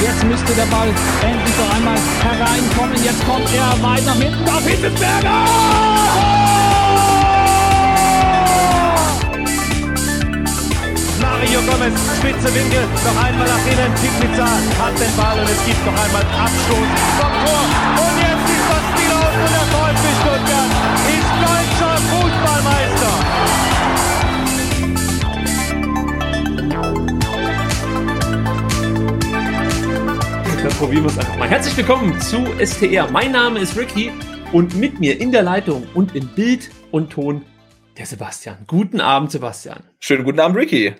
Jetzt 0.00 0.24
müsste 0.24 0.52
der 0.54 0.66
Ball 0.66 0.88
endlich 1.22 1.56
noch 1.58 1.74
einmal 1.74 1.98
hereinkommen. 2.22 3.02
Jetzt 3.02 3.26
kommt 3.26 3.48
er 3.54 3.82
weit 3.82 4.06
nach 4.06 4.14
hinten 4.14 4.48
auf 4.48 4.66
Hitzelsberger! 4.66 5.86
Mario 11.20 11.60
Gomez, 11.62 12.00
spitze 12.18 12.54
Winkel, 12.54 12.84
noch 13.04 13.24
einmal 13.24 13.46
nach 13.46 13.66
innen, 13.66 13.92
Pizza 13.94 14.44
hat 14.44 14.98
den 14.98 15.16
Ball 15.16 15.38
und 15.38 15.50
es 15.50 15.64
gibt 15.64 15.84
noch 15.84 15.92
einmal 15.92 16.22
Abstoß 16.22 16.88
vom 17.18 17.32
Tor. 17.44 17.62
Und 18.06 18.16
jetzt 18.18 18.46
ist 18.50 18.66
das 18.70 18.84
Spiel 18.90 19.12
aus 19.12 19.34
und 19.36 19.52
der 19.52 19.66
VfB 19.72 20.06
Stuttgart 20.20 20.85
probieren 30.78 31.04
wir 31.04 31.10
es 31.10 31.18
einfach 31.18 31.38
mal. 31.38 31.48
Herzlich 31.48 31.74
willkommen 31.78 32.20
zu 32.20 32.44
STR. 32.62 33.10
Mein 33.10 33.32
Name 33.32 33.60
ist 33.60 33.78
Ricky 33.78 34.12
und 34.52 34.76
mit 34.76 35.00
mir 35.00 35.18
in 35.18 35.32
der 35.32 35.42
Leitung 35.42 35.86
und 35.94 36.14
in 36.14 36.28
Bild 36.28 36.70
und 36.90 37.10
Ton 37.10 37.46
der 37.96 38.04
Sebastian. 38.04 38.58
Guten 38.66 39.00
Abend, 39.00 39.30
Sebastian. 39.30 39.84
Schönen 40.00 40.24
guten 40.24 40.38
Abend, 40.38 40.58
Ricky. 40.58 40.94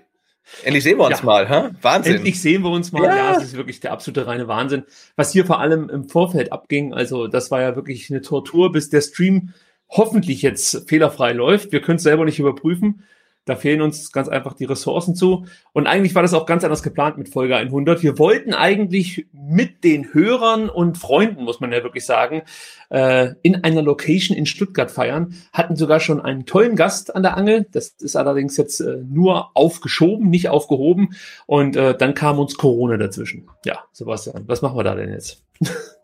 Endlich 0.63 0.83
sehen 0.83 0.97
wir 0.97 1.05
uns 1.05 1.19
ja. 1.19 1.25
mal, 1.27 1.49
hä? 1.49 1.75
Wahnsinn. 1.83 2.17
Endlich 2.17 2.41
sehen 2.41 2.63
wir 2.63 2.71
uns 2.71 2.91
mal. 2.91 3.05
Ja. 3.05 3.17
ja, 3.17 3.37
es 3.37 3.45
ist 3.45 3.57
wirklich 3.57 3.81
der 3.81 3.93
absolute 3.93 4.27
reine 4.27 4.49
Wahnsinn. 4.49 4.85
Was 5.15 5.33
hier 5.33 5.45
vor 5.45 5.61
allem 5.61 5.91
im 5.91 6.09
Vorfeld 6.09 6.53
abging, 6.53 6.95
also 6.95 7.27
das 7.27 7.51
war 7.51 7.61
ja 7.61 7.77
wirklich 7.77 8.11
eine 8.11 8.23
Tortur, 8.23 8.73
bis 8.73 8.89
der 8.89 9.03
Stream 9.03 9.53
hoffentlich 9.91 10.41
jetzt 10.41 10.89
fehlerfrei 10.89 11.33
läuft. 11.35 11.73
Wir 11.73 11.83
können 11.83 11.97
es 11.97 12.03
selber 12.03 12.25
nicht 12.25 12.39
überprüfen. 12.39 13.05
Da 13.47 13.55
fehlen 13.55 13.81
uns 13.81 14.11
ganz 14.11 14.29
einfach 14.29 14.55
die 14.55 14.65
Ressourcen 14.65 15.15
zu. 15.15 15.47
Und 15.73 15.87
eigentlich 15.87 16.17
war 16.17 16.23
das 16.23 16.35
auch 16.35 16.47
ganz 16.47 16.65
anders 16.65 16.83
geplant 16.83 17.17
mit 17.17 17.29
Folge 17.29 17.57
100. 17.57 18.03
Wir 18.03 18.19
wollten 18.19 18.53
eigentlich 18.53 19.29
mit 19.33 19.85
den 19.85 20.13
Hörern 20.13 20.69
und 20.69 20.99
Freunden, 20.99 21.45
muss 21.45 21.61
man 21.61 21.73
ja 21.73 21.85
wirklich 21.85 22.05
sagen, 22.05 22.43
äh, 22.91 23.31
in 23.43 23.63
einer 23.63 23.83
Location 23.83 24.37
in 24.37 24.47
Stuttgart 24.47 24.91
feiern. 24.91 25.35
Hatten 25.53 25.77
sogar 25.77 26.01
schon 26.01 26.21
einen 26.21 26.45
tollen 26.45 26.75
Gast 26.75 27.15
an 27.15 27.23
der 27.23 27.37
Angel. 27.37 27.67
Das 27.71 27.95
ist 28.01 28.17
allerdings 28.17 28.57
jetzt 28.57 28.81
äh, 28.81 28.99
nur 29.09 29.57
aufgeschoben, 29.57 30.29
nicht 30.29 30.49
aufgehoben. 30.49 31.15
Und 31.47 31.77
äh, 31.77 31.97
dann 31.97 32.15
kam 32.15 32.41
uns 32.41 32.57
Corona 32.57 32.97
dazwischen. 32.97 33.49
Ja, 33.65 33.85
Sebastian, 33.93 34.43
was 34.49 34.61
machen 34.61 34.77
wir 34.77 34.85
da 34.85 34.97
denn 34.97 35.13
jetzt? 35.13 35.45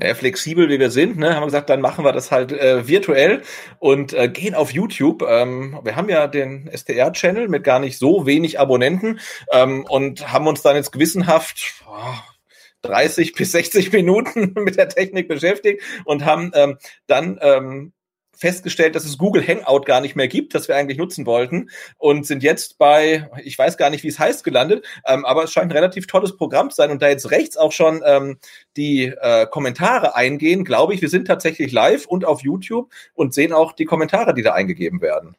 ja, 0.00 0.14
flexibel 0.14 0.68
wie 0.68 0.80
wir 0.80 0.90
sind, 0.90 1.16
ne, 1.18 1.34
haben 1.34 1.42
wir 1.42 1.46
gesagt, 1.46 1.70
dann 1.70 1.80
machen 1.80 2.04
wir 2.04 2.12
das 2.12 2.32
halt 2.32 2.52
äh, 2.52 2.88
virtuell 2.88 3.42
und 3.78 4.12
äh, 4.12 4.28
gehen 4.28 4.54
auf 4.54 4.72
YouTube. 4.72 5.22
Ähm, 5.22 5.78
wir 5.84 5.94
haben 5.94 6.08
ja 6.08 6.26
den 6.26 6.68
STR-Channel 6.74 7.48
mit 7.48 7.62
gar 7.62 7.78
nicht 7.78 7.98
so 7.98 8.26
wenig 8.26 8.58
Abonnenten 8.58 9.20
ähm, 9.52 9.84
und 9.88 10.32
haben 10.32 10.48
uns 10.48 10.62
dann 10.62 10.74
jetzt 10.74 10.90
gewissenhaft 10.90 11.84
oh, 11.86 12.14
30 12.82 13.34
bis 13.34 13.52
60 13.52 13.92
Minuten 13.92 14.52
mit 14.56 14.76
der 14.76 14.88
Technik 14.88 15.28
beschäftigt 15.28 15.82
und 16.04 16.24
haben 16.24 16.50
ähm, 16.54 16.78
dann 17.06 17.38
ähm, 17.40 17.92
festgestellt, 18.36 18.94
dass 18.94 19.04
es 19.04 19.18
Google 19.18 19.46
Hangout 19.46 19.82
gar 19.84 20.00
nicht 20.00 20.16
mehr 20.16 20.28
gibt, 20.28 20.54
das 20.54 20.68
wir 20.68 20.76
eigentlich 20.76 20.98
nutzen 20.98 21.26
wollten 21.26 21.70
und 21.98 22.26
sind 22.26 22.42
jetzt 22.42 22.78
bei, 22.78 23.30
ich 23.42 23.58
weiß 23.58 23.76
gar 23.76 23.90
nicht, 23.90 24.04
wie 24.04 24.08
es 24.08 24.18
heißt, 24.18 24.44
gelandet, 24.44 24.84
ähm, 25.06 25.24
aber 25.24 25.44
es 25.44 25.52
scheint 25.52 25.70
ein 25.70 25.76
relativ 25.76 26.06
tolles 26.06 26.36
Programm 26.36 26.70
zu 26.70 26.76
sein 26.76 26.90
und 26.90 27.02
da 27.02 27.08
jetzt 27.08 27.30
rechts 27.30 27.56
auch 27.56 27.72
schon 27.72 28.02
ähm, 28.04 28.38
die 28.76 29.06
äh, 29.06 29.46
Kommentare 29.46 30.14
eingehen, 30.14 30.64
glaube 30.64 30.94
ich, 30.94 31.02
wir 31.02 31.08
sind 31.08 31.26
tatsächlich 31.26 31.72
live 31.72 32.06
und 32.06 32.24
auf 32.24 32.42
YouTube 32.42 32.92
und 33.14 33.34
sehen 33.34 33.52
auch 33.52 33.72
die 33.72 33.84
Kommentare, 33.84 34.34
die 34.34 34.42
da 34.42 34.52
eingegeben 34.52 35.00
werden. 35.00 35.36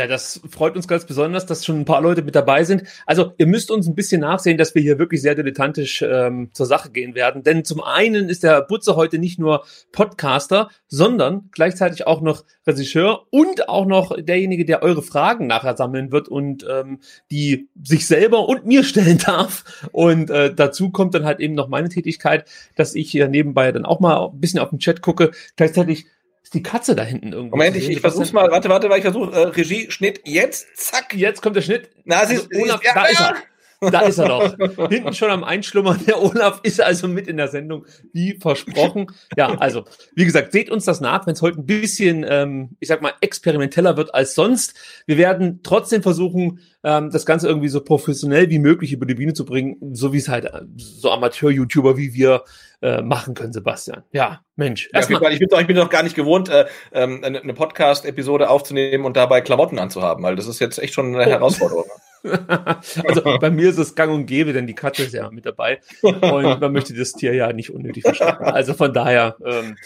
Ja, 0.00 0.06
das 0.06 0.40
freut 0.48 0.76
uns 0.76 0.88
ganz 0.88 1.04
besonders, 1.04 1.44
dass 1.44 1.62
schon 1.62 1.80
ein 1.80 1.84
paar 1.84 2.00
Leute 2.00 2.22
mit 2.22 2.34
dabei 2.34 2.64
sind. 2.64 2.84
Also 3.04 3.34
ihr 3.36 3.46
müsst 3.46 3.70
uns 3.70 3.86
ein 3.86 3.94
bisschen 3.94 4.22
nachsehen, 4.22 4.56
dass 4.56 4.74
wir 4.74 4.80
hier 4.80 4.98
wirklich 4.98 5.20
sehr 5.20 5.34
dilettantisch 5.34 6.00
ähm, 6.00 6.48
zur 6.54 6.64
Sache 6.64 6.90
gehen 6.90 7.14
werden. 7.14 7.42
Denn 7.42 7.66
zum 7.66 7.82
einen 7.82 8.30
ist 8.30 8.42
der 8.42 8.62
Butzer 8.62 8.96
heute 8.96 9.18
nicht 9.18 9.38
nur 9.38 9.62
Podcaster, 9.92 10.70
sondern 10.88 11.50
gleichzeitig 11.52 12.06
auch 12.06 12.22
noch 12.22 12.46
Regisseur 12.66 13.26
und 13.28 13.68
auch 13.68 13.84
noch 13.84 14.16
derjenige, 14.18 14.64
der 14.64 14.82
eure 14.82 15.02
Fragen 15.02 15.46
nachher 15.46 15.76
sammeln 15.76 16.12
wird 16.12 16.28
und 16.28 16.64
ähm, 16.66 17.00
die 17.30 17.68
sich 17.84 18.06
selber 18.06 18.48
und 18.48 18.64
mir 18.64 18.84
stellen 18.84 19.18
darf. 19.26 19.86
Und 19.92 20.30
äh, 20.30 20.54
dazu 20.54 20.88
kommt 20.88 21.12
dann 21.12 21.26
halt 21.26 21.40
eben 21.40 21.52
noch 21.52 21.68
meine 21.68 21.90
Tätigkeit, 21.90 22.46
dass 22.74 22.94
ich 22.94 23.10
hier 23.10 23.28
nebenbei 23.28 23.70
dann 23.70 23.84
auch 23.84 24.00
mal 24.00 24.28
ein 24.28 24.40
bisschen 24.40 24.60
auf 24.60 24.70
den 24.70 24.78
Chat 24.78 25.02
gucke. 25.02 25.32
Gleichzeitig 25.56 26.06
ist 26.42 26.54
die 26.54 26.62
Katze 26.62 26.94
da 26.94 27.02
hinten 27.02 27.32
irgendwo? 27.32 27.56
Moment, 27.56 27.76
ich, 27.76 27.88
ich 27.88 28.00
versuch's 28.00 28.32
mal. 28.32 28.50
Warte, 28.50 28.68
warte, 28.68 28.88
weil 28.90 28.98
ich 28.98 29.04
versuche. 29.04 29.32
Äh, 29.32 29.48
Regie, 29.48 29.90
Schnitt, 29.90 30.22
jetzt, 30.24 30.66
zack. 30.76 31.14
Jetzt 31.14 31.42
kommt 31.42 31.56
der 31.56 31.62
Schnitt. 31.62 31.90
Na, 32.04 32.26
sie 32.26 32.36
also, 32.36 32.48
ist, 32.48 32.62
Olaf, 32.62 32.82
ja, 32.82 32.94
da 32.94 33.04
ja. 33.04 33.10
ist 33.10 33.20
er. 33.20 33.36
Da 33.80 34.00
ist 34.00 34.18
er 34.18 34.28
doch. 34.28 34.88
Hinten 34.90 35.14
schon 35.14 35.30
am 35.30 35.42
Einschlummern. 35.42 36.04
Der 36.06 36.20
Olaf 36.20 36.60
ist 36.62 36.80
also 36.80 37.08
mit 37.08 37.26
in 37.26 37.36
der 37.38 37.48
Sendung, 37.48 37.86
wie 38.12 38.34
versprochen. 38.34 39.06
Ja, 39.36 39.56
also, 39.58 39.84
wie 40.14 40.24
gesagt, 40.24 40.52
seht 40.52 40.70
uns 40.70 40.84
das 40.84 41.00
nach, 41.00 41.26
wenn 41.26 41.32
es 41.32 41.42
heute 41.42 41.60
ein 41.60 41.66
bisschen, 41.66 42.24
ähm, 42.28 42.76
ich 42.80 42.88
sag 42.88 43.00
mal, 43.00 43.14
experimenteller 43.20 43.96
wird 43.96 44.14
als 44.14 44.34
sonst. 44.34 44.74
Wir 45.06 45.16
werden 45.16 45.60
trotzdem 45.62 46.02
versuchen, 46.02 46.60
ähm, 46.84 47.10
das 47.10 47.26
Ganze 47.26 47.48
irgendwie 47.48 47.68
so 47.68 47.80
professionell 47.80 48.50
wie 48.50 48.58
möglich 48.58 48.92
über 48.92 49.06
die 49.06 49.14
Bühne 49.14 49.32
zu 49.32 49.44
bringen, 49.44 49.76
so 49.94 50.12
wie 50.12 50.18
es 50.18 50.28
halt 50.28 50.44
äh, 50.44 50.62
so 50.76 51.10
Amateur-YouTuber 51.10 51.96
wie 51.96 52.14
wir 52.14 52.44
äh, 52.82 53.02
machen 53.02 53.34
können, 53.34 53.52
Sebastian. 53.52 54.02
Ja, 54.12 54.40
Mensch. 54.56 54.88
Ja, 54.92 55.00
ich, 55.00 55.08
bin 55.08 55.18
doch, 55.18 55.60
ich 55.60 55.66
bin 55.66 55.76
doch 55.76 55.90
gar 55.90 56.02
nicht 56.02 56.16
gewohnt, 56.16 56.48
äh, 56.48 56.66
ähm, 56.92 57.22
eine, 57.24 57.40
eine 57.40 57.54
Podcast-Episode 57.54 58.48
aufzunehmen 58.48 59.04
und 59.04 59.16
dabei 59.16 59.40
Klamotten 59.40 59.78
anzuhaben, 59.78 60.24
weil 60.24 60.36
das 60.36 60.46
ist 60.46 60.60
jetzt 60.60 60.78
echt 60.78 60.94
schon 60.94 61.14
eine 61.14 61.26
oh. 61.26 61.30
Herausforderung. 61.30 61.84
also 63.04 63.38
bei 63.40 63.50
mir 63.50 63.70
ist 63.70 63.78
es 63.78 63.94
gang 63.94 64.12
und 64.12 64.26
gäbe, 64.26 64.52
denn 64.52 64.66
die 64.66 64.74
Katze 64.74 65.04
ist 65.04 65.14
ja 65.14 65.30
mit 65.30 65.46
dabei 65.46 65.80
und 66.02 66.20
man 66.60 66.72
möchte 66.72 66.94
das 66.94 67.12
Tier 67.12 67.34
ja 67.34 67.52
nicht 67.52 67.70
unnötig 67.70 68.02
verschrecken. 68.02 68.46
Also 68.46 68.74
von 68.74 68.92
daher, 68.92 69.36
ähm, 69.44 69.76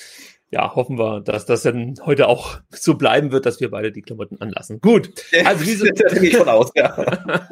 ja, 0.54 0.72
hoffen 0.74 0.98
wir, 0.98 1.20
dass 1.20 1.46
das 1.46 1.62
dann 1.62 1.96
heute 2.06 2.28
auch 2.28 2.60
so 2.70 2.94
bleiben 2.94 3.32
wird, 3.32 3.44
dass 3.44 3.60
wir 3.60 3.72
beide 3.72 3.90
die 3.90 4.02
Klamotten 4.02 4.40
anlassen. 4.40 4.80
Gut. 4.80 5.10
Also 5.44 5.66
wie 5.66 5.74
soll, 5.74 6.48
aus, 6.48 6.70
ja. 6.76 6.96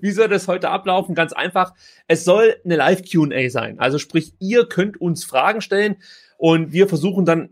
wie 0.00 0.12
soll 0.12 0.28
das 0.28 0.48
heute 0.48 0.70
ablaufen? 0.70 1.14
Ganz 1.14 1.34
einfach. 1.34 1.74
Es 2.06 2.24
soll 2.24 2.56
eine 2.64 2.76
Live 2.76 3.02
Q&A 3.02 3.50
sein. 3.50 3.78
Also 3.78 3.98
sprich, 3.98 4.32
ihr 4.38 4.66
könnt 4.66 4.98
uns 4.98 5.26
Fragen 5.26 5.60
stellen 5.60 5.96
und 6.38 6.72
wir 6.72 6.88
versuchen 6.88 7.24
dann 7.24 7.48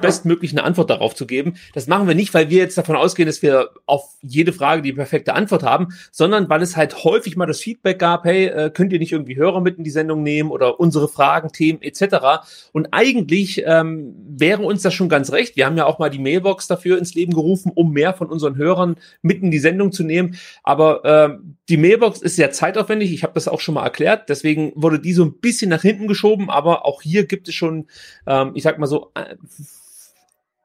bestmöglich 0.00 0.52
eine 0.52 0.64
Antwort 0.64 0.88
darauf 0.88 1.14
zu 1.14 1.26
geben. 1.26 1.54
Das 1.74 1.86
machen 1.86 2.08
wir 2.08 2.14
nicht, 2.14 2.32
weil 2.32 2.48
wir 2.48 2.58
jetzt 2.58 2.78
davon 2.78 2.96
ausgehen, 2.96 3.26
dass 3.26 3.42
wir 3.42 3.68
auf 3.84 4.16
jede 4.22 4.54
Frage 4.54 4.80
die 4.80 4.94
perfekte 4.94 5.34
Antwort 5.34 5.62
haben, 5.62 5.88
sondern 6.10 6.48
weil 6.48 6.62
es 6.62 6.74
halt 6.74 7.04
häufig 7.04 7.36
mal 7.36 7.44
das 7.44 7.60
Feedback 7.60 7.98
gab, 7.98 8.24
hey, 8.24 8.46
äh, 8.46 8.70
könnt 8.70 8.94
ihr 8.94 8.98
nicht 8.98 9.12
irgendwie 9.12 9.36
Hörer 9.36 9.60
mit 9.60 9.76
in 9.76 9.84
die 9.84 9.90
Sendung 9.90 10.22
nehmen 10.22 10.50
oder 10.50 10.80
unsere 10.80 11.06
Fragen, 11.06 11.52
Themen 11.52 11.82
etc. 11.82 12.42
Und 12.72 12.88
eigentlich 12.92 13.62
ähm, 13.66 14.14
wäre 14.26 14.62
uns 14.62 14.80
das 14.80 14.94
schon 14.94 15.10
ganz 15.10 15.32
recht. 15.32 15.56
Wir 15.56 15.66
haben 15.66 15.76
ja 15.76 15.84
auch 15.84 15.98
mal 15.98 16.08
die 16.08 16.18
Mailbox 16.18 16.66
dafür 16.66 16.96
ins 16.96 17.14
Leben 17.14 17.34
gerufen, 17.34 17.70
um 17.74 17.92
mehr 17.92 18.14
von 18.14 18.28
unseren 18.28 18.56
Hörern 18.56 18.96
mit 19.20 19.42
in 19.42 19.50
die 19.50 19.58
Sendung 19.58 19.92
zu 19.92 20.02
nehmen. 20.02 20.36
Aber 20.62 21.02
ähm, 21.04 21.56
die 21.68 21.76
Mailbox 21.76 22.22
ist 22.22 22.36
sehr 22.36 22.50
zeitaufwendig. 22.52 23.12
Ich 23.12 23.22
habe 23.22 23.34
das 23.34 23.48
auch 23.48 23.60
schon 23.60 23.74
mal 23.74 23.84
erklärt. 23.84 24.28
Deswegen 24.30 24.72
wurde 24.74 24.98
die 24.98 25.12
so 25.12 25.24
ein 25.24 25.34
bisschen 25.40 25.68
nach 25.68 25.82
hinten 25.82 26.08
geschoben. 26.08 26.48
Aber 26.48 26.86
auch 26.86 27.02
hier 27.02 27.26
gibt 27.26 27.48
es 27.48 27.54
schon 27.54 27.86
ähm, 28.30 28.52
ich 28.54 28.62
sag 28.62 28.78
mal 28.78 28.86
so, 28.86 29.10
äh, 29.14 29.36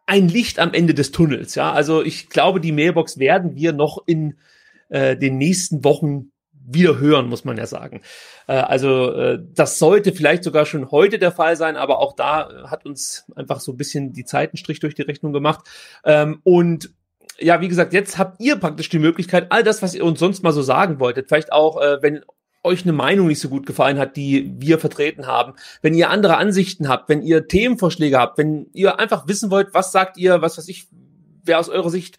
ein 0.06 0.30
Licht 0.30 0.60
am 0.60 0.74
Ende 0.74 0.94
des 0.94 1.12
Tunnels. 1.12 1.56
Ja, 1.56 1.72
also 1.72 2.04
ich 2.04 2.30
glaube, 2.30 2.62
die 2.62 2.72
Mailbox 2.72 3.18
werden 3.18 3.56
wir 3.56 3.74
noch 3.74 4.04
in 4.06 4.38
äh, 4.90 5.18
den 5.18 5.38
nächsten 5.38 5.84
Wochen 5.84 6.32
wieder 6.68 7.00
hören, 7.00 7.28
muss 7.28 7.44
man 7.44 7.58
ja 7.58 7.66
sagen. 7.66 8.02
Äh, 8.48 8.54
also 8.54 9.12
äh, 9.14 9.40
das 9.56 9.80
sollte 9.80 10.12
vielleicht 10.14 10.44
sogar 10.44 10.66
schon 10.68 10.92
heute 10.92 11.18
der 11.18 11.32
Fall 11.32 11.56
sein, 11.56 11.76
aber 11.76 12.00
auch 12.00 12.14
da 12.16 12.70
hat 12.70 12.86
uns 12.86 13.26
einfach 13.36 13.60
so 13.60 13.72
ein 13.72 13.78
bisschen 13.78 14.14
die 14.14 14.26
Zeit 14.26 14.52
einen 14.52 14.58
Strich 14.58 14.80
durch 14.80 14.94
die 14.94 15.02
Rechnung 15.02 15.34
gemacht. 15.34 15.66
Ähm, 16.04 16.42
und 16.44 16.92
ja, 17.40 17.62
wie 17.62 17.68
gesagt, 17.68 17.94
jetzt 17.94 18.18
habt 18.18 18.40
ihr 18.40 18.58
praktisch 18.58 18.90
die 18.90 19.00
Möglichkeit, 19.00 19.48
all 19.50 19.64
das, 19.64 19.82
was 19.82 19.96
ihr 19.96 20.06
uns 20.06 20.20
sonst 20.20 20.44
mal 20.44 20.54
so 20.54 20.62
sagen 20.62 21.00
wolltet, 21.00 21.28
vielleicht 21.28 21.52
auch, 21.52 21.82
äh, 21.82 22.02
wenn 22.02 22.24
euch 22.66 22.84
eine 22.84 22.94
Meinung 22.94 23.28
nicht 23.28 23.40
so 23.40 23.50
gut 23.50 23.66
gefallen 23.66 23.98
hat, 24.00 24.18
die 24.18 24.54
wir 24.58 24.80
vertreten 24.80 25.28
haben, 25.28 25.54
wenn 25.82 25.94
ihr 25.94 26.10
andere 26.10 26.38
Ansichten 26.38 26.90
habt, 26.90 27.08
wenn 27.10 27.22
ihr 27.22 27.48
Themenvorschläge 27.48 28.18
habt, 28.18 28.38
wenn 28.38 28.68
ihr 28.74 29.00
einfach 29.00 29.28
wissen 29.28 29.52
wollt, 29.52 29.74
was 29.74 29.92
sagt 29.92 30.18
ihr, 30.18 30.42
was 30.42 30.58
weiß 30.58 30.68
ich, 30.68 30.88
wer 31.44 31.60
aus 31.60 31.70
eurer 31.70 31.90
Sicht 31.90 32.18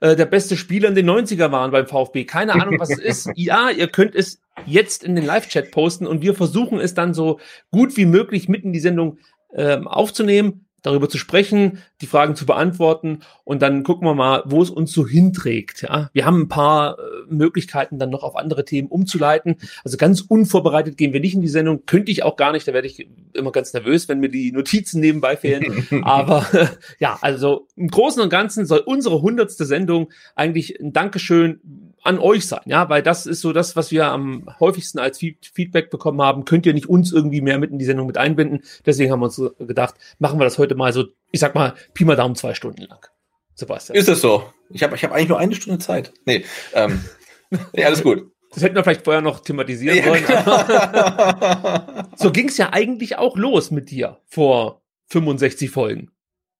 äh, 0.00 0.16
der 0.16 0.26
beste 0.26 0.56
Spieler 0.56 0.88
in 0.88 0.94
den 0.94 1.08
90er 1.08 1.52
waren 1.52 1.70
beim 1.70 1.86
VfB. 1.86 2.24
Keine 2.24 2.54
Ahnung, 2.54 2.78
was 2.78 2.90
es 2.90 2.98
ist. 2.98 3.30
Ja, 3.36 3.70
ihr 3.70 3.88
könnt 3.88 4.14
es 4.14 4.40
jetzt 4.66 5.04
in 5.04 5.14
den 5.14 5.24
Live-Chat 5.24 5.70
posten 5.70 6.06
und 6.06 6.22
wir 6.22 6.34
versuchen 6.34 6.80
es 6.80 6.94
dann 6.94 7.14
so 7.14 7.40
gut 7.70 7.96
wie 7.96 8.06
möglich 8.06 8.48
mitten 8.48 8.68
in 8.68 8.72
die 8.72 8.80
Sendung 8.80 9.18
ähm, 9.54 9.86
aufzunehmen 9.88 10.66
darüber 10.82 11.08
zu 11.08 11.18
sprechen, 11.18 11.78
die 12.00 12.06
Fragen 12.06 12.34
zu 12.34 12.46
beantworten 12.46 13.20
und 13.44 13.62
dann 13.62 13.82
gucken 13.82 14.06
wir 14.06 14.14
mal, 14.14 14.42
wo 14.46 14.62
es 14.62 14.70
uns 14.70 14.92
so 14.92 15.06
hinträgt. 15.06 15.82
Ja, 15.82 16.10
wir 16.12 16.24
haben 16.24 16.42
ein 16.42 16.48
paar 16.48 16.98
äh, 16.98 17.02
Möglichkeiten 17.28 17.98
dann 17.98 18.10
noch 18.10 18.22
auf 18.22 18.36
andere 18.36 18.64
Themen 18.64 18.88
umzuleiten. 18.88 19.56
Also 19.84 19.96
ganz 19.96 20.20
unvorbereitet 20.20 20.96
gehen 20.96 21.12
wir 21.12 21.20
nicht 21.20 21.34
in 21.34 21.42
die 21.42 21.48
Sendung, 21.48 21.84
könnte 21.86 22.10
ich 22.10 22.22
auch 22.22 22.36
gar 22.36 22.52
nicht. 22.52 22.66
Da 22.66 22.72
werde 22.72 22.86
ich 22.86 23.08
immer 23.32 23.52
ganz 23.52 23.72
nervös, 23.72 24.08
wenn 24.08 24.20
mir 24.20 24.30
die 24.30 24.52
Notizen 24.52 25.00
nebenbei 25.00 25.36
fehlen. 25.36 25.86
Aber 26.04 26.46
äh, 26.52 26.66
ja, 26.98 27.18
also 27.20 27.66
im 27.76 27.88
Großen 27.88 28.22
und 28.22 28.30
Ganzen 28.30 28.66
soll 28.66 28.80
unsere 28.80 29.22
hundertste 29.22 29.64
Sendung 29.64 30.10
eigentlich 30.34 30.80
ein 30.80 30.92
Dankeschön 30.92 31.89
an 32.02 32.18
euch 32.18 32.46
sein, 32.46 32.62
ja, 32.64 32.88
weil 32.88 33.02
das 33.02 33.26
ist 33.26 33.40
so 33.40 33.52
das, 33.52 33.76
was 33.76 33.90
wir 33.90 34.06
am 34.06 34.48
häufigsten 34.58 34.98
als 34.98 35.18
Feedback 35.18 35.90
bekommen 35.90 36.22
haben. 36.22 36.44
Könnt 36.44 36.66
ihr 36.66 36.74
nicht 36.74 36.88
uns 36.88 37.12
irgendwie 37.12 37.40
mehr 37.40 37.58
mit 37.58 37.70
in 37.70 37.78
die 37.78 37.84
Sendung 37.84 38.06
mit 38.06 38.16
einbinden? 38.16 38.62
Deswegen 38.86 39.12
haben 39.12 39.20
wir 39.20 39.26
uns 39.26 39.42
gedacht, 39.58 39.94
machen 40.18 40.38
wir 40.40 40.44
das 40.44 40.58
heute 40.58 40.74
mal 40.74 40.92
so, 40.92 41.04
ich 41.30 41.40
sag 41.40 41.54
mal, 41.54 41.74
Pi 41.94 42.04
mal 42.04 42.16
Daumen 42.16 42.36
zwei 42.36 42.54
Stunden 42.54 42.82
lang. 42.82 43.06
Sebastian. 43.54 43.96
Ist 43.96 44.08
es 44.08 44.20
so? 44.20 44.44
Ich 44.70 44.82
habe 44.82 44.96
ich 44.96 45.04
hab 45.04 45.12
eigentlich 45.12 45.28
nur 45.28 45.38
eine 45.38 45.54
Stunde 45.54 45.78
Zeit. 45.78 46.12
Nee, 46.24 46.44
ähm, 46.72 47.04
nee 47.72 47.84
alles 47.84 48.02
gut. 48.02 48.30
Das 48.52 48.62
hätten 48.64 48.74
wir 48.74 48.82
vielleicht 48.82 49.04
vorher 49.04 49.22
noch 49.22 49.40
thematisieren 49.40 49.96
ja, 49.96 50.04
sollen. 50.04 50.24
Genau. 50.26 52.06
so 52.16 52.32
ging 52.32 52.48
es 52.48 52.56
ja 52.56 52.72
eigentlich 52.72 53.16
auch 53.16 53.36
los 53.36 53.70
mit 53.70 53.90
dir 53.90 54.18
vor 54.26 54.82
65 55.06 55.70
Folgen. 55.70 56.10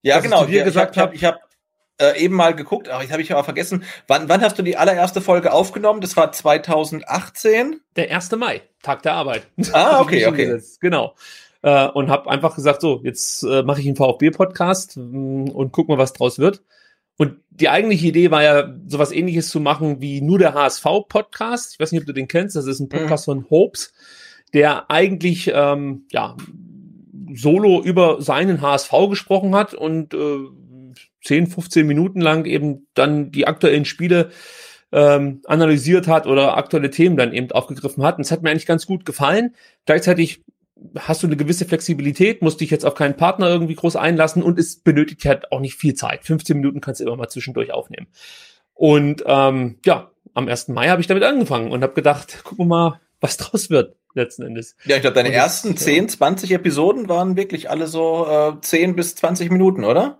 Ja, 0.03 0.21
genau. 0.21 0.47
Ich 0.47 0.65
gesagt 0.65 0.97
ich 0.97 1.03
habe 1.03 1.17
hab, 1.19 1.41
äh, 2.00 2.19
eben 2.19 2.35
mal 2.35 2.55
geguckt, 2.55 2.88
aber 2.88 3.05
ich 3.05 3.12
habe 3.12 3.23
ich 3.23 3.32
aber 3.32 3.44
vergessen. 3.44 3.85
Wann, 4.08 4.29
wann 4.29 4.41
hast 4.41 4.58
du 4.58 4.62
die 4.62 4.76
allererste 4.76 5.20
Folge 5.20 5.52
aufgenommen? 5.52 6.00
Das 6.00 6.17
war 6.17 6.32
2018? 6.32 7.81
Der 7.97 8.14
1. 8.14 8.32
Mai, 8.32 8.62
Tag 8.82 9.02
der 9.02 9.14
Arbeit. 9.14 9.47
Ah, 9.73 10.00
okay, 10.00 10.26
okay. 10.26 10.61
Genau. 10.81 11.14
Äh, 11.62 11.88
und 11.88 12.08
habe 12.08 12.31
einfach 12.31 12.55
gesagt, 12.55 12.81
so, 12.81 13.00
jetzt 13.05 13.43
äh, 13.43 13.62
mache 13.62 13.81
ich 13.81 13.87
einen 13.87 13.97
VfB-Podcast 13.97 14.97
mm, 14.97 15.50
und 15.50 15.73
guck 15.73 15.88
mal, 15.88 15.99
was 15.99 16.14
draus 16.14 16.38
wird. 16.38 16.62
Und 17.19 17.37
die 17.50 17.69
eigentliche 17.69 18.06
Idee 18.06 18.31
war 18.31 18.43
ja, 18.43 18.75
sowas 18.87 19.12
ähnliches 19.12 19.50
zu 19.50 19.61
machen 19.61 20.00
wie 20.00 20.23
nur 20.23 20.38
der 20.38 20.55
HSV-Podcast. 20.55 21.75
Ich 21.75 21.81
weiß 21.81 21.93
nicht, 21.93 22.00
ob 22.00 22.06
du 22.06 22.14
den 22.14 22.29
kennst. 22.29 22.56
Das 22.56 22.67
ist 22.67 22.81
ein 22.81 22.88
Podcast 22.88 23.29
mhm. 23.29 23.32
von 23.32 23.50
Hopes, 23.50 23.93
der 24.55 24.91
eigentlich 24.91 25.50
ähm, 25.55 26.06
ja 26.11 26.35
solo 27.35 27.82
über 27.82 28.23
seinen 28.23 28.62
HSV 28.62 28.91
gesprochen 29.11 29.55
hat 29.55 29.75
und 29.75 30.14
äh, 30.14 30.38
10, 31.22 31.46
15 31.46 31.87
Minuten 31.87 32.20
lang 32.20 32.44
eben 32.44 32.87
dann 32.94 33.31
die 33.31 33.46
aktuellen 33.46 33.84
Spiele 33.84 34.31
ähm, 34.93 35.43
analysiert 35.46 36.08
hat 36.08 36.26
oder 36.26 36.56
aktuelle 36.56 36.90
Themen 36.90 37.17
dann 37.17 37.32
eben 37.32 37.50
aufgegriffen 37.52 38.02
hat. 38.02 38.17
Und 38.17 38.22
es 38.22 38.31
hat 38.31 38.43
mir 38.43 38.50
eigentlich 38.50 38.67
ganz 38.67 38.87
gut 38.87 39.05
gefallen. 39.05 39.55
Gleichzeitig 39.87 40.43
hast 40.99 41.22
du 41.22 41.26
eine 41.26 41.37
gewisse 41.37 41.67
Flexibilität, 41.67 42.43
musst 42.43 42.61
dich 42.61 42.70
jetzt 42.70 42.87
auf 42.87 42.94
keinen 42.94 43.17
Partner 43.17 43.49
irgendwie 43.49 43.75
groß 43.75 43.96
einlassen 43.96 44.43
und 44.43 44.58
es 44.58 44.81
benötigt 44.81 45.25
halt 45.26 45.52
auch 45.52 45.61
nicht 45.61 45.75
viel 45.75 45.94
Zeit. 45.94 46.25
15 46.25 46.56
Minuten 46.56 46.81
kannst 46.81 47.00
du 47.00 47.05
immer 47.05 47.17
mal 47.17 47.28
zwischendurch 47.28 47.72
aufnehmen. 47.72 48.08
Und 48.72 49.22
ähm, 49.26 49.78
ja, 49.84 50.11
am 50.32 50.49
1. 50.49 50.69
Mai 50.69 50.88
habe 50.88 51.00
ich 51.00 51.06
damit 51.06 51.22
angefangen 51.22 51.70
und 51.70 51.82
habe 51.82 51.93
gedacht, 51.93 52.44
gucken 52.44 52.67
wir 52.67 52.69
mal, 52.69 53.00
was 53.20 53.37
draus 53.37 53.69
wird 53.69 53.96
letzten 54.14 54.43
Endes. 54.43 54.76
Ja, 54.84 54.96
ich 54.96 55.02
glaube, 55.02 55.14
deine 55.14 55.28
und 55.28 55.34
ersten 55.34 55.75
das, 55.75 55.84
10, 55.84 56.08
20 56.08 56.52
Episoden 56.52 57.08
waren 57.08 57.37
wirklich 57.37 57.70
alle 57.70 57.87
so 57.87 58.26
äh, 58.26 58.61
10 58.61 58.96
bis 58.96 59.14
20 59.17 59.50
Minuten, 59.50 59.84
oder? 59.84 60.19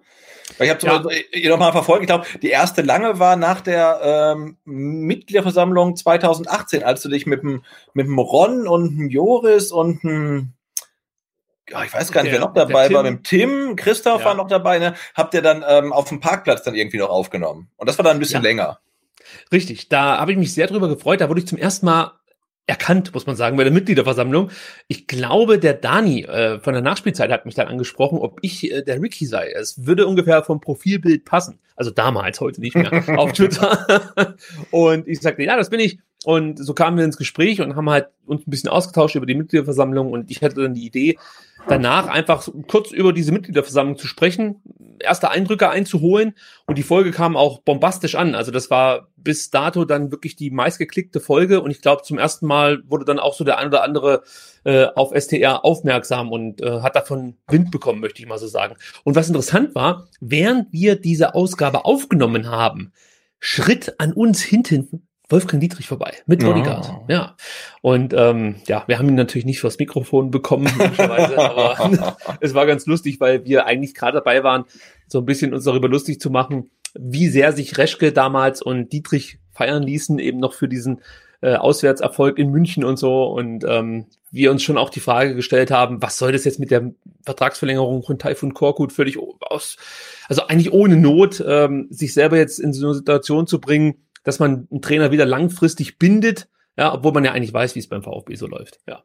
Ich 0.59 0.71
habe 0.71 0.87
ja. 0.87 1.03
Äh, 1.33 1.49
noch 1.49 1.59
mal 1.59 1.73
verfolgt. 1.73 2.03
Ich 2.03 2.09
glaube, 2.09 2.27
die 2.43 2.51
erste 2.51 2.83
lange 2.83 3.19
war 3.19 3.37
nach 3.37 3.61
der 3.61 4.35
ähm, 4.35 4.57
Mitgliederversammlung 4.65 5.97
2018, 5.97 6.83
als 6.83 7.03
du 7.03 7.09
dich 7.09 7.27
mit 7.27 7.43
dem 7.43 7.65
mit 7.95 8.07
dem 8.07 8.19
Ron 8.19 8.67
und 8.67 8.97
dem 8.97 9.09
Joris 9.09 9.73
und 9.73 10.03
dem 10.03 10.55
ja, 11.71 11.85
ich 11.85 11.95
weiß 11.95 12.11
gar 12.11 12.23
nicht, 12.23 12.33
der, 12.33 12.41
wer 12.41 12.47
noch 12.47 12.55
dabei 12.55 12.93
war, 12.93 13.05
mit 13.05 13.13
dem 13.13 13.23
Tim, 13.23 13.77
Christoph 13.77 14.21
ja. 14.21 14.27
war 14.27 14.35
noch 14.35 14.49
dabei, 14.49 14.81
ne? 14.81 14.95
Habt 15.15 15.35
ihr 15.35 15.43
dann 15.43 15.65
ähm, 15.67 15.93
auf 15.93 16.09
dem 16.09 16.19
Parkplatz 16.19 16.65
dann 16.65 16.75
irgendwie 16.75 16.99
noch 16.99 17.11
aufgenommen. 17.11 17.69
Und 17.77 17.89
das 17.89 17.97
war 17.97 18.03
dann 18.03 18.17
ein 18.17 18.19
bisschen 18.19 18.43
ja. 18.43 18.49
länger. 18.49 18.81
Richtig, 19.53 19.89
da 19.89 20.19
habe 20.19 20.33
ich 20.33 20.39
mich 20.39 20.53
sehr 20.53 20.67
drüber 20.67 20.89
gefreut. 20.89 21.21
Da 21.21 21.29
wurde 21.29 21.41
ich 21.41 21.47
zum 21.47 21.59
ersten 21.59 21.87
Mal 21.87 22.20
erkannt, 22.71 23.13
muss 23.13 23.27
man 23.27 23.37
sagen, 23.37 23.57
bei 23.57 23.65
der 23.65 23.73
Mitgliederversammlung. 23.73 24.51
Ich 24.89 25.07
glaube, 25.07 25.59
der 25.59 25.75
Dani 25.75 26.23
äh, 26.23 26.61
von 26.61 26.73
der 26.73 26.83
Nachspielzeit 26.83 27.31
hat 27.31 27.45
mich 27.45 27.57
dann 27.57 27.67
angesprochen, 27.67 28.19
ob 28.19 28.39
ich 28.43 28.71
äh, 28.71 28.83
der 28.83 29.03
Ricky 29.03 29.27
sei. 29.27 29.51
Es 29.51 29.87
würde 29.87 30.07
ungefähr 30.07 30.43
vom 30.43 30.61
Profilbild 30.61 31.25
passen. 31.25 31.59
Also 31.77 31.91
damals, 31.91 32.41
heute 32.41 32.61
nicht 32.61 32.77
mehr, 32.77 32.93
auf 33.19 33.33
Twitter. 33.33 34.37
und 34.71 35.09
ich 35.09 35.21
sagte, 35.21 35.43
ja, 35.43 35.57
das 35.57 35.69
bin 35.69 35.81
ich. 35.81 35.99
Und 36.25 36.65
so 36.65 36.75
kamen 36.75 36.97
wir 36.97 37.05
ins 37.05 37.17
Gespräch 37.17 37.61
und 37.61 37.77
haben 37.77 37.91
halt 37.91 38.09
uns 38.27 38.47
ein 38.47 38.51
bisschen 38.51 38.69
ausgetauscht 38.69 39.17
über 39.17 39.27
die 39.27 39.35
Mitgliederversammlung 39.35 40.13
und 40.13 40.31
ich 40.31 40.43
hatte 40.43 40.63
dann 40.63 40.75
die 40.75 40.87
Idee, 40.87 41.19
danach 41.69 42.09
einfach 42.09 42.49
kurz 42.69 42.91
über 42.91 43.13
diese 43.13 43.33
Mitgliederversammlung 43.33 43.97
zu 43.97 44.07
sprechen, 44.07 44.63
erste 44.99 45.31
Eindrücke 45.31 45.71
einzuholen 45.71 46.35
und 46.67 46.79
die 46.79 46.83
Folge 46.83 47.11
kam 47.11 47.37
auch 47.37 47.61
bombastisch 47.61 48.15
an. 48.15 48.35
Also 48.35 48.51
das 48.51 48.71
war 48.71 49.09
bis 49.17 49.51
dato 49.51 49.85
dann 49.85 50.11
wirklich 50.11 50.37
die 50.37 50.51
meistgeklickte 50.51 51.21
Folge 51.21 51.61
und 51.61 51.71
ich 51.71 51.81
glaube 51.81 52.03
zum 52.03 52.19
ersten 52.19 52.47
Mal 52.47 52.83
wurde 52.87 53.05
dann 53.05 53.19
auch 53.19 53.35
so 53.35 53.45
der 53.45 53.59
ein 53.59 53.69
oder 53.69 53.83
andere 53.83 54.23
äh, 54.65 54.87
auf 54.95 55.13
STR 55.15 55.65
aufmerksam 55.65 56.33
und 56.33 56.61
äh, 56.61 56.81
hat 56.81 56.97
davon 56.97 57.37
Wind 57.49 57.71
bekommen, 57.71 58.01
möchte 58.01 58.23
ich 58.23 58.29
mal 58.29 58.39
so 58.39 58.47
sagen. 58.47 58.77
Und 59.05 59.17
was 59.17 59.29
interessant 59.29 59.75
war, 59.75 60.09
während 60.21 60.73
wir 60.73 60.97
diese 60.97 61.35
Ausgabe 61.35 61.85
aufgenommen 61.85 62.49
haben, 62.51 62.93
schritt 63.39 63.99
an 63.99 64.13
uns 64.13 64.43
hinten 64.43 65.09
Wolfgang 65.31 65.61
Dietrich 65.61 65.87
vorbei 65.87 66.15
mit 66.27 66.41
Bodyguard. 66.41 66.93
Oh. 66.93 67.05
Ja. 67.09 67.37
Und 67.83 68.13
ähm, 68.15 68.57
ja, 68.67 68.85
wir 68.87 68.99
haben 68.99 69.09
ihn 69.09 69.15
natürlich 69.15 69.47
nicht 69.47 69.61
vors 69.61 69.79
Mikrofon 69.79 70.31
bekommen, 70.31 70.69
aber 70.99 72.17
es 72.41 72.55
war 72.55 72.67
ganz 72.67 72.87
lustig, 72.87 73.21
weil 73.21 73.45
wir 73.45 73.67
eigentlich 73.67 73.95
gerade 73.95 74.19
dabei 74.19 74.43
waren, 74.43 74.65
so 75.07 75.19
ein 75.19 75.27
bisschen 75.27 75.55
uns 75.55 75.65
darüber 75.65 75.89
lustig 75.89 76.21
zu 76.21 76.31
machen, 76.31 76.71
wie 76.99 77.29
sehr 77.29 77.53
sich 77.53 77.79
Reschke 77.79 78.13
damals 78.13 78.61
und 78.61 78.93
Dietrich 78.93 79.39
feiern 79.53 79.83
ließen, 79.83 80.19
eben 80.19 80.39
noch 80.39 80.53
für 80.53 80.69
diesen 80.69 81.01
äh, 81.43 81.55
Auswärtserfolg 81.55 82.39
in 82.39 82.51
München 82.51 82.85
und 82.85 82.99
so. 82.99 83.25
Und 83.25 83.65
ähm, 83.67 84.07
wir 84.31 84.51
uns 84.51 84.63
schon 84.63 84.79
auch 84.79 84.91
die 84.91 85.01
Frage 85.01 85.35
gestellt 85.35 85.71
haben, 85.71 86.03
was 86.03 86.19
soll 86.19 86.33
das 86.33 86.45
jetzt 86.45 86.59
mit 86.59 86.71
der 86.71 86.93
Vertragsverlängerung 87.25 88.03
von 88.03 88.19
Taifun 88.19 88.55
Korkut 88.55 88.93
völlig 88.93 89.19
aus, 89.41 89.77
also 90.29 90.47
eigentlich 90.47 90.73
ohne 90.73 90.97
Not, 90.97 91.43
ähm, 91.47 91.89
sich 91.91 92.15
selber 92.15 92.37
jetzt 92.37 92.59
in 92.59 92.73
so 92.73 92.87
eine 92.87 92.95
Situation 92.95 93.47
zu 93.47 93.61
bringen, 93.61 93.97
dass 94.23 94.39
man 94.39 94.69
einen 94.71 94.83
Trainer 94.83 95.11
wieder 95.11 95.27
langfristig 95.27 95.99
bindet, 95.99 96.49
ja, 96.77 96.95
obwohl 96.95 97.13
man 97.13 97.25
ja 97.25 97.33
eigentlich 97.33 97.53
weiß, 97.53 97.75
wie 97.75 97.81
es 97.81 97.89
beim 97.89 98.03
VfB 98.03 98.35
so 98.37 98.47
läuft, 98.47 98.81
ja. 98.87 99.05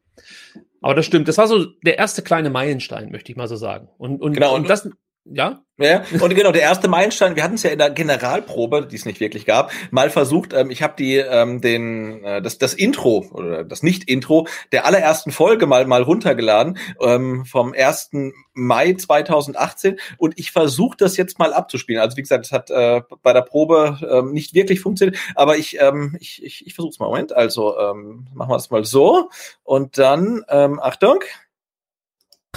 Aber 0.82 0.94
das 0.94 1.06
stimmt. 1.06 1.28
Das 1.28 1.38
war 1.38 1.48
so 1.48 1.66
der 1.84 1.98
erste 1.98 2.22
kleine 2.22 2.50
Meilenstein, 2.50 3.12
möchte 3.12 3.32
ich 3.32 3.38
mal 3.38 3.48
so 3.48 3.56
sagen. 3.56 3.90
Und, 3.98 4.22
und, 4.22 4.34
genau, 4.34 4.54
und, 4.54 4.62
und 4.62 4.70
das, 4.70 4.88
ja? 5.26 5.62
Ja, 5.78 6.06
und 6.22 6.34
genau, 6.34 6.54
der 6.54 6.62
erste 6.62 6.88
Meilenstein, 6.88 7.36
wir 7.36 7.44
hatten 7.44 7.56
es 7.56 7.64
ja 7.64 7.70
in 7.70 7.80
der 7.80 7.90
Generalprobe, 7.90 8.88
die 8.90 8.96
es 8.96 9.04
nicht 9.04 9.20
wirklich 9.20 9.46
gab, 9.46 9.74
mal 9.92 10.10
versucht, 10.10 10.54
ähm, 10.54 10.72
ich 10.72 10.82
habe 10.82 10.94
die 10.98 11.18
ähm, 11.18 11.60
den 11.60 12.24
äh, 12.24 12.42
das 12.42 12.58
das 12.58 12.74
Intro 12.74 13.26
oder 13.34 13.66
das 13.66 13.84
Nicht-Intro 13.84 14.48
der 14.72 14.86
allerersten 14.86 15.32
Folge 15.32 15.68
mal 15.68 15.86
mal 15.86 16.02
runtergeladen 16.02 16.78
ähm, 17.02 17.44
vom 17.44 17.74
1. 17.74 18.12
Mai 18.54 18.94
2018 18.94 20.00
und 20.18 20.40
ich 20.40 20.52
versuche 20.52 20.96
das 20.96 21.18
jetzt 21.18 21.40
mal 21.40 21.52
abzuspielen. 21.52 22.02
Also 22.02 22.16
wie 22.16 22.22
gesagt, 22.22 22.46
es 22.46 22.54
hat 22.54 22.70
äh, 22.70 23.02
bei 23.22 23.34
der 23.34 23.42
Probe 23.42 24.00
ähm, 24.10 24.32
nicht 24.32 24.54
wirklich 24.54 24.80
funktioniert, 24.80 25.20
aber 25.36 25.58
ich 25.58 25.78
ähm, 25.82 26.16
ich 26.22 26.42
ich, 26.42 26.66
ich 26.66 26.74
versuche 26.74 26.92
es 26.92 27.00
mal. 27.00 27.08
Moment, 27.08 27.34
also 27.34 27.78
ähm, 27.78 28.28
machen 28.34 28.52
wir 28.52 28.56
es 28.56 28.70
mal 28.70 28.86
so 28.86 29.30
und 29.64 29.98
dann 29.98 30.46
ähm, 30.48 30.80
Achtung 30.80 31.20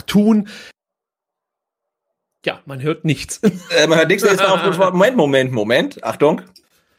tun 0.07 0.49
ja, 2.45 2.61
man 2.66 2.83
hört 2.83 3.04
nichts. 3.04 3.40
Äh, 3.76 3.87
man 3.87 3.99
hört 3.99 4.09
nichts. 4.09 4.23
Jetzt 4.25 4.42
auf, 4.42 4.78
Moment, 4.78 5.16
Moment, 5.16 5.52
Moment. 5.52 6.04
Achtung. 6.04 6.42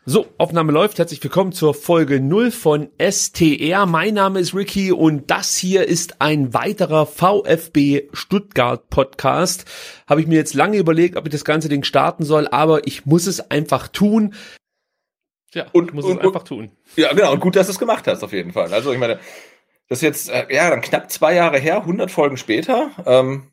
So, 0.06 0.28
Aufnahme 0.38 0.72
läuft. 0.72 0.98
Herzlich 0.98 1.24
willkommen 1.24 1.52
zur 1.52 1.74
Folge 1.74 2.20
0 2.20 2.52
von 2.52 2.90
STR. 3.00 3.86
Mein 3.86 4.16
Name 4.16 4.40
ist 4.40 4.56
Ricky 4.56 4.92
und 4.92 5.30
das 5.30 5.56
hier 5.56 5.88
ist 5.88 6.22
ein 6.22 6.54
weiterer 6.54 7.06
VfB 7.06 8.10
Stuttgart 8.14 8.90
Podcast. 8.90 9.66
Habe 10.08 10.22
ich 10.22 10.28
mir 10.28 10.36
jetzt 10.36 10.54
lange 10.54 10.78
überlegt, 10.78 11.16
ob 11.16 11.26
ich 11.26 11.32
das 11.32 11.46
ganze 11.46 11.70
Ding 11.70 11.84
starten 11.84 12.24
soll, 12.24 12.48
aber 12.48 12.88
ich 12.88 13.06
muss 13.06 13.28
es 13.28 13.52
einfach 13.52 13.88
tun. 13.88 14.34
Ja, 15.54 15.68
und 15.72 15.94
muss 15.94 16.06
und, 16.06 16.20
es 16.20 16.26
einfach 16.26 16.44
tun. 16.44 16.72
Ja, 16.96 17.14
genau. 17.14 17.34
Und 17.34 17.40
gut, 17.40 17.56
dass 17.56 17.68
du 17.68 17.72
es 17.72 17.80
gemacht 17.80 18.08
hast, 18.08 18.24
auf 18.24 18.34
jeden 18.34 18.54
Fall. 18.54 18.74
Also, 18.74 18.92
ich 18.92 19.00
meine, 19.00 19.20
das 19.88 20.00
ist 20.00 20.04
jetzt, 20.04 20.30
äh, 20.30 20.46
ja, 20.54 20.70
dann 20.70 20.82
knapp 20.82 21.12
zwei 21.12 21.34
Jahre 21.34 21.58
her, 21.60 21.78
100 21.78 22.12
Folgen 22.12 22.38
später. 22.38 22.92
Ähm, 23.06 23.52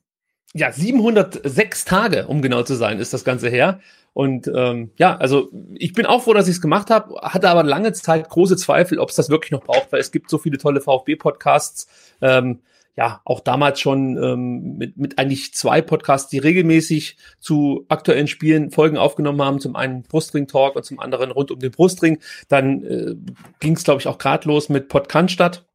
ja, 0.57 0.73
706 0.73 1.85
Tage, 1.85 2.27
um 2.27 2.43
genau 2.43 2.63
zu 2.63 2.75
sein, 2.75 2.99
ist 2.99 3.13
das 3.13 3.25
Ganze 3.25 3.49
her. 3.49 3.81
Und 4.13 4.51
ähm, 4.55 4.91
ja, 4.97 5.15
also 5.17 5.51
ich 5.75 5.93
bin 5.93 6.07
auch 6.07 6.23
froh, 6.23 6.33
dass 6.33 6.49
ich 6.49 6.55
es 6.55 6.63
gemacht 6.63 6.89
habe, 6.89 7.15
hatte 7.21 7.51
aber 7.51 7.63
lange 7.63 7.93
Zeit 7.93 8.29
große 8.31 8.57
Zweifel, 8.57 8.99
ob 8.99 9.11
es 9.11 9.17
das 9.17 9.29
wirklich 9.29 9.53
noch 9.53 9.63
braucht, 9.63 9.93
weil 9.93 10.01
es 10.01 10.11
gibt 10.11 10.31
so 10.31 10.39
viele 10.39 10.57
tolle 10.57 10.81
VfB-Podcasts. 10.81 11.87
Ähm, 12.23 12.61
ja 12.97 13.21
auch 13.27 13.41
damals 13.41 13.79
schon 13.79 14.17
ähm, 14.17 14.79
mit, 14.79 14.97
mit 14.97 15.19
eigentlich 15.19 15.53
zwei 15.53 15.83
Podcasts, 15.83 16.31
die 16.31 16.39
regelmäßig 16.39 17.19
zu 17.39 17.85
aktuellen 17.89 18.27
Spielen 18.27 18.71
Folgen 18.71 18.97
aufgenommen 18.97 19.43
haben. 19.43 19.61
Zum 19.61 19.77
einen 19.77 20.03
Brustring 20.03 20.47
Talk 20.47 20.77
und 20.77 20.85
zum 20.87 20.99
anderen 20.99 21.31
rund 21.31 21.51
um 21.51 21.59
den 21.59 21.73
Brustring. 21.73 22.19
Dann 22.49 22.85
äh, 22.85 23.15
ging 23.61 23.75
es, 23.75 23.85
glaube 23.85 24.01
ich, 24.01 24.09
auch 24.09 24.17
gerade 24.17 24.49
los 24.49 24.71
mit 24.71 24.89
Podcaststadt 24.89 25.67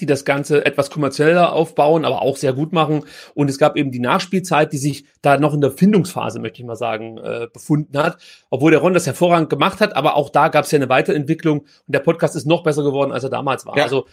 die 0.00 0.06
das 0.06 0.24
Ganze 0.24 0.64
etwas 0.64 0.90
kommerzieller 0.90 1.52
aufbauen, 1.52 2.04
aber 2.04 2.22
auch 2.22 2.36
sehr 2.36 2.52
gut 2.52 2.72
machen. 2.72 3.04
Und 3.34 3.50
es 3.50 3.58
gab 3.58 3.76
eben 3.76 3.90
die 3.90 4.00
Nachspielzeit, 4.00 4.72
die 4.72 4.78
sich 4.78 5.04
da 5.20 5.38
noch 5.38 5.54
in 5.54 5.60
der 5.60 5.70
Findungsphase, 5.70 6.40
möchte 6.40 6.60
ich 6.60 6.66
mal 6.66 6.76
sagen, 6.76 7.18
äh, 7.18 7.48
befunden 7.52 7.96
hat. 7.98 8.18
Obwohl 8.50 8.70
der 8.70 8.80
Ron 8.80 8.94
das 8.94 9.06
hervorragend 9.06 9.50
gemacht 9.50 9.80
hat, 9.80 9.96
aber 9.96 10.16
auch 10.16 10.30
da 10.30 10.48
gab 10.48 10.64
es 10.64 10.70
ja 10.70 10.76
eine 10.76 10.88
Weiterentwicklung 10.88 11.60
und 11.60 11.68
der 11.86 12.00
Podcast 12.00 12.36
ist 12.36 12.46
noch 12.46 12.62
besser 12.62 12.82
geworden, 12.82 13.12
als 13.12 13.24
er 13.24 13.30
damals 13.30 13.66
war. 13.66 13.76
Ja. 13.76 13.84
Also 13.84 14.06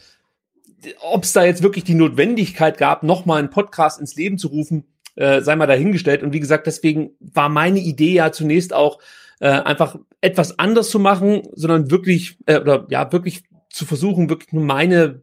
ob 1.01 1.24
es 1.24 1.33
da 1.33 1.43
jetzt 1.43 1.63
wirklich 1.63 1.83
die 1.83 1.93
Notwendigkeit 1.93 2.77
gab, 2.77 3.03
nochmal 3.03 3.39
einen 3.39 3.50
Podcast 3.50 4.00
ins 4.00 4.15
Leben 4.15 4.38
zu 4.38 4.48
rufen, 4.48 4.86
äh, 5.15 5.41
sei 5.41 5.55
mal 5.55 5.67
dahingestellt. 5.67 6.24
Und 6.24 6.33
wie 6.33 6.39
gesagt, 6.39 6.67
deswegen 6.67 7.12
war 7.19 7.50
meine 7.50 7.79
Idee 7.79 8.13
ja 8.13 8.31
zunächst 8.31 8.74
auch 8.74 9.00
äh, 9.39 9.50
einfach 9.50 9.98
etwas 10.21 10.59
anders 10.59 10.89
zu 10.89 11.00
machen, 11.00 11.43
sondern 11.53 11.91
wirklich, 11.91 12.38
äh, 12.45 12.59
oder 12.59 12.86
ja, 12.89 13.12
wirklich 13.12 13.43
zu 13.69 13.86
versuchen, 13.86 14.29
wirklich 14.29 14.53
nur 14.53 14.63
meine 14.63 15.21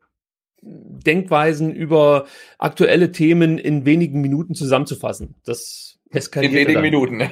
Denkweisen 0.67 1.73
über 1.73 2.27
aktuelle 2.59 3.13
Themen 3.13 3.59
in 3.59 3.85
wenigen 3.85 4.21
Minuten 4.21 4.55
zusammenzufassen. 4.55 5.35
Das 5.45 5.87
in 6.13 6.53
wenigen 6.53 6.75
dann. 6.75 6.83
Minuten. 6.83 7.17
nee, 7.19 7.29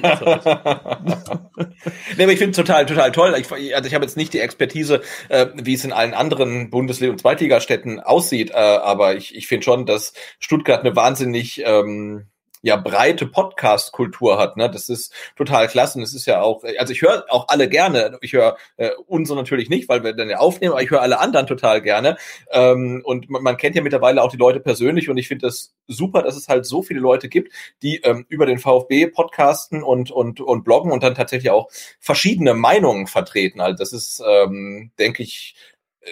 aber 2.23 2.33
ich 2.33 2.39
finde 2.39 2.51
es 2.51 2.57
total, 2.57 2.87
total 2.87 3.13
toll. 3.13 3.35
Ich, 3.39 3.75
also 3.75 3.87
ich 3.87 3.95
habe 3.95 4.05
jetzt 4.05 4.17
nicht 4.17 4.33
die 4.33 4.41
Expertise, 4.41 5.01
äh, 5.29 5.47
wie 5.55 5.75
es 5.75 5.85
in 5.85 5.93
allen 5.93 6.13
anderen 6.13 6.71
Bundesliga- 6.71 7.13
und 7.13 7.21
Zweitligastädten 7.21 8.01
aussieht, 8.01 8.51
äh, 8.51 8.55
aber 8.55 9.17
ich, 9.17 9.35
ich 9.35 9.47
finde 9.47 9.65
schon, 9.65 9.87
dass 9.87 10.13
Stuttgart 10.39 10.81
eine 10.81 10.97
wahnsinnig 10.97 11.63
ähm, 11.65 12.27
ja 12.65 12.77
breite 12.77 13.27
Podcast-Kultur 13.27 14.39
hat. 14.39 14.57
Ne? 14.57 14.71
Das 14.71 14.89
ist 14.89 15.13
total 15.37 15.69
klasse. 15.69 15.99
Und 15.99 16.03
es 16.03 16.15
ist 16.15 16.25
ja 16.25 16.41
auch, 16.41 16.65
also 16.79 16.93
ich 16.93 17.03
höre 17.03 17.27
auch 17.29 17.49
alle 17.49 17.69
gerne. 17.69 18.17
Ich 18.23 18.33
höre 18.33 18.57
äh, 18.79 18.91
unsere 19.07 19.39
natürlich 19.39 19.69
nicht, 19.69 19.89
weil 19.91 20.03
wir 20.03 20.15
dann 20.15 20.31
ja 20.31 20.39
aufnehmen, 20.39 20.73
aber 20.73 20.83
ich 20.83 20.91
höre 20.91 21.03
alle 21.03 21.21
anderen 21.21 21.47
total 21.47 21.83
gerne. 21.83 22.17
Ähm, 22.51 23.03
und 23.05 23.29
man, 23.29 23.43
man 23.43 23.59
kennt 23.59 23.77
ja 23.77 23.83
mittlerweile 23.83 24.23
auch 24.23 24.31
die 24.31 24.39
Leute 24.39 24.61
persönlich 24.61 25.11
und 25.11 25.19
ich 25.19 25.29
finde 25.29 25.47
das 25.47 25.75
super, 25.89 26.23
dass 26.23 26.37
es 26.37 26.49
halt 26.49 26.65
so 26.65 26.83
viele 26.83 27.01
Leute 27.01 27.29
gibt, 27.29 27.53
die 27.83 27.99
ähm, 27.99 28.25
über 28.31 28.47
den 28.47 28.59
VfB 28.59 29.09
podcasten 29.09 29.83
und, 29.83 30.11
und, 30.11 30.41
und 30.41 30.65
bloggen 30.65 30.91
und 30.91 31.03
dann 31.03 31.15
tatsächlich 31.15 31.51
auch 31.51 31.69
verschiedene 32.01 32.55
Meinungen 32.55 33.07
vertreten. 33.07 33.61
Also 33.61 33.77
das 33.77 33.93
ist, 33.93 34.23
ähm, 34.27 34.91
denke 34.99 35.23
ich, 35.23 35.55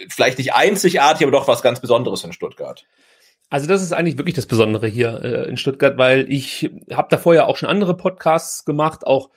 vielleicht 0.08 0.36
nicht 0.36 0.52
einzigartig, 0.52 1.22
aber 1.22 1.32
doch 1.32 1.48
was 1.48 1.62
ganz 1.62 1.80
Besonderes 1.80 2.24
in 2.24 2.32
Stuttgart. 2.34 2.84
Also 3.52 3.66
das 3.66 3.82
ist 3.82 3.92
eigentlich 3.92 4.16
wirklich 4.16 4.34
das 4.34 4.46
Besondere 4.46 4.86
hier 4.86 5.22
äh, 5.22 5.46
in 5.46 5.58
Stuttgart, 5.58 5.98
weil 5.98 6.24
ich 6.32 6.70
habe 6.90 7.08
da 7.10 7.18
vorher 7.18 7.48
auch 7.48 7.58
schon 7.58 7.68
andere 7.68 7.94
Podcasts 7.94 8.64
gemacht, 8.64 9.06
auch 9.06 9.28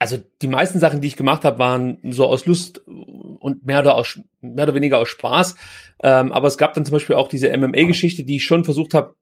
also 0.00 0.18
die 0.42 0.48
meisten 0.48 0.80
Sachen, 0.80 1.00
die 1.00 1.06
ich 1.06 1.14
gemacht 1.14 1.44
habe, 1.44 1.60
waren 1.60 1.98
so 2.02 2.26
aus 2.26 2.46
Lust 2.46 2.78
und 2.78 3.64
mehr 3.64 3.78
oder, 3.78 3.94
aus, 3.94 4.18
mehr 4.40 4.64
oder 4.64 4.74
weniger 4.74 4.98
aus 4.98 5.08
Spaß. 5.08 5.54
Ähm, 6.02 6.32
aber 6.32 6.48
es 6.48 6.58
gab 6.58 6.74
dann 6.74 6.84
zum 6.84 6.94
Beispiel 6.94 7.14
auch 7.14 7.28
diese 7.28 7.56
MMA-Geschichte, 7.56 8.24
die 8.24 8.36
ich 8.36 8.44
schon 8.44 8.64
versucht 8.64 8.92
habe, 8.92 9.14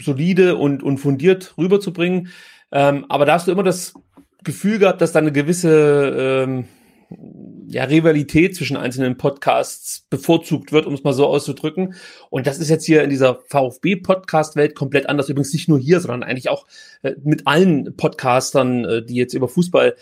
solide 0.00 0.54
und, 0.54 0.84
und 0.84 0.98
fundiert 0.98 1.54
rüberzubringen. 1.58 2.28
Ähm, 2.70 3.04
aber 3.08 3.24
da 3.24 3.32
hast 3.32 3.48
du 3.48 3.50
immer 3.50 3.64
das 3.64 3.94
Gefühl 4.44 4.78
gehabt, 4.78 5.00
dass 5.00 5.10
da 5.10 5.18
eine 5.18 5.32
gewisse 5.32 6.44
ähm, 6.46 6.68
ja, 7.70 7.84
Rivalität 7.84 8.56
zwischen 8.56 8.76
einzelnen 8.76 9.16
Podcasts 9.16 10.04
bevorzugt 10.10 10.72
wird, 10.72 10.86
um 10.86 10.94
es 10.94 11.04
mal 11.04 11.12
so 11.12 11.26
auszudrücken. 11.26 11.94
Und 12.28 12.48
das 12.48 12.58
ist 12.58 12.68
jetzt 12.68 12.84
hier 12.84 13.04
in 13.04 13.10
dieser 13.10 13.36
VfB-Podcast-Welt 13.46 14.74
komplett 14.74 15.08
anders. 15.08 15.28
Übrigens 15.28 15.52
nicht 15.52 15.68
nur 15.68 15.78
hier, 15.78 16.00
sondern 16.00 16.24
eigentlich 16.24 16.50
auch 16.50 16.66
äh, 17.02 17.14
mit 17.22 17.46
allen 17.46 17.96
Podcastern, 17.96 18.84
äh, 18.84 19.04
die 19.04 19.14
jetzt 19.14 19.34
über 19.34 19.46
Fußball 19.46 19.94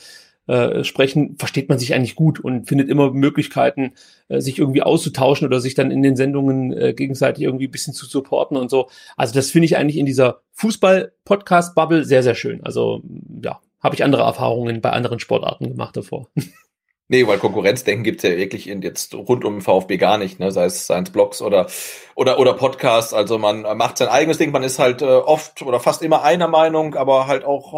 äh, 0.46 0.82
sprechen, 0.82 1.36
versteht 1.36 1.68
man 1.68 1.78
sich 1.78 1.94
eigentlich 1.94 2.16
gut 2.16 2.40
und 2.40 2.66
findet 2.66 2.88
immer 2.88 3.10
Möglichkeiten, 3.10 3.92
äh, 4.28 4.40
sich 4.40 4.58
irgendwie 4.58 4.80
auszutauschen 4.80 5.46
oder 5.46 5.60
sich 5.60 5.74
dann 5.74 5.90
in 5.90 6.02
den 6.02 6.16
Sendungen 6.16 6.72
äh, 6.72 6.94
gegenseitig 6.94 7.44
irgendwie 7.44 7.68
ein 7.68 7.70
bisschen 7.70 7.92
zu 7.92 8.06
supporten 8.06 8.56
und 8.56 8.70
so. 8.70 8.88
Also 9.18 9.34
das 9.34 9.50
finde 9.50 9.66
ich 9.66 9.76
eigentlich 9.76 9.98
in 9.98 10.06
dieser 10.06 10.40
Fußball-Podcast-Bubble 10.52 12.06
sehr, 12.06 12.22
sehr 12.22 12.34
schön. 12.34 12.64
Also 12.64 13.02
ja, 13.44 13.60
habe 13.80 13.94
ich 13.94 14.04
andere 14.04 14.22
Erfahrungen 14.22 14.80
bei 14.80 14.90
anderen 14.90 15.20
Sportarten 15.20 15.68
gemacht 15.68 15.98
davor. 15.98 16.28
Nee, 17.10 17.26
weil 17.26 17.38
Konkurrenzdenken 17.38 18.04
gibt's 18.04 18.22
ja 18.22 18.36
wirklich 18.36 18.68
in 18.68 18.82
jetzt 18.82 19.14
rund 19.14 19.42
um 19.46 19.62
VfB 19.62 19.96
gar 19.96 20.18
nicht, 20.18 20.38
ne? 20.38 20.52
sei 20.52 20.66
es 20.66 20.84
Science 20.84 21.10
Blogs 21.10 21.40
oder, 21.40 21.66
oder, 22.14 22.38
oder 22.38 22.52
Podcasts. 22.52 23.14
Also 23.14 23.38
man 23.38 23.62
macht 23.78 23.96
sein 23.96 24.08
eigenes 24.08 24.36
Ding, 24.36 24.52
man 24.52 24.62
ist 24.62 24.78
halt 24.78 25.00
äh, 25.00 25.06
oft 25.06 25.62
oder 25.62 25.80
fast 25.80 26.02
immer 26.02 26.22
einer 26.22 26.48
Meinung, 26.48 26.96
aber 26.96 27.26
halt 27.26 27.46
auch 27.46 27.72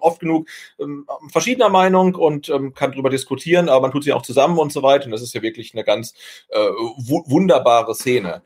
oft 0.00 0.20
genug 0.20 0.48
ähm, 0.78 1.06
verschiedener 1.30 1.68
Meinung 1.68 2.14
und 2.14 2.48
ähm, 2.48 2.72
kann 2.72 2.92
drüber 2.92 3.10
diskutieren, 3.10 3.68
aber 3.68 3.82
man 3.82 3.92
tut 3.92 4.04
sie 4.04 4.14
auch 4.14 4.22
zusammen 4.22 4.58
und 4.58 4.72
so 4.72 4.82
weiter. 4.82 5.04
Und 5.04 5.10
das 5.10 5.20
ist 5.20 5.34
ja 5.34 5.42
wirklich 5.42 5.74
eine 5.74 5.84
ganz 5.84 6.14
äh, 6.48 6.58
wunderbare 6.58 7.94
Szene. 7.94 8.42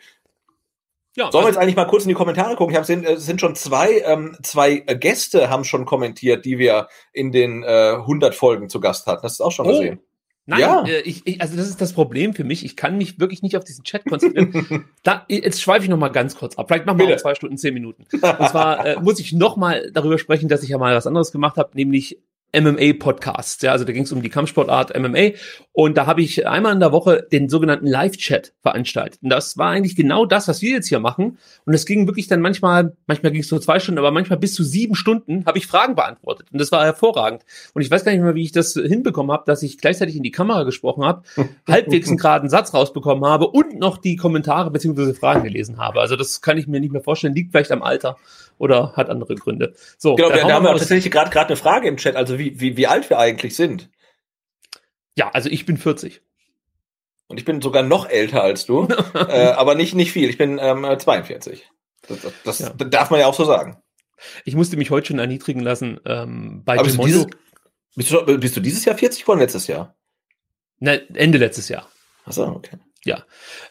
Ja, 1.16 1.30
Sollen 1.30 1.44
wir 1.44 1.50
jetzt 1.50 1.58
eigentlich 1.58 1.76
mal 1.76 1.86
kurz 1.86 2.02
in 2.02 2.08
die 2.08 2.16
Kommentare 2.16 2.56
gucken? 2.56 2.72
Ich 2.72 2.76
habe 2.76 2.86
sind, 2.86 3.06
es 3.06 3.24
sind 3.24 3.40
schon 3.40 3.54
zwei, 3.54 4.00
ähm, 4.04 4.36
zwei 4.42 4.78
Gäste 4.78 5.48
haben 5.48 5.62
schon 5.62 5.84
kommentiert, 5.84 6.44
die 6.44 6.58
wir 6.58 6.88
in 7.12 7.30
den 7.30 7.62
äh, 7.62 7.92
100 7.98 8.34
Folgen 8.34 8.68
zu 8.68 8.80
Gast 8.80 9.06
hatten. 9.06 9.22
Das 9.22 9.34
ist 9.34 9.40
auch 9.40 9.52
schon 9.52 9.66
oh. 9.66 9.70
gesehen. 9.70 10.00
Nein, 10.46 10.60
ja. 10.60 10.84
äh, 10.84 11.00
ich, 11.00 11.26
ich, 11.26 11.40
also 11.40 11.56
das 11.56 11.68
ist 11.68 11.80
das 11.80 11.94
Problem 11.94 12.34
für 12.34 12.44
mich. 12.44 12.64
Ich 12.64 12.76
kann 12.76 12.98
mich 12.98 13.18
wirklich 13.18 13.42
nicht 13.42 13.56
auf 13.56 13.64
diesen 13.64 13.82
Chat 13.82 14.04
konzentrieren. 14.04 14.84
da, 15.02 15.24
jetzt 15.28 15.62
schweife 15.62 15.84
ich 15.84 15.90
noch 15.90 15.96
mal 15.96 16.08
ganz 16.08 16.36
kurz 16.36 16.56
ab. 16.56 16.68
Vielleicht 16.68 16.84
machen 16.84 16.98
wir 16.98 17.14
auch 17.14 17.20
zwei 17.20 17.34
Stunden, 17.34 17.56
zehn 17.56 17.72
Minuten. 17.72 18.04
Und 18.12 18.48
zwar 18.48 18.84
äh, 18.84 19.00
muss 19.00 19.20
ich 19.20 19.32
noch 19.32 19.56
mal 19.56 19.90
darüber 19.92 20.18
sprechen, 20.18 20.48
dass 20.48 20.62
ich 20.62 20.68
ja 20.68 20.78
mal 20.78 20.94
was 20.94 21.06
anderes 21.06 21.32
gemacht 21.32 21.56
habe, 21.56 21.70
nämlich 21.74 22.18
MMA-Podcast. 22.54 23.62
Ja, 23.62 23.73
also 23.73 23.84
da 23.84 23.92
ging 23.92 24.04
es 24.04 24.12
um 24.12 24.23
die 24.23 24.30
Kampfsportart 24.30 24.99
MMA. 24.99 25.30
Und 25.73 25.96
da 25.96 26.06
habe 26.06 26.23
ich 26.23 26.46
einmal 26.46 26.73
in 26.73 26.80
der 26.80 26.92
Woche 26.92 27.26
den 27.32 27.49
sogenannten 27.49 27.87
Live-Chat 27.87 28.52
veranstaltet. 28.62 29.20
Und 29.23 29.30
das 29.30 29.58
war 29.58 29.70
eigentlich 29.70 29.96
genau 29.96 30.25
das, 30.25 30.46
was 30.46 30.62
wir 30.62 30.70
jetzt 30.70 30.88
hier 30.88 31.00
machen. 31.00 31.38
Und 31.66 31.75
es 31.75 31.84
ging 31.84 32.06
wirklich 32.06 32.28
dann 32.28 32.40
manchmal, 32.40 32.96
manchmal 33.06 33.32
ging 33.32 33.40
es 33.40 33.50
nur 33.50 33.61
zwei 33.61 33.80
Stunden, 33.80 33.99
aber 33.99 34.12
manchmal 34.12 34.38
bis 34.38 34.54
zu 34.54 34.62
sieben 34.62 34.94
Stunden 34.94 35.44
habe 35.46 35.58
ich 35.58 35.66
Fragen 35.66 35.96
beantwortet. 35.96 36.46
Und 36.52 36.61
das 36.61 36.70
war 36.70 36.84
hervorragend. 36.84 37.42
Und 37.75 37.82
ich 37.82 37.90
weiß 37.90 38.04
gar 38.04 38.12
nicht 38.12 38.23
mehr, 38.23 38.37
wie 38.37 38.44
ich 38.44 38.52
das 38.52 38.75
hinbekommen 38.75 39.32
habe, 39.32 39.42
dass 39.46 39.62
ich 39.64 39.78
gleichzeitig 39.78 40.16
in 40.16 40.23
die 40.23 40.30
Kamera 40.30 40.62
gesprochen 40.62 41.04
habe, 41.04 41.23
halbwegs 41.68 42.08
einen 42.08 42.18
geraden 42.18 42.49
Satz 42.49 42.73
rausbekommen 42.73 43.25
habe 43.25 43.49
und 43.49 43.78
noch 43.78 43.99
die 43.99 44.14
Kommentare 44.14 44.70
beziehungsweise 44.70 45.14
Fragen 45.14 45.42
gelesen 45.42 45.78
habe. 45.78 46.00
Also 46.00 46.14
das 46.14 46.40
kann 46.40 46.56
ich 46.56 46.68
mir 46.68 46.80
nicht 46.80 46.92
mehr 46.92 47.02
vorstellen. 47.02 47.34
Liegt 47.34 47.50
vielleicht 47.50 47.73
am 47.73 47.82
Alter 47.82 48.16
oder 48.58 48.92
hat 48.92 49.11
andere 49.11 49.34
Gründe. 49.34 49.75
So, 49.99 50.14
genau, 50.14 50.28
da, 50.28 50.37
da 50.37 50.54
haben 50.54 50.64
wir 50.64 50.70
tatsächlich 50.70 51.12
gerade 51.12 51.30
gerade 51.30 51.49
eine 51.49 51.56
Frage 51.56 51.88
im 51.88 51.96
Chat. 51.96 52.16
Also 52.16 52.38
wie 52.38 52.43
wie, 52.44 52.60
wie, 52.60 52.76
wie 52.76 52.86
alt 52.86 53.08
wir 53.10 53.18
eigentlich 53.18 53.56
sind. 53.56 53.90
Ja, 55.16 55.30
also 55.30 55.48
ich 55.48 55.64
bin 55.64 55.76
40. 55.76 56.22
Und 57.26 57.38
ich 57.38 57.44
bin 57.44 57.62
sogar 57.62 57.82
noch 57.82 58.08
älter 58.08 58.42
als 58.42 58.66
du, 58.66 58.86
äh, 59.14 59.52
aber 59.52 59.74
nicht, 59.74 59.94
nicht 59.94 60.12
viel. 60.12 60.28
Ich 60.28 60.38
bin 60.38 60.58
ähm, 60.60 60.84
42. 60.98 61.68
Das, 62.06 62.18
das 62.44 62.58
ja. 62.58 62.70
darf 62.70 63.10
man 63.10 63.20
ja 63.20 63.26
auch 63.26 63.34
so 63.34 63.44
sagen. 63.44 63.82
Ich 64.44 64.54
musste 64.54 64.76
mich 64.76 64.90
heute 64.90 65.08
schon 65.08 65.18
erniedrigen 65.18 65.60
lassen 65.60 66.00
ähm, 66.04 66.62
bei 66.64 66.74
aber 66.74 66.84
bist 66.84 66.98
du, 66.98 67.04
dieses, 67.04 67.26
bist, 67.96 68.10
du, 68.10 68.38
bist 68.38 68.56
du 68.56 68.60
dieses 68.60 68.84
Jahr 68.84 68.96
40 68.96 69.22
geworden, 69.22 69.40
letztes 69.40 69.66
Jahr? 69.66 69.96
Ne, 70.80 71.02
Ende 71.14 71.38
letztes 71.38 71.68
Jahr. 71.68 71.88
Achso, 72.24 72.46
okay. 72.46 72.78
Ja, 73.04 73.25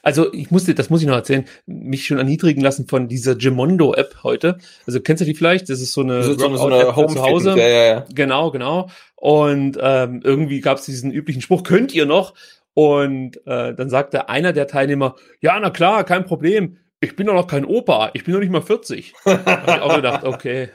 also 0.04 0.32
ich 0.32 0.52
musste, 0.52 0.76
das 0.76 0.92
muss 0.92 1.02
ich 1.02 1.08
noch 1.08 1.16
erzählen, 1.16 1.46
mich 1.66 2.06
schon 2.06 2.20
erniedrigen 2.20 2.62
lassen 2.62 2.88
von 2.88 3.08
dieser 3.08 3.36
Gemondo-App 3.36 4.18
heute. 4.22 4.60
Also 4.86 5.02
kennst 5.02 5.22
du 5.22 5.26
die 5.26 5.34
vielleicht? 5.34 5.70
Das 5.70 5.82
ist 5.82 5.94
so 5.94 6.02
eine, 6.02 6.24
so, 6.24 6.36
so 6.38 6.68
eine 6.68 6.96
Home 6.96 7.08
zu 7.08 7.22
Hause. 7.24 7.52
Ja, 7.52 7.68
ja, 7.68 7.86
ja. 7.86 8.06
Genau, 8.14 8.52
genau. 8.52 8.90
Und 9.16 9.78
ähm, 9.82 10.22
irgendwie 10.24 10.62
gab 10.62 10.78
es 10.78 10.86
diesen 10.86 11.12
üblichen 11.12 11.42
Spruch, 11.42 11.64
könnt 11.64 11.96
ihr 11.96 12.06
noch? 12.06 12.36
Und 12.76 13.38
äh, 13.48 13.74
dann 13.74 13.90
sagte 13.90 14.30
einer 14.30 14.54
der 14.54 14.68
Teilnehmer, 14.68 15.16
ja, 15.42 15.60
na 15.60 15.72
klar, 15.72 16.04
kein 16.04 16.26
Problem. 16.26 16.78
Ich 17.00 17.16
bin 17.16 17.28
doch 17.28 17.34
noch 17.34 17.48
kein 17.48 17.66
Opa, 17.66 18.12
ich 18.14 18.24
bin 18.24 18.34
noch 18.34 18.40
nicht 18.40 18.52
mal 18.52 18.62
40. 18.62 19.14
Hab 19.26 19.68
ich 19.68 19.82
auch 19.82 19.96
gedacht, 19.96 20.24
okay. 20.24 20.70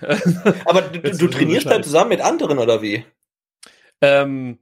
Aber 0.66 0.82
du, 0.92 1.00
du 1.00 1.28
trainierst 1.28 1.66
halt 1.66 1.84
zusammen 1.84 2.10
mit 2.10 2.20
anderen, 2.20 2.58
oder 2.58 2.82
wie? 2.82 3.04
Ähm, 4.00 4.58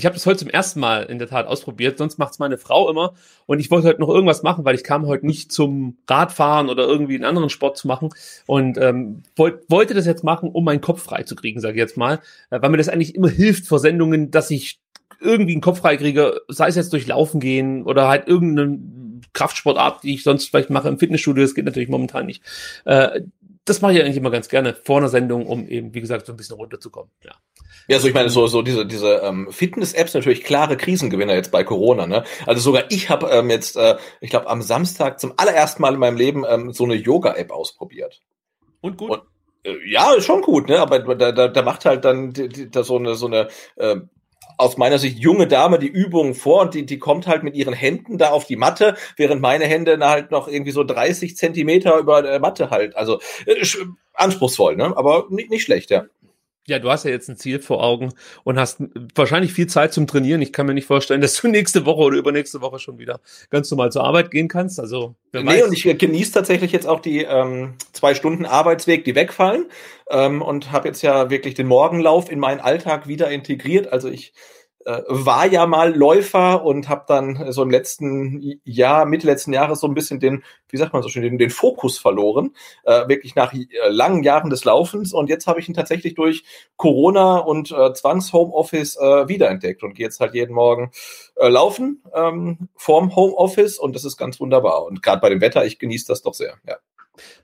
ich 0.00 0.06
habe 0.06 0.14
das 0.14 0.24
heute 0.24 0.38
zum 0.38 0.48
ersten 0.48 0.80
Mal 0.80 1.02
in 1.02 1.18
der 1.18 1.28
Tat 1.28 1.46
ausprobiert, 1.46 1.98
sonst 1.98 2.18
macht's 2.18 2.38
meine 2.38 2.56
Frau 2.56 2.88
immer. 2.88 3.12
Und 3.44 3.60
ich 3.60 3.70
wollte 3.70 3.86
heute 3.86 4.00
noch 4.00 4.08
irgendwas 4.08 4.42
machen, 4.42 4.64
weil 4.64 4.74
ich 4.74 4.82
kam 4.82 5.06
heute 5.06 5.26
nicht 5.26 5.52
zum 5.52 5.98
Radfahren 6.08 6.70
oder 6.70 6.86
irgendwie 6.86 7.16
einen 7.16 7.26
anderen 7.26 7.50
Sport 7.50 7.76
zu 7.76 7.86
machen. 7.86 8.08
Und 8.46 8.78
ähm, 8.78 9.24
wollt, 9.36 9.68
wollte 9.68 9.92
das 9.92 10.06
jetzt 10.06 10.24
machen, 10.24 10.48
um 10.48 10.64
meinen 10.64 10.80
Kopf 10.80 11.02
frei 11.02 11.24
zu 11.24 11.36
kriegen, 11.36 11.60
sage 11.60 11.74
ich 11.74 11.80
jetzt 11.80 11.98
mal. 11.98 12.20
Äh, 12.48 12.62
weil 12.62 12.70
mir 12.70 12.78
das 12.78 12.88
eigentlich 12.88 13.14
immer 13.14 13.28
hilft 13.28 13.66
vor 13.66 13.78
Sendungen, 13.78 14.30
dass 14.30 14.50
ich 14.50 14.80
irgendwie 15.20 15.52
einen 15.52 15.60
Kopf 15.60 15.80
frei 15.80 15.98
kriege, 15.98 16.40
sei 16.48 16.68
es 16.68 16.76
jetzt 16.76 16.94
durch 16.94 17.06
Laufen 17.06 17.38
gehen 17.38 17.82
oder 17.82 18.08
halt 18.08 18.26
irgendeine 18.26 18.78
Kraftsportart, 19.34 20.02
die 20.02 20.14
ich 20.14 20.22
sonst 20.22 20.48
vielleicht 20.48 20.70
mache 20.70 20.88
im 20.88 20.98
Fitnessstudio, 20.98 21.44
das 21.44 21.54
geht 21.54 21.66
natürlich 21.66 21.90
momentan 21.90 22.24
nicht. 22.24 22.42
Äh, 22.86 23.20
das 23.64 23.80
mache 23.80 23.92
ich 23.92 24.00
eigentlich 24.00 24.16
immer 24.16 24.30
ganz 24.30 24.48
gerne 24.48 24.74
vor 24.84 24.98
einer 24.98 25.08
Sendung, 25.08 25.46
um 25.46 25.66
eben, 25.68 25.94
wie 25.94 26.00
gesagt, 26.00 26.26
so 26.26 26.32
ein 26.32 26.36
bisschen 26.36 26.56
runterzukommen. 26.56 27.10
Ja. 27.22 27.32
Ja, 27.88 27.96
also 27.96 28.08
ich 28.08 28.14
meine, 28.14 28.30
so, 28.30 28.46
so 28.46 28.62
diese, 28.62 28.86
diese 28.86 29.16
ähm, 29.22 29.48
Fitness-Apps 29.50 30.14
natürlich 30.14 30.44
klare 30.44 30.76
Krisengewinner 30.76 31.34
jetzt 31.34 31.50
bei 31.50 31.64
Corona. 31.64 32.06
Ne? 32.06 32.24
Also 32.46 32.60
sogar 32.60 32.84
ich 32.90 33.10
habe 33.10 33.28
ähm, 33.30 33.50
jetzt, 33.50 33.76
äh, 33.76 33.96
ich 34.20 34.30
glaube, 34.30 34.48
am 34.48 34.62
Samstag 34.62 35.18
zum 35.18 35.34
allerersten 35.36 35.82
Mal 35.82 35.94
in 35.94 36.00
meinem 36.00 36.16
Leben 36.16 36.44
ähm, 36.48 36.72
so 36.72 36.84
eine 36.84 36.94
Yoga-App 36.94 37.50
ausprobiert. 37.50 38.20
Und 38.80 38.96
gut? 38.96 39.10
Und, 39.10 39.22
äh, 39.64 39.76
ja, 39.90 40.12
ist 40.12 40.24
schon 40.24 40.42
gut, 40.42 40.68
ne? 40.68 40.78
Aber 40.78 41.00
da, 41.00 41.32
da, 41.32 41.48
da 41.48 41.62
macht 41.62 41.84
halt 41.84 42.04
dann 42.04 42.32
die, 42.32 42.48
die, 42.48 42.70
da 42.70 42.82
so 42.82 42.96
eine, 42.96 43.14
so 43.14 43.26
eine 43.26 43.48
äh, 43.76 43.96
aus 44.60 44.76
meiner 44.76 44.98
Sicht 44.98 45.18
junge 45.18 45.46
Dame 45.46 45.78
die 45.78 45.88
Übungen 45.88 46.34
vor 46.34 46.60
und 46.62 46.74
die, 46.74 46.84
die 46.84 46.98
kommt 46.98 47.26
halt 47.26 47.42
mit 47.42 47.56
ihren 47.56 47.72
Händen 47.72 48.18
da 48.18 48.30
auf 48.30 48.44
die 48.44 48.56
Matte, 48.56 48.94
während 49.16 49.40
meine 49.40 49.64
Hände 49.64 49.98
halt 50.00 50.30
noch 50.30 50.48
irgendwie 50.48 50.70
so 50.70 50.84
30 50.84 51.36
Zentimeter 51.36 51.98
über 51.98 52.22
der 52.22 52.40
Matte 52.40 52.70
halt. 52.70 52.94
Also 52.96 53.20
äh, 53.46 53.64
anspruchsvoll, 54.12 54.76
ne? 54.76 54.96
Aber 54.96 55.26
nicht, 55.30 55.50
nicht 55.50 55.62
schlecht, 55.62 55.90
ja. 55.90 56.04
Ja, 56.70 56.78
du 56.78 56.88
hast 56.88 57.04
ja 57.04 57.10
jetzt 57.10 57.28
ein 57.28 57.36
Ziel 57.36 57.58
vor 57.58 57.82
Augen 57.82 58.12
und 58.44 58.56
hast 58.56 58.80
wahrscheinlich 59.16 59.52
viel 59.52 59.66
Zeit 59.66 59.92
zum 59.92 60.06
Trainieren. 60.06 60.40
Ich 60.40 60.52
kann 60.52 60.66
mir 60.66 60.74
nicht 60.74 60.86
vorstellen, 60.86 61.20
dass 61.20 61.40
du 61.40 61.48
nächste 61.48 61.84
Woche 61.84 62.02
oder 62.02 62.16
übernächste 62.16 62.60
Woche 62.60 62.78
schon 62.78 62.98
wieder 62.98 63.20
ganz 63.50 63.68
normal 63.72 63.90
zur 63.90 64.04
Arbeit 64.04 64.30
gehen 64.30 64.46
kannst. 64.46 64.78
Also, 64.78 65.16
wer 65.32 65.42
nee, 65.42 65.50
weiß. 65.50 65.64
und 65.64 65.72
ich 65.72 65.98
genieße 65.98 66.32
tatsächlich 66.32 66.70
jetzt 66.70 66.86
auch 66.86 67.00
die 67.00 67.24
ähm, 67.24 67.74
zwei 67.92 68.14
Stunden 68.14 68.46
Arbeitsweg, 68.46 69.04
die 69.04 69.16
wegfallen. 69.16 69.66
Ähm, 70.10 70.42
und 70.42 70.70
habe 70.70 70.86
jetzt 70.86 71.02
ja 71.02 71.28
wirklich 71.28 71.54
den 71.54 71.66
Morgenlauf 71.66 72.30
in 72.30 72.38
meinen 72.38 72.60
Alltag 72.60 73.08
wieder 73.08 73.30
integriert. 73.30 73.92
Also 73.92 74.08
ich 74.08 74.28
äh, 74.28 74.59
war 74.84 75.46
ja 75.46 75.66
mal 75.66 75.94
Läufer 75.94 76.64
und 76.64 76.88
habe 76.88 77.04
dann 77.06 77.52
so 77.52 77.62
im 77.62 77.70
letzten 77.70 78.60
Jahr, 78.64 79.04
Mitte 79.04 79.26
letzten 79.26 79.52
Jahres 79.52 79.80
so 79.80 79.86
ein 79.86 79.94
bisschen 79.94 80.20
den, 80.20 80.42
wie 80.68 80.78
sagt 80.78 80.92
man 80.94 81.02
so 81.02 81.08
schön, 81.08 81.22
den, 81.22 81.38
den 81.38 81.50
Fokus 81.50 81.98
verloren, 81.98 82.54
äh, 82.84 83.06
wirklich 83.06 83.34
nach 83.34 83.52
äh, 83.52 83.66
langen 83.88 84.22
Jahren 84.22 84.48
des 84.48 84.64
Laufens 84.64 85.12
und 85.12 85.28
jetzt 85.28 85.46
habe 85.46 85.60
ich 85.60 85.68
ihn 85.68 85.74
tatsächlich 85.74 86.14
durch 86.14 86.44
Corona 86.76 87.38
und 87.38 87.70
äh, 87.70 87.92
Zwangs-Homeoffice 87.92 88.96
äh, 88.96 89.28
wiederentdeckt 89.28 89.82
und 89.82 89.94
gehe 89.94 90.06
jetzt 90.06 90.20
halt 90.20 90.34
jeden 90.34 90.54
Morgen 90.54 90.90
äh, 91.36 91.48
laufen 91.48 92.02
ähm, 92.14 92.68
vorm 92.74 93.14
Homeoffice 93.14 93.78
und 93.78 93.94
das 93.94 94.04
ist 94.04 94.16
ganz 94.16 94.40
wunderbar 94.40 94.84
und 94.84 95.02
gerade 95.02 95.20
bei 95.20 95.28
dem 95.28 95.42
Wetter, 95.42 95.64
ich 95.66 95.78
genieße 95.78 96.06
das 96.08 96.22
doch 96.22 96.34
sehr, 96.34 96.54
ja. 96.66 96.76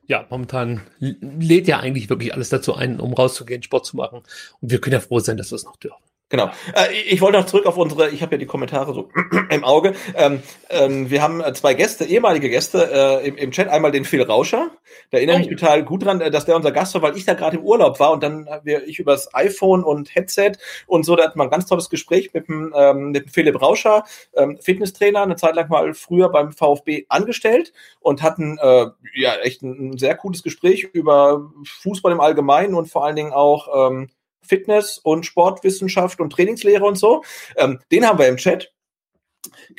Ja, 0.06 0.24
momentan 0.30 0.80
lädt 1.00 1.68
ja 1.68 1.80
eigentlich 1.80 2.08
wirklich 2.08 2.32
alles 2.32 2.48
dazu 2.48 2.74
ein, 2.74 2.98
um 2.98 3.12
rauszugehen, 3.12 3.62
Sport 3.62 3.84
zu 3.84 3.96
machen. 3.96 4.22
Und 4.60 4.70
wir 4.70 4.80
können 4.80 4.94
ja 4.94 5.00
froh 5.00 5.18
sein, 5.18 5.36
dass 5.36 5.50
wir 5.50 5.56
es 5.56 5.64
noch 5.64 5.76
dürfen. 5.76 6.05
Genau. 6.28 6.50
Äh, 6.74 6.92
ich 7.08 7.20
wollte 7.20 7.38
noch 7.38 7.46
zurück 7.46 7.66
auf 7.66 7.76
unsere, 7.76 8.10
ich 8.10 8.20
habe 8.20 8.34
ja 8.34 8.38
die 8.38 8.46
Kommentare 8.46 8.92
so 8.92 9.10
im 9.50 9.62
Auge. 9.62 9.94
Ähm, 10.16 10.42
ähm, 10.70 11.08
wir 11.08 11.22
haben 11.22 11.40
zwei 11.54 11.74
Gäste, 11.74 12.04
ehemalige 12.04 12.50
Gäste 12.50 12.90
äh, 12.92 13.28
im, 13.28 13.36
im, 13.36 13.52
Chat. 13.52 13.68
Einmal 13.68 13.92
den 13.92 14.04
Phil 14.04 14.22
Rauscher. 14.22 14.72
Da 15.12 15.18
erinnere 15.18 15.38
ich 15.38 15.46
oh. 15.46 15.50
mich 15.50 15.60
total 15.60 15.84
gut 15.84 16.04
dran, 16.04 16.20
äh, 16.20 16.32
dass 16.32 16.44
der 16.44 16.56
unser 16.56 16.72
Gast 16.72 16.94
war, 16.94 17.02
weil 17.02 17.16
ich 17.16 17.26
da 17.26 17.34
gerade 17.34 17.58
im 17.58 17.62
Urlaub 17.62 18.00
war 18.00 18.10
und 18.10 18.24
dann 18.24 18.48
wir, 18.64 18.88
ich 18.88 18.98
übers 18.98 19.32
iPhone 19.34 19.84
und 19.84 20.16
Headset 20.16 20.52
und 20.88 21.04
so, 21.04 21.14
da 21.14 21.24
hat 21.24 21.36
man 21.36 21.46
ein 21.46 21.50
ganz 21.50 21.66
tolles 21.66 21.90
Gespräch 21.90 22.34
mit 22.34 22.48
dem, 22.48 22.74
ähm, 22.76 23.10
mit 23.12 23.26
dem 23.26 23.28
Philipp 23.28 23.62
Rauscher, 23.62 24.02
ähm, 24.34 24.58
Fitnesstrainer, 24.60 25.22
eine 25.22 25.36
Zeit 25.36 25.54
lang 25.54 25.68
mal 25.68 25.94
früher 25.94 26.28
beim 26.30 26.50
VfB 26.50 27.06
angestellt 27.08 27.72
und 28.00 28.22
hatten 28.22 28.58
äh, 28.60 28.86
ja 29.14 29.36
echt 29.42 29.62
ein, 29.62 29.90
ein 29.90 29.98
sehr 29.98 30.16
cooles 30.16 30.42
Gespräch 30.42 30.88
über 30.92 31.52
Fußball 31.64 32.10
im 32.10 32.20
Allgemeinen 32.20 32.74
und 32.74 32.90
vor 32.90 33.04
allen 33.04 33.16
Dingen 33.16 33.32
auch 33.32 33.90
ähm, 33.90 34.08
Fitness 34.46 34.98
und 34.98 35.26
Sportwissenschaft 35.26 36.20
und 36.20 36.30
Trainingslehre 36.30 36.84
und 36.84 36.96
so. 36.96 37.22
Ähm, 37.56 37.80
den 37.90 38.06
haben 38.06 38.18
wir 38.18 38.28
im 38.28 38.36
Chat. 38.36 38.72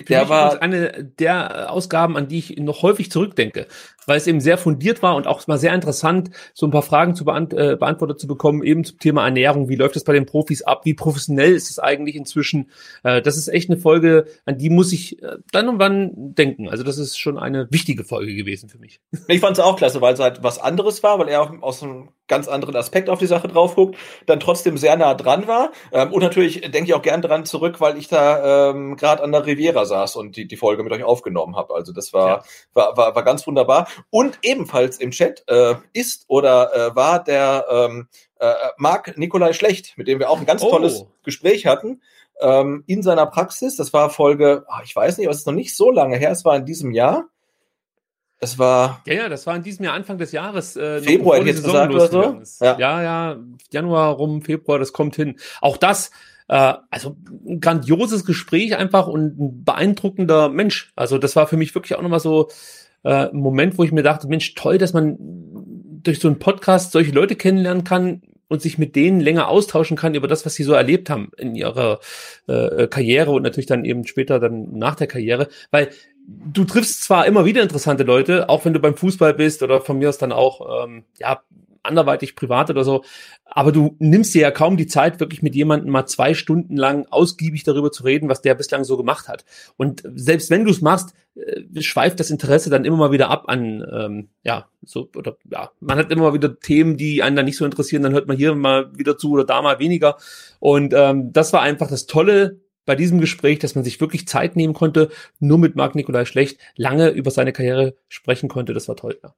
Der 0.08 0.30
war 0.30 0.62
eine 0.62 1.04
der 1.04 1.72
Ausgaben, 1.72 2.16
an 2.16 2.28
die 2.28 2.40
ich 2.40 2.58
noch 2.58 2.84
häufig 2.84 3.12
zurückdenke, 3.12 3.68
weil 4.08 4.18
es 4.18 4.26
eben 4.26 4.42
sehr 4.42 4.58
fundiert 4.58 5.04
war 5.04 5.16
und 5.16 5.28
auch 5.28 5.46
mal 5.48 5.60
sehr 5.60 5.76
interessant, 5.76 6.32
so 6.54 6.66
ein 6.66 6.72
paar 6.72 6.82
Fragen 6.82 7.14
zu 7.14 7.26
beant 7.26 7.54
äh, 7.54 7.76
beantwortet 7.80 8.20
zu 8.20 8.26
bekommen, 8.26 8.64
eben 8.64 8.84
zum 8.84 8.98
Thema 8.98 9.26
Ernährung. 9.26 9.70
Wie 9.70 9.76
läuft 9.76 9.96
das 9.96 10.04
bei 10.04 10.14
den 10.14 10.26
Profis 10.26 10.64
ab? 10.64 10.82
Wie 10.86 10.96
professionell 10.96 11.54
ist 11.54 11.70
es 11.70 11.78
eigentlich 11.78 12.16
inzwischen? 12.16 12.72
Äh, 13.04 13.22
das 13.22 13.38
ist 13.38 13.50
echt 13.50 13.70
eine 13.70 13.80
Folge, 13.80 14.26
an 14.46 14.58
die 14.58 14.70
muss 14.70 14.92
ich 14.92 15.22
äh, 15.22 15.38
dann 15.52 15.70
und 15.70 15.80
wann 15.80 16.12
denken. 16.16 16.70
Also 16.70 16.84
das 16.84 16.98
ist 16.98 17.20
schon 17.20 17.38
eine 17.38 17.68
wichtige 17.70 18.04
Folge 18.04 18.34
gewesen 18.34 18.70
für 18.70 18.80
mich. 18.80 19.00
Ich 19.30 19.42
fand 19.42 19.58
es 19.58 19.64
auch 19.64 19.76
klasse, 19.76 20.00
weil 20.02 20.14
es 20.14 20.20
halt 20.20 20.42
was 20.42 20.58
anderes 20.58 21.04
war, 21.04 21.20
weil 21.20 21.28
er 21.28 21.42
auch 21.42 21.52
aus 21.62 21.84
einem 21.84 22.10
ganz 22.28 22.48
anderen 22.48 22.76
Aspekt 22.76 23.10
auf 23.10 23.20
die 23.20 23.26
Sache 23.26 23.48
drauf 23.48 23.76
guckt, 23.76 23.98
dann 24.26 24.40
trotzdem 24.40 24.78
sehr 24.78 24.96
nah 24.98 25.14
dran 25.14 25.48
war. 25.48 25.72
Ähm, 25.92 26.12
und 26.14 26.22
natürlich 26.22 26.62
denke 26.62 26.84
ich 26.84 26.94
auch 26.94 27.02
gern 27.02 27.22
dran 27.22 27.46
zurück, 27.46 27.80
weil 27.80 27.98
ich 27.98 28.08
da 28.08 28.72
ähm, 28.72 28.96
gerade 28.96 29.24
an 29.24 29.32
der 29.32 29.46
Riviera 29.46 29.86
saß 29.86 30.16
und 30.16 30.36
die, 30.36 30.48
die 30.48 30.58
Folge 30.58 30.84
mit 30.84 30.92
euch 30.92 31.04
aufgenommen 31.04 31.56
habe. 31.56 31.74
Also 31.74 31.94
das 31.94 32.14
war, 32.14 32.28
ja. 32.28 32.44
war, 32.74 32.98
war, 32.98 33.16
war 33.16 33.24
ganz 33.24 33.46
wunderbar. 33.48 33.88
Und 34.10 34.40
ebenfalls 34.44 34.98
im 35.00 35.12
Chat 35.12 35.44
äh, 35.48 35.76
ist 35.94 36.26
oder 36.28 36.74
äh, 36.74 36.96
war 36.96 37.24
der 37.24 37.66
ähm, 37.70 38.08
äh, 38.40 38.54
Marc 38.78 39.18
Nikolai 39.18 39.54
Schlecht, 39.54 39.98
mit 39.98 40.08
dem 40.08 40.20
wir 40.20 40.30
auch 40.30 40.40
ein 40.40 40.46
ganz 40.46 40.62
oh. 40.62 40.70
tolles 40.70 41.06
Gespräch 41.24 41.66
hatten 41.66 42.02
ähm, 42.42 42.84
in 42.88 43.04
seiner 43.04 43.26
Praxis. 43.26 43.76
Das 43.76 43.94
war 43.94 44.10
Folge, 44.10 44.66
ach, 44.70 44.84
ich 44.84 44.96
weiß 44.96 45.18
nicht, 45.18 45.28
aber 45.28 45.34
es 45.34 45.40
ist 45.40 45.48
noch 45.48 45.54
nicht 45.54 45.76
so 45.76 45.92
lange 45.92 46.18
her, 46.18 46.32
es 46.32 46.46
war 46.46 46.56
in 46.56 46.66
diesem 46.66 46.92
Jahr. 46.92 47.26
Es 48.40 48.60
war. 48.60 49.02
Ja, 49.08 49.14
ja, 49.14 49.30
das 49.30 49.48
war 49.48 49.56
in 49.56 49.64
diesem 49.64 49.86
Jahr 49.86 49.96
Anfang 49.96 50.20
des 50.20 50.32
Jahres. 50.32 50.76
Äh, 50.76 51.02
Februar 51.02 51.38
hätte 51.38 51.50
ich 51.50 51.56
gesagt 51.56 51.92
oder 51.92 52.08
so. 52.08 52.42
Ja. 52.64 52.78
ja, 52.78 53.02
ja, 53.02 53.38
Januar 53.72 54.14
rum, 54.14 54.44
Februar, 54.44 54.78
das 54.78 54.94
kommt 54.94 55.16
hin. 55.16 55.40
Auch 55.60 55.76
das, 55.78 56.12
äh, 56.48 56.74
also 56.92 57.18
ein 57.48 57.60
grandioses 57.60 58.26
Gespräch 58.26 58.76
einfach 58.78 59.08
und 59.08 59.40
ein 59.40 59.64
beeindruckender 59.64 60.50
Mensch. 60.50 60.92
Also 60.96 61.18
das 61.18 61.36
war 61.36 61.48
für 61.48 61.58
mich 61.58 61.74
wirklich 61.74 61.96
auch 61.96 62.04
nochmal 62.04 62.20
so 62.20 62.50
äh, 63.04 63.28
Moment, 63.32 63.78
wo 63.78 63.84
ich 63.84 63.92
mir 63.92 64.04
dachte, 64.04 64.28
Mensch, 64.28 64.54
toll, 64.56 64.78
dass 64.78 64.94
man 64.94 65.18
durch 66.04 66.20
so 66.20 66.28
einen 66.28 66.40
Podcast 66.40 66.92
solche 66.92 67.12
Leute 67.12 67.36
kennenlernen 67.36 67.84
kann 67.84 68.22
und 68.48 68.62
sich 68.62 68.78
mit 68.78 68.96
denen 68.96 69.20
länger 69.20 69.50
austauschen 69.50 69.98
kann 69.98 70.16
über 70.16 70.28
das, 70.28 70.46
was 70.46 70.56
sie 70.56 70.64
so 70.64 70.74
erlebt 70.74 71.10
haben 71.10 71.32
in 71.38 71.56
ihrer 71.56 72.00
äh, 72.48 72.88
Karriere 72.88 73.32
und 73.32 73.44
natürlich 73.44 73.66
dann 73.66 73.86
eben 73.86 74.08
später 74.08 74.40
dann 74.40 74.78
nach 74.78 74.96
der 74.96 75.08
Karriere, 75.08 75.50
weil 75.72 75.90
du 76.28 76.64
triffst 76.64 77.04
zwar 77.04 77.26
immer 77.26 77.46
wieder 77.46 77.62
interessante 77.62 78.04
Leute, 78.04 78.50
auch 78.50 78.66
wenn 78.66 78.74
du 78.74 78.80
beim 78.80 78.96
Fußball 78.96 79.34
bist 79.34 79.64
oder 79.64 79.82
von 79.82 79.98
mir 79.98 80.10
aus 80.10 80.18
dann 80.18 80.32
auch 80.32 80.86
ähm, 80.86 81.04
ja 81.20 81.42
anderweitig 81.88 82.36
privat 82.36 82.70
oder 82.70 82.84
so. 82.84 83.04
Aber 83.46 83.72
du 83.72 83.96
nimmst 84.00 84.36
dir 84.36 84.42
ja 84.42 84.52
kaum 84.52 84.78
die 84.78 84.88
Zeit, 84.88 85.20
wirklich 85.20 85.42
mit 85.42 85.56
jemandem 85.56 85.92
mal 85.92 86.06
zwei 86.06 86.34
Stunden 86.34 86.78
lang 86.78 87.06
ausgiebig 87.10 87.64
darüber 87.64 87.92
zu 87.92 88.04
reden, 88.04 88.30
was 88.30 88.42
der 88.42 88.56
bislang 88.56 88.84
so 88.84 88.98
gemacht 88.98 89.28
hat. 89.28 89.46
Und 89.78 90.04
selbst 90.16 90.50
wenn 90.50 90.66
du 90.66 90.72
es 90.72 90.82
machst, 90.82 91.14
äh, 91.36 91.82
schweift 91.82 92.20
das 92.20 92.30
Interesse 92.30 92.70
dann 92.70 92.86
immer 92.86 92.98
mal 92.98 93.12
wieder 93.12 93.30
ab 93.30 93.46
an, 93.48 93.86
ähm, 93.92 94.30
ja, 94.44 94.68
so, 94.84 95.10
oder 95.16 95.38
ja, 95.52 95.72
man 95.80 95.98
hat 95.98 96.12
immer 96.12 96.24
mal 96.24 96.34
wieder 96.34 96.60
Themen, 96.60 96.98
die 96.98 97.24
einen 97.24 97.36
dann 97.36 97.46
nicht 97.46 97.58
so 97.58 97.66
interessieren, 97.66 98.04
dann 98.04 98.14
hört 98.14 98.28
man 98.28 98.38
hier 98.38 98.54
mal 98.56 98.96
wieder 98.98 99.18
zu 99.18 99.32
oder 99.32 99.46
da 99.46 99.62
mal 99.62 99.80
weniger. 99.80 100.18
Und 100.60 100.94
ähm, 100.96 101.32
das 101.34 101.54
war 101.54 101.62
einfach 101.62 101.90
das 101.90 102.06
Tolle 102.06 102.60
bei 102.88 102.96
diesem 102.96 103.20
Gespräch, 103.20 103.60
dass 103.60 103.76
man 103.76 103.84
sich 103.84 104.00
wirklich 104.02 104.28
Zeit 104.28 104.56
nehmen 104.56 104.74
konnte, 104.74 105.10
nur 105.40 105.60
mit 105.60 105.76
Marc 105.76 105.94
Nikolai 105.94 106.26
Schlecht 106.26 106.60
lange 106.76 107.10
über 107.10 107.32
seine 107.32 107.54
Karriere 107.54 107.96
sprechen 108.08 108.50
konnte. 108.50 108.74
Das 108.74 108.88
war 108.88 108.96
toll. 108.96 109.20
Ja. 109.22 109.36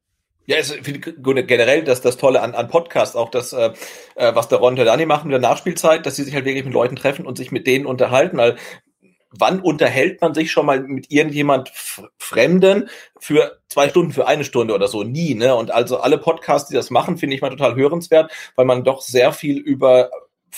Ja, 0.50 0.58
es 0.58 0.72
ist 0.72 0.84
generell 0.84 1.84
das, 1.84 2.02
das 2.02 2.18
Tolle 2.18 2.42
an, 2.42 2.56
an 2.56 2.70
Podcasts, 2.70 3.16
auch 3.16 3.30
das, 3.30 3.54
äh, 3.54 3.72
äh 4.16 4.34
was 4.34 4.48
der 4.48 4.58
Ron 4.58 4.70
und 4.70 4.76
der 4.78 4.86
Dani 4.86 5.06
machen 5.06 5.26
in 5.26 5.30
der 5.30 5.40
Nachspielzeit, 5.40 6.08
dass 6.08 6.16
sie 6.16 6.24
sich 6.24 6.34
halt 6.34 6.46
wirklich 6.46 6.66
mit 6.66 6.74
Leuten 6.74 6.96
treffen 6.96 7.28
und 7.28 7.38
sich 7.38 7.52
mit 7.52 7.68
denen 7.68 7.86
unterhalten, 7.86 8.38
weil 8.38 8.56
wann 9.30 9.60
unterhält 9.60 10.22
man 10.22 10.34
sich 10.34 10.52
schon 10.52 10.66
mal 10.66 10.82
mit 10.82 11.12
irgendjemand 11.12 11.70
Fremden 12.18 12.90
für 13.20 13.60
zwei 13.68 13.90
Stunden, 13.90 14.12
für 14.12 14.26
eine 14.26 14.44
Stunde 14.44 14.74
oder 14.74 14.88
so? 14.88 15.04
Nie, 15.04 15.36
ne? 15.36 15.56
Und 15.56 15.70
also 15.70 16.00
alle 16.00 16.18
Podcasts, 16.18 16.68
die 16.68 16.76
das 16.76 16.90
machen, 16.90 17.20
finde 17.20 17.36
ich 17.36 17.44
mal 17.44 17.52
total 17.52 17.76
hörenswert, 17.76 18.32
weil 18.56 18.66
man 18.66 18.84
doch 18.84 19.02
sehr 19.02 19.34
viel 19.34 19.60
über 19.60 20.10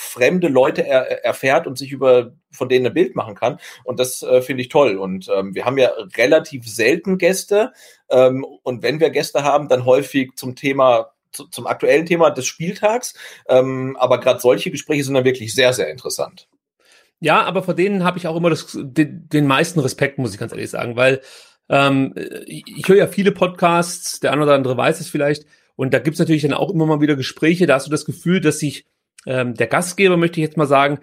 fremde 0.02 0.48
Leute 0.48 0.86
er, 0.86 1.24
erfährt 1.24 1.68
und 1.68 1.78
sich 1.78 1.92
über 1.92 2.34
von 2.52 2.68
denen 2.68 2.88
ein 2.88 2.94
Bild 2.94 3.16
machen 3.16 3.36
kann. 3.36 3.60
Und 3.84 4.00
das 4.00 4.24
äh, 4.24 4.42
finde 4.42 4.62
ich 4.62 4.70
toll. 4.70 4.98
Und 4.98 5.30
ähm, 5.34 5.56
wir 5.56 5.66
haben 5.66 5.78
ja 5.78 5.92
relativ 6.18 6.68
selten 6.68 7.18
Gäste. 7.18 7.72
Ähm, 8.10 8.46
und 8.64 8.84
wenn 8.84 9.00
wir 9.00 9.10
Gäste 9.10 9.44
haben, 9.44 9.70
dann 9.70 9.86
häufig 9.86 10.32
zum 10.36 10.56
Thema 10.56 11.12
zu, 11.32 11.48
zum 11.48 11.68
aktuellen 11.68 12.06
Thema 12.06 12.30
des 12.32 12.46
Spieltags. 12.46 13.14
Ähm, 13.48 13.96
aber 14.00 14.20
gerade 14.20 14.40
solche 14.40 14.72
Gespräche 14.72 15.04
sind 15.04 15.14
dann 15.14 15.24
wirklich 15.26 15.54
sehr, 15.54 15.72
sehr 15.74 15.90
interessant. 15.90 16.48
Ja, 17.20 17.44
aber 17.44 17.64
vor 17.64 17.76
denen 17.76 18.04
habe 18.04 18.18
ich 18.18 18.28
auch 18.28 18.36
immer 18.36 18.50
das, 18.50 18.76
den, 18.76 19.30
den 19.30 19.46
meisten 19.46 19.80
Respekt, 19.80 20.18
muss 20.18 20.34
ich 20.34 20.40
ganz 20.40 20.52
ehrlich 20.52 20.72
sagen, 20.72 20.96
weil 20.96 21.22
ähm, 21.70 22.14
ich 22.48 22.88
höre 22.88 22.98
ja 22.98 23.08
viele 23.08 23.32
Podcasts, 23.32 24.20
der 24.20 24.34
eine 24.34 24.44
oder 24.44 24.56
andere 24.56 24.76
weiß 24.76 25.00
es 25.00 25.08
vielleicht, 25.08 25.46
und 25.76 25.94
da 25.94 26.00
gibt's 26.00 26.20
natürlich 26.20 26.42
dann 26.42 26.54
auch 26.54 26.70
immer 26.70 26.86
mal 26.86 27.02
wieder 27.02 27.16
Gespräche, 27.16 27.66
da 27.66 27.76
hast 27.76 27.88
du 27.88 27.92
das 27.92 28.06
Gefühl, 28.06 28.42
dass 28.42 28.60
sich 28.60 28.86
ähm, 29.26 29.54
der 29.56 29.68
Gastgeber, 29.68 30.18
möchte 30.18 30.40
ich 30.40 30.46
jetzt 30.46 30.58
mal 30.58 30.68
sagen, 30.68 31.00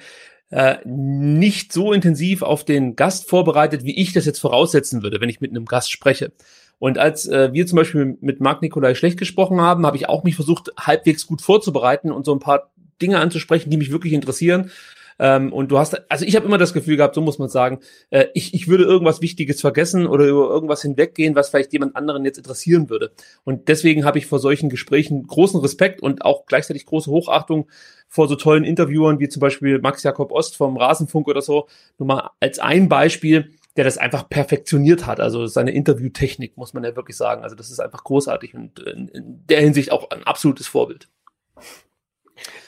äh, 0.50 0.76
nicht 0.84 1.72
so 1.72 1.92
intensiv 1.92 2.42
auf 2.42 2.64
den 2.64 2.96
Gast 2.96 3.28
vorbereitet, 3.28 3.84
wie 3.84 4.00
ich 4.00 4.12
das 4.12 4.24
jetzt 4.24 4.38
voraussetzen 4.38 5.02
würde, 5.02 5.20
wenn 5.20 5.28
ich 5.28 5.40
mit 5.40 5.50
einem 5.50 5.66
Gast 5.66 5.90
spreche. 5.92 6.32
Und 6.78 6.96
als 6.96 7.26
äh, 7.26 7.52
wir 7.52 7.66
zum 7.66 7.76
Beispiel 7.76 8.16
mit 8.20 8.40
Marc 8.40 8.62
Nikolai 8.62 8.94
schlecht 8.94 9.18
gesprochen 9.18 9.60
haben, 9.60 9.84
habe 9.84 9.96
ich 9.96 10.08
auch 10.08 10.24
mich 10.24 10.36
versucht, 10.36 10.70
halbwegs 10.78 11.26
gut 11.26 11.42
vorzubereiten 11.42 12.12
und 12.12 12.24
so 12.24 12.32
ein 12.32 12.38
paar 12.38 12.70
Dinge 13.02 13.18
anzusprechen, 13.18 13.70
die 13.70 13.76
mich 13.76 13.90
wirklich 13.90 14.12
interessieren. 14.12 14.70
Ähm, 15.18 15.52
und 15.52 15.70
du 15.70 15.78
hast, 15.78 16.10
also 16.10 16.24
ich 16.24 16.36
habe 16.36 16.46
immer 16.46 16.58
das 16.58 16.72
Gefühl 16.72 16.96
gehabt, 16.96 17.14
so 17.14 17.20
muss 17.20 17.38
man 17.38 17.48
sagen, 17.48 17.80
äh, 18.10 18.26
ich, 18.34 18.54
ich 18.54 18.68
würde 18.68 18.84
irgendwas 18.84 19.20
Wichtiges 19.20 19.60
vergessen 19.60 20.06
oder 20.06 20.26
über 20.26 20.48
irgendwas 20.48 20.82
hinweggehen, 20.82 21.34
was 21.34 21.50
vielleicht 21.50 21.72
jemand 21.72 21.96
anderen 21.96 22.24
jetzt 22.24 22.38
interessieren 22.38 22.88
würde. 22.90 23.12
Und 23.44 23.68
deswegen 23.68 24.04
habe 24.04 24.18
ich 24.18 24.26
vor 24.26 24.38
solchen 24.38 24.68
Gesprächen 24.68 25.26
großen 25.26 25.60
Respekt 25.60 26.00
und 26.02 26.24
auch 26.24 26.46
gleichzeitig 26.46 26.86
große 26.86 27.10
Hochachtung 27.10 27.68
vor 28.08 28.28
so 28.28 28.36
tollen 28.36 28.64
Interviewern 28.64 29.20
wie 29.20 29.28
zum 29.28 29.40
Beispiel 29.40 29.78
Max 29.80 30.02
Jakob 30.02 30.32
Ost 30.32 30.56
vom 30.56 30.76
Rasenfunk 30.76 31.28
oder 31.28 31.42
so. 31.42 31.68
Nur 31.98 32.06
mal 32.06 32.30
als 32.40 32.58
ein 32.58 32.88
Beispiel, 32.88 33.50
der 33.76 33.84
das 33.84 33.98
einfach 33.98 34.28
perfektioniert 34.28 35.06
hat. 35.06 35.20
Also 35.20 35.46
seine 35.46 35.72
Interviewtechnik, 35.72 36.56
muss 36.56 36.74
man 36.74 36.84
ja 36.84 36.96
wirklich 36.96 37.16
sagen. 37.16 37.42
Also 37.44 37.54
das 37.54 37.70
ist 37.70 37.80
einfach 37.80 38.02
großartig 38.02 38.54
und 38.54 38.80
in, 38.80 39.08
in 39.08 39.46
der 39.46 39.60
Hinsicht 39.60 39.92
auch 39.92 40.10
ein 40.10 40.24
absolutes 40.24 40.66
Vorbild. 40.66 41.08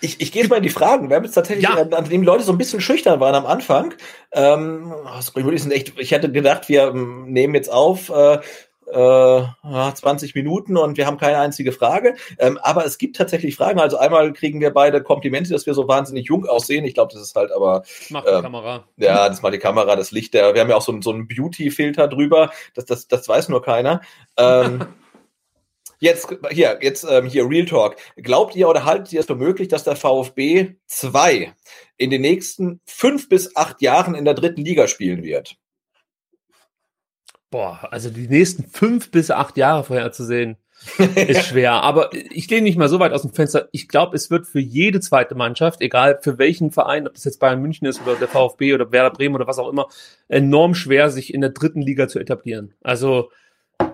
Ich, 0.01 0.21
ich 0.21 0.33
gehe 0.33 0.43
jetzt 0.43 0.51
mal 0.51 0.57
in 0.57 0.63
die 0.63 0.71
Fragen. 0.71 1.09
Wir 1.09 1.17
haben 1.17 1.25
jetzt 1.25 1.35
tatsächlich, 1.35 1.65
ja. 1.65 1.79
äh, 1.79 1.95
an 1.95 2.09
dem 2.09 2.23
Leute 2.23 2.45
so 2.45 2.53
ein 2.53 2.59
bisschen 2.59 2.81
schüchtern 2.81 3.21
waren 3.21 3.35
am 3.35 3.47
Anfang. 3.47 3.95
Ähm, 4.33 4.95
echt, 5.71 5.99
ich 5.99 6.11
hätte 6.11 6.31
gedacht, 6.33 6.69
wir 6.69 6.89
ähm, 6.89 7.33
nehmen 7.33 7.55
jetzt 7.55 7.71
auf 7.71 8.11
äh, 8.11 8.39
äh, 8.93 9.43
20 9.95 10.35
Minuten 10.35 10.77
und 10.77 10.97
wir 10.97 11.07
haben 11.07 11.19
keine 11.19 11.39
einzige 11.39 11.73
Frage. 11.73 12.17
Ähm, 12.39 12.59
aber 12.63 12.85
es 12.85 12.99
gibt 12.99 13.17
tatsächlich 13.17 13.57
Fragen. 13.57 13.81
Also 13.81 13.99
einmal 13.99 14.33
kriegen 14.33 14.61
wir 14.61 14.71
beide 14.71 15.03
Komplimente, 15.03 15.51
dass 15.51 15.67
wir 15.67 15.75
so 15.75 15.89
wahnsinnig 15.89 16.27
jung 16.27 16.47
aussehen. 16.47 16.85
Ich 16.85 16.95
glaube, 16.95 17.13
das 17.13 17.23
ist 17.23 17.37
halt 17.37 17.53
aber. 17.53 17.85
Macht 18.09 18.27
die 18.27 18.33
ähm, 18.33 18.43
Kamera. 18.43 18.85
Ja, 18.97 19.29
das 19.29 19.43
macht 19.43 19.55
die 19.55 19.59
Kamera, 19.59 19.97
das 19.97 20.11
Licht. 20.11 20.35
Der, 20.35 20.55
wir 20.55 20.61
haben 20.61 20.71
ja 20.71 20.77
auch 20.77 20.83
so, 20.83 21.01
so 21.01 21.11
einen 21.11 21.29
Beauty-Filter 21.29 22.09
drüber. 22.09 22.51
Das, 22.75 22.85
das, 22.85 23.09
das 23.09 23.29
weiß 23.29 23.49
nur 23.49 23.63
keiner. 23.63 24.01
Ähm, 24.37 24.87
Jetzt 26.01 26.35
hier, 26.51 26.79
jetzt 26.81 27.07
ähm, 27.09 27.27
hier 27.27 27.49
Real 27.49 27.67
Talk. 27.67 27.97
Glaubt 28.17 28.57
ihr 28.57 28.69
oder 28.69 28.87
haltet 28.87 29.13
ihr 29.13 29.21
es 29.21 29.27
für 29.27 29.35
möglich, 29.35 29.69
dass 29.69 29.85
der 29.85 29.97
VfB 29.97 30.77
2 30.87 31.53
in 31.99 32.11
den 32.11 32.23
nächsten 32.23 32.81
fünf 32.87 33.29
bis 33.29 33.55
acht 33.55 33.83
Jahren 33.83 34.15
in 34.15 34.25
der 34.25 34.33
dritten 34.33 34.65
Liga 34.65 34.89
spielen 34.89 35.23
wird? 35.23 35.57
Boah, 37.51 37.87
also 37.91 38.09
die 38.09 38.29
nächsten 38.29 38.65
fünf 38.65 39.11
bis 39.11 39.31
acht 39.31 39.59
Jahre 39.59 39.85
vorherzusehen, 39.85 40.57
ist 41.15 41.47
schwer. 41.47 41.73
Aber 41.73 42.11
ich 42.13 42.49
lehne 42.49 42.63
nicht 42.63 42.79
mal 42.79 42.89
so 42.89 42.99
weit 42.99 43.13
aus 43.13 43.23
dem 43.23 43.35
Fenster. 43.35 43.69
Ich 43.73 43.87
glaube, 43.87 44.17
es 44.17 44.31
wird 44.31 44.47
für 44.47 44.61
jede 44.61 45.01
zweite 45.01 45.35
Mannschaft, 45.35 45.83
egal 45.83 46.19
für 46.23 46.39
welchen 46.39 46.71
Verein, 46.71 47.07
ob 47.07 47.15
das 47.15 47.25
jetzt 47.25 47.41
Bayern 47.41 47.61
München 47.61 47.87
ist 47.87 48.01
oder 48.01 48.15
der 48.15 48.29
VfB 48.29 48.73
oder 48.73 48.91
Werder 48.91 49.11
Bremen 49.11 49.35
oder 49.35 49.47
was 49.47 49.59
auch 49.59 49.69
immer, 49.69 49.89
enorm 50.29 50.75
schwer, 50.75 51.11
sich 51.11 51.35
in 51.35 51.43
der 51.43 51.51
dritten 51.51 51.83
Liga 51.83 52.09
zu 52.09 52.19
etablieren. 52.19 52.73
Also 52.83 53.31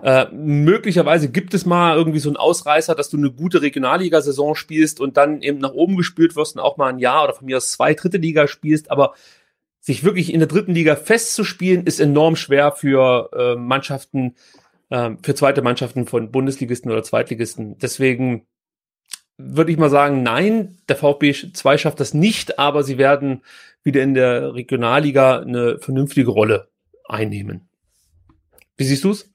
äh, 0.03 0.27
möglicherweise 0.31 1.29
gibt 1.29 1.53
es 1.53 1.65
mal 1.65 1.95
irgendwie 1.95 2.19
so 2.19 2.29
einen 2.29 2.37
Ausreißer, 2.37 2.95
dass 2.95 3.09
du 3.09 3.17
eine 3.17 3.31
gute 3.31 3.61
Regionalliga-Saison 3.61 4.55
spielst 4.55 4.99
und 4.99 5.17
dann 5.17 5.41
eben 5.41 5.59
nach 5.59 5.73
oben 5.73 5.97
gespült 5.97 6.35
wirst 6.35 6.55
und 6.55 6.61
auch 6.61 6.77
mal 6.77 6.87
ein 6.87 6.99
Jahr 6.99 7.23
oder 7.23 7.33
von 7.33 7.45
mir 7.45 7.57
aus 7.57 7.71
zwei 7.71 7.93
dritte 7.93 8.17
Liga 8.17 8.47
spielst, 8.47 8.91
aber 8.91 9.13
sich 9.79 10.03
wirklich 10.03 10.33
in 10.33 10.39
der 10.39 10.47
dritten 10.47 10.73
Liga 10.73 10.95
festzuspielen, 10.95 11.85
ist 11.85 11.99
enorm 11.99 12.35
schwer 12.35 12.71
für 12.73 13.29
äh, 13.33 13.55
Mannschaften, 13.55 14.35
äh, 14.89 15.11
für 15.23 15.35
zweite 15.35 15.61
Mannschaften 15.61 16.05
von 16.05 16.31
Bundesligisten 16.31 16.91
oder 16.91 17.03
Zweitligisten. 17.03 17.77
Deswegen 17.77 18.45
würde 19.37 19.71
ich 19.71 19.77
mal 19.77 19.89
sagen, 19.89 20.23
nein, 20.23 20.77
der 20.89 20.95
VfB 20.95 21.33
2 21.53 21.77
schafft 21.77 21.99
das 21.99 22.13
nicht, 22.13 22.59
aber 22.59 22.83
sie 22.83 22.97
werden 22.97 23.43
wieder 23.83 24.01
in 24.01 24.13
der 24.13 24.55
Regionalliga 24.55 25.39
eine 25.39 25.79
vernünftige 25.79 26.31
Rolle 26.31 26.69
einnehmen. 27.05 27.69
Wie 28.75 28.83
siehst 28.83 29.03
du 29.03 29.11
es? 29.11 29.31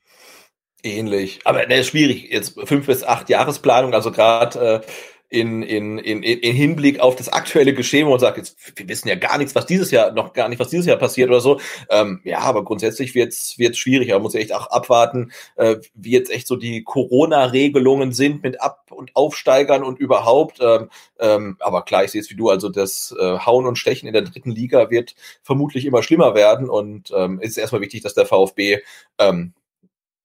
Ähnlich. 0.82 1.40
Aber 1.44 1.64
ne, 1.66 1.84
schwierig. 1.84 2.28
Jetzt 2.30 2.58
fünf 2.64 2.86
bis 2.86 3.04
acht 3.04 3.28
Jahresplanung, 3.28 3.94
also 3.94 4.10
gerade 4.10 4.82
äh, 4.82 4.86
in, 5.32 5.62
in, 5.62 5.98
in, 5.98 6.22
in 6.22 6.54
Hinblick 6.54 7.00
auf 7.00 7.16
das 7.16 7.30
aktuelle 7.30 7.72
Geschehen 7.72 8.06
und 8.06 8.18
sagt, 8.18 8.36
jetzt, 8.36 8.56
wir 8.76 8.86
wissen 8.86 9.08
ja 9.08 9.14
gar 9.14 9.38
nichts, 9.38 9.54
was 9.54 9.64
dieses 9.64 9.90
Jahr, 9.90 10.12
noch 10.12 10.34
gar 10.34 10.48
nicht, 10.50 10.58
was 10.58 10.68
dieses 10.68 10.84
Jahr 10.84 10.98
passiert 10.98 11.30
oder 11.30 11.40
so. 11.40 11.58
Ähm, 11.88 12.20
ja, 12.24 12.40
aber 12.40 12.64
grundsätzlich 12.64 13.14
wird's 13.14 13.58
wird's 13.58 13.78
schwierig. 13.78 14.10
Man 14.10 14.20
muss 14.20 14.34
echt 14.34 14.52
auch 14.52 14.66
abwarten, 14.66 15.32
äh, 15.56 15.76
wie 15.94 16.10
jetzt 16.10 16.30
echt 16.30 16.46
so 16.46 16.56
die 16.56 16.84
Corona-Regelungen 16.84 18.12
sind 18.12 18.42
mit 18.42 18.60
Ab- 18.60 18.90
und 18.90 19.16
Aufsteigern 19.16 19.84
und 19.84 19.98
überhaupt. 19.98 20.58
Ähm, 20.60 20.90
ähm, 21.18 21.56
aber 21.60 21.82
klar, 21.82 22.04
ich 22.04 22.10
sehe 22.10 22.20
es 22.20 22.28
wie 22.28 22.36
du, 22.36 22.50
also 22.50 22.68
das 22.68 23.14
äh, 23.18 23.38
Hauen 23.38 23.66
und 23.66 23.78
Stechen 23.78 24.08
in 24.08 24.12
der 24.12 24.22
dritten 24.22 24.50
Liga 24.50 24.90
wird 24.90 25.14
vermutlich 25.42 25.86
immer 25.86 26.02
schlimmer 26.02 26.34
werden 26.34 26.68
und 26.68 27.10
ähm, 27.16 27.40
ist 27.40 27.56
erstmal 27.56 27.80
wichtig, 27.80 28.02
dass 28.02 28.12
der 28.12 28.26
VfB 28.26 28.80
ähm, 29.18 29.54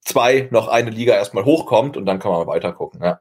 zwei 0.07 0.47
noch 0.51 0.67
eine 0.67 0.89
Liga 0.89 1.13
erstmal 1.13 1.45
hochkommt 1.45 1.97
und 1.97 2.05
dann 2.05 2.19
kann 2.19 2.31
man 2.31 2.47
weiter 2.47 2.73
gucken, 2.73 3.01
ja 3.03 3.19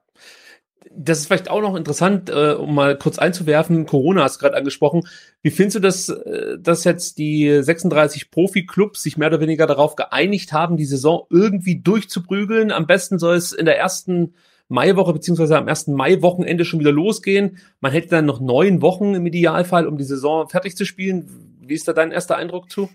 das 0.96 1.20
ist 1.20 1.26
vielleicht 1.26 1.50
auch 1.50 1.60
noch 1.60 1.76
interessant, 1.76 2.30
äh, 2.30 2.52
um 2.52 2.74
mal 2.74 2.96
kurz 2.96 3.18
einzuwerfen. 3.18 3.86
Corona 3.86 4.22
hast 4.22 4.36
du 4.36 4.40
gerade 4.40 4.56
angesprochen. 4.56 5.06
Wie 5.42 5.50
findest 5.50 5.76
du 5.76 5.80
das, 5.80 6.08
äh, 6.08 6.58
dass 6.58 6.84
jetzt 6.84 7.18
die 7.18 7.62
36 7.62 8.30
Profi-Clubs 8.30 9.02
sich 9.02 9.16
mehr 9.16 9.28
oder 9.28 9.40
weniger 9.40 9.66
darauf 9.66 9.94
geeinigt 9.96 10.52
haben, 10.52 10.76
die 10.76 10.86
Saison 10.86 11.26
irgendwie 11.30 11.80
durchzuprügeln? 11.80 12.72
Am 12.72 12.86
besten 12.86 13.18
soll 13.18 13.36
es 13.36 13.52
in 13.52 13.66
der 13.66 13.78
ersten 13.78 14.34
Maiwoche 14.68 15.12
beziehungsweise 15.12 15.56
am 15.56 15.68
ersten 15.68 15.92
Mai-Wochenende 15.92 16.64
schon 16.64 16.80
wieder 16.80 16.92
losgehen. 16.92 17.58
Man 17.80 17.92
hätte 17.92 18.08
dann 18.08 18.26
noch 18.26 18.40
neun 18.40 18.82
Wochen 18.82 19.14
im 19.14 19.26
Idealfall, 19.26 19.86
um 19.86 19.98
die 19.98 20.04
Saison 20.04 20.48
fertig 20.48 20.76
zu 20.76 20.84
spielen. 20.84 21.56
Wie 21.60 21.74
ist 21.74 21.86
da 21.86 21.92
dein 21.92 22.10
erster 22.10 22.36
Eindruck 22.36 22.70
zu? 22.70 22.88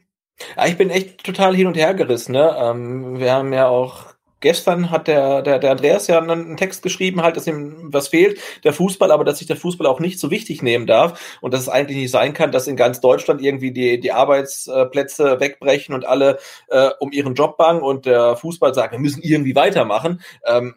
Ja, 0.57 0.67
ich 0.67 0.77
bin 0.77 0.89
echt 0.89 1.23
total 1.23 1.55
hin 1.55 1.67
und 1.67 1.77
her 1.77 1.93
gerissen. 1.93 2.33
Ne? 2.33 2.55
Ähm, 2.59 3.19
wir 3.19 3.33
haben 3.33 3.53
ja 3.53 3.67
auch 3.67 4.11
gestern 4.41 4.91
hat 4.91 5.07
der, 5.07 5.41
der, 5.41 5.59
der 5.59 5.71
Andreas 5.71 6.07
ja 6.07 6.19
einen 6.19 6.57
Text 6.57 6.83
geschrieben, 6.83 7.21
halt, 7.21 7.37
dass 7.37 7.47
ihm 7.47 7.93
was 7.93 8.09
fehlt, 8.09 8.39
der 8.63 8.73
Fußball, 8.73 9.11
aber 9.11 9.23
dass 9.23 9.37
sich 9.37 9.47
der 9.47 9.55
Fußball 9.55 9.87
auch 9.87 9.99
nicht 9.99 10.19
so 10.19 10.31
wichtig 10.31 10.61
nehmen 10.61 10.87
darf 10.87 11.37
und 11.41 11.53
dass 11.53 11.61
es 11.61 11.69
eigentlich 11.69 11.97
nicht 11.97 12.11
sein 12.11 12.33
kann, 12.33 12.51
dass 12.51 12.67
in 12.67 12.75
ganz 12.75 12.99
Deutschland 12.99 13.41
irgendwie 13.41 13.71
die, 13.71 13.99
die 13.99 14.11
Arbeitsplätze 14.11 15.39
wegbrechen 15.39 15.95
und 15.95 16.05
alle 16.05 16.39
äh, 16.67 16.89
um 16.99 17.11
ihren 17.11 17.35
Job 17.35 17.57
bangen 17.57 17.81
und 17.81 18.05
der 18.05 18.35
Fußball 18.35 18.73
sagt, 18.73 18.91
wir 18.91 18.99
müssen 18.99 19.21
irgendwie 19.21 19.55
weitermachen. 19.55 20.21
Ähm, 20.45 20.75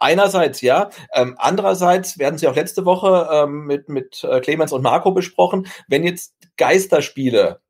Einerseits 0.00 0.60
ja, 0.60 0.90
ähm, 1.12 1.34
andererseits 1.38 2.20
werden 2.20 2.38
sie 2.38 2.46
auch 2.46 2.54
letzte 2.54 2.84
Woche 2.84 3.28
ähm, 3.32 3.66
mit, 3.66 3.88
mit 3.88 4.22
äh, 4.22 4.38
Clemens 4.38 4.70
und 4.70 4.82
Marco 4.82 5.10
besprochen, 5.10 5.66
wenn 5.88 6.04
jetzt 6.04 6.34
Geisterspiele 6.56 7.60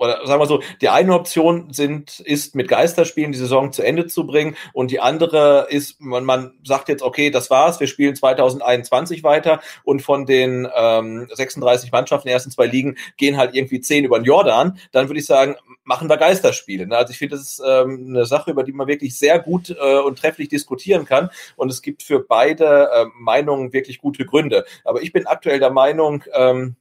oder 0.00 0.26
sagen 0.26 0.40
wir 0.40 0.46
so, 0.46 0.62
die 0.80 0.88
eine 0.88 1.14
Option 1.14 1.72
sind, 1.72 2.20
ist 2.20 2.54
mit 2.54 2.68
Geisterspielen 2.68 3.32
die 3.32 3.38
Saison 3.38 3.70
zu 3.70 3.82
Ende 3.82 4.06
zu 4.06 4.26
bringen 4.26 4.56
und 4.72 4.90
die 4.90 4.98
andere 4.98 5.66
ist, 5.68 6.00
man, 6.00 6.24
man 6.24 6.54
sagt 6.64 6.88
jetzt, 6.88 7.02
okay, 7.02 7.30
das 7.30 7.50
war's, 7.50 7.80
wir 7.80 7.86
spielen 7.86 8.16
2021 8.16 9.22
weiter 9.22 9.60
und 9.84 10.00
von 10.00 10.24
den 10.24 10.66
ähm, 10.74 11.28
36 11.30 11.92
Mannschaften 11.92 12.28
der 12.28 12.34
ersten 12.34 12.50
zwei 12.50 12.66
Ligen 12.66 12.96
gehen 13.18 13.36
halt 13.36 13.54
irgendwie 13.54 13.80
zehn 13.80 14.04
über 14.04 14.18
den 14.18 14.24
Jordan, 14.24 14.78
dann 14.90 15.08
würde 15.08 15.20
ich 15.20 15.26
sagen, 15.26 15.56
machen 15.84 16.08
wir 16.08 16.16
Geisterspiele. 16.16 16.86
Ne? 16.86 16.96
Also 16.96 17.10
ich 17.12 17.18
finde, 17.18 17.36
das 17.36 17.42
ist 17.42 17.62
ähm, 17.66 18.06
eine 18.08 18.24
Sache, 18.24 18.52
über 18.52 18.64
die 18.64 18.72
man 18.72 18.86
wirklich 18.86 19.18
sehr 19.18 19.38
gut 19.38 19.70
äh, 19.70 19.98
und 19.98 20.18
trefflich 20.18 20.48
diskutieren 20.48 21.04
kann 21.04 21.28
und 21.56 21.70
es 21.70 21.82
gibt 21.82 22.02
für 22.02 22.20
beide 22.20 22.88
äh, 22.90 23.04
Meinungen 23.18 23.74
wirklich 23.74 23.98
gute 23.98 24.24
Gründe. 24.24 24.64
Aber 24.84 25.02
ich 25.02 25.12
bin 25.12 25.26
aktuell 25.26 25.58
der 25.58 25.70
Meinung, 25.70 26.24
ähm, 26.32 26.76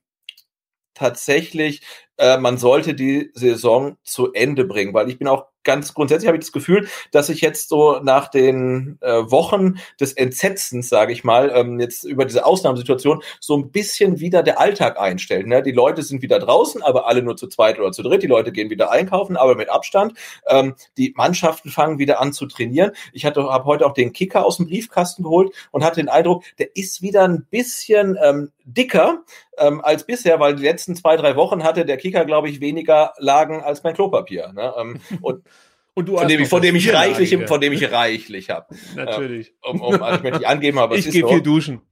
tatsächlich, 0.99 1.81
äh, 2.19 2.37
man 2.37 2.57
sollte 2.57 2.93
die 2.93 3.31
Saison 3.33 3.97
zu 4.03 4.33
Ende 4.33 4.65
bringen, 4.65 4.93
weil 4.93 5.09
ich 5.09 5.17
bin 5.17 5.27
auch 5.27 5.45
ganz 5.63 5.93
grundsätzlich 5.93 6.27
habe 6.27 6.37
ich 6.37 6.45
das 6.45 6.51
Gefühl, 6.51 6.87
dass 7.11 7.27
sich 7.27 7.41
jetzt 7.41 7.69
so 7.69 7.99
nach 8.01 8.29
den 8.29 8.97
äh, 9.01 9.29
Wochen 9.29 9.75
des 9.99 10.13
Entsetzens, 10.13 10.89
sage 10.89 11.13
ich 11.13 11.23
mal, 11.23 11.51
ähm, 11.53 11.79
jetzt 11.79 12.05
über 12.05 12.25
diese 12.25 12.45
Ausnahmesituation 12.45 13.21
so 13.39 13.57
ein 13.57 13.71
bisschen 13.71 14.19
wieder 14.19 14.41
der 14.41 14.59
Alltag 14.59 14.99
einstellt. 14.99 15.47
Ne? 15.47 15.61
Die 15.61 15.71
Leute 15.71 16.01
sind 16.01 16.21
wieder 16.21 16.39
draußen, 16.39 16.81
aber 16.81 17.07
alle 17.07 17.21
nur 17.21 17.37
zu 17.37 17.47
zweit 17.47 17.79
oder 17.79 17.91
zu 17.91 18.03
dritt. 18.03 18.23
Die 18.23 18.27
Leute 18.27 18.51
gehen 18.51 18.69
wieder 18.69 18.91
einkaufen, 18.91 19.37
aber 19.37 19.55
mit 19.55 19.69
Abstand. 19.69 20.13
Ähm, 20.47 20.75
die 20.97 21.13
Mannschaften 21.15 21.69
fangen 21.69 21.99
wieder 21.99 22.19
an 22.19 22.33
zu 22.33 22.47
trainieren. 22.47 22.91
Ich 23.13 23.25
hatte 23.25 23.43
habe 23.43 23.65
heute 23.65 23.85
auch 23.85 23.93
den 23.93 24.13
Kicker 24.13 24.45
aus 24.45 24.57
dem 24.57 24.67
Briefkasten 24.67 25.23
geholt 25.23 25.53
und 25.71 25.83
hatte 25.83 25.97
den 25.97 26.09
Eindruck, 26.09 26.43
der 26.57 26.75
ist 26.75 27.01
wieder 27.01 27.23
ein 27.23 27.45
bisschen 27.45 28.17
ähm, 28.23 28.51
dicker 28.65 29.23
ähm, 29.59 29.81
als 29.83 30.03
bisher, 30.05 30.39
weil 30.39 30.55
die 30.55 30.63
letzten 30.63 30.95
zwei 30.95 31.17
drei 31.17 31.35
Wochen 31.35 31.63
hatte 31.63 31.85
der 31.85 31.97
Kicker, 31.97 32.08
glaube 32.11 32.49
ich, 32.49 32.61
weniger 32.61 33.13
Lagen 33.17 33.61
als 33.61 33.83
mein 33.83 33.93
Klopapier. 33.93 34.51
Ne? 34.53 34.73
Ähm, 34.77 34.99
und 35.21 35.43
und 35.95 36.07
du 36.07 36.17
von 36.17 36.27
dem, 36.27 36.41
ich, 36.41 36.47
von 36.47 36.61
dem 36.61 36.75
ich 36.75 36.93
reichlich, 36.93 37.37
von 37.47 37.59
dem 37.59 37.73
ich 37.73 37.91
reichlich 37.91 38.49
habe. 38.49 38.67
Natürlich. 38.95 39.53
Um, 39.61 39.81
um, 39.81 40.01
also 40.01 40.17
ich 40.17 40.23
möchte 40.23 40.39
nicht 40.39 40.47
angeben, 40.47 40.79
aber 40.79 40.95
ich 40.95 41.09
gehe 41.09 41.27
viel 41.27 41.41
duschen. 41.41 41.81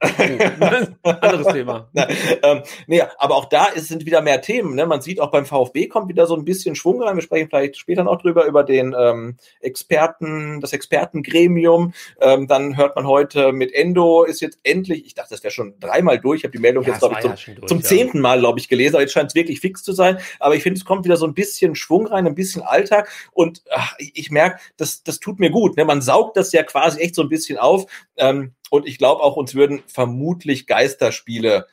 Oh. 1.02 1.10
Anderes 1.10 1.46
Thema. 1.48 1.88
Na, 1.92 2.06
ähm, 2.42 2.62
nee, 2.86 3.02
aber 3.18 3.36
auch 3.36 3.46
da 3.46 3.66
ist, 3.66 3.88
sind 3.88 4.04
wieder 4.04 4.20
mehr 4.20 4.40
Themen. 4.40 4.74
Ne? 4.74 4.86
Man 4.86 5.00
sieht 5.00 5.20
auch 5.20 5.30
beim 5.30 5.46
VfB 5.46 5.86
kommt 5.86 6.08
wieder 6.08 6.26
so 6.26 6.34
ein 6.34 6.44
bisschen 6.44 6.74
Schwung 6.74 7.02
rein. 7.02 7.16
Wir 7.16 7.22
sprechen 7.22 7.48
vielleicht 7.48 7.76
später 7.76 8.04
noch 8.04 8.20
drüber 8.20 8.44
über 8.46 8.64
den 8.64 8.94
ähm, 8.98 9.36
Experten, 9.60 10.60
das 10.60 10.72
Expertengremium. 10.72 11.92
Ähm, 12.20 12.46
dann 12.46 12.76
hört 12.76 12.96
man 12.96 13.06
heute 13.06 13.52
mit 13.52 13.72
Endo 13.72 14.24
ist 14.24 14.40
jetzt 14.40 14.58
endlich. 14.64 15.06
Ich 15.06 15.14
dachte, 15.14 15.30
das 15.30 15.42
wäre 15.42 15.52
schon 15.52 15.74
dreimal 15.80 16.18
durch. 16.18 16.38
Ich 16.38 16.44
habe 16.44 16.52
die 16.52 16.58
Meldung 16.58 16.84
ja, 16.84 16.90
jetzt 16.90 17.00
glaube 17.00 17.16
ich 17.16 17.20
zum, 17.20 17.30
ja 17.30 17.54
durch, 17.54 17.68
zum 17.68 17.82
zehnten 17.82 18.20
Mal 18.20 18.40
glaube 18.40 18.58
ich 18.58 18.68
gelesen. 18.68 18.96
Aber 18.96 19.02
jetzt 19.02 19.12
scheint 19.12 19.30
es 19.30 19.34
wirklich 19.34 19.60
fix 19.60 19.82
zu 19.82 19.92
sein. 19.92 20.18
Aber 20.40 20.54
ich 20.54 20.62
finde, 20.62 20.78
es 20.78 20.84
kommt 20.84 21.04
wieder 21.04 21.16
so 21.16 21.26
ein 21.26 21.34
bisschen 21.34 21.74
Schwung 21.74 22.06
rein, 22.06 22.26
ein 22.26 22.34
bisschen 22.34 22.62
Alltag 22.62 23.10
und 23.32 23.62
ach, 23.70 23.87
ich, 23.98 24.12
ich 24.14 24.30
merke, 24.30 24.60
das, 24.76 25.02
das 25.02 25.20
tut 25.20 25.38
mir 25.38 25.50
gut. 25.50 25.76
Ne? 25.76 25.84
Man 25.84 26.02
saugt 26.02 26.36
das 26.36 26.52
ja 26.52 26.62
quasi 26.62 27.00
echt 27.00 27.14
so 27.14 27.22
ein 27.22 27.28
bisschen 27.28 27.58
auf. 27.58 27.86
Ähm, 28.16 28.54
und 28.70 28.86
ich 28.86 28.98
glaube 28.98 29.22
auch, 29.22 29.36
uns 29.36 29.54
würden 29.54 29.82
vermutlich 29.86 30.66
Geisterspiele 30.66 31.66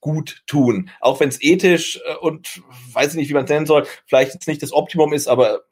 gut 0.00 0.42
tun. 0.46 0.90
Auch 1.00 1.20
wenn 1.20 1.28
es 1.28 1.42
ethisch 1.42 2.00
äh, 2.06 2.16
und 2.16 2.62
weiß 2.92 3.12
ich 3.12 3.16
nicht, 3.16 3.28
wie 3.30 3.34
man 3.34 3.44
es 3.44 3.50
nennen 3.50 3.66
soll, 3.66 3.86
vielleicht 4.06 4.34
jetzt 4.34 4.48
nicht 4.48 4.62
das 4.62 4.72
Optimum 4.72 5.12
ist, 5.12 5.28
aber 5.28 5.62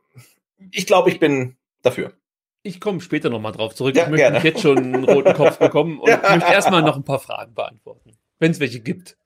ich 0.70 0.86
glaube, 0.86 1.10
ich 1.10 1.18
bin 1.18 1.56
dafür. 1.82 2.12
Ich 2.62 2.80
komme 2.80 3.00
später 3.00 3.30
nochmal 3.30 3.52
drauf 3.52 3.74
zurück. 3.74 3.96
Ja, 3.96 4.04
ich 4.04 4.10
möchte 4.10 4.30
gerne. 4.30 4.44
jetzt 4.44 4.60
schon 4.60 4.78
einen 4.78 5.04
roten 5.04 5.32
Kopf 5.32 5.58
bekommen 5.58 5.98
und 5.98 6.08
Ja. 6.08 6.20
möchte 6.36 6.52
erstmal 6.52 6.82
noch 6.82 6.96
ein 6.96 7.04
paar 7.04 7.18
Fragen 7.18 7.54
beantworten. 7.54 8.12
Wenn 8.38 8.50
es 8.50 8.60
welche 8.60 8.80
gibt. 8.80 9.16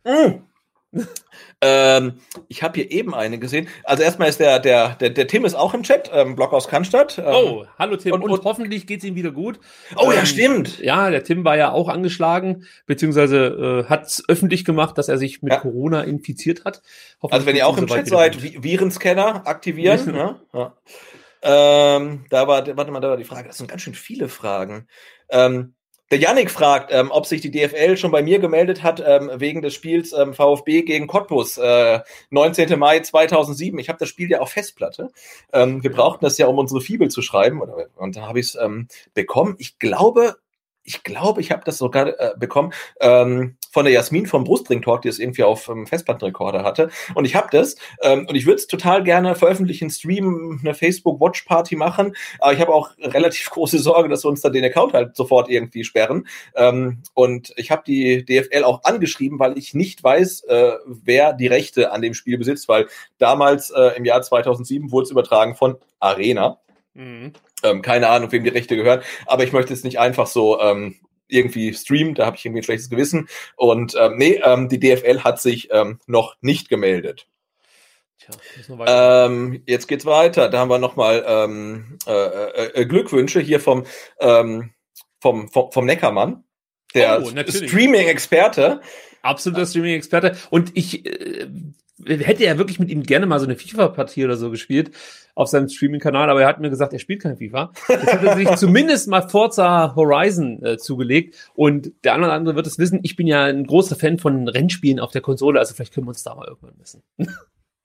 Ähm, 1.61 2.19
ich 2.49 2.63
habe 2.63 2.75
hier 2.81 2.91
eben 2.91 3.15
eine 3.15 3.39
gesehen. 3.39 3.69
Also 3.85 4.03
erstmal 4.03 4.29
ist 4.29 4.39
der, 4.39 4.59
der, 4.59 4.91
der, 4.97 5.11
der 5.11 5.27
Tim 5.27 5.45
ist 5.47 5.55
auch 5.55 5.73
im 5.73 5.83
Chat, 5.83 6.11
ähm, 6.13 6.37
Blog 6.37 6.53
aus 6.53 6.69
Cannstatt. 6.69 7.19
Ähm, 7.19 7.25
Oh, 7.27 7.65
hallo 7.79 7.97
Tim. 7.97 8.13
und- 8.13 8.23
Und, 8.23 8.31
und- 8.31 8.45
hoffentlich 8.45 8.87
geht 8.87 8.99
es 8.99 9.05
ihm 9.05 9.15
wieder 9.15 9.31
gut. 9.31 9.59
oh 9.97 10.13
ja, 10.13 10.21
Ähm, 10.21 10.27
stimmt. 10.27 10.81
Ja, 10.81 11.09
der 11.11 11.25
Tim 11.25 11.45
war 11.45 11.57
ja 11.57 11.73
auch 11.73 11.89
angeschlagen, 11.89 12.67
beziehungsweise 12.87 13.85
äh, 13.87 13.89
hat 13.89 14.05
es 14.07 14.23
öffentlich 14.29 14.65
gemacht, 14.65 14.99
dass 14.99 15.09
er 15.09 15.17
sich 15.17 15.41
mit 15.43 15.53
Ja. 15.53 15.61
Corona 15.61 16.03
infiziert 16.03 16.65
hat. 16.65 16.83
Also 17.23 17.47
wenn 17.47 17.57
ihr 17.57 17.67
auch 17.67 17.79
im 17.79 17.87
Chat 17.87 18.09
seid, 18.09 18.43
Virenscanner 18.63 19.47
aktivieren. 19.47 20.01
Ne? 20.13 20.41
ja. 20.53 20.75
ähm, 21.43 22.25
da 22.31 22.47
war, 22.49 22.67
warte 22.77 22.91
mal, 22.91 23.01
da 23.01 23.09
war 23.11 23.17
die 23.17 23.25
Frage. 23.25 23.49
Das 23.49 23.59
sind 23.59 23.69
ganz 23.69 23.83
schön 23.83 23.95
viele 23.95 24.29
Fragen. 24.29 24.87
Ähm, 25.31 25.75
der 26.11 26.19
Yannick 26.19 26.51
fragt, 26.51 26.93
ähm, 26.93 27.11
ob 27.11 27.27
sich 27.27 27.41
die 27.41 27.51
DFL 27.51 27.97
schon 27.97 28.11
bei 28.11 28.23
mir 28.23 28.39
gemeldet 28.39 28.83
hat 28.83 29.03
ähm, 29.05 29.31
wegen 29.37 29.63
des 29.63 29.75
Spiels 29.75 30.13
ähm, 30.13 30.35
VfB 30.35 30.83
gegen 30.83 31.07
Cottbus, 31.07 31.57
äh, 31.59 32.01
19. 32.31 32.79
Mai 32.79 33.01
2007. 33.01 33.79
Ich 33.79 33.89
habe 33.89 33.99
das 33.99 34.09
Spiel 34.09 34.31
ja 34.31 34.41
auf 34.41 34.51
Festplatte. 34.51 35.11
Ähm, 35.53 35.83
wir 35.83 35.91
brauchten 35.91 36.25
das 36.25 36.39
ja, 36.39 36.47
um 36.47 36.59
unsere 36.59 36.81
Fibel 36.81 37.11
zu 37.11 37.23
schreiben. 37.23 37.63
Oder, 37.63 37.87
und 37.97 38.17
da 38.17 38.29
habe 38.29 38.39
ich 38.39 38.49
es 38.49 38.55
ähm, 38.55 38.89
bekommen. 39.15 39.57
Ich 39.59 39.79
glaube, 39.79 40.37
ich 40.85 41.03
glaube, 41.03 41.41
ich 41.41 41.51
habe 41.51 41.63
das 41.65 41.79
sogar 41.79 42.09
äh, 42.09 42.35
bekommen 42.37 42.73
ähm, 43.01 43.57
von 43.71 43.85
der 43.85 43.95
Jasmin 43.95 44.27
vom 44.27 44.45
Brustring 44.45 44.83
Talk, 44.83 45.03
die 45.03 45.09
es 45.09 45.19
irgendwie 45.19 45.43
auf 45.43 45.69
ähm, 45.69 45.87
Festplattenrekorder 45.87 46.63
hatte. 46.63 46.91
Und 47.15 47.25
ich 47.25 47.35
habe 47.35 47.49
das 47.51 47.77
ähm, 48.03 48.27
und 48.29 48.35
ich 48.35 48.45
würde 48.45 48.57
es 48.57 48.67
total 48.67 49.03
gerne 49.03 49.35
veröffentlichen, 49.35 49.89
streamen, 49.91 50.61
eine 50.61 50.75
Facebook 50.75 51.21
Watch 51.21 51.43
Party 51.43 51.75
machen. 51.75 52.15
Aber 52.39 52.53
ich 52.53 52.61
habe 52.61 52.75
auch 52.75 52.91
relativ 52.99 53.51
große 53.51 53.79
Sorge, 53.79 54.09
dass 54.09 54.25
wir 54.25 54.29
uns 54.29 54.43
dann 54.43 54.53
den 54.53 54.65
Account 54.65 54.93
halt 54.93 55.17
sofort 55.17 55.49
irgendwie 55.49 55.85
sperren. 55.85 56.27
Ähm, 56.55 57.03
und 57.15 57.53
ich 57.57 57.71
habe 57.71 57.83
die 57.87 58.25
DFL 58.25 58.65
auch 58.65 58.85
angeschrieben, 58.85 59.39
weil 59.39 59.57
ich 59.57 59.75
nicht 59.75 60.05
weiß, 60.05 60.45
äh, 60.45 60.73
wer 60.87 61.33
die 61.33 61.47
Rechte 61.47 61.93
an 61.93 62.03
dem 62.03 62.15
Spiel 62.15 62.37
besitzt, 62.37 62.69
weil 62.69 62.89
damals 63.19 63.71
äh, 63.71 63.97
im 63.97 64.05
Jahr 64.05 64.21
2007 64.21 64.93
wurde 64.93 65.05
es 65.05 65.11
übertragen 65.11 65.57
von 65.57 65.77
Arena. 65.99 66.59
Mhm. 66.95 67.33
Ähm, 67.65 67.83
keine 67.83 68.09
Ahnung, 68.09 68.31
wem 68.31 68.45
die 68.45 68.51
Rechte 68.51 68.77
gehören, 68.77 69.03
aber 69.27 69.45
ich 69.45 69.53
möchte 69.53 69.73
es 69.73 69.85
nicht 69.85 69.99
einfach 69.99 70.27
so 70.27 70.61
ähm, 70.61 70.97
irgendwie 71.29 71.73
streamen, 71.75 72.15
da 72.15 72.27
habe 72.27 72.37
ich 72.37 72.45
irgendwie 72.45 72.61
ein 72.61 72.65
schlechtes 72.65 72.91
Gewissen. 72.91 73.29
Und 73.57 73.95
ähm, 73.99 74.17
nee, 74.17 74.41
ähm, 74.45 74.69
die 74.69 74.79
DFL 74.79 75.21
hat 75.21 75.41
sich 75.41 75.69
ähm, 75.73 75.99
noch 76.07 76.37
nicht 76.41 76.69
gemeldet. 76.69 77.27
Tja. 78.19 78.35
Ähm, 78.87 79.63
jetzt 79.67 79.89
geht's 79.89 80.07
weiter. 80.07 80.49
Da 80.49 80.59
haben 80.59 80.71
wir 80.71 80.79
nochmal 80.79 81.25
ähm, 81.27 81.99
äh, 82.07 82.13
äh, 82.13 82.83
äh, 82.83 82.87
Glückwünsche 82.87 83.41
hier 83.41 83.61
vom, 83.61 83.85
ähm, 84.21 84.71
vom, 85.21 85.51
vom, 85.51 85.73
vom 85.73 85.85
Neckermann, 85.85 86.45
der 86.95 87.23
Oh. 87.23 87.27
Streaming-Experte. 87.27 88.81
Absoluter 89.23 89.67
Streaming-Experte. 89.67 90.37
Und 90.51 90.73
ich 90.75 91.07
äh, 91.07 91.49
hätte 92.05 92.45
ja 92.45 92.59
wirklich 92.59 92.79
mit 92.79 92.91
ihm 92.91 93.03
gerne 93.03 93.27
mal 93.27 93.39
so 93.39 93.47
eine 93.47 93.57
FIFA-Partie 93.57 94.25
oder 94.25 94.37
so 94.37 94.51
gespielt 94.51 94.91
auf 95.35 95.49
seinem 95.49 95.69
Streaming-Kanal, 95.69 96.31
aber 96.31 96.43
er 96.43 96.49
hat 96.49 96.61
mir 96.61 96.71
gesagt, 96.71 96.93
er 96.93 96.99
spielt 96.99 97.23
kein 97.23 97.37
FIFA. 97.37 97.73
Jetzt 97.89 98.13
hat 98.13 98.25
er 98.25 98.37
sich 98.37 98.51
zumindest 98.57 99.09
mal 99.09 99.29
Forza 99.29 99.95
Horizon 99.97 100.63
äh, 100.65 100.79
zugelegt. 100.79 101.51
Und 101.55 101.93
der 102.05 102.15
andere, 102.15 102.33
andere 102.33 102.57
wird 102.57 102.67
es 102.67 102.79
wissen, 102.79 103.01
ich 103.03 103.17
bin 103.17 103.27
ja 103.27 103.45
ein 103.45 103.67
großer 103.67 103.97
Fan 103.97 104.19
von 104.19 104.49
Rennspielen 104.49 105.01
auf 105.01 105.13
der 105.13 105.23
Konsole, 105.23 105.59
also 105.59 105.75
vielleicht 105.75 105.95
können 105.95 106.07
wir 106.07 106.11
uns 106.11 106.23
da 106.23 106.35
mal 106.35 106.47
irgendwann 106.47 106.77
messen. 106.79 107.03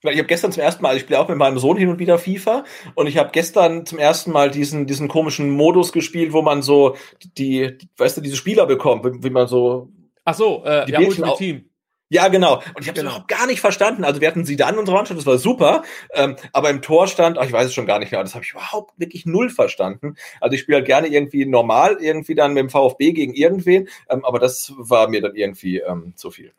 Ich 0.01 0.17
habe 0.17 0.27
gestern 0.27 0.53
zum 0.53 0.63
ersten 0.63 0.81
Mal, 0.81 0.89
also 0.89 0.97
ich 0.99 1.03
spiele 1.03 1.19
auch 1.19 1.27
mit 1.27 1.37
meinem 1.37 1.59
Sohn 1.59 1.75
hin 1.75 1.89
und 1.89 1.99
wieder 1.99 2.17
FIFA 2.17 2.63
und 2.95 3.07
ich 3.07 3.17
habe 3.17 3.31
gestern 3.33 3.85
zum 3.85 3.99
ersten 3.99 4.31
Mal 4.31 4.49
diesen 4.49 4.87
diesen 4.87 5.09
komischen 5.09 5.49
Modus 5.49 5.91
gespielt, 5.91 6.31
wo 6.31 6.41
man 6.41 6.61
so 6.61 6.95
die, 7.37 7.77
die 7.77 7.89
weißt 7.97 8.15
du, 8.15 8.21
diese 8.21 8.37
Spieler 8.37 8.65
bekommt, 8.65 9.03
wie, 9.03 9.25
wie 9.25 9.29
man 9.29 9.47
so 9.47 9.89
Ach 10.23 10.35
so, 10.35 10.63
äh, 10.63 10.85
Die 10.85 10.91
ja, 10.91 10.99
Ultimate 10.99 11.37
Team. 11.37 11.68
Ja, 12.09 12.27
genau. 12.27 12.55
Und 12.55 12.81
ich 12.81 12.87
habe 12.87 12.99
Genau. 12.99 13.11
überhaupt 13.11 13.27
gar 13.27 13.45
nicht 13.45 13.61
verstanden. 13.61 14.03
Also 14.03 14.19
wir 14.19 14.27
hatten 14.27 14.45
sie 14.45 14.55
dann 14.55 14.73
in 14.73 14.79
unserer 14.79 14.95
Mannschaft, 14.95 15.19
das 15.19 15.25
war 15.25 15.37
super. 15.37 15.83
Ähm, 16.13 16.35
aber 16.53 16.69
im 16.71 16.81
Tor 16.81 17.07
stand, 17.07 17.37
ach, 17.37 17.45
ich 17.45 17.51
weiß 17.51 17.67
es 17.67 17.73
schon 17.73 17.85
gar 17.85 17.99
nicht 17.99 18.11
mehr, 18.11 18.21
das 18.23 18.33
habe 18.35 18.43
ich 18.43 18.51
überhaupt 18.51 18.99
wirklich 18.99 19.25
null 19.25 19.49
verstanden. 19.49 20.15
Also 20.41 20.55
ich 20.55 20.61
spiele 20.61 20.77
halt 20.77 20.87
gerne 20.87 21.07
irgendwie 21.07 21.45
normal, 21.45 21.97
irgendwie 22.01 22.35
dann 22.35 22.53
mit 22.53 22.61
dem 22.61 22.69
VfB 22.69 23.13
gegen 23.13 23.33
irgendwen. 23.33 23.87
Ähm, 24.09 24.25
aber 24.25 24.39
das 24.39 24.73
war 24.77 25.07
mir 25.07 25.21
dann 25.21 25.35
irgendwie 25.35 25.79
ähm, 25.79 26.13
zu 26.15 26.31
viel. 26.31 26.53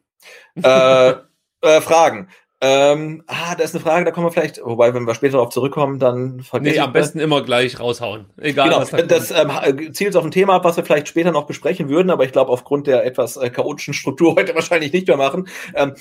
äh, 0.62 1.10
äh, 1.62 1.80
Fragen. 1.80 2.28
Ähm, 2.62 3.22
ah, 3.26 3.54
da 3.54 3.64
ist 3.64 3.74
eine 3.74 3.82
Frage, 3.82 4.04
da 4.04 4.10
kommen 4.10 4.26
wir 4.26 4.32
vielleicht, 4.32 4.60
wobei, 4.62 4.92
wenn 4.92 5.04
wir 5.06 5.14
später 5.14 5.38
darauf 5.38 5.48
zurückkommen, 5.48 5.98
dann 5.98 6.40
vergessen 6.42 6.74
Nee, 6.74 6.80
am 6.80 6.92
besten 6.92 7.18
immer 7.18 7.42
gleich 7.42 7.80
raushauen. 7.80 8.26
Egal, 8.38 8.68
Genau, 8.68 8.80
was 8.82 8.90
da 8.90 9.00
das 9.00 9.30
ähm, 9.30 9.54
ha- 9.54 9.92
zielt 9.92 10.14
auf 10.14 10.24
ein 10.24 10.30
Thema 10.30 10.56
ab, 10.56 10.64
was 10.64 10.76
wir 10.76 10.84
vielleicht 10.84 11.08
später 11.08 11.32
noch 11.32 11.46
besprechen 11.46 11.88
würden, 11.88 12.10
aber 12.10 12.24
ich 12.24 12.32
glaube, 12.32 12.50
aufgrund 12.50 12.86
der 12.86 13.06
etwas 13.06 13.38
äh, 13.38 13.48
chaotischen 13.48 13.94
Struktur 13.94 14.34
heute 14.36 14.54
wahrscheinlich 14.54 14.92
nicht 14.92 15.08
mehr 15.08 15.16
machen. 15.16 15.48
Ähm, 15.74 15.94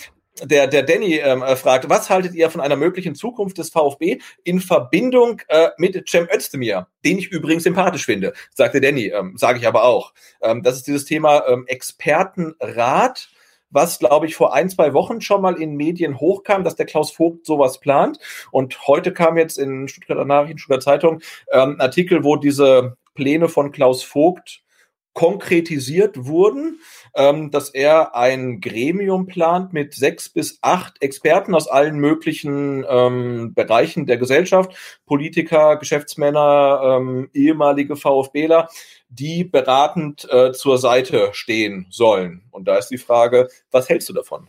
der, 0.44 0.68
der 0.68 0.84
Danny 0.84 1.16
ähm, 1.18 1.42
äh, 1.44 1.56
fragt, 1.56 1.90
was 1.90 2.10
haltet 2.10 2.34
ihr 2.34 2.50
von 2.50 2.62
einer 2.62 2.76
möglichen 2.78 3.16
Zukunft 3.16 3.58
des 3.58 3.70
VfB 3.70 4.20
in 4.44 4.60
Verbindung 4.62 5.42
äh, 5.50 5.70
mit 5.78 6.08
Cem 6.10 6.28
Özdemir, 6.34 6.88
den 7.06 7.18
ich 7.20 7.28
übrigens 7.30 7.64
sympathisch 7.64 8.06
finde, 8.06 8.34
sagte 8.54 8.80
Danny, 8.82 9.08
ähm, 9.08 9.36
sage 9.38 9.60
ich 9.60 9.68
aber 9.68 9.84
auch. 9.86 10.14
Ähm, 10.42 10.62
das 10.64 10.76
ist 10.76 10.88
dieses 10.88 11.06
Thema 11.06 11.44
ähm, 11.48 11.66
Expertenrat, 11.68 13.30
was, 13.70 14.00
glaube 14.00 14.26
ich, 14.26 14.36
vor 14.36 14.54
ein, 14.54 14.70
zwei 14.70 14.94
Wochen 14.94 15.22
schon 15.22 15.42
mal 15.42 15.62
in 15.62 15.76
Medien 15.76 16.20
hochkam, 16.20 16.64
dass 16.64 16.76
der 16.76 16.86
Klaus 16.86 17.12
Vogt 17.12 17.46
sowas 17.46 17.80
plant. 17.80 18.20
Und 18.52 18.88
heute 18.88 19.14
kam 19.14 19.38
jetzt 19.38 19.58
in 19.58 19.88
Stuttgarter 19.88 20.26
Nachrichten, 20.26 20.58
Stuttgarter 20.58 20.84
Zeitung, 20.84 21.22
ähm, 21.52 21.76
Artikel, 21.80 22.24
wo 22.24 22.36
diese 22.36 22.98
Pläne 23.14 23.50
von 23.50 23.72
Klaus 23.72 24.04
Vogt 24.04 24.64
konkretisiert 25.14 26.26
wurden, 26.26 26.80
ähm, 27.16 27.52
dass 27.52 27.70
er 27.70 28.16
ein 28.16 28.62
Gremium 28.62 29.26
plant 29.26 29.74
mit 29.74 29.94
sechs 29.94 30.30
bis 30.30 30.60
acht 30.62 31.02
Experten 31.02 31.56
aus 31.56 31.68
allen 31.68 32.00
möglichen 32.00 32.86
ähm, 32.88 33.54
Bereichen 33.54 34.06
der 34.06 34.18
Gesellschaft, 34.18 35.02
Politiker, 35.06 35.78
Geschäftsmänner, 35.78 36.82
ähm, 36.84 37.30
ehemalige 37.34 37.96
VfBler, 37.96 38.70
die 39.10 39.44
beratend 39.44 40.28
äh, 40.32 40.54
zur 40.54 40.78
Seite 40.78 41.30
stehen 41.34 41.88
sollen. 41.90 42.44
Und 42.52 42.68
da 42.68 42.78
ist 42.78 42.90
die 42.90 42.98
Frage, 42.98 43.50
was 43.72 43.90
hältst 43.90 44.10
du 44.10 44.14
davon? 44.14 44.48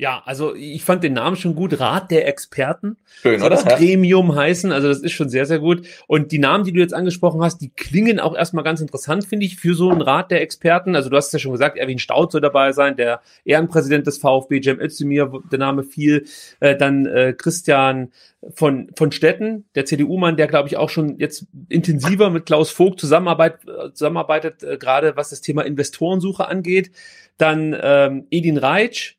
Ja, 0.00 0.22
also 0.26 0.54
ich 0.54 0.84
fand 0.84 1.02
den 1.02 1.14
Namen 1.14 1.34
schon 1.34 1.56
gut. 1.56 1.80
Rat 1.80 2.12
der 2.12 2.28
Experten. 2.28 2.98
Schön, 3.20 3.40
Soll 3.40 3.50
oder? 3.50 3.60
das 3.60 3.78
Gremium 3.78 4.36
heißen? 4.36 4.70
Also 4.70 4.86
das 4.86 5.00
ist 5.00 5.10
schon 5.10 5.28
sehr, 5.28 5.44
sehr 5.44 5.58
gut. 5.58 5.88
Und 6.06 6.30
die 6.30 6.38
Namen, 6.38 6.62
die 6.62 6.72
du 6.72 6.78
jetzt 6.78 6.94
angesprochen 6.94 7.42
hast, 7.42 7.58
die 7.58 7.70
klingen 7.70 8.20
auch 8.20 8.36
erstmal 8.36 8.62
ganz 8.62 8.80
interessant, 8.80 9.24
finde 9.24 9.44
ich, 9.44 9.56
für 9.56 9.74
so 9.74 9.90
einen 9.90 10.00
Rat 10.00 10.30
der 10.30 10.40
Experten. 10.40 10.94
Also 10.94 11.10
du 11.10 11.16
hast 11.16 11.26
es 11.26 11.32
ja 11.32 11.38
schon 11.40 11.50
gesagt, 11.50 11.76
Erwin 11.76 11.98
Staud 11.98 12.30
soll 12.30 12.40
dabei 12.40 12.70
sein, 12.70 12.96
der 12.96 13.22
Ehrenpräsident 13.44 14.06
des 14.06 14.18
VfB, 14.18 14.62
Cem 14.62 14.78
Özdemir, 14.78 15.32
der 15.50 15.58
Name 15.58 15.82
fiel. 15.82 16.26
Äh, 16.60 16.76
dann 16.76 17.04
äh, 17.06 17.34
Christian 17.36 18.12
von, 18.54 18.92
von 18.96 19.10
Stetten, 19.10 19.64
der 19.74 19.84
CDU-Mann, 19.84 20.36
der, 20.36 20.46
glaube 20.46 20.68
ich, 20.68 20.76
auch 20.76 20.90
schon 20.90 21.18
jetzt 21.18 21.46
intensiver 21.68 22.30
mit 22.30 22.46
Klaus 22.46 22.70
Vogt 22.70 23.00
zusammenarbeit, 23.00 23.66
äh, 23.66 23.92
zusammenarbeitet, 23.92 24.62
äh, 24.62 24.78
gerade 24.78 25.16
was 25.16 25.30
das 25.30 25.40
Thema 25.40 25.62
Investorensuche 25.62 26.46
angeht. 26.46 26.92
Dann 27.36 27.76
ähm, 27.80 28.28
Edin 28.30 28.58
Reitsch 28.58 29.17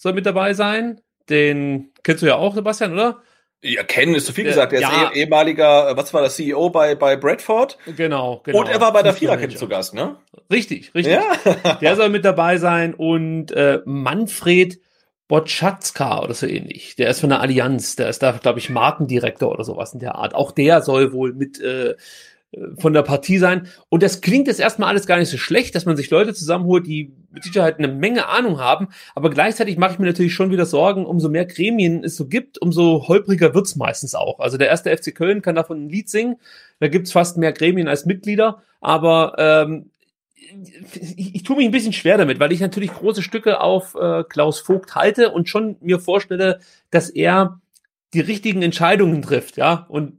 soll 0.00 0.14
mit 0.14 0.24
dabei 0.24 0.54
sein. 0.54 1.00
Den 1.28 1.92
kennst 2.02 2.22
du 2.22 2.26
ja 2.26 2.36
auch, 2.36 2.54
Sebastian, 2.54 2.94
oder? 2.94 3.18
Ja, 3.62 3.82
kennen 3.82 4.14
ist 4.14 4.24
zu 4.24 4.32
viel 4.32 4.44
gesagt. 4.44 4.72
Er 4.72 4.80
ja. 4.80 4.88
ist 4.88 5.16
eh, 5.16 5.20
ehemaliger, 5.20 5.90
äh, 5.90 5.96
was 5.96 6.14
war 6.14 6.22
das, 6.22 6.36
CEO 6.36 6.70
bei, 6.70 6.94
bei 6.94 7.16
Bradford. 7.16 7.76
Genau, 7.96 8.40
genau. 8.42 8.58
Und 8.58 8.68
er 8.70 8.80
war 8.80 8.94
bei 8.94 9.02
der. 9.02 9.12
Viererkette 9.12 9.54
zu 9.56 9.68
Gast, 9.68 9.92
ne? 9.92 10.16
Richtig, 10.50 10.94
richtig. 10.94 11.14
Ja. 11.14 11.74
Der 11.80 11.96
soll 11.96 12.08
mit 12.08 12.24
dabei 12.24 12.56
sein 12.56 12.94
und 12.94 13.52
äh, 13.52 13.80
Manfred 13.84 14.80
Botschatzka 15.28 16.22
oder 16.22 16.32
so 16.32 16.46
ähnlich. 16.46 16.96
Der 16.96 17.10
ist 17.10 17.20
von 17.20 17.28
der 17.28 17.40
Allianz, 17.40 17.94
der 17.94 18.08
ist 18.08 18.22
da, 18.22 18.32
glaube 18.32 18.58
ich, 18.58 18.70
Markendirektor 18.70 19.52
oder 19.52 19.62
sowas 19.62 19.92
in 19.92 20.00
der 20.00 20.16
Art. 20.16 20.34
Auch 20.34 20.50
der 20.50 20.80
soll 20.80 21.12
wohl 21.12 21.34
mit 21.34 21.60
äh, 21.60 21.94
von 22.78 22.92
der 22.92 23.02
Partie 23.02 23.38
sein. 23.38 23.68
Und 23.88 24.02
das 24.02 24.20
klingt 24.20 24.48
jetzt 24.48 24.58
erstmal 24.58 24.88
alles 24.88 25.06
gar 25.06 25.18
nicht 25.18 25.28
so 25.28 25.38
schlecht, 25.38 25.74
dass 25.74 25.86
man 25.86 25.96
sich 25.96 26.10
Leute 26.10 26.34
zusammenholt, 26.34 26.86
die 26.86 27.12
mit 27.30 27.44
Sicherheit 27.44 27.78
eine 27.78 27.88
Menge 27.88 28.28
Ahnung 28.28 28.58
haben. 28.58 28.88
Aber 29.14 29.30
gleichzeitig 29.30 29.78
mache 29.78 29.92
ich 29.92 29.98
mir 30.00 30.06
natürlich 30.06 30.34
schon 30.34 30.50
wieder 30.50 30.66
Sorgen, 30.66 31.06
umso 31.06 31.28
mehr 31.28 31.46
Gremien 31.46 32.02
es 32.02 32.16
so 32.16 32.26
gibt, 32.26 32.60
umso 32.60 33.06
holpriger 33.06 33.54
wird's 33.54 33.76
meistens 33.76 34.16
auch. 34.16 34.40
Also 34.40 34.58
der 34.58 34.68
erste 34.68 34.96
FC 34.96 35.14
Köln 35.14 35.42
kann 35.42 35.54
davon 35.54 35.84
ein 35.84 35.88
Lied 35.88 36.10
singen. 36.10 36.36
Da 36.80 36.88
gibt's 36.88 37.12
fast 37.12 37.36
mehr 37.36 37.52
Gremien 37.52 37.86
als 37.86 38.04
Mitglieder. 38.04 38.62
Aber 38.80 39.34
ähm, 39.38 39.90
ich, 41.16 41.36
ich 41.36 41.42
tue 41.44 41.56
mich 41.56 41.66
ein 41.66 41.72
bisschen 41.72 41.92
schwer 41.92 42.18
damit, 42.18 42.40
weil 42.40 42.50
ich 42.50 42.60
natürlich 42.60 42.92
große 42.92 43.22
Stücke 43.22 43.60
auf 43.60 43.94
äh, 43.94 44.24
Klaus 44.24 44.58
Vogt 44.58 44.96
halte 44.96 45.30
und 45.30 45.48
schon 45.48 45.76
mir 45.80 46.00
vorstelle, 46.00 46.58
dass 46.90 47.10
er 47.10 47.60
die 48.12 48.20
richtigen 48.20 48.62
Entscheidungen 48.62 49.22
trifft, 49.22 49.56
ja. 49.56 49.86
Und 49.88 50.14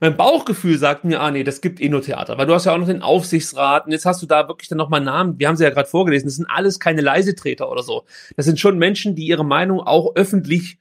mein 0.00 0.16
Bauchgefühl 0.16 0.78
sagt 0.78 1.04
mir, 1.04 1.20
ah 1.20 1.30
nee, 1.30 1.44
das 1.44 1.60
gibt 1.60 1.80
eh 1.80 1.88
nur 1.88 2.02
Theater, 2.02 2.38
weil 2.38 2.46
du 2.46 2.54
hast 2.54 2.66
ja 2.66 2.72
auch 2.72 2.78
noch 2.78 2.86
den 2.86 3.02
Aufsichtsrat 3.02 3.86
und 3.86 3.92
jetzt 3.92 4.06
hast 4.06 4.22
du 4.22 4.26
da 4.26 4.48
wirklich 4.48 4.68
dann 4.68 4.78
nochmal 4.78 5.00
Namen, 5.00 5.38
wir 5.38 5.48
haben 5.48 5.56
sie 5.56 5.64
ja 5.64 5.70
gerade 5.70 5.88
vorgelesen, 5.88 6.26
das 6.26 6.36
sind 6.36 6.46
alles 6.48 6.80
keine 6.80 7.00
Leisetreter 7.00 7.70
oder 7.70 7.82
so. 7.82 8.04
Das 8.36 8.46
sind 8.46 8.60
schon 8.60 8.78
Menschen, 8.78 9.14
die 9.14 9.26
ihre 9.26 9.44
Meinung 9.44 9.80
auch 9.80 10.14
öffentlich 10.14 10.78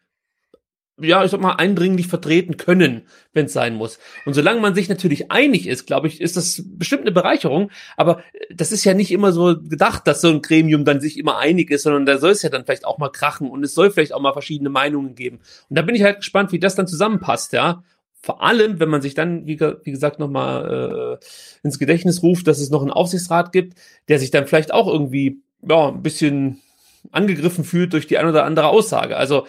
ja, 0.98 1.26
ich 1.26 1.32
sag 1.32 1.42
mal, 1.42 1.56
eindringlich 1.56 2.08
vertreten 2.08 2.56
können, 2.56 3.02
wenn 3.34 3.48
es 3.48 3.54
sein 3.54 3.76
muss. 3.76 4.00
Und 4.26 4.34
solange 4.34 4.62
man 4.62 4.76
sich 4.76 4.88
natürlich 4.88 5.30
einig 5.30 5.68
ist, 5.68 5.86
glaube 5.86 6.08
ich, 6.08 6.22
ist 6.22 6.38
das 6.38 6.64
bestimmt 6.66 7.02
eine 7.02 7.12
Bereicherung. 7.12 7.70
Aber 7.98 8.24
das 8.50 8.72
ist 8.72 8.86
ja 8.86 8.94
nicht 8.94 9.12
immer 9.12 9.34
so 9.34 9.58
gedacht, 9.60 10.08
dass 10.08 10.22
so 10.22 10.30
ein 10.30 10.42
Gremium 10.42 10.86
dann 10.86 11.02
sich 11.02 11.18
immer 11.20 11.38
einig 11.38 11.70
ist, 11.70 11.84
sondern 11.84 12.06
da 12.06 12.18
soll 12.18 12.32
es 12.32 12.44
ja 12.44 12.50
dann 12.50 12.64
vielleicht 12.64 12.86
auch 12.86 12.98
mal 12.98 13.10
krachen 13.10 13.50
und 13.50 13.64
es 13.64 13.74
soll 13.74 13.92
vielleicht 13.92 14.14
auch 14.14 14.22
mal 14.22 14.32
verschiedene 14.32 14.70
Meinungen 14.70 15.16
geben. 15.16 15.40
Und 15.70 15.78
da 15.78 15.82
bin 15.82 15.96
ich 15.96 16.04
halt 16.04 16.18
gespannt, 16.18 16.54
wie 16.54 16.60
das 16.60 16.76
dann 16.76 16.88
zusammenpasst, 16.88 17.52
ja. 17.52 17.84
Vor 18.26 18.42
allem, 18.42 18.80
wenn 18.80 18.90
man 18.90 19.04
sich 19.04 19.14
dann, 19.14 19.46
wie, 19.46 19.60
wie 19.60 19.92
gesagt, 19.92 20.18
nochmal 20.18 21.20
äh, 21.22 21.26
ins 21.64 21.78
Gedächtnis 21.78 22.24
ruft, 22.24 22.48
dass 22.48 22.60
es 22.60 22.72
noch 22.72 22.82
einen 22.82 22.90
Aufsichtsrat 22.90 23.52
gibt, 23.52 23.78
der 24.08 24.18
sich 24.18 24.32
dann 24.32 24.48
vielleicht 24.48 24.74
auch 24.74 24.88
irgendwie 24.88 25.44
ja, 25.62 25.90
ein 25.90 26.02
bisschen 26.02 26.60
angegriffen 27.12 27.64
fühlt 27.64 27.94
durch 27.94 28.08
die 28.08 28.18
ein 28.18 28.26
oder 28.26 28.44
andere 28.44 28.70
Aussage. 28.70 29.16
Also 29.16 29.46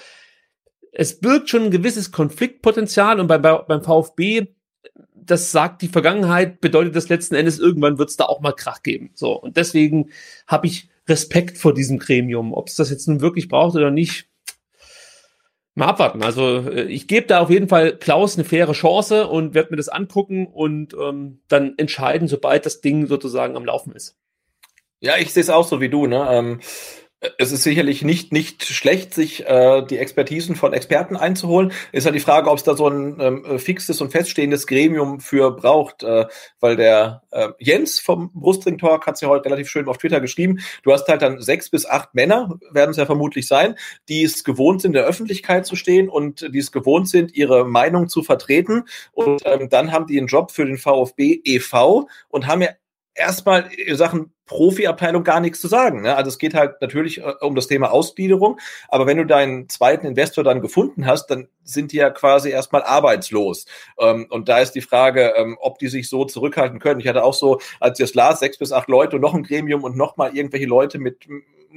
es 0.92 1.20
birgt 1.20 1.48
schon 1.48 1.62
ein 1.62 1.70
gewisses 1.70 2.12
Konfliktpotenzial 2.12 3.18
und 3.18 3.28
bei, 3.28 3.38
bei, 3.38 3.56
beim 3.56 3.82
VfB, 3.82 4.48
das 5.14 5.52
sagt 5.52 5.80
die 5.80 5.88
Vergangenheit, 5.88 6.60
bedeutet 6.60 6.94
das 6.94 7.08
letzten 7.08 7.34
Endes, 7.34 7.58
irgendwann 7.58 7.96
wird 7.96 8.10
es 8.10 8.18
da 8.18 8.26
auch 8.26 8.42
mal 8.42 8.52
Krach 8.52 8.82
geben. 8.82 9.08
So, 9.14 9.32
und 9.40 9.56
deswegen 9.56 10.10
habe 10.46 10.66
ich 10.66 10.90
Respekt 11.08 11.56
vor 11.56 11.72
diesem 11.72 11.98
Gremium. 11.98 12.52
Ob 12.52 12.68
es 12.68 12.74
das 12.74 12.90
jetzt 12.90 13.08
nun 13.08 13.22
wirklich 13.22 13.48
braucht 13.48 13.74
oder 13.74 13.90
nicht, 13.90 14.28
mal 15.76 15.86
abwarten. 15.86 16.22
Also 16.22 16.68
äh, 16.68 16.84
ich 16.84 17.06
gebe 17.06 17.26
da 17.26 17.40
auf 17.40 17.50
jeden 17.50 17.68
Fall 17.68 17.96
Klaus 17.96 18.36
eine 18.36 18.44
faire 18.44 18.72
Chance 18.72 19.28
und 19.28 19.54
werde 19.54 19.70
mir 19.70 19.76
das 19.76 19.88
angucken 19.88 20.46
und 20.46 20.94
ähm, 20.94 21.40
dann 21.48 21.74
entscheiden, 21.76 22.26
sobald 22.26 22.66
das 22.66 22.80
Ding 22.80 23.06
sozusagen 23.06 23.56
am 23.56 23.64
Laufen 23.64 23.92
ist. 23.92 24.18
Ja, 25.00 25.18
ich 25.18 25.32
sehe 25.32 25.42
es 25.42 25.50
auch 25.50 25.66
so 25.68 25.80
wie 25.80 25.90
du. 25.90 26.06
Ne? 26.06 26.26
Ähm, 26.30 26.60
es 27.38 27.52
ist 27.52 27.62
sicherlich 27.62 28.02
nicht, 28.02 28.32
nicht 28.32 28.64
schlecht, 28.64 29.14
sich 29.14 29.46
äh, 29.46 29.82
die 29.82 29.98
Expertisen 29.98 30.56
von 30.56 30.72
Experten 30.72 31.16
einzuholen. 31.16 31.72
Ist 31.92 32.04
halt 32.04 32.14
die 32.14 32.20
Frage, 32.20 32.50
ob 32.50 32.58
es 32.58 32.64
da 32.64 32.76
so 32.76 32.88
ein 32.88 33.16
ähm, 33.20 33.58
fixes 33.58 34.00
und 34.00 34.10
feststehendes 34.10 34.66
Gremium 34.66 35.20
für 35.20 35.50
braucht, 35.50 36.02
äh, 36.02 36.26
weil 36.60 36.76
der 36.76 37.22
äh, 37.30 37.48
Jens 37.58 38.00
vom 38.00 38.30
Brustring 38.32 38.78
Talk 38.78 39.06
hat 39.06 39.16
es 39.16 39.20
ja 39.20 39.28
heute 39.28 39.46
relativ 39.46 39.68
schön 39.68 39.88
auf 39.88 39.98
Twitter 39.98 40.20
geschrieben. 40.20 40.60
Du 40.82 40.92
hast 40.92 41.08
halt 41.08 41.22
dann 41.22 41.40
sechs 41.40 41.70
bis 41.70 41.86
acht 41.86 42.14
Männer, 42.14 42.58
werden 42.70 42.90
es 42.90 42.96
ja 42.96 43.06
vermutlich 43.06 43.46
sein, 43.46 43.76
die 44.08 44.22
es 44.22 44.44
gewohnt 44.44 44.82
sind, 44.82 44.90
in 44.90 44.94
der 44.94 45.04
Öffentlichkeit 45.04 45.66
zu 45.66 45.76
stehen 45.76 46.08
und 46.08 46.52
die 46.54 46.58
es 46.58 46.72
gewohnt 46.72 47.08
sind, 47.08 47.34
ihre 47.34 47.64
Meinung 47.64 48.08
zu 48.08 48.22
vertreten. 48.22 48.84
Und 49.12 49.42
ähm, 49.44 49.68
dann 49.68 49.92
haben 49.92 50.06
die 50.06 50.18
einen 50.18 50.28
Job 50.28 50.50
für 50.50 50.64
den 50.64 50.78
VfB 50.78 51.40
e.V. 51.44 52.08
und 52.28 52.46
haben 52.46 52.62
ja 52.62 52.70
erstmal 53.16 53.68
in 53.72 53.96
Sachen 53.96 54.32
Profiabteilung 54.46 55.24
gar 55.24 55.40
nichts 55.40 55.60
zu 55.60 55.68
sagen. 55.68 56.02
Ne? 56.02 56.14
Also 56.14 56.28
es 56.28 56.38
geht 56.38 56.54
halt 56.54 56.80
natürlich 56.80 57.18
äh, 57.18 57.32
um 57.40 57.54
das 57.54 57.66
Thema 57.66 57.90
Ausgliederung, 57.90 58.60
aber 58.88 59.06
wenn 59.06 59.16
du 59.16 59.26
deinen 59.26 59.68
zweiten 59.68 60.06
Investor 60.06 60.44
dann 60.44 60.60
gefunden 60.60 61.06
hast, 61.06 61.26
dann 61.26 61.48
sind 61.64 61.92
die 61.92 61.96
ja 61.96 62.10
quasi 62.10 62.50
erstmal 62.50 62.84
arbeitslos. 62.84 63.66
Ähm, 63.98 64.26
und 64.30 64.48
da 64.48 64.58
ist 64.58 64.72
die 64.72 64.80
Frage, 64.80 65.34
ähm, 65.36 65.58
ob 65.60 65.78
die 65.78 65.88
sich 65.88 66.08
so 66.08 66.24
zurückhalten 66.24 66.78
können. 66.78 67.00
Ich 67.00 67.08
hatte 67.08 67.24
auch 67.24 67.34
so, 67.34 67.60
als 67.80 67.98
ich 67.98 68.04
das 68.06 68.14
las, 68.14 68.40
sechs 68.40 68.58
bis 68.58 68.72
acht 68.72 68.88
Leute 68.88 69.16
und 69.16 69.22
noch 69.22 69.34
ein 69.34 69.42
Gremium 69.42 69.82
und 69.82 69.96
noch 69.96 70.16
mal 70.16 70.36
irgendwelche 70.36 70.66
Leute 70.66 70.98
mit 70.98 71.26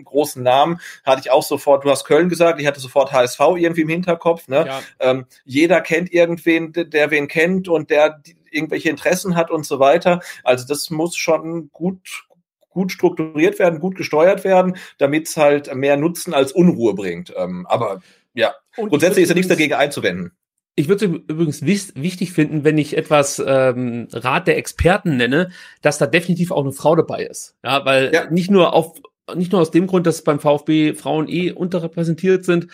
großen 0.04 0.41
Namen, 0.43 0.80
hatte 1.06 1.21
ich 1.21 1.32
auch 1.32 1.43
sofort, 1.43 1.84
du 1.84 1.89
hast 1.89 2.06
Köln 2.06 2.30
gesagt, 2.30 2.60
ich 2.60 2.67
hatte 2.67 2.80
sofort 2.80 3.12
HSV 3.12 3.39
irgendwie 3.58 3.82
im 3.82 3.89
Hinterkopf. 3.89 4.47
Ne? 4.47 4.65
Ja. 4.67 4.82
Ähm, 4.99 5.25
jeder 5.45 5.82
kennt 5.82 6.12
irgendwen, 6.12 6.73
der 6.73 7.12
wen 7.12 7.28
kennt 7.28 7.67
und 7.67 7.89
der 7.89 8.21
irgendwelche 8.52 8.89
Interessen 8.89 9.36
hat 9.36 9.52
und 9.52 9.65
so 9.65 9.80
weiter. 9.80 10.21
Also 10.43 10.65
das 10.67 10.89
muss 10.89 11.15
schon 11.15 11.69
gut, 11.71 12.25
gut 12.69 12.91
strukturiert 12.91 13.60
werden, 13.60 13.80
gut 13.80 13.95
gesteuert 13.95 14.43
werden, 14.43 14.78
damit 14.97 15.28
es 15.28 15.38
halt 15.38 15.73
mehr 15.75 15.97
Nutzen 15.97 16.34
als 16.34 16.52
Unruhe 16.52 16.93
bringt. 16.93 17.34
Ähm, 17.36 17.65
aber 17.67 18.02
ja, 18.34 18.54
und 18.78 18.89
grundsätzlich 18.89 19.23
ist 19.23 19.30
ja 19.30 19.36
nichts 19.36 19.49
dagegen 19.49 19.73
einzuwenden. 19.73 20.32
Ich 20.75 20.88
würde 20.88 21.06
es 21.08 21.12
übrigens 21.12 21.65
wichtig 21.65 22.32
finden, 22.32 22.63
wenn 22.63 22.78
ich 22.78 22.95
etwas 22.95 23.43
ähm, 23.45 24.08
Rat 24.13 24.47
der 24.47 24.58
Experten 24.58 25.17
nenne, 25.17 25.49
dass 25.82 25.97
da 25.97 26.06
definitiv 26.06 26.52
auch 26.52 26.63
eine 26.63 26.71
Frau 26.71 26.95
dabei 26.95 27.25
ist. 27.25 27.58
Ja, 27.65 27.84
weil 27.84 28.13
ja. 28.13 28.30
nicht 28.30 28.49
nur 28.49 28.71
auf 28.71 28.93
nicht 29.36 29.52
nur 29.52 29.62
aus 29.62 29.72
dem 29.72 29.88
Grund, 29.88 30.08
dass 30.08 30.24
beim 30.24 30.39
VfB 30.39 30.94
Frauen 30.94 31.28
eh 31.28 31.52
unterrepräsentiert 31.52 32.46
sind, 32.46 32.68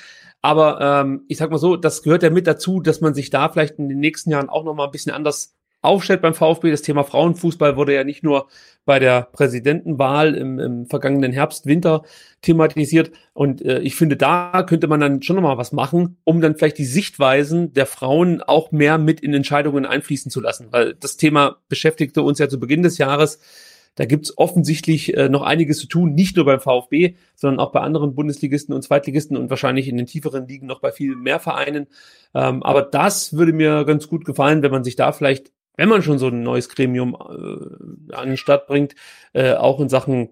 aber 0.45 0.79
ähm, 0.79 1.23
ich 1.27 1.37
sag 1.37 1.49
mal 1.49 1.57
so, 1.57 1.75
das 1.75 2.03
gehört 2.03 2.21
ja 2.21 2.29
mit 2.29 2.45
dazu, 2.45 2.79
dass 2.79 3.01
man 3.01 3.15
sich 3.15 3.31
da 3.31 3.49
vielleicht 3.49 3.79
in 3.79 3.89
den 3.89 3.99
nächsten 3.99 4.29
Jahren 4.29 4.47
auch 4.47 4.63
noch 4.63 4.75
mal 4.75 4.85
ein 4.85 4.91
bisschen 4.91 5.11
anders 5.11 5.55
aufstellt 5.81 6.21
beim 6.21 6.33
VfB. 6.33 6.69
Das 6.69 6.81
Thema 6.83 7.03
Frauenfußball 7.03 7.77
wurde 7.77 7.95
ja 7.95 8.03
nicht 8.03 8.23
nur 8.23 8.47
bei 8.85 8.99
der 8.99 9.23
Präsidentenwahl 9.31 10.35
im, 10.35 10.59
im 10.59 10.85
vergangenen 10.85 11.31
Herbst, 11.31 11.65
Winter 11.65 12.03
thematisiert. 12.41 13.11
Und 13.33 13.63
äh, 13.63 13.79
ich 13.79 13.95
finde, 13.95 14.17
da 14.17 14.63
könnte 14.63 14.87
man 14.87 14.99
dann 14.99 15.23
schon 15.23 15.35
nochmal 15.37 15.57
was 15.57 15.71
machen, 15.71 16.17
um 16.25 16.41
dann 16.41 16.55
vielleicht 16.55 16.77
die 16.77 16.85
Sichtweisen 16.85 17.73
der 17.73 17.85
Frauen 17.85 18.41
auch 18.41 18.71
mehr 18.71 18.97
mit 18.97 19.21
in 19.21 19.33
Entscheidungen 19.33 19.85
einfließen 19.85 20.29
zu 20.29 20.41
lassen. 20.41 20.67
Weil 20.71 20.93
das 20.93 21.17
Thema 21.17 21.57
beschäftigte 21.69 22.21
uns 22.21 22.39
ja 22.39 22.49
zu 22.49 22.59
Beginn 22.59 22.83
des 22.83 22.97
Jahres. 22.97 23.39
Da 23.95 24.05
gibt's 24.05 24.37
offensichtlich 24.37 25.15
äh, 25.15 25.29
noch 25.29 25.41
einiges 25.41 25.79
zu 25.79 25.87
tun, 25.87 26.13
nicht 26.13 26.35
nur 26.35 26.45
beim 26.45 26.59
VfB, 26.59 27.15
sondern 27.35 27.59
auch 27.59 27.71
bei 27.71 27.79
anderen 27.79 28.13
Bundesligisten 28.13 28.75
und 28.75 28.81
Zweitligisten 28.83 29.37
und 29.37 29.49
wahrscheinlich 29.49 29.87
in 29.87 29.97
den 29.97 30.05
tieferen 30.05 30.47
Ligen 30.47 30.67
noch 30.67 30.81
bei 30.81 30.91
viel 30.91 31.15
mehr 31.15 31.39
Vereinen. 31.39 31.87
Ähm, 32.33 32.61
aber 32.63 32.81
das 32.81 33.33
würde 33.33 33.53
mir 33.53 33.85
ganz 33.85 34.07
gut 34.07 34.25
gefallen, 34.25 34.61
wenn 34.61 34.71
man 34.71 34.83
sich 34.83 34.95
da 34.95 35.11
vielleicht 35.11 35.51
wenn 35.77 35.89
man 35.89 36.01
schon 36.01 36.19
so 36.19 36.27
ein 36.27 36.41
neues 36.41 36.69
Gremium 36.69 37.15
äh, 37.15 38.13
an 38.13 38.29
den 38.29 38.37
Start 38.37 38.67
bringt, 38.67 38.95
äh, 39.33 39.53
auch 39.53 39.79
in 39.79 39.89
Sachen 39.89 40.29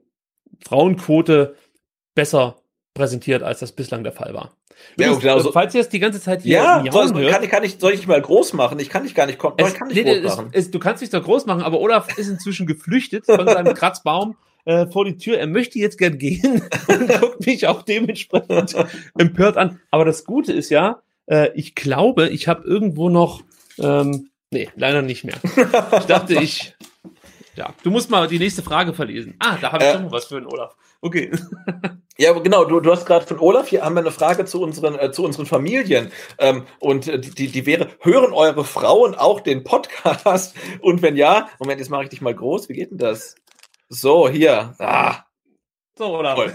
Frauenquote 0.64 1.56
besser 2.16 2.63
präsentiert, 2.94 3.44
als 3.44 3.60
das 3.60 3.72
bislang 3.72 4.04
der 4.04 4.14
Fall 4.14 4.34
war. 4.34 4.56
Ja, 4.98 5.14
genau 5.14 5.40
so. 5.40 5.52
Falls 5.52 5.74
ihr 5.76 5.82
es 5.82 5.90
die 5.90 6.00
ganze 6.00 6.20
Zeit 6.22 6.42
hier 6.42 6.58
ja, 6.58 6.84
soll, 6.92 7.14
hört, 7.14 7.32
kann, 7.32 7.44
ich, 7.44 7.50
kann 7.50 7.64
ich, 7.64 7.78
soll 7.80 7.94
ich 7.94 8.08
mal 8.08 8.22
groß 8.22 8.54
machen? 8.54 8.80
Ich 8.80 8.90
kann 8.90 9.04
dich 9.04 9.16
gar 9.16 9.26
nicht, 9.26 9.40
kommen. 9.40 9.56
es, 9.58 9.74
kann 9.74 9.88
nicht 9.88 10.04
nee, 10.04 10.22
groß 10.22 10.36
machen. 10.36 10.50
Es, 10.52 10.66
es, 10.66 10.72
du 10.72 10.80
kannst 10.80 11.02
dich 11.02 11.10
doch 11.10 11.24
groß 11.24 11.46
machen, 11.46 11.62
aber 11.62 11.80
Olaf 11.80 12.18
ist 12.18 12.28
inzwischen 12.28 12.66
geflüchtet 12.66 13.26
von 13.26 13.48
seinem 13.48 13.74
Kratzbaum 13.76 14.36
äh, 14.66 14.88
vor 14.88 15.06
die 15.06 15.18
Tür. 15.18 15.40
Er 15.40 15.48
möchte 15.48 15.80
jetzt 15.80 15.98
gern 15.98 16.18
gehen 16.18 16.62
und 16.88 17.08
guckt 17.20 17.46
mich 17.46 17.68
auch 17.68 17.84
dementsprechend 17.84 18.76
empört 19.18 19.58
an. 19.58 19.80
Aber 19.90 20.06
das 20.06 20.26
Gute 20.26 20.54
ist 20.54 20.70
ja, 20.70 21.02
äh, 21.28 21.50
ich 21.56 21.76
glaube, 21.76 22.30
ich 22.30 22.48
habe 22.48 22.64
irgendwo 22.64 23.10
noch 23.10 23.42
ähm, 23.80 24.30
Nee, 24.54 24.70
leider 24.76 25.02
nicht 25.02 25.24
mehr. 25.24 25.36
Ich 25.98 26.06
dachte, 26.06 26.36
ich. 26.36 26.76
Ja, 27.56 27.74
du 27.82 27.90
musst 27.90 28.12
mal 28.12 28.28
die 28.28 28.38
nächste 28.38 28.62
Frage 28.62 28.94
verlesen. 28.94 29.36
Ah, 29.40 29.58
da 29.60 29.72
habe 29.72 29.84
ich 29.84 29.90
äh, 29.90 30.00
noch 30.00 30.12
was 30.12 30.26
für 30.26 30.36
den 30.36 30.46
Olaf. 30.46 30.76
Okay. 31.04 31.32
Ja, 32.16 32.32
genau. 32.34 32.64
Du, 32.64 32.80
du 32.80 32.92
hast 32.92 33.08
gerade 33.08 33.26
von 33.26 33.40
Olaf, 33.40 33.70
hier 33.70 33.84
haben 33.84 33.96
wir 33.96 34.02
eine 34.02 34.12
Frage 34.12 34.46
zu 34.46 34.62
unseren, 34.62 35.00
äh, 35.00 35.12
zu 35.12 35.24
unseren 35.24 35.48
Familien. 35.48 36.12
Ähm, 36.38 36.68
und 36.80 37.08
äh, 37.08 37.20
die, 37.20 37.48
die 37.48 37.66
wäre, 37.66 37.88
hören 38.02 38.34
eure 38.34 38.64
Frauen 38.64 39.16
auch 39.16 39.42
den 39.42 39.64
Podcast? 39.64 40.54
Und 40.82 41.02
wenn 41.02 41.16
ja, 41.16 41.50
Moment, 41.58 41.80
jetzt 41.80 41.90
mache 41.90 42.04
ich 42.04 42.10
dich 42.10 42.22
mal 42.22 42.36
groß. 42.36 42.70
Wie 42.70 42.74
geht 42.74 42.92
denn 42.92 43.00
das? 43.00 43.34
So, 43.90 44.30
hier. 44.30 44.76
Ah. 44.78 45.24
So, 45.98 46.18
Olaf. 46.18 46.40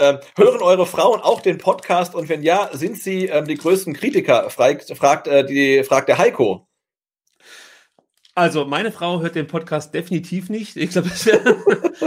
Ähm, 0.00 0.18
hören 0.36 0.62
eure 0.62 0.84
Frauen 0.84 1.20
auch 1.20 1.40
den 1.40 1.58
Podcast 1.58 2.16
und 2.16 2.28
wenn 2.28 2.42
ja, 2.42 2.70
sind 2.72 2.98
sie 2.98 3.26
ähm, 3.26 3.46
die 3.46 3.54
größten 3.54 3.94
Kritiker? 3.94 4.50
Fragt, 4.50 4.90
fragt, 4.96 5.28
äh, 5.28 5.46
die, 5.46 5.84
fragt 5.84 6.08
der 6.08 6.18
Heiko. 6.18 6.66
Also, 8.40 8.64
meine 8.64 8.90
Frau 8.90 9.20
hört 9.20 9.34
den 9.34 9.46
Podcast 9.46 9.92
definitiv 9.92 10.48
nicht. 10.48 10.74
Ich 10.78 10.88
glaube, 10.88 11.10
das 11.10 11.26
wäre 11.26 11.56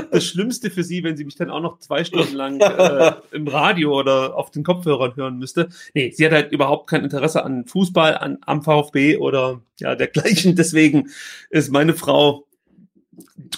das 0.11 0.25
Schlimmste 0.25 0.71
für 0.71 0.83
sie, 0.83 1.03
wenn 1.03 1.15
sie 1.15 1.25
mich 1.25 1.35
dann 1.35 1.51
auch 1.51 1.61
noch 1.61 1.77
zwei 1.77 2.03
Stunden 2.03 2.33
lang 2.33 2.59
äh, 2.59 3.11
im 3.31 3.47
Radio 3.47 3.99
oder 3.99 4.35
auf 4.35 4.49
den 4.49 4.63
Kopfhörern 4.63 5.15
hören 5.15 5.37
müsste. 5.37 5.69
Nee, 5.93 6.09
sie 6.09 6.25
hat 6.25 6.31
halt 6.31 6.51
überhaupt 6.51 6.89
kein 6.89 7.03
Interesse 7.03 7.45
an 7.45 7.67
Fußball, 7.67 8.17
an, 8.17 8.39
am 8.47 8.63
VfB 8.63 9.17
oder 9.17 9.61
ja, 9.79 9.93
dergleichen. 9.93 10.55
Deswegen 10.55 11.11
ist 11.51 11.71
meine 11.71 11.93
Frau 11.93 12.47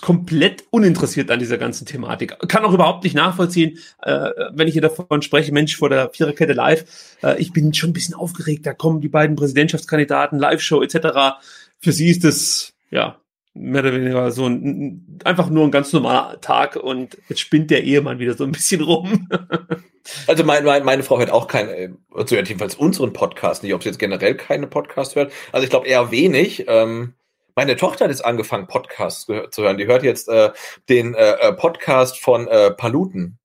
komplett 0.02 0.66
uninteressiert 0.70 1.32
an 1.32 1.40
dieser 1.40 1.58
ganzen 1.58 1.86
Thematik. 1.86 2.38
Kann 2.50 2.66
auch 2.66 2.74
überhaupt 2.74 3.06
nicht 3.06 3.16
nachvollziehen, 3.16 3.78
äh, 4.02 4.32
wenn 4.52 4.68
ich 4.68 4.74
hier 4.74 4.82
davon 4.82 5.22
spreche, 5.22 5.54
Mensch, 5.54 5.78
vor 5.78 5.88
der 5.88 6.10
Viererkette 6.10 6.52
live, 6.52 6.84
äh, 7.24 7.40
ich 7.40 7.54
bin 7.54 7.74
schon 7.74 7.92
ein 7.92 7.94
bisschen 7.94 8.16
aufgeregt, 8.16 8.66
da 8.66 8.74
kommen 8.74 9.00
die 9.00 9.08
beiden 9.08 9.38
Präsidentschaftskandidaten, 9.38 10.40
Live-Show 10.40 10.84
etc. 10.84 11.38
Für 11.82 11.92
sie 11.92 12.10
ist 12.10 12.24
das, 12.24 12.74
ja, 12.90 13.20
mehr 13.54 13.82
oder 13.82 13.94
weniger 13.94 14.32
so 14.32 14.48
ein, 14.48 15.20
einfach 15.24 15.50
nur 15.50 15.64
ein 15.64 15.72
ganz 15.72 15.94
normaler 15.94 16.42
Tag 16.42 16.76
und 16.76 17.18
jetzt 17.30 17.40
spinnt 17.40 17.72
der 17.72 17.84
Ehemann 17.84 18.20
wieder 18.20 18.34
so 18.34 18.44
ein 18.44 18.52
bisschen 18.52 18.82
rum. 18.82 19.30
also 20.28 20.44
mein, 20.44 20.66
mein, 20.66 20.84
meine 20.84 21.04
Frau 21.04 21.20
hört 21.20 21.32
auch 21.32 21.48
keine, 21.48 21.98
also 22.14 22.36
jedenfalls 22.36 22.76
unseren 22.76 23.14
Podcast 23.14 23.64
nicht, 23.64 23.74
ob 23.74 23.82
sie 23.84 23.90
jetzt 23.90 24.00
generell 24.00 24.36
keine 24.36 24.68
Podcast 24.68 25.16
hört. 25.16 25.32
Also 25.52 25.64
ich 25.64 25.70
glaube 25.70 25.88
eher 25.88 26.12
wenig. 26.12 26.66
Ähm 26.68 27.14
meine 27.56 27.78
Tochter 27.78 28.06
hat 28.06 28.12
jetzt 28.12 28.26
angefangen, 28.26 28.68
Podcasts 28.68 29.26
zu 29.26 29.64
hören. 29.64 29.78
Die 29.78 29.88
hört 29.88 30.04
jetzt 30.04 30.28
äh, 30.28 30.52
den 30.90 31.14
äh, 31.16 31.32
äh, 31.32 31.54
Podcast 31.54 32.20
von 32.20 32.48
äh, 32.48 32.72
Paluten. 32.72 33.40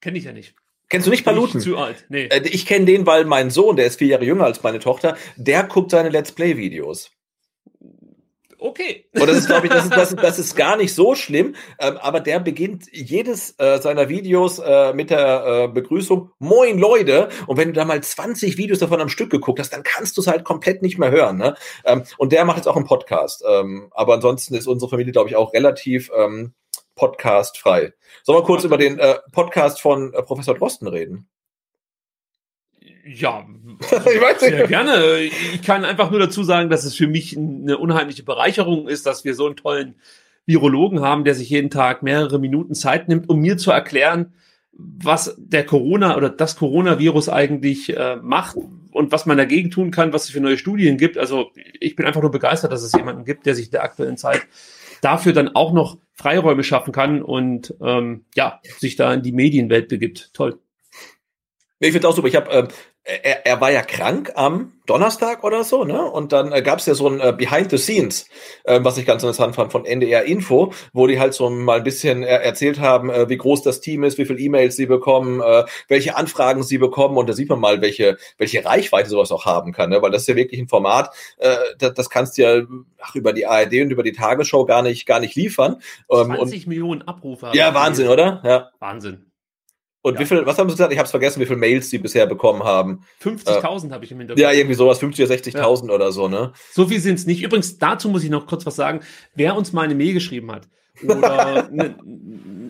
Kenne 0.00 0.18
ich 0.18 0.24
ja 0.24 0.32
nicht. 0.32 0.56
Kennst 0.88 1.06
du 1.06 1.12
nicht 1.12 1.24
Paluten? 1.24 1.60
Zu 1.60 1.78
alt, 1.78 2.06
nee. 2.08 2.24
Äh, 2.24 2.48
Ich 2.48 2.66
kenne 2.66 2.86
den, 2.86 3.06
weil 3.06 3.24
mein 3.24 3.50
Sohn, 3.50 3.76
der 3.76 3.86
ist 3.86 4.00
vier 4.00 4.08
Jahre 4.08 4.24
jünger 4.24 4.44
als 4.44 4.64
meine 4.64 4.80
Tochter, 4.80 5.16
der 5.36 5.62
guckt 5.62 5.92
seine 5.92 6.08
Let's 6.08 6.32
Play-Videos. 6.32 7.12
Okay. 8.60 9.06
Und 9.14 9.26
das 9.26 9.38
ist, 9.38 9.46
glaube 9.46 9.66
ich, 9.66 9.72
das 9.72 9.84
ist, 9.84 9.96
das, 9.96 10.12
ist, 10.12 10.22
das 10.22 10.38
ist 10.38 10.54
gar 10.56 10.76
nicht 10.76 10.94
so 10.94 11.14
schlimm, 11.14 11.54
ähm, 11.78 11.96
aber 11.96 12.20
der 12.20 12.40
beginnt 12.40 12.84
jedes 12.92 13.54
äh, 13.58 13.80
seiner 13.80 14.10
Videos 14.10 14.58
äh, 14.58 14.92
mit 14.92 15.08
der 15.08 15.44
äh, 15.46 15.68
Begrüßung 15.68 16.30
Moin 16.38 16.78
Leute. 16.78 17.30
Und 17.46 17.56
wenn 17.56 17.68
du 17.68 17.74
da 17.74 17.86
mal 17.86 18.02
20 18.02 18.58
Videos 18.58 18.78
davon 18.78 19.00
am 19.00 19.08
Stück 19.08 19.30
geguckt 19.30 19.60
hast, 19.60 19.72
dann 19.72 19.82
kannst 19.82 20.16
du 20.18 20.20
es 20.20 20.26
halt 20.26 20.44
komplett 20.44 20.82
nicht 20.82 20.98
mehr 20.98 21.10
hören. 21.10 21.38
Ne? 21.38 21.54
Ähm, 21.86 22.02
und 22.18 22.32
der 22.32 22.44
macht 22.44 22.58
jetzt 22.58 22.66
auch 22.66 22.76
einen 22.76 22.84
Podcast. 22.84 23.42
Ähm, 23.48 23.88
aber 23.92 24.14
ansonsten 24.14 24.54
ist 24.54 24.66
unsere 24.66 24.90
Familie, 24.90 25.12
glaube 25.12 25.30
ich, 25.30 25.36
auch 25.36 25.54
relativ 25.54 26.10
ähm, 26.14 26.52
podcastfrei. 26.96 27.94
Sollen 28.22 28.38
wir 28.38 28.44
kurz 28.44 28.64
über 28.64 28.76
den 28.76 28.98
äh, 28.98 29.16
Podcast 29.32 29.80
von 29.80 30.12
äh, 30.12 30.22
Professor 30.22 30.54
Drosten 30.54 30.86
reden? 30.86 31.28
Ja, 33.04 33.46
ich 33.80 34.20
weiß 34.20 34.40
sehr 34.40 34.66
gerne. 34.66 35.18
Ich 35.20 35.62
kann 35.62 35.84
einfach 35.84 36.10
nur 36.10 36.20
dazu 36.20 36.42
sagen, 36.42 36.70
dass 36.70 36.84
es 36.84 36.94
für 36.94 37.06
mich 37.06 37.36
eine 37.36 37.78
unheimliche 37.78 38.22
Bereicherung 38.22 38.88
ist, 38.88 39.06
dass 39.06 39.24
wir 39.24 39.34
so 39.34 39.46
einen 39.46 39.56
tollen 39.56 39.94
Virologen 40.46 41.00
haben, 41.00 41.24
der 41.24 41.34
sich 41.34 41.50
jeden 41.50 41.70
Tag 41.70 42.02
mehrere 42.02 42.38
Minuten 42.38 42.74
Zeit 42.74 43.08
nimmt, 43.08 43.28
um 43.28 43.40
mir 43.40 43.56
zu 43.56 43.70
erklären, 43.70 44.32
was 44.72 45.36
der 45.38 45.64
Corona 45.64 46.16
oder 46.16 46.30
das 46.30 46.56
Coronavirus 46.56 47.28
eigentlich 47.28 47.96
äh, 47.96 48.16
macht 48.16 48.56
und 48.92 49.12
was 49.12 49.26
man 49.26 49.36
dagegen 49.36 49.70
tun 49.70 49.90
kann, 49.90 50.12
was 50.12 50.24
es 50.24 50.30
für 50.30 50.40
neue 50.40 50.58
Studien 50.58 50.96
gibt. 50.96 51.18
Also 51.18 51.50
ich 51.78 51.96
bin 51.96 52.06
einfach 52.06 52.22
nur 52.22 52.30
begeistert, 52.30 52.72
dass 52.72 52.82
es 52.82 52.92
jemanden 52.92 53.24
gibt, 53.24 53.46
der 53.46 53.54
sich 53.54 53.66
in 53.66 53.72
der 53.72 53.84
aktuellen 53.84 54.16
Zeit 54.16 54.46
dafür 55.00 55.32
dann 55.32 55.54
auch 55.54 55.72
noch 55.72 55.98
Freiräume 56.12 56.64
schaffen 56.64 56.92
kann 56.92 57.22
und 57.22 57.74
ähm, 57.82 58.24
ja, 58.34 58.60
sich 58.78 58.96
da 58.96 59.12
in 59.12 59.22
die 59.22 59.32
Medienwelt 59.32 59.88
begibt. 59.88 60.30
Toll. 60.34 60.58
Ich 61.82 61.92
finde 61.92 62.08
auch 62.08 62.14
super. 62.14 62.28
Ich 62.28 62.36
habe, 62.36 62.50
ähm, 62.50 62.68
er, 63.04 63.46
er 63.46 63.60
war 63.62 63.70
ja 63.72 63.80
krank 63.80 64.32
am 64.34 64.74
Donnerstag 64.84 65.44
oder 65.44 65.64
so, 65.64 65.84
ne? 65.84 66.02
Und 66.02 66.32
dann 66.32 66.52
äh, 66.52 66.60
gab 66.60 66.78
es 66.78 66.84
ja 66.84 66.94
so 66.94 67.08
ein 67.08 67.20
äh, 67.20 67.32
Behind 67.32 67.70
the 67.70 67.78
Scenes, 67.78 68.26
äh, 68.64 68.80
was 68.82 68.98
ich 68.98 69.06
ganz 69.06 69.22
interessant 69.22 69.54
fand 69.54 69.72
von 69.72 69.86
NDR 69.86 70.24
Info, 70.24 70.74
wo 70.92 71.06
die 71.06 71.18
halt 71.18 71.32
so 71.32 71.48
mal 71.48 71.78
ein 71.78 71.82
bisschen 71.82 72.22
äh, 72.22 72.26
erzählt 72.26 72.80
haben, 72.80 73.08
äh, 73.08 73.30
wie 73.30 73.38
groß 73.38 73.62
das 73.62 73.80
Team 73.80 74.04
ist, 74.04 74.18
wie 74.18 74.26
viele 74.26 74.38
E-Mails 74.38 74.76
sie 74.76 74.84
bekommen, 74.84 75.40
äh, 75.40 75.64
welche 75.88 76.16
Anfragen 76.16 76.62
sie 76.62 76.76
bekommen 76.76 77.16
und 77.16 77.30
da 77.30 77.32
sieht 77.32 77.48
man 77.48 77.60
mal, 77.60 77.80
welche 77.80 78.18
welche 78.36 78.62
Reichweite 78.62 79.08
sowas 79.08 79.32
auch 79.32 79.46
haben 79.46 79.72
kann, 79.72 79.88
ne? 79.88 80.02
Weil 80.02 80.10
das 80.10 80.22
ist 80.22 80.28
ja 80.28 80.36
wirklich 80.36 80.60
ein 80.60 80.68
Format, 80.68 81.14
äh, 81.38 81.56
das, 81.78 81.94
das 81.94 82.10
kannst 82.10 82.36
du 82.36 82.42
ja 82.42 82.62
ach, 83.00 83.14
über 83.14 83.32
die 83.32 83.46
ARD 83.46 83.80
und 83.80 83.90
über 83.90 84.02
die 84.02 84.12
Tagesschau 84.12 84.66
gar 84.66 84.82
nicht 84.82 85.06
gar 85.06 85.20
nicht 85.20 85.34
liefern. 85.34 85.80
Ähm, 86.10 86.26
20 86.26 86.38
und, 86.38 86.66
Millionen 86.66 87.02
Abrufe. 87.02 87.52
ja, 87.54 87.72
Wahnsinn, 87.72 88.08
oder? 88.08 88.42
Ja. 88.44 88.70
Wahnsinn. 88.80 89.29
Und 90.02 90.14
Ja. 90.14 90.20
wie 90.20 90.24
viel, 90.26 90.46
was 90.46 90.56
haben 90.58 90.68
sie 90.70 90.74
gesagt? 90.76 90.92
Ich 90.92 90.98
habe 90.98 91.04
es 91.04 91.10
vergessen, 91.10 91.40
wie 91.40 91.46
viele 91.46 91.58
Mails 91.58 91.90
sie 91.90 91.98
bisher 91.98 92.26
bekommen 92.26 92.62
haben. 92.64 93.02
50.000 93.22 93.92
habe 93.92 94.04
ich 94.04 94.12
im 94.12 94.18
Hintergrund. 94.18 94.40
Ja, 94.40 94.50
irgendwie 94.52 94.74
sowas, 94.74 94.98
50 94.98 95.24
oder 95.26 95.34
60.000 95.34 95.90
oder 95.90 96.10
so, 96.10 96.26
ne? 96.28 96.52
So 96.72 96.86
viel 96.86 97.00
sind 97.00 97.16
es 97.18 97.26
nicht. 97.26 97.42
Übrigens, 97.42 97.76
dazu 97.78 98.08
muss 98.08 98.24
ich 98.24 98.30
noch 98.30 98.46
kurz 98.46 98.64
was 98.64 98.76
sagen. 98.76 99.00
Wer 99.34 99.56
uns 99.56 99.72
mal 99.74 99.82
eine 99.82 99.94
Mail 99.94 100.14
geschrieben 100.14 100.50
hat, 100.52 100.68
oder 101.06 101.68
ne, 101.70 101.96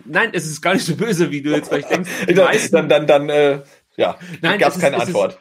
nein, 0.05 0.29
es 0.33 0.45
ist 0.45 0.61
gar 0.61 0.73
nicht 0.73 0.85
so 0.85 0.95
böse, 0.95 1.31
wie 1.31 1.41
du 1.41 1.51
jetzt 1.51 1.69
vielleicht 1.69 1.89
denkst. 1.89 2.09
Die 2.27 2.33
meisten- 2.33 2.75
dann, 2.75 2.89
dann, 2.89 3.07
dann, 3.07 3.29
äh, 3.29 3.61
ja, 3.97 4.17
gab 4.41 4.61
es 4.69 4.75
ist- 4.75 4.81
keine 4.81 4.97
ist- 4.97 5.03
Antwort. 5.03 5.33
Da, 5.33 5.39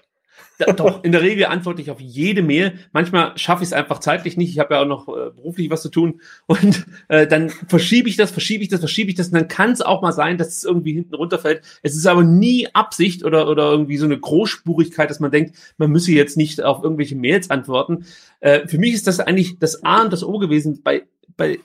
doch, 0.66 1.04
in 1.04 1.12
der 1.12 1.22
Regel 1.22 1.46
antworte 1.46 1.82
ich 1.82 1.90
auf 1.90 2.00
jede 2.00 2.42
Mail. 2.42 2.74
Manchmal 2.92 3.36
schaffe 3.36 3.62
ich 3.62 3.68
es 3.68 3.72
einfach 3.72 3.98
zeitlich 3.98 4.36
nicht. 4.36 4.50
Ich 4.50 4.58
habe 4.58 4.74
ja 4.74 4.82
auch 4.82 4.86
noch 4.86 5.08
äh, 5.08 5.30
beruflich 5.30 5.70
was 5.70 5.82
zu 5.82 5.88
tun. 5.88 6.20
Und 6.46 6.86
äh, 7.08 7.26
dann 7.26 7.50
verschiebe 7.50 8.08
ich 8.08 8.16
das, 8.16 8.30
verschiebe 8.30 8.62
ich 8.62 8.68
das, 8.68 8.80
verschiebe 8.80 9.10
ich 9.10 9.16
das. 9.16 9.28
Und 9.28 9.34
dann 9.34 9.48
kann 9.48 9.72
es 9.72 9.82
auch 9.82 10.02
mal 10.02 10.12
sein, 10.12 10.38
dass 10.38 10.48
es 10.48 10.64
irgendwie 10.64 10.92
hinten 10.92 11.14
runterfällt. 11.14 11.62
Es 11.82 11.96
ist 11.96 12.06
aber 12.06 12.22
nie 12.22 12.68
Absicht 12.72 13.24
oder, 13.24 13.48
oder 13.48 13.70
irgendwie 13.70 13.96
so 13.96 14.04
eine 14.04 14.18
Großspurigkeit, 14.18 15.10
dass 15.10 15.20
man 15.20 15.30
denkt, 15.30 15.56
man 15.78 15.90
müsse 15.90 16.12
jetzt 16.12 16.36
nicht 16.36 16.62
auf 16.62 16.82
irgendwelche 16.82 17.16
Mails 17.16 17.50
antworten. 17.50 18.04
Äh, 18.40 18.66
für 18.66 18.78
mich 18.78 18.94
ist 18.94 19.06
das 19.06 19.20
eigentlich 19.20 19.58
das 19.58 19.84
A 19.84 20.02
und 20.02 20.12
das 20.12 20.24
O 20.24 20.38
gewesen 20.38 20.80
bei, 20.82 21.02
bei 21.36 21.58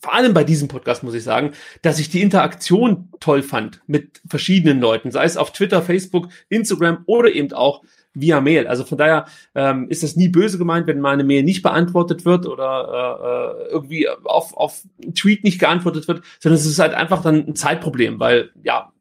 vor 0.00 0.14
allem 0.14 0.32
bei 0.32 0.44
diesem 0.44 0.68
Podcast 0.68 1.02
muss 1.02 1.14
ich 1.14 1.22
sagen, 1.22 1.52
dass 1.82 1.98
ich 1.98 2.08
die 2.08 2.22
Interaktion 2.22 3.10
toll 3.20 3.42
fand 3.42 3.82
mit 3.86 4.22
verschiedenen 4.26 4.80
Leuten, 4.80 5.10
sei 5.10 5.24
es 5.24 5.36
auf 5.36 5.52
Twitter, 5.52 5.82
Facebook, 5.82 6.28
Instagram 6.48 7.02
oder 7.06 7.30
eben 7.30 7.52
auch 7.52 7.82
via 8.14 8.40
Mail. 8.40 8.66
Also 8.66 8.84
von 8.84 8.98
daher 8.98 9.26
ähm, 9.54 9.88
ist 9.88 10.02
das 10.02 10.16
nie 10.16 10.28
böse 10.28 10.58
gemeint, 10.58 10.86
wenn 10.86 11.00
mal 11.00 11.12
eine 11.12 11.24
Mail 11.24 11.42
nicht 11.42 11.62
beantwortet 11.62 12.24
wird 12.24 12.46
oder 12.46 13.56
äh, 13.62 13.66
äh, 13.66 13.70
irgendwie 13.70 14.08
auf, 14.08 14.56
auf 14.56 14.82
Tweet 15.14 15.44
nicht 15.44 15.60
geantwortet 15.60 16.08
wird, 16.08 16.22
sondern 16.40 16.58
es 16.58 16.66
ist 16.66 16.78
halt 16.78 16.94
einfach 16.94 17.22
dann 17.22 17.46
ein 17.46 17.56
Zeitproblem, 17.56 18.18
weil 18.18 18.50
ja, 18.62 18.92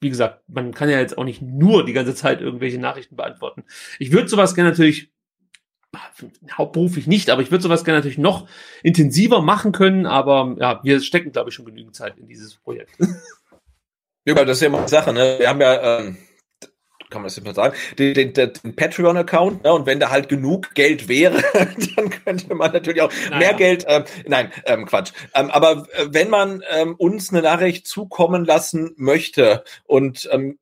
wie 0.00 0.10
gesagt, 0.10 0.40
man 0.48 0.72
kann 0.72 0.88
ja 0.88 0.98
jetzt 0.98 1.16
auch 1.16 1.24
nicht 1.24 1.42
nur 1.42 1.84
die 1.84 1.92
ganze 1.92 2.14
Zeit 2.14 2.40
irgendwelche 2.40 2.78
Nachrichten 2.78 3.16
beantworten. 3.16 3.64
Ich 3.98 4.12
würde 4.12 4.28
sowas 4.28 4.54
gerne 4.54 4.70
natürlich 4.70 5.12
hauptberuflich 6.56 7.06
nicht, 7.06 7.30
aber 7.30 7.42
ich 7.42 7.50
würde 7.50 7.62
sowas 7.62 7.84
gerne 7.84 7.98
natürlich 7.98 8.18
noch 8.18 8.48
intensiver 8.82 9.42
machen 9.42 9.72
können, 9.72 10.06
aber 10.06 10.56
ja, 10.58 10.80
wir 10.82 11.00
stecken, 11.02 11.32
glaube 11.32 11.50
ich, 11.50 11.54
schon 11.54 11.66
genügend 11.66 11.94
Zeit 11.94 12.18
in 12.18 12.26
dieses 12.26 12.56
Projekt. 12.56 12.96
Ja, 14.24 14.34
das 14.34 14.58
ist 14.58 14.60
ja 14.60 14.68
immer 14.68 14.82
die 14.82 14.88
Sache, 14.88 15.12
ne? 15.12 15.34
Wir 15.40 15.48
haben 15.48 15.60
ja, 15.60 15.98
ähm, 15.98 16.16
kann 17.12 17.22
man 17.22 17.28
das 17.28 17.36
jetzt 17.36 17.44
mal 17.44 17.54
sagen, 17.54 17.76
den, 17.98 18.14
den, 18.14 18.32
den 18.32 18.74
Patreon-Account, 18.74 19.62
ne? 19.64 19.72
und 19.72 19.86
wenn 19.86 20.00
da 20.00 20.10
halt 20.10 20.28
genug 20.28 20.74
Geld 20.74 21.08
wäre, 21.08 21.42
dann 21.96 22.10
könnte 22.10 22.54
man 22.54 22.72
natürlich 22.72 23.02
auch 23.02 23.12
Naja. 23.26 23.38
mehr 23.38 23.54
Geld, 23.54 23.84
ähm, 23.86 24.04
nein, 24.26 24.50
ähm, 24.64 24.86
Quatsch. 24.86 25.12
Ähm, 25.34 25.50
aber 25.50 25.86
äh, 25.92 26.06
wenn 26.10 26.30
man 26.30 26.62
ähm, 26.74 26.94
uns 26.96 27.30
eine 27.30 27.42
Nachricht 27.42 27.86
zukommen 27.86 28.44
lassen 28.44 28.94
möchte 28.96 29.62
und 29.84 30.28
ähm, 30.32 30.58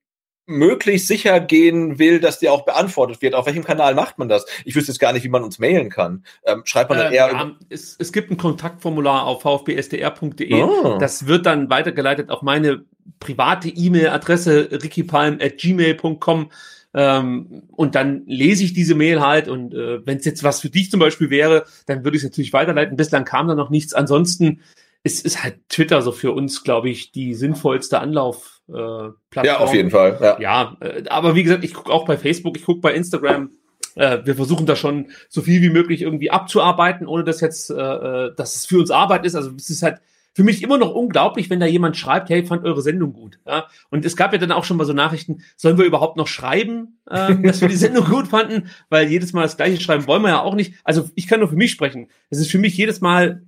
möglichst 0.50 1.08
sicher 1.08 1.40
gehen 1.40 1.98
will, 1.98 2.20
dass 2.20 2.38
die 2.38 2.48
auch 2.48 2.64
beantwortet 2.64 3.22
wird. 3.22 3.34
Auf 3.34 3.46
welchem 3.46 3.64
Kanal 3.64 3.94
macht 3.94 4.18
man 4.18 4.28
das? 4.28 4.44
Ich 4.64 4.74
wüsste 4.74 4.92
jetzt 4.92 4.98
gar 4.98 5.12
nicht, 5.12 5.24
wie 5.24 5.28
man 5.28 5.44
uns 5.44 5.58
mailen 5.58 5.88
kann. 5.88 6.24
Ähm, 6.44 6.62
schreibt 6.64 6.90
man 6.90 6.98
dann 6.98 7.12
Äh, 7.12 7.16
eher 7.16 7.30
ja, 7.32 7.52
es, 7.68 7.96
es 7.98 8.12
gibt 8.12 8.30
ein 8.30 8.36
Kontaktformular 8.36 9.24
auf 9.24 9.42
vfbsdr.de. 9.42 10.62
Oh. 10.62 10.98
Das 10.98 11.26
wird 11.26 11.46
dann 11.46 11.70
weitergeleitet 11.70 12.30
auf 12.30 12.42
meine 12.42 12.84
private 13.20 13.68
E-Mail-Adresse 13.68 14.68
rickipalm.gmail.com. 14.82 16.50
Ähm, 16.92 17.62
und 17.70 17.94
dann 17.94 18.24
lese 18.26 18.64
ich 18.64 18.72
diese 18.72 18.96
Mail 18.96 19.20
halt 19.20 19.46
und 19.46 19.74
äh, 19.74 20.04
wenn 20.04 20.18
es 20.18 20.24
jetzt 20.24 20.42
was 20.42 20.60
für 20.60 20.70
dich 20.70 20.90
zum 20.90 20.98
Beispiel 20.98 21.30
wäre, 21.30 21.64
dann 21.86 22.02
würde 22.02 22.16
ich 22.16 22.24
es 22.24 22.28
natürlich 22.28 22.52
weiterleiten. 22.52 22.96
Bislang 22.96 23.24
kam 23.24 23.46
da 23.46 23.54
noch 23.54 23.70
nichts. 23.70 23.94
Ansonsten 23.94 24.60
ist, 25.04 25.24
ist 25.24 25.42
halt 25.42 25.68
Twitter 25.68 26.02
so 26.02 26.12
für 26.12 26.32
uns, 26.32 26.64
glaube 26.64 26.90
ich, 26.90 27.12
die 27.12 27.34
sinnvollste 27.34 28.00
Anlauf. 28.00 28.59
Äh, 28.70 29.12
Plattform. 29.30 29.44
ja, 29.44 29.58
auf 29.58 29.74
jeden 29.74 29.90
Fall. 29.90 30.18
Ja. 30.20 30.40
Ja, 30.40 30.76
äh, 30.80 31.04
aber 31.08 31.34
wie 31.34 31.42
gesagt, 31.42 31.64
ich 31.64 31.74
gucke 31.74 31.92
auch 31.92 32.04
bei 32.04 32.16
Facebook, 32.16 32.56
ich 32.56 32.64
gucke 32.64 32.80
bei 32.80 32.94
Instagram. 32.94 33.50
Äh, 33.96 34.18
wir 34.24 34.36
versuchen 34.36 34.66
da 34.66 34.76
schon 34.76 35.10
so 35.28 35.42
viel 35.42 35.62
wie 35.62 35.70
möglich 35.70 36.02
irgendwie 36.02 36.30
abzuarbeiten, 36.30 37.06
ohne 37.06 37.24
dass 37.24 37.40
jetzt, 37.40 37.70
äh, 37.70 37.74
äh, 37.74 38.34
dass 38.34 38.56
es 38.56 38.66
für 38.66 38.78
uns 38.78 38.90
Arbeit 38.90 39.24
ist. 39.26 39.34
Also 39.34 39.50
es 39.56 39.70
ist 39.70 39.82
halt 39.82 40.00
für 40.32 40.44
mich 40.44 40.62
immer 40.62 40.78
noch 40.78 40.94
unglaublich, 40.94 41.50
wenn 41.50 41.60
da 41.60 41.66
jemand 41.66 41.96
schreibt, 41.96 42.30
hey, 42.30 42.44
fand 42.44 42.64
eure 42.64 42.82
Sendung 42.82 43.12
gut. 43.12 43.40
Ja? 43.46 43.66
Und 43.90 44.04
es 44.04 44.16
gab 44.16 44.32
ja 44.32 44.38
dann 44.38 44.52
auch 44.52 44.64
schon 44.64 44.76
mal 44.76 44.84
so 44.84 44.92
Nachrichten, 44.92 45.42
sollen 45.56 45.76
wir 45.76 45.84
überhaupt 45.84 46.16
noch 46.16 46.28
schreiben, 46.28 47.00
ähm, 47.10 47.42
dass 47.42 47.60
wir 47.60 47.68
die 47.68 47.76
Sendung 47.76 48.04
gut 48.08 48.28
fanden? 48.28 48.70
Weil 48.88 49.08
jedes 49.08 49.32
Mal 49.32 49.42
das 49.42 49.56
gleiche 49.56 49.80
schreiben 49.80 50.06
wollen 50.06 50.22
wir 50.22 50.28
ja 50.28 50.40
auch 50.40 50.54
nicht. 50.54 50.74
Also 50.84 51.10
ich 51.14 51.26
kann 51.26 51.40
nur 51.40 51.48
für 51.48 51.56
mich 51.56 51.72
sprechen. 51.72 52.08
Es 52.30 52.38
ist 52.38 52.50
für 52.50 52.58
mich 52.58 52.76
jedes 52.76 53.00
Mal 53.00 53.42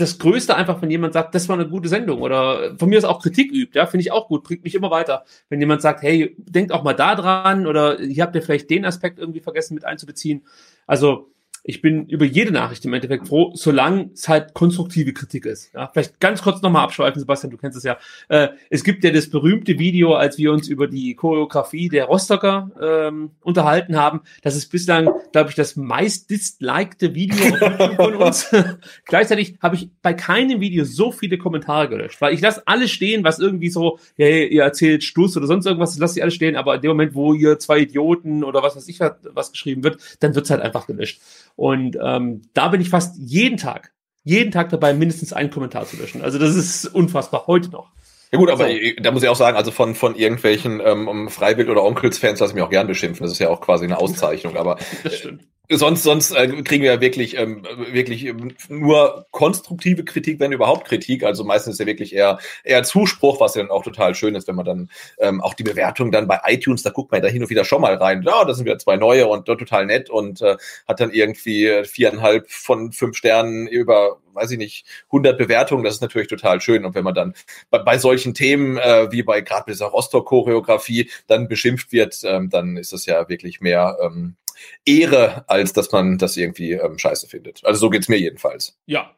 das 0.00 0.18
Größte 0.18 0.56
einfach, 0.56 0.80
wenn 0.82 0.90
jemand 0.90 1.12
sagt, 1.12 1.34
das 1.34 1.48
war 1.48 1.58
eine 1.58 1.68
gute 1.68 1.88
Sendung 1.88 2.22
oder 2.22 2.76
von 2.78 2.88
mir 2.88 2.98
aus 2.98 3.04
auch 3.04 3.22
Kritik 3.22 3.52
übt, 3.52 3.78
ja, 3.78 3.86
finde 3.86 4.02
ich 4.02 4.12
auch 4.12 4.28
gut, 4.28 4.44
bringt 4.44 4.64
mich 4.64 4.74
immer 4.74 4.90
weiter. 4.90 5.24
Wenn 5.48 5.60
jemand 5.60 5.82
sagt, 5.82 6.02
hey, 6.02 6.34
denkt 6.38 6.72
auch 6.72 6.82
mal 6.82 6.94
da 6.94 7.14
dran 7.14 7.66
oder 7.66 7.98
hier 7.98 8.22
habt 8.22 8.34
ihr 8.34 8.42
vielleicht 8.42 8.70
den 8.70 8.84
Aspekt 8.84 9.18
irgendwie 9.18 9.40
vergessen 9.40 9.74
mit 9.74 9.84
einzubeziehen. 9.84 10.42
Also 10.86 11.30
ich 11.62 11.82
bin 11.82 12.06
über 12.06 12.24
jede 12.24 12.52
Nachricht 12.52 12.84
im 12.84 12.94
Endeffekt 12.94 13.28
froh, 13.28 13.52
solange 13.54 14.10
es 14.14 14.28
halt 14.28 14.54
konstruktive 14.54 15.12
Kritik 15.12 15.46
ist. 15.46 15.72
Ja, 15.74 15.90
vielleicht 15.92 16.20
ganz 16.20 16.42
kurz 16.42 16.62
nochmal 16.62 16.84
abschweifen, 16.84 17.20
Sebastian, 17.20 17.50
du 17.50 17.56
kennst 17.56 17.76
es 17.76 17.84
ja. 17.84 17.98
Äh, 18.28 18.48
es 18.70 18.84
gibt 18.84 19.04
ja 19.04 19.10
das 19.10 19.28
berühmte 19.30 19.78
Video, 19.78 20.14
als 20.14 20.38
wir 20.38 20.52
uns 20.52 20.68
über 20.68 20.86
die 20.86 21.14
Choreografie 21.14 21.88
der 21.88 22.06
Rostocker 22.06 22.70
ähm, 22.80 23.30
unterhalten 23.42 23.96
haben. 23.96 24.22
Das 24.42 24.56
ist 24.56 24.68
bislang, 24.68 25.10
glaube 25.32 25.50
ich, 25.50 25.56
das 25.56 25.76
meist 25.76 26.30
dislikte 26.30 27.14
Video 27.14 27.56
von 27.96 28.14
uns. 28.16 28.50
Gleichzeitig 29.04 29.56
habe 29.62 29.76
ich 29.76 29.90
bei 30.02 30.14
keinem 30.14 30.60
Video 30.60 30.84
so 30.84 31.12
viele 31.12 31.38
Kommentare 31.38 31.88
gelöscht, 31.88 32.20
weil 32.20 32.34
ich 32.34 32.40
lasse 32.40 32.62
alles 32.66 32.90
stehen, 32.90 33.24
was 33.24 33.38
irgendwie 33.38 33.70
so, 33.70 33.98
hey, 34.16 34.46
ihr 34.46 34.62
erzählt 34.62 35.04
Stuss 35.04 35.36
oder 35.36 35.46
sonst 35.46 35.66
irgendwas, 35.66 35.90
das 35.90 35.98
lasse 35.98 36.18
ich 36.18 36.22
alles 36.22 36.34
stehen, 36.34 36.56
aber 36.56 36.76
in 36.76 36.80
dem 36.80 36.90
Moment, 36.90 37.14
wo 37.14 37.34
ihr 37.34 37.58
zwei 37.58 37.80
Idioten 37.80 38.44
oder 38.44 38.62
was 38.62 38.76
weiß 38.76 38.88
ich, 38.88 39.00
was 39.00 39.52
geschrieben 39.52 39.84
wird, 39.84 39.98
dann 40.20 40.34
wird's 40.34 40.50
halt 40.50 40.62
einfach 40.62 40.86
gelöscht. 40.86 41.20
Und 41.56 41.96
ähm, 42.02 42.42
da 42.54 42.68
bin 42.68 42.80
ich 42.80 42.88
fast 42.90 43.16
jeden 43.18 43.56
Tag, 43.58 43.92
jeden 44.24 44.50
Tag 44.50 44.68
dabei, 44.70 44.92
mindestens 44.94 45.32
einen 45.32 45.50
Kommentar 45.50 45.86
zu 45.86 45.96
löschen. 45.96 46.22
Also 46.22 46.38
das 46.38 46.54
ist 46.56 46.86
unfassbar, 46.86 47.46
heute 47.46 47.70
noch. 47.70 47.90
Ja 48.32 48.38
gut, 48.38 48.48
aber 48.50 48.64
So. 48.64 48.70
ich- 48.70 48.96
da 49.02 49.10
muss 49.10 49.22
ich 49.22 49.28
auch 49.28 49.34
sagen, 49.36 49.56
also 49.56 49.70
von, 49.72 49.94
von 49.94 50.14
irgendwelchen 50.14 50.80
ähm, 50.84 51.28
Freiwild- 51.28 51.68
oder 51.68 51.82
Onkels-Fans 51.84 52.38
lasse 52.40 52.52
ich 52.52 52.54
mich 52.54 52.62
auch 52.62 52.70
gern 52.70 52.86
beschimpfen. 52.86 53.24
Das 53.24 53.32
ist 53.32 53.38
ja 53.40 53.48
auch 53.48 53.60
quasi 53.60 53.84
eine 53.84 53.98
Auszeichnung. 53.98 54.56
Aber 54.56 54.76
Das 55.02 55.16
stimmt. 55.16 55.44
Sonst, 55.70 56.02
sonst 56.02 56.32
äh, 56.32 56.48
kriegen 56.62 56.82
wir 56.82 56.94
ja 56.94 57.00
wirklich, 57.00 57.36
ähm, 57.36 57.62
wirklich 57.92 58.32
nur 58.68 59.26
konstruktive 59.30 60.04
Kritik, 60.04 60.40
wenn 60.40 60.52
überhaupt 60.52 60.86
Kritik. 60.86 61.22
Also 61.22 61.44
meistens 61.44 61.74
ist 61.74 61.80
ja 61.80 61.86
wirklich 61.86 62.14
eher, 62.14 62.38
eher 62.64 62.82
Zuspruch, 62.82 63.40
was 63.40 63.54
ja 63.54 63.62
dann 63.62 63.70
auch 63.70 63.84
total 63.84 64.14
schön 64.14 64.34
ist, 64.34 64.48
wenn 64.48 64.56
man 64.56 64.66
dann 64.66 64.90
ähm, 65.18 65.40
auch 65.40 65.54
die 65.54 65.62
Bewertung 65.62 66.10
dann 66.10 66.26
bei 66.26 66.40
iTunes, 66.46 66.82
da 66.82 66.90
guckt 66.90 67.12
man 67.12 67.22
da 67.22 67.28
hin 67.28 67.42
und 67.42 67.50
wieder 67.50 67.64
schon 67.64 67.80
mal 67.80 67.94
rein. 67.94 68.22
Ja, 68.22 68.44
da 68.44 68.54
sind 68.54 68.64
wieder 68.64 68.78
zwei 68.78 68.96
neue 68.96 69.28
und 69.28 69.48
äh, 69.48 69.56
total 69.56 69.86
nett 69.86 70.10
und 70.10 70.42
äh, 70.42 70.56
hat 70.88 71.00
dann 71.00 71.12
irgendwie 71.12 71.82
viereinhalb 71.84 72.50
von 72.50 72.92
fünf 72.92 73.16
Sternen 73.16 73.66
über 73.66 74.18
weiß 74.34 74.52
ich 74.52 74.58
nicht, 74.58 74.86
100 75.06 75.38
Bewertungen, 75.38 75.84
das 75.84 75.94
ist 75.94 76.00
natürlich 76.00 76.28
total 76.28 76.60
schön. 76.60 76.84
Und 76.84 76.94
wenn 76.94 77.04
man 77.04 77.14
dann 77.14 77.34
bei, 77.70 77.78
bei 77.78 77.98
solchen 77.98 78.34
Themen, 78.34 78.78
äh, 78.78 79.10
wie 79.10 79.22
bei 79.22 79.40
gerade 79.40 79.64
dieser 79.68 79.86
Rostock-Choreografie, 79.86 81.10
dann 81.26 81.48
beschimpft 81.48 81.92
wird, 81.92 82.20
ähm, 82.24 82.50
dann 82.50 82.76
ist 82.76 82.92
es 82.92 83.06
ja 83.06 83.28
wirklich 83.28 83.60
mehr 83.60 83.98
ähm, 84.00 84.36
Ehre, 84.84 85.44
als 85.48 85.72
dass 85.72 85.92
man 85.92 86.18
das 86.18 86.36
irgendwie 86.36 86.72
ähm, 86.72 86.98
scheiße 86.98 87.28
findet. 87.28 87.64
Also 87.64 87.80
so 87.80 87.90
geht's 87.90 88.08
mir 88.08 88.18
jedenfalls. 88.18 88.78
Ja, 88.86 89.16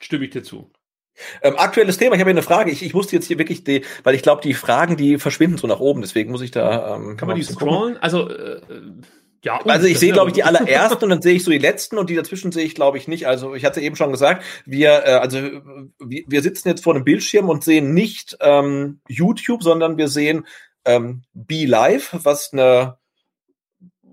stimme 0.00 0.24
ich 0.24 0.30
dir 0.30 0.42
zu. 0.42 0.70
Ähm, 1.42 1.54
aktuelles 1.56 1.96
Thema, 1.96 2.14
ich 2.14 2.20
habe 2.20 2.30
hier 2.30 2.34
eine 2.34 2.42
Frage. 2.42 2.70
Ich, 2.70 2.82
ich 2.82 2.94
musste 2.94 3.16
jetzt 3.16 3.26
hier 3.26 3.38
wirklich, 3.38 3.64
die, 3.64 3.84
weil 4.04 4.14
ich 4.14 4.22
glaube, 4.22 4.42
die 4.42 4.54
Fragen, 4.54 4.96
die 4.96 5.18
verschwinden 5.18 5.56
so 5.56 5.66
nach 5.66 5.80
oben, 5.80 6.02
deswegen 6.02 6.30
muss 6.30 6.42
ich 6.42 6.50
da. 6.50 6.96
Ähm, 6.96 7.16
Kann 7.16 7.28
man 7.28 7.36
die 7.36 7.42
scrollen? 7.42 7.94
Gucken. 7.94 8.02
Also 8.02 8.28
äh, 8.28 8.60
ja, 9.42 9.60
also 9.64 9.86
ich 9.86 9.98
sehe, 9.98 10.12
glaube 10.12 10.30
ich, 10.30 10.34
die 10.34 10.42
allerersten 10.42 11.04
und 11.04 11.10
dann 11.10 11.22
sehe 11.22 11.36
ich 11.36 11.44
so 11.44 11.52
die 11.52 11.58
letzten 11.58 11.98
und 11.98 12.10
die 12.10 12.16
dazwischen 12.16 12.50
sehe 12.50 12.64
ich, 12.64 12.74
glaube 12.74 12.98
ich, 12.98 13.06
nicht. 13.06 13.28
Also 13.28 13.54
ich 13.54 13.64
hatte 13.64 13.80
eben 13.80 13.94
schon 13.94 14.10
gesagt, 14.10 14.44
wir, 14.64 15.04
äh, 15.06 15.12
also 15.12 15.38
wir, 16.00 16.24
wir 16.26 16.42
sitzen 16.42 16.68
jetzt 16.68 16.82
vor 16.82 16.94
einem 16.94 17.04
Bildschirm 17.04 17.48
und 17.48 17.62
sehen 17.62 17.94
nicht 17.94 18.36
ähm, 18.40 19.00
YouTube, 19.08 19.62
sondern 19.62 19.98
wir 19.98 20.08
sehen 20.08 20.46
ähm, 20.84 21.22
Be 21.32 21.64
Live, 21.64 22.16
was 22.22 22.52
eine 22.52 22.98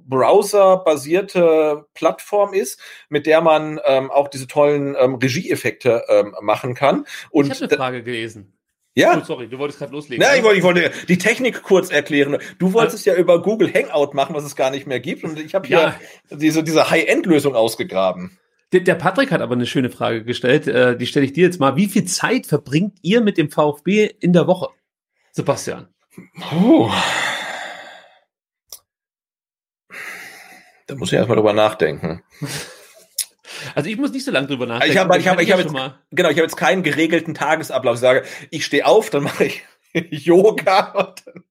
browserbasierte 0.07 1.85
Plattform 1.93 2.53
ist, 2.53 2.79
mit 3.09 3.25
der 3.25 3.41
man 3.41 3.79
ähm, 3.85 4.11
auch 4.11 4.27
diese 4.27 4.47
tollen 4.47 4.95
ähm, 4.99 5.15
Regieeffekte 5.15 6.03
ähm, 6.09 6.35
machen 6.41 6.75
kann. 6.75 7.05
Und 7.31 7.47
ich 7.47 7.51
habe 7.53 7.65
eine 7.65 7.77
Frage 7.77 8.03
gelesen. 8.03 8.53
Ja. 8.95 9.17
Oh, 9.19 9.23
sorry, 9.25 9.47
du 9.47 9.57
wolltest 9.57 9.79
gerade 9.79 9.91
loslegen. 9.91 10.23
Ja, 10.23 10.35
ich 10.35 10.43
wollte, 10.43 10.57
ich 10.59 10.63
wollte 10.63 10.91
die 11.07 11.17
Technik 11.17 11.63
kurz 11.63 11.89
erklären. 11.89 12.37
Du 12.59 12.73
wolltest 12.73 13.05
ja 13.05 13.15
über 13.15 13.41
Google 13.41 13.73
Hangout 13.73 14.13
machen, 14.13 14.35
was 14.35 14.43
es 14.43 14.55
gar 14.55 14.69
nicht 14.69 14.85
mehr 14.85 14.99
gibt. 14.99 15.23
Und 15.23 15.39
ich 15.39 15.55
habe 15.55 15.67
hier 15.67 15.77
ja. 15.77 15.99
diese, 16.29 16.63
diese 16.63 16.89
High-End-Lösung 16.89 17.55
ausgegraben. 17.55 18.37
Der, 18.71 18.81
der, 18.81 18.95
Patrick 18.95 19.31
hat 19.31 19.41
aber 19.41 19.53
eine 19.53 19.65
schöne 19.65 19.89
Frage 19.89 20.23
gestellt. 20.23 20.67
Äh, 20.67 20.95
die 20.97 21.07
stelle 21.07 21.25
ich 21.25 21.33
dir 21.33 21.45
jetzt 21.45 21.59
mal. 21.59 21.75
Wie 21.75 21.87
viel 21.87 22.05
Zeit 22.05 22.45
verbringt 22.45 22.97
ihr 23.01 23.21
mit 23.21 23.37
dem 23.37 23.49
VfB 23.49 24.11
in 24.19 24.33
der 24.33 24.45
Woche? 24.45 24.69
Sebastian. 25.31 25.87
Oh. 26.55 26.91
Da 30.87 30.95
muss 30.95 31.11
ich 31.11 31.17
erstmal 31.17 31.37
drüber 31.37 31.53
nachdenken. 31.53 32.23
Also 33.75 33.89
ich 33.89 33.97
muss 33.97 34.11
nicht 34.11 34.25
so 34.25 34.31
lange 34.31 34.47
drüber 34.47 34.65
nachdenken. 34.65 34.93
Ich 34.93 34.99
habe 34.99 35.17
ich 35.17 35.27
hab, 35.27 35.41
ich 35.41 35.51
hab 35.51 35.59
jetzt, 35.59 35.73
genau, 36.11 36.29
ich 36.29 36.35
habe 36.37 36.41
jetzt 36.41 36.57
keinen 36.57 36.83
geregelten 36.83 37.33
Tagesablauf. 37.33 37.95
Ich 37.95 38.01
sage, 38.01 38.23
ich 38.49 38.65
stehe 38.65 38.85
auf, 38.85 39.09
dann 39.09 39.23
mache 39.23 39.45
ich 39.45 39.63
Yoga 40.25 40.91
und 40.91 41.23
dann, 41.25 41.43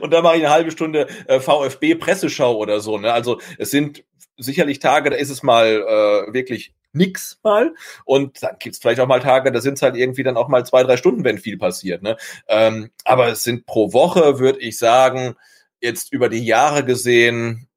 und 0.00 0.12
dann 0.12 0.22
mache 0.22 0.36
ich 0.36 0.44
eine 0.44 0.52
halbe 0.52 0.70
Stunde 0.70 1.08
äh, 1.26 1.40
VfB 1.40 1.94
Presseschau 1.94 2.56
oder 2.56 2.80
so. 2.80 2.98
Ne? 2.98 3.12
Also 3.12 3.40
es 3.58 3.70
sind 3.70 4.04
sicherlich 4.36 4.78
Tage, 4.78 5.10
da 5.10 5.16
ist 5.16 5.30
es 5.30 5.42
mal 5.42 5.66
äh, 5.66 6.32
wirklich 6.32 6.74
nix 6.92 7.38
mal. 7.42 7.74
Und 8.04 8.42
dann 8.42 8.56
gibt's 8.58 8.78
vielleicht 8.78 9.00
auch 9.00 9.06
mal 9.06 9.20
Tage, 9.20 9.50
da 9.50 9.60
sind 9.60 9.74
es 9.74 9.82
halt 9.82 9.96
irgendwie 9.96 10.22
dann 10.22 10.36
auch 10.36 10.48
mal 10.48 10.64
zwei, 10.66 10.82
drei 10.82 10.96
Stunden, 10.96 11.24
wenn 11.24 11.38
viel 11.38 11.58
passiert. 11.58 12.02
Ne? 12.02 12.16
Ähm, 12.48 12.90
aber 13.04 13.28
es 13.28 13.42
sind 13.42 13.66
pro 13.66 13.92
Woche, 13.92 14.38
würde 14.38 14.60
ich 14.60 14.78
sagen, 14.78 15.34
jetzt 15.80 16.12
über 16.12 16.28
die 16.28 16.44
Jahre 16.44 16.84
gesehen, 16.84 17.68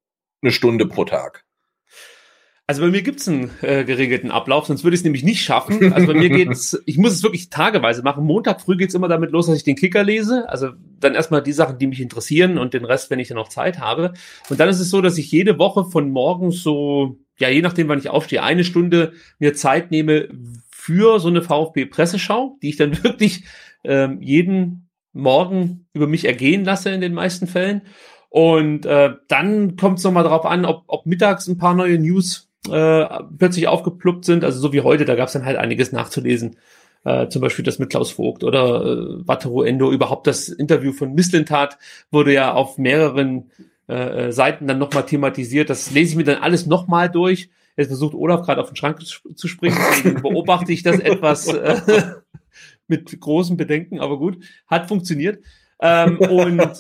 eine 0.46 0.52
Stunde 0.52 0.86
pro 0.86 1.06
Tag. 1.06 1.43
Also 2.68 2.82
bei 2.82 2.89
mir 2.89 3.04
gibt's 3.04 3.28
einen 3.28 3.52
äh, 3.62 3.84
geregelten 3.84 4.32
Ablauf, 4.32 4.66
sonst 4.66 4.84
würde 4.84 4.96
ich 4.96 5.02
es 5.02 5.04
nämlich 5.04 5.24
nicht 5.24 5.43
schaffen. 5.43 5.93
Also 5.93 6.08
bei 6.08 6.16
mir 6.16 6.30
geht's, 6.30 6.82
ich 6.88 6.98
muss 6.98 7.14
es 7.14 7.22
wirklich 7.22 7.52
tageweise 7.52 8.02
machen. 8.02 8.26
Montag 8.26 8.60
früh 8.60 8.76
geht's 8.76 8.96
immer 8.96 9.08
damit 9.08 9.32
los, 9.32 9.46
dass 9.46 9.58
ich 9.58 9.64
den 9.64 9.76
Kicker 9.76 10.04
lese. 10.04 10.50
Also 10.50 10.70
dann 11.00 11.14
erstmal 11.14 11.43
die 11.43 11.52
Sachen, 11.52 11.78
die 11.78 11.86
mich 11.86 12.02
interessieren 12.02 12.58
und 12.58 12.74
den 12.74 12.84
Rest, 12.84 13.12
wenn 13.12 13.20
ich 13.20 13.28
dann 13.28 13.38
noch 13.38 13.50
Zeit 13.50 13.80
habe. 13.80 14.14
Und 14.50 14.60
dann 14.60 14.68
ist 14.68 14.80
es 14.80 14.89
so, 14.89 15.02
dass 15.02 15.20
ich 15.20 15.32
jede 15.32 15.60
Woche 15.60 15.86
von 15.86 16.10
morgens 16.10 16.64
so, 16.64 17.20
ja, 17.38 17.50
je 17.50 17.62
nachdem, 17.62 17.88
wann 17.88 18.00
ich 18.00 18.10
aufstehe, 18.10 18.41
eine 18.41 18.64
Stunde 18.64 19.14
mir 19.38 19.54
Zeit 19.54 19.91
nehme 19.91 20.30
für 20.72 21.20
so 21.20 21.28
eine 21.28 21.43
VfB-Presseschau, 21.43 22.58
die 22.64 22.70
ich 22.70 22.78
dann 22.78 23.04
wirklich 23.04 23.43
ähm, 23.84 24.24
jeden 24.24 24.89
Morgen 25.14 25.88
über 25.93 26.08
mich 26.08 26.26
ergehen 26.26 26.66
lasse 26.66 26.89
in 26.89 27.00
den 27.00 27.14
meisten 27.14 27.46
Fällen. 27.46 27.84
Und 28.36 28.86
äh, 28.86 29.14
dann 29.30 29.78
kommt 29.78 30.00
es 30.00 30.04
nochmal 30.04 30.26
darauf 30.26 30.46
an, 30.46 30.66
ob, 30.66 30.84
ob 30.88 31.06
mittags 31.06 31.48
ein 31.48 31.58
paar 31.58 31.74
neue 31.74 31.98
News 31.98 32.50
äh, 32.70 33.06
plötzlich 33.38 33.70
aufgepluppt 33.70 34.26
sind. 34.26 34.44
Also 34.44 34.60
so 34.60 34.74
wie 34.74 34.82
heute, 34.82 35.06
da 35.06 35.16
gab 35.16 35.28
es 35.28 35.34
dann 35.34 35.46
halt 35.46 35.56
einiges 35.56 35.94
nachzulesen. 35.94 36.58
Äh, 37.06 37.30
zum 37.30 37.42
Beispiel 37.42 37.64
das 37.64 37.80
mit 37.80 37.92
Klaus 37.92 38.12
Vogt 38.12 38.44
oder 38.44 38.84
äh, 38.84 39.26
Wataru 39.26 39.62
Endo. 39.64 39.90
Überhaupt 39.90 40.28
das 40.28 40.50
Interview 40.50 40.92
von 40.92 41.14
Misslintat 41.14 41.78
wurde 42.12 42.34
ja 42.34 42.52
auf 42.52 42.78
mehreren 42.78 43.52
äh, 43.88 44.34
Seiten 44.34 44.68
dann 44.68 44.80
nochmal 44.80 45.06
thematisiert. 45.06 45.70
Das 45.70 45.92
lese 45.92 46.12
ich 46.12 46.18
mir 46.18 46.26
dann 46.26 46.44
alles 46.44 46.66
nochmal 46.66 47.10
durch. 47.10 47.50
Jetzt 47.78 47.88
versucht 47.88 48.16
Olaf 48.16 48.42
gerade 48.42 48.60
auf 48.60 48.68
den 48.68 48.76
Schrank 48.76 49.00
zu 49.02 49.48
springen, 49.48 49.78
deswegen 49.92 50.22
beobachte 50.22 50.74
ich 50.74 50.84
das 50.84 51.00
etwas 51.00 51.48
äh, 51.48 51.78
mit 52.90 53.18
großen 53.18 53.56
Bedenken, 53.56 54.02
aber 54.02 54.18
gut, 54.18 54.44
hat 54.68 54.90
funktioniert. 54.90 55.42
Ähm, 55.80 56.20
und 56.20 56.60
äh, 56.60 56.74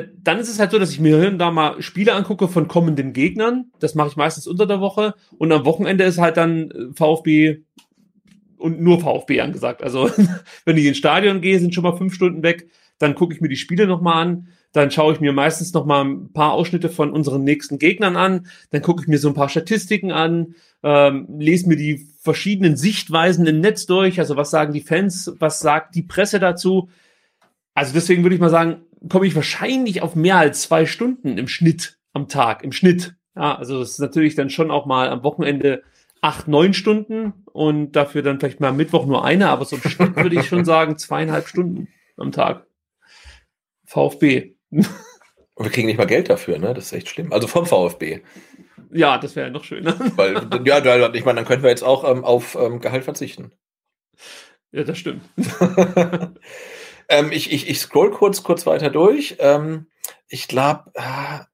dann 0.00 0.38
ist 0.38 0.48
es 0.48 0.58
halt 0.58 0.70
so, 0.70 0.78
dass 0.78 0.90
ich 0.90 1.00
mir 1.00 1.18
hier 1.18 1.28
und 1.28 1.38
da 1.38 1.50
mal 1.50 1.80
Spiele 1.82 2.14
angucke 2.14 2.48
von 2.48 2.68
kommenden 2.68 3.12
Gegnern. 3.12 3.66
Das 3.78 3.94
mache 3.94 4.08
ich 4.08 4.16
meistens 4.16 4.46
unter 4.46 4.66
der 4.66 4.80
Woche. 4.80 5.14
Und 5.38 5.52
am 5.52 5.64
Wochenende 5.64 6.04
ist 6.04 6.18
halt 6.18 6.36
dann 6.36 6.70
äh, 6.70 6.92
VfB 6.94 7.62
und 8.56 8.80
nur 8.80 9.00
VfB 9.00 9.40
angesagt. 9.40 9.82
Also 9.82 10.10
wenn 10.64 10.76
ich 10.76 10.86
ins 10.86 10.98
Stadion 10.98 11.40
gehe, 11.40 11.58
sind 11.58 11.74
schon 11.74 11.84
mal 11.84 11.96
fünf 11.96 12.14
Stunden 12.14 12.42
weg. 12.42 12.68
Dann 12.98 13.14
gucke 13.14 13.34
ich 13.34 13.40
mir 13.40 13.48
die 13.48 13.56
Spiele 13.56 13.86
nochmal 13.86 14.26
an. 14.26 14.48
Dann 14.72 14.90
schaue 14.90 15.12
ich 15.12 15.20
mir 15.20 15.32
meistens 15.32 15.72
noch 15.72 15.84
mal 15.84 16.04
ein 16.04 16.32
paar 16.32 16.52
Ausschnitte 16.52 16.88
von 16.88 17.12
unseren 17.12 17.44
nächsten 17.44 17.78
Gegnern 17.78 18.16
an. 18.16 18.46
Dann 18.70 18.82
gucke 18.82 19.02
ich 19.02 19.08
mir 19.08 19.18
so 19.18 19.28
ein 19.28 19.34
paar 19.34 19.48
Statistiken 19.48 20.10
an, 20.10 20.54
ähm, 20.82 21.28
lese 21.38 21.68
mir 21.68 21.76
die 21.76 22.08
verschiedenen 22.20 22.76
Sichtweisen 22.76 23.46
im 23.46 23.60
Netz 23.60 23.86
durch. 23.86 24.18
Also 24.18 24.36
was 24.36 24.50
sagen 24.50 24.72
die 24.72 24.80
Fans, 24.80 25.32
was 25.38 25.60
sagt 25.60 25.94
die 25.94 26.02
Presse 26.02 26.40
dazu? 26.40 26.88
Also 27.74 27.92
deswegen 27.92 28.24
würde 28.24 28.34
ich 28.34 28.40
mal 28.40 28.50
sagen, 28.50 28.82
komme 29.08 29.26
ich 29.26 29.34
wahrscheinlich 29.34 30.02
auf 30.02 30.14
mehr 30.14 30.36
als 30.36 30.62
zwei 30.62 30.86
Stunden 30.86 31.38
im 31.38 31.48
Schnitt 31.48 31.98
am 32.12 32.28
Tag, 32.28 32.62
im 32.64 32.72
Schnitt. 32.72 33.14
Ja, 33.36 33.56
also 33.56 33.80
es 33.80 33.92
ist 33.92 33.98
natürlich 33.98 34.34
dann 34.34 34.50
schon 34.50 34.70
auch 34.70 34.86
mal 34.86 35.08
am 35.08 35.24
Wochenende 35.24 35.82
acht, 36.20 36.48
neun 36.48 36.72
Stunden 36.72 37.34
und 37.52 37.92
dafür 37.92 38.22
dann 38.22 38.38
vielleicht 38.38 38.60
mal 38.60 38.68
am 38.68 38.76
Mittwoch 38.76 39.06
nur 39.06 39.24
eine, 39.24 39.50
aber 39.50 39.64
so 39.64 39.76
im 39.76 39.82
Schnitt 39.82 40.16
würde 40.16 40.36
ich 40.36 40.46
schon 40.46 40.64
sagen 40.64 40.96
zweieinhalb 40.96 41.48
Stunden 41.48 41.88
am 42.16 42.32
Tag. 42.32 42.66
VfB. 43.84 44.54
Und 44.70 45.64
wir 45.64 45.70
kriegen 45.70 45.86
nicht 45.86 45.98
mal 45.98 46.06
Geld 46.06 46.30
dafür, 46.30 46.58
ne? 46.58 46.74
Das 46.74 46.86
ist 46.86 46.92
echt 46.92 47.08
schlimm. 47.08 47.32
Also 47.32 47.46
vom 47.46 47.66
VfB. 47.66 48.22
Ja, 48.92 49.18
das 49.18 49.36
wäre 49.36 49.50
noch 49.50 49.64
schöner. 49.64 49.96
Weil, 50.16 50.34
ja, 50.64 50.78
ich 51.12 51.24
meine, 51.24 51.36
dann 51.36 51.44
könnten 51.44 51.62
wir 51.62 51.70
jetzt 51.70 51.84
auch 51.84 52.08
ähm, 52.08 52.24
auf 52.24 52.56
ähm, 52.60 52.80
Gehalt 52.80 53.04
verzichten. 53.04 53.52
Ja, 54.72 54.84
das 54.84 54.98
stimmt. 54.98 55.22
Ähm, 57.18 57.32
ich, 57.32 57.52
ich, 57.52 57.68
ich 57.68 57.78
scroll 57.78 58.10
kurz, 58.10 58.42
kurz 58.42 58.66
weiter 58.66 58.90
durch. 58.90 59.36
Ähm, 59.38 59.86
ich 60.28 60.48
glaube. 60.48 60.90
Äh, 60.94 61.44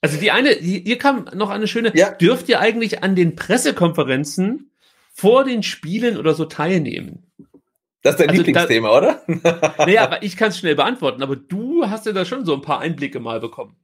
also 0.00 0.18
die 0.18 0.30
eine, 0.30 0.50
hier 0.50 0.98
kam 0.98 1.26
noch 1.34 1.50
eine 1.50 1.68
schöne. 1.68 1.92
Ja. 1.94 2.10
Dürft 2.10 2.48
ihr 2.48 2.60
eigentlich 2.60 3.02
an 3.02 3.14
den 3.14 3.36
Pressekonferenzen 3.36 4.72
vor 5.12 5.44
den 5.44 5.62
Spielen 5.62 6.16
oder 6.16 6.34
so 6.34 6.46
teilnehmen? 6.46 7.30
Das 8.02 8.14
ist 8.14 8.20
dein 8.20 8.30
also 8.30 8.42
Lieblingsthema, 8.42 8.88
da, 8.88 8.96
oder? 8.96 9.22
naja, 9.78 10.02
aber 10.04 10.22
ich 10.22 10.36
kann 10.36 10.48
es 10.48 10.58
schnell 10.58 10.74
beantworten, 10.74 11.22
aber 11.22 11.36
du 11.36 11.88
hast 11.88 12.06
ja 12.06 12.12
da 12.12 12.24
schon 12.24 12.46
so 12.46 12.54
ein 12.54 12.62
paar 12.62 12.80
Einblicke 12.80 13.20
mal 13.20 13.40
bekommen. 13.40 13.76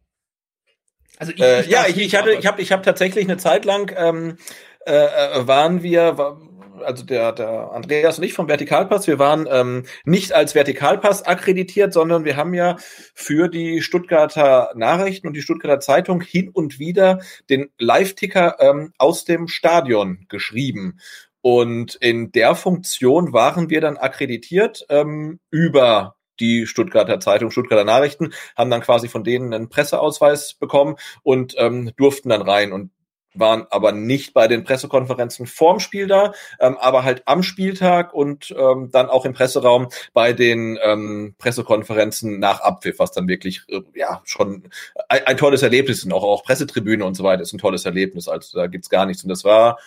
Also 1.19 1.33
ich, 1.33 1.41
äh, 1.41 1.61
ich 1.61 1.67
ja, 1.69 1.87
ich, 1.87 1.99
ich 1.99 2.15
hatte, 2.15 2.33
ich 2.33 2.47
habe, 2.47 2.63
ich 2.63 2.73
habe 2.73 2.83
tatsächlich 2.83 3.27
eine 3.27 3.37
Zeit 3.37 3.65
lang 3.65 3.93
ähm, 3.97 4.39
äh, 4.87 4.93
äh 4.93 5.47
waren 5.47 5.83
wir, 5.83 6.17
war, 6.17 6.41
also 6.85 7.05
der, 7.05 7.33
der 7.33 7.73
Andreas 7.73 8.19
und 8.19 8.25
ich 8.25 8.33
vom 8.33 8.49
Vertikalpass, 8.49 9.07
wir 9.07 9.19
waren 9.19 9.47
ähm, 9.51 9.85
nicht 10.05 10.33
als 10.33 10.55
Vertikalpass 10.55 11.23
akkreditiert, 11.23 11.93
sondern 11.93 12.25
wir 12.25 12.37
haben 12.37 12.55
ja 12.55 12.77
für 13.15 13.49
die 13.49 13.83
Stuttgarter 13.83 14.73
Nachrichten 14.75 15.27
und 15.27 15.35
die 15.35 15.43
Stuttgarter 15.43 15.81
Zeitung 15.81 16.21
hin 16.21 16.49
und 16.49 16.79
wieder 16.79 17.21
den 17.51 17.71
Live-Ticker 17.79 18.57
ähm, 18.61 18.93
aus 18.99 19.25
dem 19.25 19.49
Stadion 19.49 20.27
geschrieben. 20.29 20.99
Und 21.41 21.95
in 21.97 22.33
der 22.33 22.55
Funktion 22.57 23.33
waren 23.33 23.71
wir 23.71 23.81
dann 23.81 23.97
akkreditiert 23.97 24.85
ähm, 24.89 25.39
über 25.51 26.17
die 26.41 26.67
Stuttgarter 26.67 27.21
Zeitung, 27.21 27.51
Stuttgarter 27.51 27.85
Nachrichten, 27.85 28.33
haben 28.57 28.71
dann 28.71 28.83
quasi 28.83 29.09
von 29.09 29.25
denen 29.25 29.55
einen 29.55 29.69
Presseausweis 29.69 30.55
bekommen 30.55 30.97
und 31.23 31.55
ähm, 31.59 31.93
durften 31.97 32.31
dann 32.31 32.43
rein. 32.43 32.73
Und 32.73 32.91
waren 33.39 33.67
aber 33.71 33.93
nicht 33.93 34.35
bei 34.35 34.49
den 34.49 34.65
Pressekonferenzen 34.65 35.47
vorm 35.47 35.81
Spiel 35.81 36.07
da, 36.07 36.33
ähm, 36.61 36.77
aber 36.79 37.05
halt 37.05 37.23
am 37.27 37.43
Spieltag 37.43 38.15
und 38.15 38.55
ähm, 38.57 38.91
dann 38.91 39.09
auch 39.09 39.25
im 39.25 39.35
Presseraum 39.35 39.89
bei 40.13 40.33
den 40.33 40.79
ähm, 40.83 41.35
Pressekonferenzen 41.39 42.39
nach 42.39 42.61
Abpfiff, 42.61 42.99
was 42.99 43.13
dann 43.13 43.29
wirklich 43.29 43.63
äh, 43.69 43.81
ja 43.95 44.23
schon 44.25 44.65
ein, 45.09 45.27
ein, 45.27 45.37
tolles 45.37 45.63
Erlebnis 45.63 45.99
ist. 45.99 46.13
Auch, 46.13 46.25
auch 46.25 46.45
Pressetribüne 46.45 47.05
und 47.05 47.15
so 47.15 47.25
weiter 47.25 47.43
ist 47.43 47.53
ein 47.53 47.59
tolles 47.59 47.85
Erlebnis. 47.85 48.29
Also 48.29 48.59
da 48.59 48.67
gibt's 48.67 48.91
gar 48.91 49.07
nichts. 49.07 49.23
Und 49.23 49.29
das 49.29 49.45
war 49.45 49.79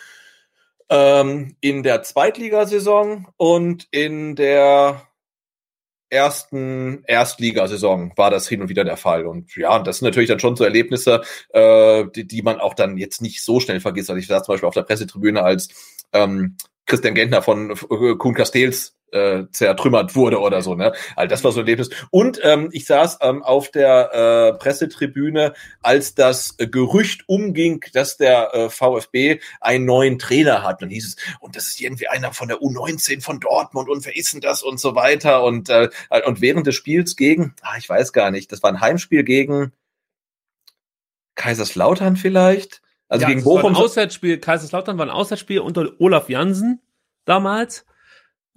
ähm, 0.89 1.55
in 1.61 1.83
der 1.83 2.03
Zweitligasaison 2.03 3.27
und 3.37 3.87
in 3.91 4.35
der 4.35 5.01
ersten 6.09 7.03
Erstligasaison 7.05 8.13
war 8.15 8.31
das 8.31 8.47
hin 8.47 8.61
und 8.61 8.69
wieder 8.69 8.83
der 8.83 8.97
Fall. 8.97 9.25
Und 9.25 9.55
ja, 9.55 9.79
das 9.79 9.99
sind 9.99 10.07
natürlich 10.07 10.29
dann 10.29 10.39
schon 10.39 10.55
so 10.55 10.63
Erlebnisse, 10.63 11.21
äh, 11.49 12.05
die, 12.15 12.25
die 12.27 12.41
man 12.41 12.59
auch 12.59 12.73
dann 12.73 12.97
jetzt 12.97 13.21
nicht 13.21 13.43
so 13.43 13.59
schnell 13.59 13.79
vergisst. 13.79 14.09
Also 14.09 14.19
ich 14.19 14.27
saß 14.27 14.43
zum 14.43 14.53
Beispiel 14.53 14.67
auf 14.67 14.73
der 14.73 14.83
Pressetribüne, 14.83 15.43
als 15.43 15.69
ähm, 16.13 16.57
Christian 16.85 17.15
Gentner 17.15 17.41
von 17.41 17.71
äh, 17.71 18.15
Kuhn 18.15 18.33
Castells 18.33 18.98
äh, 19.11 19.45
zertrümmert 19.51 20.15
wurde 20.15 20.39
oder 20.39 20.61
so, 20.61 20.75
ne? 20.75 20.93
Also 21.15 21.29
das 21.29 21.43
war 21.43 21.51
so 21.51 21.59
ein 21.59 21.65
Erlebnis. 21.65 21.89
Und 22.11 22.39
ähm, 22.43 22.69
ich 22.71 22.85
saß 22.85 23.19
ähm, 23.21 23.43
auf 23.43 23.69
der 23.71 24.13
äh, 24.13 24.57
Pressetribüne, 24.57 25.53
als 25.81 26.15
das 26.15 26.55
äh, 26.57 26.67
Gerücht 26.67 27.23
umging, 27.27 27.83
dass 27.93 28.17
der 28.17 28.53
äh, 28.53 28.69
VfB 28.69 29.39
einen 29.61 29.85
neuen 29.85 30.19
Trainer 30.19 30.63
hat. 30.63 30.81
Dann 30.81 30.89
hieß 30.89 31.07
es, 31.07 31.15
und 31.39 31.55
das 31.55 31.67
ist 31.67 31.81
irgendwie 31.81 32.07
einer 32.07 32.33
von 32.33 32.47
der 32.47 32.57
U19 32.57 33.21
von 33.21 33.39
Dortmund 33.39 33.89
und 33.89 34.05
wer 34.05 34.15
ist 34.15 34.33
denn 34.33 34.41
das 34.41 34.63
und 34.63 34.79
so 34.79 34.95
weiter. 34.95 35.43
Und, 35.43 35.69
äh, 35.69 35.89
und 36.25 36.41
während 36.41 36.67
des 36.67 36.75
Spiels 36.75 37.15
gegen, 37.15 37.55
ah, 37.61 37.77
ich 37.77 37.89
weiß 37.89 38.13
gar 38.13 38.31
nicht, 38.31 38.51
das 38.51 38.63
war 38.63 38.71
ein 38.71 38.81
Heimspiel 38.81 39.23
gegen 39.23 39.73
Kaiserslautern 41.35 42.17
vielleicht. 42.17 42.81
Also 43.07 43.23
ja, 43.23 43.29
gegen 43.29 43.43
Bochum. 43.43 43.63
War 43.63 43.69
ein 43.71 43.75
Auswärtsspiel, 43.75 44.37
Kaiserslautern 44.39 44.97
war 44.97 45.05
ein 45.05 45.09
Auswärtsspiel 45.09 45.59
unter 45.59 45.89
Olaf 45.99 46.29
Jansen 46.29 46.81
damals. 47.25 47.85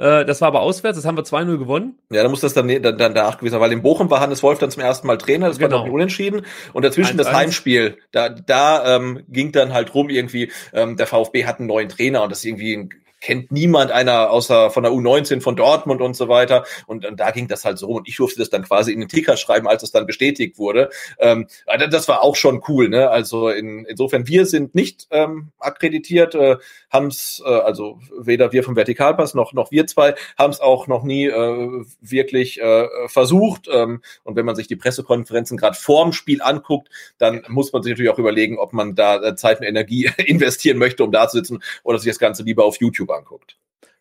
Äh, 0.03 0.25
das 0.25 0.41
war 0.41 0.49
aber 0.49 0.63
auswärts, 0.63 0.99
das 0.99 1.07
haben 1.07 1.17
wir 1.17 1.23
2-0 1.23 1.59
gewonnen. 1.59 1.97
Ja, 2.11 2.25
da 2.25 2.29
muss 2.29 2.41
das 2.41 2.55
dann, 2.55 2.67
dann, 2.67 2.83
dann 2.83 3.15
danach 3.15 3.39
gewesen 3.39 3.53
sein, 3.53 3.61
weil 3.61 3.71
in 3.71 3.83
Bochum 3.83 4.11
war 4.11 4.19
Hannes 4.19 4.43
Wolf 4.43 4.59
dann 4.59 4.71
zum 4.71 4.83
ersten 4.83 5.07
Mal 5.07 5.17
Trainer, 5.17 5.47
das 5.47 5.59
genau. 5.59 5.77
war 5.77 5.85
dann 5.85 5.93
unentschieden. 5.93 6.45
Und 6.73 6.85
dazwischen 6.85 7.21
1 7.21 7.21
-1. 7.21 7.25
das 7.25 7.33
Heimspiel, 7.33 7.99
da, 8.11 8.29
da 8.29 8.97
ähm, 8.97 9.23
ging 9.29 9.53
dann 9.53 9.73
halt 9.73 9.95
rum 9.95 10.11
irgendwie, 10.11 10.51
ähm, 10.73 10.97
der 10.97 11.07
VfB 11.07 11.45
hat 11.45 11.61
einen 11.61 11.69
neuen 11.69 11.89
Trainer 11.89 12.25
und 12.25 12.33
das 12.33 12.39
ist 12.39 12.47
irgendwie 12.47 12.77
ein 12.77 12.91
kennt 13.23 13.53
niemand 13.53 13.91
einer 13.93 14.31
außer 14.31 14.71
von 14.71 14.83
der 14.83 14.93
U19 14.93 15.41
von 15.41 15.57
Dortmund 15.57 16.03
und 16.03 16.15
so 16.15 16.29
weiter. 16.29 16.65
Und, 16.87 17.07
und 17.07 17.19
da 17.19 17.31
ging 17.31 17.49
das 17.49 17.65
halt 17.65 17.79
so. 17.79 17.89
Und 17.89 18.09
ich 18.09 18.17
durfte 18.17 18.41
das 18.41 18.51
dann 18.51 18.65
quasi 18.65 18.93
in 18.93 19.01
den 19.01 19.09
Ticker 19.09 19.37
schreiben, 19.37 19.69
als 19.69 19.83
es 19.83 19.93
dann 19.93 20.07
bestätigt 20.07 20.59
wurde. 20.59 20.91
Ähm, 21.19 21.47
das 21.91 22.09
war 22.09 22.23
auch 22.23 22.37
schon 22.37 22.63
cool. 22.69 22.89
Ne? 22.89 23.09
Also 23.09 23.49
in, 23.49 23.85
insofern, 23.87 24.27
wir 24.27 24.45
sind 24.45 24.75
nicht 24.75 25.07
ähm, 25.11 25.53
akkreditiert, 25.59 26.35
äh, 26.35 26.57
haben 26.91 27.07
es, 27.07 27.43
äh, 27.47 27.49
also 27.49 28.01
weder 28.19 28.53
wir 28.53 28.65
vom 28.65 28.77
Vertikalpass 28.77 29.35
noch, 29.35 29.53
noch 29.53 29.71
wir 29.71 29.87
zwei, 29.87 30.15
haben 30.37 30.51
es 30.51 30.61
auch 30.61 30.89
noch 30.89 31.05
nie 31.05 31.27
äh, 31.27 31.85
wirklich 32.01 32.61
äh, 32.61 32.89
versucht. 33.07 33.69
Ähm, 33.73 34.03
und 34.25 34.35
wenn 34.35 34.45
man 34.45 34.57
sich 34.57 34.67
die 34.67 34.77
Pressekonferenzen 34.77 35.57
gerade 35.57 35.77
vorm 35.77 36.13
Spiel 36.13 36.43
anguckt, 36.43 36.89
dann 37.19 37.43
muss 37.49 37.73
man 37.73 37.85
sich 37.85 37.93
natürlich 37.93 38.11
auch 38.11 38.19
überlegen, 38.19 38.59
ob 38.59 38.73
man 38.73 38.97
da 38.97 39.23
äh, 39.23 39.37
Zeit 39.37 39.61
und 39.61 39.67
Energie 39.67 40.11
investieren 40.27 40.79
möchte, 40.79 41.05
um 41.05 41.13
da 41.13 41.29
zu 41.29 41.37
sitzen 41.37 41.63
oder 41.85 42.01
sich 42.01 42.11
das 42.11 42.19
Ganze 42.19 42.43
lieber 42.43 42.65
auf 42.65 42.81
YouTube 42.81 43.12
anguckt. 43.17 43.59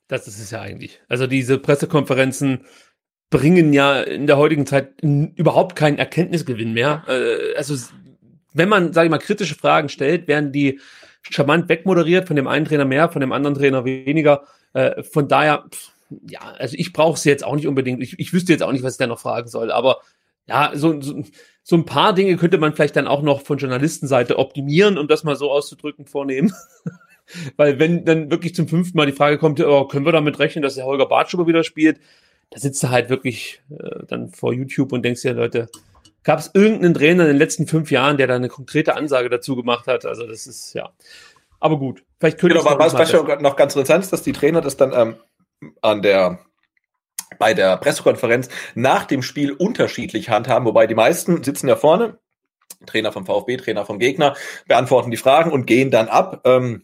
Das 0.08 0.28
ist 0.28 0.40
es 0.40 0.52
ja 0.52 0.62
eigentlich. 0.62 1.02
Also 1.08 1.28
diese 1.28 1.58
Pressekonferenzen 1.58 2.66
bringen 3.30 3.72
ja 3.72 4.02
in 4.02 4.28
der 4.28 4.38
heutigen 4.38 4.66
Zeit 4.66 5.02
überhaupt 5.02 5.76
keinen 5.76 5.98
Erkenntnisgewinn 5.98 6.74
mehr. 6.74 7.04
Äh, 7.08 7.56
also 7.56 7.76
wenn 8.54 8.70
man, 8.70 8.94
sage 8.94 9.06
ich 9.06 9.12
mal, 9.12 9.20
kritische 9.20 9.56
Fragen 9.56 9.90
stellt, 9.90 10.28
werden 10.28 10.52
die 10.52 10.80
charmant 11.22 11.70
wegmoderiert, 11.70 12.28
von 12.28 12.36
dem 12.36 12.48
einen 12.48 12.66
Trainer 12.66 12.86
mehr, 12.86 13.10
von 13.10 13.22
dem 13.22 13.32
anderen 13.32 13.56
Trainer 13.56 13.86
weniger. 13.86 14.44
Äh, 14.74 15.04
von 15.04 15.28
daher, 15.28 15.66
ja, 16.28 16.42
also 16.58 16.76
ich 16.78 16.94
brauche 16.94 17.18
sie 17.18 17.30
jetzt 17.30 17.46
auch 17.46 17.56
nicht 17.56 17.68
unbedingt. 17.68 18.02
Ich, 18.04 18.20
ich 18.20 18.34
wüsste 18.34 18.52
jetzt 18.52 18.64
auch 18.64 18.72
nicht, 18.72 18.84
was 18.84 18.96
ich 18.96 19.00
da 19.00 19.08
noch 19.08 19.20
fragen 19.20 19.48
soll, 19.48 19.72
aber 19.72 20.02
ja, 20.48 20.72
so, 20.74 21.00
so, 21.02 21.24
so 21.64 21.76
ein 21.76 21.86
paar 21.86 22.14
Dinge 22.14 22.36
könnte 22.36 22.58
man 22.58 22.74
vielleicht 22.74 22.96
dann 22.96 23.08
auch 23.08 23.22
noch 23.22 23.42
von 23.42 23.58
Journalistenseite 23.58 24.40
optimieren, 24.40 24.98
um 24.98 25.08
das 25.08 25.24
mal 25.24 25.36
so 25.36 25.52
auszudrücken, 25.52 26.06
vornehmen. 26.06 26.52
Weil 27.58 27.80
wenn 27.80 28.06
dann 28.06 28.32
wirklich 28.32 28.56
zum 28.56 28.68
fünften 28.68 28.98
Mal 28.98 29.06
die 29.06 29.12
Frage 29.12 29.38
kommt, 29.38 29.60
oh, 29.60 29.86
können 29.86 30.06
wir 30.06 30.12
damit 30.12 30.40
rechnen, 30.40 30.62
dass 30.62 30.76
der 30.76 30.86
Holger 30.86 31.06
Bartschuber 31.06 31.48
wieder 31.48 31.64
spielt, 31.64 32.00
da 32.50 32.60
sitzt 32.60 32.84
du 32.84 32.90
halt 32.90 33.10
wirklich 33.10 33.62
äh, 33.70 34.06
dann 34.08 34.30
vor 34.30 34.54
YouTube 34.54 34.92
und 34.92 35.04
denkst 35.04 35.22
dir, 35.22 35.34
Leute, 35.34 35.70
gab 36.24 36.40
es 36.40 36.52
irgendeinen 36.54 36.94
Trainer 36.94 37.24
in 37.24 37.30
den 37.30 37.38
letzten 37.38 37.68
fünf 37.68 37.92
Jahren, 37.92 38.18
der 38.18 38.28
da 38.28 38.36
eine 38.36 38.50
konkrete 38.50 38.96
Ansage 38.96 39.30
dazu 39.30 39.56
gemacht 39.56 39.88
hat? 39.88 40.06
Also 40.06 40.28
das 40.28 40.48
ist, 40.48 40.74
ja. 40.74 40.92
Aber 41.60 41.78
gut, 41.78 42.04
vielleicht 42.20 42.40
könnte 42.40 42.58
genau, 42.58 42.78
was 42.78 42.94
vielleicht 42.94 43.42
noch 43.42 43.56
ganz 43.56 43.76
interessant 43.76 44.04
ist, 44.04 44.12
dass 44.12 44.24
die 44.24 44.34
Trainer 44.34 44.62
das 44.62 44.78
dann 44.78 44.92
ähm, 44.94 45.16
an 45.82 46.02
der 46.02 46.40
bei 47.40 47.54
der 47.54 47.78
Pressekonferenz 47.78 48.50
nach 48.76 49.06
dem 49.06 49.22
Spiel 49.22 49.54
unterschiedlich 49.54 50.30
handhaben, 50.30 50.66
wobei 50.66 50.86
die 50.86 50.96
meisten 50.96 51.44
sitzen 51.44 51.68
ja 51.68 51.76
vorne, 51.76 52.20
Trainer 52.86 53.12
vom 53.12 53.26
VfB, 53.26 53.58
Trainer 53.58 53.86
vom 53.86 54.00
Gegner, 54.00 54.36
beantworten 54.68 55.12
die 55.12 55.18
Fragen 55.18 55.52
und 55.52 55.66
gehen 55.66 55.92
dann 55.92 56.08
ab. 56.08 56.42
Ähm, 56.46 56.84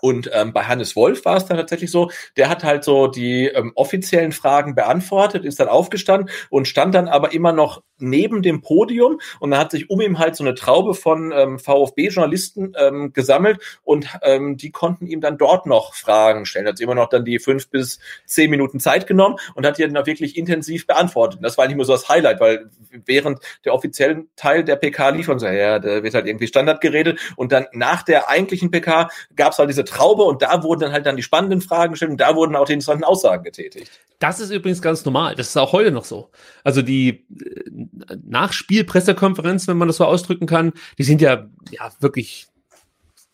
und 0.00 0.30
ähm, 0.32 0.52
bei 0.52 0.64
Hannes 0.64 0.96
Wolf 0.96 1.24
war 1.24 1.36
es 1.36 1.46
dann 1.46 1.56
tatsächlich 1.56 1.90
so, 1.90 2.10
der 2.36 2.48
hat 2.48 2.64
halt 2.64 2.84
so 2.84 3.06
die 3.06 3.46
ähm, 3.46 3.72
offiziellen 3.74 4.32
Fragen 4.32 4.74
beantwortet, 4.74 5.44
ist 5.44 5.60
dann 5.60 5.68
aufgestanden 5.68 6.30
und 6.50 6.68
stand 6.68 6.94
dann 6.94 7.08
aber 7.08 7.32
immer 7.32 7.52
noch 7.52 7.82
neben 7.98 8.42
dem 8.42 8.62
Podium 8.62 9.20
und 9.40 9.50
dann 9.50 9.60
hat 9.60 9.70
sich 9.70 9.90
um 9.90 10.00
ihn 10.00 10.18
halt 10.18 10.36
so 10.36 10.44
eine 10.44 10.54
Traube 10.54 10.94
von 10.94 11.32
ähm, 11.34 11.58
VfB-Journalisten 11.58 12.72
ähm, 12.78 13.12
gesammelt 13.12 13.60
und 13.82 14.08
ähm, 14.22 14.56
die 14.56 14.70
konnten 14.70 15.06
ihm 15.06 15.20
dann 15.20 15.38
dort 15.38 15.66
noch 15.66 15.94
Fragen 15.94 16.46
stellen. 16.46 16.66
Hat 16.66 16.80
immer 16.80 16.94
noch 16.94 17.08
dann 17.08 17.24
die 17.24 17.38
fünf 17.38 17.68
bis 17.68 17.98
zehn 18.26 18.50
Minuten 18.50 18.80
Zeit 18.80 19.06
genommen 19.06 19.36
und 19.54 19.66
hat 19.66 19.78
die 19.78 19.86
dann 19.86 20.06
wirklich 20.06 20.36
intensiv 20.36 20.86
beantwortet. 20.86 21.40
Das 21.42 21.58
war 21.58 21.66
nicht 21.66 21.76
nur 21.76 21.84
so 21.84 21.92
das 21.92 22.08
Highlight, 22.08 22.40
weil 22.40 22.70
während 23.04 23.40
der 23.64 23.74
offiziellen 23.74 24.28
Teil 24.36 24.64
der 24.64 24.76
PK 24.76 25.10
lief 25.10 25.28
und 25.28 25.38
so, 25.38 25.46
ja, 25.46 25.78
da 25.78 26.02
wird 26.02 26.14
halt 26.14 26.26
irgendwie 26.26 26.46
Standard 26.46 26.80
geredet 26.80 27.18
und 27.36 27.52
dann 27.52 27.66
nach 27.72 28.02
der 28.02 28.28
eigentlichen 28.28 28.70
PK 28.70 29.10
gab 29.36 29.52
es 29.52 29.58
halt 29.58 29.68
diese 29.68 29.84
Traube 29.90 30.22
und 30.22 30.42
da 30.42 30.62
wurden 30.62 30.80
dann 30.80 30.92
halt 30.92 31.06
dann 31.06 31.16
die 31.16 31.22
spannenden 31.22 31.60
Fragen 31.60 31.92
gestellt 31.92 32.12
und 32.12 32.20
da 32.20 32.34
wurden 32.36 32.56
auch 32.56 32.66
die 32.66 32.72
interessanten 32.72 33.04
Aussagen 33.04 33.44
getätigt. 33.44 33.90
Das 34.20 34.38
ist 34.38 34.50
übrigens 34.50 34.82
ganz 34.82 35.04
normal. 35.04 35.34
Das 35.34 35.48
ist 35.48 35.56
auch 35.56 35.72
heute 35.72 35.90
noch 35.90 36.04
so. 36.04 36.30
Also 36.62 36.82
die 36.82 37.08
äh, 37.08 38.16
Nachspielpressekonferenzen, 38.22 39.68
wenn 39.68 39.78
man 39.78 39.88
das 39.88 39.96
so 39.96 40.04
ausdrücken 40.04 40.46
kann, 40.46 40.72
die 40.98 41.04
sind 41.04 41.22
ja, 41.22 41.48
ja 41.70 41.90
wirklich, 42.00 42.46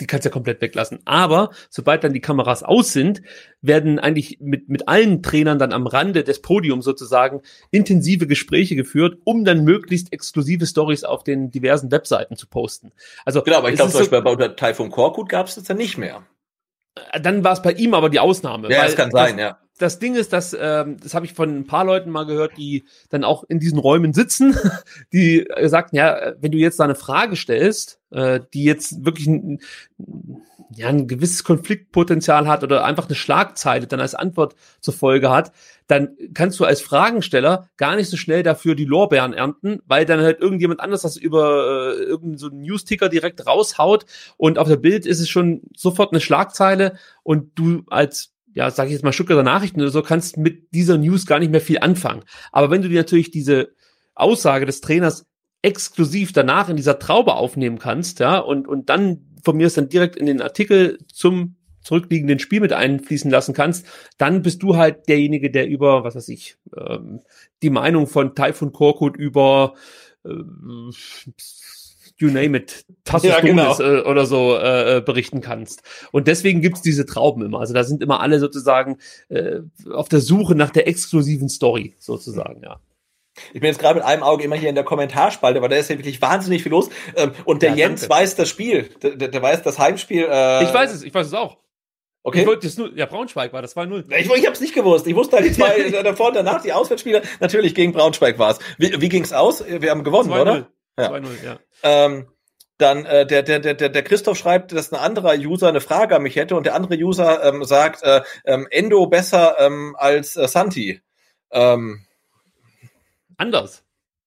die 0.01 0.07
kannst 0.07 0.25
du 0.25 0.29
ja 0.29 0.33
komplett 0.33 0.61
weglassen. 0.61 1.01
Aber 1.05 1.51
sobald 1.71 2.05
dann 2.05 2.13
die 2.13 2.21
Kameras 2.21 2.63
aus 2.63 2.93
sind, 2.93 3.21
werden 3.63 3.99
eigentlich 3.99 4.39
mit, 4.41 4.69
mit 4.69 4.87
allen 4.87 5.25
Trainern 5.25 5.59
dann 5.59 5.73
am 5.73 5.89
Rande 5.89 6.23
des 6.23 6.41
Podiums 6.41 6.85
sozusagen 6.85 7.43
intensive 7.73 8.29
Gespräche 8.29 8.77
geführt, 8.77 9.19
um 9.25 9.45
dann 9.45 9.65
möglichst 9.65 10.13
exklusive 10.13 10.67
Stories 10.67 11.03
auf 11.03 11.25
den 11.25 11.51
diversen 11.51 11.91
Webseiten 11.91 12.37
zu 12.37 12.47
posten. 12.47 12.93
Also, 13.25 13.43
genau, 13.43 13.59
aber 13.59 13.71
ich 13.71 13.75
glaube, 13.75 13.91
zum 13.91 14.01
Beispiel 14.09 14.23
bei 14.23 14.49
Taifun 14.49 14.91
Korkut 14.91 15.29
gab 15.29 15.49
es 15.49 15.57
das 15.57 15.67
ja 15.67 15.75
nicht 15.75 15.99
mehr. 15.99 16.23
Dann 17.21 17.45
war 17.45 17.53
es 17.53 17.63
bei 17.63 17.73
ihm 17.73 17.95
aber 17.95 18.11
die 18.11 18.21
Ausnahme. 18.21 18.71
Ja, 18.71 18.85
das 18.85 18.97
kann 18.97 19.11
sein, 19.11 19.37
das, 19.37 19.41
ja 19.41 19.59
das 19.79 19.99
Ding 19.99 20.15
ist, 20.15 20.33
dass 20.33 20.57
ähm, 20.59 20.97
das 21.03 21.15
habe 21.15 21.27
ich 21.27 21.35
von 21.35 21.55
ein 21.55 21.67
paar 21.67 21.85
Leuten 21.85 22.11
mal 22.11 22.25
gehört, 22.25 22.57
die 22.57 22.85
dann 23.11 23.25
auch 23.25 23.45
in 23.45 23.61
diesen 23.61 23.79
Räumen 23.79 24.13
sitzen, 24.13 24.57
die 25.13 25.47
sagten, 25.65 25.97
ja, 25.97 26.33
wenn 26.41 26.53
du 26.53 26.59
jetzt 26.59 26.81
da 26.81 26.85
eine 26.85 26.95
Frage 26.95 27.37
stellst, 27.37 28.01
äh, 28.11 28.41
die 28.55 28.65
jetzt 28.65 29.05
wirklich 29.05 29.27
ein, 29.27 29.61
ja, 30.75 30.89
ein 30.89 31.07
gewisses 31.07 31.45
Konfliktpotenzial 31.45 32.49
hat 32.49 32.63
oder 32.65 32.85
einfach 32.85 33.07
eine 33.07 33.15
Schlagzeile 33.15 33.87
dann 33.87 34.01
als 34.01 34.15
Antwort 34.15 34.57
zur 34.81 34.95
Folge 34.95 35.31
hat, 35.31 35.53
dann 35.87 36.17
kannst 36.35 36.59
du 36.59 36.65
als 36.65 36.81
Fragensteller 36.81 37.69
gar 37.77 37.97
nicht 37.97 38.11
so 38.11 38.17
schnell 38.17 38.43
dafür 38.43 38.75
die 38.75 38.85
Lorbeeren 38.85 39.33
ernten, 39.33 39.81
weil 39.87 40.05
dann 40.05 40.21
halt 40.21 40.41
irgendjemand 40.41 40.81
anders 40.81 41.03
das 41.03 41.17
über 41.17 41.95
äh, 41.97 42.03
irgendeinen 42.03 42.39
so 42.39 42.49
News-Ticker 42.49 43.09
direkt 43.09 43.47
raushaut 43.47 44.07
und 44.37 44.59
auf 44.59 44.69
der 44.69 44.77
Bild 44.77 45.07
ist 45.07 45.21
es 45.21 45.29
schon 45.29 45.63
sofort 45.77 46.13
eine 46.13 46.21
Schlagzeile 46.21 46.99
und 47.23 47.59
du 47.59 47.85
als 47.89 48.33
ja, 48.57 48.71
sage 48.71 48.89
ich 48.89 48.95
jetzt 48.95 49.05
mal 49.05 49.13
Stuttgarter 49.13 49.43
Nachrichten 49.43 49.83
oder 49.83 49.91
so, 49.91 50.01
kannst 50.01 50.39
mit 50.39 50.73
dieser 50.73 50.97
News 50.97 51.27
gar 51.27 51.39
nicht 51.39 51.51
mehr 51.53 51.61
viel 51.61 51.79
anfangen. 51.79 52.25
Aber 52.53 52.71
wenn 52.71 52.81
du 52.81 52.89
dir 52.89 53.01
natürlich 53.01 53.31
diese 53.31 53.69
Aussage 54.15 54.65
des 54.65 54.81
Trainers 54.81 55.27
exklusiv 55.61 56.33
danach 56.33 56.71
in 56.71 56.77
dieser 56.77 56.99
Traube 56.99 57.35
aufnehmen 57.35 57.79
kannst, 57.79 58.19
ja, 58.19 58.39
und, 58.39 58.67
und 58.67 58.89
dann 58.89 59.27
von 59.45 59.59
mir 59.59 59.67
es 59.67 59.75
dann 59.75 59.91
direkt 59.91 60.17
in 60.17 60.25
den 60.25 60.41
Artikel 60.41 60.99
zum 61.13 61.56
zurückliegenden 61.87 62.39
Spiel 62.39 62.61
mit 62.61 62.73
einfließen 62.73 63.31
lassen 63.31 63.55
kannst, 63.55 63.87
dann 64.19 64.43
bist 64.43 64.63
du 64.63 64.77
halt 64.77 65.09
derjenige, 65.09 65.51
der 65.51 65.69
über, 65.69 66.05
was 66.05 66.17
weiß 66.17 66.29
ich, 66.29 66.57
ähm, 66.77 67.21
die 67.63 67.71
Meinung 67.71 68.07
von 68.07 68.35
Typhoon 68.35 68.73
Korkut 68.73 69.17
über 69.17 69.75
äh, 70.25 70.31
you 72.19 72.29
name 72.29 72.57
it, 72.57 72.85
Tassus 73.05 73.31
ja, 73.31 73.41
genau. 73.41 73.79
äh, 73.79 74.03
oder 74.03 74.27
so 74.27 74.57
äh, 74.57 74.97
äh, 74.97 75.01
berichten 75.01 75.41
kannst. 75.41 75.83
Und 76.13 76.27
deswegen 76.29 76.61
gibt's 76.61 76.83
diese 76.83 77.07
Trauben 77.07 77.45
immer. 77.45 77.61
Also 77.61 77.75
da 77.75 77.85
sind 77.85 78.03
immer 78.03 78.21
alle 78.21 78.41
sozusagen 78.41 78.99
äh, 79.29 79.61
auf 79.93 80.09
der 80.09 80.21
Suche 80.21 80.55
nach 80.55 80.71
der 80.71 80.89
exklusiven 80.89 81.49
Story, 81.49 81.95
sozusagen, 81.99 82.63
ja. 82.63 82.81
Ich 83.53 83.61
bin 83.61 83.65
jetzt 83.65 83.79
gerade 83.79 83.97
mit 83.97 84.05
einem 84.05 84.23
Auge 84.23 84.45
immer 84.45 84.57
hier 84.57 84.71
in 84.71 84.75
der 84.75 84.85
Kommentarspalte, 84.85 85.61
weil 85.61 85.69
da 85.69 85.77
ist 85.77 85.91
ja 85.91 85.99
wirklich 85.99 86.23
wahnsinnig 86.23 86.63
viel 86.63 86.73
los. 86.73 86.89
Ähm, 87.17 87.33
und 87.45 87.61
der 87.61 87.71
ja, 87.71 87.89
Jens 87.89 88.09
weiß 88.09 88.35
das 88.35 88.49
Spiel. 88.49 88.89
Der, 89.03 89.29
der, 89.29 89.43
weiß 89.43 89.63
das 89.63 89.79
Heimspiel. 89.79 90.27
Äh 90.27 90.65
ich 90.65 90.73
weiß 90.73 90.95
es, 90.95 91.03
ich 91.03 91.13
weiß 91.13 91.27
es 91.27 91.35
auch. 91.35 91.59
Okay. 92.27 92.41
Ich 92.41 92.47
wollte 92.49 92.67
das 92.67 92.77
nur, 92.77 92.93
ja, 92.97 93.07
Braunschweig 93.07 93.53
war, 93.53 93.63
das 93.63 93.77
war 93.77 93.87
null. 93.87 94.05
Ich, 94.09 94.29
ich 94.29 94.47
habe 94.47 94.53
es 94.53 94.61
nicht 94.61 94.75
gewusst. 94.75 95.07
Ich 95.07 95.15
wusste 95.15 95.37
halt 95.37 95.47
die 95.47 95.53
zwei 95.55 95.89
davor 96.03 96.31
und 96.31 96.35
danach, 96.35 96.61
die 96.61 96.73
Auswärtsspiele. 96.73 97.23
Natürlich 97.39 97.73
gegen 97.73 97.93
Braunschweig 97.93 98.37
war 98.37 98.51
es. 98.51 98.59
Wie, 98.79 99.01
wie 99.01 99.09
ging's 99.09 99.33
aus? 99.33 99.65
Wir 99.65 99.93
haben 99.93 100.03
gewonnen, 100.03 100.31
2 100.31 100.41
oder? 100.41 100.69
Ja. 100.99 101.13
2-0, 101.13 101.25
ja. 101.45 101.59
Ähm, 101.85 102.27
dann 102.79 103.07
äh, 103.07 103.27
der, 103.29 103.45
der, 103.45 103.61
der, 103.61 103.75
der 103.75 104.03
Christoph 104.03 104.37
schreibt, 104.37 104.73
dass 104.73 104.93
ein 104.93 104.99
anderer 104.99 105.37
User 105.37 105.69
eine 105.69 105.81
Frage 105.81 106.17
an 106.17 106.23
mich 106.25 106.35
hätte 106.35 106.57
und 106.57 106.67
der 106.67 106.75
andere 106.75 106.97
User 106.97 107.45
ähm, 107.45 107.63
sagt, 107.63 108.03
äh, 108.03 108.23
ähm, 108.45 108.67
Endo 108.73 109.07
besser 109.07 109.61
ähm, 109.61 109.95
als 109.97 110.35
äh, 110.35 110.49
Santi. 110.49 111.01
Ähm, 111.53 112.07
Anders. 113.37 113.85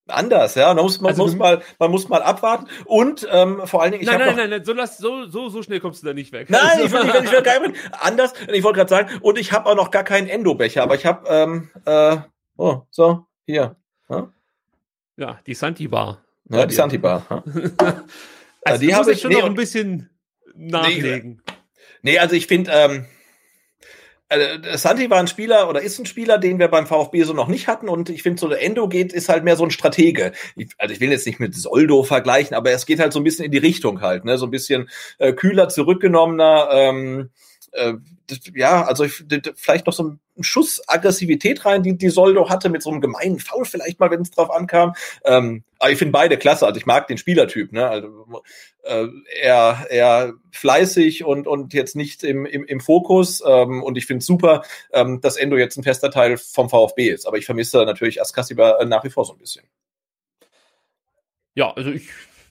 Anders, 0.09 0.55
ja. 0.55 0.73
Man 0.73 0.83
muss, 0.83 0.99
man, 0.99 1.11
also, 1.11 1.23
muss 1.23 1.35
mal, 1.35 1.61
man 1.77 1.91
muss 1.91 2.09
mal 2.09 2.21
abwarten. 2.21 2.67
Und 2.85 3.27
ähm, 3.31 3.61
vor 3.65 3.81
allen 3.81 3.91
Dingen, 3.91 4.03
ich 4.03 4.09
nein, 4.09 4.19
nein, 4.19 4.35
nein, 4.35 4.49
nein, 4.49 4.65
so, 4.65 4.73
lass, 4.73 4.97
so, 4.97 5.27
so, 5.27 5.49
so 5.49 5.61
schnell 5.63 5.79
kommst 5.79 6.03
du 6.03 6.07
da 6.07 6.13
nicht 6.13 6.31
weg. 6.31 6.49
Nein, 6.49 6.79
ich 6.83 6.91
will 6.91 7.03
nicht, 7.03 7.23
ich 7.23 7.31
will 7.31 7.41
gar 7.41 7.59
nicht 7.59 7.75
anders. 7.99 8.33
Ich 8.51 8.63
wollte 8.63 8.77
gerade 8.77 8.89
sagen, 8.89 9.19
und 9.21 9.37
ich 9.37 9.51
habe 9.51 9.69
auch 9.69 9.75
noch 9.75 9.91
gar 9.91 10.03
keinen 10.03 10.27
Endo-Becher, 10.27 10.83
aber 10.83 10.95
ich 10.95 11.05
habe, 11.05 11.27
ähm, 11.29 11.69
äh, 11.85 12.17
oh, 12.57 12.81
so, 12.89 13.25
hier. 13.45 13.75
Ja, 14.09 14.31
ja 15.17 15.39
die 15.45 15.53
Santi-Bar. 15.53 16.23
Ja, 16.49 16.65
die 16.65 16.73
Santi-Bar. 16.73 17.25
also, 18.63 18.81
die 18.81 18.95
habe 18.95 19.11
ich 19.11 19.21
schon 19.21 19.31
nee, 19.31 19.39
noch 19.39 19.45
ein 19.45 19.55
bisschen 19.55 20.09
nachlegen. 20.55 21.41
Nee, 22.01 22.13
nee 22.13 22.19
also 22.19 22.35
ich 22.35 22.47
finde, 22.47 22.71
ähm, 22.73 23.05
also, 24.29 24.77
Santi 24.77 25.09
war 25.09 25.19
ein 25.19 25.27
Spieler 25.27 25.67
oder 25.69 25.81
ist 25.81 25.99
ein 25.99 26.05
Spieler, 26.05 26.37
den 26.37 26.59
wir 26.59 26.67
beim 26.67 26.85
VfB 26.85 27.23
so 27.23 27.33
noch 27.33 27.47
nicht 27.47 27.67
hatten 27.67 27.89
und 27.89 28.09
ich 28.09 28.23
finde 28.23 28.39
so 28.39 28.49
Endo 28.49 28.87
geht 28.87 29.11
ist 29.11 29.27
halt 29.27 29.43
mehr 29.43 29.55
so 29.55 29.63
ein 29.63 29.71
Stratege. 29.71 30.33
Ich, 30.55 30.69
also 30.77 30.93
ich 30.93 31.01
will 31.01 31.11
jetzt 31.11 31.25
nicht 31.25 31.39
mit 31.39 31.55
Soldo 31.55 32.03
vergleichen, 32.03 32.55
aber 32.55 32.71
es 32.71 32.85
geht 32.85 32.99
halt 32.99 33.11
so 33.11 33.19
ein 33.19 33.23
bisschen 33.23 33.45
in 33.45 33.51
die 33.51 33.57
Richtung 33.57 34.01
halt, 34.01 34.25
ne, 34.25 34.37
so 34.37 34.45
ein 34.45 34.51
bisschen 34.51 34.89
äh, 35.17 35.33
kühler, 35.33 35.67
zurückgenommener. 35.69 36.69
Ähm, 36.71 37.29
äh, 37.71 37.93
ja, 38.53 38.83
also 38.85 39.03
ich, 39.03 39.23
vielleicht 39.55 39.85
noch 39.87 39.93
so 39.93 40.03
ein 40.03 40.19
Schuss 40.41 40.81
Aggressivität 40.87 41.65
rein, 41.65 41.83
die, 41.83 41.97
die 41.97 42.09
Soldo 42.09 42.49
hatte 42.49 42.69
mit 42.69 42.81
so 42.81 42.89
einem 42.91 43.01
gemeinen 43.01 43.39
Foul 43.39 43.65
vielleicht 43.65 43.99
mal, 43.99 44.11
wenn 44.11 44.21
es 44.21 44.31
drauf 44.31 44.51
ankam. 44.51 44.93
Ähm, 45.25 45.63
aber 45.79 45.91
ich 45.91 45.97
finde 45.97 46.11
beide 46.11 46.37
klasse. 46.37 46.65
Also 46.65 46.79
ich 46.79 46.85
mag 46.85 47.07
den 47.07 47.17
Spielertyp. 47.17 47.71
Ne? 47.71 47.87
Also 47.87 48.41
äh, 48.83 49.07
er, 49.41 49.87
er 49.89 50.33
fleißig 50.51 51.23
und 51.23 51.47
und 51.47 51.73
jetzt 51.73 51.95
nicht 51.95 52.23
im, 52.23 52.45
im, 52.45 52.63
im 52.65 52.79
Fokus. 52.79 53.43
Ähm, 53.45 53.83
und 53.83 53.97
ich 53.97 54.05
finde 54.05 54.23
super, 54.23 54.63
ähm, 54.93 55.21
dass 55.21 55.37
Endo 55.37 55.57
jetzt 55.57 55.77
ein 55.77 55.83
fester 55.83 56.11
Teil 56.11 56.37
vom 56.37 56.69
VfB 56.69 57.09
ist. 57.09 57.25
Aber 57.25 57.37
ich 57.37 57.45
vermisse 57.45 57.83
natürlich 57.85 58.21
Askasiba 58.21 58.83
nach 58.85 59.03
wie 59.03 59.09
vor 59.09 59.25
so 59.25 59.33
ein 59.33 59.39
bisschen. 59.39 59.65
Ja, 61.55 61.73
also 61.73 61.91
ich 61.91 62.07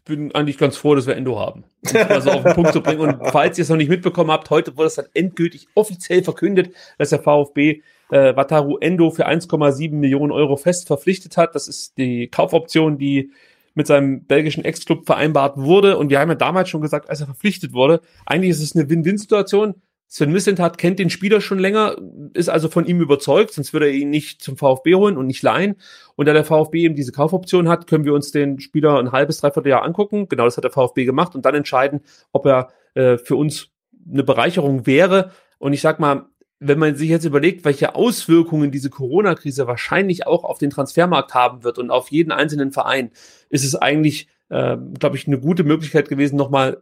bin 0.08 0.34
eigentlich 0.34 0.58
ganz 0.58 0.76
froh, 0.76 0.96
dass 0.96 1.06
wir 1.06 1.16
Endo 1.16 1.38
haben. 1.38 1.64
Um 1.86 2.08
mal 2.08 2.20
so 2.20 2.30
auf 2.30 2.42
den 2.42 2.54
Punkt 2.54 2.72
zu 2.72 2.82
bringen. 2.82 3.00
Und 3.00 3.26
falls 3.30 3.56
ihr 3.58 3.62
es 3.62 3.68
noch 3.68 3.76
nicht 3.76 3.88
mitbekommen 3.88 4.32
habt, 4.32 4.50
heute 4.50 4.76
wurde 4.76 4.88
es 4.88 4.96
dann 4.96 5.06
endgültig 5.14 5.68
offiziell 5.74 6.24
verkündet, 6.24 6.74
dass 6.98 7.10
der 7.10 7.20
VfB 7.20 7.82
äh, 8.10 8.34
Wataru 8.34 8.78
Endo 8.78 9.10
für 9.10 9.28
1,7 9.28 9.92
Millionen 9.92 10.32
Euro 10.32 10.56
fest 10.56 10.88
verpflichtet 10.88 11.36
hat. 11.36 11.54
Das 11.54 11.68
ist 11.68 11.96
die 11.98 12.28
Kaufoption, 12.28 12.98
die 12.98 13.30
mit 13.74 13.86
seinem 13.86 14.24
belgischen 14.24 14.64
Ex-Club 14.64 15.06
vereinbart 15.06 15.56
wurde. 15.56 15.98
Und 15.98 16.10
wir 16.10 16.18
haben 16.18 16.30
ja 16.30 16.34
damals 16.34 16.68
schon 16.68 16.80
gesagt, 16.80 17.08
als 17.08 17.20
er 17.20 17.26
verpflichtet 17.26 17.72
wurde, 17.72 18.00
eigentlich 18.26 18.50
ist 18.50 18.62
es 18.62 18.74
eine 18.74 18.90
Win-Win-Situation. 18.90 19.76
Sven 20.10 20.32
Missentat 20.32 20.78
kennt 20.78 20.98
den 20.98 21.10
Spieler 21.10 21.42
schon 21.42 21.58
länger, 21.58 21.96
ist 22.32 22.48
also 22.48 22.68
von 22.70 22.86
ihm 22.86 23.02
überzeugt, 23.02 23.52
sonst 23.52 23.74
würde 23.74 23.86
er 23.86 23.92
ihn 23.92 24.08
nicht 24.08 24.42
zum 24.42 24.56
VfB 24.56 24.94
holen 24.94 25.18
und 25.18 25.26
nicht 25.26 25.42
leihen. 25.42 25.76
Und 26.16 26.26
da 26.26 26.32
der 26.32 26.44
VfB 26.44 26.80
eben 26.80 26.94
diese 26.94 27.12
Kaufoption 27.12 27.68
hat, 27.68 27.86
können 27.86 28.06
wir 28.06 28.14
uns 28.14 28.32
den 28.32 28.58
Spieler 28.58 28.98
ein 28.98 29.12
halbes, 29.12 29.40
dreiviertel 29.40 29.68
Jahr 29.68 29.84
angucken. 29.84 30.26
Genau 30.28 30.46
das 30.46 30.56
hat 30.56 30.64
der 30.64 30.70
VfB 30.70 31.04
gemacht 31.04 31.34
und 31.34 31.44
dann 31.44 31.54
entscheiden, 31.54 32.00
ob 32.32 32.46
er 32.46 32.68
äh, 32.94 33.18
für 33.18 33.36
uns 33.36 33.68
eine 34.10 34.22
Bereicherung 34.22 34.86
wäre. 34.86 35.30
Und 35.58 35.74
ich 35.74 35.82
sag 35.82 36.00
mal, 36.00 36.26
wenn 36.58 36.78
man 36.78 36.96
sich 36.96 37.10
jetzt 37.10 37.26
überlegt, 37.26 37.66
welche 37.66 37.94
Auswirkungen 37.94 38.70
diese 38.70 38.88
Corona-Krise 38.88 39.66
wahrscheinlich 39.66 40.26
auch 40.26 40.42
auf 40.42 40.56
den 40.56 40.70
Transfermarkt 40.70 41.34
haben 41.34 41.64
wird 41.64 41.78
und 41.78 41.90
auf 41.90 42.10
jeden 42.10 42.32
einzelnen 42.32 42.72
Verein, 42.72 43.10
ist 43.50 43.64
es 43.64 43.76
eigentlich, 43.76 44.28
äh, 44.48 44.78
glaube 44.98 45.16
ich, 45.16 45.26
eine 45.26 45.38
gute 45.38 45.64
Möglichkeit 45.64 46.08
gewesen, 46.08 46.36
nochmal 46.36 46.80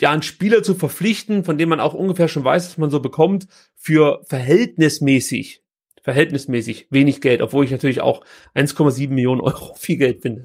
ja, 0.00 0.10
einen 0.10 0.22
Spieler 0.22 0.62
zu 0.62 0.74
verpflichten, 0.74 1.44
von 1.44 1.58
dem 1.58 1.68
man 1.68 1.80
auch 1.80 1.94
ungefähr 1.94 2.28
schon 2.28 2.44
weiß, 2.44 2.66
dass 2.66 2.78
man 2.78 2.90
so 2.90 3.00
bekommt, 3.00 3.46
für 3.76 4.22
verhältnismäßig 4.26 5.61
verhältnismäßig 6.02 6.88
wenig 6.90 7.20
Geld, 7.20 7.40
obwohl 7.42 7.64
ich 7.64 7.70
natürlich 7.70 8.00
auch 8.00 8.24
1,7 8.56 9.08
Millionen 9.10 9.40
Euro 9.40 9.74
viel 9.78 9.96
Geld 9.96 10.22
finde. 10.22 10.42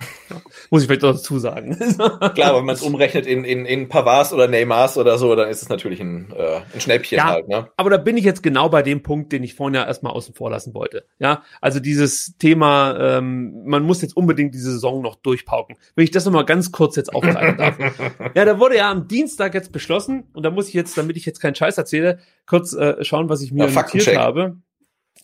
Muss 0.69 0.83
ich 0.83 0.87
vielleicht 0.87 1.03
auch 1.03 1.13
dazu 1.13 1.39
sagen. 1.39 1.75
Klar, 2.35 2.55
wenn 2.55 2.65
man 2.65 2.75
es 2.75 2.83
umrechnet 2.83 3.25
in, 3.25 3.43
in, 3.43 3.65
in 3.65 3.89
Pavars 3.89 4.33
oder 4.33 4.47
Neymars 4.47 4.97
oder 4.97 5.17
so, 5.17 5.35
dann 5.35 5.49
ist 5.49 5.63
es 5.63 5.69
natürlich 5.69 5.99
ein, 5.99 6.31
äh, 6.37 6.61
ein 6.73 6.79
Schnäppchen 6.79 7.17
ja, 7.17 7.25
halt. 7.25 7.47
Ne? 7.47 7.69
Aber 7.75 7.89
da 7.89 7.97
bin 7.97 8.17
ich 8.17 8.23
jetzt 8.23 8.43
genau 8.43 8.69
bei 8.69 8.83
dem 8.83 9.01
Punkt, 9.01 9.31
den 9.31 9.43
ich 9.43 9.55
vorhin 9.55 9.73
ja 9.73 9.85
erstmal 9.85 10.13
außen 10.13 10.35
vor 10.35 10.51
lassen 10.51 10.75
wollte. 10.75 11.05
Ja, 11.19 11.43
also 11.59 11.79
dieses 11.79 12.37
Thema, 12.37 13.17
ähm, 13.17 13.63
man 13.65 13.83
muss 13.83 14.03
jetzt 14.03 14.15
unbedingt 14.15 14.53
diese 14.53 14.71
Saison 14.71 15.01
noch 15.01 15.15
durchpauken. 15.15 15.75
Wenn 15.95 16.03
ich 16.03 16.11
das 16.11 16.25
nochmal 16.25 16.45
ganz 16.45 16.71
kurz 16.71 16.95
jetzt 16.95 17.13
aufgreifen 17.13 17.57
darf. 17.57 17.77
ja, 18.35 18.45
da 18.45 18.59
wurde 18.59 18.77
ja 18.77 18.91
am 18.91 19.07
Dienstag 19.07 19.55
jetzt 19.55 19.71
beschlossen 19.71 20.25
und 20.33 20.43
da 20.43 20.51
muss 20.51 20.67
ich 20.67 20.75
jetzt, 20.75 20.97
damit 20.97 21.17
ich 21.17 21.25
jetzt 21.25 21.39
keinen 21.39 21.55
Scheiß 21.55 21.77
erzähle, 21.79 22.19
kurz 22.45 22.73
äh, 22.73 23.03
schauen, 23.03 23.29
was 23.29 23.41
ich 23.41 23.51
mir 23.51 23.67
ja, 23.67 23.71
notiert 23.71 24.15
habe. 24.17 24.57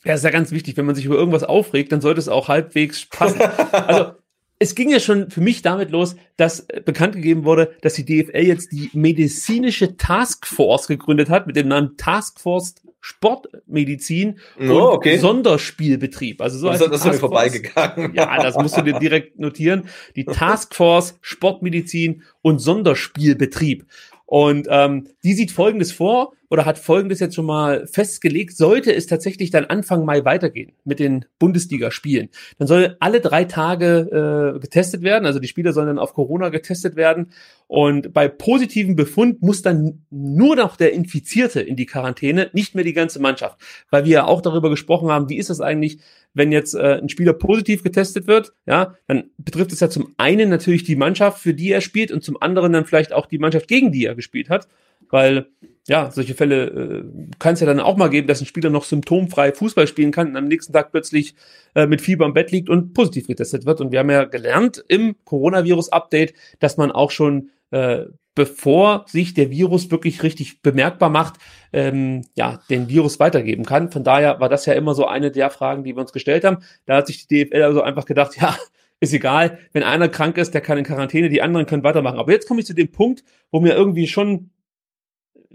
Ja, 0.04 0.14
ist 0.14 0.24
ja 0.24 0.30
ganz 0.30 0.52
wichtig, 0.52 0.78
wenn 0.78 0.86
man 0.86 0.96
sich 0.96 1.06
über 1.06 1.16
irgendwas 1.16 1.44
aufregt, 1.44 1.91
dann 1.91 2.02
sollte 2.02 2.20
es 2.20 2.30
auch 2.30 2.48
halbwegs 2.48 3.06
passen. 3.06 3.41
also 3.72 4.14
es 4.60 4.76
ging 4.76 4.89
ja 4.89 5.00
schon 5.00 5.30
für 5.30 5.41
mich 5.41 5.62
damit 5.62 5.91
los, 5.91 6.16
dass 6.38 6.62
äh, 6.62 6.82
bekannt 6.84 7.16
gegeben 7.16 7.44
wurde, 7.44 7.76
dass 7.82 7.96
die 7.96 8.06
DFL 8.06 8.46
jetzt 8.46 8.72
die 8.72 8.89
medizinische 8.94 9.98
Taskforce 9.98 10.88
gegründet 10.88 11.30
hat 11.30 11.48
mit 11.48 11.56
dem 11.56 11.68
Namen 11.68 11.98
Taskforce 11.98 12.76
Sportmedizin 13.06 14.39
und 14.58 14.70
oh, 14.70 14.91
okay. 14.91 15.18
Sonderspielbetrieb. 15.18 16.41
Also 16.41 16.58
so 16.58 16.70
das, 16.70 16.80
das 16.80 17.02
ist 17.02 17.06
mir 17.06 17.14
vorbeigegangen. 17.16 18.14
Ja, 18.16 18.41
das 18.41 18.56
musst 18.56 18.78
du 18.78 18.82
dir 18.82 18.98
direkt 18.98 19.38
notieren. 19.38 19.89
Die 20.16 20.24
Taskforce 20.26 21.20
Sportmedizin 21.20 22.24
und 22.41 22.60
Sonderspielbetrieb. 22.60 23.86
Und 24.34 24.66
ähm, 24.72 25.10
die 25.24 25.34
sieht 25.34 25.52
Folgendes 25.52 25.92
vor 25.92 26.34
oder 26.50 26.66
hat 26.66 26.80
Folgendes 26.80 27.20
jetzt 27.20 27.36
schon 27.36 27.46
mal 27.46 27.86
festgelegt. 27.86 28.58
Sollte 28.58 28.92
es 28.92 29.06
tatsächlich 29.06 29.52
dann 29.52 29.66
Anfang 29.66 30.06
Mai 30.06 30.26
weitergehen 30.26 30.72
mit 30.86 30.98
den 30.98 31.26
Bundesligaspielen, 31.38 32.30
dann 32.58 32.68
soll 32.68 32.98
alle 33.00 33.22
drei 33.22 33.44
Tage 33.44 34.56
äh, 34.56 34.60
getestet 34.60 35.04
werden. 35.04 35.28
Also 35.28 35.38
die 35.38 35.48
Spieler 35.48 35.72
sollen 35.72 35.86
dann 35.86 36.00
auf 36.00 36.16
Corona 36.16 36.50
getestet 36.50 36.96
werden. 36.96 37.28
Und 37.68 38.12
bei 38.12 38.28
positivem 38.28 38.96
Befund 38.96 39.44
muss 39.44 39.62
dann 39.62 40.04
nur 40.10 40.56
noch 40.56 40.78
der 40.78 40.94
Infizierte 40.94 41.62
in 41.62 41.76
die 41.76 41.86
Quarantäne, 41.86 42.50
nicht 42.54 42.74
mehr 42.74 42.84
die 42.84 42.94
ganze 42.94 43.22
Mannschaft. 43.22 43.62
Weil 43.92 44.06
wir 44.06 44.14
ja 44.14 44.26
auch 44.26 44.42
darüber 44.42 44.72
gesprochen 44.72 45.10
haben, 45.10 45.30
wie 45.30 45.38
ist 45.38 45.52
das 45.52 45.62
eigentlich, 45.62 46.00
wenn 46.34 46.52
jetzt 46.52 46.74
äh, 46.74 47.00
ein 47.02 47.10
Spieler 47.10 47.34
positiv 47.34 47.84
getestet 47.84 48.28
wird, 48.28 48.54
ja, 48.66 48.96
dann 49.08 49.30
betrifft 49.38 49.72
es 49.72 49.80
ja 49.80 49.90
zum 49.90 50.14
einen 50.18 50.50
natürlich 50.50 50.84
die 50.84 50.96
Mannschaft, 50.96 51.40
für 51.42 51.54
die 51.54 51.72
er 51.72 51.82
spielt, 51.82 52.12
und 52.12 52.24
zum 52.24 52.42
anderen 52.42 52.74
dann 52.74 52.86
vielleicht 52.86 53.14
auch 53.14 53.26
die 53.26 53.38
Mannschaft, 53.38 53.68
gegen 53.68 53.92
die 53.92 54.06
er 54.06 54.16
gespielt 54.16 54.50
hat. 54.50 54.68
Weil, 55.10 55.48
ja, 55.88 56.10
solche 56.10 56.34
Fälle 56.34 56.66
äh, 56.66 57.04
kann 57.38 57.54
es 57.54 57.60
ja 57.60 57.68
dann 57.68 57.80
auch 57.80 57.98
mal 57.98 58.10
geben, 58.10 58.28
dass 58.28 58.42
ein 58.42 58.48
Spieler 58.48 58.72
noch 58.72 58.84
symptomfrei 58.84 59.52
Fußball 59.52 59.86
spielen 59.86 60.12
kann 60.12 60.30
und 60.30 60.38
am 60.38 60.48
nächsten 60.48 60.74
Tag 60.74 60.92
plötzlich 60.92 61.36
äh, 61.76 61.86
mit 61.86 62.02
Fieber 62.02 62.26
im 62.26 62.34
Bett 62.34 62.52
liegt 62.52 62.70
und 62.70 62.94
positiv 62.94 63.28
getestet 63.28 63.66
wird. 63.66 63.80
Und 63.80 63.92
wir 63.92 64.00
haben 64.00 64.10
ja 64.10 64.24
gelernt 64.24 64.84
im 64.88 65.16
Coronavirus-Update, 65.26 66.34
dass 66.60 66.78
man 66.78 66.92
auch 66.92 67.12
schon 67.12 67.52
äh, 67.70 68.06
bevor 68.36 69.06
sich 69.08 69.34
der 69.34 69.52
Virus 69.52 69.92
wirklich 69.92 70.24
richtig 70.24 70.62
bemerkbar 70.62 71.10
macht, 71.10 71.36
ähm, 71.72 72.24
ja, 72.36 72.60
den 72.70 72.90
Virus 72.90 73.20
weitergeben 73.20 73.66
kann. 73.66 73.92
Von 73.92 74.04
daher 74.04 74.40
war 74.40 74.50
das 74.50 74.66
ja 74.66 74.74
immer 74.74 74.96
so 74.96 75.06
eine 75.06 75.32
der 75.32 75.50
Fragen, 75.50 75.84
die 75.84 75.96
wir 75.96 76.02
uns 76.02 76.14
gestellt 76.14 76.44
haben. 76.44 76.64
Da 76.86 76.98
hat 76.98 77.08
sich 77.08 77.28
die 77.28 77.46
DFL 77.46 77.64
also 77.64 77.82
einfach 77.82 78.06
gedacht, 78.06 78.36
ja, 78.42 78.58
ist 79.00 79.14
egal, 79.14 79.60
wenn 79.74 79.84
einer 79.84 80.10
krank 80.10 80.38
ist, 80.38 80.54
der 80.54 80.62
kann 80.62 80.78
in 80.78 80.86
Quarantäne, 80.86 81.30
die 81.30 81.42
anderen 81.42 81.66
können 81.66 81.84
weitermachen. 81.84 82.20
Aber 82.20 82.32
jetzt 82.32 82.48
komme 82.48 82.62
ich 82.62 82.66
zu 82.66 82.74
dem 82.74 82.92
Punkt, 82.92 83.24
wo 83.52 83.60
mir 83.60 83.74
irgendwie 83.74 84.08
schon, 84.08 84.50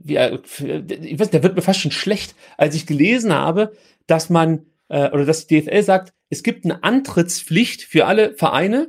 ja, 0.04 0.32
ich 0.32 1.18
weiß, 1.18 1.30
der 1.30 1.42
wird 1.42 1.56
mir 1.56 1.62
fast 1.62 1.80
schon 1.80 1.90
schlecht, 1.90 2.34
als 2.56 2.74
ich 2.74 2.86
gelesen 2.86 3.32
habe, 3.32 3.72
dass 4.06 4.30
man, 4.30 4.66
äh, 4.88 5.10
oder 5.10 5.24
dass 5.24 5.46
die 5.46 5.62
DFL 5.62 5.82
sagt, 5.82 6.12
es 6.30 6.42
gibt 6.42 6.64
eine 6.64 6.84
Antrittspflicht 6.84 7.82
für 7.82 8.06
alle 8.06 8.34
Vereine, 8.34 8.88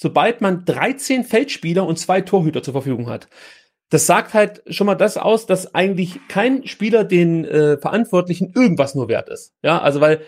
sobald 0.00 0.40
man 0.40 0.64
13 0.64 1.24
Feldspieler 1.24 1.86
und 1.86 1.98
zwei 1.98 2.22
Torhüter 2.22 2.62
zur 2.62 2.72
Verfügung 2.72 3.10
hat. 3.10 3.28
Das 3.90 4.06
sagt 4.06 4.32
halt 4.32 4.62
schon 4.66 4.86
mal 4.86 4.94
das 4.94 5.18
aus, 5.18 5.44
dass 5.44 5.74
eigentlich 5.74 6.20
kein 6.28 6.66
Spieler 6.66 7.04
den 7.04 7.44
äh, 7.44 7.76
Verantwortlichen 7.76 8.52
irgendwas 8.54 8.94
nur 8.94 9.08
wert 9.08 9.28
ist. 9.28 9.52
Ja, 9.62 9.80
also 9.80 10.00
weil 10.00 10.22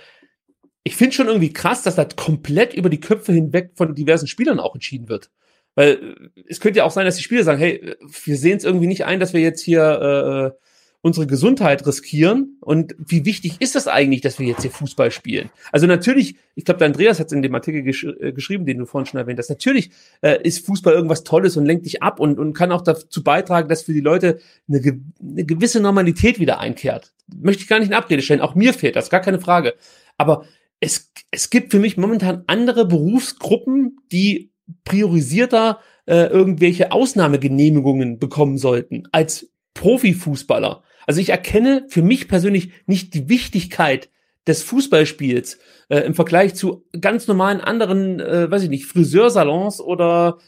ich 0.85 0.97
finde 0.97 1.14
schon 1.14 1.29
irgendwie 1.29 1.53
krass, 1.53 1.83
dass 1.83 1.95
das 1.95 2.16
komplett 2.16 2.75
über 2.75 2.91
die 2.91 3.01
Köpfe 3.01 3.33
hinweg 3.33 3.70
von 3.75 3.95
diversen 3.95 4.27
Spielern 4.27 4.61
auch 4.61 4.75
entschieden 4.75 5.09
wird. 5.09 5.31
Weil 5.75 6.18
äh, 6.35 6.43
es 6.49 6.61
könnte 6.61 6.79
ja 6.79 6.85
auch 6.85 6.91
sein, 6.91 7.07
dass 7.07 7.16
die 7.16 7.23
Spieler 7.23 7.45
sagen, 7.45 7.61
hey, 7.61 7.97
wir 8.25 8.37
sehen 8.37 8.59
es 8.59 8.64
irgendwie 8.64 8.89
nicht 8.89 9.07
ein, 9.07 9.20
dass 9.20 9.33
wir 9.33 9.41
jetzt 9.41 9.62
hier 9.62 10.53
äh, 10.53 10.62
unsere 11.03 11.26
Gesundheit 11.26 11.86
riskieren. 11.86 12.57
Und 12.61 12.94
wie 12.98 13.24
wichtig 13.24 13.57
ist 13.59 13.74
das 13.74 13.88
eigentlich, 13.88 14.20
dass 14.20 14.38
wir 14.38 14.46
jetzt 14.46 14.62
hier 14.62 14.70
Fußball 14.70 15.11
spielen? 15.11 15.50
Also 15.72 15.86
natürlich, 15.86 16.36
ich 16.55 16.64
glaube, 16.64 16.78
der 16.78 16.86
Andreas 16.86 17.18
hat 17.20 17.26
es 17.26 17.32
in 17.32 17.42
dem 17.42 17.55
Artikel 17.55 17.82
gesch 17.82 18.05
äh, 18.05 18.32
geschrieben, 18.32 18.64
den 18.64 18.78
du 18.78 18.86
vorhin 18.86 19.07
schon 19.07 19.20
erwähnt 19.20 19.38
hast. 19.38 19.50
Natürlich 19.50 19.90
äh, 20.22 20.40
ist 20.42 20.64
Fußball 20.64 20.94
irgendwas 20.94 21.24
Tolles 21.24 21.57
und 21.57 21.66
lenkt 21.66 21.86
dich 21.86 22.03
ab 22.03 22.20
und, 22.20 22.38
und 22.38 22.55
kann 22.55 22.72
auch 22.72 22.82
dazu 22.82 23.22
beitragen, 23.22 23.68
dass 23.68 23.82
für 23.82 23.92
die 23.92 24.00
Leute 24.00 24.38
eine, 24.68 24.80
ge 24.80 25.00
eine 25.20 25.44
gewisse 25.44 25.80
Normalität 25.80 26.38
wieder 26.38 26.61
einkehrt. 26.61 27.12
Möchte 27.34 27.62
ich 27.62 27.68
gar 27.68 27.80
nicht 27.80 27.88
in 27.88 27.94
Abrede 27.94 28.22
stellen. 28.22 28.40
Auch 28.40 28.55
mir 28.55 28.72
fehlt 28.72 28.96
das, 28.96 29.11
gar 29.11 29.20
keine 29.20 29.40
Frage. 29.40 29.74
Aber 30.16 30.44
es, 30.78 31.11
es 31.32 31.50
gibt 31.50 31.72
für 31.72 31.80
mich 31.80 31.96
momentan 31.96 32.44
andere 32.46 32.86
Berufsgruppen, 32.86 33.96
die 34.12 34.53
priorisierter 34.84 35.80
äh, 36.07 36.26
irgendwelche 36.26 36.92
Ausnahmegenehmigungen 36.92 38.18
bekommen 38.18 38.59
sollten 38.59 39.09
als 39.11 39.50
Profifußballer. 39.74 40.82
Also 41.07 41.20
ich 41.20 41.30
erkenne 41.30 41.86
für 41.88 42.03
mich 42.03 42.28
persönlich 42.28 42.70
nicht 42.86 43.14
die 43.14 43.28
Wichtigkeit 43.28 44.11
des 44.46 44.62
Fußballspiels 44.62 45.59
äh, 45.88 46.00
im 46.00 46.14
Vergleich 46.14 46.55
zu 46.55 46.84
ganz 47.00 47.28
normalen 47.28 47.61
anderen, 47.61 48.20
äh, 48.20 48.50
weiß 48.50 48.64
ich 48.64 48.70
nicht, 48.70 48.86
Friseursalons 48.86 49.80
oder 49.80 50.38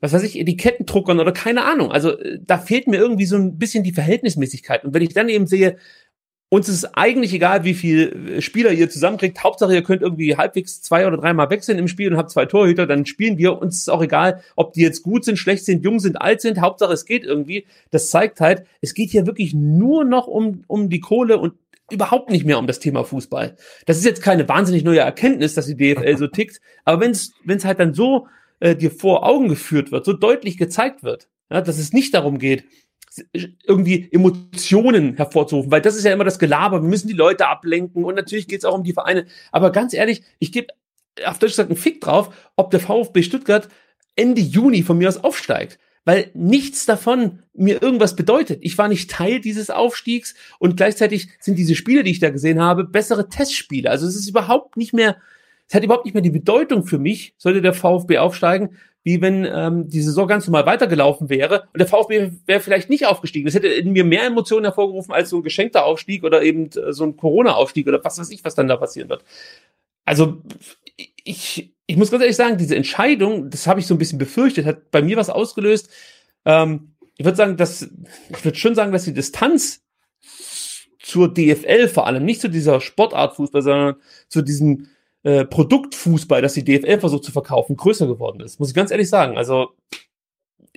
was 0.00 0.12
weiß 0.12 0.22
ich, 0.22 0.38
Etikettendruckern 0.38 1.20
oder 1.20 1.32
keine 1.32 1.64
Ahnung. 1.64 1.90
Also 1.92 2.18
äh, 2.18 2.38
da 2.42 2.58
fehlt 2.58 2.86
mir 2.86 2.98
irgendwie 2.98 3.26
so 3.26 3.36
ein 3.36 3.58
bisschen 3.58 3.84
die 3.84 3.92
Verhältnismäßigkeit. 3.92 4.84
Und 4.84 4.94
wenn 4.94 5.02
ich 5.02 5.14
dann 5.14 5.28
eben 5.28 5.46
sehe, 5.46 5.76
uns 6.50 6.68
ist 6.68 6.84
eigentlich 6.96 7.32
egal, 7.32 7.62
wie 7.62 7.74
viel 7.74 8.34
äh, 8.36 8.42
Spieler 8.42 8.72
ihr 8.72 8.90
zusammenkriegt. 8.90 9.42
Hauptsache, 9.42 9.72
ihr 9.72 9.84
könnt 9.84 10.02
irgendwie 10.02 10.36
halbwegs 10.36 10.82
zwei 10.82 11.06
oder 11.06 11.16
dreimal 11.16 11.48
wechseln 11.48 11.78
im 11.78 11.86
Spiel 11.86 12.10
und 12.10 12.18
habt 12.18 12.30
zwei 12.30 12.44
Torhüter, 12.44 12.88
dann 12.88 13.06
spielen 13.06 13.38
wir. 13.38 13.56
Uns 13.58 13.78
ist 13.78 13.88
auch 13.88 14.02
egal, 14.02 14.42
ob 14.56 14.72
die 14.72 14.82
jetzt 14.82 15.02
gut 15.02 15.24
sind, 15.24 15.38
schlecht 15.38 15.64
sind, 15.64 15.84
jung 15.84 16.00
sind, 16.00 16.20
alt 16.20 16.40
sind. 16.40 16.60
Hauptsache, 16.60 16.92
es 16.92 17.06
geht 17.06 17.24
irgendwie. 17.24 17.66
Das 17.92 18.10
zeigt 18.10 18.40
halt, 18.40 18.66
es 18.80 18.94
geht 18.94 19.10
hier 19.10 19.26
wirklich 19.26 19.54
nur 19.54 20.04
noch 20.04 20.26
um, 20.26 20.64
um 20.66 20.90
die 20.90 21.00
Kohle 21.00 21.38
und 21.38 21.54
überhaupt 21.88 22.30
nicht 22.30 22.44
mehr 22.44 22.58
um 22.58 22.66
das 22.66 22.80
Thema 22.80 23.04
Fußball. 23.04 23.56
Das 23.86 23.96
ist 23.96 24.04
jetzt 24.04 24.22
keine 24.22 24.48
wahnsinnig 24.48 24.82
neue 24.82 25.00
Erkenntnis, 25.00 25.54
dass 25.54 25.66
die 25.66 25.76
DFL 25.76 26.16
so 26.16 26.26
tickt. 26.26 26.60
Aber 26.84 27.00
wenn 27.00 27.12
es 27.12 27.32
wenn 27.44 27.58
es 27.58 27.64
halt 27.64 27.78
dann 27.78 27.94
so 27.94 28.26
äh, 28.58 28.74
dir 28.74 28.90
vor 28.90 29.24
Augen 29.24 29.48
geführt 29.48 29.92
wird, 29.92 30.04
so 30.04 30.14
deutlich 30.14 30.58
gezeigt 30.58 31.04
wird, 31.04 31.28
ja, 31.48 31.60
dass 31.60 31.78
es 31.78 31.92
nicht 31.92 32.12
darum 32.12 32.38
geht, 32.38 32.64
irgendwie 33.32 34.08
Emotionen 34.12 35.16
hervorzurufen, 35.16 35.70
weil 35.70 35.80
das 35.80 35.96
ist 35.96 36.04
ja 36.04 36.12
immer 36.12 36.24
das 36.24 36.38
Gelaber, 36.38 36.82
wir 36.82 36.88
müssen 36.88 37.08
die 37.08 37.14
Leute 37.14 37.48
ablenken 37.48 38.04
und 38.04 38.14
natürlich 38.14 38.46
geht 38.46 38.60
es 38.60 38.64
auch 38.64 38.74
um 38.74 38.84
die 38.84 38.92
Vereine. 38.92 39.26
Aber 39.50 39.72
ganz 39.72 39.94
ehrlich, 39.94 40.22
ich 40.38 40.52
gebe 40.52 40.68
auf 41.24 41.38
Deutsch 41.38 41.52
gesagt 41.52 41.70
einen 41.70 41.78
Fick 41.78 42.00
drauf, 42.00 42.34
ob 42.56 42.70
der 42.70 42.80
VfB 42.80 43.22
Stuttgart 43.22 43.68
Ende 44.16 44.40
Juni 44.40 44.82
von 44.82 44.98
mir 44.98 45.08
aus 45.08 45.18
aufsteigt. 45.18 45.78
Weil 46.04 46.30
nichts 46.32 46.86
davon 46.86 47.42
mir 47.52 47.82
irgendwas 47.82 48.16
bedeutet. 48.16 48.60
Ich 48.62 48.78
war 48.78 48.88
nicht 48.88 49.10
Teil 49.10 49.38
dieses 49.40 49.68
Aufstiegs 49.68 50.34
und 50.58 50.76
gleichzeitig 50.76 51.28
sind 51.40 51.58
diese 51.58 51.74
Spiele, 51.74 52.02
die 52.02 52.10
ich 52.10 52.20
da 52.20 52.30
gesehen 52.30 52.60
habe, 52.60 52.84
bessere 52.84 53.28
Testspiele. 53.28 53.90
Also 53.90 54.06
es 54.06 54.16
ist 54.16 54.28
überhaupt 54.28 54.78
nicht 54.78 54.94
mehr, 54.94 55.18
es 55.68 55.74
hat 55.74 55.84
überhaupt 55.84 56.06
nicht 56.06 56.14
mehr 56.14 56.22
die 56.22 56.30
Bedeutung 56.30 56.86
für 56.86 56.98
mich, 56.98 57.34
sollte 57.36 57.60
der 57.60 57.74
VfB 57.74 58.16
aufsteigen, 58.16 58.78
wie 59.02 59.22
wenn 59.22 59.46
ähm, 59.46 59.88
die 59.88 60.02
Saison 60.02 60.28
ganz 60.28 60.46
normal 60.46 60.66
weitergelaufen 60.66 61.30
wäre 61.30 61.68
und 61.72 61.78
der 61.78 61.86
VfB 61.86 62.32
wäre 62.46 62.60
vielleicht 62.60 62.90
nicht 62.90 63.06
aufgestiegen. 63.06 63.46
Das 63.46 63.54
hätte 63.54 63.68
in 63.68 63.92
mir 63.92 64.04
mehr 64.04 64.24
Emotionen 64.24 64.64
hervorgerufen 64.64 65.14
als 65.14 65.30
so 65.30 65.38
ein 65.38 65.42
geschenkter 65.42 65.84
Aufstieg 65.84 66.22
oder 66.22 66.42
eben 66.42 66.70
äh, 66.72 66.92
so 66.92 67.04
ein 67.04 67.16
Corona-Aufstieg 67.16 67.86
oder 67.88 68.04
was 68.04 68.18
weiß 68.18 68.30
ich, 68.30 68.44
was 68.44 68.54
dann 68.54 68.68
da 68.68 68.76
passieren 68.76 69.08
wird. 69.08 69.24
Also 70.04 70.42
ich, 71.24 71.72
ich 71.86 71.96
muss 71.96 72.10
ganz 72.10 72.22
ehrlich 72.22 72.36
sagen, 72.36 72.58
diese 72.58 72.76
Entscheidung, 72.76 73.48
das 73.48 73.66
habe 73.66 73.80
ich 73.80 73.86
so 73.86 73.94
ein 73.94 73.98
bisschen 73.98 74.18
befürchtet, 74.18 74.66
hat 74.66 74.90
bei 74.90 75.02
mir 75.02 75.16
was 75.16 75.30
ausgelöst. 75.30 75.88
Ähm, 76.44 76.92
ich 77.16 77.24
würde 77.24 77.36
sagen, 77.36 77.56
dass 77.56 77.82
ich 78.28 78.44
würde 78.44 78.58
schon 78.58 78.74
sagen, 78.74 78.92
dass 78.92 79.04
die 79.04 79.14
Distanz 79.14 79.82
zur 81.00 81.32
DFL 81.32 81.88
vor 81.88 82.06
allem, 82.06 82.24
nicht 82.24 82.40
zu 82.40 82.48
dieser 82.48 82.80
Sportart 82.80 83.36
Fußball, 83.36 83.62
sondern 83.62 83.96
zu 84.28 84.42
diesem 84.42 84.88
äh, 85.22 85.44
Produktfußball, 85.44 86.42
das 86.42 86.54
die 86.54 86.64
DFL 86.64 87.00
versucht 87.00 87.24
zu 87.24 87.32
verkaufen, 87.32 87.76
größer 87.76 88.06
geworden 88.06 88.40
ist. 88.40 88.58
Muss 88.58 88.70
ich 88.70 88.74
ganz 88.74 88.90
ehrlich 88.90 89.08
sagen. 89.08 89.36
Also 89.36 89.70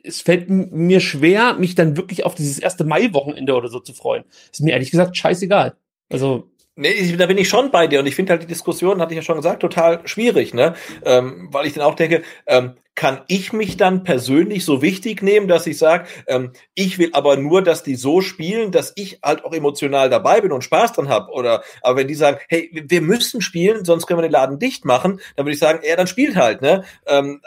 es 0.03 0.21
fällt 0.21 0.49
mir 0.49 0.99
schwer, 0.99 1.53
mich 1.53 1.75
dann 1.75 1.95
wirklich 1.95 2.25
auf 2.25 2.35
dieses 2.35 2.59
erste 2.59 2.83
Mai-Wochenende 2.83 3.55
oder 3.55 3.69
so 3.69 3.79
zu 3.79 3.93
freuen. 3.93 4.25
Ist 4.51 4.61
mir 4.61 4.71
ehrlich 4.71 4.91
gesagt 4.91 5.15
scheißegal. 5.15 5.75
Also 6.09 6.49
Nee, 6.75 7.15
da 7.17 7.27
bin 7.27 7.37
ich 7.37 7.49
schon 7.49 7.69
bei 7.69 7.85
dir 7.85 7.99
und 7.99 8.07
ich 8.07 8.15
finde 8.15 8.31
halt 8.31 8.41
die 8.41 8.47
Diskussion, 8.47 8.99
hatte 8.99 9.13
ich 9.13 9.17
ja 9.17 9.21
schon 9.21 9.35
gesagt, 9.35 9.61
total 9.61 10.07
schwierig, 10.07 10.55
ne? 10.55 10.73
Ähm, 11.05 11.49
weil 11.51 11.67
ich 11.67 11.73
dann 11.73 11.83
auch 11.83 11.93
denke, 11.93 12.23
ähm, 12.47 12.71
kann 12.95 13.21
ich 13.27 13.53
mich 13.53 13.77
dann 13.77 14.03
persönlich 14.03 14.65
so 14.65 14.81
wichtig 14.81 15.21
nehmen, 15.21 15.47
dass 15.47 15.65
ich 15.65 15.77
sage, 15.77 16.07
ähm, 16.27 16.51
ich 16.75 16.99
will 16.99 17.09
aber 17.13 17.37
nur, 17.37 17.63
dass 17.63 17.83
die 17.83 17.95
so 17.95 18.21
spielen, 18.21 18.71
dass 18.71 18.93
ich 18.95 19.19
halt 19.23 19.43
auch 19.45 19.53
emotional 19.53 20.09
dabei 20.09 20.41
bin 20.41 20.51
und 20.51 20.63
Spaß 20.63 20.93
dran 20.93 21.09
habe. 21.09 21.31
Oder 21.31 21.63
aber 21.81 21.99
wenn 21.99 22.07
die 22.07 22.15
sagen, 22.15 22.37
hey, 22.49 22.69
wir 22.87 23.01
müssen 23.01 23.41
spielen, 23.41 23.83
sonst 23.85 24.05
können 24.05 24.19
wir 24.19 24.27
den 24.27 24.31
Laden 24.31 24.59
dicht 24.59 24.85
machen, 24.85 25.19
dann 25.35 25.45
würde 25.45 25.53
ich 25.53 25.59
sagen, 25.59 25.79
ja, 25.87 25.95
dann 25.95 26.07
spielt 26.07 26.35
halt, 26.35 26.61
ne? 26.61 26.83
Ähm, 27.07 27.41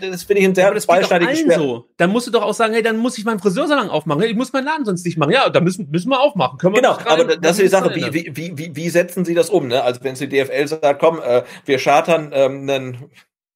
das 0.00 0.22
finde 0.24 0.40
ich 0.42 0.48
ein 0.48 0.54
sehr 0.54 0.76
zweischneidiges 0.76 1.40
Schwert. 1.40 1.58
So. 1.58 1.88
Dann 1.96 2.10
musst 2.10 2.26
du 2.26 2.30
doch 2.30 2.42
auch 2.42 2.54
sagen, 2.54 2.74
hey, 2.74 2.82
dann 2.82 2.98
muss 2.98 3.18
ich 3.18 3.24
meinen 3.24 3.40
Friseursalon 3.40 3.88
aufmachen. 3.88 4.22
Ich 4.22 4.36
muss 4.36 4.52
meinen 4.52 4.66
Laden 4.66 4.84
sonst 4.84 5.04
nicht 5.04 5.18
machen. 5.18 5.32
Ja, 5.32 5.48
da 5.48 5.60
müssen, 5.60 5.90
müssen 5.90 6.10
wir 6.10 6.20
aufmachen. 6.20 6.58
Können 6.58 6.74
wir 6.74 6.82
genau, 6.82 6.98
aber 7.04 7.36
das 7.36 7.52
ist 7.52 7.62
die 7.62 7.68
Sache. 7.68 7.94
Wie, 7.94 8.36
wie, 8.36 8.56
wie, 8.56 8.76
wie 8.76 8.88
setzen 8.90 9.24
sie 9.24 9.34
das 9.34 9.50
um? 9.50 9.68
Ne? 9.68 9.82
Also 9.82 10.00
wenn 10.04 10.14
sie 10.14 10.28
DFL 10.28 10.68
sagt, 10.68 11.00
komm, 11.00 11.20
äh, 11.20 11.42
wir 11.64 11.78
chartern 11.78 12.30
ähm, 12.32 12.68
einen 12.68 13.10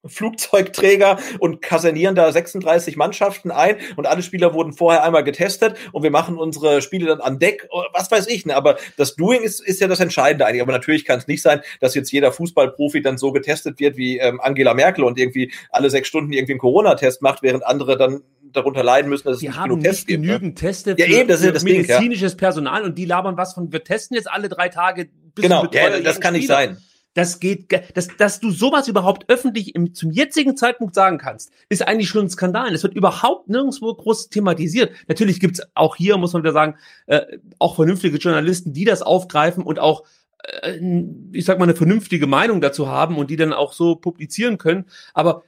Flugzeugträger 0.08 1.18
und 1.38 1.62
kasernieren 1.62 2.14
da 2.14 2.30
36 2.30 2.96
Mannschaften 2.96 3.50
ein 3.50 3.76
und 3.96 4.06
alle 4.06 4.22
Spieler 4.22 4.54
wurden 4.54 4.72
vorher 4.72 5.04
einmal 5.04 5.24
getestet 5.24 5.76
und 5.92 6.02
wir 6.02 6.10
machen 6.10 6.38
unsere 6.38 6.82
Spiele 6.82 7.06
dann 7.06 7.20
an 7.20 7.38
Deck, 7.38 7.68
was 7.92 8.10
weiß 8.10 8.26
ich, 8.28 8.46
ne? 8.46 8.56
aber 8.56 8.76
das 8.96 9.16
Doing 9.16 9.42
ist, 9.42 9.60
ist 9.60 9.80
ja 9.80 9.88
das 9.88 10.00
Entscheidende 10.00 10.46
eigentlich, 10.46 10.62
aber 10.62 10.72
natürlich 10.72 11.04
kann 11.04 11.18
es 11.18 11.26
nicht 11.26 11.42
sein, 11.42 11.60
dass 11.80 11.94
jetzt 11.94 12.12
jeder 12.12 12.32
Fußballprofi 12.32 13.02
dann 13.02 13.18
so 13.18 13.32
getestet 13.32 13.80
wird 13.80 13.96
wie 13.96 14.18
ähm, 14.18 14.40
Angela 14.40 14.74
Merkel 14.74 15.04
und 15.04 15.18
irgendwie 15.18 15.52
alle 15.70 15.90
sechs 15.90 16.08
Stunden 16.08 16.32
irgendwie 16.32 16.52
einen 16.52 16.60
Corona-Test 16.60 17.22
macht, 17.22 17.42
während 17.42 17.64
andere 17.64 17.96
dann 17.96 18.22
darunter 18.52 18.82
leiden 18.82 19.08
müssen, 19.08 19.24
dass 19.24 19.34
es 19.34 19.40
die 19.40 19.48
nicht 19.48 19.56
haben 19.56 19.70
genug 19.70 19.84
Tests 19.84 20.06
gibt. 20.06 20.20
Ne? 20.20 20.26
genügend 20.26 20.54
ne? 20.54 20.68
Teste 20.68 20.96
für, 20.96 21.00
ja, 21.00 21.18
eben, 21.18 21.28
das 21.28 21.42
ist 21.42 21.54
das 21.54 21.62
medizinisches 21.62 22.32
Ding, 22.32 22.38
ja. 22.38 22.46
Personal 22.46 22.82
und 22.82 22.96
die 22.96 23.04
labern 23.04 23.36
was 23.36 23.54
von, 23.54 23.72
wir 23.72 23.84
testen 23.84 24.16
jetzt 24.16 24.30
alle 24.30 24.48
drei 24.48 24.68
Tage. 24.68 25.08
Genau, 25.34 25.66
ja, 25.72 26.00
das 26.00 26.20
kann 26.20 26.34
nicht 26.34 26.48
sein. 26.48 26.78
Das 27.16 27.40
geht, 27.40 27.72
dass, 27.96 28.08
dass 28.18 28.40
du 28.40 28.50
sowas 28.50 28.88
überhaupt 28.88 29.30
öffentlich 29.30 29.74
im, 29.74 29.94
zum 29.94 30.10
jetzigen 30.10 30.54
Zeitpunkt 30.54 30.94
sagen 30.94 31.16
kannst, 31.16 31.50
ist 31.70 31.88
eigentlich 31.88 32.10
schon 32.10 32.26
ein 32.26 32.28
Skandal. 32.28 32.74
Es 32.74 32.82
wird 32.82 32.92
überhaupt 32.92 33.48
nirgendwo 33.48 33.94
groß 33.94 34.28
thematisiert. 34.28 34.92
Natürlich 35.08 35.40
gibt's 35.40 35.62
auch 35.74 35.96
hier, 35.96 36.18
muss 36.18 36.34
man 36.34 36.42
wieder 36.42 36.52
sagen, 36.52 36.76
äh, 37.06 37.22
auch 37.58 37.76
vernünftige 37.76 38.18
Journalisten, 38.18 38.74
die 38.74 38.84
das 38.84 39.00
aufgreifen 39.00 39.64
und 39.64 39.78
auch 39.78 40.04
äh, 40.62 40.78
ich 41.32 41.46
sag 41.46 41.58
mal, 41.58 41.64
eine 41.64 41.74
vernünftige 41.74 42.26
Meinung 42.26 42.60
dazu 42.60 42.88
haben 42.88 43.16
und 43.16 43.30
die 43.30 43.36
dann 43.36 43.54
auch 43.54 43.72
so 43.72 43.96
publizieren 43.96 44.58
können. 44.58 44.84
Aber 45.14 45.42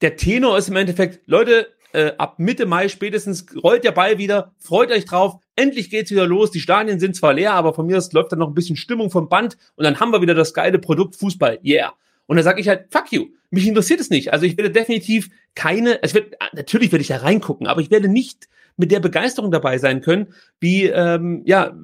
der 0.00 0.16
Tenor 0.16 0.56
ist 0.56 0.70
im 0.70 0.76
Endeffekt, 0.76 1.20
Leute, 1.26 1.66
äh, 1.92 2.12
ab 2.16 2.38
Mitte 2.38 2.64
Mai 2.64 2.88
spätestens 2.88 3.44
rollt 3.62 3.84
der 3.84 3.92
Ball 3.92 4.16
wieder. 4.16 4.54
Freut 4.56 4.90
euch 4.90 5.04
drauf. 5.04 5.36
Endlich 5.60 5.90
geht's 5.90 6.10
wieder 6.10 6.26
los. 6.26 6.50
Die 6.50 6.60
Stadien 6.60 6.98
sind 6.98 7.14
zwar 7.14 7.34
leer, 7.34 7.52
aber 7.52 7.74
von 7.74 7.86
mir 7.86 7.98
aus 7.98 8.12
läuft 8.12 8.32
dann 8.32 8.38
noch 8.38 8.48
ein 8.48 8.54
bisschen 8.54 8.76
Stimmung 8.76 9.10
vom 9.10 9.28
Band 9.28 9.58
und 9.76 9.84
dann 9.84 10.00
haben 10.00 10.10
wir 10.10 10.22
wieder 10.22 10.34
das 10.34 10.54
geile 10.54 10.78
Produkt 10.78 11.16
Fußball. 11.16 11.60
Yeah. 11.62 11.92
Und 12.24 12.36
dann 12.36 12.44
sage 12.44 12.62
ich 12.62 12.68
halt, 12.68 12.86
fuck 12.90 13.12
you. 13.12 13.26
Mich 13.50 13.68
interessiert 13.68 14.00
es 14.00 14.08
nicht. 14.08 14.32
Also 14.32 14.46
ich 14.46 14.56
werde 14.56 14.70
definitiv 14.70 15.28
keine, 15.54 16.02
es 16.02 16.14
wird, 16.14 16.34
natürlich 16.54 16.92
werde 16.92 17.02
ich 17.02 17.08
da 17.08 17.18
reingucken, 17.18 17.66
aber 17.66 17.82
ich 17.82 17.90
werde 17.90 18.08
nicht 18.08 18.48
mit 18.78 18.90
der 18.90 19.00
Begeisterung 19.00 19.50
dabei 19.50 19.76
sein 19.76 20.00
können, 20.00 20.28
wie 20.60 20.86
ähm, 20.86 21.42
ja 21.44 21.76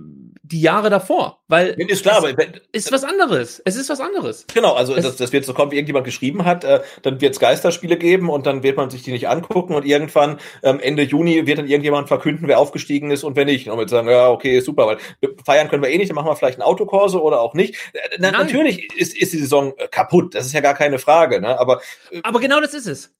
die 0.48 0.60
Jahre 0.60 0.90
davor, 0.90 1.42
weil 1.48 1.70
ist 1.88 2.02
klar, 2.02 2.18
aber 2.18 2.30
ist 2.72 2.92
was 2.92 3.02
anderes. 3.02 3.60
Es 3.64 3.76
ist 3.76 3.88
was 3.88 4.00
anderes. 4.00 4.46
Genau, 4.52 4.74
also 4.74 4.94
das, 4.94 5.16
das 5.16 5.32
wird 5.32 5.44
so 5.44 5.54
kommen, 5.54 5.72
wie 5.72 5.76
irgendjemand 5.76 6.04
geschrieben 6.04 6.44
hat, 6.44 6.62
äh, 6.64 6.82
dann 7.02 7.20
wird 7.20 7.34
es 7.34 7.40
Geisterspiele 7.40 7.96
geben 7.96 8.28
und 8.30 8.46
dann 8.46 8.62
wird 8.62 8.76
man 8.76 8.88
sich 8.90 9.02
die 9.02 9.10
nicht 9.10 9.28
angucken 9.28 9.74
und 9.74 9.84
irgendwann 9.84 10.38
ähm, 10.62 10.78
Ende 10.78 11.02
Juni 11.02 11.46
wird 11.46 11.58
dann 11.58 11.66
irgendjemand 11.66 12.08
verkünden, 12.08 12.46
wer 12.46 12.60
aufgestiegen 12.60 13.10
ist 13.10 13.24
und 13.24 13.34
wer 13.34 13.44
nicht. 13.44 13.68
Und 13.68 13.78
wir 13.78 13.88
sagen, 13.88 14.08
ja, 14.08 14.30
okay, 14.30 14.60
super, 14.60 14.86
weil 14.86 14.98
feiern 15.44 15.68
können 15.68 15.82
wir 15.82 15.90
eh 15.90 15.98
nicht, 15.98 16.10
dann 16.10 16.14
machen 16.14 16.28
wir 16.28 16.36
vielleicht 16.36 16.60
einen 16.60 16.68
Autokurse 16.68 17.20
oder 17.20 17.40
auch 17.40 17.54
nicht. 17.54 17.74
Äh, 17.92 18.16
na, 18.18 18.30
natürlich 18.30 18.94
ist, 18.96 19.16
ist 19.16 19.32
die 19.32 19.38
Saison 19.38 19.74
äh, 19.78 19.88
kaputt, 19.88 20.34
das 20.34 20.46
ist 20.46 20.52
ja 20.52 20.60
gar 20.60 20.74
keine 20.74 20.98
Frage, 20.98 21.40
ne? 21.40 21.58
Aber, 21.58 21.80
äh, 22.10 22.20
aber 22.22 22.38
genau 22.38 22.60
das 22.60 22.74
ist 22.74 22.86
es. 22.86 23.12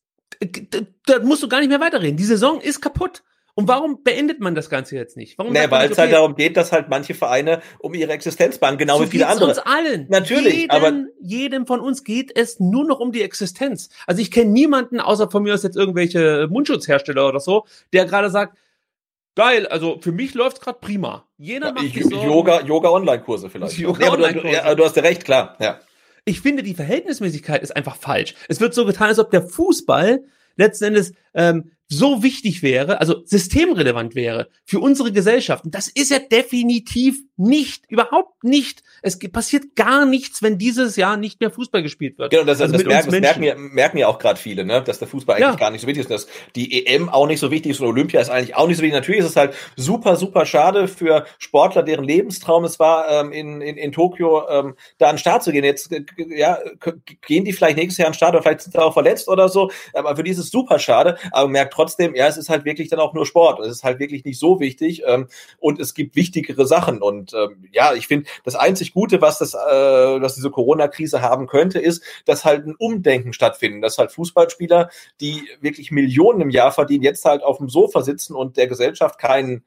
Da 1.06 1.18
musst 1.20 1.42
du 1.42 1.48
gar 1.48 1.60
nicht 1.60 1.68
mehr 1.70 1.80
weiterreden. 1.80 2.16
Die 2.16 2.24
Saison 2.24 2.60
ist 2.60 2.80
kaputt. 2.80 3.22
Und 3.58 3.68
warum 3.68 4.02
beendet 4.04 4.38
man 4.38 4.54
das 4.54 4.68
Ganze 4.68 4.96
jetzt 4.96 5.16
nicht? 5.16 5.38
Warum 5.38 5.54
naja, 5.54 5.70
weil 5.70 5.90
es 5.90 5.96
halt 5.96 6.12
darum 6.12 6.36
geht, 6.36 6.58
dass 6.58 6.72
halt 6.72 6.90
manche 6.90 7.14
Vereine 7.14 7.62
um 7.78 7.94
ihre 7.94 8.12
Existenz 8.12 8.58
bangen, 8.58 8.76
genau 8.76 8.98
so 8.98 9.04
wie 9.04 9.08
viele 9.08 9.28
andere. 9.28 9.48
uns 9.48 9.58
allen. 9.58 10.04
Natürlich, 10.10 10.54
jedem, 10.54 10.70
aber 10.70 10.92
jedem 11.22 11.66
von 11.66 11.80
uns 11.80 12.04
geht 12.04 12.36
es 12.36 12.60
nur 12.60 12.86
noch 12.86 13.00
um 13.00 13.12
die 13.12 13.22
Existenz. 13.22 13.88
Also 14.06 14.20
ich 14.20 14.30
kenne 14.30 14.50
niemanden, 14.50 15.00
außer 15.00 15.30
von 15.30 15.42
mir 15.42 15.54
aus 15.54 15.62
jetzt 15.62 15.74
irgendwelche 15.74 16.48
Mundschutzhersteller 16.50 17.26
oder 17.26 17.40
so, 17.40 17.64
der 17.94 18.04
gerade 18.04 18.28
sagt, 18.28 18.58
geil, 19.36 19.66
also 19.66 19.98
für 20.02 20.12
mich 20.12 20.34
läuft's 20.34 20.60
gerade 20.60 20.78
prima. 20.78 21.26
Jeder 21.38 21.72
macht 21.72 21.94
sich 21.94 22.10
Yoga, 22.10 22.60
Yoga 22.60 22.90
Online-Kurse 22.90 23.48
vielleicht. 23.48 23.78
Yoga 23.78 24.04
ja, 24.04 24.12
Online 24.12 24.38
-Kurse. 24.38 24.52
Ja, 24.52 24.74
du 24.74 24.84
hast 24.84 24.96
ja 24.96 25.02
recht, 25.02 25.24
klar. 25.24 25.56
Ja. 25.60 25.80
Ich 26.26 26.42
finde, 26.42 26.62
die 26.62 26.74
Verhältnismäßigkeit 26.74 27.62
ist 27.62 27.74
einfach 27.74 27.96
falsch. 27.96 28.34
Es 28.48 28.60
wird 28.60 28.74
so 28.74 28.84
getan, 28.84 29.08
als 29.08 29.18
ob 29.18 29.30
der 29.30 29.42
Fußball 29.42 30.24
letzten 30.56 30.84
Endes 30.84 31.14
ähm, 31.32 31.70
so 31.88 32.22
wichtig 32.22 32.62
wäre, 32.62 33.00
also 33.00 33.24
systemrelevant 33.24 34.14
wäre 34.14 34.48
für 34.64 34.80
unsere 34.80 35.12
Gesellschaften. 35.12 35.70
Das 35.70 35.88
ist 35.88 36.10
ja 36.10 36.18
definitiv 36.18 37.20
nicht, 37.36 37.84
überhaupt 37.88 38.42
nicht. 38.42 38.82
Es 39.02 39.18
passiert 39.18 39.76
gar 39.76 40.06
nichts, 40.06 40.42
wenn 40.42 40.58
dieses 40.58 40.96
Jahr 40.96 41.16
nicht 41.16 41.40
mehr 41.40 41.50
Fußball 41.50 41.82
gespielt 41.82 42.18
wird. 42.18 42.30
Genau, 42.30 42.44
das, 42.44 42.60
also 42.60 42.72
das, 42.72 42.84
merken, 42.84 43.10
das 43.10 43.20
merken, 43.20 43.42
ja, 43.42 43.54
merken 43.56 43.98
ja 43.98 44.08
auch 44.08 44.18
gerade 44.18 44.38
viele, 44.38 44.64
ne? 44.64 44.82
dass 44.82 44.98
der 44.98 45.08
Fußball 45.08 45.36
eigentlich 45.36 45.48
ja. 45.48 45.56
gar 45.56 45.70
nicht 45.70 45.82
so 45.82 45.86
wichtig 45.86 46.02
ist, 46.02 46.10
dass 46.10 46.26
die 46.54 46.86
EM 46.86 47.08
auch 47.08 47.26
nicht 47.26 47.40
so 47.40 47.50
wichtig 47.50 47.72
ist 47.72 47.80
und 47.80 47.86
Olympia 47.86 48.20
ist 48.20 48.30
eigentlich 48.30 48.56
auch 48.56 48.66
nicht 48.66 48.76
so 48.76 48.82
wichtig. 48.82 48.94
Natürlich 48.94 49.20
ist 49.20 49.30
es 49.30 49.36
halt 49.36 49.54
super, 49.76 50.16
super 50.16 50.46
schade 50.46 50.88
für 50.88 51.26
Sportler, 51.38 51.82
deren 51.82 52.04
Lebenstraum 52.04 52.64
es 52.64 52.78
war, 52.78 53.08
ähm, 53.10 53.32
in, 53.32 53.60
in, 53.60 53.76
in 53.76 53.92
Tokio 53.92 54.48
ähm, 54.48 54.74
da 54.98 55.06
an 55.06 55.14
den 55.14 55.18
Start 55.18 55.42
zu 55.42 55.52
gehen. 55.52 55.64
Jetzt 55.64 55.92
äh, 55.92 56.04
ja, 56.16 56.58
gehen 57.26 57.44
die 57.44 57.52
vielleicht 57.52 57.76
nächstes 57.76 57.98
Jahr 57.98 58.06
an 58.06 58.12
den 58.12 58.16
Start 58.16 58.34
oder 58.34 58.42
vielleicht 58.42 58.62
sind 58.62 58.72
sie 58.72 58.82
auch 58.82 58.92
verletzt 58.92 59.28
oder 59.28 59.48
so, 59.48 59.70
aber 59.94 60.16
für 60.16 60.22
die 60.22 60.30
ist 60.30 60.38
es 60.38 60.50
super 60.50 60.78
schade, 60.78 61.16
aber 61.32 61.48
merkt 61.48 61.72
trotzdem, 61.72 62.14
ja, 62.14 62.26
es 62.26 62.36
ist 62.36 62.48
halt 62.48 62.64
wirklich 62.64 62.88
dann 62.88 63.00
auch 63.00 63.14
nur 63.14 63.26
Sport. 63.26 63.60
Es 63.60 63.70
ist 63.70 63.84
halt 63.84 63.98
wirklich 63.98 64.24
nicht 64.24 64.38
so 64.38 64.60
wichtig 64.60 65.02
ähm, 65.06 65.28
und 65.58 65.80
es 65.80 65.94
gibt 65.94 66.16
wichtigere 66.16 66.66
Sachen. 66.66 67.02
Und 67.02 67.34
ähm, 67.34 67.68
ja, 67.72 67.94
ich 67.94 68.06
finde, 68.06 68.28
das 68.44 68.54
einzig 68.54 68.94
Gute, 68.96 69.20
was 69.20 69.38
das, 69.38 69.52
äh, 69.52 69.58
was 69.58 70.36
diese 70.36 70.50
Corona-Krise 70.50 71.20
haben 71.20 71.46
könnte, 71.46 71.78
ist, 71.78 72.02
dass 72.24 72.46
halt 72.46 72.66
ein 72.66 72.74
Umdenken 72.78 73.34
stattfindet, 73.34 73.84
dass 73.84 73.98
halt 73.98 74.10
Fußballspieler, 74.10 74.88
die 75.20 75.46
wirklich 75.60 75.90
Millionen 75.90 76.40
im 76.40 76.48
Jahr 76.48 76.72
verdienen, 76.72 77.04
jetzt 77.04 77.26
halt 77.26 77.42
auf 77.42 77.58
dem 77.58 77.68
Sofa 77.68 78.00
sitzen 78.00 78.34
und 78.34 78.56
der 78.56 78.68
Gesellschaft 78.68 79.18
keinen 79.18 79.64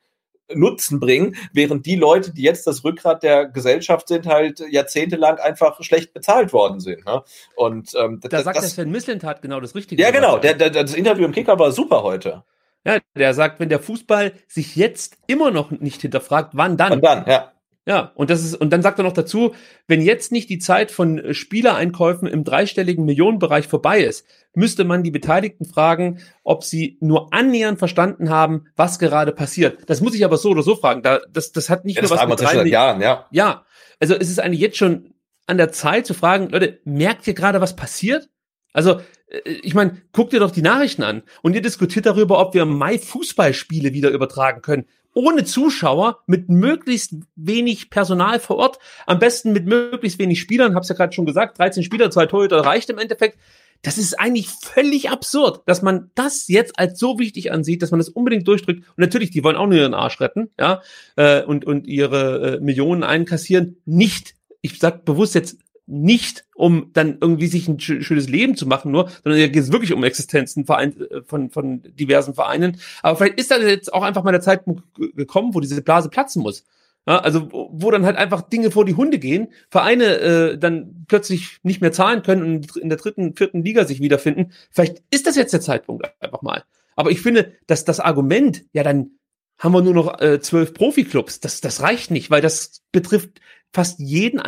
Nutzen 0.51 0.99
bringen, 0.99 1.35
während 1.53 1.85
die 1.85 1.95
Leute, 1.95 2.33
die 2.33 2.41
jetzt 2.41 2.65
das 2.65 2.83
Rückgrat 2.83 3.21
der 3.21 3.45
Gesellschaft 3.45 4.07
sind, 4.07 4.25
halt 4.25 4.63
jahrzehntelang 4.71 5.37
einfach 5.37 5.79
schlecht 5.83 6.11
bezahlt 6.11 6.51
worden 6.51 6.79
sind. 6.79 7.05
Ne? 7.05 7.21
Und 7.55 7.93
ähm, 7.93 8.19
da 8.21 8.29
das, 8.29 8.45
sagt 8.45 8.57
das, 8.57 8.63
der 8.63 8.71
Sven 8.71 8.89
Mislintat 8.89 9.43
genau 9.43 9.59
das 9.59 9.75
Richtige. 9.75 10.01
Ja, 10.01 10.09
genau. 10.09 10.39
Der, 10.39 10.55
der, 10.55 10.71
das 10.71 10.95
Interview 10.95 11.25
im 11.25 11.33
Kicker 11.33 11.59
war 11.59 11.71
super 11.71 12.01
heute. 12.01 12.43
Ja, 12.83 12.97
der 13.15 13.35
sagt, 13.35 13.59
wenn 13.59 13.69
der 13.69 13.79
Fußball 13.79 14.33
sich 14.47 14.75
jetzt 14.75 15.17
immer 15.27 15.51
noch 15.51 15.69
nicht 15.69 16.01
hinterfragt, 16.01 16.53
wann 16.53 16.77
dann? 16.77 16.93
Wann 16.93 17.01
dann, 17.01 17.25
ja. 17.27 17.51
Ja, 17.85 18.11
und 18.15 18.29
das 18.29 18.43
ist, 18.43 18.55
und 18.55 18.71
dann 18.71 18.81
sagt 18.81 18.99
er 18.99 19.03
noch 19.03 19.13
dazu, 19.13 19.55
wenn 19.87 20.01
jetzt 20.01 20.31
nicht 20.31 20.49
die 20.49 20.59
Zeit 20.59 20.91
von 20.91 21.33
Spielereinkäufen 21.33 22.27
im 22.27 22.43
dreistelligen 22.43 23.05
Millionenbereich 23.05 23.67
vorbei 23.67 24.01
ist, 24.01 24.25
müsste 24.53 24.83
man 24.83 25.01
die 25.01 25.11
Beteiligten 25.11 25.65
fragen, 25.65 26.19
ob 26.43 26.63
sie 26.63 26.97
nur 27.01 27.33
annähernd 27.33 27.79
verstanden 27.79 28.29
haben, 28.29 28.65
was 28.75 28.99
gerade 28.99 29.31
passiert. 29.31 29.79
Das 29.87 30.01
muss 30.01 30.13
ich 30.13 30.23
aber 30.23 30.37
so 30.37 30.49
oder 30.49 30.61
so 30.61 30.75
fragen. 30.75 31.01
Da, 31.01 31.21
das, 31.31 31.51
das 31.51 31.69
hat 31.69 31.85
nicht 31.85 31.95
ja, 31.95 32.03
nur 32.03 32.11
was 32.11 32.27
mit 32.27 32.39
drei 32.39 32.65
Jahren, 32.65 33.01
ja. 33.01 33.27
Ja, 33.31 33.65
also 33.99 34.15
es 34.15 34.29
ist 34.29 34.39
eigentlich 34.39 34.61
jetzt 34.61 34.77
schon 34.77 35.13
an 35.47 35.57
der 35.57 35.71
Zeit 35.71 36.05
zu 36.05 36.13
fragen, 36.13 36.49
Leute, 36.49 36.79
merkt 36.83 37.27
ihr 37.27 37.33
gerade, 37.33 37.59
was 37.59 37.75
passiert? 37.75 38.29
Also, 38.71 39.01
äh, 39.27 39.39
ich 39.63 39.73
meine, 39.73 40.01
guckt 40.11 40.33
ihr 40.33 40.39
doch 40.39 40.51
die 40.51 40.61
Nachrichten 40.61 41.03
an 41.03 41.23
und 41.41 41.55
ihr 41.55 41.61
diskutiert 41.61 42.05
darüber, 42.05 42.39
ob 42.39 42.53
wir 42.53 42.61
im 42.61 42.77
Mai 42.77 42.99
Fußballspiele 42.99 43.93
wieder 43.93 44.09
übertragen 44.09 44.61
können. 44.61 44.85
Ohne 45.13 45.43
Zuschauer, 45.43 46.19
mit 46.27 46.49
möglichst 46.49 47.15
wenig 47.35 47.89
Personal 47.89 48.39
vor 48.39 48.57
Ort, 48.57 48.79
am 49.05 49.19
besten 49.19 49.53
mit 49.53 49.65
möglichst 49.65 50.19
wenig 50.19 50.39
Spielern, 50.39 50.75
hab's 50.75 50.89
ja 50.89 50.95
gerade 50.95 51.13
schon 51.13 51.25
gesagt, 51.25 51.57
13 51.59 51.83
Spieler, 51.83 52.11
zwei 52.11 52.25
Torhüter 52.25 52.59
reicht 52.61 52.89
im 52.89 52.97
Endeffekt. 52.97 53.37
Das 53.81 53.97
ist 53.97 54.19
eigentlich 54.19 54.49
völlig 54.49 55.09
absurd, 55.09 55.61
dass 55.65 55.81
man 55.81 56.11
das 56.13 56.49
jetzt 56.49 56.77
als 56.77 56.99
so 56.99 57.17
wichtig 57.17 57.51
ansieht, 57.51 57.81
dass 57.81 57.91
man 57.91 57.99
das 57.99 58.09
unbedingt 58.09 58.47
durchdrückt. 58.47 58.79
Und 58.79 58.97
natürlich, 58.97 59.31
die 59.31 59.43
wollen 59.43 59.55
auch 59.55 59.67
nur 59.67 59.77
ihren 59.77 59.93
Arsch 59.93 60.19
retten, 60.19 60.49
ja, 60.59 60.81
äh, 61.15 61.43
und, 61.43 61.65
und 61.65 61.87
ihre 61.87 62.57
äh, 62.57 62.59
Millionen 62.59 63.03
einkassieren. 63.03 63.77
Nicht, 63.85 64.35
ich 64.61 64.79
sag 64.79 65.05
bewusst 65.05 65.33
jetzt 65.33 65.59
nicht, 65.89 66.45
um 66.55 66.91
dann 66.93 67.17
irgendwie 67.19 67.47
sich 67.47 67.67
ein 67.67 67.79
schönes 67.79 68.29
Leben 68.29 68.55
zu 68.55 68.67
machen, 68.67 68.91
nur, 68.91 69.09
sondern 69.23 69.39
hier 69.39 69.49
geht 69.49 69.63
es 69.63 69.71
wirklich 69.71 69.91
um 69.91 70.03
Existenzen 70.03 70.65
Verein, 70.65 70.95
äh, 71.01 71.21
von, 71.23 71.49
von 71.49 71.81
diversen 71.81 72.35
Vereinen. 72.35 72.79
Aber 73.01 73.17
vielleicht 73.17 73.39
ist 73.39 73.51
da 73.51 73.57
jetzt 73.57 73.91
auch 73.91 74.03
einfach 74.03 74.23
mal 74.23 74.31
der 74.31 74.41
Zeitpunkt 74.41 74.83
gekommen, 75.15 75.53
wo 75.55 75.59
diese 75.59 75.81
Blase 75.81 76.09
platzen 76.09 76.43
muss. 76.43 76.63
Ja, 77.07 77.19
also 77.19 77.49
wo 77.51 77.89
dann 77.89 78.05
halt 78.05 78.17
einfach 78.17 78.41
Dinge 78.41 78.69
vor 78.69 78.85
die 78.85 78.93
Hunde 78.93 79.17
gehen, 79.17 79.47
Vereine 79.71 80.19
äh, 80.19 80.57
dann 80.59 81.05
plötzlich 81.07 81.57
nicht 81.63 81.81
mehr 81.81 81.91
zahlen 81.91 82.21
können 82.21 82.43
und 82.43 82.77
in 82.77 82.89
der 82.89 82.99
dritten, 82.99 83.35
vierten 83.35 83.63
Liga 83.63 83.85
sich 83.85 83.99
wiederfinden. 83.99 84.51
Vielleicht 84.69 85.01
ist 85.09 85.25
das 85.25 85.35
jetzt 85.35 85.53
der 85.53 85.61
Zeitpunkt 85.61 86.05
einfach 86.19 86.43
mal. 86.43 86.63
Aber 86.95 87.09
ich 87.09 87.21
finde, 87.21 87.53
dass 87.65 87.83
das 87.83 87.99
Argument, 87.99 88.63
ja, 88.73 88.83
dann 88.83 89.11
haben 89.57 89.71
wir 89.73 89.81
nur 89.81 89.93
noch 89.93 90.21
äh, 90.21 90.39
zwölf 90.39 90.73
Profiklubs, 90.73 91.39
das, 91.39 91.61
das 91.61 91.81
reicht 91.81 92.11
nicht, 92.11 92.29
weil 92.29 92.41
das 92.41 92.81
betrifft 92.91 93.41
fast 93.73 93.99
jeden 93.99 94.39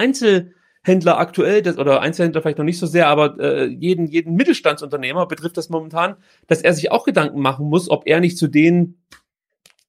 Einzelhändler 0.83 1.19
aktuell, 1.19 1.61
das, 1.61 1.77
oder 1.77 2.01
Einzelhändler 2.01 2.41
vielleicht 2.41 2.57
noch 2.57 2.65
nicht 2.65 2.79
so 2.79 2.87
sehr, 2.87 3.07
aber 3.07 3.39
äh, 3.39 3.65
jeden, 3.65 4.07
jeden 4.07 4.33
Mittelstandsunternehmer 4.35 5.27
betrifft 5.27 5.57
das 5.57 5.69
momentan, 5.69 6.15
dass 6.47 6.61
er 6.61 6.73
sich 6.73 6.91
auch 6.91 7.05
Gedanken 7.05 7.39
machen 7.39 7.67
muss, 7.67 7.89
ob 7.89 8.07
er 8.07 8.19
nicht 8.19 8.37
zu 8.37 8.47
den 8.47 8.97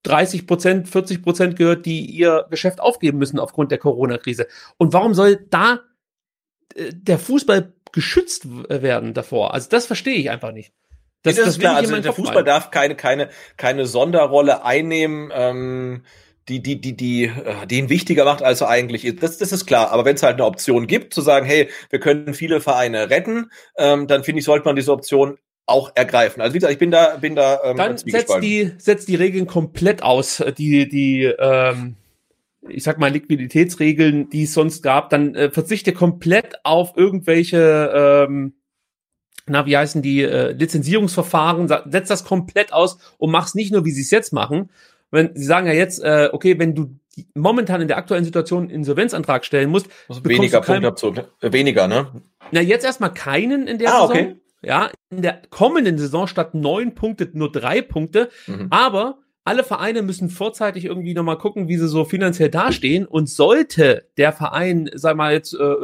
30 0.03 0.47
Prozent, 0.47 0.89
40 0.89 1.23
Prozent 1.23 1.57
gehört, 1.57 1.87
die 1.87 2.05
ihr 2.05 2.47
Geschäft 2.51 2.81
aufgeben 2.81 3.19
müssen 3.19 3.39
aufgrund 3.39 3.71
der 3.71 3.79
Corona-Krise. 3.79 4.47
Und 4.77 4.93
warum 4.93 5.15
soll 5.15 5.47
da 5.49 5.81
äh, 6.75 6.91
der 6.93 7.19
Fußball 7.19 7.73
geschützt 7.93 8.47
werden 8.69 9.15
davor? 9.15 9.55
Also 9.55 9.71
das 9.71 9.87
verstehe 9.87 10.17
ich 10.17 10.29
einfach 10.29 10.53
nicht. 10.53 10.75
Das, 11.23 11.37
das 11.37 11.49
ist 11.49 11.61
klar. 11.61 11.77
Also 11.77 11.99
der 11.99 12.13
Fußball 12.13 12.39
rein. 12.39 12.45
darf 12.45 12.71
keine 12.71 12.97
keine 12.97 13.31
keine 13.57 13.87
Sonderrolle 13.87 14.65
einnehmen. 14.65 15.31
Ähm 15.33 16.03
die, 16.49 16.63
die, 16.63 16.81
die, 16.81 16.97
die, 16.97 17.25
äh, 17.25 17.67
die 17.69 17.79
ihn 17.79 17.89
wichtiger 17.89 18.25
macht, 18.25 18.43
als 18.43 18.61
er 18.61 18.69
eigentlich 18.69 19.05
ist. 19.05 19.23
Das, 19.23 19.39
das 19.39 19.53
ist 19.53 19.67
klar. 19.67 19.91
Aber 19.91 20.05
wenn 20.05 20.17
es 20.17 20.23
halt 20.23 20.35
eine 20.35 20.45
Option 20.45 20.87
gibt, 20.87 21.15
zu 21.15 21.21
sagen, 21.21 21.47
hey, 21.47 21.69
wir 21.91 22.01
können 22.01 22.35
viele 22.35 22.61
Vereine 22.61 23.11
retten, 23.11 23.51
ähm, 23.77 24.07
dann 24.07 24.25
finde 24.25 24.41
ich, 24.41 24.45
sollte 24.45 24.65
man 24.65 24.77
diese 24.77 24.93
Option 24.93 25.39
auch 25.67 25.93
ergreifen. 25.95 26.41
Also 26.43 26.55
wie 26.55 26.59
gesagt, 26.59 26.73
ich 26.73 26.79
bin 26.79 26.91
da, 26.91 27.17
bin 27.17 27.35
da. 27.37 27.61
Ähm, 27.65 27.77
Dann 27.77 27.97
setzt 27.97 28.43
die, 28.43 28.73
setzt 28.79 29.09
die 29.09 29.15
Regeln 29.15 29.47
komplett 29.47 30.03
aus, 30.03 30.43
die, 30.59 30.89
die, 30.89 31.25
ähm, 31.25 31.97
ich 32.69 32.83
sag 32.83 32.99
mal, 32.99 33.11
Liquiditätsregeln, 33.11 34.29
die 34.31 34.45
es 34.45 34.55
sonst 34.55 34.83
gab. 34.83 35.11
Dann 35.11 35.35
äh, 35.35 35.51
verzichte 35.51 35.93
komplett 35.93 36.65
auf 36.65 36.97
irgendwelche, 36.97 38.27
ähm, 38.29 38.55
na, 39.47 39.67
wie 39.67 39.77
heißen 39.77 40.03
die, 40.03 40.23
äh, 40.23 40.53
Lizenzierungsverfahren, 40.53 41.69
setzt 41.69 42.11
das 42.11 42.25
komplett 42.25 42.73
aus 42.73 42.99
und 43.19 43.31
mach's 43.31 43.55
nicht 43.55 43.73
nur, 43.73 43.85
wie 43.85 43.91
sie 43.93 44.03
es 44.03 44.11
jetzt 44.11 44.33
machen. 44.33 44.71
Wenn 45.13 45.31
sie 45.37 45.45
sagen 45.45 45.67
ja 45.69 45.73
jetzt, 45.73 46.03
äh, 46.03 46.31
okay, 46.33 46.59
wenn 46.59 46.75
du 46.75 46.97
momentan 47.35 47.81
in 47.81 47.89
der 47.89 47.99
aktuellen 47.99 48.25
Situation 48.25 48.65
einen 48.65 48.71
Insolvenzantrag 48.71 49.45
stellen 49.45 49.71
musst, 49.71 49.87
also 50.09 50.25
weniger 50.25 50.61
Punktabzug, 50.61 51.19
äh, 51.41 51.53
weniger, 51.53 51.87
ne? 51.87 52.09
Na, 52.51 52.61
jetzt 52.61 52.85
erstmal 52.85 53.15
keinen 53.15 53.69
in 53.69 53.79
der 53.79 53.91
ah, 53.91 54.07
Saison. 54.07 54.11
Okay. 54.11 54.37
Ja, 54.65 54.91
in 55.11 55.23
der 55.23 55.43
kommenden 55.51 55.99
Saison 55.99 56.27
statt 56.27 56.55
neun 56.55 56.95
Punkte 56.95 57.29
nur 57.33 57.51
drei 57.53 57.83
Punkte. 57.83 58.31
Mhm. 58.47 58.69
Aber 58.71 59.19
alle 59.45 59.65
Vereine 59.65 60.03
müssen 60.03 60.31
vorzeitig 60.31 60.85
irgendwie 60.85 61.15
nochmal 61.15 61.39
gucken, 61.39 61.67
wie 61.67 61.77
sie 61.77 61.89
so 61.89 62.05
finanziell 62.05 62.49
dastehen. 62.49 63.05
Und 63.05 63.29
sollte 63.29 64.07
der 64.17 64.33
Verein, 64.33 64.89
sag 64.95 65.17
mal 65.17 65.33
jetzt, 65.33 65.55
äh, 65.55 65.75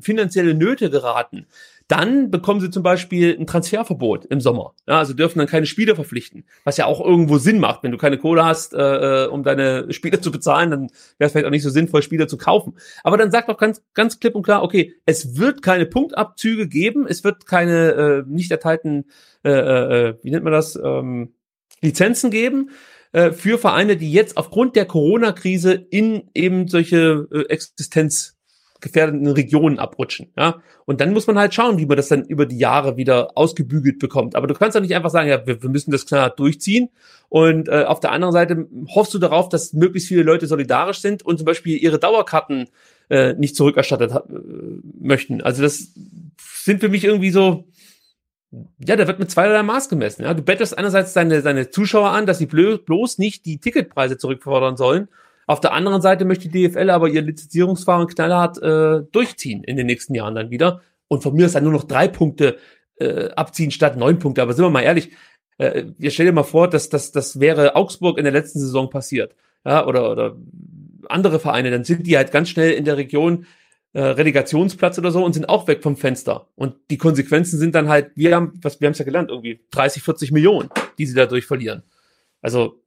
finanzielle 0.00 0.54
Nöte 0.54 0.88
geraten, 0.88 1.46
dann 1.88 2.30
bekommen 2.30 2.60
sie 2.60 2.70
zum 2.70 2.82
Beispiel 2.82 3.36
ein 3.38 3.46
Transferverbot 3.46 4.26
im 4.26 4.40
Sommer. 4.40 4.74
Ja, 4.86 4.98
also 4.98 5.14
dürfen 5.14 5.38
dann 5.38 5.48
keine 5.48 5.66
Spieler 5.66 5.94
verpflichten, 5.94 6.44
was 6.64 6.76
ja 6.76 6.84
auch 6.84 7.04
irgendwo 7.04 7.38
Sinn 7.38 7.58
macht. 7.58 7.82
Wenn 7.82 7.92
du 7.92 7.98
keine 7.98 8.18
Kohle 8.18 8.44
hast, 8.44 8.74
äh, 8.74 9.24
äh 9.24 9.26
um 9.26 9.42
deine 9.42 9.90
Spieler 9.92 10.20
zu 10.20 10.30
bezahlen, 10.30 10.70
dann 10.70 10.80
wäre 11.16 11.26
es 11.26 11.32
vielleicht 11.32 11.46
auch 11.46 11.50
nicht 11.50 11.62
so 11.62 11.70
sinnvoll, 11.70 12.02
Spieler 12.02 12.28
zu 12.28 12.36
kaufen. 12.36 12.74
Aber 13.02 13.16
dann 13.16 13.30
sagt 13.30 13.48
doch 13.48 13.56
ganz, 13.56 13.82
ganz 13.94 14.20
klipp 14.20 14.34
und 14.34 14.42
klar, 14.42 14.62
okay, 14.62 14.94
es 15.06 15.38
wird 15.38 15.62
keine 15.62 15.86
Punktabzüge 15.86 16.68
geben, 16.68 17.06
es 17.08 17.24
wird 17.24 17.46
keine 17.46 17.92
äh, 17.92 18.22
nicht 18.26 18.50
erteilten, 18.50 19.06
äh, 19.44 19.50
äh, 19.50 20.18
wie 20.22 20.30
nennt 20.30 20.44
man 20.44 20.52
das, 20.52 20.76
ähm, 20.76 21.32
Lizenzen 21.80 22.30
geben 22.30 22.70
äh, 23.12 23.32
für 23.32 23.58
Vereine, 23.58 23.96
die 23.96 24.12
jetzt 24.12 24.36
aufgrund 24.36 24.76
der 24.76 24.84
Corona-Krise 24.84 25.72
in 25.72 26.30
eben 26.34 26.68
solche 26.68 27.28
äh, 27.32 27.42
Existenz 27.48 28.37
gefährdeten 28.80 29.26
Regionen 29.26 29.78
abrutschen. 29.78 30.30
Ja? 30.36 30.62
Und 30.84 31.00
dann 31.00 31.12
muss 31.12 31.26
man 31.26 31.38
halt 31.38 31.52
schauen, 31.54 31.78
wie 31.78 31.86
man 31.86 31.96
das 31.96 32.08
dann 32.08 32.24
über 32.24 32.46
die 32.46 32.58
Jahre 32.58 32.96
wieder 32.96 33.36
ausgebügelt 33.36 33.98
bekommt. 33.98 34.36
Aber 34.36 34.46
du 34.46 34.54
kannst 34.54 34.74
ja 34.74 34.80
nicht 34.80 34.94
einfach 34.94 35.10
sagen, 35.10 35.28
ja, 35.28 35.46
wir, 35.46 35.62
wir 35.62 35.70
müssen 35.70 35.90
das 35.90 36.06
klar 36.06 36.30
durchziehen. 36.30 36.88
Und 37.28 37.68
äh, 37.68 37.84
auf 37.84 38.00
der 38.00 38.12
anderen 38.12 38.32
Seite 38.32 38.68
hoffst 38.94 39.12
du 39.14 39.18
darauf, 39.18 39.48
dass 39.48 39.72
möglichst 39.72 40.08
viele 40.08 40.22
Leute 40.22 40.46
solidarisch 40.46 41.00
sind 41.00 41.22
und 41.22 41.38
zum 41.38 41.44
Beispiel 41.44 41.76
ihre 41.76 41.98
Dauerkarten 41.98 42.68
äh, 43.10 43.34
nicht 43.34 43.56
zurückerstattet 43.56 44.12
äh, 44.12 44.22
möchten. 45.00 45.42
Also 45.42 45.62
das 45.62 45.92
sind 46.62 46.80
für 46.80 46.88
mich 46.88 47.04
irgendwie 47.04 47.30
so, 47.30 47.64
ja, 48.78 48.96
da 48.96 49.06
wird 49.08 49.18
mit 49.18 49.30
zweierlei 49.30 49.62
Maß 49.62 49.88
gemessen. 49.88 50.22
Ja? 50.22 50.34
Du 50.34 50.42
bettest 50.42 50.78
einerseits 50.78 51.12
deine, 51.12 51.42
deine 51.42 51.70
Zuschauer 51.70 52.10
an, 52.10 52.26
dass 52.26 52.38
sie 52.38 52.46
bloß 52.46 53.18
nicht 53.18 53.44
die 53.44 53.58
Ticketpreise 53.58 54.18
zurückfordern 54.18 54.76
sollen 54.76 55.08
auf 55.48 55.60
der 55.60 55.72
anderen 55.72 56.02
Seite 56.02 56.26
möchte 56.26 56.48
die 56.48 56.68
DFL 56.68 56.90
aber 56.90 57.08
ihr 57.08 57.22
Lizenzierungsfahren 57.22 58.06
knallhart 58.06 58.62
äh, 58.62 59.02
durchziehen 59.10 59.64
in 59.64 59.76
den 59.76 59.86
nächsten 59.86 60.14
Jahren 60.14 60.34
dann 60.34 60.50
wieder. 60.50 60.82
Und 61.08 61.22
von 61.22 61.34
mir 61.34 61.46
ist 61.46 61.54
dann 61.54 61.64
nur 61.64 61.72
noch 61.72 61.84
drei 61.84 62.06
Punkte 62.06 62.58
äh, 62.96 63.30
abziehen 63.30 63.70
statt 63.70 63.96
neun 63.96 64.18
Punkte. 64.18 64.42
Aber 64.42 64.52
sind 64.52 64.64
wir 64.64 64.70
mal 64.70 64.82
ehrlich, 64.82 65.10
äh, 65.56 65.84
wir 65.96 66.10
stellen 66.10 66.28
dir 66.28 66.32
mal 66.34 66.42
vor, 66.42 66.68
dass 66.68 66.90
das, 66.90 67.12
das 67.12 67.40
wäre 67.40 67.76
Augsburg 67.76 68.18
in 68.18 68.24
der 68.24 68.32
letzten 68.32 68.60
Saison 68.60 68.90
passiert. 68.90 69.34
Ja, 69.64 69.86
oder, 69.86 70.12
oder 70.12 70.36
andere 71.08 71.40
Vereine, 71.40 71.70
dann 71.70 71.84
sind 71.84 72.06
die 72.06 72.18
halt 72.18 72.30
ganz 72.30 72.50
schnell 72.50 72.72
in 72.72 72.84
der 72.84 72.98
Region 72.98 73.46
äh, 73.94 74.02
Relegationsplatz 74.02 74.98
oder 74.98 75.10
so 75.10 75.24
und 75.24 75.32
sind 75.32 75.48
auch 75.48 75.66
weg 75.66 75.82
vom 75.82 75.96
Fenster. 75.96 76.48
Und 76.56 76.74
die 76.90 76.98
Konsequenzen 76.98 77.58
sind 77.58 77.74
dann 77.74 77.88
halt, 77.88 78.10
wir 78.16 78.34
haben, 78.34 78.52
was, 78.60 78.82
wir 78.82 78.86
haben 78.86 78.92
es 78.92 78.98
ja 78.98 79.06
gelernt, 79.06 79.30
irgendwie 79.30 79.60
30, 79.70 80.02
40 80.02 80.30
Millionen, 80.30 80.68
die 80.98 81.06
sie 81.06 81.14
dadurch 81.14 81.46
verlieren. 81.46 81.84
Also, 82.42 82.82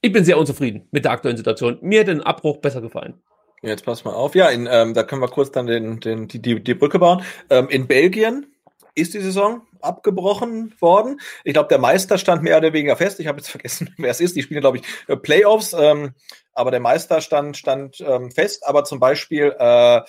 ich 0.00 0.12
bin 0.12 0.24
sehr 0.24 0.38
unzufrieden 0.38 0.88
mit 0.90 1.04
der 1.04 1.12
aktuellen 1.12 1.36
Situation. 1.36 1.78
Mir 1.80 2.00
hat 2.00 2.08
den 2.08 2.22
Abbruch 2.22 2.58
besser 2.58 2.80
gefallen. 2.80 3.20
Jetzt 3.62 3.84
pass 3.84 4.04
mal 4.04 4.14
auf. 4.14 4.34
Ja, 4.34 4.48
in, 4.48 4.66
ähm, 4.70 4.94
da 4.94 5.02
können 5.02 5.20
wir 5.20 5.28
kurz 5.28 5.50
dann 5.50 5.66
den, 5.66 6.00
den, 6.00 6.28
die, 6.28 6.40
die, 6.40 6.62
die 6.62 6.74
Brücke 6.74 6.98
bauen. 6.98 7.22
Ähm, 7.50 7.68
in 7.68 7.86
Belgien 7.86 8.46
ist 8.94 9.12
die 9.14 9.20
Saison 9.20 9.62
abgebrochen 9.82 10.74
worden. 10.80 11.20
Ich 11.44 11.52
glaube, 11.52 11.68
der 11.68 11.78
Meister 11.78 12.18
stand 12.18 12.42
mehr 12.42 12.56
oder 12.56 12.72
weniger 12.72 12.96
fest. 12.96 13.20
Ich 13.20 13.26
habe 13.26 13.38
jetzt 13.38 13.50
vergessen, 13.50 13.94
wer 13.98 14.10
es 14.10 14.20
ist. 14.20 14.36
Die 14.36 14.42
spielen, 14.42 14.62
glaube 14.62 14.78
ich, 14.78 14.84
äh, 15.08 15.16
Playoffs. 15.16 15.74
Ähm, 15.78 16.14
aber 16.54 16.70
der 16.70 16.80
Meister 16.80 17.20
stand, 17.20 17.56
stand 17.56 18.00
ähm, 18.00 18.30
fest. 18.30 18.66
Aber 18.66 18.84
zum 18.84 18.98
Beispiel 18.98 19.54
äh, 19.58 20.00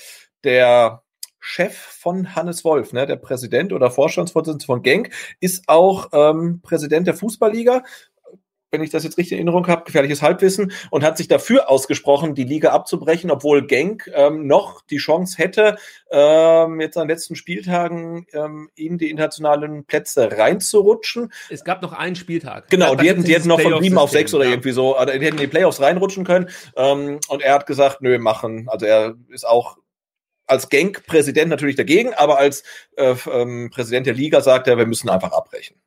der 0.44 1.04
Chef 1.42 1.76
von 1.76 2.36
Hannes 2.36 2.64
Wolf, 2.64 2.94
ne, 2.94 3.08
der 3.08 3.16
Präsident 3.16 3.74
oder 3.74 3.89
Vorstandsvorsitzende 3.89 4.66
von 4.66 4.84
Genk, 4.84 5.10
ist 5.39 5.64
auch 5.68 6.10
ähm, 6.14 6.62
Präsident 6.62 7.08
der 7.08 7.16
Fußballliga 7.16 7.84
wenn 8.72 8.82
ich 8.82 8.89
das 8.89 9.03
jetzt 9.03 9.17
richtig 9.17 9.34
in 9.34 9.39
Erinnerung 9.39 9.67
habe, 9.67 9.84
gefährliches 9.84 10.22
Halbwissen 10.22 10.72
und 10.89 11.03
hat 11.03 11.17
sich 11.17 11.28
dafür 11.28 11.69
ausgesprochen, 11.69 12.36
die 12.36 12.45
Liga 12.45 12.72
abzubrechen, 12.72 13.30
obwohl 13.30 13.67
Genk 13.67 14.09
ähm, 14.13 14.47
noch 14.47 14.82
die 14.82 14.97
Chance 14.97 15.38
hätte, 15.38 15.76
ähm, 16.09 16.80
jetzt 16.80 16.97
an 16.97 17.07
den 17.07 17.15
letzten 17.15 17.36
Spieltagen 17.36 18.26
ähm, 18.34 18.69
in 18.76 18.97
die 18.97 19.09
internationalen 19.09 19.86
Plätze 19.86 20.38
reinzurutschen. 20.38 21.32
Es 21.49 21.63
gab 21.63 21.82
noch 21.82 21.93
einen 21.93 22.15
Spieltag. 22.15 22.69
Genau, 22.69 22.95
die 22.95 23.09
hätten, 23.09 23.24
die 23.24 23.36
hätten 23.36 23.49
noch 23.49 23.59
von 23.59 23.84
sieben 23.84 23.97
auf 23.97 24.11
sechs 24.11 24.34
oder 24.34 24.45
ja. 24.45 24.51
irgendwie 24.51 24.72
so, 24.72 24.97
oder 24.97 25.17
die 25.17 25.26
hätten 25.26 25.38
in 25.38 25.43
die 25.43 25.47
Playoffs 25.47 25.82
reinrutschen 25.82 26.24
können. 26.24 26.49
Ähm, 26.76 27.19
und 27.28 27.41
er 27.41 27.53
hat 27.53 27.67
gesagt, 27.67 28.01
nö, 28.01 28.17
machen. 28.19 28.67
Also 28.69 28.86
er 28.86 29.15
ist 29.30 29.45
auch 29.45 29.78
als 30.47 30.69
Genk-Präsident 30.69 31.49
natürlich 31.49 31.76
dagegen, 31.76 32.13
aber 32.13 32.38
als 32.38 32.63
äh, 32.97 33.15
ähm, 33.32 33.69
Präsident 33.74 34.07
der 34.07 34.13
Liga 34.13 34.41
sagt 34.41 34.67
er, 34.67 34.78
wir 34.78 34.86
müssen 34.86 35.09
einfach 35.09 35.32
abbrechen. 35.32 35.78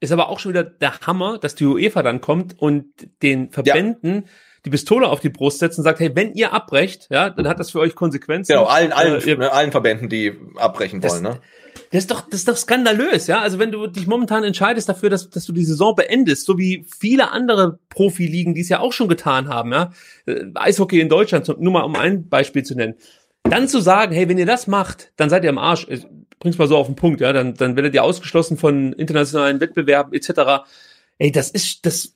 Ist 0.00 0.12
aber 0.12 0.28
auch 0.28 0.38
schon 0.38 0.52
wieder 0.52 0.64
der 0.64 1.00
Hammer, 1.00 1.38
dass 1.38 1.54
die 1.54 1.64
UEFA 1.64 2.02
dann 2.02 2.20
kommt 2.20 2.56
und 2.58 2.86
den 3.22 3.50
Verbänden 3.50 4.14
ja. 4.14 4.22
die 4.64 4.70
Pistole 4.70 5.08
auf 5.08 5.18
die 5.18 5.28
Brust 5.28 5.58
setzt 5.58 5.76
und 5.78 5.84
sagt, 5.84 5.98
hey, 5.98 6.14
wenn 6.14 6.34
ihr 6.34 6.52
abbrecht, 6.52 7.08
ja, 7.10 7.30
dann 7.30 7.48
hat 7.48 7.58
das 7.58 7.72
für 7.72 7.80
euch 7.80 7.96
Konsequenzen. 7.96 8.52
Genau, 8.52 8.66
allen, 8.66 8.92
allen, 8.92 9.20
äh, 9.20 9.36
ne, 9.36 9.52
allen 9.52 9.72
Verbänden, 9.72 10.08
die 10.08 10.34
abbrechen 10.56 11.00
das, 11.00 11.14
wollen, 11.14 11.22
ne? 11.24 11.40
Das 11.90 12.02
ist 12.02 12.10
doch, 12.10 12.20
das 12.20 12.40
ist 12.40 12.48
doch 12.48 12.56
skandalös, 12.56 13.26
ja. 13.26 13.40
Also 13.40 13.58
wenn 13.58 13.72
du 13.72 13.88
dich 13.88 14.06
momentan 14.06 14.44
entscheidest 14.44 14.88
dafür, 14.88 15.10
dass, 15.10 15.30
dass 15.30 15.46
du 15.46 15.52
die 15.52 15.64
Saison 15.64 15.96
beendest, 15.96 16.46
so 16.46 16.58
wie 16.58 16.84
viele 16.98 17.32
andere 17.32 17.80
Profiligen, 17.88 18.54
die 18.54 18.60
es 18.60 18.68
ja 18.68 18.78
auch 18.78 18.92
schon 18.92 19.08
getan 19.08 19.48
haben, 19.48 19.72
ja. 19.72 19.90
Äh, 20.26 20.44
Eishockey 20.54 21.00
in 21.00 21.08
Deutschland, 21.08 21.48
nur 21.58 21.72
mal 21.72 21.82
um 21.82 21.96
ein 21.96 22.28
Beispiel 22.28 22.62
zu 22.62 22.76
nennen. 22.76 22.94
Dann 23.42 23.66
zu 23.66 23.80
sagen, 23.80 24.14
hey, 24.14 24.28
wenn 24.28 24.38
ihr 24.38 24.46
das 24.46 24.66
macht, 24.66 25.12
dann 25.16 25.30
seid 25.30 25.42
ihr 25.42 25.50
am 25.50 25.58
Arsch 25.58 25.86
bring's 26.38 26.58
mal 26.58 26.68
so 26.68 26.76
auf 26.76 26.86
den 26.86 26.96
Punkt, 26.96 27.20
ja, 27.20 27.32
dann, 27.32 27.54
dann 27.54 27.76
werdet 27.76 27.94
ihr 27.94 28.04
ausgeschlossen 28.04 28.56
von 28.56 28.92
internationalen 28.92 29.60
Wettbewerben 29.60 30.12
etc. 30.12 30.64
Ey, 31.18 31.32
das 31.32 31.50
ist, 31.50 31.84
das, 31.86 32.14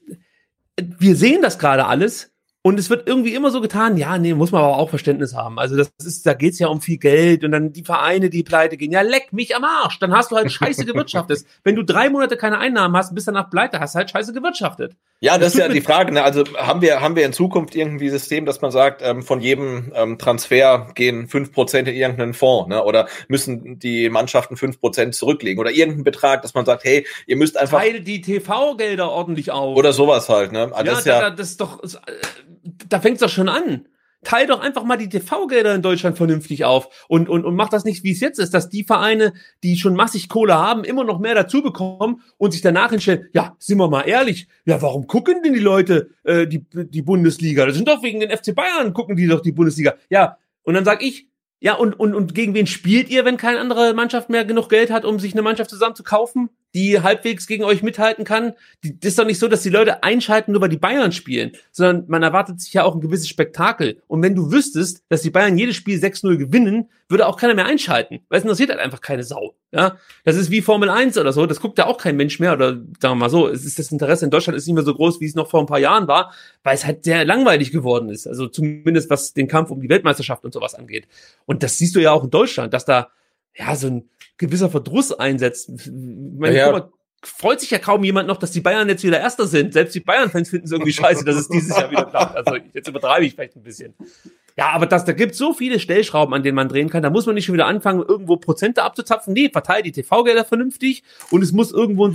wir 0.76 1.16
sehen 1.16 1.42
das 1.42 1.58
gerade 1.58 1.86
alles 1.86 2.32
und 2.64 2.78
es 2.78 2.90
wird 2.90 3.08
irgendwie 3.08 3.34
immer 3.34 3.50
so 3.50 3.60
getan, 3.60 3.96
ja, 3.96 4.18
nee, 4.18 4.34
muss 4.34 4.52
man 4.52 4.62
aber 4.62 4.76
auch 4.76 4.88
Verständnis 4.88 5.34
haben. 5.34 5.58
Also 5.58 5.76
das 5.76 5.90
ist, 5.98 6.24
da 6.24 6.34
geht's 6.34 6.60
ja 6.60 6.68
um 6.68 6.80
viel 6.80 6.96
Geld 6.96 7.42
und 7.42 7.50
dann 7.50 7.72
die 7.72 7.82
Vereine, 7.82 8.30
die 8.30 8.44
pleite 8.44 8.76
gehen. 8.76 8.92
Ja, 8.92 9.00
leck 9.00 9.32
mich 9.32 9.56
am 9.56 9.64
Arsch. 9.64 9.98
Dann 9.98 10.12
hast 10.12 10.30
du 10.30 10.36
halt 10.36 10.52
scheiße 10.52 10.84
gewirtschaftet. 10.84 11.44
Wenn 11.64 11.74
du 11.74 11.82
drei 11.82 12.08
Monate 12.08 12.36
keine 12.36 12.58
Einnahmen 12.58 12.96
hast, 12.96 13.16
bis 13.16 13.24
danach 13.24 13.50
pleite, 13.50 13.80
hast 13.80 13.96
du 13.96 13.98
halt 13.98 14.10
scheiße 14.10 14.32
gewirtschaftet. 14.32 14.94
Ja, 15.18 15.38
das, 15.38 15.40
das 15.40 15.54
ist 15.54 15.60
ja 15.60 15.68
die 15.72 15.80
Frage. 15.80 16.12
Ne? 16.12 16.22
Also 16.22 16.44
haben 16.56 16.82
wir, 16.82 17.00
haben 17.00 17.16
wir 17.16 17.26
in 17.26 17.32
Zukunft 17.32 17.74
irgendwie 17.74 18.06
ein 18.06 18.10
System, 18.12 18.46
dass 18.46 18.60
man 18.60 18.70
sagt, 18.70 19.02
ähm, 19.02 19.24
von 19.24 19.40
jedem 19.40 19.90
ähm, 19.96 20.18
Transfer 20.18 20.86
gehen 20.94 21.26
fünf 21.26 21.52
Prozent 21.52 21.88
in 21.88 21.96
irgendeinen 21.96 22.34
Fonds, 22.34 22.68
ne? 22.68 22.84
Oder 22.84 23.08
müssen 23.26 23.80
die 23.80 24.08
Mannschaften 24.08 24.56
fünf 24.56 24.80
Prozent 24.80 25.16
zurücklegen 25.16 25.60
oder 25.60 25.72
irgendeinen 25.72 26.04
Betrag, 26.04 26.42
dass 26.42 26.54
man 26.54 26.64
sagt, 26.64 26.84
hey, 26.84 27.06
ihr 27.26 27.36
müsst 27.36 27.58
einfach. 27.58 27.80
Teile 27.80 28.02
die 28.02 28.20
TV-Gelder 28.20 29.10
ordentlich 29.10 29.50
auf. 29.50 29.76
Oder 29.76 29.92
sowas 29.92 30.28
halt, 30.28 30.52
ne? 30.52 30.70
Also 30.72 30.86
ja, 30.86 30.94
das, 30.94 31.04
ja, 31.04 31.30
das 31.30 31.50
ist 31.50 31.60
doch 31.60 31.80
da 32.93 33.01
fängt's 33.01 33.20
doch 33.20 33.28
schon 33.28 33.49
an. 33.49 33.86
Teil 34.24 34.47
doch 34.47 34.61
einfach 34.61 34.84
mal 34.84 34.97
die 34.97 35.09
TV-Gelder 35.09 35.74
in 35.74 35.82
Deutschland 35.82 36.16
vernünftig 36.16 36.64
auf 36.64 37.07
und, 37.09 37.28
und, 37.28 37.45
und 37.45 37.57
mach 37.57 37.68
das 37.68 37.84
nicht, 37.84 38.05
wie 38.05 38.12
es 38.12 38.20
jetzt 38.20 38.38
ist, 38.38 38.55
dass 38.55 38.68
die 38.68 38.84
Vereine, 38.84 39.32
die 39.64 39.76
schon 39.76 39.97
massig 39.97 40.28
Kohle 40.28 40.55
haben, 40.55 40.84
immer 40.84 41.03
noch 41.03 41.18
mehr 41.18 41.34
dazu 41.34 41.61
bekommen 41.61 42.22
und 42.38 42.53
sich 42.53 42.61
danach 42.61 42.90
hinstellen, 42.90 43.28
ja, 43.32 43.57
sind 43.59 43.78
wir 43.78 43.88
mal 43.88 44.03
ehrlich, 44.03 44.47
ja, 44.64 44.80
warum 44.80 45.09
gucken 45.09 45.43
denn 45.43 45.55
die 45.55 45.59
Leute 45.59 46.11
äh, 46.22 46.47
die, 46.47 46.64
die 46.72 47.03
Bundesliga? 47.03 47.66
Das 47.66 47.74
sind 47.74 47.88
doch 47.88 48.05
wegen 48.05 48.20
den 48.20 48.30
FC 48.30 48.55
Bayern, 48.55 48.93
gucken 48.93 49.16
die 49.16 49.26
doch 49.26 49.40
die 49.40 49.53
Bundesliga. 49.53 49.95
Ja, 50.09 50.38
und 50.62 50.74
dann 50.74 50.84
sag 50.84 51.03
ich, 51.03 51.26
ja, 51.59 51.74
und, 51.74 51.99
und, 51.99 52.14
und 52.14 52.34
gegen 52.34 52.55
wen 52.55 52.68
spielt 52.68 53.09
ihr, 53.09 53.24
wenn 53.24 53.36
keine 53.36 53.59
andere 53.59 53.93
Mannschaft 53.93 54.30
mehr 54.30 54.45
genug 54.45 54.68
Geld 54.68 54.93
hat, 54.93 55.05
um 55.05 55.18
sich 55.18 55.32
eine 55.32 55.43
Mannschaft 55.43 55.70
zusammen 55.70 55.97
zu 55.97 56.05
kaufen, 56.05 56.49
die 56.74 57.00
halbwegs 57.00 57.46
gegen 57.46 57.64
euch 57.64 57.82
mithalten 57.82 58.24
kann? 58.24 58.54
Die, 58.82 58.98
das 58.98 59.10
ist 59.10 59.18
doch 59.18 59.26
nicht 59.26 59.38
so, 59.38 59.48
dass 59.48 59.62
die 59.62 59.70
Leute 59.70 60.02
einschalten, 60.02 60.52
nur 60.52 60.60
weil 60.60 60.68
die 60.68 60.76
Bayern 60.76 61.12
spielen, 61.12 61.52
sondern 61.70 62.04
man 62.08 62.22
erwartet 62.22 62.60
sich 62.60 62.72
ja 62.72 62.84
auch 62.84 62.94
ein 62.94 63.00
gewisses 63.00 63.28
Spektakel. 63.28 64.02
Und 64.06 64.22
wenn 64.22 64.34
du 64.34 64.50
wüsstest, 64.52 65.04
dass 65.08 65.22
die 65.22 65.30
Bayern 65.30 65.58
jedes 65.58 65.76
Spiel 65.76 65.98
6-0 65.98 66.36
gewinnen, 66.36 66.88
würde 67.12 67.26
auch 67.26 67.36
keiner 67.36 67.54
mehr 67.54 67.66
einschalten, 67.66 68.20
weil 68.28 68.38
es 68.38 68.44
interessiert 68.44 68.70
halt 68.70 68.80
einfach 68.80 69.00
keine 69.00 69.22
Sau. 69.22 69.54
Ja, 69.70 69.96
das 70.24 70.36
ist 70.36 70.50
wie 70.50 70.60
Formel 70.60 70.90
1 70.90 71.16
oder 71.16 71.32
so, 71.32 71.46
das 71.46 71.60
guckt 71.60 71.78
ja 71.78 71.86
auch 71.86 71.98
kein 71.98 72.16
Mensch 72.16 72.40
mehr 72.40 72.52
oder 72.54 72.72
sagen 72.72 72.88
wir 73.00 73.14
mal 73.14 73.30
so, 73.30 73.48
es 73.48 73.64
ist 73.64 73.78
das 73.78 73.92
Interesse 73.92 74.24
in 74.24 74.30
Deutschland 74.30 74.56
ist 74.56 74.66
nicht 74.66 74.74
mehr 74.74 74.84
so 74.84 74.94
groß, 74.94 75.20
wie 75.20 75.26
es 75.26 75.34
noch 75.34 75.48
vor 75.48 75.60
ein 75.60 75.66
paar 75.66 75.78
Jahren 75.78 76.08
war, 76.08 76.34
weil 76.62 76.74
es 76.74 76.84
halt 76.84 77.04
sehr 77.04 77.24
langweilig 77.24 77.70
geworden 77.70 78.08
ist, 78.08 78.26
also 78.26 78.48
zumindest 78.48 79.08
was 79.08 79.32
den 79.32 79.48
Kampf 79.48 79.70
um 79.70 79.80
die 79.80 79.88
Weltmeisterschaft 79.88 80.44
und 80.44 80.52
sowas 80.52 80.74
angeht. 80.74 81.06
Und 81.46 81.62
das 81.62 81.78
siehst 81.78 81.94
du 81.94 82.00
ja 82.00 82.12
auch 82.12 82.24
in 82.24 82.30
Deutschland, 82.30 82.74
dass 82.74 82.84
da 82.84 83.08
ja 83.54 83.76
so 83.76 83.86
ein 83.88 84.08
gewisser 84.39 84.70
Verdruss 84.70 85.12
einsetzt. 85.12 85.70
Meine, 85.91 86.57
ja, 86.57 86.70
ja. 86.70 86.91
Freut 87.22 87.60
sich 87.60 87.70
ja 87.70 87.78
kaum 87.78 88.04
jemand 88.04 88.28
noch, 88.28 88.36
dass 88.36 88.50
die 88.50 88.60
Bayern 88.60 88.88
jetzt 88.88 89.04
wieder 89.04 89.20
Erster 89.20 89.46
sind. 89.46 89.72
Selbst 89.72 89.94
die 89.94 90.00
Bayern-Fans 90.00 90.50
finden 90.50 90.66
es 90.66 90.72
irgendwie 90.72 90.92
scheiße, 90.92 91.24
dass 91.24 91.36
es 91.36 91.48
dieses 91.48 91.76
Jahr 91.76 91.90
wieder 91.90 92.04
klappt. 92.04 92.36
Also 92.36 92.56
jetzt 92.72 92.88
übertreibe 92.88 93.24
ich 93.24 93.34
vielleicht 93.34 93.56
ein 93.56 93.62
bisschen. 93.62 93.94
Ja, 94.56 94.70
aber 94.70 94.86
das, 94.86 95.04
da 95.04 95.12
gibt 95.12 95.34
so 95.34 95.54
viele 95.54 95.78
Stellschrauben, 95.78 96.34
an 96.34 96.42
denen 96.42 96.56
man 96.56 96.68
drehen 96.68 96.90
kann. 96.90 97.02
Da 97.02 97.10
muss 97.10 97.26
man 97.26 97.34
nicht 97.34 97.46
schon 97.46 97.54
wieder 97.54 97.66
anfangen, 97.66 98.02
irgendwo 98.06 98.36
Prozente 98.36 98.82
abzuzapfen. 98.82 99.32
Nee, 99.32 99.50
verteilt 99.50 99.86
die 99.86 99.92
TV-Gelder 99.92 100.44
vernünftig 100.44 101.04
und 101.30 101.42
es 101.42 101.52
muss 101.52 101.72
irgendwo 101.72 102.12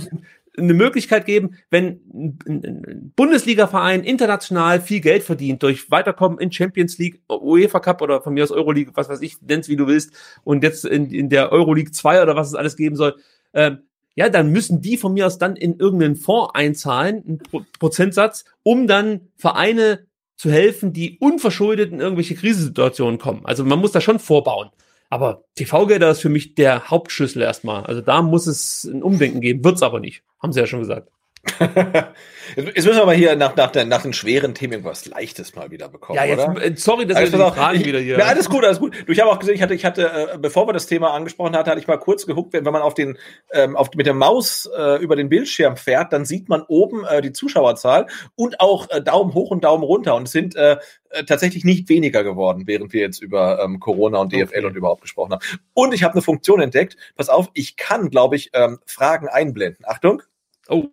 eine 0.56 0.74
Möglichkeit 0.74 1.24
geben, 1.24 1.56
wenn 1.70 2.00
ein 2.46 3.12
Bundesliga-Verein 3.16 4.04
international 4.04 4.80
viel 4.80 5.00
Geld 5.00 5.22
verdient 5.22 5.62
durch 5.62 5.90
Weiterkommen 5.90 6.38
in 6.38 6.52
Champions 6.52 6.98
League, 6.98 7.22
UEFA 7.28 7.80
Cup 7.80 8.02
oder 8.02 8.20
von 8.22 8.34
mir 8.34 8.42
aus 8.42 8.50
Euroleague, 8.50 8.92
was 8.94 9.08
weiß 9.08 9.20
ich, 9.22 9.40
nenn's 9.40 9.68
wie 9.68 9.76
du 9.76 9.86
willst, 9.86 10.12
und 10.44 10.62
jetzt 10.62 10.84
in, 10.84 11.10
in 11.10 11.28
der 11.28 11.52
Euroleague 11.52 11.92
2 11.92 12.22
oder 12.22 12.36
was 12.36 12.48
es 12.48 12.54
alles 12.54 12.76
geben 12.76 12.96
soll, 12.96 13.16
ähm, 13.54 13.78
ja, 14.14 14.28
dann 14.28 14.50
müssen 14.50 14.80
die 14.80 14.96
von 14.96 15.14
mir 15.14 15.26
aus 15.26 15.38
dann 15.38 15.56
in 15.56 15.78
irgendeinen 15.78 16.16
Fonds 16.16 16.54
einzahlen, 16.54 17.24
einen 17.26 17.38
Pro 17.38 17.62
Prozentsatz, 17.78 18.44
um 18.62 18.86
dann 18.86 19.28
Vereine 19.36 20.06
zu 20.36 20.50
helfen, 20.50 20.92
die 20.92 21.18
unverschuldet 21.18 21.92
in 21.92 22.00
irgendwelche 22.00 22.34
Krisensituationen 22.34 23.18
kommen. 23.18 23.44
Also 23.44 23.64
man 23.64 23.78
muss 23.78 23.92
da 23.92 24.00
schon 24.00 24.18
vorbauen. 24.18 24.70
Aber 25.10 25.44
TV-Gelder 25.54 26.10
ist 26.10 26.20
für 26.20 26.28
mich 26.28 26.54
der 26.54 26.90
Hauptschlüssel 26.90 27.42
erstmal. 27.42 27.84
Also 27.84 28.00
da 28.00 28.22
muss 28.22 28.46
es 28.46 28.84
ein 28.84 29.02
Umdenken 29.02 29.40
geben, 29.40 29.64
wird's 29.64 29.82
aber 29.82 30.00
nicht. 30.00 30.22
Haben 30.40 30.52
sie 30.52 30.60
ja 30.60 30.66
schon 30.66 30.80
gesagt. 30.80 31.10
jetzt 32.56 32.86
müssen 32.86 32.96
wir 32.96 33.06
mal 33.06 33.14
hier 33.14 33.36
nach, 33.36 33.54
nach, 33.56 33.72
nach 33.74 34.02
den 34.02 34.12
schweren 34.12 34.54
Themen 34.54 34.74
irgendwas 34.74 35.06
Leichtes 35.06 35.54
mal 35.54 35.70
wieder 35.70 35.88
bekommen. 35.88 36.16
Ja, 36.16 36.24
jetzt, 36.24 36.48
oder? 36.48 36.62
Äh, 36.62 36.76
sorry, 36.76 37.06
dass 37.06 37.16
also, 37.16 37.38
wir 37.38 37.44
die 37.44 37.56
Fragen 37.56 37.80
ich, 37.80 37.86
wieder 37.86 37.98
hier. 37.98 38.18
Ja, 38.18 38.26
alles 38.26 38.48
gut, 38.48 38.64
alles 38.66 38.78
gut. 38.78 38.94
Du, 39.06 39.12
ich 39.12 39.20
habe 39.20 39.30
auch 39.30 39.38
gesehen, 39.38 39.54
ich 39.54 39.62
hatte, 39.62 39.74
ich 39.74 39.84
hatte, 39.84 40.30
äh, 40.34 40.38
bevor 40.38 40.66
wir 40.66 40.72
das 40.72 40.86
Thema 40.86 41.12
angesprochen 41.12 41.56
hatten, 41.56 41.70
hatte 41.70 41.80
ich 41.80 41.86
mal 41.86 41.98
kurz 41.98 42.26
geguckt, 42.26 42.52
wenn, 42.52 42.64
wenn 42.64 42.72
man 42.72 42.82
auf 42.82 42.94
den, 42.94 43.18
ähm, 43.52 43.76
auf, 43.76 43.90
mit 43.94 44.06
der 44.06 44.14
Maus 44.14 44.68
äh, 44.76 45.02
über 45.02 45.16
den 45.16 45.28
Bildschirm 45.28 45.76
fährt, 45.76 46.12
dann 46.12 46.24
sieht 46.24 46.48
man 46.48 46.62
oben 46.62 47.04
äh, 47.04 47.20
die 47.20 47.32
Zuschauerzahl 47.32 48.06
und 48.34 48.60
auch 48.60 48.88
äh, 48.90 49.02
Daumen 49.02 49.34
hoch 49.34 49.50
und 49.50 49.64
Daumen 49.64 49.84
runter. 49.84 50.14
Und 50.14 50.24
es 50.24 50.32
sind 50.32 50.56
äh, 50.56 50.78
äh 51.10 51.24
tatsächlich 51.24 51.64
nicht 51.64 51.88
weniger 51.88 52.24
geworden, 52.24 52.62
während 52.66 52.92
wir 52.92 53.00
jetzt 53.00 53.22
über 53.22 53.62
ähm, 53.62 53.80
Corona 53.80 54.18
und 54.18 54.32
DFL 54.32 54.44
okay. 54.44 54.64
und 54.66 54.76
überhaupt 54.76 55.02
gesprochen 55.02 55.32
haben. 55.32 55.44
Und 55.74 55.94
ich 55.94 56.02
habe 56.02 56.14
eine 56.14 56.22
Funktion 56.22 56.60
entdeckt. 56.60 56.96
Pass 57.16 57.28
auf, 57.28 57.50
ich 57.54 57.76
kann, 57.76 58.10
glaube 58.10 58.36
ich, 58.36 58.50
ähm, 58.54 58.78
Fragen 58.86 59.28
einblenden. 59.28 59.84
Achtung. 59.86 60.22
Oh. 60.68 60.84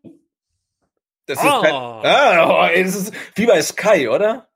Das 1.27 1.39
ist, 1.39 1.43
kein, 1.43 1.73
ah. 1.73 2.01
ah, 2.03 2.69
oh, 2.69 2.83
das 2.83 2.95
ist 2.95 3.13
wie 3.35 3.45
bei 3.45 3.61
Sky, 3.61 4.07
oder? 4.09 4.47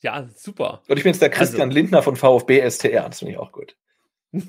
Ja, 0.00 0.28
super. 0.36 0.82
Und 0.88 0.98
ich 0.98 1.04
bin 1.04 1.12
jetzt 1.12 1.22
der 1.22 1.30
Christian 1.30 1.68
also, 1.68 1.78
Lindner 1.78 2.02
von 2.02 2.16
VfB 2.16 2.68
STR. 2.68 3.08
Das 3.08 3.20
finde 3.20 3.32
ich 3.32 3.38
auch 3.38 3.52
gut. 3.52 3.76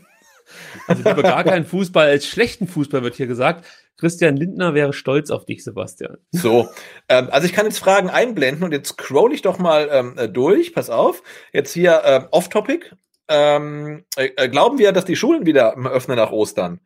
Also 0.88 1.04
lieber 1.04 1.24
gar 1.24 1.44
keinen 1.44 1.66
Fußball 1.66 2.08
als 2.08 2.26
schlechten 2.26 2.70
Fußball 2.70 3.04
wird 3.04 3.16
hier 3.16 3.28
gesagt. 3.28 3.66
Christian 3.98 4.38
Lindner 4.38 4.74
wäre 4.74 4.94
stolz 4.94 5.30
auf 5.30 5.46
dich, 5.46 5.64
Sebastian. 5.64 6.18
So, 6.32 6.70
ähm, 7.10 7.28
also 7.32 7.48
ich 7.48 7.54
kann 7.54 7.66
jetzt 7.66 7.80
Fragen 7.80 8.10
einblenden 8.10 8.64
und 8.64 8.72
jetzt 8.72 8.90
scroll 8.90 9.34
ich 9.34 9.42
doch 9.42 9.60
mal 9.60 9.90
ähm, 9.92 10.18
äh, 10.18 10.30
durch. 10.30 10.74
Pass 10.74 10.90
auf. 10.90 11.22
Jetzt 11.52 11.74
hier 11.74 12.02
äh, 12.06 12.28
Off-Topic. 12.32 12.92
Ähm, 13.28 14.06
äh, 14.16 14.30
äh, 14.38 14.48
glauben 14.48 14.78
wir, 14.78 14.94
dass 14.94 15.04
die 15.04 15.16
Schulen 15.16 15.46
wieder 15.46 15.76
öffnen 15.76 16.16
nach 16.16 16.32
Ostern? 16.32 16.80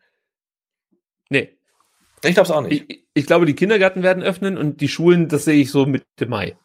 Nee. 1.30 1.58
Ich 2.24 2.34
glaube 2.34 2.46
es 2.46 2.52
auch 2.52 2.62
nicht. 2.62 2.90
Ich, 2.90 3.04
ich, 3.14 3.26
glaube, 3.26 3.46
die 3.46 3.56
Kindergärten 3.56 4.04
werden 4.04 4.24
öffnen 4.24 4.58
und 4.58 4.82
die 4.82 4.88
Schulen, 4.88 5.28
das 5.28 5.46
sehe 5.46 5.60
ich 5.60 5.72
so 5.72 5.86
Mitte 5.86 6.28
Mai. 6.28 6.56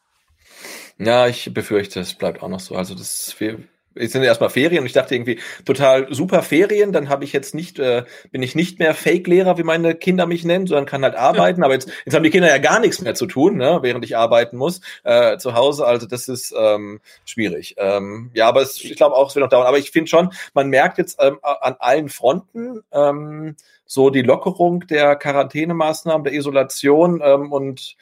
Ja, 0.98 1.26
ich 1.26 1.52
befürchte, 1.52 2.00
es 2.00 2.14
bleibt 2.14 2.42
auch 2.42 2.48
noch 2.48 2.60
so. 2.60 2.74
Also 2.74 2.94
das 2.94 3.34
wir, 3.38 3.58
es 3.96 4.12
sind 4.12 4.22
erstmal 4.22 4.50
Ferien 4.50 4.80
und 4.80 4.86
ich 4.86 4.92
dachte 4.92 5.14
irgendwie 5.14 5.40
total 5.64 6.12
super 6.12 6.42
Ferien, 6.42 6.92
dann 6.92 7.08
habe 7.08 7.24
ich 7.24 7.32
jetzt 7.32 7.54
nicht, 7.54 7.78
äh, 7.78 8.04
bin 8.30 8.42
ich 8.42 8.54
nicht 8.54 8.78
mehr 8.78 8.94
Fake-Lehrer, 8.94 9.58
wie 9.58 9.62
meine 9.62 9.94
Kinder 9.94 10.26
mich 10.26 10.44
nennen, 10.44 10.66
sondern 10.66 10.86
kann 10.86 11.02
halt 11.02 11.16
arbeiten. 11.16 11.62
Aber 11.62 11.74
jetzt, 11.74 11.88
jetzt 12.04 12.14
haben 12.14 12.22
die 12.22 12.30
Kinder 12.30 12.48
ja 12.48 12.58
gar 12.58 12.80
nichts 12.80 13.00
mehr 13.00 13.14
zu 13.14 13.26
tun, 13.26 13.56
ne, 13.56 13.78
während 13.82 14.04
ich 14.04 14.16
arbeiten 14.16 14.56
muss 14.56 14.80
äh, 15.04 15.38
zu 15.38 15.54
Hause. 15.54 15.86
Also 15.86 16.06
das 16.06 16.28
ist 16.28 16.54
ähm, 16.56 17.00
schwierig. 17.24 17.74
Ähm, 17.78 18.30
ja, 18.34 18.48
aber 18.48 18.62
es, 18.62 18.82
ich 18.82 18.96
glaube 18.96 19.16
auch, 19.16 19.28
es 19.28 19.34
wird 19.34 19.42
noch 19.42 19.50
dauern. 19.50 19.66
Aber 19.66 19.78
ich 19.78 19.90
finde 19.90 20.08
schon, 20.08 20.30
man 20.54 20.68
merkt 20.68 20.98
jetzt 20.98 21.18
ähm, 21.20 21.38
an 21.42 21.76
allen 21.78 22.08
Fronten 22.08 22.82
ähm, 22.92 23.56
so 23.86 24.10
die 24.10 24.22
Lockerung 24.22 24.80
der 24.88 25.16
Quarantänemaßnahmen, 25.16 26.24
der 26.24 26.32
Isolation 26.32 27.20
ähm, 27.24 27.52
und 27.52 27.96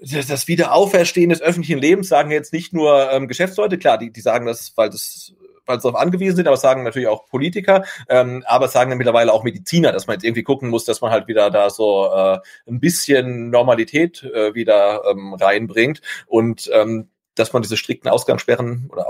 das 0.00 0.48
Wiederauferstehen 0.48 1.30
des 1.30 1.42
öffentlichen 1.42 1.78
Lebens 1.78 2.08
sagen 2.08 2.30
jetzt 2.30 2.52
nicht 2.52 2.72
nur 2.72 3.10
ähm, 3.10 3.28
Geschäftsleute, 3.28 3.78
klar, 3.78 3.98
die, 3.98 4.12
die 4.12 4.20
sagen 4.20 4.46
das, 4.46 4.72
weil 4.76 4.90
das 4.90 5.34
weil 5.68 5.78
sie 5.78 5.86
darauf 5.86 6.00
angewiesen 6.00 6.36
sind, 6.36 6.48
aber 6.48 6.56
sagen 6.56 6.82
natürlich 6.82 7.08
auch 7.08 7.26
Politiker, 7.26 7.84
ähm, 8.08 8.42
aber 8.46 8.68
sagen 8.68 8.90
dann 8.90 8.98
mittlerweile 8.98 9.32
auch 9.32 9.44
Mediziner, 9.44 9.92
dass 9.92 10.06
man 10.06 10.14
jetzt 10.14 10.24
irgendwie 10.24 10.42
gucken 10.42 10.70
muss, 10.70 10.84
dass 10.86 11.00
man 11.00 11.12
halt 11.12 11.28
wieder 11.28 11.50
da 11.50 11.70
so 11.70 12.10
äh, 12.10 12.38
ein 12.66 12.80
bisschen 12.80 13.50
Normalität 13.50 14.22
äh, 14.22 14.54
wieder 14.54 15.02
ähm, 15.08 15.34
reinbringt. 15.34 16.00
Und 16.26 16.70
ähm, 16.72 17.10
dass 17.34 17.52
man 17.52 17.62
diese 17.62 17.76
strikten 17.76 18.10
Ausgangssperren 18.10 18.88
oder 18.90 19.06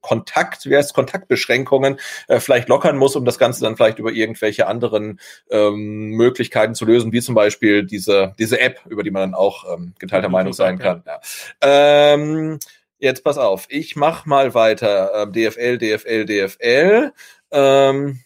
Kontakt, 0.00 0.66
wie 0.66 0.76
heißt 0.76 0.94
Kontaktbeschränkungen 0.94 1.98
äh, 2.28 2.40
vielleicht 2.40 2.68
lockern 2.68 2.96
muss, 2.96 3.16
um 3.16 3.24
das 3.24 3.38
Ganze 3.38 3.62
dann 3.62 3.76
vielleicht 3.76 3.98
über 3.98 4.12
irgendwelche 4.12 4.66
anderen 4.66 5.20
ähm, 5.50 6.10
Möglichkeiten 6.10 6.74
zu 6.74 6.84
lösen, 6.84 7.12
wie 7.12 7.20
zum 7.20 7.34
Beispiel 7.34 7.84
diese, 7.84 8.34
diese 8.38 8.60
App, 8.60 8.80
über 8.88 9.02
die 9.02 9.10
man 9.10 9.22
dann 9.22 9.34
auch 9.34 9.64
ähm, 9.72 9.94
geteilter 9.98 10.28
Meinung 10.28 10.52
sein 10.52 10.78
kann. 10.78 11.02
Ja. 11.06 11.20
Ähm, 11.60 12.58
jetzt 12.98 13.24
pass 13.24 13.38
auf, 13.38 13.66
ich 13.68 13.96
mach 13.96 14.26
mal 14.26 14.54
weiter. 14.54 15.12
Ähm, 15.14 15.32
DFL, 15.32 15.78
DFL, 15.78 16.24
DFL. 16.24 17.12
Ähm, 17.50 18.20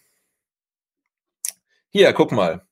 hier, 1.90 2.12
guck 2.12 2.32
mal. 2.32 2.67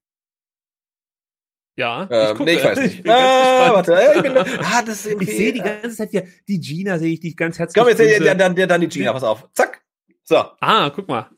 Ja, 1.76 2.08
ähm, 2.10 2.22
ich, 2.22 2.30
gucke. 2.30 2.44
nee, 2.44 2.52
ich 2.56 2.64
weiß 2.64 2.80
nicht. 2.80 3.08
ah, 3.08 3.74
warte, 3.74 3.94
äh, 3.94 4.22
genau. 4.22 4.40
ah, 4.62 4.82
das 4.82 5.06
ist 5.06 5.20
ich 5.20 5.36
sehe 5.36 5.52
die 5.52 5.60
ganze 5.60 5.90
Zeit 5.90 6.10
hier, 6.10 6.26
die 6.48 6.58
Gina 6.58 6.98
sehe 6.98 7.12
ich 7.12 7.20
dich 7.20 7.36
ganz 7.36 7.58
herzlich. 7.58 7.80
Komm, 7.80 7.88
jetzt 7.88 7.98
sehe 7.98 8.18
dann, 8.20 8.38
dann, 8.38 8.54
dann 8.54 8.80
die 8.80 8.88
Gina, 8.88 9.12
pass 9.12 9.24
auf. 9.24 9.46
Zack. 9.52 9.82
So. 10.24 10.36
Ah, 10.60 10.90
guck 10.90 11.06
mal. 11.06 11.28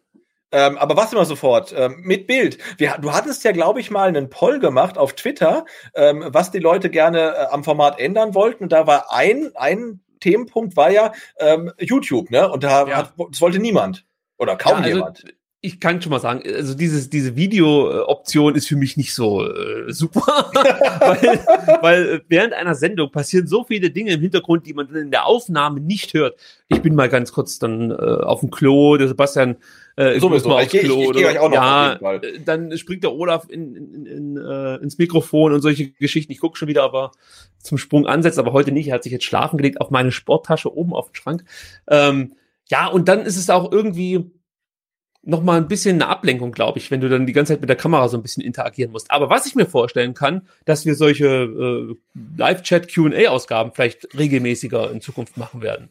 Ähm, 0.51 0.79
aber 0.79 0.97
was 0.97 1.13
immer 1.13 1.27
sofort, 1.27 1.75
ähm, 1.77 2.01
mit 2.01 2.27
Bild. 2.27 2.57
Wir, 2.79 2.97
du 2.99 3.13
hattest 3.13 3.45
ja, 3.45 3.53
glaube 3.53 3.81
ich, 3.81 3.91
mal 3.91 4.09
einen 4.09 4.31
Poll 4.31 4.61
gemacht 4.61 4.97
auf 4.97 5.13
Twitter, 5.13 5.67
ähm, 5.95 6.25
was 6.29 6.51
die 6.51 6.59
Leute 6.59 6.89
gerne 6.89 7.35
äh, 7.35 7.47
am 7.51 7.65
Format 7.65 8.01
ändern 8.01 8.35
wollten. 8.35 8.65
Und 8.65 8.73
da 8.73 8.87
war 8.87 9.13
ein, 9.13 9.51
ein 9.57 10.01
Themenpunkt 10.21 10.77
war 10.77 10.91
ja 10.91 11.13
ähm, 11.39 11.73
YouTube, 11.79 12.31
ne? 12.31 12.51
Und 12.51 12.65
da 12.65 12.87
ja. 12.87 12.97
hat, 12.97 13.13
das 13.31 13.41
wollte 13.41 13.59
niemand. 13.59 14.07
Oder 14.39 14.57
kaum 14.57 14.79
ja, 14.79 14.79
also, 14.79 14.89
jemand 14.89 15.25
ich 15.61 15.81
kann 15.81 16.01
schon 16.01 16.11
mal 16.11 16.21
sagen, 16.21 16.43
also 16.55 16.75
dieses, 16.75 17.11
diese 17.11 17.35
Video-Option 17.35 18.55
ist 18.55 18.69
für 18.69 18.77
mich 18.77 18.97
nicht 18.97 19.13
so 19.13 19.45
äh, 19.45 19.93
super, 19.93 20.21
weil, 21.01 21.81
weil 21.83 22.23
während 22.29 22.53
einer 22.53 22.77
Sendung 22.77 23.11
passieren 23.11 23.49
so 23.49 23.65
viele 23.65 23.91
Dinge 23.91 24.13
im 24.13 24.21
Hintergrund, 24.21 24.67
die 24.67 24.73
man 24.73 24.89
in 24.95 25.11
der 25.11 25.27
Aufnahme 25.27 25.81
nicht 25.81 26.15
hört. 26.15 26.39
Ich 26.69 26.81
bin 26.81 26.95
mal 26.95 27.09
ganz 27.09 27.33
kurz 27.33 27.59
dann 27.59 27.91
äh, 27.91 27.95
auf 27.95 28.41
dem 28.41 28.51
Klo, 28.51 28.97
der 28.99 29.09
Sebastian 29.09 29.57
äh, 29.97 30.21
so 30.21 30.29
mal 30.29 30.37
aufs 30.37 30.45
Klo. 30.45 30.61
Ich, 30.61 30.75
ich, 30.75 30.85
ich 30.85 30.91
oder, 30.91 31.43
auch 31.43 31.49
noch 31.49 31.55
ja, 31.57 31.95
äh, 31.95 32.39
dann 32.45 32.79
springt 32.79 33.03
der 33.03 33.13
Olaf 33.13 33.49
in, 33.49 33.75
in, 33.75 34.07
in, 34.07 34.37
äh, 34.37 34.77
ins 34.77 34.97
Mikrofon 34.97 35.53
und 35.53 35.61
solche 35.61 35.91
Geschichten. 35.91 36.31
Ich 36.31 36.39
gucke 36.39 36.57
schon 36.57 36.69
wieder, 36.69 36.85
aber 36.85 37.11
zum 37.59 37.79
Sprung 37.79 38.07
ansetzt, 38.07 38.39
aber 38.39 38.53
heute 38.53 38.71
nicht. 38.71 38.89
Er 38.89 38.95
hat 38.95 39.03
sich 39.03 39.13
jetzt 39.13 39.25
schlafen 39.25 39.57
gelegt 39.57 39.81
auf 39.81 39.91
meine 39.91 40.13
Sporttasche 40.13 40.73
oben 40.73 40.95
auf 40.95 41.11
dem 41.11 41.17
Schrank. 41.17 41.45
Ähm, 41.89 42.35
ja, 42.71 42.87
und 42.87 43.09
dann 43.09 43.23
ist 43.23 43.37
es 43.37 43.51
auch 43.51 43.73
irgendwie 43.73 44.31
noch 45.29 45.43
mal 45.43 45.59
ein 45.59 45.69
bisschen 45.69 45.97
eine 45.97 46.09
Ablenkung, 46.09 46.53
glaube 46.53 46.79
ich, 46.79 46.91
wenn 46.91 47.03
du 47.03 47.09
dann 47.11 47.27
die 47.27 47.35
ganze 47.35 47.53
Zeit 47.53 47.61
mit 47.61 47.69
der 47.69 47.77
Kamera 47.77 48.09
so 48.09 48.17
ein 48.17 48.23
bisschen 48.23 48.43
interagieren 48.43 48.93
musst. 48.93 49.11
Aber 49.11 49.29
was 49.29 49.45
ich 49.45 49.55
mir 49.55 49.67
vorstellen 49.67 50.15
kann, 50.15 50.49
dass 50.65 50.87
wir 50.87 50.95
solche 50.95 51.27
äh, 51.27 51.95
Live-Chat 52.39 52.93
Q&A-Ausgaben 52.93 53.73
vielleicht 53.75 54.09
regelmäßiger 54.19 54.91
in 54.91 55.03
Zukunft 55.03 55.37
machen 55.37 55.61
werden. 55.61 55.91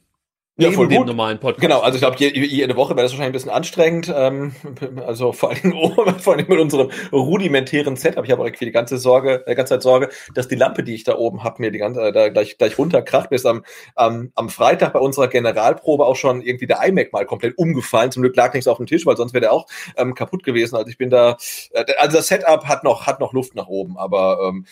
Ja, 0.60 0.72
voll 0.72 0.88
gut. 0.88 1.06
normalen 1.06 1.40
Podcast. 1.40 1.62
Genau, 1.62 1.82
also 1.82 1.98
ich 1.98 2.02
glaube, 2.02 2.18
jede 2.18 2.76
Woche 2.76 2.96
wäre 2.96 3.04
das 3.04 3.12
wahrscheinlich 3.12 3.30
ein 3.30 3.32
bisschen 3.34 3.52
anstrengend. 3.52 4.12
Ähm, 4.14 4.56
also 5.06 5.32
vor 5.32 5.52
allem, 5.52 5.74
vor 6.20 6.34
allem 6.34 6.48
mit 6.48 6.60
unserem 6.60 6.90
rudimentären 7.12 7.96
Setup. 7.96 8.26
Ich 8.26 8.32
habe 8.32 8.44
auch 8.44 8.50
die 8.50 8.72
ganze 8.72 8.98
Sorge, 8.98 9.44
die 9.46 9.52
äh, 9.52 9.56
ganze 9.56 9.76
Zeit 9.76 9.84
Sorge, 9.84 10.10
dass 10.34 10.48
die 10.48 10.56
Lampe, 10.56 10.84
die 10.84 10.96
ich 10.96 11.04
da 11.04 11.16
oben 11.16 11.44
habe, 11.44 11.62
mir 11.62 11.72
die 11.72 11.78
ganze 11.78 12.02
äh, 12.02 12.12
da 12.12 12.30
gleich, 12.30 12.58
gleich 12.58 12.78
runterkracht. 12.80 13.30
Mir 13.30 13.36
ist 13.36 13.46
am, 13.46 13.64
am, 13.94 14.32
am 14.34 14.50
Freitag 14.50 14.94
bei 14.94 15.00
unserer 15.00 15.28
Generalprobe 15.28 16.06
auch 16.06 16.16
schon 16.16 16.42
irgendwie 16.42 16.66
der 16.66 16.84
iMac 16.84 17.14
mal 17.14 17.26
komplett 17.28 17.56
umgefallen. 17.60 18.12
Zum 18.12 18.24
Glück 18.24 18.36
lag 18.36 18.54
nichts 18.54 18.68
auf 18.68 18.78
dem 18.78 18.88
Tisch, 18.88 19.06
weil 19.06 19.16
sonst 19.16 19.34
wäre 19.34 19.42
der 19.42 19.54
auch 19.54 19.68
ähm, 19.96 20.16
kaputt 20.16 20.44
gewesen. 20.44 20.76
Also 20.76 20.90
ich 20.90 20.98
bin 20.98 21.12
da, 21.12 21.38
äh, 21.72 21.86
also 22.00 22.18
das 22.18 22.30
Setup 22.30 22.66
hat 22.66 22.84
noch, 22.84 23.06
hat 23.06 23.20
noch 23.20 23.32
Luft 23.32 23.54
nach 23.54 23.68
oben, 23.68 23.96
aber 23.98 24.50
ähm, 24.50 24.66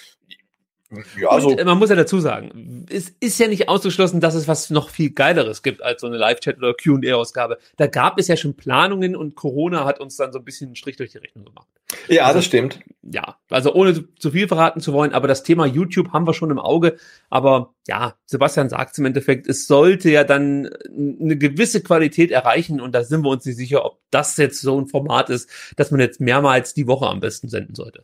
ja, 1.20 1.30
also 1.30 1.49
und 1.49 1.66
man 1.66 1.80
muss 1.80 1.90
ja 1.90 1.95
dazu 1.95 2.20
sagen, 2.20 2.86
es 2.90 3.10
ist 3.20 3.40
ja 3.40 3.48
nicht 3.48 3.68
ausgeschlossen, 3.70 4.22
dass 4.22 4.36
es 4.36 4.48
was 4.48 4.70
noch 4.70 4.90
viel 4.90 5.10
Geileres 5.10 5.64
gibt 5.64 5.82
als 5.82 6.02
so 6.02 6.07
eine 6.07 6.18
Live-Chat- 6.18 6.57
oder 6.57 6.76
Q&A-Ausgabe. 6.76 7.57
Da 7.78 7.88
gab 7.88 8.20
es 8.20 8.28
ja 8.28 8.38
schon 8.38 8.56
Planungen 8.56 9.16
und 9.16 9.36
Corona 9.36 9.86
hat 9.86 9.99
uns 9.99 10.16
dann 10.16 10.32
so 10.32 10.40
ein 10.40 10.45
bisschen 10.45 10.68
einen 10.68 10.76
Strich 10.76 10.95
durch 10.98 11.12
die 11.12 11.18
Rechnung 11.18 11.45
gemacht. 11.45 11.68
Ja, 12.07 12.26
also, 12.26 12.38
das 12.38 12.45
stimmt. 12.45 12.82
Ja, 13.02 13.38
also 13.49 13.74
ohne 13.74 14.06
zu 14.16 14.32
viel 14.32 14.48
verraten 14.48 14.80
zu 14.80 14.94
wollen, 14.94 15.14
aber 15.14 15.28
das 15.28 15.44
Thema 15.44 15.66
YouTube 15.66 16.14
haben 16.14 16.28
wir 16.28 16.36
schon 16.36 16.52
im 16.52 16.60
Auge. 16.60 16.98
Aber 17.32 17.74
ja, 17.88 18.16
Sebastian 18.26 18.70
sagt 18.70 18.91
es 18.91 18.98
im 18.99 19.06
Endeffekt, 19.06 19.48
es 19.48 19.66
sollte 19.66 20.12
ja 20.12 20.24
dann 20.24 20.70
eine 20.88 21.38
gewisse 21.38 21.82
Qualität 21.82 22.30
erreichen 22.30 22.80
und 22.80 22.94
da 22.94 23.03
sind 23.03 23.24
wir 23.24 23.30
uns 23.30 23.45
nicht 23.45 23.57
sicher, 23.57 23.86
ob 23.86 23.99
das 24.12 24.38
jetzt 24.38 24.62
so 24.62 24.80
ein 24.80 24.88
Format 24.88 25.32
ist, 25.32 25.49
dass 25.78 25.90
man 25.90 25.99
jetzt 25.99 26.22
mehrmals 26.22 26.76
die 26.76 26.88
Woche 26.88 27.07
am 27.07 27.22
besten 27.22 27.49
senden 27.49 27.74
sollte. 27.74 28.03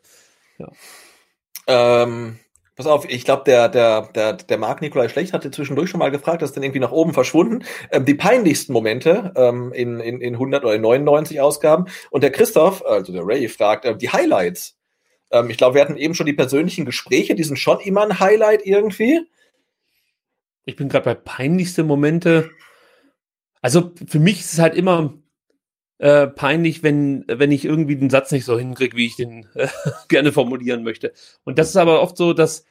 Ja. 0.57 0.71
Ähm, 1.67 2.39
Pass 2.81 2.91
auf, 2.91 3.07
ich 3.07 3.25
glaube, 3.25 3.43
der, 3.45 3.69
der, 3.69 4.09
der, 4.15 4.33
der 4.33 4.57
Marc 4.57 4.81
Nikolai 4.81 5.07
Schlecht 5.07 5.33
hatte 5.33 5.51
zwischendurch 5.51 5.91
schon 5.91 5.99
mal 5.99 6.09
gefragt, 6.09 6.41
das 6.41 6.49
ist 6.49 6.55
dann 6.55 6.63
irgendwie 6.63 6.79
nach 6.79 6.91
oben 6.91 7.13
verschwunden. 7.13 7.63
Ähm, 7.91 8.05
die 8.05 8.15
peinlichsten 8.15 8.73
Momente 8.73 9.31
ähm, 9.35 9.71
in, 9.71 9.99
in, 9.99 10.19
in 10.19 10.33
100 10.33 10.65
oder 10.65 10.79
99 10.79 11.39
Ausgaben. 11.41 11.85
Und 12.09 12.23
der 12.23 12.31
Christoph, 12.31 12.83
also 12.83 13.13
der 13.13 13.21
Ray, 13.23 13.47
fragt, 13.49 13.85
äh, 13.85 13.95
die 13.95 14.09
Highlights. 14.09 14.79
Ähm, 15.29 15.51
ich 15.51 15.57
glaube, 15.57 15.75
wir 15.75 15.83
hatten 15.83 15.95
eben 15.95 16.15
schon 16.15 16.25
die 16.25 16.33
persönlichen 16.33 16.85
Gespräche, 16.85 17.35
die 17.35 17.43
sind 17.43 17.59
schon 17.59 17.79
immer 17.81 18.01
ein 18.01 18.19
Highlight 18.19 18.65
irgendwie. 18.65 19.27
Ich 20.65 20.75
bin 20.75 20.89
gerade 20.89 21.05
bei 21.05 21.13
peinlichste 21.13 21.83
Momente. 21.83 22.49
Also 23.61 23.91
für 24.07 24.19
mich 24.19 24.39
ist 24.39 24.53
es 24.53 24.59
halt 24.59 24.73
immer 24.73 25.13
äh, 25.99 26.25
peinlich, 26.25 26.81
wenn, 26.81 27.25
wenn 27.27 27.51
ich 27.51 27.63
irgendwie 27.63 27.95
den 27.95 28.09
Satz 28.09 28.31
nicht 28.31 28.45
so 28.45 28.57
hinkriege, 28.57 28.97
wie 28.97 29.05
ich 29.05 29.17
den 29.17 29.45
äh, 29.53 29.67
gerne 30.07 30.31
formulieren 30.31 30.81
möchte. 30.81 31.13
Und 31.43 31.59
das 31.59 31.69
ist 31.69 31.77
aber 31.77 32.01
oft 32.01 32.17
so, 32.17 32.33
dass 32.33 32.65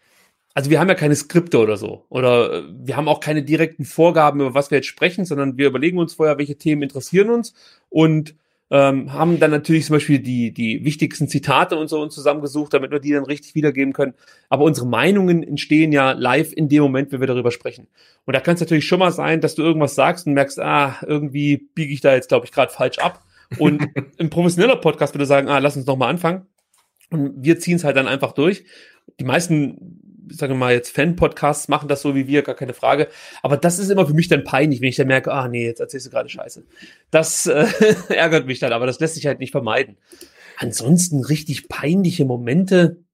also 0.55 0.71
wir 0.71 0.81
haben 0.81 0.89
ja 0.89 0.95
keine 0.95 1.15
Skripte 1.15 1.59
oder 1.59 1.77
so. 1.77 2.05
Oder 2.09 2.53
äh, 2.53 2.63
wir 2.71 2.97
haben 2.97 3.09
auch 3.09 3.21
keine 3.21 3.43
direkten 3.43 3.85
Vorgaben, 3.85 4.41
über 4.41 4.55
was 4.55 4.71
wir 4.71 4.79
jetzt 4.79 4.89
sprechen, 4.89 5.25
sondern 5.25 5.57
wir 5.59 5.69
überlegen 5.69 5.99
uns 5.99 6.15
vorher, 6.15 6.39
welche 6.39 6.57
Themen 6.57 6.83
interessieren 6.83 7.31
uns 7.31 7.55
und 7.89 8.35
ähm, 8.73 9.13
haben 9.13 9.41
dann 9.41 9.51
natürlich 9.51 9.87
zum 9.87 9.97
Beispiel 9.97 10.21
die, 10.21 10.53
die 10.53 10.85
wichtigsten 10.85 11.27
Zitate 11.27 11.77
und 11.77 11.89
so 11.89 12.01
uns 12.01 12.15
zusammengesucht, 12.15 12.73
damit 12.73 12.93
wir 12.93 13.01
die 13.01 13.11
dann 13.11 13.25
richtig 13.25 13.57
wiedergeben 13.57 13.93
können. 13.93 14.15
Aber 14.49 14.65
unsere 14.65 14.87
Meinungen 14.87 15.43
entstehen 15.43 15.91
ja 15.91 16.13
live 16.13 16.53
in 16.53 16.69
dem 16.69 16.85
Moment, 16.85 17.11
wenn 17.11 17.19
wir 17.19 17.27
darüber 17.27 17.51
sprechen. 17.51 17.89
Und 18.27 18.35
da 18.35 18.41
kann 18.41 18.55
es 18.55 18.61
natürlich 18.61 18.87
schon 18.87 19.01
mal 19.01 19.11
sein, 19.11 19.41
dass 19.41 19.57
du 19.57 19.63
irgendwas 19.63 19.97
sagst 19.97 20.27
und 20.29 20.35
merkst, 20.35 20.61
ah, 20.61 20.97
irgendwie 21.05 21.69
biege 21.75 21.93
ich 21.93 22.01
da 22.01 22.15
jetzt, 22.15 22.29
glaube 22.29 22.47
ich, 22.47 22.53
gerade 22.53 22.73
falsch 22.73 22.99
ab. 22.99 23.25
Und 23.59 23.89
im 24.19 24.31
professioneller 24.31 24.77
Podcast 24.77 25.15
würde 25.15 25.27
sagen, 25.27 25.49
ah, 25.49 25.59
lass 25.59 25.77
uns 25.77 25.87
noch 25.87 25.97
mal 25.97 26.09
anfangen. 26.09 26.47
Und 27.11 27.43
wir 27.43 27.59
ziehen 27.59 27.75
es 27.75 27.83
halt 27.83 27.97
dann 27.97 28.07
einfach 28.07 28.33
durch. 28.33 28.65
Die 29.19 29.25
meisten 29.25 30.10
sagen 30.31 30.55
wir 30.55 30.59
mal 30.59 30.73
jetzt 30.73 30.95
Fan-Podcasts 30.95 31.69
machen 31.69 31.89
das 31.89 32.03
so 32.03 32.15
wie 32.15 32.27
wir, 32.27 32.43
gar 32.43 32.55
keine 32.55 32.75
Frage. 32.75 33.09
Aber 33.43 33.57
das 33.57 33.79
ist 33.79 33.91
immer 33.91 34.07
für 34.07 34.15
mich 34.15 34.29
dann 34.29 34.45
peinlich, 34.45 34.81
wenn 34.81 34.89
ich 34.89 34.97
dann 34.97 35.07
merke, 35.07 35.33
ah 35.33 35.49
nee, 35.49 35.65
jetzt 35.65 35.81
erzählst 35.81 36.07
du 36.07 36.11
gerade 36.11 36.29
Scheiße. 36.29 36.65
Das 37.11 37.47
äh, 37.47 37.67
ärgert 38.09 38.47
mich 38.47 38.59
dann, 38.59 38.73
aber 38.73 38.87
das 38.87 39.01
lässt 39.01 39.15
sich 39.15 39.27
halt 39.27 39.41
nicht 39.41 39.53
vermeiden. 39.53 39.99
Ansonsten 40.57 41.25
richtig 41.25 41.69
peinliche 41.69 42.25
Momente. 42.25 43.05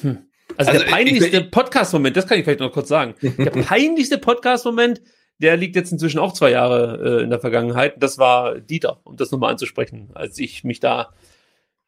Hm. 0.00 0.18
Also, 0.56 0.70
also 0.70 0.84
der 0.84 0.90
peinlichste 0.90 1.44
Podcast-Moment, 1.44 2.16
das 2.16 2.26
kann 2.26 2.38
ich 2.38 2.44
vielleicht 2.44 2.60
noch 2.60 2.72
kurz 2.72 2.88
sagen. 2.88 3.14
Der 3.20 3.50
peinlichste 3.50 4.18
Podcast-Moment, 4.18 5.02
der 5.38 5.56
liegt 5.56 5.76
jetzt 5.76 5.92
inzwischen 5.92 6.18
auch 6.18 6.32
zwei 6.32 6.50
Jahre 6.50 7.18
äh, 7.20 7.22
in 7.24 7.30
der 7.30 7.40
Vergangenheit. 7.40 7.94
Das 7.98 8.18
war 8.18 8.60
Dieter, 8.60 9.00
um 9.04 9.16
das 9.16 9.30
nochmal 9.30 9.52
anzusprechen, 9.52 10.10
als 10.14 10.38
ich 10.38 10.64
mich 10.64 10.80
da 10.80 11.12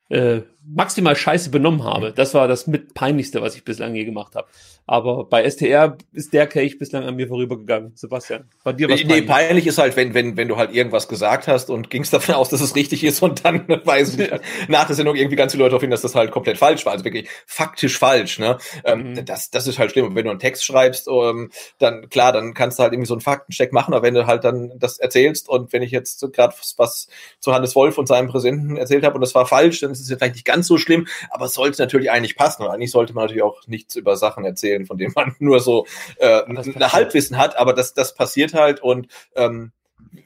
äh, 0.09 0.43
maximal 0.75 1.17
scheiße 1.17 1.51
benommen 1.51 1.85
habe. 1.85 2.13
Das 2.13 2.35
war 2.35 2.49
das 2.49 2.67
mit 2.67 2.95
peinlichste, 2.95 3.41
was 3.41 3.57
ich 3.57 3.65
bislang 3.65 3.95
je 3.95 4.05
gemacht 4.05 4.35
habe. 4.35 4.49
Aber 4.89 5.25
bei 5.25 5.49
STR 5.49 5.99
ist 6.15 6.33
der 6.33 6.47
Kelch 6.47 6.79
bislang 6.79 7.05
an 7.05 7.15
mir 7.15 7.29
vorübergegangen. 7.29 7.93
Sebastian, 7.95 8.49
bei 8.65 8.73
dir 8.73 8.89
was 8.89 9.03
peinlich? 9.03 9.21
Nee, 9.21 9.27
peinlich 9.27 9.67
ist 9.67 9.77
halt, 9.77 9.97
wenn, 9.97 10.15
wenn, 10.15 10.39
wenn 10.39 10.49
du 10.49 10.57
halt 10.57 10.75
irgendwas 10.75 11.09
gesagt 11.09 11.47
hast 11.47 11.69
und 11.69 11.91
gingst 11.91 12.15
davon 12.15 12.37
aus, 12.37 12.49
dass 12.49 12.63
es 12.63 12.75
richtig 12.75 13.05
ist 13.05 13.23
und 13.23 13.45
dann 13.45 13.69
weiß 13.85 14.13
ich 14.13 14.17
nicht, 14.17 14.33
nach 14.69 14.87
der 14.87 14.97
Sendung 14.97 15.15
irgendwie 15.15 15.37
ganz 15.37 15.53
viele 15.53 15.65
Leute 15.65 15.73
darauf 15.73 15.83
hin, 15.83 15.91
dass 15.91 16.01
das 16.01 16.15
halt 16.15 16.31
komplett 16.31 16.57
falsch 16.57 16.87
war. 16.87 16.95
Also 16.95 17.05
wirklich 17.05 17.29
faktisch 17.47 17.99
falsch, 17.99 18.39
ne? 18.39 18.57
Ähm, 18.85 19.11
mhm. 19.11 19.25
das, 19.27 19.51
das 19.51 19.67
ist 19.67 19.79
halt 19.79 19.93
schlimm. 19.93 20.07
Und 20.07 20.15
wenn 20.15 20.25
du 20.25 20.31
einen 20.31 20.41
Text 20.41 20.65
schreibst, 20.65 21.07
ähm, 21.07 21.51
dann 21.79 22.09
klar, 22.09 22.33
dann 22.33 22.55
kannst 22.55 22.79
du 22.79 22.83
halt 22.83 22.95
irgendwie 22.95 23.09
so 23.09 23.15
einen 23.15 23.21
Faktencheck 23.21 23.75
machen, 23.75 23.93
aber 23.93 24.07
wenn 24.07 24.15
du 24.15 24.27
halt 24.27 24.45
dann 24.45 24.73
das 24.79 24.99
erzählst 24.99 25.51
und 25.51 25.71
wenn 25.75 25.83
ich 25.83 25.91
jetzt 25.91 26.27
gerade 26.33 26.55
was 26.79 27.09
zu 27.41 27.53
Hannes 27.53 27.77
Wolf 27.77 27.99
und 27.99 28.09
seinem 28.09 28.29
Präsidenten 28.29 28.79
erzählt 28.79 29.05
habe 29.05 29.17
und 29.17 29.21
das 29.21 29.35
war 29.35 29.45
falsch, 29.45 29.81
dann 29.81 29.91
ist 29.91 30.01
es 30.01 30.09
vielleicht 30.09 30.35
nicht 30.35 30.47
ganz 30.47 30.58
so 30.67 30.79
schlimm, 30.79 31.07
aber 31.31 31.47
es 31.47 31.55
sollte 31.55 31.81
natürlich 31.81 32.11
eigentlich 32.11 32.37
passen. 32.37 32.63
Und 32.63 32.71
eigentlich 32.71 32.91
sollte 32.91 33.15
man 33.15 33.25
natürlich 33.25 33.43
auch 33.43 33.67
nichts 33.67 33.95
über 33.97 34.17
Sachen 34.17 34.45
erzählen 34.45 34.87
von 34.87 34.99
dem 34.99 35.13
man 35.15 35.37
nur 35.39 35.61
so 35.61 35.87
äh, 36.19 36.43
eine 36.45 36.93
Halbwissen 36.93 37.39
hat, 37.39 37.57
aber 37.57 37.73
das, 37.73 37.95
das 37.95 38.15
passiert 38.15 38.55
halt 38.55 38.83
und 38.83 39.09
ähm, 39.37 39.73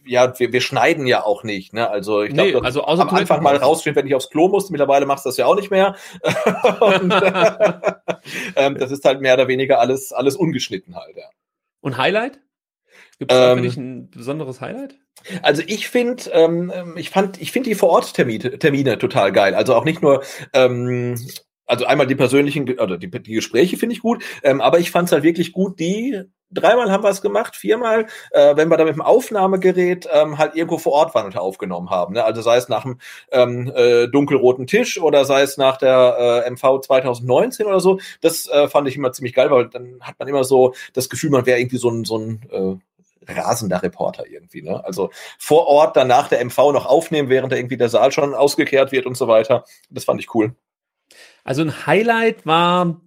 ja, 0.05 0.39
wir, 0.39 0.53
wir 0.53 0.61
schneiden 0.61 1.07
ja 1.07 1.25
auch 1.25 1.45
nicht, 1.45 1.73
ne? 1.73 1.89
Also 1.89 2.23
ich 2.23 2.33
glaube, 2.33 2.51
nee, 2.51 2.61
also 2.61 2.85
am 2.85 3.09
Anfang 3.09 3.43
mal 3.43 3.57
rausstehen, 3.57 3.97
wenn 3.97 4.07
ich 4.07 4.15
aufs 4.15 4.31
Klo 4.31 4.49
musste. 4.49 4.73
Mittlerweile 4.73 5.07
machst 5.07 5.25
du 5.25 5.29
das 5.29 5.37
ja 5.37 5.47
auch 5.47 5.57
nicht 5.57 5.71
mehr. 5.71 5.97
und, 6.81 7.11
äh, 7.11 7.83
ähm, 8.57 8.79
das 8.79 8.91
ist 8.91 9.05
halt 9.05 9.21
mehr 9.21 9.35
oder 9.35 9.49
weniger 9.49 9.81
alles, 9.81 10.13
alles 10.13 10.37
ungeschnitten 10.37 10.95
halt, 10.95 11.17
ja. 11.17 11.25
Und 11.81 11.97
Highlight? 11.97 12.39
Gibt 13.23 13.31
es 13.31 13.39
ähm, 13.39 13.59
für 13.59 13.63
dich 13.63 13.77
ein 13.77 14.11
besonderes 14.11 14.61
Highlight? 14.61 14.97
Also 15.43 15.63
ich 15.65 15.89
finde, 15.89 16.25
ähm, 16.33 16.73
ich 16.97 17.11
fand, 17.11 17.41
ich 17.41 17.53
finde 17.53 17.71
die 17.71 17.77
Vor-Ort-Termine 17.77 18.59
Termine 18.59 18.99
total 18.99 19.31
geil. 19.31 19.55
Also 19.55 19.77
auch 19.77 19.85
nicht 19.85 20.03
nur 20.03 20.25
ähm, 20.53 21.15
also 21.67 21.85
einmal 21.85 22.09
die 22.09 22.17
persönlichen, 22.17 22.69
oder 22.81 22.99
die, 22.99 23.09
die 23.09 23.35
Gespräche 23.35 23.77
finde 23.77 23.95
ich 23.95 24.03
gut, 24.03 24.25
ähm, 24.43 24.61
aber 24.61 24.81
ich 24.81 24.91
fand 24.91 25.07
es 25.07 25.13
halt 25.13 25.23
wirklich 25.23 25.53
gut, 25.53 25.79
die 25.79 26.25
dreimal 26.51 26.91
haben 26.91 27.05
wir 27.05 27.11
es 27.11 27.23
gemacht, 27.23 27.57
viermal, 27.57 28.07
äh, 28.31 28.57
wenn 28.57 28.69
wir 28.69 28.77
da 28.77 28.85
mit 28.85 28.95
dem 28.95 29.03
Aufnahmegerät 29.03 30.09
ähm, 30.13 30.39
halt 30.39 30.55
irgendwo 30.55 30.79
vor 30.79 30.93
Ort 30.93 31.15
waren 31.15 31.27
und 31.27 31.37
aufgenommen 31.37 31.91
haben. 31.91 32.15
Ne? 32.15 32.25
Also 32.25 32.43
sei 32.43 32.57
es 32.57 32.69
nach 32.69 32.83
dem 32.83 32.99
ähm, 33.31 33.73
äh, 33.75 34.09
dunkelroten 34.09 34.67
Tisch 34.67 35.01
oder 35.01 35.25
sei 35.25 35.43
es 35.43 35.57
nach 35.57 35.77
der 35.77 36.45
äh, 36.47 36.51
MV 36.51 36.81
2019 36.83 37.67
oder 37.67 37.81
so. 37.81 37.99
Das 38.21 38.49
äh, 38.49 38.69
fand 38.69 38.89
ich 38.89 38.97
immer 38.97 39.13
ziemlich 39.13 39.35
geil, 39.35 39.51
weil 39.51 39.69
dann 39.69 40.01
hat 40.01 40.19
man 40.19 40.29
immer 40.29 40.45
so 40.45 40.75
das 40.93 41.09
Gefühl, 41.09 41.31
man 41.31 41.47
wäre 41.47 41.59
irgendwie 41.59 41.79
so 41.79 41.89
ein, 41.89 42.05
so 42.05 42.19
ein 42.19 42.41
äh, 42.51 42.77
rasender 43.29 43.83
Reporter 43.83 44.27
irgendwie. 44.27 44.63
Ne? 44.63 44.85
Also 44.85 45.11
vor 45.39 45.67
Ort 45.67 45.97
dann 45.97 46.09
nach 46.09 46.29
der 46.29 46.45
MV 46.45 46.57
noch 46.73 46.87
aufnehmen, 46.87 47.29
während 47.29 47.53
da 47.53 47.57
irgendwie 47.57 47.77
der 47.77 47.89
Saal 47.89 48.13
schon 48.13 48.35
ausgekehrt 48.35 48.93
wird 48.93 49.07
und 49.07 49.17
so 49.17 49.29
weiter. 49.29 49.65
Das 49.91 50.05
fand 50.05 50.21
ich 50.21 50.35
cool. 50.35 50.55
Also 51.45 51.63
ein 51.63 51.87
Highlight 51.87 52.47
war, 52.47 53.01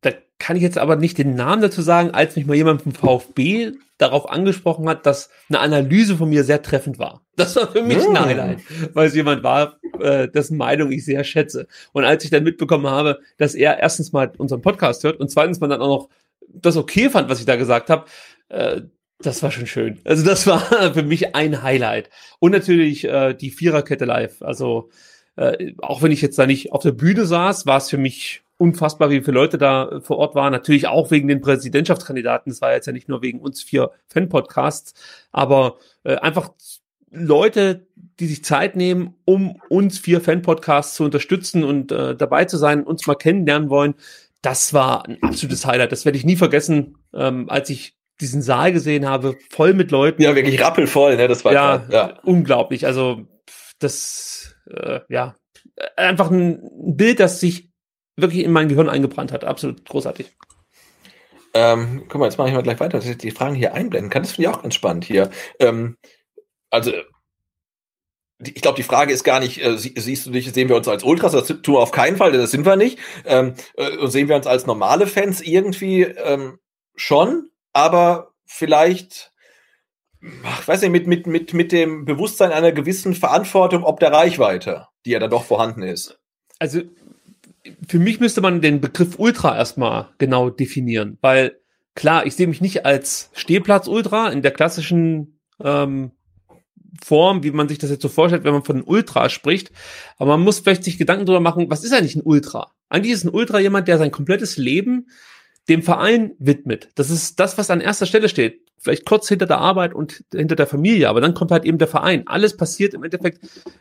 da 0.00 0.10
kann 0.38 0.56
ich 0.56 0.62
jetzt 0.62 0.78
aber 0.78 0.96
nicht 0.96 1.18
den 1.18 1.34
Namen 1.34 1.62
dazu 1.62 1.82
sagen, 1.82 2.10
als 2.12 2.36
mich 2.36 2.46
mal 2.46 2.54
jemand 2.54 2.82
vom 2.82 2.92
VfB 2.92 3.72
darauf 3.98 4.30
angesprochen 4.30 4.88
hat, 4.88 5.06
dass 5.06 5.28
eine 5.48 5.58
Analyse 5.58 6.16
von 6.16 6.28
mir 6.28 6.44
sehr 6.44 6.62
treffend 6.62 6.98
war. 6.98 7.22
Das 7.36 7.56
war 7.56 7.70
für 7.70 7.82
mich 7.82 7.98
ein 7.98 8.16
hm. 8.16 8.20
Highlight, 8.20 8.58
weil 8.94 9.08
es 9.08 9.14
jemand 9.14 9.42
war, 9.42 9.78
äh, 10.00 10.28
dessen 10.28 10.56
Meinung 10.56 10.92
ich 10.92 11.04
sehr 11.04 11.24
schätze. 11.24 11.66
Und 11.92 12.04
als 12.04 12.24
ich 12.24 12.30
dann 12.30 12.44
mitbekommen 12.44 12.86
habe, 12.86 13.20
dass 13.36 13.54
er 13.54 13.78
erstens 13.78 14.12
mal 14.12 14.32
unseren 14.38 14.62
Podcast 14.62 15.04
hört 15.04 15.18
und 15.20 15.30
zweitens 15.30 15.60
mal 15.60 15.68
dann 15.68 15.80
auch 15.80 15.88
noch 15.88 16.08
das 16.52 16.76
okay 16.76 17.10
fand, 17.10 17.28
was 17.28 17.40
ich 17.40 17.46
da 17.46 17.56
gesagt 17.56 17.90
habe, 17.90 18.06
äh, 18.48 18.82
das 19.20 19.42
war 19.42 19.50
schon 19.50 19.66
schön. 19.66 19.98
Also 20.04 20.24
das 20.24 20.46
war 20.46 20.60
für 20.94 21.02
mich 21.02 21.34
ein 21.34 21.62
Highlight. 21.62 22.10
Und 22.38 22.52
natürlich 22.52 23.04
äh, 23.04 23.34
die 23.34 23.50
Viererkette 23.50 24.04
live. 24.04 24.42
Also 24.42 24.90
äh, 25.36 25.72
auch 25.78 26.02
wenn 26.02 26.12
ich 26.12 26.22
jetzt 26.22 26.38
da 26.38 26.46
nicht 26.46 26.72
auf 26.72 26.82
der 26.82 26.92
Bühne 26.92 27.26
saß, 27.26 27.66
war 27.66 27.78
es 27.78 27.90
für 27.90 27.98
mich 27.98 28.42
unfassbar, 28.56 29.10
wie 29.10 29.20
viele 29.20 29.34
Leute 29.34 29.56
da 29.56 30.00
vor 30.02 30.18
Ort 30.18 30.34
waren. 30.34 30.52
Natürlich 30.52 30.88
auch 30.88 31.10
wegen 31.10 31.28
den 31.28 31.40
Präsidentschaftskandidaten. 31.40 32.50
Das 32.50 32.60
war 32.60 32.72
jetzt 32.72 32.86
ja 32.86 32.92
nicht 32.92 33.08
nur 33.08 33.22
wegen 33.22 33.40
uns 33.40 33.62
vier 33.62 33.92
Fan-Podcasts, 34.08 34.94
aber 35.32 35.78
äh, 36.04 36.16
einfach 36.16 36.50
Leute, 37.10 37.86
die 38.20 38.26
sich 38.26 38.44
Zeit 38.44 38.76
nehmen, 38.76 39.14
um 39.24 39.60
uns 39.68 39.98
vier 39.98 40.20
Fan-Podcasts 40.20 40.94
zu 40.94 41.04
unterstützen 41.04 41.64
und 41.64 41.92
äh, 41.92 42.16
dabei 42.16 42.44
zu 42.44 42.56
sein, 42.56 42.82
uns 42.84 43.06
mal 43.06 43.14
kennenlernen 43.14 43.70
wollen. 43.70 43.94
Das 44.42 44.72
war 44.72 45.06
ein 45.06 45.18
absolutes 45.22 45.66
Highlight. 45.66 45.92
Das 45.92 46.04
werde 46.04 46.18
ich 46.18 46.24
nie 46.24 46.36
vergessen, 46.36 46.98
ähm, 47.12 47.48
als 47.48 47.70
ich 47.70 47.96
diesen 48.20 48.42
Saal 48.42 48.72
gesehen 48.72 49.08
habe, 49.08 49.36
voll 49.50 49.74
mit 49.74 49.90
Leuten. 49.90 50.22
Ja, 50.22 50.34
wirklich 50.34 50.60
rappelvoll, 50.60 51.16
ne? 51.16 51.28
Das 51.28 51.44
war 51.44 51.52
ja, 51.52 51.86
ja. 51.90 52.18
unglaublich. 52.24 52.86
Also 52.86 53.26
das 53.78 54.56
äh, 54.70 55.00
ja, 55.08 55.34
einfach 55.96 56.30
ein 56.30 56.60
Bild, 56.96 57.20
das 57.20 57.40
sich 57.40 57.70
wirklich 58.16 58.44
in 58.44 58.52
mein 58.52 58.68
Gehirn 58.68 58.88
eingebrannt 58.88 59.32
hat. 59.32 59.44
Absolut 59.44 59.84
großartig. 59.84 60.32
Ähm, 61.54 62.04
guck 62.08 62.20
mal, 62.20 62.26
jetzt 62.26 62.38
mache 62.38 62.48
ich 62.48 62.54
mal 62.54 62.62
gleich 62.62 62.80
weiter, 62.80 62.98
dass 62.98 63.06
ich 63.06 63.18
die 63.18 63.30
Fragen 63.30 63.54
hier 63.54 63.74
einblenden 63.74 64.10
kann. 64.10 64.22
Das 64.22 64.32
finde 64.32 64.50
ich 64.50 64.54
auch 64.54 64.62
ganz 64.62 64.74
spannend 64.74 65.04
hier. 65.04 65.30
Ähm, 65.58 65.96
also, 66.70 66.92
ich 68.40 68.62
glaube, 68.62 68.76
die 68.76 68.84
Frage 68.84 69.12
ist 69.12 69.24
gar 69.24 69.40
nicht, 69.40 69.64
äh, 69.64 69.76
siehst 69.76 70.26
du 70.26 70.30
dich, 70.30 70.52
sehen 70.52 70.68
wir 70.68 70.76
uns 70.76 70.88
als 70.88 71.02
Ultras? 71.02 71.32
Das 71.32 71.46
tun 71.46 71.74
wir 71.74 71.80
auf 71.80 71.90
keinen 71.90 72.16
Fall, 72.16 72.32
das 72.32 72.50
sind 72.50 72.64
wir 72.64 72.76
nicht. 72.76 72.98
Ähm, 73.24 73.54
äh, 73.76 74.06
sehen 74.06 74.28
wir 74.28 74.36
uns 74.36 74.46
als 74.46 74.66
normale 74.66 75.06
Fans 75.06 75.40
irgendwie 75.40 76.02
ähm, 76.02 76.58
schon, 76.94 77.50
aber 77.72 78.32
vielleicht 78.46 79.32
ach, 80.44 80.66
weiß 80.66 80.82
nicht, 80.82 80.90
mit, 80.90 81.06
mit, 81.06 81.26
mit, 81.26 81.54
mit 81.54 81.72
dem 81.72 82.04
Bewusstsein 82.04 82.52
einer 82.52 82.72
gewissen 82.72 83.14
Verantwortung 83.14 83.84
ob 83.84 84.00
der 84.00 84.12
Reichweite, 84.12 84.86
die 85.04 85.10
ja 85.10 85.18
dann 85.18 85.30
doch 85.30 85.44
vorhanden 85.44 85.82
ist. 85.82 86.18
Also 86.58 86.82
für 87.86 87.98
mich 87.98 88.20
müsste 88.20 88.40
man 88.40 88.60
den 88.60 88.80
Begriff 88.80 89.18
Ultra 89.18 89.56
erstmal 89.56 90.10
genau 90.18 90.50
definieren, 90.50 91.18
weil 91.20 91.60
klar, 91.94 92.26
ich 92.26 92.36
sehe 92.36 92.46
mich 92.46 92.60
nicht 92.60 92.86
als 92.86 93.30
Stehplatz-Ultra 93.34 94.30
in 94.30 94.42
der 94.42 94.52
klassischen 94.52 95.40
ähm, 95.62 96.12
Form, 97.02 97.42
wie 97.42 97.50
man 97.50 97.68
sich 97.68 97.78
das 97.78 97.90
jetzt 97.90 98.02
so 98.02 98.08
vorstellt, 98.08 98.44
wenn 98.44 98.52
man 98.52 98.64
von 98.64 98.82
Ultra 98.82 99.28
spricht. 99.28 99.70
Aber 100.16 100.36
man 100.36 100.44
muss 100.44 100.60
vielleicht 100.60 100.84
sich 100.84 100.98
Gedanken 100.98 101.26
darüber 101.26 101.40
machen, 101.40 101.70
was 101.70 101.84
ist 101.84 101.92
eigentlich 101.92 102.16
ein 102.16 102.22
Ultra? 102.22 102.72
Eigentlich 102.88 103.12
ist 103.12 103.24
ein 103.24 103.34
Ultra 103.34 103.60
jemand, 103.60 103.88
der 103.88 103.98
sein 103.98 104.10
komplettes 104.10 104.56
Leben 104.56 105.06
dem 105.68 105.82
Verein 105.82 106.32
widmet. 106.38 106.88
Das 106.94 107.10
ist 107.10 107.38
das, 107.38 107.58
was 107.58 107.70
an 107.70 107.80
erster 107.80 108.06
Stelle 108.06 108.28
steht. 108.28 108.62
Vielleicht 108.78 109.04
kurz 109.04 109.28
hinter 109.28 109.46
der 109.46 109.58
Arbeit 109.58 109.94
und 109.94 110.24
hinter 110.32 110.56
der 110.56 110.66
Familie, 110.66 111.08
aber 111.08 111.20
dann 111.20 111.34
kommt 111.34 111.50
halt 111.50 111.64
eben 111.64 111.78
der 111.78 111.88
Verein. 111.88 112.26
Alles 112.26 112.56
passiert 112.56 112.94
im 112.94 113.02
Endeffekt 113.02 113.40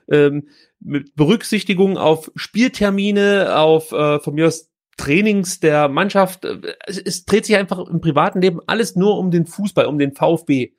ähm, 0.09 0.47
mit 0.79 1.15
Berücksichtigung 1.15 1.97
auf 1.97 2.31
Spieltermine, 2.35 3.55
auf 3.57 3.91
äh, 3.91 4.19
von 4.19 4.33
mir 4.33 4.47
aus 4.47 4.69
Trainings 4.97 5.59
der 5.59 5.87
Mannschaft. 5.87 6.45
Es, 6.87 6.97
es 6.97 7.25
dreht 7.25 7.45
sich 7.45 7.55
einfach 7.55 7.79
im 7.87 8.01
privaten 8.01 8.41
Leben 8.41 8.59
alles 8.65 8.95
nur 8.95 9.17
um 9.17 9.31
den 9.31 9.45
Fußball, 9.45 9.85
um 9.85 9.99
den 9.99 10.13
VfB. 10.13 10.73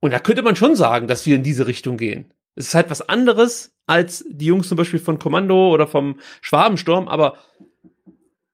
Und 0.00 0.12
da 0.12 0.18
könnte 0.18 0.42
man 0.42 0.56
schon 0.56 0.76
sagen, 0.76 1.06
dass 1.06 1.26
wir 1.26 1.36
in 1.36 1.42
diese 1.42 1.66
Richtung 1.66 1.96
gehen. 1.96 2.32
Es 2.54 2.68
ist 2.68 2.74
halt 2.74 2.90
was 2.90 3.08
anderes 3.08 3.72
als 3.86 4.24
die 4.28 4.46
Jungs 4.46 4.68
zum 4.68 4.76
Beispiel 4.76 4.98
von 5.00 5.18
Kommando 5.18 5.72
oder 5.72 5.86
vom 5.86 6.18
Schwabensturm, 6.40 7.08
aber 7.08 7.38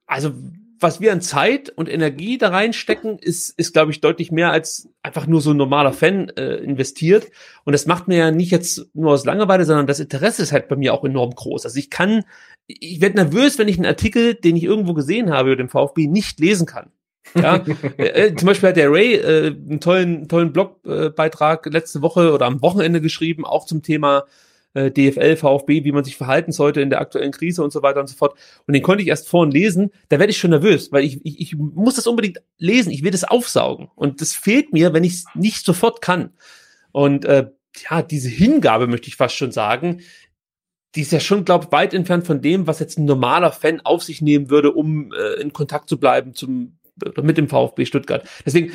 also 0.07 0.33
was 0.79 1.01
wir 1.01 1.13
an 1.13 1.21
Zeit 1.21 1.71
und 1.71 1.89
Energie 1.89 2.39
da 2.39 2.51
reinstecken, 2.51 3.19
ist, 3.19 3.59
ist 3.59 3.73
glaube 3.73 3.91
ich, 3.91 4.01
deutlich 4.01 4.31
mehr 4.31 4.51
als 4.51 4.89
einfach 5.03 5.27
nur 5.27 5.41
so 5.41 5.51
ein 5.51 5.57
normaler 5.57 5.93
Fan 5.93 6.29
äh, 6.37 6.57
investiert. 6.57 7.31
Und 7.65 7.73
das 7.73 7.87
macht 7.87 8.09
mir 8.09 8.19
ja 8.19 8.31
nicht 8.31 8.51
jetzt 8.51 8.87
nur 8.95 9.13
aus 9.13 9.25
Langeweile, 9.25 9.65
sondern 9.65 9.87
das 9.87 10.01
Interesse 10.01 10.43
ist 10.43 10.53
halt 10.53 10.69
bei 10.69 10.77
mir 10.77 10.93
auch 10.93 11.05
enorm 11.05 11.35
groß. 11.35 11.65
Also 11.65 11.79
ich 11.79 11.91
kann, 11.91 12.25
ich 12.67 13.01
werde 13.01 13.17
nervös, 13.17 13.59
wenn 13.59 13.69
ich 13.69 13.77
einen 13.77 13.87
Artikel, 13.87 14.35
den 14.35 14.57
ich 14.57 14.65
irgendwo 14.65 14.95
gesehen 14.95 15.31
habe 15.31 15.51
über 15.53 15.63
den 15.63 15.69
VfB, 15.69 16.09
nicht 16.09 16.39
lesen 16.41 16.67
kann. 16.67 16.91
Ja, 17.35 17.57
äh, 17.99 18.29
äh, 18.29 18.35
zum 18.35 18.47
Beispiel 18.47 18.69
hat 18.71 18.77
der 18.77 18.91
Ray 18.91 19.15
äh, 19.15 19.47
einen 19.49 19.81
tollen, 19.81 20.29
tollen 20.29 20.53
Blogbeitrag 20.53 21.67
letzte 21.67 22.03
Woche 22.03 22.33
oder 22.33 22.47
am 22.47 22.63
Wochenende 22.63 23.01
geschrieben, 23.01 23.45
auch 23.45 23.67
zum 23.67 23.83
Thema 23.83 24.25
äh, 24.75 24.91
DFL, 24.91 25.37
VfB, 25.37 25.85
wie 25.85 25.93
man 25.93 26.05
sich 26.05 26.17
verhalten 26.17 26.53
sollte 26.53 26.81
in 26.81 26.91
der 26.91 27.01
aktuellen 27.01 27.33
Krise 27.33 27.65
und 27.65 27.73
so 27.73 27.83
weiter 27.83 28.01
und 28.01 28.09
so 28.09 28.17
fort. 28.17 28.39
Und 28.67 28.75
den 28.75 28.83
konnte 28.83 29.03
ich 29.03 29.09
erst 29.09 29.29
vorhin 29.29 29.51
lesen, 29.51 29.91
da 30.09 30.19
werde 30.19 30.31
ich 30.31 30.39
schon 30.39 30.51
nervös, 30.51 30.93
weil 30.93 31.05
ich, 31.05 31.25
ich, 31.25 31.41
ich 31.41 31.57
muss 31.57 31.97
das 31.97 32.07
unbedingt 32.07 32.43
lesen, 32.59 32.91
ich 32.91 33.03
will 33.03 33.11
das 33.11 33.25
aufsaugen. 33.25 33.89
Und 33.95 34.21
das 34.21 34.35
fehlt 34.35 34.73
mir, 34.73 34.93
wenn 34.93 35.05
ich 35.05 35.15
es 35.15 35.25
nicht 35.35 35.65
sofort 35.65 36.03
kann. 36.03 36.31
Und 36.93 37.25
äh, 37.25 37.49
ja, 37.91 38.03
diese 38.03 38.29
Hingabe 38.29 38.87
möchte 38.87 39.09
ich 39.09 39.17
fast 39.17 39.35
schon 39.35 39.53
sagen, 39.53 40.03
die 40.95 41.03
ist 41.03 41.13
ja 41.13 41.21
schon, 41.21 41.45
glaube 41.45 41.67
ich, 41.67 41.73
weit 41.73 41.93
entfernt 41.93 42.27
von 42.27 42.41
dem, 42.41 42.67
was 42.67 42.79
jetzt 42.79 42.99
ein 42.99 43.05
normaler 43.05 43.53
Fan 43.53 43.81
auf 43.83 44.03
sich 44.03 44.23
nehmen 44.23 44.51
würde, 44.51 44.73
um 44.73 45.13
äh, 45.13 45.41
in 45.41 45.53
Kontakt 45.53 45.89
zu 45.89 45.99
bleiben 45.99 46.35
zum 46.35 46.76
mit 47.23 47.39
dem 47.39 47.49
VfB 47.49 47.85
Stuttgart. 47.85 48.27
Deswegen, 48.45 48.73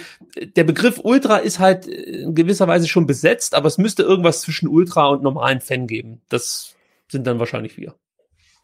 der 0.56 0.64
Begriff 0.64 1.00
Ultra 1.04 1.38
ist 1.38 1.60
halt 1.60 1.88
in 1.88 2.36
gewisser 2.36 2.68
Weise 2.68 2.88
schon 2.88 3.08
besetzt, 3.08 3.56
aber 3.56 3.68
es 3.68 3.78
müsste 3.78 4.04
irgendwas 4.04 4.42
zwischen 4.42 4.68
Ultra 4.68 5.08
und 5.08 5.24
normalen 5.24 5.62
Fan 5.62 5.88
geben. 5.88 6.22
Das 6.30 6.76
sind 7.08 7.28
dann 7.28 7.40
wahrscheinlich 7.40 7.78
wir. 7.78 7.96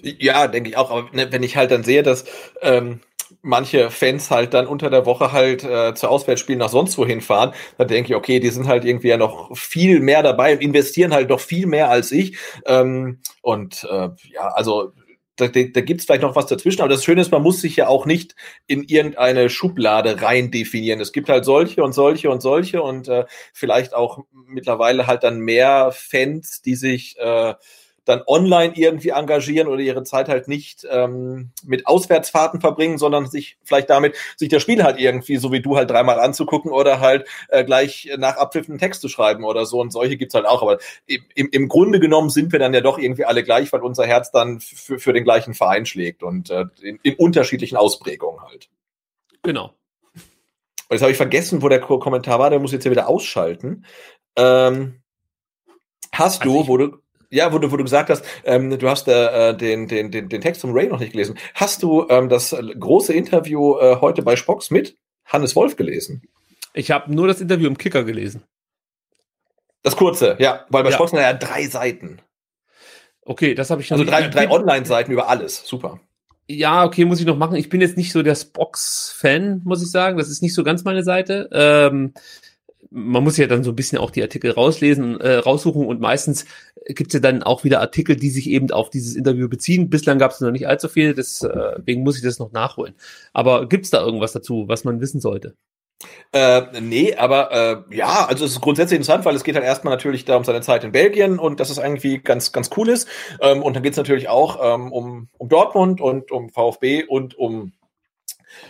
Ja, 0.01 0.47
denke 0.47 0.69
ich 0.69 0.77
auch. 0.77 0.91
Aber 0.91 1.09
ne, 1.11 1.31
wenn 1.31 1.43
ich 1.43 1.57
halt 1.57 1.71
dann 1.71 1.83
sehe, 1.83 2.03
dass 2.03 2.25
ähm, 2.61 3.01
manche 3.41 3.89
Fans 3.89 4.29
halt 4.31 4.53
dann 4.53 4.67
unter 4.67 4.89
der 4.89 5.05
Woche 5.05 5.31
halt 5.31 5.63
äh, 5.63 5.93
zu 5.95 6.07
Auswärtsspielen 6.07 6.59
nach 6.59 6.69
sonst 6.69 6.97
wohin 6.97 7.21
fahren, 7.21 7.53
da 7.77 7.85
denke 7.85 8.11
ich, 8.11 8.15
okay, 8.15 8.39
die 8.39 8.49
sind 8.49 8.67
halt 8.67 8.85
irgendwie 8.85 9.09
ja 9.09 9.17
noch 9.17 9.55
viel 9.57 9.99
mehr 9.99 10.23
dabei 10.23 10.53
und 10.53 10.61
investieren 10.61 11.13
halt 11.13 11.29
noch 11.29 11.39
viel 11.39 11.65
mehr 11.65 11.89
als 11.89 12.11
ich. 12.11 12.37
Ähm, 12.65 13.19
und 13.41 13.85
äh, 13.89 14.09
ja, 14.33 14.49
also 14.53 14.91
da, 15.37 15.47
da, 15.47 15.81
gibt 15.81 16.01
es 16.01 16.05
vielleicht 16.05 16.23
noch 16.23 16.35
was 16.35 16.47
dazwischen, 16.47 16.81
aber 16.81 16.89
das 16.89 17.03
Schöne 17.03 17.21
ist, 17.21 17.31
man 17.31 17.43
muss 17.43 17.61
sich 17.61 17.75
ja 17.75 17.87
auch 17.87 18.05
nicht 18.05 18.35
in 18.65 18.83
irgendeine 18.83 19.49
Schublade 19.49 20.21
rein 20.21 20.49
definieren. 20.51 20.99
Es 20.99 21.13
gibt 21.13 21.29
halt 21.29 21.45
solche 21.45 21.83
und 21.83 21.93
solche 21.93 22.29
und 22.29 22.41
solche 22.41 22.81
und 22.81 23.07
äh, 23.07 23.25
vielleicht 23.53 23.93
auch 23.93 24.25
mittlerweile 24.31 25.05
halt 25.05 25.23
dann 25.23 25.39
mehr 25.39 25.91
Fans, 25.93 26.61
die 26.63 26.75
sich 26.75 27.17
äh, 27.19 27.53
dann 28.07 28.23
online 28.25 28.73
irgendwie 28.75 29.09
engagieren 29.09 29.67
oder 29.67 29.81
ihre 29.81 30.03
Zeit 30.03 30.29
halt 30.29 30.47
nicht 30.47 30.87
ähm, 30.89 31.51
mit 31.63 31.87
Auswärtsfahrten 31.87 32.61
verbringen, 32.61 32.97
sondern 32.97 33.27
sich 33.27 33.57
vielleicht 33.63 33.89
damit, 33.89 34.15
sich 34.37 34.49
das 34.49 34.61
Spiel 34.61 34.83
halt 34.83 34.99
irgendwie, 34.99 35.37
so 35.37 35.51
wie 35.51 35.61
du 35.61 35.75
halt 35.75 35.89
dreimal 35.89 36.19
anzugucken 36.19 36.71
oder 36.71 36.99
halt 36.99 37.27
äh, 37.49 37.63
gleich 37.63 38.09
nach 38.17 38.37
Abpfiff 38.37 38.69
einen 38.69 38.79
Text 38.79 39.01
zu 39.01 39.09
schreiben 39.09 39.43
oder 39.43 39.65
so. 39.65 39.81
Und 39.81 39.91
solche 39.91 40.17
gibt's 40.17 40.35
halt 40.35 40.45
auch. 40.45 40.61
Aber 40.61 40.77
im, 41.05 41.49
im 41.51 41.67
Grunde 41.67 41.99
genommen 41.99 42.29
sind 42.29 42.51
wir 42.51 42.59
dann 42.59 42.73
ja 42.73 42.81
doch 42.81 42.97
irgendwie 42.97 43.25
alle 43.25 43.43
gleich, 43.43 43.71
weil 43.73 43.81
unser 43.81 44.05
Herz 44.05 44.31
dann 44.31 44.59
für, 44.59 44.99
für 44.99 45.13
den 45.13 45.23
gleichen 45.23 45.53
Verein 45.53 45.85
schlägt 45.85 46.23
und 46.23 46.49
äh, 46.49 46.65
in, 46.81 46.99
in 47.03 47.15
unterschiedlichen 47.15 47.75
Ausprägungen 47.75 48.41
halt. 48.41 48.69
Genau. 49.43 49.73
Und 50.89 50.95
jetzt 50.95 51.01
habe 51.01 51.11
ich 51.11 51.17
vergessen, 51.17 51.61
wo 51.61 51.67
der 51.67 51.81
Kommentar 51.81 52.39
war, 52.39 52.49
der 52.49 52.59
muss 52.59 52.71
jetzt 52.71 52.85
ja 52.85 52.91
wieder 52.91 53.09
ausschalten. 53.09 53.85
Ähm, 54.37 55.01
hast 56.13 56.41
also 56.41 56.63
du, 56.63 56.67
wo 56.67 56.77
du, 56.77 56.97
ja, 57.29 57.51
wo 57.51 57.59
du, 57.59 57.71
wo 57.71 57.77
du 57.77 57.83
gesagt 57.83 58.09
hast, 58.09 58.23
ähm, 58.45 58.77
du 58.77 58.89
hast 58.89 59.07
äh, 59.07 59.55
den, 59.55 59.87
den, 59.87 60.11
den, 60.11 60.29
den 60.29 60.41
Text 60.41 60.61
vom 60.61 60.71
Ray 60.71 60.87
noch 60.87 60.99
nicht 60.99 61.11
gelesen. 61.11 61.37
Hast 61.53 61.83
du 61.83 62.07
ähm, 62.09 62.29
das 62.29 62.55
große 62.79 63.13
Interview 63.13 63.77
äh, 63.77 63.97
heute 64.01 64.21
bei 64.21 64.35
Spox 64.35 64.71
mit 64.71 64.95
Hannes 65.25 65.55
Wolf 65.55 65.75
gelesen? 65.75 66.21
Ich 66.73 66.91
habe 66.91 67.13
nur 67.13 67.27
das 67.27 67.41
Interview 67.41 67.67
im 67.67 67.77
Kicker 67.77 68.03
gelesen. 68.03 68.43
Das 69.83 69.95
kurze, 69.95 70.35
ja, 70.39 70.65
weil 70.69 70.83
bei 70.83 70.89
ja. 70.89 70.95
Spox 70.95 71.11
ja 71.11 71.33
drei 71.33 71.65
Seiten. 71.67 72.21
Okay, 73.21 73.55
das 73.55 73.69
habe 73.69 73.81
ich 73.81 73.91
Also 73.91 74.05
drei, 74.05 74.27
drei 74.27 74.49
Online-Seiten 74.49 75.11
über 75.11 75.27
alles. 75.27 75.65
Super. 75.65 75.99
Ja, 76.49 76.85
okay, 76.85 77.03
muss 77.03 77.19
ich 77.19 77.25
noch 77.25 77.37
machen. 77.37 77.57
Ich 77.57 77.67
bin 77.67 77.81
jetzt 77.81 77.97
nicht 77.97 78.13
so 78.13 78.23
der 78.23 78.35
Spox-Fan, 78.35 79.61
muss 79.65 79.83
ich 79.83 79.91
sagen. 79.91 80.17
Das 80.17 80.29
ist 80.29 80.41
nicht 80.41 80.53
so 80.53 80.63
ganz 80.63 80.85
meine 80.85 81.03
Seite. 81.03 81.49
Ähm, 81.51 82.13
man 82.89 83.23
muss 83.23 83.35
ja 83.35 83.47
dann 83.47 83.65
so 83.65 83.71
ein 83.71 83.75
bisschen 83.75 83.97
auch 83.97 84.11
die 84.11 84.21
Artikel 84.21 84.51
rauslesen, 84.51 85.19
äh, 85.19 85.35
raussuchen 85.35 85.85
und 85.85 85.99
meistens 85.99 86.45
gibt 86.87 87.09
es 87.09 87.13
ja 87.15 87.19
dann 87.19 87.43
auch 87.43 87.63
wieder 87.63 87.81
Artikel, 87.81 88.15
die 88.15 88.29
sich 88.29 88.49
eben 88.49 88.71
auf 88.71 88.89
dieses 88.89 89.15
Interview 89.15 89.49
beziehen. 89.49 89.89
Bislang 89.89 90.19
gab 90.19 90.31
es 90.31 90.41
noch 90.41 90.51
nicht 90.51 90.67
allzu 90.67 90.87
viel, 90.87 91.13
deswegen 91.13 92.03
muss 92.03 92.17
ich 92.17 92.23
das 92.23 92.39
noch 92.39 92.51
nachholen. 92.51 92.95
Aber 93.33 93.67
gibt 93.67 93.85
es 93.85 93.91
da 93.91 94.03
irgendwas 94.03 94.31
dazu, 94.31 94.65
was 94.67 94.83
man 94.83 95.01
wissen 95.01 95.19
sollte? 95.19 95.55
Äh, 96.31 96.79
nee, 96.79 97.15
aber 97.15 97.51
äh, 97.51 97.95
ja, 97.95 98.25
also 98.27 98.45
es 98.45 98.51
ist 98.51 98.61
grundsätzlich 98.61 98.97
interessant, 98.97 99.25
weil 99.25 99.35
es 99.35 99.43
geht 99.43 99.55
halt 99.55 99.65
erstmal 99.65 99.93
natürlich 99.93 100.25
da 100.25 100.37
um 100.37 100.43
seine 100.43 100.61
Zeit 100.61 100.83
in 100.83 100.91
Belgien 100.91 101.39
und 101.39 101.59
dass 101.59 101.69
es 101.69 101.79
irgendwie 101.79 102.19
ganz, 102.19 102.51
ganz 102.51 102.69
cool 102.77 102.89
ist. 102.89 103.07
Ähm, 103.41 103.63
und 103.63 103.75
dann 103.75 103.83
geht 103.83 103.93
es 103.93 103.97
natürlich 103.97 104.29
auch 104.29 104.59
ähm, 104.61 104.91
um, 104.91 105.29
um 105.37 105.49
Dortmund 105.49 105.99
und 105.99 106.31
um 106.31 106.49
VfB 106.49 107.03
und 107.03 107.35
um, 107.35 107.73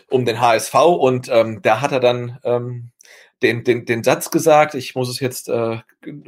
um 0.09 0.25
den 0.25 0.39
HSV. 0.39 0.75
Und 0.75 1.27
ähm, 1.29 1.61
da 1.61 1.81
hat 1.81 1.91
er 1.91 1.99
dann 1.99 2.37
ähm, 2.43 2.91
den, 3.43 3.63
den, 3.63 3.85
den 3.85 4.03
Satz 4.03 4.31
gesagt, 4.31 4.73
ich 4.73 4.95
muss 4.95 5.09
es 5.09 5.19
jetzt 5.19 5.49
äh, 5.49 5.77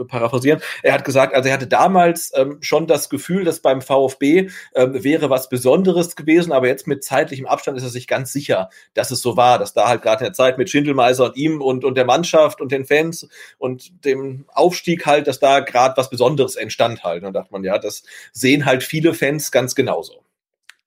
paraphrasieren, 0.08 0.62
er 0.84 0.94
hat 0.94 1.06
gesagt, 1.06 1.34
also 1.34 1.50
er 1.50 1.54
hatte 1.54 1.68
damals 1.68 2.32
ähm, 2.36 2.58
schon 2.62 2.88
das 2.88 3.10
Gefühl, 3.10 3.44
dass 3.44 3.62
beim 3.62 3.82
VfB 3.82 4.50
ähm, 4.76 5.04
wäre 5.04 5.30
was 5.30 5.50
Besonderes 5.50 6.16
gewesen, 6.16 6.52
aber 6.52 6.68
jetzt 6.68 6.88
mit 6.88 7.04
zeitlichem 7.04 7.46
Abstand 7.48 7.78
ist 7.78 7.84
er 7.84 7.90
sich 7.90 8.08
ganz 8.08 8.32
sicher, 8.32 8.70
dass 8.94 9.12
es 9.12 9.22
so 9.22 9.38
war, 9.38 9.58
dass 9.58 9.74
da 9.74 9.88
halt 9.88 10.02
gerade 10.02 10.20
in 10.20 10.26
der 10.26 10.34
Zeit 10.34 10.58
mit 10.58 10.70
Schindelmeiser 10.70 11.26
und 11.26 11.36
ihm 11.36 11.62
und, 11.62 11.84
und 11.84 11.96
der 11.96 12.06
Mannschaft 12.06 12.62
und 12.62 12.72
den 12.72 12.86
Fans 12.86 13.28
und 13.58 14.06
dem 14.06 14.46
Aufstieg 14.50 15.06
halt, 15.06 15.28
dass 15.28 15.40
da 15.40 15.62
gerade 15.62 15.98
was 15.98 16.10
Besonderes 16.10 16.56
entstand 16.56 17.04
halt. 17.04 17.24
Und 17.24 17.34
da 17.34 17.42
dachte 17.42 17.52
man, 17.52 17.64
ja, 17.64 17.78
das 17.78 18.04
sehen 18.34 18.66
halt 18.66 18.84
viele 18.84 19.14
Fans 19.14 19.52
ganz 19.52 19.76
genauso. 19.76 20.24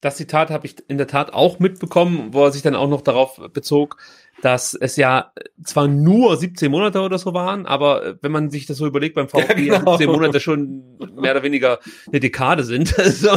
Das 0.02 0.16
Zitat 0.16 0.50
habe 0.50 0.66
ich 0.66 0.74
in 0.88 0.98
der 0.98 1.06
Tat 1.06 1.32
auch 1.32 1.60
mitbekommen, 1.60 2.30
wo 2.32 2.44
er 2.44 2.50
sich 2.50 2.60
dann 2.60 2.74
auch 2.74 2.88
noch 2.88 3.02
darauf 3.02 3.40
bezog, 3.52 3.98
dass 4.42 4.74
es 4.74 4.96
ja 4.96 5.32
zwar 5.62 5.86
nur 5.86 6.36
17 6.36 6.72
Monate 6.72 7.00
oder 7.00 7.18
so 7.18 7.32
waren, 7.34 7.66
aber 7.66 8.04
äh, 8.04 8.14
wenn 8.20 8.32
man 8.32 8.50
sich 8.50 8.66
das 8.66 8.78
so 8.78 8.86
überlegt, 8.86 9.14
beim 9.14 9.28
VfB 9.28 9.62
ja, 9.62 9.78
genau. 9.78 9.96
17 9.96 10.12
Monate 10.12 10.40
schon 10.40 10.98
mehr 10.98 11.30
oder 11.30 11.44
weniger 11.44 11.78
eine 12.08 12.18
Dekade 12.18 12.64
sind. 12.64 12.98
also, 12.98 13.28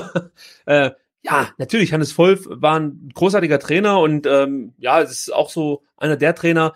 äh, 0.65 0.89
ja, 1.21 1.49
natürlich, 1.59 1.93
Hannes 1.93 2.17
Wolf 2.17 2.47
war 2.49 2.79
ein 2.79 3.11
großartiger 3.13 3.59
Trainer 3.59 3.99
und 3.99 4.25
ähm, 4.25 4.73
ja, 4.79 5.01
es 5.01 5.11
ist 5.11 5.33
auch 5.33 5.51
so 5.51 5.83
einer 5.97 6.17
der 6.17 6.33
Trainer, 6.33 6.73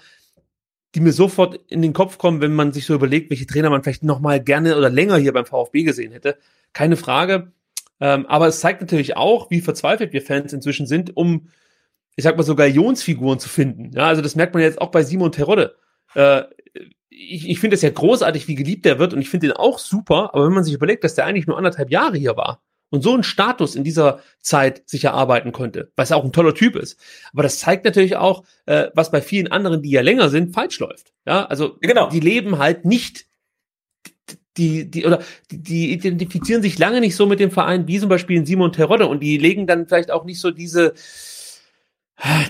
die 0.93 0.99
mir 0.99 1.13
sofort 1.13 1.59
in 1.67 1.81
den 1.81 1.93
Kopf 1.93 2.19
kommen, 2.19 2.41
wenn 2.41 2.53
man 2.53 2.73
sich 2.73 2.85
so 2.85 2.93
überlegt, 2.93 3.31
welche 3.31 3.47
Trainer 3.47 3.71
man 3.71 3.81
vielleicht 3.81 4.03
noch 4.03 4.19
mal 4.19 4.39
gerne 4.39 4.77
oder 4.77 4.91
länger 4.91 5.17
hier 5.17 5.33
beim 5.33 5.47
VfB 5.47 5.81
gesehen 5.81 6.11
hätte. 6.11 6.37
Keine 6.73 6.95
Frage. 6.95 7.51
Ähm, 7.99 8.25
aber 8.27 8.47
es 8.47 8.59
zeigt 8.59 8.81
natürlich 8.81 9.17
auch, 9.17 9.49
wie 9.51 9.61
verzweifelt 9.61 10.13
wir 10.13 10.21
Fans 10.21 10.53
inzwischen 10.53 10.87
sind, 10.87 11.15
um 11.17 11.49
ich 12.15 12.23
sag 12.23 12.35
mal 12.35 12.43
so 12.43 12.55
Galionsfiguren 12.55 13.39
zu 13.39 13.47
finden. 13.47 13.91
Ja, 13.95 14.07
also 14.07 14.21
das 14.21 14.35
merkt 14.35 14.53
man 14.53 14.63
jetzt 14.63 14.81
auch 14.81 14.91
bei 14.91 15.03
Simon 15.03 15.31
Terodde. 15.31 15.75
Äh, 16.15 16.43
ich 17.09 17.47
ich 17.49 17.59
finde 17.59 17.75
es 17.75 17.81
ja 17.81 17.89
großartig, 17.89 18.47
wie 18.47 18.55
geliebt 18.55 18.85
der 18.85 18.99
wird 18.99 19.13
und 19.13 19.21
ich 19.21 19.29
finde 19.29 19.47
ihn 19.47 19.53
auch 19.53 19.79
super, 19.79 20.33
aber 20.33 20.45
wenn 20.45 20.53
man 20.53 20.63
sich 20.63 20.73
überlegt, 20.73 21.03
dass 21.03 21.15
der 21.15 21.25
eigentlich 21.25 21.47
nur 21.47 21.57
anderthalb 21.57 21.91
Jahre 21.91 22.17
hier 22.17 22.35
war 22.35 22.61
und 22.89 23.03
so 23.03 23.13
einen 23.13 23.23
Status 23.23 23.75
in 23.75 23.83
dieser 23.83 24.19
Zeit 24.41 24.83
sich 24.85 25.05
erarbeiten 25.05 25.51
konnte, 25.51 25.91
was 25.95 26.11
auch 26.11 26.23
ein 26.23 26.33
toller 26.33 26.53
Typ 26.53 26.75
ist. 26.75 26.99
Aber 27.33 27.43
das 27.43 27.59
zeigt 27.59 27.85
natürlich 27.85 28.15
auch, 28.15 28.43
äh, 28.65 28.87
was 28.95 29.11
bei 29.11 29.21
vielen 29.21 29.47
anderen, 29.47 29.81
die 29.81 29.91
ja 29.91 30.01
länger 30.01 30.29
sind, 30.29 30.53
falsch 30.53 30.79
läuft. 30.79 31.13
Ja, 31.25 31.45
also 31.45 31.77
genau. 31.79 32.09
die 32.09 32.19
leben 32.19 32.57
halt 32.57 32.85
nicht 32.85 33.28
die, 34.59 34.91
die, 34.91 35.05
oder 35.05 35.19
die, 35.49 35.61
die 35.61 35.91
identifizieren 35.93 36.61
sich 36.61 36.77
lange 36.77 36.99
nicht 36.99 37.15
so 37.15 37.25
mit 37.25 37.39
dem 37.39 37.51
Verein 37.51 37.87
wie 37.87 37.99
zum 37.99 38.09
Beispiel 38.09 38.45
Simon 38.45 38.73
Terodde 38.73 39.07
und 39.07 39.23
die 39.23 39.37
legen 39.37 39.65
dann 39.65 39.87
vielleicht 39.87 40.11
auch 40.11 40.25
nicht 40.25 40.39
so 40.39 40.51
diese, 40.51 40.93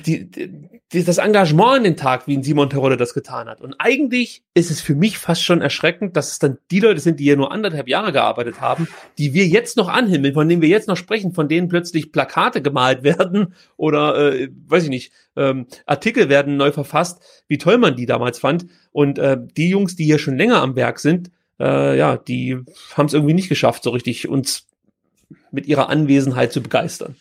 die, 0.05 0.25
die, 0.25 1.03
das 1.03 1.19
Engagement 1.19 1.77
an 1.77 1.83
den 1.83 1.95
Tag, 1.95 2.25
wie 2.25 2.35
ein 2.35 2.41
Simon 2.41 2.71
Terodde 2.71 2.97
das 2.97 3.13
getan 3.13 3.47
hat. 3.47 3.61
Und 3.61 3.75
eigentlich 3.77 4.43
ist 4.55 4.71
es 4.71 4.81
für 4.81 4.95
mich 4.95 5.19
fast 5.19 5.43
schon 5.43 5.61
erschreckend, 5.61 6.17
dass 6.17 6.31
es 6.31 6.39
dann 6.39 6.57
die 6.71 6.79
Leute 6.79 6.99
sind, 6.99 7.19
die 7.19 7.25
ja 7.25 7.35
nur 7.35 7.51
anderthalb 7.51 7.87
Jahre 7.87 8.11
gearbeitet 8.11 8.61
haben, 8.61 8.87
die 9.19 9.33
wir 9.33 9.45
jetzt 9.45 9.77
noch 9.77 9.87
anhimmeln, 9.87 10.33
von 10.33 10.49
denen 10.49 10.63
wir 10.63 10.69
jetzt 10.69 10.87
noch 10.87 10.97
sprechen, 10.97 11.33
von 11.33 11.47
denen 11.47 11.67
plötzlich 11.67 12.11
Plakate 12.11 12.63
gemalt 12.63 13.03
werden 13.03 13.53
oder, 13.77 14.33
äh, 14.33 14.49
weiß 14.67 14.83
ich 14.85 14.89
nicht, 14.89 15.13
ähm, 15.35 15.67
Artikel 15.85 16.29
werden 16.29 16.57
neu 16.57 16.71
verfasst, 16.71 17.21
wie 17.47 17.59
toll 17.59 17.77
man 17.77 17.95
die 17.95 18.07
damals 18.07 18.39
fand. 18.39 18.65
Und 18.91 19.19
äh, 19.19 19.37
die 19.55 19.69
Jungs, 19.69 19.95
die 19.95 20.05
hier 20.05 20.17
schon 20.17 20.37
länger 20.37 20.63
am 20.63 20.75
Werk 20.75 20.99
sind, 20.99 21.29
äh, 21.59 21.97
ja, 21.97 22.17
die 22.17 22.59
haben 22.95 23.05
es 23.05 23.13
irgendwie 23.13 23.33
nicht 23.33 23.49
geschafft, 23.49 23.83
so 23.83 23.89
richtig 23.91 24.27
uns 24.27 24.67
mit 25.51 25.65
ihrer 25.65 25.89
Anwesenheit 25.89 26.51
zu 26.51 26.61
begeistern. 26.61 27.15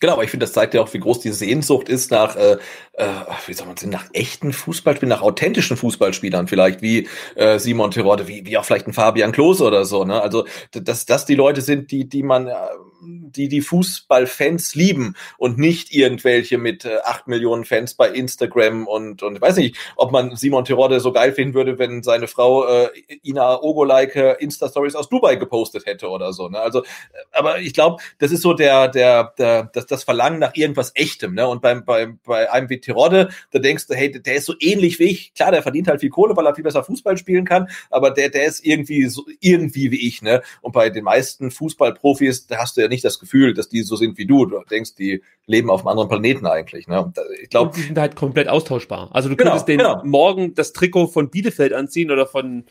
Genau, 0.00 0.14
aber 0.14 0.24
ich 0.24 0.30
finde, 0.30 0.44
das 0.44 0.52
zeigt 0.52 0.74
ja 0.74 0.82
auch, 0.82 0.92
wie 0.94 0.98
groß 0.98 1.20
die 1.20 1.30
Sehnsucht 1.30 1.88
ist 1.88 2.10
nach, 2.10 2.34
äh, 2.34 2.56
äh, 3.02 3.32
wie 3.46 3.54
soll 3.54 3.66
man 3.66 3.76
sagen, 3.76 3.92
nach 3.92 4.06
echten 4.12 4.52
Fußballspielern, 4.52 5.16
nach 5.16 5.22
authentischen 5.22 5.76
Fußballspielern 5.76 6.48
vielleicht, 6.48 6.82
wie 6.82 7.08
äh, 7.34 7.58
Simon 7.58 7.90
Terodde, 7.90 8.28
wie, 8.28 8.46
wie 8.46 8.56
auch 8.58 8.64
vielleicht 8.64 8.86
ein 8.86 8.92
Fabian 8.92 9.32
Klose 9.32 9.64
oder 9.64 9.84
so. 9.84 10.04
Ne? 10.04 10.20
Also, 10.20 10.46
dass 10.72 11.06
das 11.06 11.26
die 11.26 11.34
Leute 11.34 11.60
sind, 11.60 11.90
die, 11.90 12.08
die 12.08 12.22
man, 12.22 12.48
äh, 12.48 12.54
die 13.02 13.48
die 13.48 13.60
Fußballfans 13.60 14.74
lieben 14.74 15.16
und 15.38 15.58
nicht 15.58 15.92
irgendwelche 15.92 16.58
mit 16.58 16.84
äh, 16.84 16.98
acht 17.04 17.26
Millionen 17.26 17.64
Fans 17.64 17.94
bei 17.94 18.08
Instagram 18.08 18.86
und 18.86 19.22
und 19.22 19.40
weiß 19.40 19.56
nicht, 19.56 19.76
ob 19.96 20.12
man 20.12 20.36
Simon 20.36 20.64
Terodde 20.64 21.00
so 21.00 21.12
geil 21.12 21.32
finden 21.32 21.54
würde, 21.54 21.78
wenn 21.78 22.02
seine 22.02 22.28
Frau 22.28 22.66
äh, 22.66 22.90
Ina 23.24 23.60
Ogolaike 23.62 24.36
Insta 24.38 24.68
Stories 24.68 24.94
aus 24.94 25.08
Dubai 25.08 25.36
gepostet 25.36 25.86
hätte 25.86 26.08
oder 26.08 26.32
so. 26.32 26.48
Ne? 26.48 26.60
Also, 26.60 26.82
äh, 26.82 26.84
aber 27.32 27.58
ich 27.58 27.74
glaube, 27.74 28.02
das 28.18 28.30
ist 28.30 28.42
so 28.42 28.54
der 28.54 28.88
der 28.88 29.34
der 29.36 29.64
das 29.72 29.86
das 29.86 30.04
Verlangen 30.04 30.38
nach 30.38 30.54
irgendwas 30.54 30.92
Echtem. 30.94 31.34
Ne? 31.34 31.46
Und 31.48 31.62
beim, 31.62 31.84
beim, 31.84 32.18
bei 32.24 32.50
einem 32.50 32.68
wie 32.68 32.80
Tirode, 32.92 33.28
da 33.50 33.58
denkst 33.58 33.86
du, 33.86 33.94
hey, 33.94 34.10
der 34.10 34.34
ist 34.34 34.46
so 34.46 34.54
ähnlich 34.60 34.98
wie 34.98 35.04
ich. 35.04 35.34
Klar, 35.34 35.50
der 35.50 35.62
verdient 35.62 35.88
halt 35.88 36.00
viel 36.00 36.10
Kohle, 36.10 36.36
weil 36.36 36.46
er 36.46 36.54
viel 36.54 36.64
besser 36.64 36.84
Fußball 36.84 37.16
spielen 37.16 37.44
kann, 37.44 37.68
aber 37.90 38.10
der, 38.10 38.28
der 38.28 38.44
ist 38.44 38.64
irgendwie 38.64 39.06
so 39.06 39.26
irgendwie 39.40 39.90
wie 39.90 40.06
ich. 40.06 40.22
Ne? 40.22 40.42
Und 40.60 40.72
bei 40.72 40.90
den 40.90 41.04
meisten 41.04 41.50
Fußballprofis, 41.50 42.46
da 42.46 42.58
hast 42.58 42.76
du 42.76 42.80
ja 42.80 42.88
nicht 42.88 43.04
das 43.04 43.18
Gefühl, 43.18 43.54
dass 43.54 43.68
die 43.68 43.82
so 43.82 43.96
sind 43.96 44.18
wie 44.18 44.26
du. 44.26 44.46
Du 44.46 44.62
denkst, 44.70 44.94
die 44.94 45.22
leben 45.46 45.70
auf 45.70 45.80
einem 45.80 45.88
anderen 45.88 46.08
Planeten 46.08 46.46
eigentlich. 46.46 46.86
Ne? 46.86 47.12
Ich 47.42 47.50
glaube, 47.50 47.72
die 47.74 47.82
sind 47.82 47.98
halt 47.98 48.16
komplett 48.16 48.48
austauschbar. 48.48 49.10
Also 49.12 49.28
du 49.28 49.36
könntest 49.36 49.66
genau, 49.66 49.94
den 49.94 50.02
genau. 50.02 50.04
morgen 50.04 50.54
das 50.54 50.72
Trikot 50.72 51.08
von 51.08 51.30
Bielefeld 51.30 51.72
anziehen 51.72 52.10
oder 52.10 52.26
von 52.26 52.64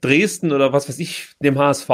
Dresden 0.00 0.52
oder 0.52 0.72
was 0.72 0.88
weiß 0.88 0.98
ich, 0.98 1.28
dem 1.40 1.58
HSV 1.58 1.88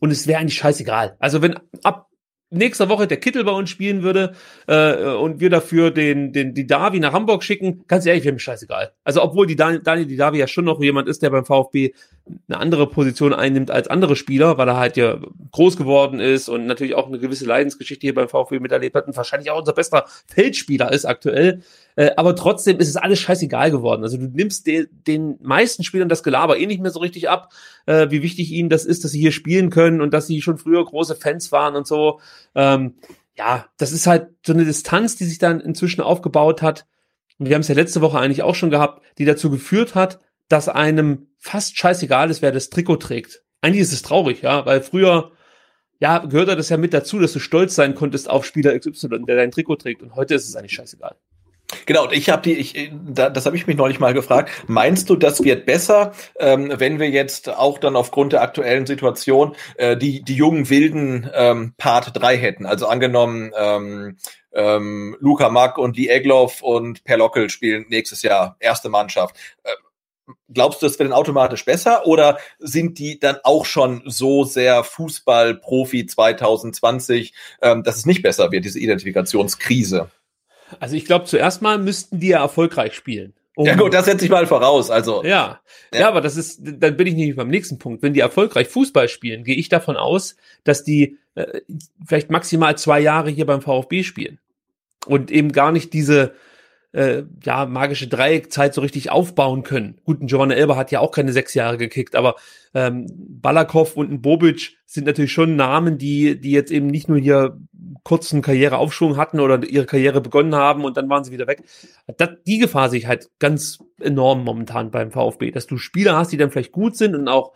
und 0.00 0.10
es 0.10 0.26
wäre 0.26 0.40
eigentlich 0.40 0.56
scheißegal. 0.56 1.16
Also 1.20 1.42
wenn 1.42 1.58
ab 1.84 2.08
nächster 2.52 2.88
Woche 2.88 3.06
der 3.06 3.18
Kittel 3.18 3.44
bei 3.44 3.52
uns 3.52 3.70
spielen 3.70 4.02
würde 4.02 4.34
äh, 4.66 5.04
und 5.14 5.40
wir 5.40 5.50
dafür 5.50 5.90
den, 5.90 6.32
den 6.32 6.54
die 6.54 6.66
Davi 6.66 7.00
nach 7.00 7.12
Hamburg 7.12 7.42
schicken, 7.42 7.84
ganz 7.88 8.06
ehrlich, 8.06 8.24
wäre 8.24 8.34
mir 8.34 8.38
scheißegal. 8.38 8.92
Also 9.04 9.22
obwohl 9.22 9.46
die 9.46 9.56
Daniel, 9.56 9.82
Daniel 9.82 10.06
die 10.06 10.16
Davi 10.16 10.38
ja 10.38 10.46
schon 10.46 10.64
noch 10.64 10.80
jemand 10.80 11.08
ist, 11.08 11.22
der 11.22 11.30
beim 11.30 11.44
VfB 11.44 11.92
eine 12.48 12.58
andere 12.58 12.86
Position 12.88 13.32
einnimmt 13.32 13.70
als 13.70 13.88
andere 13.88 14.16
Spieler, 14.16 14.58
weil 14.58 14.68
er 14.68 14.76
halt 14.76 14.96
ja 14.96 15.18
groß 15.50 15.76
geworden 15.76 16.20
ist 16.20 16.48
und 16.48 16.66
natürlich 16.66 16.94
auch 16.94 17.08
eine 17.08 17.18
gewisse 17.18 17.46
Leidensgeschichte 17.46 18.06
hier 18.06 18.14
beim 18.14 18.28
VfB 18.28 18.60
miterlebt 18.60 18.94
hat 18.94 19.06
und 19.06 19.16
wahrscheinlich 19.16 19.50
auch 19.50 19.58
unser 19.58 19.72
bester 19.72 20.06
Feldspieler 20.26 20.92
ist 20.92 21.04
aktuell. 21.04 21.62
Äh, 21.96 22.10
aber 22.16 22.34
trotzdem 22.36 22.78
ist 22.78 22.88
es 22.88 22.96
alles 22.96 23.20
scheißegal 23.20 23.70
geworden. 23.70 24.02
Also 24.02 24.16
du 24.16 24.26
nimmst 24.26 24.66
de, 24.66 24.88
den 24.90 25.38
meisten 25.42 25.84
Spielern 25.84 26.08
das 26.08 26.22
Gelaber 26.22 26.58
eh 26.58 26.66
nicht 26.66 26.80
mehr 26.80 26.90
so 26.90 27.00
richtig 27.00 27.28
ab, 27.28 27.52
äh, 27.86 28.10
wie 28.10 28.22
wichtig 28.22 28.50
ihnen 28.50 28.68
das 28.68 28.84
ist, 28.84 29.04
dass 29.04 29.12
sie 29.12 29.20
hier 29.20 29.32
spielen 29.32 29.70
können 29.70 30.00
und 30.00 30.14
dass 30.14 30.26
sie 30.26 30.42
schon 30.42 30.58
früher 30.58 30.84
große 30.84 31.16
Fans 31.16 31.52
waren 31.52 31.76
und 31.76 31.86
so. 31.86 32.20
Ähm, 32.54 32.94
ja, 33.36 33.66
das 33.78 33.92
ist 33.92 34.06
halt 34.06 34.28
so 34.46 34.52
eine 34.52 34.64
Distanz, 34.64 35.16
die 35.16 35.24
sich 35.24 35.38
dann 35.38 35.60
inzwischen 35.60 36.00
aufgebaut 36.00 36.62
hat. 36.62 36.86
Wir 37.38 37.54
haben 37.54 37.62
es 37.62 37.68
ja 37.68 37.74
letzte 37.74 38.00
Woche 38.00 38.18
eigentlich 38.18 38.42
auch 38.42 38.54
schon 38.54 38.70
gehabt, 38.70 39.02
die 39.18 39.24
dazu 39.24 39.50
geführt 39.50 39.94
hat, 39.94 40.20
dass 40.48 40.68
einem 40.68 41.28
fast 41.38 41.76
scheißegal 41.78 42.30
ist, 42.30 42.42
wer 42.42 42.52
das 42.52 42.70
Trikot 42.70 42.96
trägt. 42.96 43.42
Eigentlich 43.62 43.82
ist 43.82 43.92
es 43.92 44.02
traurig, 44.02 44.42
ja, 44.42 44.66
weil 44.66 44.82
früher, 44.82 45.32
ja, 45.98 46.18
gehört 46.18 46.48
das 46.48 46.68
ja 46.68 46.76
mit 46.76 46.92
dazu, 46.92 47.18
dass 47.18 47.32
du 47.32 47.38
stolz 47.38 47.74
sein 47.74 47.94
konntest 47.94 48.28
auf 48.28 48.44
Spieler 48.44 48.78
XY, 48.78 49.24
der 49.26 49.36
dein 49.36 49.50
Trikot 49.50 49.76
trägt. 49.76 50.02
Und 50.02 50.14
heute 50.14 50.34
ist 50.34 50.48
es 50.48 50.56
eigentlich 50.56 50.72
scheißegal. 50.72 51.16
Genau, 51.86 52.10
ich 52.10 52.30
habe 52.30 52.42
die, 52.42 52.54
ich, 52.54 52.90
da, 53.06 53.30
das 53.30 53.46
habe 53.46 53.56
ich 53.56 53.66
mich 53.66 53.76
neulich 53.76 54.00
mal 54.00 54.14
gefragt. 54.14 54.50
Meinst 54.66 55.10
du, 55.10 55.16
das 55.16 55.42
wird 55.42 55.66
besser, 55.66 56.12
ähm, 56.38 56.72
wenn 56.76 56.98
wir 56.98 57.10
jetzt 57.10 57.48
auch 57.48 57.78
dann 57.78 57.96
aufgrund 57.96 58.32
der 58.32 58.42
aktuellen 58.42 58.86
Situation 58.86 59.56
äh, 59.76 59.96
die, 59.96 60.22
die 60.22 60.34
jungen 60.34 60.70
Wilden 60.70 61.30
ähm, 61.34 61.74
Part 61.76 62.12
3 62.14 62.36
hätten? 62.36 62.66
Also 62.66 62.86
angenommen, 62.86 63.52
ähm, 63.56 64.16
ähm, 64.52 65.16
Luca 65.20 65.48
Mack 65.48 65.78
und 65.78 65.96
Lee 65.96 66.08
Egloff 66.08 66.62
und 66.62 67.04
Per 67.04 67.16
Lockel 67.16 67.50
spielen 67.50 67.86
nächstes 67.88 68.22
Jahr 68.22 68.56
erste 68.60 68.88
Mannschaft. 68.88 69.36
Äh, 69.62 69.70
glaubst 70.52 70.82
du, 70.82 70.86
das 70.86 70.98
wird 70.98 71.10
dann 71.10 71.18
automatisch 71.18 71.64
besser 71.64 72.06
oder 72.06 72.38
sind 72.58 72.98
die 72.98 73.18
dann 73.18 73.36
auch 73.44 73.64
schon 73.64 74.02
so 74.06 74.44
sehr 74.44 74.84
Fußball-Profi 74.84 76.06
2020, 76.06 77.34
ähm, 77.62 77.82
dass 77.82 77.96
es 77.96 78.06
nicht 78.06 78.22
besser 78.22 78.50
wird, 78.52 78.64
diese 78.64 78.78
Identifikationskrise? 78.78 80.10
Also 80.80 80.96
ich 80.96 81.04
glaube, 81.04 81.24
zuerst 81.26 81.62
mal 81.62 81.78
müssten 81.78 82.20
die 82.20 82.28
ja 82.28 82.40
erfolgreich 82.40 82.94
spielen. 82.94 83.32
Um, 83.54 83.66
ja 83.66 83.74
gut, 83.74 83.92
das 83.92 84.06
setze 84.06 84.24
ich 84.24 84.30
mal 84.30 84.46
voraus. 84.46 84.90
Also 84.90 85.22
ja. 85.24 85.60
ja, 85.92 86.00
ja, 86.00 86.08
aber 86.08 86.20
das 86.22 86.36
ist, 86.36 86.60
dann 86.62 86.96
bin 86.96 87.06
ich 87.06 87.14
nicht 87.14 87.36
beim 87.36 87.48
nächsten 87.48 87.78
Punkt. 87.78 88.02
Wenn 88.02 88.14
die 88.14 88.20
erfolgreich 88.20 88.68
Fußball 88.68 89.08
spielen, 89.08 89.44
gehe 89.44 89.56
ich 89.56 89.68
davon 89.68 89.96
aus, 89.96 90.36
dass 90.64 90.84
die 90.84 91.18
äh, 91.34 91.60
vielleicht 92.06 92.30
maximal 92.30 92.78
zwei 92.78 93.00
Jahre 93.00 93.30
hier 93.30 93.44
beim 93.44 93.60
VfB 93.60 94.04
spielen 94.04 94.38
und 95.06 95.30
eben 95.30 95.52
gar 95.52 95.70
nicht 95.72 95.92
diese 95.92 96.34
äh, 96.92 97.22
ja, 97.42 97.66
magische 97.66 98.06
Dreieckzeit 98.06 98.74
so 98.74 98.80
richtig 98.80 99.10
aufbauen 99.10 99.62
können. 99.62 99.98
Gut, 100.04 100.20
ein 100.20 100.26
Giovanna 100.26 100.54
Elber 100.54 100.76
hat 100.76 100.90
ja 100.90 101.00
auch 101.00 101.10
keine 101.10 101.32
sechs 101.32 101.54
Jahre 101.54 101.78
gekickt, 101.78 102.14
aber 102.14 102.36
ähm, 102.74 103.06
Balakov 103.16 103.96
und 103.96 104.10
ein 104.10 104.22
Bobic 104.22 104.76
sind 104.86 105.06
natürlich 105.06 105.32
schon 105.32 105.56
Namen, 105.56 105.98
die, 105.98 106.38
die 106.40 106.50
jetzt 106.50 106.70
eben 106.70 106.86
nicht 106.86 107.08
nur 107.08 107.18
hier 107.18 107.58
kurzen 108.04 108.42
Karriereaufschwung 108.42 109.16
hatten 109.16 109.40
oder 109.40 109.62
ihre 109.64 109.86
Karriere 109.86 110.20
begonnen 110.20 110.54
haben 110.54 110.84
und 110.84 110.96
dann 110.96 111.08
waren 111.08 111.24
sie 111.24 111.32
wieder 111.32 111.46
weg. 111.46 111.62
Das, 112.18 112.30
die 112.46 112.58
Gefahr 112.58 112.90
sehe 112.90 112.98
ich 112.98 113.06
halt 113.06 113.30
ganz 113.38 113.78
enorm 114.00 114.44
momentan 114.44 114.90
beim 114.90 115.12
VfB, 115.12 115.50
dass 115.50 115.66
du 115.66 115.78
Spieler 115.78 116.16
hast, 116.16 116.32
die 116.32 116.36
dann 116.36 116.50
vielleicht 116.50 116.72
gut 116.72 116.96
sind 116.96 117.14
und 117.14 117.28
auch 117.28 117.52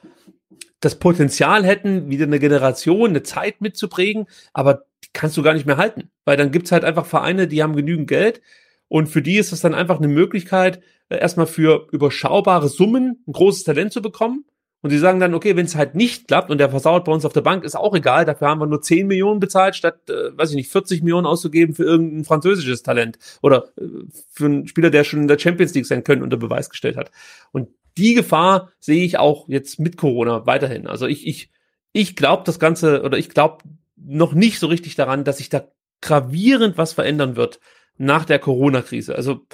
das 0.80 0.98
Potenzial 0.98 1.64
hätten, 1.64 2.10
wieder 2.10 2.26
eine 2.26 2.38
Generation, 2.38 3.10
eine 3.10 3.22
Zeit 3.22 3.60
mitzuprägen, 3.60 4.26
aber 4.52 4.84
die 5.04 5.08
kannst 5.12 5.36
du 5.36 5.42
gar 5.42 5.54
nicht 5.54 5.66
mehr 5.66 5.78
halten. 5.78 6.10
Weil 6.24 6.36
dann 6.36 6.52
gibt's 6.52 6.72
halt 6.72 6.84
einfach 6.84 7.06
Vereine, 7.06 7.48
die 7.48 7.62
haben 7.62 7.76
genügend 7.76 8.08
Geld, 8.08 8.40
und 8.88 9.08
für 9.08 9.22
die 9.22 9.36
ist 9.36 9.52
es 9.52 9.60
dann 9.60 9.74
einfach 9.74 9.98
eine 9.98 10.08
Möglichkeit, 10.08 10.80
äh, 11.08 11.18
erstmal 11.18 11.46
für 11.46 11.88
überschaubare 11.92 12.68
Summen 12.68 13.22
ein 13.26 13.32
großes 13.32 13.64
Talent 13.64 13.92
zu 13.92 14.02
bekommen. 14.02 14.44
Und 14.82 14.90
sie 14.90 14.98
sagen 14.98 15.18
dann, 15.18 15.34
okay, 15.34 15.56
wenn 15.56 15.66
es 15.66 15.74
halt 15.74 15.96
nicht 15.96 16.28
klappt 16.28 16.50
und 16.50 16.58
der 16.58 16.70
versauert 16.70 17.06
bei 17.06 17.12
uns 17.12 17.24
auf 17.24 17.32
der 17.32 17.40
Bank, 17.40 17.64
ist 17.64 17.74
auch 17.74 17.94
egal. 17.94 18.24
Dafür 18.24 18.48
haben 18.48 18.60
wir 18.60 18.66
nur 18.66 18.82
10 18.82 19.06
Millionen 19.08 19.40
bezahlt, 19.40 19.74
statt, 19.74 20.08
äh, 20.08 20.36
weiß 20.36 20.50
ich 20.50 20.56
nicht, 20.56 20.70
40 20.70 21.02
Millionen 21.02 21.26
auszugeben 21.26 21.74
für 21.74 21.82
irgendein 21.82 22.24
französisches 22.24 22.82
Talent 22.82 23.18
oder 23.42 23.64
äh, 23.78 23.84
für 24.30 24.44
einen 24.44 24.68
Spieler, 24.68 24.90
der 24.90 25.02
schon 25.02 25.22
in 25.22 25.28
der 25.28 25.38
Champions 25.38 25.74
League 25.74 25.86
sein 25.86 26.04
können, 26.04 26.22
unter 26.22 26.36
Beweis 26.36 26.70
gestellt 26.70 26.96
hat. 26.96 27.10
Und 27.50 27.68
die 27.96 28.14
Gefahr 28.14 28.70
sehe 28.78 29.04
ich 29.04 29.18
auch 29.18 29.48
jetzt 29.48 29.80
mit 29.80 29.96
Corona 29.96 30.46
weiterhin. 30.46 30.86
Also 30.86 31.06
ich, 31.06 31.26
ich, 31.26 31.50
ich 31.92 32.14
glaube 32.14 32.44
das 32.44 32.60
Ganze 32.60 33.02
oder 33.02 33.18
ich 33.18 33.30
glaube 33.30 33.64
noch 33.96 34.34
nicht 34.34 34.60
so 34.60 34.66
richtig 34.68 34.94
daran, 34.94 35.24
dass 35.24 35.38
sich 35.38 35.48
da 35.48 35.66
gravierend 36.02 36.78
was 36.78 36.92
verändern 36.92 37.34
wird 37.34 37.58
nach 37.98 38.24
der 38.24 38.38
Corona-Krise. 38.38 39.14
Also 39.14 39.46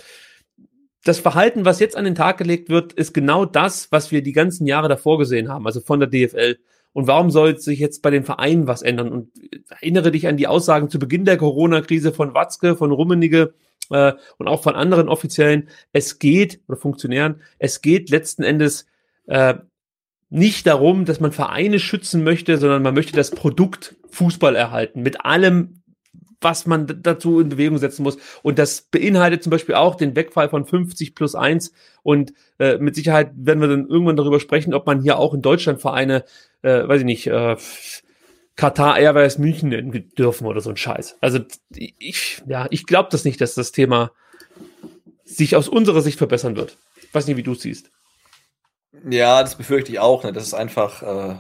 das 1.05 1.19
Verhalten, 1.19 1.65
was 1.65 1.81
jetzt 1.81 1.97
an 1.97 2.05
den 2.05 2.15
Tag 2.15 2.39
gelegt 2.39 2.69
wird, 2.69 2.93
ist 2.93 3.13
genau 3.13 3.45
das, 3.45 3.91
was 3.91 4.13
wir 4.13 4.23
die 4.23 4.33
ganzen 4.33 4.67
Jahre 4.67 4.89
davor 4.89 5.19
gesehen 5.19 5.49
haben, 5.49 5.67
also 5.67 5.81
von 5.81 6.01
der 6.01 6.09
DFL. 6.09 6.59
Und 6.93 7.07
warum 7.07 7.31
soll 7.31 7.59
sich 7.59 7.79
jetzt 7.79 8.03
bei 8.03 8.11
den 8.11 8.25
Vereinen 8.25 8.67
was 8.67 8.83
ändern? 8.83 9.11
Und 9.11 9.31
erinnere 9.69 10.11
dich 10.11 10.29
an 10.29 10.37
die 10.37 10.47
Aussagen 10.47 10.91
zu 10.91 10.99
Beginn 10.99 11.25
der 11.25 11.39
Corona-Krise 11.39 12.13
von 12.13 12.35
Watzke, 12.35 12.77
von 12.77 12.93
Rummenigge 12.93 13.55
äh, 13.91 14.13
und 14.39 14.49
auch 14.49 14.63
von 14.63 14.75
anderen 14.75 15.09
Offiziellen. 15.09 15.69
Es 15.93 16.19
geht, 16.19 16.61
oder 16.69 16.77
Funktionären, 16.77 17.41
es 17.59 17.81
geht 17.81 18.11
letzten 18.11 18.43
Endes 18.43 18.87
äh, 19.27 19.55
nicht 20.29 20.67
darum, 20.67 21.05
dass 21.05 21.21
man 21.21 21.33
Vereine 21.33 21.79
schützen 21.79 22.25
möchte, 22.25 22.57
sondern 22.57 22.83
man 22.83 22.95
möchte 22.95 23.15
das 23.15 23.31
Produkt 23.31 23.97
Fußball 24.11 24.57
erhalten. 24.57 25.03
Mit 25.03 25.25
allem, 25.25 25.82
was 26.43 26.67
man 26.67 27.01
dazu 27.03 27.41
in 27.41 27.49
Bewegung 27.49 27.79
setzen 27.79 28.03
muss. 28.03 28.19
Und 28.43 28.59
das 28.59 28.83
beinhaltet 28.83 29.43
zum 29.43 29.51
Beispiel 29.51 29.75
auch 29.75 29.95
den 29.95 30.15
Wegfall 30.17 30.49
von 30.49 30.67
50 30.67 31.15
plus 31.15 31.35
1. 31.35 31.73
Und 32.03 32.33
äh, 32.59 32.79
mit 32.79 32.95
Sicherheit 32.95 33.33
werden 33.35 33.61
wir 33.61 33.69
dann 33.69 33.89
irgendwann 33.89 34.17
darüber 34.17 34.41
sprechen, 34.41 34.75
ob 34.75 34.87
man 34.87 35.03
hier 35.03 35.19
auch 35.19 35.35
in 35.35 35.43
Deutschland 35.43 35.81
Vereine, 35.81 36.25
äh, 36.63 36.87
weiß 36.87 37.01
ich 37.01 37.07
nicht, 37.07 37.27
äh, 37.27 37.57
Katar 38.57 38.99
Airways 38.99 39.39
München 39.39 39.71
nennen 39.71 40.13
dürfen 40.19 40.47
oder 40.47 40.61
so 40.61 40.71
ein 40.71 40.77
Scheiß. 40.77 41.17
Also 41.21 41.41
ich, 41.75 42.43
ja, 42.47 42.67
ich 42.71 42.87
glaube 42.87 43.09
das 43.11 43.25
nicht, 43.25 43.41
dass 43.41 43.55
das 43.55 43.73
Thema 43.73 44.13
sich 45.25 45.57
aus 45.57 45.69
unserer 45.69 46.03
Sicht 46.03 46.19
verbessern 46.19 46.57
wird. 46.57 46.77
Ich 47.03 47.15
weiß 47.15 47.27
nicht, 47.27 47.37
wie 47.37 47.43
du 47.43 47.55
siehst. 47.55 47.91
Ja, 49.09 49.43
das 49.43 49.57
befürchte 49.57 49.91
ich 49.91 49.99
auch. 49.99 50.23
Ne? 50.23 50.33
Das 50.33 50.45
ist 50.45 50.55
einfach 50.55 51.03
äh, 51.03 51.37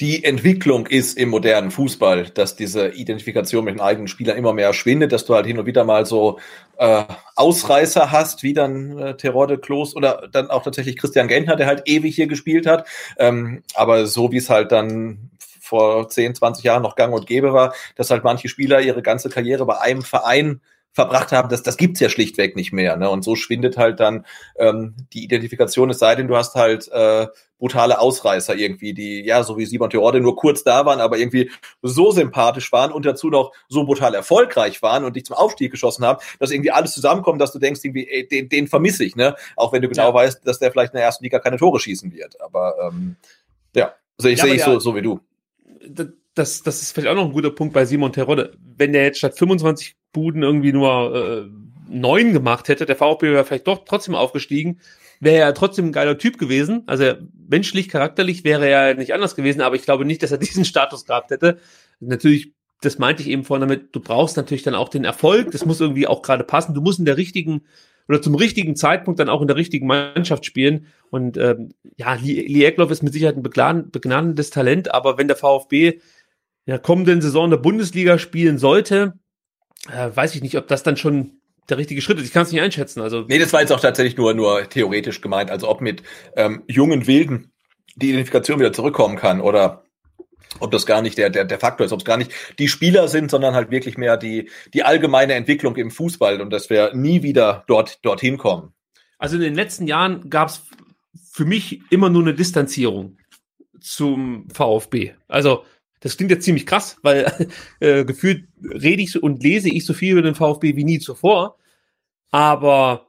die 0.00 0.24
Entwicklung 0.24 0.86
ist 0.88 1.16
im 1.16 1.28
modernen 1.28 1.70
Fußball, 1.70 2.24
dass 2.30 2.56
diese 2.56 2.88
Identifikation 2.88 3.64
mit 3.64 3.74
den 3.74 3.80
eigenen 3.80 4.08
Spielern 4.08 4.36
immer 4.36 4.52
mehr 4.52 4.72
schwindet, 4.74 5.12
dass 5.12 5.24
du 5.24 5.34
halt 5.34 5.46
hin 5.46 5.58
und 5.58 5.66
wieder 5.66 5.84
mal 5.84 6.04
so 6.04 6.40
äh, 6.78 7.04
Ausreißer 7.36 8.10
hast, 8.10 8.42
wie 8.42 8.54
dann 8.54 8.98
äh, 8.98 9.16
Terode 9.16 9.56
Klos 9.58 9.94
oder 9.94 10.28
dann 10.32 10.50
auch 10.50 10.64
tatsächlich 10.64 10.96
Christian 10.96 11.28
Gentner, 11.28 11.54
der 11.54 11.68
halt 11.68 11.82
ewig 11.86 12.16
hier 12.16 12.26
gespielt 12.26 12.66
hat. 12.66 12.88
Ähm, 13.18 13.62
aber 13.74 14.06
so 14.06 14.32
wie 14.32 14.38
es 14.38 14.50
halt 14.50 14.72
dann 14.72 15.30
vor 15.60 16.08
10, 16.08 16.34
20 16.34 16.64
Jahren 16.64 16.82
noch 16.82 16.96
gang 16.96 17.14
und 17.14 17.26
gäbe 17.26 17.52
war, 17.52 17.72
dass 17.94 18.10
halt 18.10 18.24
manche 18.24 18.48
Spieler 18.48 18.80
ihre 18.80 19.00
ganze 19.00 19.28
Karriere 19.28 19.64
bei 19.64 19.78
einem 19.80 20.02
Verein 20.02 20.60
verbracht 20.94 21.32
haben, 21.32 21.48
das, 21.48 21.64
das 21.64 21.76
gibt's 21.76 21.98
ja 21.98 22.08
schlichtweg 22.08 22.54
nicht 22.54 22.72
mehr. 22.72 22.96
Ne? 22.96 23.10
Und 23.10 23.24
so 23.24 23.34
schwindet 23.34 23.76
halt 23.76 23.98
dann 23.98 24.24
ähm, 24.56 24.94
die 25.12 25.24
Identifikation, 25.24 25.90
es 25.90 25.98
sei 25.98 26.14
denn, 26.14 26.28
du 26.28 26.36
hast 26.36 26.54
halt 26.54 26.88
äh, 26.92 27.26
brutale 27.58 27.98
Ausreißer 27.98 28.54
irgendwie, 28.54 28.94
die, 28.94 29.24
ja, 29.24 29.42
so 29.42 29.58
wie 29.58 29.66
Simon 29.66 29.90
Terodde 29.90 30.20
nur 30.20 30.36
kurz 30.36 30.62
da 30.62 30.86
waren, 30.86 31.00
aber 31.00 31.18
irgendwie 31.18 31.50
so 31.82 32.12
sympathisch 32.12 32.70
waren 32.70 32.92
und 32.92 33.04
dazu 33.06 33.28
noch 33.28 33.52
so 33.68 33.84
brutal 33.84 34.14
erfolgreich 34.14 34.82
waren 34.82 35.04
und 35.04 35.16
dich 35.16 35.24
zum 35.24 35.34
Aufstieg 35.34 35.72
geschossen 35.72 36.04
haben, 36.04 36.20
dass 36.38 36.52
irgendwie 36.52 36.70
alles 36.70 36.92
zusammenkommt, 36.92 37.40
dass 37.40 37.52
du 37.52 37.58
denkst, 37.58 37.80
irgendwie, 37.82 38.08
ey, 38.08 38.28
den, 38.28 38.48
den 38.48 38.68
vermisse 38.68 39.02
ich, 39.02 39.16
ne? 39.16 39.34
Auch 39.56 39.72
wenn 39.72 39.82
du 39.82 39.88
genau 39.88 40.08
ja. 40.08 40.14
weißt, 40.14 40.46
dass 40.46 40.60
der 40.60 40.70
vielleicht 40.70 40.94
in 40.94 40.98
der 40.98 41.06
ersten 41.06 41.24
Liga 41.24 41.40
keine 41.40 41.56
Tore 41.56 41.80
schießen 41.80 42.12
wird. 42.12 42.40
Aber 42.40 42.74
ähm, 42.80 43.16
ja, 43.74 43.94
also 44.16 44.28
ich 44.28 44.38
ja, 44.38 44.44
sehe 44.44 44.54
ich 44.54 44.62
so, 44.62 44.78
so 44.78 44.94
wie 44.94 45.02
du. 45.02 45.20
Das, 46.34 46.62
das 46.62 46.82
ist 46.82 46.92
vielleicht 46.92 47.08
auch 47.08 47.16
noch 47.16 47.26
ein 47.26 47.32
guter 47.32 47.50
Punkt 47.50 47.74
bei 47.74 47.84
Simon 47.84 48.12
Terodde. 48.12 48.52
Wenn 48.76 48.92
der 48.92 49.04
jetzt 49.04 49.18
statt 49.18 49.36
25 49.36 49.96
Buden 50.14 50.42
irgendwie 50.42 50.72
nur 50.72 51.14
äh, 51.14 51.50
neun 51.88 52.32
gemacht 52.32 52.68
hätte, 52.68 52.86
der 52.86 52.96
VfB 52.96 53.32
wäre 53.32 53.44
vielleicht 53.44 53.66
doch 53.66 53.84
trotzdem 53.84 54.14
aufgestiegen, 54.14 54.80
wäre 55.20 55.42
er 55.42 55.54
trotzdem 55.54 55.86
ein 55.86 55.92
geiler 55.92 56.16
Typ 56.16 56.38
gewesen. 56.38 56.84
Also 56.86 57.04
menschlich, 57.48 57.90
charakterlich 57.90 58.44
wäre 58.44 58.66
er 58.66 58.94
nicht 58.94 59.12
anders 59.12 59.36
gewesen, 59.36 59.60
aber 59.60 59.76
ich 59.76 59.82
glaube 59.82 60.06
nicht, 60.06 60.22
dass 60.22 60.32
er 60.32 60.38
diesen 60.38 60.64
Status 60.64 61.04
gehabt 61.04 61.30
hätte. 61.30 61.58
Natürlich, 62.00 62.54
das 62.80 62.98
meinte 62.98 63.22
ich 63.22 63.28
eben 63.28 63.44
vorhin 63.44 63.68
damit, 63.68 63.94
du 63.94 64.00
brauchst 64.00 64.38
natürlich 64.38 64.62
dann 64.62 64.74
auch 64.74 64.88
den 64.88 65.04
Erfolg, 65.04 65.50
das 65.50 65.66
muss 65.66 65.80
irgendwie 65.80 66.06
auch 66.06 66.22
gerade 66.22 66.44
passen. 66.44 66.74
Du 66.74 66.80
musst 66.80 66.98
in 66.98 67.04
der 67.04 67.18
richtigen 67.18 67.62
oder 68.08 68.20
zum 68.20 68.34
richtigen 68.34 68.76
Zeitpunkt 68.76 69.18
dann 69.18 69.30
auch 69.30 69.40
in 69.40 69.48
der 69.48 69.56
richtigen 69.56 69.86
Mannschaft 69.86 70.44
spielen. 70.44 70.86
Und 71.10 71.38
ähm, 71.38 71.70
ja, 71.96 72.14
Lee 72.14 72.64
Eckloff 72.64 72.90
ist 72.90 73.02
mit 73.02 73.14
Sicherheit 73.14 73.36
ein 73.36 73.42
begnadendes 73.42 74.50
Talent, 74.50 74.92
aber 74.92 75.16
wenn 75.16 75.28
der 75.28 75.36
VfB 75.36 76.00
in 76.66 76.70
der 76.70 76.78
kommenden 76.78 77.22
Saison 77.22 77.46
in 77.46 77.50
der 77.50 77.58
Bundesliga 77.58 78.18
spielen 78.18 78.58
sollte, 78.58 79.14
äh, 79.88 80.10
weiß 80.14 80.34
ich 80.34 80.42
nicht, 80.42 80.56
ob 80.56 80.68
das 80.68 80.82
dann 80.82 80.96
schon 80.96 81.38
der 81.68 81.78
richtige 81.78 82.02
Schritt 82.02 82.18
ist. 82.18 82.26
Ich 82.26 82.32
kann 82.32 82.42
es 82.42 82.52
nicht 82.52 82.60
einschätzen. 82.60 83.00
Also 83.00 83.24
nee, 83.28 83.38
das 83.38 83.52
war 83.52 83.60
jetzt 83.60 83.72
auch 83.72 83.80
tatsächlich 83.80 84.16
nur 84.16 84.34
nur 84.34 84.68
theoretisch 84.68 85.20
gemeint. 85.20 85.50
Also 85.50 85.68
ob 85.68 85.80
mit 85.80 86.02
ähm, 86.36 86.62
jungen 86.66 87.06
Wilden 87.06 87.52
die 87.96 88.10
Identifikation 88.10 88.58
wieder 88.58 88.72
zurückkommen 88.72 89.16
kann 89.16 89.40
oder 89.40 89.84
ob 90.60 90.70
das 90.70 90.86
gar 90.86 91.02
nicht 91.02 91.18
der, 91.18 91.30
der, 91.30 91.44
der 91.44 91.58
Faktor 91.58 91.86
ist, 91.86 91.92
ob 91.92 92.00
es 92.00 92.04
gar 92.04 92.16
nicht 92.16 92.32
die 92.58 92.68
Spieler 92.68 93.08
sind, 93.08 93.30
sondern 93.30 93.54
halt 93.54 93.70
wirklich 93.70 93.98
mehr 93.98 94.16
die, 94.16 94.50
die 94.72 94.84
allgemeine 94.84 95.34
Entwicklung 95.34 95.76
im 95.76 95.90
Fußball 95.90 96.40
und 96.40 96.50
dass 96.50 96.70
wir 96.70 96.94
nie 96.94 97.22
wieder 97.22 97.64
dort 97.66 98.04
dorthin 98.04 98.38
kommen. 98.38 98.72
Also 99.18 99.36
in 99.36 99.42
den 99.42 99.54
letzten 99.54 99.86
Jahren 99.86 100.28
gab 100.30 100.48
es 100.48 100.62
für 101.32 101.44
mich 101.44 101.80
immer 101.90 102.10
nur 102.10 102.22
eine 102.22 102.34
Distanzierung 102.34 103.16
zum 103.80 104.48
VfB. 104.50 105.12
Also 105.28 105.64
das 106.04 106.18
klingt 106.18 106.30
jetzt 106.30 106.44
ziemlich 106.44 106.66
krass, 106.66 106.98
weil 107.02 107.48
äh, 107.80 108.04
gefühlt 108.04 108.46
rede 108.62 109.02
ich 109.02 109.20
und 109.20 109.42
lese 109.42 109.70
ich 109.70 109.86
so 109.86 109.94
viel 109.94 110.12
über 110.12 110.22
den 110.22 110.34
VfB 110.34 110.76
wie 110.76 110.84
nie 110.84 110.98
zuvor. 110.98 111.56
Aber 112.30 113.08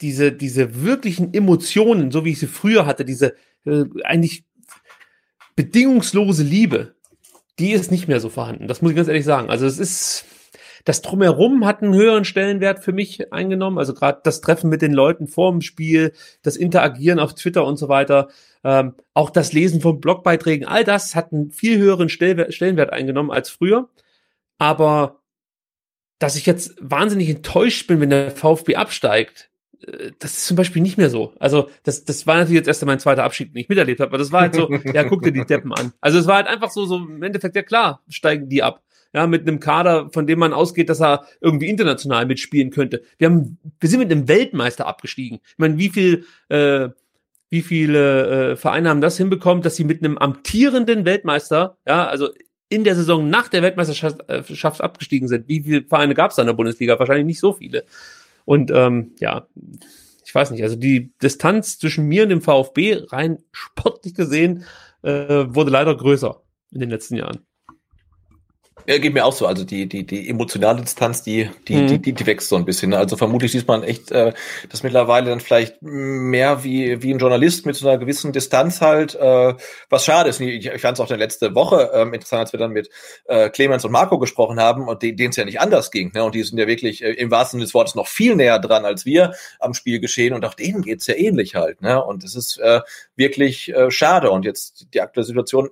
diese, 0.00 0.30
diese 0.30 0.84
wirklichen 0.84 1.34
Emotionen, 1.34 2.12
so 2.12 2.24
wie 2.24 2.30
ich 2.30 2.38
sie 2.38 2.46
früher 2.46 2.86
hatte, 2.86 3.04
diese 3.04 3.34
äh, 3.64 3.84
eigentlich 4.04 4.44
bedingungslose 5.56 6.44
Liebe, 6.44 6.94
die 7.58 7.72
ist 7.72 7.90
nicht 7.90 8.06
mehr 8.06 8.20
so 8.20 8.28
vorhanden. 8.28 8.68
Das 8.68 8.80
muss 8.80 8.92
ich 8.92 8.96
ganz 8.96 9.08
ehrlich 9.08 9.24
sagen. 9.24 9.50
Also 9.50 9.66
es 9.66 9.78
ist, 9.78 10.24
das 10.86 11.02
Drumherum 11.02 11.66
hat 11.66 11.82
einen 11.82 11.94
höheren 11.94 12.24
Stellenwert 12.24 12.78
für 12.78 12.92
mich 12.92 13.32
eingenommen. 13.32 13.76
Also 13.76 13.92
gerade 13.92 14.20
das 14.22 14.40
Treffen 14.40 14.70
mit 14.70 14.82
den 14.82 14.92
Leuten 14.92 15.26
vor 15.26 15.50
dem 15.50 15.60
Spiel, 15.60 16.12
das 16.42 16.56
Interagieren 16.56 17.18
auf 17.18 17.34
Twitter 17.34 17.66
und 17.66 17.76
so 17.76 17.88
weiter, 17.88 18.28
ähm, 18.62 18.94
auch 19.12 19.30
das 19.30 19.52
Lesen 19.52 19.80
von 19.80 20.00
Blogbeiträgen, 20.00 20.66
all 20.66 20.84
das 20.84 21.16
hat 21.16 21.32
einen 21.32 21.50
viel 21.50 21.78
höheren 21.78 22.08
Stellenwert 22.08 22.92
eingenommen 22.92 23.32
als 23.32 23.50
früher. 23.50 23.88
Aber 24.58 25.22
dass 26.20 26.36
ich 26.36 26.46
jetzt 26.46 26.76
wahnsinnig 26.80 27.28
enttäuscht 27.30 27.88
bin, 27.88 28.00
wenn 28.00 28.10
der 28.10 28.30
VfB 28.30 28.76
absteigt, 28.76 29.50
äh, 29.84 30.12
das 30.20 30.34
ist 30.34 30.46
zum 30.46 30.56
Beispiel 30.56 30.82
nicht 30.82 30.98
mehr 30.98 31.10
so. 31.10 31.34
Also, 31.40 31.68
das, 31.82 32.04
das 32.04 32.28
war 32.28 32.36
natürlich 32.36 32.58
jetzt 32.58 32.68
erst 32.68 32.86
mein 32.86 33.00
zweiter 33.00 33.24
Abschied, 33.24 33.52
den 33.52 33.60
ich 33.60 33.68
miterlebt 33.68 33.98
habe, 33.98 34.10
aber 34.10 34.18
das 34.18 34.30
war 34.30 34.42
halt 34.42 34.54
so, 34.54 34.70
ja, 34.94 35.02
guck 35.02 35.22
dir 35.22 35.32
die 35.32 35.44
Deppen 35.44 35.72
an. 35.72 35.92
Also, 36.00 36.20
es 36.20 36.28
war 36.28 36.36
halt 36.36 36.46
einfach 36.46 36.70
so, 36.70 36.86
so 36.86 36.98
im 36.98 37.24
Endeffekt, 37.24 37.56
ja 37.56 37.62
klar, 37.62 38.04
steigen 38.08 38.48
die 38.48 38.62
ab. 38.62 38.82
Ja, 39.16 39.26
mit 39.26 39.48
einem 39.48 39.60
Kader, 39.60 40.10
von 40.12 40.26
dem 40.26 40.38
man 40.38 40.52
ausgeht, 40.52 40.90
dass 40.90 41.00
er 41.00 41.24
irgendwie 41.40 41.68
international 41.68 42.26
mitspielen 42.26 42.70
könnte. 42.70 43.00
Wir 43.16 43.30
haben, 43.30 43.56
wir 43.80 43.88
sind 43.88 44.00
mit 44.00 44.12
einem 44.12 44.28
Weltmeister 44.28 44.86
abgestiegen. 44.86 45.38
Ich 45.42 45.56
meine, 45.56 45.78
wie 45.78 45.88
viel, 45.88 46.26
äh, 46.50 46.90
wie 47.48 47.62
viele 47.62 48.50
äh, 48.52 48.56
Vereine 48.56 48.90
haben 48.90 49.00
das 49.00 49.16
hinbekommen, 49.16 49.62
dass 49.62 49.76
sie 49.76 49.84
mit 49.84 50.04
einem 50.04 50.18
amtierenden 50.18 51.06
Weltmeister, 51.06 51.78
ja, 51.88 52.06
also 52.06 52.28
in 52.68 52.84
der 52.84 52.94
Saison 52.94 53.30
nach 53.30 53.48
der 53.48 53.62
Weltmeisterschaft 53.62 54.20
äh, 54.28 54.82
abgestiegen 54.82 55.28
sind. 55.28 55.48
Wie 55.48 55.62
viele 55.62 55.84
Vereine 55.84 56.12
gab 56.12 56.32
es 56.32 56.36
da 56.36 56.42
in 56.42 56.48
der 56.48 56.52
Bundesliga? 56.52 56.98
Wahrscheinlich 56.98 57.24
nicht 57.24 57.40
so 57.40 57.54
viele. 57.54 57.86
Und 58.44 58.70
ähm, 58.70 59.14
ja, 59.18 59.46
ich 60.26 60.34
weiß 60.34 60.50
nicht, 60.50 60.62
also 60.62 60.76
die 60.76 61.14
Distanz 61.22 61.78
zwischen 61.78 62.04
mir 62.04 62.24
und 62.24 62.28
dem 62.28 62.42
VfB 62.42 63.04
rein 63.08 63.38
sportlich 63.52 64.12
gesehen 64.12 64.64
äh, 65.00 65.46
wurde 65.48 65.70
leider 65.70 65.96
größer 65.96 66.42
in 66.70 66.80
den 66.80 66.90
letzten 66.90 67.16
Jahren. 67.16 67.45
Ja, 68.88 68.98
geht 68.98 69.14
mir 69.14 69.24
auch 69.24 69.32
so. 69.32 69.46
Also 69.46 69.64
die, 69.64 69.88
die, 69.88 70.06
die 70.06 70.28
emotionale 70.28 70.80
Distanz, 70.80 71.22
die, 71.22 71.50
die, 71.66 71.76
mhm. 71.76 71.86
die, 71.88 71.98
die, 71.98 72.12
die 72.12 72.26
wächst 72.26 72.48
so 72.48 72.56
ein 72.56 72.64
bisschen. 72.64 72.94
Also 72.94 73.16
vermutlich 73.16 73.50
sieht 73.50 73.66
man 73.66 73.82
echt, 73.82 74.12
äh, 74.12 74.32
das 74.68 74.84
mittlerweile 74.84 75.30
dann 75.30 75.40
vielleicht 75.40 75.82
mehr 75.82 76.62
wie, 76.62 77.02
wie 77.02 77.12
ein 77.12 77.18
Journalist 77.18 77.66
mit 77.66 77.74
so 77.74 77.88
einer 77.88 77.98
gewissen 77.98 78.32
Distanz 78.32 78.80
halt, 78.80 79.16
äh, 79.16 79.54
was 79.90 80.04
schade 80.04 80.28
ist. 80.28 80.40
Ich, 80.40 80.66
ich 80.66 80.80
fand 80.80 80.98
es 80.98 81.00
auch 81.00 81.08
der 81.08 81.16
letzte 81.16 81.54
Woche 81.56 81.90
ähm, 81.94 82.14
interessant, 82.14 82.42
als 82.42 82.52
wir 82.52 82.60
dann 82.60 82.70
mit 82.70 82.88
äh, 83.24 83.50
Clemens 83.50 83.84
und 83.84 83.90
Marco 83.90 84.20
gesprochen 84.20 84.60
haben 84.60 84.86
und 84.86 85.02
denen 85.02 85.30
es 85.30 85.36
ja 85.36 85.44
nicht 85.44 85.60
anders 85.60 85.90
ging. 85.90 86.12
Ne? 86.14 86.22
Und 86.22 86.36
die 86.36 86.44
sind 86.44 86.58
ja 86.58 86.68
wirklich 86.68 87.02
äh, 87.02 87.12
im 87.12 87.32
wahrsten 87.32 87.58
Sinne 87.58 87.64
des 87.64 87.74
Wortes 87.74 87.96
noch 87.96 88.06
viel 88.06 88.36
näher 88.36 88.60
dran 88.60 88.84
als 88.84 89.04
wir 89.04 89.34
am 89.58 89.74
Spiel 89.74 89.98
geschehen 89.98 90.32
und 90.32 90.44
auch 90.44 90.54
denen 90.54 90.82
geht's 90.82 91.08
ja 91.08 91.14
ähnlich 91.14 91.56
halt. 91.56 91.82
Ne? 91.82 92.04
Und 92.04 92.22
es 92.22 92.36
ist 92.36 92.58
äh, 92.58 92.82
wirklich 93.16 93.74
äh, 93.74 93.90
schade. 93.90 94.30
Und 94.30 94.44
jetzt 94.44 94.86
die 94.94 95.00
aktuelle 95.00 95.26
Situation 95.26 95.70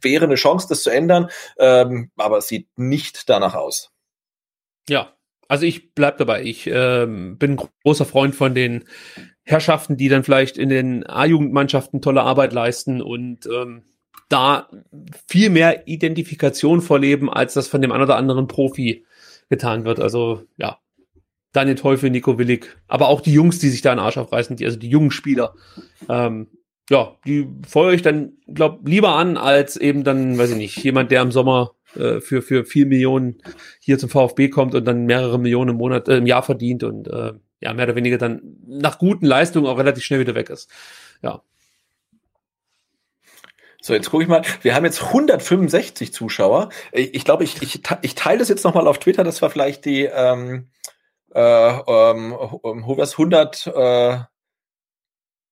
wäre 0.00 0.24
eine 0.24 0.36
Chance, 0.36 0.66
das 0.68 0.82
zu 0.82 0.90
ändern, 0.90 1.28
ähm, 1.58 2.10
aber 2.16 2.38
es 2.38 2.48
sieht 2.48 2.68
nicht 2.76 3.28
danach 3.28 3.54
aus. 3.54 3.92
Ja, 4.88 5.14
also 5.48 5.64
ich 5.64 5.94
bleib 5.94 6.18
dabei. 6.18 6.42
Ich 6.42 6.66
ähm, 6.66 7.38
bin 7.38 7.56
großer 7.56 8.04
Freund 8.04 8.34
von 8.34 8.54
den 8.54 8.84
Herrschaften, 9.42 9.96
die 9.96 10.08
dann 10.08 10.24
vielleicht 10.24 10.58
in 10.58 10.68
den 10.68 11.06
A-Jugendmannschaften 11.06 12.02
tolle 12.02 12.22
Arbeit 12.22 12.52
leisten 12.52 13.00
und 13.00 13.46
ähm, 13.46 13.82
da 14.28 14.68
viel 15.26 15.48
mehr 15.48 15.88
Identifikation 15.88 16.82
vorleben, 16.82 17.30
als 17.30 17.54
das 17.54 17.66
von 17.66 17.80
dem 17.80 17.92
einen 17.92 18.02
oder 18.04 18.16
anderen 18.16 18.46
Profi 18.46 19.06
getan 19.48 19.84
wird. 19.86 20.00
Also 20.00 20.44
ja, 20.58 20.78
Daniel 21.52 21.76
Teufel, 21.76 22.10
Nico 22.10 22.38
Willig, 22.38 22.76
aber 22.88 23.08
auch 23.08 23.22
die 23.22 23.32
Jungs, 23.32 23.58
die 23.58 23.70
sich 23.70 23.80
da 23.80 23.90
einen 23.90 24.00
Arsch 24.00 24.18
aufreißen, 24.18 24.56
die, 24.56 24.66
also 24.66 24.78
die 24.78 24.90
jungen 24.90 25.10
Spieler. 25.10 25.54
Ähm, 26.10 26.48
ja, 26.90 27.16
die 27.26 27.48
feuere 27.66 27.92
ich 27.92 28.02
dann, 28.02 28.32
glaub, 28.46 28.86
lieber 28.86 29.10
an, 29.10 29.36
als 29.36 29.76
eben 29.76 30.04
dann, 30.04 30.38
weiß 30.38 30.50
ich 30.50 30.56
nicht, 30.56 30.82
jemand, 30.82 31.10
der 31.10 31.22
im 31.22 31.32
Sommer 31.32 31.74
äh, 31.94 32.20
für, 32.20 32.42
für 32.42 32.64
vier 32.64 32.86
Millionen 32.86 33.42
hier 33.80 33.98
zum 33.98 34.08
VfB 34.08 34.48
kommt 34.48 34.74
und 34.74 34.84
dann 34.84 35.04
mehrere 35.04 35.38
Millionen 35.38 35.70
im 35.70 35.76
Monat, 35.76 36.08
äh, 36.08 36.16
im 36.16 36.26
Jahr 36.26 36.42
verdient 36.42 36.84
und 36.84 37.08
äh, 37.08 37.32
ja, 37.60 37.74
mehr 37.74 37.86
oder 37.86 37.96
weniger 37.96 38.18
dann 38.18 38.40
nach 38.66 38.98
guten 38.98 39.26
Leistungen 39.26 39.66
auch 39.66 39.78
relativ 39.78 40.04
schnell 40.04 40.20
wieder 40.20 40.34
weg 40.34 40.48
ist. 40.48 40.70
Ja. 41.22 41.42
So, 43.80 43.94
jetzt 43.94 44.10
gucke 44.10 44.22
ich 44.22 44.28
mal. 44.28 44.42
Wir 44.62 44.74
haben 44.74 44.84
jetzt 44.84 45.02
165 45.02 46.12
Zuschauer. 46.12 46.68
Ich 46.92 47.24
glaube, 47.24 47.44
ich, 47.44 47.62
ich, 47.62 47.80
ich 48.02 48.14
teile 48.14 48.38
das 48.38 48.48
jetzt 48.48 48.64
nochmal 48.64 48.86
auf 48.86 48.98
Twitter. 48.98 49.24
Das 49.24 49.40
war 49.40 49.50
vielleicht 49.50 49.84
die 49.84 50.04
ähm, 50.04 50.68
äh, 51.34 51.40
ähm, 51.40 52.34
100 52.64 53.66
äh, 53.66 54.18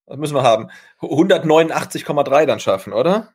was 0.06 0.18
müssen 0.18 0.34
wir 0.34 0.42
haben? 0.42 0.68
189,3 1.00 2.46
dann 2.46 2.60
schaffen, 2.60 2.92
oder? 2.92 3.32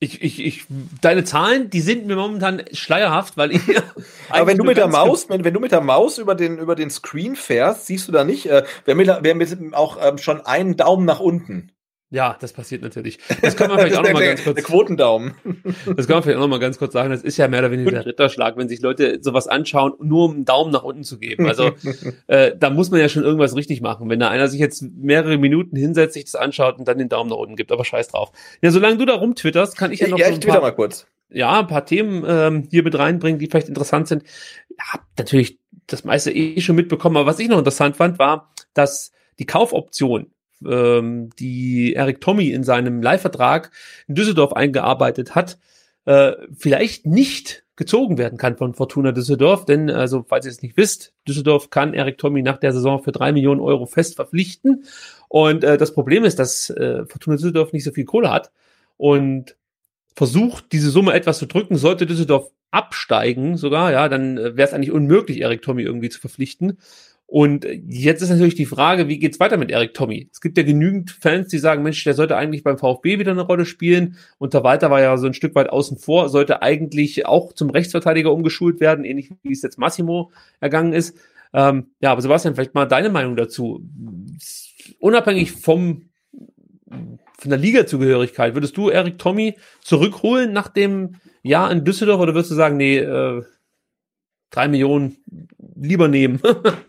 Ich, 0.00 0.22
ich, 0.22 0.44
ich, 0.44 0.64
deine 1.00 1.24
Zahlen, 1.24 1.70
die 1.70 1.80
sind 1.80 2.06
mir 2.06 2.14
momentan 2.14 2.62
schleierhaft, 2.72 3.36
weil 3.36 3.50
ich. 3.50 3.62
Aber 4.28 4.46
wenn 4.46 4.56
du 4.56 4.62
mit 4.62 4.76
der 4.76 4.86
Maus, 4.86 5.28
wenn, 5.28 5.42
wenn 5.42 5.54
du 5.54 5.58
mit 5.58 5.72
der 5.72 5.80
Maus 5.80 6.18
über 6.18 6.36
den, 6.36 6.58
über 6.58 6.76
den 6.76 6.88
Screen 6.88 7.34
fährst, 7.34 7.86
siehst 7.86 8.06
du 8.06 8.12
da 8.12 8.22
nicht, 8.22 8.46
äh, 8.46 8.64
wir 8.84 8.94
haben, 8.94 9.24
wir 9.24 9.46
haben 9.46 9.74
auch 9.74 9.98
ähm, 10.00 10.18
schon 10.18 10.46
einen 10.46 10.76
Daumen 10.76 11.04
nach 11.04 11.18
unten. 11.18 11.72
Ja, 12.10 12.38
das 12.40 12.54
passiert 12.54 12.80
natürlich. 12.80 13.18
Das 13.42 13.54
kann 13.54 13.68
man 13.68 13.78
vielleicht 13.78 13.96
auch 13.96 14.02
nochmal 14.02 14.24
ganz 14.24 14.42
kurz. 14.42 14.54
Der 14.54 14.64
Quotendaumen. 14.64 15.34
Das 15.94 16.06
kann 16.06 16.16
man 16.16 16.22
vielleicht 16.22 16.38
auch 16.38 16.42
nochmal 16.42 16.58
ganz 16.58 16.78
kurz 16.78 16.94
sagen. 16.94 17.10
Das 17.10 17.22
ist 17.22 17.36
ja 17.36 17.48
mehr 17.48 17.60
oder 17.60 17.70
weniger 17.70 17.90
der 17.90 18.06
Ritterschlag, 18.06 18.56
wenn 18.56 18.66
sich 18.66 18.80
Leute 18.80 19.18
sowas 19.20 19.46
anschauen, 19.46 19.92
nur 20.00 20.24
um 20.24 20.34
einen 20.36 20.44
Daumen 20.46 20.72
nach 20.72 20.84
unten 20.84 21.04
zu 21.04 21.18
geben. 21.18 21.46
Also 21.46 21.72
äh, 22.28 22.56
da 22.58 22.70
muss 22.70 22.90
man 22.90 23.00
ja 23.00 23.10
schon 23.10 23.24
irgendwas 23.24 23.54
richtig 23.54 23.82
machen. 23.82 24.08
Wenn 24.08 24.20
da 24.20 24.30
einer 24.30 24.48
sich 24.48 24.58
jetzt 24.58 24.82
mehrere 24.82 25.36
Minuten 25.36 25.76
hinsetzt, 25.76 26.14
sich 26.14 26.24
das 26.24 26.34
anschaut 26.34 26.78
und 26.78 26.88
dann 26.88 26.96
den 26.96 27.10
Daumen 27.10 27.28
nach 27.28 27.36
unten 27.36 27.56
gibt, 27.56 27.72
aber 27.72 27.84
scheiß 27.84 28.08
drauf. 28.08 28.32
Ja, 28.62 28.70
solange 28.70 28.96
du 28.96 29.04
da 29.04 29.14
rumtwitterst, 29.14 29.76
kann 29.76 29.92
ich 29.92 30.00
ja 30.00 30.08
noch 30.08 30.18
ja, 30.18 30.28
so 30.28 30.34
ein 30.34 30.40
paar, 30.40 30.62
mal 30.62 30.70
kurz. 30.70 31.06
Ja, 31.28 31.60
ein 31.60 31.66
paar 31.66 31.84
Themen 31.84 32.24
ähm, 32.26 32.68
hier 32.70 32.84
mit 32.84 32.98
reinbringen, 32.98 33.38
die 33.38 33.48
vielleicht 33.48 33.68
interessant 33.68 34.08
sind. 34.08 34.22
Ja, 34.70 35.00
natürlich 35.18 35.58
das 35.86 36.04
meiste 36.04 36.32
eh 36.32 36.58
schon 36.62 36.76
mitbekommen, 36.76 37.18
aber 37.18 37.26
was 37.26 37.38
ich 37.38 37.48
noch 37.48 37.58
interessant 37.58 37.96
fand, 37.96 38.18
war, 38.18 38.50
dass 38.72 39.12
die 39.38 39.46
Kaufoption 39.46 40.30
ähm, 40.66 41.30
die 41.38 41.94
Eric 41.94 42.20
Tommy 42.20 42.50
in 42.50 42.64
seinem 42.64 43.02
Leihvertrag 43.02 43.70
in 44.06 44.14
Düsseldorf 44.14 44.52
eingearbeitet 44.52 45.34
hat, 45.34 45.58
äh, 46.04 46.32
vielleicht 46.56 47.06
nicht 47.06 47.64
gezogen 47.76 48.18
werden 48.18 48.38
kann 48.38 48.56
von 48.56 48.74
Fortuna 48.74 49.12
Düsseldorf, 49.12 49.64
denn 49.64 49.88
also 49.88 50.24
falls 50.26 50.46
ihr 50.46 50.50
es 50.50 50.62
nicht 50.62 50.76
wisst, 50.76 51.12
Düsseldorf 51.28 51.70
kann 51.70 51.94
Eric 51.94 52.18
Tommy 52.18 52.42
nach 52.42 52.58
der 52.58 52.72
Saison 52.72 53.02
für 53.02 53.12
drei 53.12 53.30
Millionen 53.30 53.60
Euro 53.60 53.86
fest 53.86 54.16
verpflichten. 54.16 54.84
Und 55.28 55.62
äh, 55.62 55.78
das 55.78 55.94
Problem 55.94 56.24
ist, 56.24 56.38
dass 56.38 56.70
äh, 56.70 57.04
Fortuna 57.06 57.36
Düsseldorf 57.36 57.72
nicht 57.72 57.84
so 57.84 57.92
viel 57.92 58.04
Kohle 58.04 58.30
hat 58.30 58.50
und 58.96 59.56
versucht 60.16 60.72
diese 60.72 60.90
Summe 60.90 61.12
etwas 61.12 61.38
zu 61.38 61.46
drücken, 61.46 61.76
sollte 61.76 62.04
Düsseldorf 62.04 62.50
absteigen 62.70 63.56
sogar, 63.56 63.92
ja, 63.92 64.08
dann 64.08 64.36
äh, 64.36 64.56
wäre 64.56 64.68
es 64.68 64.74
eigentlich 64.74 64.90
unmöglich, 64.90 65.40
Eric 65.40 65.62
Tommy 65.62 65.82
irgendwie 65.82 66.10
zu 66.10 66.20
verpflichten. 66.20 66.78
Und 67.30 67.66
jetzt 67.86 68.22
ist 68.22 68.30
natürlich 68.30 68.54
die 68.54 68.64
Frage, 68.64 69.06
wie 69.06 69.18
geht's 69.18 69.38
weiter 69.38 69.58
mit 69.58 69.70
Erik 69.70 69.92
Tommy? 69.92 70.30
Es 70.32 70.40
gibt 70.40 70.56
ja 70.56 70.64
genügend 70.64 71.10
Fans, 71.10 71.48
die 71.48 71.58
sagen, 71.58 71.82
Mensch, 71.82 72.02
der 72.02 72.14
sollte 72.14 72.38
eigentlich 72.38 72.64
beim 72.64 72.78
VfB 72.78 73.18
wieder 73.18 73.32
eine 73.32 73.42
Rolle 73.42 73.66
spielen. 73.66 74.16
Und 74.38 74.54
der 74.54 74.64
Walter 74.64 74.90
war 74.90 75.02
ja 75.02 75.14
so 75.18 75.26
ein 75.26 75.34
Stück 75.34 75.54
weit 75.54 75.68
außen 75.68 75.98
vor, 75.98 76.30
sollte 76.30 76.62
eigentlich 76.62 77.26
auch 77.26 77.52
zum 77.52 77.68
Rechtsverteidiger 77.68 78.32
umgeschult 78.32 78.80
werden, 78.80 79.04
ähnlich 79.04 79.30
wie 79.42 79.52
es 79.52 79.60
jetzt 79.60 79.76
Massimo 79.78 80.32
ergangen 80.60 80.94
ist. 80.94 81.18
Ähm, 81.52 81.88
ja, 82.00 82.12
aber 82.12 82.22
Sebastian, 82.22 82.54
vielleicht 82.54 82.74
mal 82.74 82.86
deine 82.86 83.10
Meinung 83.10 83.36
dazu. 83.36 83.86
Unabhängig 84.98 85.52
vom 85.52 86.08
von 87.38 87.50
der 87.50 87.58
Ligazugehörigkeit, 87.58 88.54
würdest 88.54 88.76
du 88.78 88.88
Erik 88.88 89.18
Tommy 89.18 89.58
zurückholen 89.82 90.54
nach 90.54 90.68
dem 90.68 91.16
Jahr 91.42 91.70
in 91.70 91.84
Düsseldorf 91.84 92.20
oder 92.20 92.34
würdest 92.34 92.52
du 92.52 92.54
sagen, 92.54 92.78
nee, 92.78 92.96
äh, 92.96 93.44
drei 94.50 94.68
Millionen 94.68 95.18
lieber 95.76 96.08
nehmen? 96.08 96.40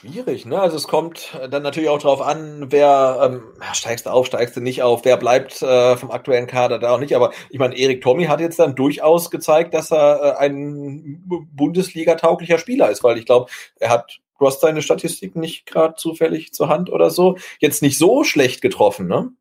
Schwierig, 0.00 0.46
ne? 0.46 0.58
Also 0.58 0.76
es 0.76 0.88
kommt 0.88 1.38
dann 1.50 1.62
natürlich 1.62 1.90
auch 1.90 1.98
darauf 1.98 2.22
an, 2.22 2.72
wer 2.72 3.20
ähm, 3.22 3.42
steigst 3.74 4.06
du 4.06 4.10
auf, 4.10 4.26
steigst 4.26 4.56
du 4.56 4.62
nicht 4.62 4.82
auf, 4.82 5.04
wer 5.04 5.18
bleibt 5.18 5.60
äh, 5.60 5.94
vom 5.98 6.10
aktuellen 6.10 6.46
Kader 6.46 6.78
da 6.78 6.94
auch 6.94 6.98
nicht. 6.98 7.14
Aber 7.14 7.32
ich 7.50 7.58
meine, 7.58 7.76
Erik 7.76 8.00
Tommy 8.00 8.24
hat 8.24 8.40
jetzt 8.40 8.58
dann 8.58 8.74
durchaus 8.74 9.30
gezeigt, 9.30 9.74
dass 9.74 9.92
er 9.92 10.38
äh, 10.38 10.38
ein 10.38 11.22
Bundesliga-tauglicher 11.52 12.56
Spieler 12.56 12.90
ist, 12.90 13.04
weil 13.04 13.18
ich 13.18 13.26
glaube, 13.26 13.50
er 13.78 13.90
hat 13.90 14.20
Du 14.38 14.46
hast 14.46 14.62
seine 14.62 14.80
Statistiken 14.80 15.38
nicht 15.38 15.66
gerade 15.66 15.96
zufällig 15.96 16.54
zur 16.54 16.70
Hand 16.70 16.88
oder 16.88 17.10
so. 17.10 17.36
Jetzt 17.58 17.82
nicht 17.82 17.98
so 17.98 18.24
schlecht 18.24 18.62
getroffen, 18.62 19.06
ne? 19.06 19.32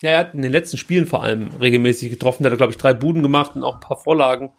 Ja, 0.00 0.10
er 0.10 0.18
hat 0.18 0.34
in 0.34 0.42
den 0.42 0.52
letzten 0.52 0.76
Spielen 0.76 1.08
vor 1.08 1.24
allem 1.24 1.50
regelmäßig 1.60 2.08
getroffen. 2.08 2.44
Da 2.44 2.46
hat 2.46 2.54
er, 2.54 2.56
glaube 2.56 2.70
ich, 2.70 2.78
drei 2.78 2.94
Buden 2.94 3.24
gemacht 3.24 3.56
und 3.56 3.64
auch 3.64 3.74
ein 3.74 3.80
paar 3.80 3.96
Vorlagen 3.96 4.52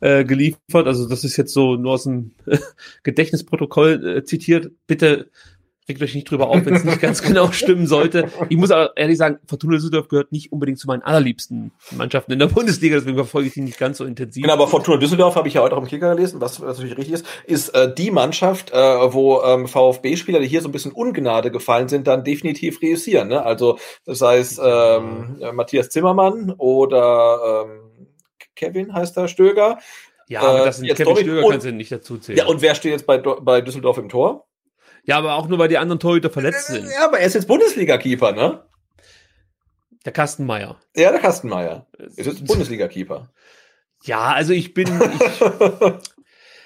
äh, 0.00 0.24
geliefert. 0.24 0.86
Also 0.86 1.08
das 1.08 1.24
ist 1.24 1.36
jetzt 1.36 1.52
so 1.52 1.76
nur 1.76 1.92
aus 1.92 2.04
dem 2.04 2.32
Gedächtnisprotokoll 3.02 4.18
äh, 4.18 4.24
zitiert. 4.24 4.72
Bitte 4.86 5.30
regt 5.90 6.02
euch 6.02 6.14
nicht 6.14 6.30
drüber 6.30 6.48
auf, 6.48 6.64
wenn 6.64 6.74
es 6.74 6.84
nicht 6.84 7.00
ganz 7.00 7.20
genau 7.20 7.50
stimmen 7.52 7.86
sollte. 7.86 8.28
Ich 8.48 8.56
muss 8.56 8.70
aber 8.70 8.96
ehrlich 8.96 9.18
sagen, 9.18 9.38
Fortuna 9.46 9.74
Düsseldorf 9.74 10.08
gehört 10.08 10.32
nicht 10.32 10.52
unbedingt 10.52 10.78
zu 10.78 10.86
meinen 10.86 11.02
allerliebsten 11.02 11.72
Mannschaften 11.90 12.32
in 12.32 12.38
der 12.38 12.46
Bundesliga, 12.46 12.96
deswegen 12.96 13.16
verfolge 13.16 13.48
ich 13.48 13.54
die 13.54 13.60
nicht 13.60 13.78
ganz 13.78 13.98
so 13.98 14.04
intensiv. 14.04 14.42
Genau, 14.42 14.54
aber 14.54 14.68
Fortuna 14.68 14.98
Düsseldorf 14.98 15.34
habe 15.34 15.48
ich 15.48 15.54
ja 15.54 15.62
heute 15.62 15.76
auch 15.76 15.82
im 15.82 15.88
Kicker 15.88 16.14
gelesen, 16.14 16.40
was, 16.40 16.60
was 16.60 16.78
natürlich 16.78 16.96
richtig 16.96 17.14
ist, 17.14 17.26
ist 17.46 17.68
äh, 17.70 17.92
die 17.92 18.10
Mannschaft, 18.10 18.70
äh, 18.70 18.76
wo 18.76 19.42
ähm, 19.42 19.66
VfB-Spieler, 19.66 20.40
die 20.40 20.48
hier 20.48 20.62
so 20.62 20.68
ein 20.68 20.72
bisschen 20.72 20.92
Ungnade 20.92 21.50
gefallen 21.50 21.88
sind, 21.88 22.06
dann 22.06 22.24
definitiv 22.24 22.80
reüssieren. 22.80 23.28
Ne? 23.28 23.44
Also 23.44 23.78
das 24.04 24.20
heißt 24.20 24.60
ähm, 24.62 25.38
äh, 25.40 25.52
Matthias 25.52 25.88
Zimmermann 25.88 26.54
oder 26.56 27.66
ähm, 27.66 27.89
Kevin 28.60 28.92
heißt 28.94 29.16
der 29.16 29.26
Stöger. 29.28 29.78
Ja, 30.28 30.42
aber 30.42 30.64
das 30.66 30.76
Äh, 30.76 30.78
sind 30.78 30.84
jetzt 30.86 30.98
Kevin 30.98 31.16
Stöger 31.16 31.44
und- 31.44 31.50
kannst 31.52 31.66
du 31.66 31.72
nicht 31.72 31.90
dazu 31.90 32.18
zählen. 32.18 32.38
Ja, 32.38 32.46
und 32.46 32.60
wer 32.62 32.74
steht 32.76 32.92
jetzt 32.92 33.06
bei, 33.06 33.18
bei 33.18 33.60
Düsseldorf 33.62 33.98
im 33.98 34.08
Tor? 34.08 34.46
ja, 35.04 35.16
aber 35.16 35.34
auch 35.34 35.48
nur, 35.48 35.58
weil 35.58 35.68
die 35.68 35.78
anderen 35.78 35.98
Torhüter 35.98 36.30
verletzt 36.30 36.66
sind. 36.66 36.88
Ja, 36.88 37.06
aber 37.06 37.18
er 37.18 37.26
ist 37.26 37.34
jetzt 37.34 37.48
Bundesliga-Keeper, 37.48 38.32
ne? 38.32 38.62
Der 40.04 40.12
Kastenmeier. 40.12 40.78
Ja, 40.94 41.10
der 41.10 41.20
Kastenmeier. 41.20 41.86
Ist 42.16 42.26
jetzt 42.26 42.44
Bundesliga-Keeper. 42.46 43.28
Ja, 44.04 44.32
also 44.32 44.52
ich 44.52 44.72
bin. 44.74 44.86
Ich, 44.88 45.40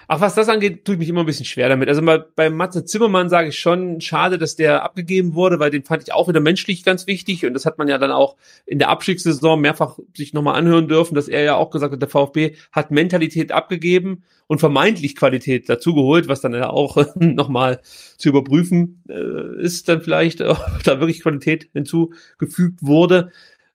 Ach, 0.09 0.21
was 0.21 0.35
das 0.35 0.49
angeht, 0.49 0.85
tue 0.85 0.95
ich 0.95 0.99
mich 0.99 1.09
immer 1.09 1.21
ein 1.21 1.27
bisschen 1.27 1.47
schwer 1.47 1.69
damit. 1.69 1.89
Also 1.89 2.03
bei, 2.03 2.19
bei 2.19 2.51
Matze 2.51 2.85
Zimmermann 2.85 3.29
sage 3.29 3.49
ich 3.49 3.59
schon, 3.59 4.01
schade, 4.01 4.39
dass 4.39 4.57
der 4.57 4.83
abgegeben 4.83 5.35
wurde, 5.35 5.59
weil 5.59 5.71
den 5.71 5.85
fand 5.85 6.03
ich 6.03 6.13
auch 6.13 6.29
wieder 6.29 6.41
menschlich 6.41 6.85
ganz 6.85 7.07
wichtig. 7.07 7.47
Und 7.47 7.55
das 7.55 7.67
hat 7.67 7.79
man 7.79 7.89
ja 7.89 7.99
dann 7.99 8.11
auch 8.11 8.37
in 8.67 8.79
der 8.79 8.89
Abstiegssaison 8.89 9.61
mehrfach 9.61 9.99
sich 10.15 10.35
nochmal 10.35 10.57
anhören 10.57 10.89
dürfen, 10.89 11.15
dass 11.15 11.29
er 11.29 11.43
ja 11.43 11.57
auch 11.57 11.71
gesagt 11.71 11.93
hat, 11.93 12.03
der 12.03 12.09
VfB 12.09 12.55
hat 12.73 12.91
Mentalität 12.91 13.53
abgegeben 13.53 14.25
und 14.47 14.59
vermeintlich 14.59 15.17
Qualität 15.17 15.69
dazugeholt, 15.69 16.29
was 16.29 16.41
dann 16.41 16.55
ja 16.55 16.71
auch 16.71 16.97
nochmal 17.17 17.81
zu 18.19 18.29
überprüfen 18.29 19.03
äh, 19.09 19.63
ist, 19.63 19.89
dann 19.89 20.03
vielleicht, 20.03 20.41
ob 20.43 20.83
da 20.85 21.01
wirklich 21.01 21.23
Qualität 21.23 21.71
hinzugefügt 21.73 22.83
wurde. 22.83 23.31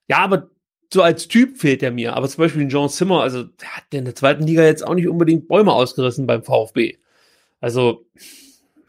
Ja, 0.08 0.18
aber 0.18 0.50
so 0.92 1.02
als 1.02 1.28
Typ 1.28 1.58
fehlt 1.58 1.82
er 1.82 1.92
mir. 1.92 2.14
Aber 2.16 2.28
zum 2.28 2.42
Beispiel 2.42 2.68
John 2.68 2.88
Zimmer, 2.88 3.22
also 3.22 3.44
der 3.44 3.76
hat 3.76 3.84
in 3.92 4.04
der 4.04 4.14
zweiten 4.14 4.44
Liga 4.44 4.62
jetzt 4.64 4.86
auch 4.86 4.94
nicht 4.94 5.08
unbedingt 5.08 5.48
Bäume 5.48 5.72
ausgerissen 5.72 6.26
beim 6.26 6.42
VfB. 6.42 6.96
Also 7.60 8.06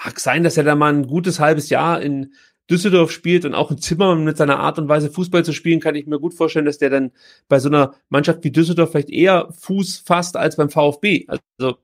mag 0.03 0.19
sein, 0.19 0.43
dass 0.43 0.57
er 0.57 0.63
da 0.63 0.75
mal 0.75 0.93
ein 0.93 1.07
gutes 1.07 1.39
halbes 1.39 1.69
Jahr 1.69 2.01
in 2.01 2.33
Düsseldorf 2.69 3.11
spielt 3.11 3.43
und 3.45 3.53
auch 3.53 3.69
in 3.69 3.79
Zimmer 3.79 4.15
mit 4.15 4.37
seiner 4.37 4.59
Art 4.59 4.79
und 4.79 4.87
Weise 4.87 5.11
Fußball 5.11 5.43
zu 5.43 5.51
spielen, 5.51 5.81
kann 5.81 5.95
ich 5.95 6.07
mir 6.07 6.19
gut 6.19 6.33
vorstellen, 6.33 6.65
dass 6.65 6.77
der 6.77 6.89
dann 6.89 7.11
bei 7.49 7.59
so 7.59 7.67
einer 7.67 7.93
Mannschaft 8.09 8.43
wie 8.43 8.51
Düsseldorf 8.51 8.91
vielleicht 8.91 9.09
eher 9.09 9.49
Fuß 9.59 10.03
fasst 10.05 10.37
als 10.37 10.55
beim 10.55 10.69
VfB. 10.69 11.27
Also 11.27 11.77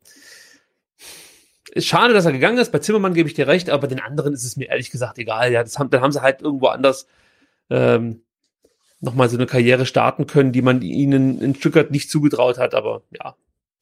ist 1.73 1.88
schade, 1.88 2.14
dass 2.14 2.26
er 2.26 2.31
gegangen 2.31 2.57
ist. 2.57 2.72
Bei 2.72 2.80
Zimmermann 2.80 3.14
gebe 3.14 3.27
ich 3.27 3.35
dir 3.35 3.48
recht, 3.48 3.69
aber 3.69 3.81
bei 3.81 3.88
den 3.88 3.99
anderen 3.99 4.34
ist 4.34 4.45
es 4.45 4.56
mir 4.56 4.69
ehrlich 4.69 4.89
gesagt 4.89 5.19
egal. 5.19 5.52
Ja, 5.52 5.61
das 5.61 5.77
haben, 5.77 5.89
dann 5.89 6.02
haben 6.02 6.11
sie 6.11 6.22
halt 6.22 6.41
irgendwo 6.41 6.68
anders 6.68 7.07
ähm, 7.69 8.22
nochmal 8.99 9.30
so 9.30 9.38
eine 9.38 9.45
Karriere 9.45 9.86
starten 9.86 10.28
können, 10.28 10.52
die 10.52 10.61
man 10.61 10.82
ihnen 10.82 11.40
in 11.40 11.56
Stuttgart 11.56 11.91
nicht 11.91 12.10
zugetraut 12.10 12.57
hat. 12.57 12.74
Aber 12.74 13.03
ja, 13.11 13.36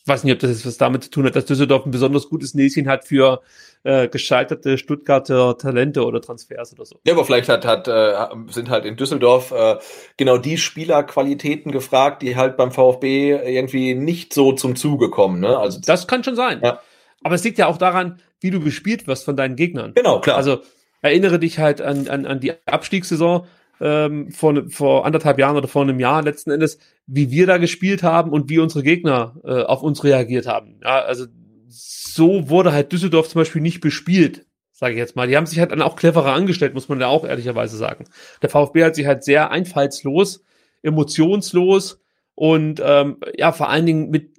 ich 0.05 0.07
weiß 0.07 0.23
nicht, 0.23 0.33
ob 0.33 0.39
das 0.39 0.51
jetzt 0.51 0.67
was 0.67 0.77
damit 0.77 1.03
zu 1.05 1.09
tun 1.09 1.25
hat, 1.25 1.35
dass 1.35 1.45
Düsseldorf 1.45 1.85
ein 1.85 1.91
besonders 1.91 2.29
gutes 2.29 2.53
Näschen 2.53 2.87
hat 2.87 3.05
für 3.05 3.41
äh, 3.83 4.07
gescheiterte 4.07 4.77
Stuttgarter 4.77 5.57
Talente 5.57 6.05
oder 6.05 6.21
Transfers 6.21 6.73
oder 6.73 6.85
so. 6.85 6.99
Ja, 7.05 7.13
aber 7.13 7.25
vielleicht 7.25 7.49
hat, 7.49 7.65
hat, 7.65 7.87
äh, 7.87 8.13
sind 8.51 8.69
halt 8.69 8.85
in 8.85 8.97
Düsseldorf 8.97 9.51
äh, 9.51 9.77
genau 10.17 10.37
die 10.37 10.57
Spielerqualitäten 10.57 11.71
gefragt, 11.71 12.21
die 12.21 12.35
halt 12.35 12.55
beim 12.55 12.71
VfB 12.71 13.31
irgendwie 13.31 13.95
nicht 13.95 14.31
so 14.31 14.51
zum 14.51 14.75
Zuge 14.75 15.09
kommen. 15.09 15.39
Ne? 15.39 15.57
Also 15.57 15.79
Das 15.83 16.07
kann 16.07 16.23
schon 16.23 16.35
sein. 16.35 16.61
Ja. 16.63 16.81
Aber 17.23 17.33
es 17.33 17.43
liegt 17.43 17.57
ja 17.57 17.65
auch 17.65 17.77
daran, 17.77 18.19
wie 18.41 18.51
du 18.51 18.59
bespielt 18.59 19.07
wirst 19.07 19.25
von 19.25 19.35
deinen 19.35 19.55
Gegnern. 19.55 19.93
genau, 19.95 20.21
klar. 20.21 20.37
Also 20.37 20.59
erinnere 21.01 21.39
dich 21.39 21.57
halt 21.57 21.81
an, 21.81 22.07
an, 22.09 22.27
an 22.27 22.39
die 22.39 22.53
Abstiegssaison 22.67 23.47
ähm, 23.81 24.31
vor, 24.31 24.69
vor 24.69 25.05
anderthalb 25.05 25.39
Jahren 25.39 25.57
oder 25.57 25.67
vor 25.67 25.83
einem 25.83 25.99
Jahr 25.99 26.23
letzten 26.23 26.51
Endes, 26.51 26.79
wie 27.07 27.31
wir 27.31 27.47
da 27.47 27.57
gespielt 27.57 28.03
haben 28.03 28.31
und 28.31 28.49
wie 28.49 28.59
unsere 28.59 28.83
Gegner 28.83 29.35
äh, 29.43 29.63
auf 29.63 29.83
uns 29.83 30.03
reagiert 30.03 30.47
haben. 30.47 30.79
Ja, 30.81 31.01
also 31.01 31.25
so 31.67 32.49
wurde 32.49 32.71
halt 32.71 32.91
Düsseldorf 32.91 33.27
zum 33.29 33.41
Beispiel 33.41 33.61
nicht 33.61 33.81
bespielt, 33.81 34.45
sage 34.71 34.93
ich 34.93 34.99
jetzt 34.99 35.15
mal. 35.15 35.27
Die 35.27 35.35
haben 35.35 35.45
sich 35.45 35.59
halt 35.59 35.71
dann 35.71 35.81
auch 35.81 35.95
cleverer 35.95 36.33
angestellt, 36.33 36.73
muss 36.73 36.89
man 36.89 36.99
ja 36.99 37.07
auch 37.07 37.25
ehrlicherweise 37.25 37.77
sagen. 37.77 38.05
Der 38.41 38.49
VfB 38.49 38.83
hat 38.83 38.95
sich 38.95 39.05
halt 39.05 39.23
sehr 39.23 39.51
einfallslos, 39.51 40.43
emotionslos 40.81 42.01
und 42.35 42.81
ähm, 42.83 43.17
ja, 43.37 43.51
vor 43.51 43.69
allen 43.69 43.85
Dingen 43.85 44.09
mit 44.09 44.31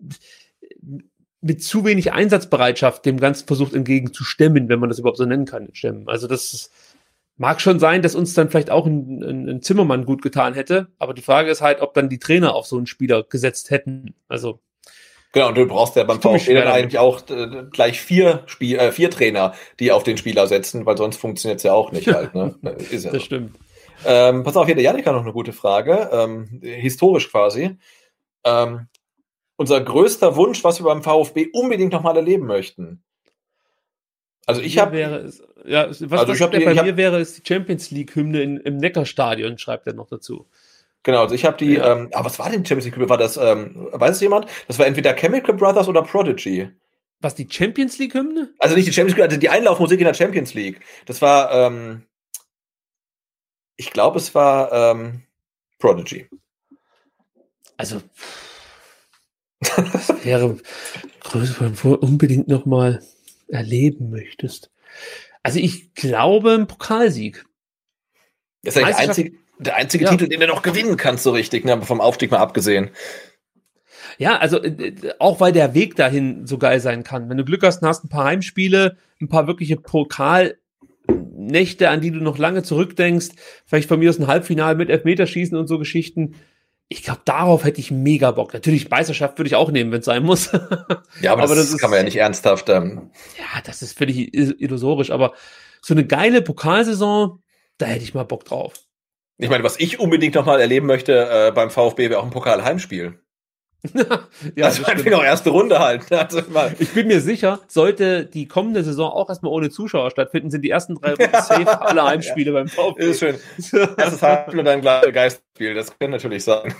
mit 1.47 1.63
zu 1.63 1.85
wenig 1.85 2.13
Einsatzbereitschaft 2.13 3.05
dem 3.07 3.21
Ganzen 3.21 3.47
versucht 3.47 3.75
entgegenzustemmen, 3.75 4.69
wenn 4.69 4.81
man 4.81 4.89
das 4.89 4.99
überhaupt 4.99 5.19
so 5.19 5.27
nennen 5.27 5.45
kann, 5.45 5.69
stemmen. 5.73 6.09
Also 6.09 6.27
das 6.27 6.53
ist, 6.53 6.73
mag 7.37 7.61
schon 7.61 7.79
sein, 7.79 8.03
dass 8.03 8.15
uns 8.15 8.35
dann 8.35 8.51
vielleicht 8.51 8.71
auch 8.71 8.87
ein, 8.87 9.23
ein, 9.23 9.49
ein 9.49 9.63
Zimmermann 9.63 10.07
gut 10.07 10.23
getan 10.23 10.55
hätte, 10.55 10.89
aber 10.99 11.15
die 11.15 11.23
Frage 11.23 11.51
ist 11.51 11.61
halt, 11.61 11.81
ob 11.81 11.95
dann 11.95 12.09
die 12.09 12.19
Trainer 12.19 12.55
auf 12.55 12.67
so 12.67 12.77
einen 12.77 12.87
Spieler 12.87 13.23
gesetzt 13.25 13.71
hätten. 13.71 14.15
Also 14.29 14.61
genau, 15.33 15.49
und 15.49 15.57
du 15.57 15.67
brauchst 15.67 15.97
ja 15.97 16.05
beim 16.05 16.21
VfB 16.21 16.55
dann 16.55 16.69
eigentlich 16.69 16.99
auch 16.99 17.29
äh, 17.29 17.65
gleich 17.71 18.01
vier, 18.01 18.43
Spiel, 18.47 18.79
äh, 18.79 18.93
vier 18.93 19.11
Trainer, 19.11 19.55
die 19.81 19.93
auf 19.93 20.03
den 20.03 20.17
Spieler 20.17 20.47
setzen, 20.47 20.87
weil 20.87 20.97
sonst 20.97 21.19
funktioniert 21.19 21.59
es 21.59 21.65
ja 21.65 21.75
auch 21.75 21.93
nicht 21.93 22.09
halt. 22.09 22.35
Ne? 22.35 22.55
Ist 22.91 23.05
ja 23.05 23.11
das 23.11 23.21
so. 23.21 23.27
stimmt. 23.27 23.57
Ähm, 24.05 24.43
pass 24.45 24.57
auf, 24.57 24.67
hier, 24.67 24.75
der 24.75 24.85
Janik 24.85 25.07
hat 25.07 25.15
noch 25.15 25.23
eine 25.23 25.33
gute 25.33 25.53
Frage, 25.53 26.11
ähm, 26.13 26.61
historisch 26.63 27.31
quasi. 27.31 27.77
Ähm, 28.45 28.89
unser 29.57 29.81
größter 29.81 30.37
Wunsch, 30.37 30.63
was 30.65 30.81
wir 30.81 30.85
beim 30.85 31.03
VfB 31.03 31.49
unbedingt 31.53 31.93
nochmal 31.93 32.17
erleben 32.17 32.47
möchten. 32.47 33.03
Also 34.45 34.61
ich 34.61 34.79
habe 34.79 35.33
ja, 35.67 35.89
was, 35.89 36.01
Also 36.03 36.11
was 36.11 36.37
ich 36.37 36.43
hab 36.43 36.51
der 36.51 36.61
die- 36.61 36.67
bei 36.67 36.75
hab- 36.77 36.85
mir 36.85 36.97
wäre, 36.97 37.21
ist 37.21 37.39
die 37.39 37.43
Champions 37.47 37.91
League 37.91 38.15
Hymne 38.15 38.43
in, 38.43 38.57
im 38.59 38.77
Neckarstadion, 38.79 39.59
schreibt 39.59 39.87
er 39.87 39.93
noch 39.95 40.09
dazu. 40.09 40.47
Genau, 41.03 41.23
also 41.23 41.35
ich 41.35 41.45
habe 41.45 41.57
die, 41.57 41.75
Ja. 41.75 41.93
ähm, 41.93 42.09
aber 42.13 42.27
was 42.27 42.39
war 42.39 42.51
denn 42.51 42.63
die 42.63 42.69
Champions 42.69 42.97
League? 42.97 43.09
War 43.09 43.17
das, 43.19 43.37
ähm, 43.37 43.89
weiß 43.93 44.17
es 44.17 44.21
jemand? 44.21 44.47
Das 44.67 44.79
war 44.79 44.87
entweder 44.87 45.15
Chemical 45.15 45.55
Brothers 45.55 45.87
oder 45.89 46.03
Prodigy. 46.03 46.69
Was, 47.21 47.35
die 47.35 47.47
Champions 47.49 47.99
League 47.99 48.15
Hymne? 48.15 48.51
Also 48.59 48.75
nicht 48.77 48.87
die 48.89 48.93
Champions 48.93 49.17
League, 49.17 49.25
also 49.29 49.37
die 49.39 49.49
Einlaufmusik 49.49 50.01
in 50.01 50.05
der 50.07 50.15
Champions 50.15 50.53
League. 50.55 50.81
Das 51.07 51.23
war, 51.23 51.51
ähm, 51.53 52.03
ich 53.77 53.91
glaube, 53.93 54.19
es 54.19 54.35
war 54.35 54.73
ähm, 54.73 55.23
Prodigy. 55.79 56.29
Also, 57.79 58.03
das 59.61 60.25
wäre 60.25 60.57
größer, 61.21 61.61
wenn 61.61 61.75
du 61.75 61.95
unbedingt 61.97 62.49
nochmal 62.49 63.03
erleben 63.49 64.11
möchtest. 64.11 64.71
Also 65.47 65.61
ich 65.61 65.95
glaube 65.95 66.55
ein 66.55 66.67
Pokalsieg. 66.67 67.45
Das 68.63 68.75
ist 68.75 68.83
ja 68.83 68.89
der 68.89 68.99
einzige, 68.99 69.33
der 69.59 69.77
einzige 69.77 70.05
Ja. 70.05 70.11
Titel, 70.11 70.29
den 70.29 70.41
du 70.41 70.47
noch 70.49 70.63
gewinnen 70.63 70.97
kannst, 70.97 71.23
so 71.23 71.31
richtig, 71.31 71.65
ne? 71.65 71.73
aber 71.73 71.87
vom 71.87 72.01
Aufstieg 72.01 72.33
mal 72.33 72.39
abgesehen. 72.39 72.91
Ja, 74.19 74.39
also 74.39 74.61
äh, 74.63 74.69
äh, 74.69 75.15
auch 75.19 75.39
weil 75.41 75.53
der 75.53 75.75
Weg 75.75 75.95
dahin 75.95 76.47
so 76.47 76.59
geil 76.59 76.81
sein 76.81 77.05
kann. 77.05 77.29
Wenn 77.29 77.37
du 77.37 77.45
Glück 77.45 77.63
hast 77.63 77.83
und 77.83 77.89
hast 77.89 78.05
ein 78.05 78.09
paar 78.09 78.25
Heimspiele, 78.25 78.97
ein 79.21 79.29
paar 79.29 79.47
wirkliche 79.47 79.77
Pokalnächte, 79.77 80.59
an 81.91 82.01
die 82.01 82.11
du 82.11 82.19
noch 82.19 82.39
lange 82.39 82.65
zurückdenkst, 82.65 83.29
vielleicht 83.67 83.89
von 83.89 84.01
mir 84.01 84.11
aus 84.11 84.19
ein 84.19 84.27
Halbfinale 84.27 84.77
mit 84.77 84.91
Elfmeterschießen 84.91 85.57
und 85.57 85.69
so 85.69 85.79
Geschichten. 85.79 86.35
Ich 86.89 87.03
glaube, 87.03 87.21
darauf 87.25 87.65
hätte 87.65 87.81
ich 87.81 87.91
mega 87.91 88.31
Bock. 88.31 88.55
Natürlich, 88.55 88.89
Meisterschaft 88.91 89.39
würde 89.39 89.49
ich 89.49 89.57
auch 89.57 89.71
nehmen, 89.73 89.91
wenn 89.91 89.99
es 90.01 90.05
sein 90.07 90.23
muss. 90.23 90.51
Ja, 91.21 91.33
aber, 91.33 91.45
Aber 91.45 91.55
das, 91.55 91.65
das 91.65 91.75
ist- 91.75 91.81
kann 91.81 91.91
man 91.91 91.99
ja 92.01 92.05
nicht 92.05 92.17
ernsthaft. 92.17 92.69
Ähm, 92.69 93.11
ja, 93.39 93.61
das 93.65 93.81
ist 93.83 93.97
völlig 93.97 94.35
illusorisch, 94.35 95.11
aber 95.11 95.33
so 95.81 95.95
eine 95.95 96.07
geile 96.07 96.43
Pokalsaison, 96.43 97.43
da 97.79 97.87
hätte 97.87 98.05
ich 98.05 98.13
mal 98.15 98.25
Bock 98.25 98.45
drauf. 98.45 98.75
ich 99.39 99.49
meine, 99.49 99.65
was 99.65 99.81
ich 99.81 99.99
unbedingt 99.99 100.35
nochmal 100.35 100.61
erleben 100.61 100.87
möchte 100.87 101.29
äh, 101.31 101.53
beim 101.53 101.71
VfB 101.71 102.11
wäre 102.11 102.21
auch 102.21 102.25
ein 102.25 102.31
Pokal-Heimspiel. 102.31 103.19
ja, 103.95 104.67
also 104.67 104.83
das 104.83 104.85
einfach 104.85 105.01
stimmt. 105.01 105.11
noch 105.11 105.25
erste 105.25 105.51
Runde 105.51 105.79
halt. 105.79 106.07
Also 106.11 106.43
ich 106.79 106.93
bin 106.93 107.07
mir 107.07 107.21
sicher, 107.21 107.61
sollte 107.69 108.27
die 108.27 108.49
kommende 108.49 108.83
Saison 108.83 109.11
auch 109.11 109.29
erstmal 109.29 109.53
ohne 109.53 109.71
Zuschauer 109.71 110.11
stattfinden, 110.11 110.51
sind 110.51 110.63
die 110.63 110.71
ersten 110.71 110.97
drei 110.97 111.13
Wochen 111.13 111.31
safe 111.33 111.81
alle 111.81 112.05
Heimspiele 112.05 112.53
beim 112.53 112.69
VfB. 112.69 113.11
Ist 113.11 113.21
schön. 113.21 113.37
Erstes 113.97 114.23
Heimspiel 114.23 114.59
und 114.59 114.65
dann 114.65 114.81
gleich 114.81 115.13
Geistspiel. 115.13 115.75
Das 115.75 115.97
kann 115.99 116.11
natürlich 116.11 116.45
sein. 116.45 116.75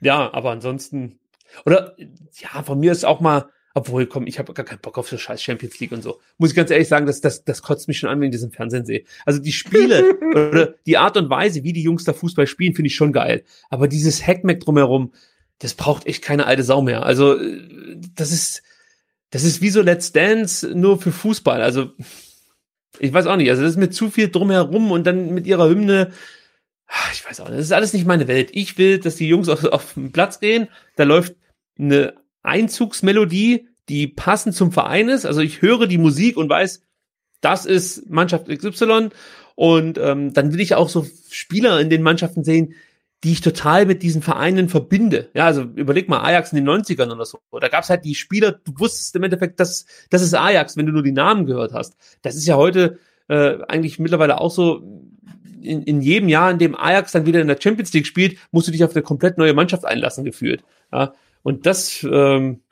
ja, 0.00 0.32
aber 0.32 0.50
ansonsten, 0.50 1.18
oder 1.64 1.96
ja, 2.34 2.62
von 2.62 2.78
mir 2.78 2.92
ist 2.92 3.04
auch 3.04 3.20
mal, 3.20 3.48
obwohl, 3.76 4.06
komm, 4.06 4.28
ich 4.28 4.38
habe 4.38 4.54
gar 4.54 4.64
keinen 4.64 4.78
Bock 4.78 4.96
auf 4.98 5.08
so 5.08 5.18
scheiß 5.18 5.42
Champions 5.42 5.80
League 5.80 5.90
und 5.90 6.02
so. 6.02 6.20
Muss 6.38 6.50
ich 6.50 6.56
ganz 6.56 6.70
ehrlich 6.70 6.86
sagen, 6.86 7.06
das, 7.06 7.20
das, 7.20 7.44
das 7.44 7.60
kotzt 7.60 7.88
mich 7.88 7.98
schon 7.98 8.08
an, 8.08 8.20
wenn 8.20 8.28
ich 8.28 8.36
das 8.36 8.44
im 8.44 8.52
Fernsehen 8.52 8.86
sehe. 8.86 9.02
Also 9.26 9.40
die 9.40 9.52
Spiele 9.52 10.16
oder 10.30 10.74
die 10.86 10.96
Art 10.96 11.16
und 11.16 11.28
Weise, 11.28 11.64
wie 11.64 11.72
die 11.72 11.82
Jungs 11.82 12.04
da 12.04 12.12
Fußball 12.12 12.46
spielen, 12.46 12.74
finde 12.74 12.86
ich 12.86 12.94
schon 12.94 13.12
geil. 13.12 13.42
Aber 13.70 13.88
dieses 13.88 14.24
Hackmeck 14.24 14.60
drumherum, 14.60 15.12
das 15.58 15.74
braucht 15.74 16.06
echt 16.06 16.22
keine 16.22 16.46
alte 16.46 16.62
Sau 16.62 16.82
mehr. 16.82 17.04
Also 17.04 17.36
äh, 17.36 17.98
das 18.14 18.30
ist, 18.30 18.62
das 19.30 19.42
ist 19.42 19.60
wie 19.60 19.70
so 19.70 19.82
Let's 19.82 20.12
Dance 20.12 20.68
nur 20.72 21.00
für 21.00 21.10
Fußball. 21.10 21.60
Also 21.60 21.90
ich 23.00 23.12
weiß 23.12 23.26
auch 23.26 23.36
nicht. 23.36 23.50
Also 23.50 23.62
das 23.62 23.72
ist 23.72 23.78
mir 23.78 23.90
zu 23.90 24.08
viel 24.08 24.30
drumherum 24.30 24.92
und 24.92 25.04
dann 25.04 25.34
mit 25.34 25.48
ihrer 25.48 25.68
Hymne. 25.68 26.12
Ah, 26.86 27.10
Ich 27.12 27.28
weiß 27.28 27.40
auch 27.40 27.48
nicht. 27.48 27.58
Das 27.58 27.66
ist 27.66 27.72
alles 27.72 27.92
nicht 27.92 28.06
meine 28.06 28.28
Welt. 28.28 28.50
Ich 28.52 28.78
will, 28.78 29.00
dass 29.00 29.16
die 29.16 29.26
Jungs 29.26 29.48
auf, 29.48 29.64
auf 29.64 29.94
den 29.94 30.12
Platz 30.12 30.38
gehen. 30.38 30.68
Da 30.94 31.02
läuft 31.02 31.34
eine 31.76 32.14
Einzugsmelodie, 32.44 33.68
die 33.88 34.06
passend 34.06 34.54
zum 34.54 34.70
Verein 34.70 35.08
ist. 35.08 35.26
Also 35.26 35.40
ich 35.40 35.60
höre 35.60 35.86
die 35.86 35.98
Musik 35.98 36.36
und 36.36 36.48
weiß, 36.48 36.82
das 37.40 37.66
ist 37.66 38.08
Mannschaft 38.08 38.48
XY 38.48 39.10
und 39.54 39.98
ähm, 39.98 40.32
dann 40.32 40.52
will 40.52 40.60
ich 40.60 40.74
auch 40.74 40.88
so 40.88 41.06
Spieler 41.30 41.80
in 41.80 41.90
den 41.90 42.02
Mannschaften 42.02 42.44
sehen, 42.44 42.74
die 43.22 43.32
ich 43.32 43.40
total 43.40 43.86
mit 43.86 44.02
diesen 44.02 44.22
Vereinen 44.22 44.68
verbinde. 44.68 45.30
Ja, 45.34 45.46
also 45.46 45.62
überleg 45.62 46.08
mal 46.08 46.20
Ajax 46.20 46.52
in 46.52 46.56
den 46.56 46.68
90ern 46.68 47.10
oder 47.10 47.24
so. 47.24 47.38
Da 47.58 47.68
gab's 47.68 47.88
halt 47.88 48.04
die 48.04 48.14
Spieler, 48.14 48.52
du 48.52 48.72
wusstest 48.78 49.16
im 49.16 49.22
Endeffekt, 49.22 49.60
das, 49.60 49.86
das 50.10 50.22
ist 50.22 50.34
Ajax, 50.34 50.76
wenn 50.76 50.86
du 50.86 50.92
nur 50.92 51.02
die 51.02 51.12
Namen 51.12 51.46
gehört 51.46 51.72
hast. 51.72 51.96
Das 52.22 52.34
ist 52.34 52.46
ja 52.46 52.56
heute 52.56 52.98
äh, 53.28 53.58
eigentlich 53.66 53.98
mittlerweile 53.98 54.40
auch 54.40 54.50
so, 54.50 54.82
in, 55.62 55.82
in 55.82 56.02
jedem 56.02 56.28
Jahr, 56.28 56.50
in 56.50 56.58
dem 56.58 56.74
Ajax 56.74 57.12
dann 57.12 57.24
wieder 57.24 57.40
in 57.40 57.48
der 57.48 57.58
Champions 57.58 57.92
League 57.94 58.06
spielt, 58.06 58.36
musst 58.50 58.68
du 58.68 58.72
dich 58.72 58.84
auf 58.84 58.94
eine 58.94 59.02
komplett 59.02 59.38
neue 59.38 59.54
Mannschaft 59.54 59.86
einlassen, 59.86 60.24
gefühlt. 60.24 60.62
Ja, 60.92 61.14
und 61.44 61.66
das, 61.66 62.02
ähm, 62.10 62.62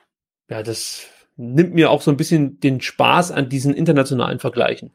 ja, 0.48 0.62
das 0.64 1.06
nimmt 1.36 1.74
mir 1.74 1.90
auch 1.90 2.02
so 2.02 2.10
ein 2.10 2.16
bisschen 2.16 2.58
den 2.58 2.80
Spaß 2.80 3.30
an 3.30 3.48
diesen 3.48 3.74
internationalen 3.74 4.40
Vergleichen. 4.40 4.90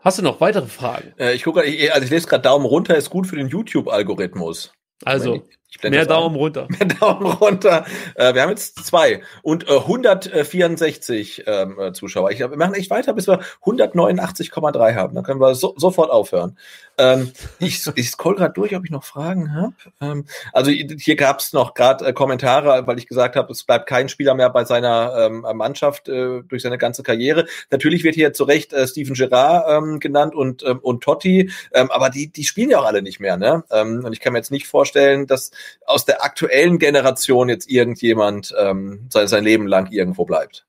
Hast 0.00 0.18
du 0.18 0.22
noch 0.22 0.40
weitere 0.40 0.66
Fragen? 0.66 1.14
Äh, 1.18 1.34
ich 1.34 1.44
gucke, 1.44 1.60
also 1.60 2.04
ich 2.04 2.10
lese 2.10 2.26
gerade 2.26 2.42
Daumen 2.42 2.66
runter 2.66 2.96
ist 2.96 3.10
gut 3.10 3.26
für 3.26 3.36
den 3.36 3.48
YouTube-Algorithmus. 3.48 4.72
Also, 5.04 5.42
mehr 5.82 6.06
Daumen 6.06 6.36
runter. 6.36 6.68
Mehr 6.70 6.88
Daumen 6.88 7.26
runter. 7.26 7.84
Äh, 8.14 8.34
wir 8.34 8.42
haben 8.42 8.50
jetzt 8.50 8.84
zwei 8.84 9.22
und 9.42 9.68
äh, 9.68 9.76
164 9.76 11.44
ähm, 11.46 11.78
äh, 11.78 11.92
Zuschauer. 11.92 12.30
Ich, 12.30 12.38
wir 12.38 12.48
machen 12.56 12.74
echt 12.74 12.90
weiter, 12.90 13.12
bis 13.12 13.28
wir 13.28 13.40
189,3 13.62 14.94
haben. 14.94 15.14
Dann 15.14 15.24
können 15.24 15.40
wir 15.40 15.54
so, 15.54 15.74
sofort 15.76 16.10
aufhören. 16.10 16.58
Ähm, 16.98 17.32
ich, 17.58 17.86
ich 17.94 18.10
scroll 18.10 18.36
gerade 18.36 18.54
durch, 18.54 18.74
ob 18.76 18.84
ich 18.84 18.90
noch 18.90 19.04
Fragen 19.04 19.54
habe. 19.54 19.74
Ähm, 20.00 20.26
also 20.52 20.70
hier 20.70 21.16
gab 21.16 21.40
es 21.40 21.52
noch 21.52 21.74
gerade 21.74 22.06
äh, 22.06 22.12
Kommentare, 22.12 22.86
weil 22.86 22.98
ich 22.98 23.06
gesagt 23.06 23.36
habe, 23.36 23.52
es 23.52 23.64
bleibt 23.64 23.86
kein 23.86 24.08
Spieler 24.08 24.34
mehr 24.34 24.50
bei 24.50 24.64
seiner 24.64 25.26
ähm, 25.26 25.46
Mannschaft 25.54 26.08
äh, 26.08 26.42
durch 26.42 26.62
seine 26.62 26.78
ganze 26.78 27.02
Karriere. 27.02 27.46
Natürlich 27.70 28.04
wird 28.04 28.14
hier 28.14 28.32
zu 28.32 28.44
Recht 28.44 28.72
äh, 28.72 28.86
Steven 28.86 29.14
Gerrard 29.14 29.66
ähm, 29.68 30.00
genannt 30.00 30.34
und, 30.34 30.62
ähm, 30.64 30.78
und 30.80 31.02
Totti, 31.02 31.50
ähm, 31.72 31.90
aber 31.90 32.10
die, 32.10 32.30
die 32.30 32.44
spielen 32.44 32.70
ja 32.70 32.78
auch 32.78 32.86
alle 32.86 33.02
nicht 33.02 33.20
mehr. 33.20 33.36
Ne? 33.36 33.64
Ähm, 33.70 34.04
und 34.04 34.12
ich 34.12 34.20
kann 34.20 34.32
mir 34.32 34.38
jetzt 34.38 34.50
nicht 34.50 34.66
vorstellen, 34.66 35.26
dass 35.26 35.50
aus 35.86 36.04
der 36.04 36.24
aktuellen 36.24 36.78
Generation 36.78 37.48
jetzt 37.48 37.70
irgendjemand 37.70 38.54
ähm, 38.58 39.06
sein, 39.10 39.28
sein 39.28 39.44
Leben 39.44 39.66
lang 39.66 39.90
irgendwo 39.90 40.24
bleibt. 40.24 40.66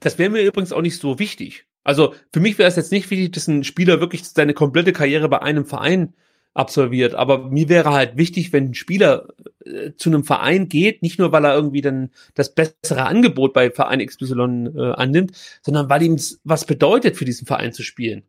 Das 0.00 0.18
wäre 0.18 0.30
mir 0.30 0.42
übrigens 0.42 0.72
auch 0.72 0.82
nicht 0.82 0.98
so 0.98 1.18
wichtig. 1.18 1.66
Also 1.84 2.14
für 2.32 2.40
mich 2.40 2.58
wäre 2.58 2.68
es 2.68 2.76
jetzt 2.76 2.92
nicht 2.92 3.10
wichtig, 3.10 3.32
dass 3.32 3.48
ein 3.48 3.64
Spieler 3.64 4.00
wirklich 4.00 4.24
seine 4.24 4.54
komplette 4.54 4.92
Karriere 4.92 5.28
bei 5.28 5.42
einem 5.42 5.64
Verein 5.64 6.14
absolviert. 6.54 7.14
Aber 7.14 7.48
mir 7.48 7.68
wäre 7.68 7.90
halt 7.90 8.16
wichtig, 8.16 8.52
wenn 8.52 8.70
ein 8.70 8.74
Spieler 8.74 9.28
äh, 9.64 9.92
zu 9.96 10.10
einem 10.10 10.24
Verein 10.24 10.68
geht, 10.68 11.02
nicht 11.02 11.18
nur, 11.18 11.32
weil 11.32 11.44
er 11.44 11.54
irgendwie 11.54 11.80
dann 11.80 12.10
das 12.34 12.54
bessere 12.54 13.04
Angebot 13.06 13.52
bei 13.52 13.70
Verein 13.70 14.04
XY 14.04 14.70
äh, 14.76 14.92
annimmt, 14.92 15.32
sondern 15.62 15.88
weil 15.88 16.02
ihm 16.02 16.18
was 16.44 16.66
bedeutet, 16.66 17.16
für 17.16 17.24
diesen 17.24 17.46
Verein 17.46 17.72
zu 17.72 17.82
spielen. 17.82 18.24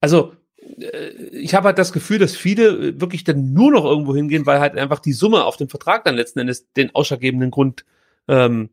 Also 0.00 0.32
äh, 0.78 1.10
ich 1.32 1.54
habe 1.54 1.68
halt 1.68 1.78
das 1.78 1.92
Gefühl, 1.92 2.18
dass 2.18 2.36
viele 2.36 2.68
äh, 2.68 3.00
wirklich 3.00 3.24
dann 3.24 3.52
nur 3.52 3.70
noch 3.70 3.84
irgendwo 3.84 4.14
hingehen, 4.14 4.46
weil 4.46 4.60
halt 4.60 4.76
einfach 4.76 4.98
die 4.98 5.12
Summe 5.12 5.44
auf 5.44 5.56
dem 5.56 5.68
Vertrag 5.68 6.04
dann 6.04 6.16
letzten 6.16 6.40
Endes 6.40 6.72
den 6.72 6.94
ausschlaggebenden 6.94 7.50
Grund 7.50 7.84
ähm, 8.28 8.70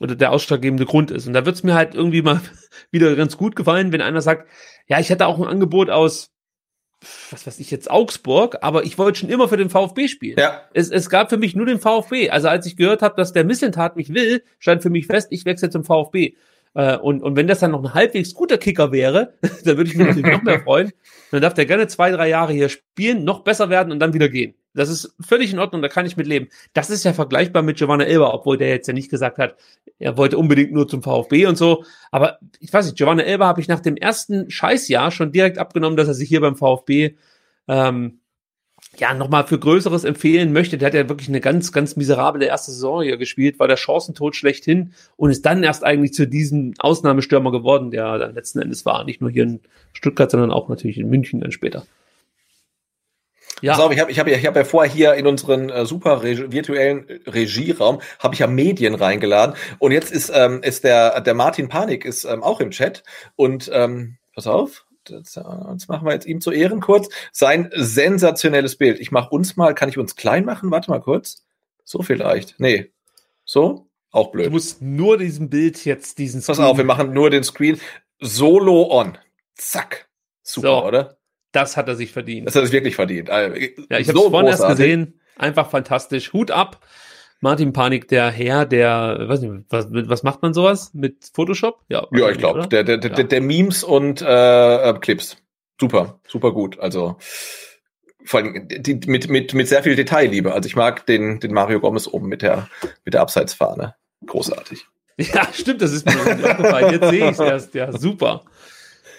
oder 0.00 0.14
der 0.16 0.32
ausschlaggebende 0.32 0.86
Grund 0.86 1.10
ist. 1.10 1.26
Und 1.26 1.32
da 1.32 1.46
wird 1.46 1.56
es 1.56 1.62
mir 1.62 1.74
halt 1.74 1.94
irgendwie 1.94 2.22
mal 2.22 2.40
wieder 2.90 3.14
ganz 3.16 3.36
gut 3.36 3.56
gefallen, 3.56 3.92
wenn 3.92 4.00
einer 4.00 4.20
sagt, 4.20 4.48
ja, 4.86 4.98
ich 4.98 5.10
hätte 5.10 5.26
auch 5.26 5.38
ein 5.38 5.46
Angebot 5.46 5.90
aus, 5.90 6.30
was 7.30 7.46
weiß 7.46 7.58
ich 7.60 7.70
jetzt, 7.70 7.90
Augsburg, 7.90 8.58
aber 8.62 8.84
ich 8.84 8.98
wollte 8.98 9.20
schon 9.20 9.28
immer 9.28 9.48
für 9.48 9.56
den 9.56 9.70
VfB 9.70 10.08
spielen. 10.08 10.36
Ja. 10.38 10.62
Es, 10.72 10.90
es 10.90 11.10
gab 11.10 11.30
für 11.30 11.36
mich 11.36 11.54
nur 11.54 11.66
den 11.66 11.78
VfB. 11.78 12.30
Also 12.30 12.48
als 12.48 12.66
ich 12.66 12.76
gehört 12.76 13.02
habe, 13.02 13.16
dass 13.16 13.32
der 13.32 13.44
Missentat 13.44 13.96
mich 13.96 14.12
will, 14.12 14.42
stand 14.58 14.82
für 14.82 14.90
mich 14.90 15.06
fest, 15.06 15.28
ich 15.30 15.44
wechsle 15.44 15.70
zum 15.70 15.84
VfB. 15.84 16.34
Äh, 16.74 16.96
und, 16.96 17.22
und 17.22 17.36
wenn 17.36 17.46
das 17.46 17.60
dann 17.60 17.70
noch 17.70 17.84
ein 17.84 17.94
halbwegs 17.94 18.34
guter 18.34 18.58
Kicker 18.58 18.92
wäre, 18.92 19.34
dann 19.64 19.76
würde 19.76 19.90
ich 19.90 19.96
mich 19.96 20.06
natürlich 20.06 20.32
noch 20.32 20.42
mehr 20.42 20.60
freuen. 20.64 20.92
Dann 21.30 21.42
darf 21.42 21.54
der 21.54 21.66
gerne 21.66 21.86
zwei, 21.86 22.10
drei 22.10 22.28
Jahre 22.28 22.52
hier 22.52 22.68
spielen, 22.68 23.24
noch 23.24 23.44
besser 23.44 23.70
werden 23.70 23.92
und 23.92 24.00
dann 24.00 24.14
wieder 24.14 24.28
gehen. 24.28 24.54
Das 24.74 24.88
ist 24.88 25.14
völlig 25.20 25.52
in 25.52 25.58
Ordnung, 25.58 25.82
da 25.82 25.88
kann 25.88 26.04
ich 26.04 26.16
mit 26.16 26.26
leben. 26.26 26.48
Das 26.72 26.90
ist 26.90 27.04
ja 27.04 27.12
vergleichbar 27.12 27.62
mit 27.62 27.78
Giovanna 27.78 28.04
Elber, 28.04 28.34
obwohl 28.34 28.58
der 28.58 28.68
jetzt 28.68 28.88
ja 28.88 28.92
nicht 28.92 29.10
gesagt 29.10 29.38
hat, 29.38 29.56
er 29.98 30.16
wollte 30.16 30.36
unbedingt 30.36 30.72
nur 30.72 30.88
zum 30.88 31.02
VfB 31.02 31.46
und 31.46 31.56
so. 31.56 31.84
Aber 32.10 32.38
ich 32.58 32.72
weiß 32.72 32.86
nicht, 32.86 32.96
Giovanna 32.96 33.22
Elber 33.22 33.46
habe 33.46 33.60
ich 33.60 33.68
nach 33.68 33.80
dem 33.80 33.96
ersten 33.96 34.50
Scheißjahr 34.50 35.10
schon 35.10 35.32
direkt 35.32 35.58
abgenommen, 35.58 35.96
dass 35.96 36.08
er 36.08 36.14
sich 36.14 36.28
hier 36.28 36.40
beim 36.40 36.56
VfB 36.56 37.14
ähm, 37.68 38.18
ja, 38.98 39.14
nochmal 39.14 39.46
für 39.46 39.58
Größeres 39.58 40.04
empfehlen 40.04 40.52
möchte, 40.52 40.78
der 40.78 40.86
hat 40.86 40.94
ja 40.94 41.08
wirklich 41.08 41.28
eine 41.28 41.40
ganz, 41.40 41.72
ganz 41.72 41.96
miserable 41.96 42.44
erste 42.44 42.70
Saison 42.70 43.02
hier 43.02 43.16
gespielt, 43.16 43.58
war 43.58 43.68
der 43.68 43.76
Chancentod 43.76 44.36
schlechthin 44.36 44.92
und 45.16 45.30
ist 45.30 45.44
dann 45.44 45.62
erst 45.62 45.84
eigentlich 45.84 46.12
zu 46.12 46.26
diesem 46.26 46.74
Ausnahmestürmer 46.78 47.50
geworden, 47.50 47.90
der 47.90 48.18
dann 48.18 48.34
letzten 48.34 48.60
Endes 48.60 48.84
war. 48.84 49.04
Nicht 49.04 49.20
nur 49.20 49.30
hier 49.30 49.44
in 49.44 49.60
Stuttgart, 49.92 50.30
sondern 50.30 50.50
auch 50.50 50.68
natürlich 50.68 50.98
in 50.98 51.08
München 51.08 51.40
dann 51.40 51.52
später. 51.52 51.86
Ja. 53.62 53.72
Pass 53.72 53.82
auf, 53.82 53.92
ich 53.92 54.00
habe 54.00 54.10
ich 54.10 54.18
hab, 54.18 54.26
ich 54.26 54.46
hab 54.46 54.56
ja 54.56 54.64
vorher 54.64 54.92
hier 54.92 55.14
in 55.14 55.26
unseren 55.26 55.70
äh, 55.70 55.86
super 55.86 56.22
Reg 56.22 56.52
virtuellen 56.52 57.06
Regieraum, 57.26 58.00
habe 58.18 58.34
ich 58.34 58.40
ja 58.40 58.46
Medien 58.46 58.94
reingeladen 58.94 59.54
und 59.78 59.92
jetzt 59.92 60.10
ist, 60.12 60.30
ähm, 60.34 60.62
ist 60.62 60.84
der, 60.84 61.20
der 61.20 61.34
Martin 61.34 61.68
Panik 61.68 62.04
ist 62.04 62.24
ähm, 62.24 62.42
auch 62.42 62.60
im 62.60 62.70
Chat 62.70 63.04
und 63.36 63.70
ähm, 63.72 64.16
pass 64.34 64.46
auf, 64.46 64.84
das, 65.04 65.34
das 65.34 65.88
machen 65.88 66.06
wir 66.06 66.12
jetzt 66.12 66.26
ihm 66.26 66.40
zu 66.40 66.50
Ehren 66.50 66.80
kurz. 66.80 67.08
Sein 67.32 67.70
sensationelles 67.74 68.76
Bild. 68.76 68.98
Ich 69.00 69.12
mache 69.12 69.30
uns 69.30 69.56
mal, 69.56 69.74
kann 69.74 69.88
ich 69.88 69.98
uns 69.98 70.16
klein 70.16 70.44
machen? 70.44 70.70
Warte 70.70 70.90
mal 70.90 71.00
kurz. 71.00 71.44
So 71.84 72.02
vielleicht. 72.02 72.58
Nee. 72.58 72.90
So? 73.44 73.86
Auch 74.10 74.30
blöd. 74.30 74.46
Du 74.46 74.50
musst 74.50 74.80
nur 74.80 75.18
diesem 75.18 75.50
Bild 75.50 75.84
jetzt 75.84 76.18
diesen 76.18 76.40
Screen. 76.40 76.56
Pass 76.56 76.64
auf, 76.64 76.76
wir 76.76 76.84
machen 76.84 77.12
nur 77.12 77.30
den 77.30 77.44
Screen. 77.44 77.80
Solo 78.20 78.90
on. 78.90 79.18
Zack. 79.56 80.08
Super, 80.42 80.68
so, 80.68 80.86
oder? 80.86 81.16
Das 81.54 81.76
hat 81.76 81.86
er 81.86 81.94
sich 81.94 82.10
verdient. 82.10 82.48
Das 82.48 82.56
hat 82.56 82.62
er 82.62 82.66
sich 82.66 82.72
wirklich 82.72 82.96
verdient. 82.96 83.30
Also, 83.30 83.54
ja, 83.56 83.98
ich 83.98 84.08
habe 84.08 84.18
es 84.18 84.24
vorhin 84.24 84.48
erst 84.48 84.66
gesehen. 84.66 85.20
Einfach 85.36 85.70
fantastisch. 85.70 86.32
Hut 86.32 86.50
ab. 86.50 86.84
Martin 87.40 87.72
Panik, 87.72 88.08
der 88.08 88.30
Herr, 88.30 88.66
der, 88.66 89.28
weiß 89.28 89.40
nicht, 89.42 89.64
was, 89.68 89.86
was 89.90 90.22
macht 90.24 90.42
man 90.42 90.52
sowas? 90.52 90.92
Mit 90.94 91.30
Photoshop? 91.32 91.80
Ja, 91.88 92.08
ja 92.12 92.28
ich 92.30 92.38
glaube, 92.38 92.66
der, 92.66 92.82
der, 92.82 92.98
ja. 93.00 93.08
der, 93.08 93.24
der 93.24 93.40
Memes 93.40 93.84
und 93.84 94.20
äh, 94.20 94.90
äh, 94.90 94.98
Clips. 94.98 95.36
Super, 95.80 96.18
super 96.26 96.52
gut. 96.52 96.80
Also 96.80 97.18
vor 98.24 98.40
allem 98.40 98.66
die, 98.68 98.94
mit, 99.06 99.28
mit, 99.28 99.54
mit 99.54 99.68
sehr 99.68 99.84
viel 99.84 99.94
Detailliebe. 99.94 100.52
Also 100.52 100.66
ich 100.66 100.74
mag 100.74 101.06
den, 101.06 101.38
den 101.38 101.52
Mario 101.52 101.78
Gomez 101.78 102.08
oben 102.08 102.28
mit 102.28 102.42
der, 102.42 102.68
mit 103.04 103.14
der 103.14 103.20
Abseitsfahne. 103.20 103.94
Großartig. 104.26 104.86
Ja, 105.18 105.46
stimmt, 105.52 105.82
das 105.82 105.92
ist 105.92 106.06
mir 106.06 106.18
aufgefallen. 106.18 106.92
Jetzt 106.94 107.10
sehe 107.10 107.24
ich 107.26 107.30
es 107.32 107.38
erst. 107.38 107.74
Ja, 107.74 107.92
super. 107.92 108.42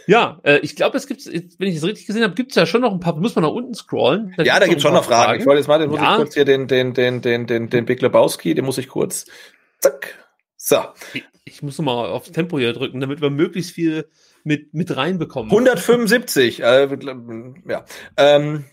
Ja, 0.08 0.40
äh, 0.44 0.60
ich 0.60 0.76
glaube, 0.76 0.98
es 0.98 1.08
gibt, 1.08 1.26
wenn 1.26 1.68
ich 1.68 1.78
es 1.78 1.84
richtig 1.84 2.06
gesehen 2.06 2.24
habe, 2.24 2.36
gibt 2.36 2.52
es 2.52 2.56
ja 2.56 2.66
schon 2.66 2.82
noch 2.82 2.92
ein 2.92 3.00
paar, 3.00 3.16
muss 3.16 3.36
man 3.36 3.44
nach 3.44 3.52
unten 3.52 3.74
scrollen. 3.74 4.34
Da 4.38 4.44
ja, 4.44 4.60
da 4.60 4.66
gibt 4.68 4.78
es 4.78 4.84
schon 4.84 4.94
noch 4.94 5.04
Fragen. 5.04 5.24
Fragen. 5.24 5.40
Ich 5.40 5.46
wollte 5.46 5.60
jetzt 5.60 5.68
mal, 5.68 5.80
den 5.80 5.90
muss 5.90 6.00
ja. 6.00 6.12
ich 6.12 6.18
kurz 6.18 6.34
hier 6.34 6.46
den, 6.46 6.68
den, 6.68 6.94
den, 6.94 7.22
den, 7.22 7.48
den, 7.48 7.70
den 7.70 7.86
Big 7.86 8.02
Lebowski, 8.02 8.54
den 8.54 8.66
muss 8.66 8.78
ich 8.78 8.88
kurz, 8.88 9.26
zack, 9.80 10.16
so. 10.58 10.78
Ich, 11.44 11.62
muss 11.62 11.78
noch 11.78 11.86
mal 11.86 12.10
aufs 12.10 12.32
Tempo 12.32 12.58
hier 12.58 12.74
drücken, 12.74 13.00
damit 13.00 13.22
wir 13.22 13.30
möglichst 13.30 13.72
viel 13.72 14.10
mit, 14.44 14.74
mit 14.74 14.96
reinbekommen. 14.96 15.52
175, 15.52 16.64
äh, 16.64 16.88
ja. 17.68 17.86
Ähm, 18.18 18.66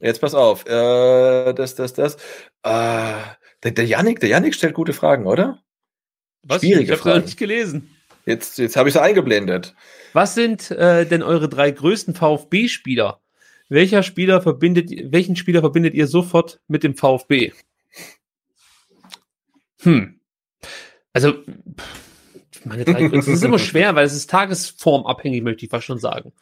jetzt 0.00 0.20
pass 0.20 0.34
auf, 0.34 0.66
äh, 0.66 1.52
das, 1.52 1.74
das, 1.74 1.92
das, 1.92 2.14
äh, 2.62 3.14
der, 3.62 3.72
der 3.72 3.84
Yannick, 3.84 4.20
der 4.20 4.30
Yannick 4.30 4.54
stellt 4.54 4.74
gute 4.74 4.94
Fragen, 4.94 5.26
oder? 5.26 5.58
Was? 6.42 6.60
Schwierige 6.60 6.94
ich 6.94 7.04
habe 7.04 7.20
nicht 7.20 7.38
gelesen. 7.38 7.94
Jetzt, 8.26 8.58
jetzt 8.58 8.76
habe 8.76 8.88
ich 8.88 8.94
es 8.94 9.00
eingeblendet. 9.00 9.74
Was 10.14 10.34
sind 10.34 10.70
äh, 10.70 11.06
denn 11.06 11.24
eure 11.24 11.48
drei 11.48 11.72
größten 11.72 12.14
VfB-Spieler? 12.14 13.20
Welcher 13.68 14.04
Spieler 14.04 14.40
verbindet, 14.40 14.90
welchen 15.12 15.34
Spieler 15.34 15.60
verbindet 15.60 15.94
ihr 15.94 16.06
sofort 16.06 16.60
mit 16.68 16.84
dem 16.84 16.94
VfB? 16.94 17.52
Hm. 19.80 20.20
Also, 21.12 21.34
meine 22.64 22.84
drei 22.84 23.08
größten. 23.08 23.18
Das 23.18 23.28
ist 23.28 23.44
immer 23.44 23.58
schwer, 23.58 23.96
weil 23.96 24.06
es 24.06 24.14
ist 24.14 24.30
tagesformabhängig, 24.30 25.42
möchte 25.42 25.64
ich 25.64 25.70
fast 25.70 25.84
schon 25.84 25.98
sagen. 25.98 26.32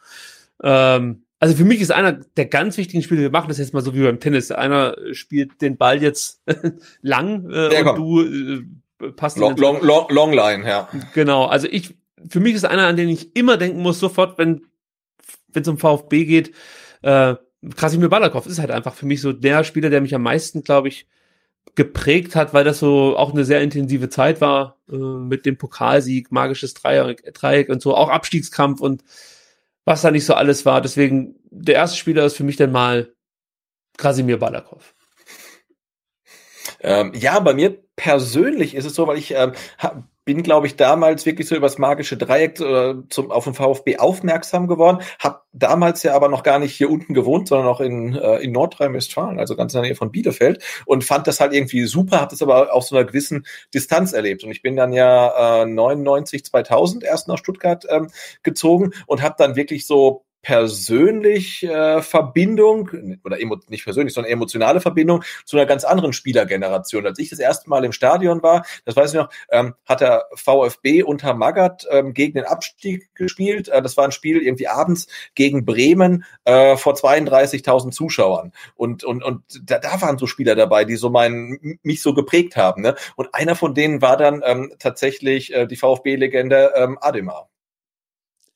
Ähm, 0.61 1.23
also 1.39 1.55
für 1.55 1.65
mich 1.65 1.81
ist 1.81 1.91
einer 1.91 2.13
der 2.13 2.45
ganz 2.45 2.77
wichtigen 2.77 3.01
Spiele, 3.01 3.21
wir 3.21 3.31
machen 3.31 3.49
das 3.49 3.57
jetzt 3.57 3.73
mal 3.73 3.81
so 3.81 3.95
wie 3.95 4.03
beim 4.03 4.19
Tennis. 4.19 4.51
Einer 4.51 4.95
spielt 5.13 5.61
den 5.61 5.77
Ball 5.77 6.01
jetzt 6.01 6.43
lang 7.01 7.49
äh, 7.49 7.83
und 7.83 7.97
du 7.97 8.21
äh, 8.21 9.11
passt 9.13 9.37
long, 9.37 9.57
long, 9.57 9.83
long, 9.83 10.05
long 10.09 10.31
Line, 10.31 10.65
ja. 10.65 10.87
Genau, 11.13 11.45
also 11.45 11.67
ich, 11.67 11.95
für 12.29 12.39
mich 12.39 12.55
ist 12.55 12.65
einer, 12.65 12.87
an 12.87 12.97
den 12.97 13.09
ich 13.09 13.35
immer 13.35 13.57
denken 13.57 13.81
muss, 13.81 13.99
sofort, 13.99 14.37
wenn 14.37 14.65
es 15.53 15.67
um 15.67 15.77
VfB 15.77 16.25
geht, 16.25 16.53
äh, 17.01 17.35
Krasimir 17.75 18.09
Balakov 18.09 18.45
ist 18.45 18.59
halt 18.59 18.71
einfach 18.71 18.93
für 18.93 19.05
mich 19.05 19.21
so 19.21 19.31
der 19.31 19.63
Spieler, 19.63 19.89
der 19.89 20.01
mich 20.01 20.13
am 20.13 20.23
meisten, 20.23 20.63
glaube 20.63 20.89
ich, 20.89 21.07
geprägt 21.75 22.35
hat, 22.35 22.53
weil 22.53 22.65
das 22.65 22.79
so 22.79 23.17
auch 23.17 23.31
eine 23.31 23.45
sehr 23.45 23.61
intensive 23.61 24.09
Zeit 24.09 24.41
war 24.41 24.79
äh, 24.91 24.95
mit 24.95 25.45
dem 25.45 25.57
Pokalsieg, 25.57 26.31
magisches 26.31 26.73
Dreieck, 26.73 27.33
Dreieck 27.33 27.69
und 27.69 27.81
so, 27.81 27.95
auch 27.95 28.09
Abstiegskampf 28.09 28.81
und 28.81 29.03
was 29.85 30.01
da 30.01 30.11
nicht 30.11 30.25
so 30.25 30.33
alles 30.33 30.65
war. 30.65 30.81
Deswegen, 30.81 31.35
der 31.49 31.75
erste 31.75 31.97
Spieler 31.97 32.25
ist 32.25 32.35
für 32.35 32.43
mich 32.43 32.57
dann 32.57 32.71
mal 32.71 33.13
Krasimir 33.97 34.37
Balakov. 34.37 34.93
Ähm, 36.79 37.13
ja, 37.15 37.39
bei 37.39 37.53
mir 37.53 37.81
persönlich 37.95 38.75
ist 38.75 38.85
es 38.85 38.95
so, 38.95 39.07
weil 39.07 39.17
ich 39.17 39.31
ähm, 39.31 39.53
bin, 40.25 40.43
glaube 40.43 40.67
ich, 40.67 40.75
damals 40.75 41.25
wirklich 41.25 41.47
so 41.47 41.55
übers 41.55 41.77
magische 41.77 42.17
Dreieck 42.17 42.59
äh, 42.59 42.95
zum, 43.09 43.31
auf 43.31 43.43
den 43.43 43.53
VfB 43.53 43.97
aufmerksam 43.97 44.67
geworden. 44.67 44.99
Hab 45.19 45.45
damals 45.51 46.03
ja 46.03 46.15
aber 46.15 46.29
noch 46.29 46.43
gar 46.43 46.59
nicht 46.59 46.75
hier 46.75 46.89
unten 46.89 47.13
gewohnt, 47.13 47.47
sondern 47.47 47.67
auch 47.67 47.81
in, 47.81 48.15
äh, 48.15 48.37
in 48.37 48.51
Nordrhein-Westfalen, 48.51 49.39
also 49.39 49.55
ganz 49.55 49.73
in 49.73 49.81
der 49.81 49.89
Nähe 49.89 49.95
von 49.95 50.11
Bielefeld 50.11 50.63
und 50.85 51.03
fand 51.03 51.27
das 51.27 51.39
halt 51.39 51.53
irgendwie 51.53 51.83
super, 51.85 52.21
habe 52.21 52.31
das 52.31 52.41
aber 52.41 52.73
auf 52.73 52.83
so 52.85 52.95
einer 52.95 53.05
gewissen 53.05 53.45
Distanz 53.73 54.13
erlebt. 54.13 54.43
Und 54.43 54.51
ich 54.51 54.61
bin 54.61 54.75
dann 54.75 54.93
ja 54.93 55.63
äh, 55.63 55.65
99, 55.65 56.45
2000 56.45 57.03
erst 57.03 57.27
nach 57.27 57.37
Stuttgart 57.37 57.85
ähm, 57.89 58.09
gezogen 58.43 58.91
und 59.07 59.21
habe 59.21 59.35
dann 59.37 59.55
wirklich 59.55 59.85
so 59.85 60.23
persönlich 60.43 61.63
äh, 61.63 62.01
Verbindung 62.01 62.91
oder 63.23 63.39
emo, 63.41 63.57
nicht 63.69 63.85
persönlich, 63.85 64.13
sondern 64.13 64.31
emotionale 64.31 64.81
Verbindung 64.81 65.23
zu 65.45 65.57
einer 65.57 65.65
ganz 65.65 65.85
anderen 65.85 66.11
Spielergeneration. 66.11 67.07
Als 67.07 67.17
ich 67.17 67.29
das 67.29 67.39
erste 67.39 67.69
Mal 67.69 67.85
im 67.85 67.93
Stadion 67.93 68.43
war, 68.43 68.65
das 68.85 68.95
weiß 68.95 69.13
ich 69.13 69.19
noch, 69.19 69.29
ähm, 69.49 69.73
hat 69.85 70.01
der 70.01 70.25
VfB 70.35 71.01
unter 71.01 71.33
Magath 71.33 71.87
ähm, 71.89 72.13
gegen 72.13 72.33
den 72.33 72.43
Abstieg 72.43 73.15
gespielt. 73.15 73.69
Äh, 73.69 73.81
das 73.81 73.95
war 73.95 74.03
ein 74.03 74.11
Spiel 74.11 74.41
irgendwie 74.41 74.67
abends 74.67 75.07
gegen 75.33 75.65
Bremen 75.65 76.25
äh, 76.43 76.75
vor 76.75 76.93
32.000 76.93 77.91
Zuschauern. 77.91 78.51
Und, 78.75 79.05
und, 79.05 79.23
und 79.23 79.43
da, 79.63 79.79
da 79.79 80.01
waren 80.01 80.17
so 80.17 80.27
Spieler 80.27 80.55
dabei, 80.55 80.83
die 80.83 80.97
so 80.97 81.09
meinen, 81.09 81.79
mich 81.83 82.01
so 82.01 82.13
geprägt 82.13 82.57
haben. 82.57 82.81
Ne? 82.81 82.95
Und 83.15 83.33
einer 83.33 83.55
von 83.55 83.73
denen 83.73 84.01
war 84.01 84.17
dann 84.17 84.41
ähm, 84.45 84.73
tatsächlich 84.77 85.53
äh, 85.53 85.67
die 85.67 85.77
VfB-Legende 85.77 86.73
ähm, 86.75 86.97
Ademar. 86.99 87.47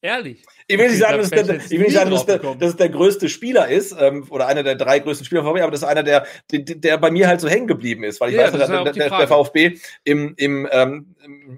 Ehrlich. 0.02 0.46
Ich 0.68 0.78
will 0.78 0.90
nicht 0.90 1.00
sagen, 1.00 1.18
dass, 1.18 1.32
der, 1.32 1.56
ich 1.56 1.72
will 1.72 1.80
nicht 1.80 1.94
sagen 1.94 2.12
dass, 2.12 2.26
der, 2.28 2.38
dass 2.38 2.70
es 2.70 2.76
der 2.76 2.90
größte 2.90 3.30
Spieler 3.30 3.68
ist 3.68 3.96
ähm, 4.00 4.28
oder 4.30 4.46
einer 4.46 4.62
der 4.62 4.76
drei 4.76 5.00
größten 5.00 5.26
Spieler 5.26 5.42
von 5.42 5.50
VfB, 5.50 5.62
aber 5.64 5.72
das 5.72 5.82
ist 5.82 5.88
einer, 5.88 6.04
der, 6.04 6.28
der, 6.52 6.60
der 6.60 6.98
bei 7.00 7.10
mir 7.10 7.28
halt 7.28 7.42
so 7.42 7.48
hängen 7.48 7.66
geblieben 7.66 8.04
ist, 8.04 8.22
weil 8.22 8.30
ich 8.30 8.36
ja, 8.36 8.44
weiß, 8.44 8.52
der, 8.52 8.84
der, 8.84 8.94
der, 8.94 9.28
VfB 9.28 9.80
im, 10.04 10.36
im, 10.38 10.68
ähm, 10.72 11.16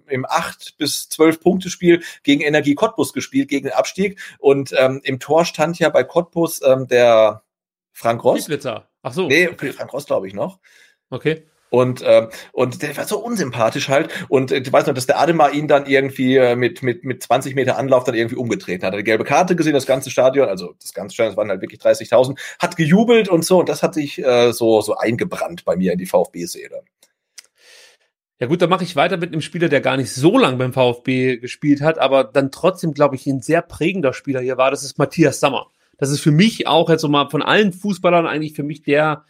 im 0.07 0.25
8 0.25 0.77
bis 0.77 1.09
12 1.09 1.41
Punkte 1.41 1.69
Spiel 1.69 2.01
gegen 2.23 2.41
Energie 2.41 2.75
Cottbus 2.75 3.11
gespielt, 3.11 3.49
gegen 3.49 3.65
den 3.67 3.73
Abstieg 3.73 4.17
und 4.39 4.73
ähm, 4.77 5.01
im 5.03 5.19
Tor 5.19 5.43
stand 5.43 5.77
ja 5.77 5.89
bei 5.89 6.05
Cottbus 6.05 6.61
ähm, 6.63 6.87
der 6.87 7.43
Frank 7.91 8.23
Ross. 8.23 8.37
Ach 9.01 9.11
so. 9.11 9.27
Nee, 9.27 9.49
okay. 9.49 9.73
Frank 9.73 9.91
Ross 9.91 10.05
glaube 10.05 10.27
ich 10.27 10.33
noch. 10.33 10.59
Okay. 11.09 11.43
Und, 11.69 12.01
äh, 12.01 12.27
und 12.51 12.81
der 12.81 12.97
war 12.97 13.05
so 13.05 13.19
unsympathisch 13.19 13.89
halt. 13.89 14.09
Und 14.27 14.51
äh, 14.51 14.61
du 14.61 14.71
weißt 14.71 14.87
noch, 14.87 14.93
dass 14.93 15.05
der 15.05 15.19
Ademar 15.19 15.51
ihn 15.53 15.67
dann 15.67 15.85
irgendwie 15.85 16.37
äh, 16.37 16.55
mit, 16.55 16.81
mit, 16.81 17.03
mit 17.03 17.21
20 17.21 17.55
Meter 17.55 17.77
Anlauf 17.77 18.03
dann 18.03 18.15
irgendwie 18.15 18.35
umgetreten 18.35 18.83
hat. 18.85 18.87
Er 18.87 18.87
hat 18.87 18.93
eine 18.95 19.03
gelbe 19.03 19.23
Karte 19.23 19.55
gesehen, 19.55 19.73
das 19.73 19.85
ganze 19.85 20.09
Stadion, 20.09 20.49
also 20.49 20.73
das 20.81 20.93
ganze 20.93 21.13
Stadion, 21.13 21.31
das 21.31 21.37
waren 21.37 21.49
halt 21.49 21.61
wirklich 21.61 21.79
30.000, 21.79 22.39
hat 22.59 22.75
gejubelt 22.75 23.29
und 23.29 23.45
so. 23.45 23.59
Und 23.59 23.69
das 23.69 23.83
hat 23.83 23.93
sich 23.93 24.19
äh, 24.19 24.51
so, 24.51 24.81
so 24.81 24.95
eingebrannt 24.95 25.63
bei 25.65 25.75
mir 25.75 25.93
in 25.93 25.99
die 25.99 26.07
VfB-Seele. 26.07 26.81
Ja 28.41 28.47
gut, 28.47 28.61
dann 28.61 28.69
mache 28.69 28.85
ich 28.85 28.95
weiter 28.95 29.17
mit 29.17 29.33
einem 29.33 29.41
Spieler, 29.41 29.67
der 29.67 29.81
gar 29.81 29.97
nicht 29.97 30.13
so 30.13 30.37
lang 30.37 30.57
beim 30.57 30.71
VfB 30.71 31.37
gespielt 31.37 31.81
hat, 31.81 31.99
aber 31.99 32.23
dann 32.23 32.51
trotzdem, 32.51 32.93
glaube 32.93 33.15
ich, 33.15 33.27
ein 33.27 33.41
sehr 33.41 33.61
prägender 33.61 34.13
Spieler 34.13 34.39
hier 34.39 34.57
war. 34.57 34.71
Das 34.71 34.83
ist 34.83 34.97
Matthias 34.97 35.41
Sammer. 35.41 35.67
Das 35.97 36.09
ist 36.09 36.21
für 36.21 36.31
mich 36.31 36.65
auch 36.65 36.89
jetzt 36.89 37.01
so 37.01 37.09
mal 37.09 37.29
von 37.29 37.41
allen 37.41 37.73
Fußballern 37.73 38.25
eigentlich 38.25 38.53
für 38.53 38.63
mich 38.63 38.81
der, 38.81 39.25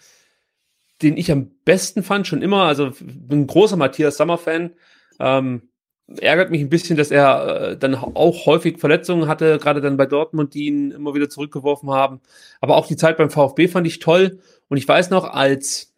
den 1.01 1.17
ich 1.17 1.31
am 1.31 1.51
besten 1.65 2.03
fand, 2.03 2.27
schon 2.27 2.41
immer. 2.41 2.63
Also 2.63 2.91
bin 2.99 3.41
ein 3.41 3.47
großer 3.47 3.77
Matthias 3.77 4.17
Sommer-Fan. 4.17 4.71
Ähm, 5.19 5.69
ärgert 6.17 6.49
mich 6.51 6.61
ein 6.61 6.69
bisschen, 6.69 6.97
dass 6.97 7.11
er 7.11 7.71
äh, 7.71 7.77
dann 7.77 7.95
auch 7.95 8.45
häufig 8.45 8.80
Verletzungen 8.80 9.27
hatte, 9.27 9.57
gerade 9.59 9.81
dann 9.81 9.97
bei 9.97 10.05
Dortmund, 10.05 10.53
die 10.53 10.65
ihn 10.65 10.91
immer 10.91 11.13
wieder 11.13 11.30
zurückgeworfen 11.30 11.91
haben. 11.91 12.21
Aber 12.61 12.77
auch 12.77 12.88
die 12.88 12.97
Zeit 12.97 13.17
beim 13.17 13.30
VfB 13.30 13.67
fand 13.67 13.88
ich 13.88 13.99
toll. 13.99 14.39
Und 14.67 14.77
ich 14.77 14.88
weiß 14.88 15.09
noch, 15.09 15.26
als 15.26 15.93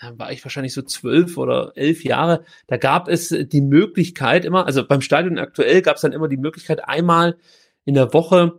dann 0.00 0.18
war 0.18 0.32
ich 0.32 0.44
wahrscheinlich 0.44 0.74
so 0.74 0.82
zwölf 0.82 1.38
oder 1.38 1.72
elf 1.76 2.02
Jahre, 2.02 2.44
da 2.66 2.76
gab 2.76 3.08
es 3.08 3.28
die 3.28 3.60
Möglichkeit 3.60 4.44
immer, 4.44 4.66
also 4.66 4.84
beim 4.84 5.00
Stadion 5.00 5.38
aktuell 5.38 5.80
gab 5.80 5.94
es 5.94 6.02
dann 6.02 6.12
immer 6.12 6.26
die 6.26 6.36
Möglichkeit, 6.36 6.88
einmal 6.88 7.36
in 7.84 7.94
der 7.94 8.12
Woche 8.12 8.58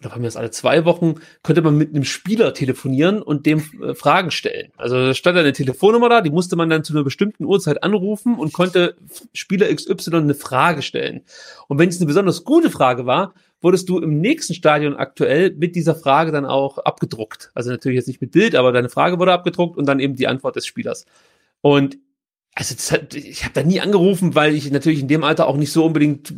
oder 0.00 0.14
haben 0.14 0.22
wir 0.22 0.28
das 0.28 0.36
alle 0.36 0.50
zwei 0.50 0.84
Wochen, 0.84 1.16
könnte 1.42 1.62
man 1.62 1.76
mit 1.76 1.90
einem 1.90 2.04
Spieler 2.04 2.54
telefonieren 2.54 3.20
und 3.22 3.46
dem 3.46 3.62
äh, 3.82 3.94
Fragen 3.94 4.30
stellen. 4.30 4.72
Also 4.76 4.96
da 4.96 5.14
stand 5.14 5.36
eine 5.36 5.52
Telefonnummer 5.52 6.08
da, 6.08 6.20
die 6.20 6.30
musste 6.30 6.56
man 6.56 6.70
dann 6.70 6.84
zu 6.84 6.92
einer 6.92 7.04
bestimmten 7.04 7.44
Uhrzeit 7.44 7.82
anrufen 7.82 8.38
und 8.38 8.52
konnte 8.52 8.96
Spieler 9.32 9.72
XY 9.74 10.16
eine 10.16 10.34
Frage 10.34 10.82
stellen. 10.82 11.22
Und 11.68 11.78
wenn 11.78 11.88
es 11.88 11.98
eine 11.98 12.06
besonders 12.06 12.44
gute 12.44 12.70
Frage 12.70 13.06
war, 13.06 13.34
wurdest 13.60 13.88
du 13.88 13.98
im 13.98 14.20
nächsten 14.20 14.54
Stadion 14.54 14.96
aktuell 14.96 15.52
mit 15.52 15.76
dieser 15.76 15.94
Frage 15.94 16.32
dann 16.32 16.46
auch 16.46 16.78
abgedruckt. 16.78 17.50
Also 17.54 17.70
natürlich 17.70 17.96
jetzt 17.96 18.08
nicht 18.08 18.22
mit 18.22 18.30
Bild, 18.30 18.54
aber 18.54 18.72
deine 18.72 18.88
Frage 18.88 19.18
wurde 19.18 19.32
abgedruckt 19.32 19.76
und 19.76 19.86
dann 19.86 20.00
eben 20.00 20.16
die 20.16 20.28
Antwort 20.28 20.56
des 20.56 20.66
Spielers. 20.66 21.04
Und 21.60 21.98
also 22.54 22.74
hat, 22.92 23.14
ich 23.14 23.44
habe 23.44 23.54
da 23.54 23.62
nie 23.62 23.80
angerufen, 23.80 24.34
weil 24.34 24.54
ich 24.54 24.70
natürlich 24.70 25.00
in 25.00 25.08
dem 25.08 25.24
Alter 25.24 25.46
auch 25.46 25.56
nicht 25.56 25.72
so 25.72 25.84
unbedingt 25.84 26.34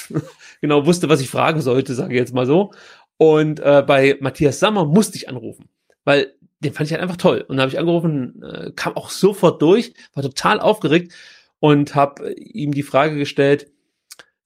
genau 0.60 0.86
wusste, 0.86 1.08
was 1.08 1.20
ich 1.20 1.28
fragen 1.28 1.60
sollte, 1.60 1.94
sage 1.94 2.14
ich 2.14 2.18
jetzt 2.18 2.34
mal 2.34 2.46
so. 2.46 2.72
Und 3.18 3.60
äh, 3.60 3.82
bei 3.86 4.16
Matthias 4.20 4.60
Sammer 4.60 4.86
musste 4.86 5.16
ich 5.16 5.28
anrufen, 5.28 5.68
weil 6.04 6.34
den 6.60 6.72
fand 6.72 6.86
ich 6.86 6.92
halt 6.92 7.02
einfach 7.02 7.16
toll. 7.16 7.44
Und 7.46 7.56
da 7.56 7.62
habe 7.62 7.72
ich 7.72 7.78
angerufen, 7.78 8.42
äh, 8.42 8.72
kam 8.74 8.96
auch 8.96 9.10
sofort 9.10 9.60
durch, 9.60 9.92
war 10.14 10.22
total 10.22 10.60
aufgeregt 10.60 11.12
und 11.60 11.94
habe 11.94 12.32
ihm 12.32 12.72
die 12.72 12.82
Frage 12.82 13.16
gestellt, 13.16 13.70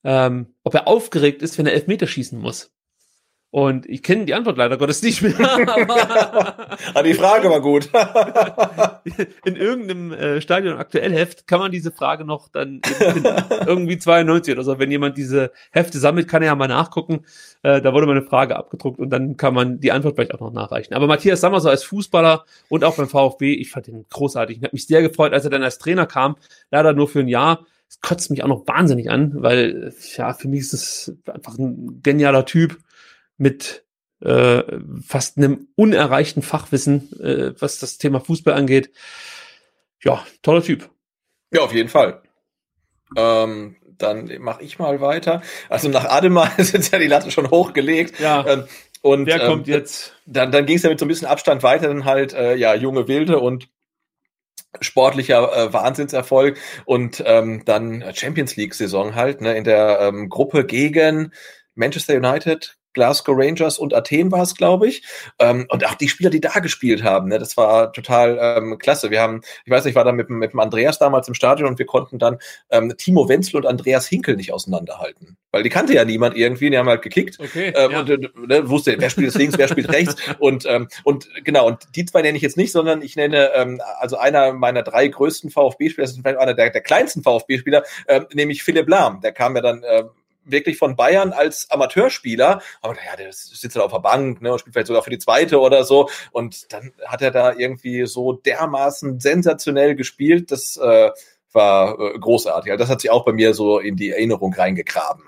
ähm, 0.05 0.55
ob 0.65 0.75
er 0.75 0.89
aufgeregt 0.89 1.43
ist, 1.43 1.59
wenn 1.59 1.67
er 1.67 1.75
Elfmeter 1.75 2.07
schießen 2.07 2.39
muss. 2.39 2.73
Und 3.53 3.85
ich 3.85 4.03
kenne 4.03 4.25
die 4.25 4.33
Antwort 4.33 4.57
leider 4.57 4.79
Gottes 4.79 5.03
nicht 5.03 5.21
mehr. 5.21 5.39
aber 5.39 6.57
ah, 6.95 7.03
die 7.03 7.13
Frage 7.13 7.51
war 7.51 7.61
gut. 7.61 7.91
in 9.45 9.57
irgendeinem 9.57 10.11
äh, 10.11 10.41
Stadion 10.41 10.79
aktuell 10.79 11.13
Heft 11.13 11.47
kann 11.47 11.61
man 11.61 11.71
diese 11.71 11.93
Frage 11.93 12.25
noch 12.25 12.49
dann 12.49 12.81
irgendwie 13.67 13.99
92 13.99 14.55
oder 14.55 14.65
so. 14.65 14.79
Wenn 14.79 14.91
jemand 14.91 15.19
diese 15.19 15.53
Hefte 15.71 15.99
sammelt, 15.99 16.29
kann 16.29 16.41
er 16.41 16.47
ja 16.47 16.55
mal 16.55 16.67
nachgucken. 16.67 17.27
Äh, 17.63 17.83
da 17.83 17.93
wurde 17.93 18.07
mal 18.07 18.17
eine 18.17 18.25
Frage 18.25 18.57
abgedruckt 18.57 18.99
und 18.99 19.11
dann 19.11 19.37
kann 19.37 19.53
man 19.53 19.81
die 19.81 19.93
Antwort 19.93 20.15
vielleicht 20.15 20.33
auch 20.33 20.41
noch 20.41 20.55
nachreichen. 20.55 20.95
Aber 20.95 21.07
Matthias 21.07 21.43
Sammer 21.43 21.61
so 21.61 21.69
als 21.69 21.85
Fußballer 21.85 22.47
und 22.71 22.85
auch 22.85 22.97
beim 22.97 23.09
VfB, 23.11 23.53
ich 23.53 23.71
fand 23.71 23.87
ihn 23.87 24.07
großartig. 24.09 24.57
Ich 24.57 24.63
habe 24.63 24.73
mich 24.73 24.87
sehr 24.87 25.03
gefreut, 25.03 25.35
als 25.35 25.45
er 25.45 25.51
dann 25.51 25.63
als 25.63 25.77
Trainer 25.77 26.07
kam. 26.07 26.37
Leider 26.71 26.95
nur 26.95 27.07
für 27.07 27.21
ein 27.21 27.29
Jahr. 27.29 27.67
Das 27.87 28.01
kotzt 28.01 28.31
mich 28.31 28.43
auch 28.43 28.49
noch 28.49 28.67
wahnsinnig 28.67 29.11
an, 29.11 29.43
weil 29.43 29.93
ja, 30.17 30.33
für 30.33 30.49
mich 30.49 30.61
ist 30.61 30.73
es 30.73 31.17
einfach 31.27 31.59
ein 31.59 32.01
genialer 32.03 32.47
Typ 32.47 32.79
mit 33.43 33.85
äh, 34.21 34.63
fast 35.05 35.37
einem 35.37 35.67
unerreichten 35.75 36.43
Fachwissen, 36.43 37.11
äh, 37.21 37.61
was 37.61 37.81
das 37.81 37.99
Thema 37.99 38.21
Fußball 38.21 38.55
angeht. 38.55 38.93
Ja, 40.01 40.25
toller 40.43 40.63
Typ. 40.63 40.89
Ja, 41.53 41.63
auf 41.63 41.75
jeden 41.75 41.89
Fall. 41.89 42.23
Ähm, 43.17 43.77
dann 43.99 44.31
mache 44.41 44.63
ich 44.63 44.79
mal 44.79 45.01
weiter. 45.01 45.43
Also 45.69 45.89
nach 45.89 46.05
Ademar 46.05 46.57
ist 46.59 46.73
jetzt 46.73 46.93
ja 46.93 47.01
die 47.01 47.09
Latte 47.09 47.33
schon 47.33 47.51
hochgelegt. 47.51 48.21
Ja. 48.21 48.47
Ähm, 48.47 48.65
und 49.03 49.27
wer 49.27 49.41
kommt 49.41 49.67
ähm, 49.67 49.75
jetzt? 49.75 50.15
Dann, 50.25 50.53
dann 50.53 50.67
ging 50.67 50.77
es 50.77 50.85
ja 50.85 50.91
mit 50.91 51.01
so 51.01 51.05
ein 51.05 51.09
bisschen 51.09 51.27
Abstand 51.27 51.65
weiter, 51.65 51.89
dann 51.89 52.05
halt 52.05 52.33
äh, 52.33 52.55
ja 52.55 52.75
junge 52.77 53.09
Wilde 53.09 53.41
und 53.41 53.69
sportlicher 54.81 55.53
äh, 55.53 55.73
Wahnsinnserfolg 55.73 56.59
und 56.85 57.23
ähm, 57.27 57.65
dann 57.65 58.05
Champions 58.15 58.55
League 58.55 58.75
Saison 58.75 59.17
halt 59.17 59.41
ne, 59.41 59.55
in 59.57 59.65
der 59.65 59.99
ähm, 60.01 60.29
Gruppe 60.29 60.65
gegen 60.65 61.33
Manchester 61.75 62.15
United, 62.15 62.77
Glasgow 62.93 63.35
Rangers 63.37 63.79
und 63.79 63.95
Athen 63.95 64.31
war 64.31 64.43
es, 64.43 64.55
glaube 64.55 64.89
ich. 64.89 65.03
Ähm, 65.39 65.67
und 65.69 65.87
auch 65.87 65.95
die 65.95 66.09
Spieler, 66.09 66.31
die 66.31 66.41
da 66.41 66.59
gespielt 66.61 67.03
haben, 67.03 67.29
ne, 67.29 67.39
das 67.39 67.57
war 67.57 67.93
total 67.93 68.39
ähm, 68.41 68.79
klasse. 68.79 69.11
Wir 69.11 69.21
haben, 69.21 69.43
ich 69.65 69.71
weiß 69.71 69.85
nicht, 69.85 69.93
ich 69.93 69.97
war 69.97 70.05
da 70.05 70.13
mit, 70.13 70.31
mit 70.31 70.53
dem 70.53 70.61
Andreas 70.61 70.99
damals 70.99 71.29
im 71.29 71.35
Stadion 71.35 71.69
und 71.69 71.79
wir 71.79 71.87
konnten 71.87 72.19
dann 72.19 72.39
ähm, 72.71 72.95
Timo 72.97 73.29
Wenzel 73.29 73.57
und 73.57 73.67
Andreas 73.67 74.07
Hinkel 74.07 74.37
nicht 74.37 74.53
auseinanderhalten. 74.53 75.37
Weil 75.51 75.63
die 75.63 75.69
kannte 75.69 75.93
ja 75.95 76.05
niemand 76.05 76.37
irgendwie, 76.37 76.71
die 76.71 76.79
haben 76.79 76.89
halt 76.89 77.03
gekickt. 77.03 77.39
Okay, 77.39 77.73
ähm, 77.77 77.91
ja. 77.91 78.01
Und 78.01 78.11
äh, 78.11 78.29
ne, 78.47 78.69
wusste, 78.69 78.97
wer 78.99 79.11
spielt 79.11 79.35
links, 79.35 79.59
wer 79.59 79.69
spielt 79.69 79.91
rechts. 79.91 80.17
Und, 80.39 80.67
ähm, 80.67 80.89
und 81.05 81.29
genau, 81.45 81.67
und 81.67 81.87
die 81.95 82.05
zwei 82.05 82.23
nenne 82.23 82.37
ich 82.37 82.43
jetzt 82.43 82.57
nicht, 82.57 82.73
sondern 82.73 83.03
ich 83.03 83.17
nenne 83.17 83.53
ähm, 83.55 83.81
also 83.99 84.17
einer 84.17 84.53
meiner 84.53 84.83
drei 84.83 85.07
größten 85.07 85.51
VfB-Spieler, 85.51 86.05
das 86.05 86.13
ist 86.13 86.21
vielleicht 86.23 86.39
einer 86.39 86.55
der, 86.55 86.71
der 86.71 86.81
kleinsten 86.81 87.23
VfB-Spieler, 87.23 87.85
ähm, 88.09 88.27
nämlich 88.33 88.63
Philipp 88.63 88.89
Lahm. 88.89 89.21
Der 89.21 89.33
kam 89.33 89.55
ja 89.55 89.63
dann 89.63 89.85
ähm, 89.89 90.11
wirklich 90.45 90.79
von 90.79 90.97
Bayern 90.97 91.33
als 91.33 91.71
Amateurspieler, 91.71 92.61
aber 92.81 92.95
naja, 92.95 93.17
der 93.17 93.33
sitzt 93.33 93.77
halt 93.77 93.85
auf 93.85 93.93
der 93.93 94.01
Bank 94.01 94.43
ne, 94.43 94.53
und 94.53 94.59
spielt 94.59 94.75
vielleicht 94.75 94.89
sogar 94.89 95.03
für 95.03 95.11
die 95.11 95.19
zweite 95.19 95.61
oder 95.61 95.85
so. 95.85 96.09
Und 96.33 96.73
dann 96.73 96.93
hat 97.07 97.23
er 97.23 97.31
da 97.31 97.53
irgendwie 97.53 98.07
so 98.07 98.33
dermaßen 98.33 99.21
sensationell 99.21 99.95
gespielt, 99.95 100.51
das 100.51 100.77
äh, 100.77 101.11
war 101.53 101.99
äh, 101.99 102.19
großartig. 102.19 102.73
Also 102.73 102.83
das 102.83 102.91
hat 102.91 103.01
sich 103.01 103.11
auch 103.11 103.25
bei 103.25 103.33
mir 103.33 103.55
so 103.55 103.79
in 103.79 103.97
die 103.97 104.11
Erinnerung 104.11 104.53
reingegraben. 104.55 105.25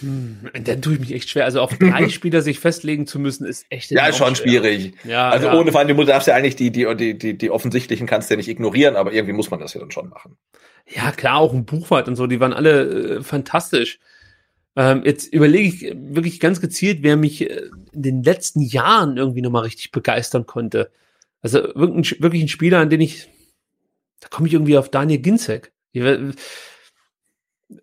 Hm, 0.00 0.50
dann 0.64 0.82
tue 0.82 0.94
ich 0.94 1.00
mich 1.00 1.14
echt 1.14 1.30
schwer. 1.30 1.44
Also 1.44 1.60
auf 1.60 1.76
drei 1.78 2.08
Spieler 2.10 2.42
sich 2.42 2.58
festlegen 2.58 3.06
zu 3.06 3.18
müssen, 3.18 3.46
ist 3.46 3.64
echt 3.70 3.90
Ja, 3.90 4.06
ist 4.06 4.16
schon 4.16 4.34
schwer. 4.34 4.48
schwierig. 4.48 4.94
Ja, 5.04 5.30
also 5.30 5.46
ja. 5.46 5.54
ohne 5.54 5.70
vor 5.70 5.80
allem, 5.80 5.96
du 5.96 6.04
darfst 6.04 6.26
ja 6.26 6.34
eigentlich 6.34 6.56
die, 6.56 6.72
die, 6.72 6.92
die, 6.96 7.16
die, 7.16 7.38
die 7.38 7.50
offensichtlichen 7.50 8.06
kannst 8.06 8.28
du 8.28 8.34
ja 8.34 8.38
nicht 8.38 8.48
ignorieren, 8.48 8.96
aber 8.96 9.12
irgendwie 9.12 9.34
muss 9.34 9.50
man 9.50 9.60
das 9.60 9.74
ja 9.74 9.80
dann 9.80 9.92
schon 9.92 10.08
machen. 10.08 10.36
Ja, 10.86 11.12
klar, 11.12 11.38
auch 11.38 11.52
ein 11.52 11.64
Buchwald 11.64 12.08
und 12.08 12.16
so, 12.16 12.26
die 12.26 12.40
waren 12.40 12.52
alle 12.52 13.16
äh, 13.16 13.22
fantastisch. 13.22 13.98
Ähm, 14.76 15.02
jetzt 15.04 15.32
überlege 15.32 15.68
ich 15.68 15.96
wirklich 16.14 16.40
ganz 16.40 16.60
gezielt, 16.60 16.98
wer 17.02 17.16
mich 17.16 17.42
äh, 17.48 17.70
in 17.92 18.02
den 18.02 18.22
letzten 18.22 18.60
Jahren 18.60 19.16
irgendwie 19.16 19.42
nochmal 19.42 19.62
richtig 19.62 19.92
begeistern 19.92 20.46
konnte. 20.46 20.90
Also 21.40 21.60
wirklich, 21.74 22.20
wirklich 22.20 22.42
ein 22.42 22.48
Spieler, 22.48 22.80
an 22.80 22.90
den 22.90 23.00
ich 23.00 23.28
da 24.24 24.30
komme 24.30 24.48
ich 24.48 24.54
irgendwie 24.54 24.78
auf 24.78 24.88
Daniel 24.88 25.20
Ginzek. 25.20 25.72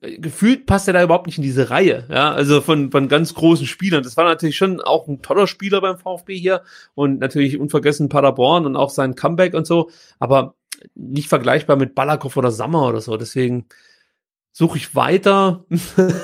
Gefühlt 0.01 0.65
passt 0.65 0.87
er 0.87 0.93
da 0.93 1.03
überhaupt 1.03 1.27
nicht 1.27 1.37
in 1.37 1.43
diese 1.43 1.69
Reihe, 1.69 2.07
ja, 2.09 2.31
also 2.31 2.61
von, 2.61 2.91
von 2.91 3.07
ganz 3.07 3.33
großen 3.35 3.67
Spielern. 3.67 4.03
Das 4.03 4.17
war 4.17 4.25
natürlich 4.25 4.57
schon 4.57 4.81
auch 4.81 5.07
ein 5.07 5.21
toller 5.21 5.45
Spieler 5.45 5.81
beim 5.81 5.97
VfB 5.97 6.37
hier 6.37 6.63
und 6.95 7.19
natürlich 7.19 7.59
unvergessen 7.59 8.09
Paderborn 8.09 8.65
und 8.65 8.75
auch 8.75 8.89
sein 8.89 9.15
Comeback 9.15 9.53
und 9.53 9.67
so, 9.67 9.91
aber 10.19 10.55
nicht 10.95 11.29
vergleichbar 11.29 11.75
mit 11.75 11.95
Balakow 11.95 12.35
oder 12.35 12.51
Sammer 12.51 12.87
oder 12.87 13.01
so. 13.01 13.17
Deswegen 13.17 13.65
suche 14.51 14.77
ich 14.77 14.95
weiter 14.95 15.65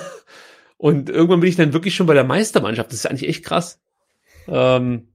und 0.78 1.10
irgendwann 1.10 1.40
bin 1.40 1.50
ich 1.50 1.56
dann 1.56 1.74
wirklich 1.74 1.96
schon 1.96 2.08
bei 2.08 2.14
der 2.14 2.24
Meistermannschaft. 2.24 2.92
Das 2.92 3.00
ist 3.00 3.06
eigentlich 3.06 3.30
echt 3.30 3.46
krass. 3.46 3.80
Ähm, 4.48 5.10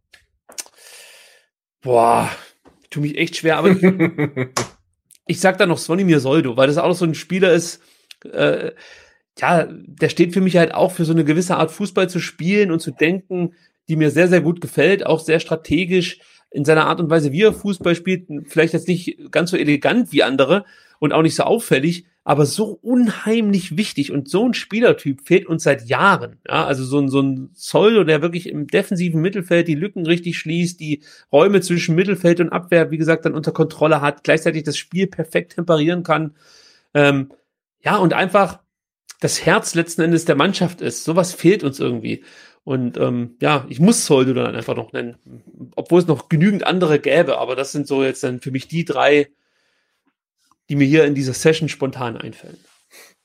boah, 1.80 2.30
tu 2.90 3.00
mich 3.00 3.16
echt 3.16 3.36
schwer, 3.36 3.58
aber 3.58 3.76
ich 5.26 5.40
sag 5.40 5.58
da 5.58 5.66
noch 5.66 5.78
Svonimir 5.78 6.20
Soldo, 6.20 6.56
weil 6.56 6.68
das 6.68 6.78
auch 6.78 6.94
so 6.94 7.04
ein 7.04 7.14
Spieler 7.14 7.52
ist, 7.52 7.82
äh, 8.24 8.72
ja, 9.38 9.66
der 9.68 10.08
steht 10.08 10.34
für 10.34 10.40
mich 10.40 10.56
halt 10.56 10.74
auch 10.74 10.92
für 10.92 11.04
so 11.04 11.12
eine 11.12 11.24
gewisse 11.24 11.56
Art 11.56 11.70
Fußball 11.70 12.08
zu 12.08 12.20
spielen 12.20 12.70
und 12.70 12.80
zu 12.80 12.90
denken, 12.90 13.54
die 13.88 13.96
mir 13.96 14.10
sehr, 14.10 14.28
sehr 14.28 14.40
gut 14.40 14.60
gefällt, 14.60 15.06
auch 15.06 15.20
sehr 15.20 15.40
strategisch 15.40 16.20
in 16.52 16.64
seiner 16.64 16.86
Art 16.86 17.00
und 17.00 17.10
Weise, 17.10 17.32
wie 17.32 17.42
er 17.42 17.52
Fußball 17.52 17.94
spielt, 17.94 18.28
vielleicht 18.46 18.74
jetzt 18.74 18.88
nicht 18.88 19.30
ganz 19.30 19.50
so 19.50 19.56
elegant 19.56 20.12
wie 20.12 20.22
andere 20.22 20.64
und 20.98 21.12
auch 21.12 21.22
nicht 21.22 21.34
so 21.34 21.44
auffällig, 21.44 22.06
aber 22.24 22.46
so 22.46 22.78
unheimlich 22.82 23.76
wichtig 23.76 24.12
und 24.12 24.28
so 24.28 24.46
ein 24.46 24.54
Spielertyp 24.54 25.26
fehlt 25.26 25.46
uns 25.46 25.64
seit 25.64 25.86
Jahren. 25.86 26.38
Ja, 26.46 26.64
also 26.64 26.84
so 26.84 27.00
ein, 27.00 27.08
so 27.08 27.20
ein 27.20 27.50
Zoldo, 27.54 28.04
der 28.04 28.22
wirklich 28.22 28.48
im 28.48 28.68
defensiven 28.68 29.20
Mittelfeld 29.20 29.66
die 29.66 29.74
Lücken 29.74 30.06
richtig 30.06 30.38
schließt, 30.38 30.78
die 30.78 31.02
Räume 31.32 31.60
zwischen 31.60 31.96
Mittelfeld 31.96 32.38
und 32.38 32.50
Abwehr, 32.50 32.90
wie 32.92 32.98
gesagt, 32.98 33.24
dann 33.24 33.34
unter 33.34 33.50
Kontrolle 33.50 34.00
hat, 34.00 34.22
gleichzeitig 34.22 34.62
das 34.62 34.76
Spiel 34.76 35.08
perfekt 35.08 35.54
temperieren 35.54 36.04
kann. 36.04 36.36
Ähm, 36.94 37.32
ja, 37.80 37.96
und 37.96 38.12
einfach 38.12 38.60
das 39.18 39.44
Herz 39.44 39.74
letzten 39.74 40.02
Endes 40.02 40.24
der 40.24 40.36
Mannschaft 40.36 40.80
ist. 40.80 41.04
Sowas 41.04 41.32
fehlt 41.32 41.64
uns 41.64 41.80
irgendwie. 41.80 42.22
Und 42.64 42.96
ähm, 42.96 43.36
ja, 43.40 43.66
ich 43.68 43.80
muss 43.80 44.04
Zoldo 44.04 44.34
dann 44.34 44.54
einfach 44.54 44.76
noch 44.76 44.92
nennen, 44.92 45.16
obwohl 45.74 46.00
es 46.00 46.06
noch 46.06 46.28
genügend 46.28 46.64
andere 46.64 47.00
gäbe, 47.00 47.38
aber 47.38 47.56
das 47.56 47.72
sind 47.72 47.88
so 47.88 48.04
jetzt 48.04 48.22
dann 48.22 48.40
für 48.40 48.52
mich 48.52 48.68
die 48.68 48.84
drei, 48.84 49.28
die 50.68 50.76
mir 50.76 50.86
hier 50.86 51.04
in 51.04 51.14
dieser 51.14 51.34
Session 51.34 51.68
spontan 51.68 52.16
einfallen. 52.16 52.58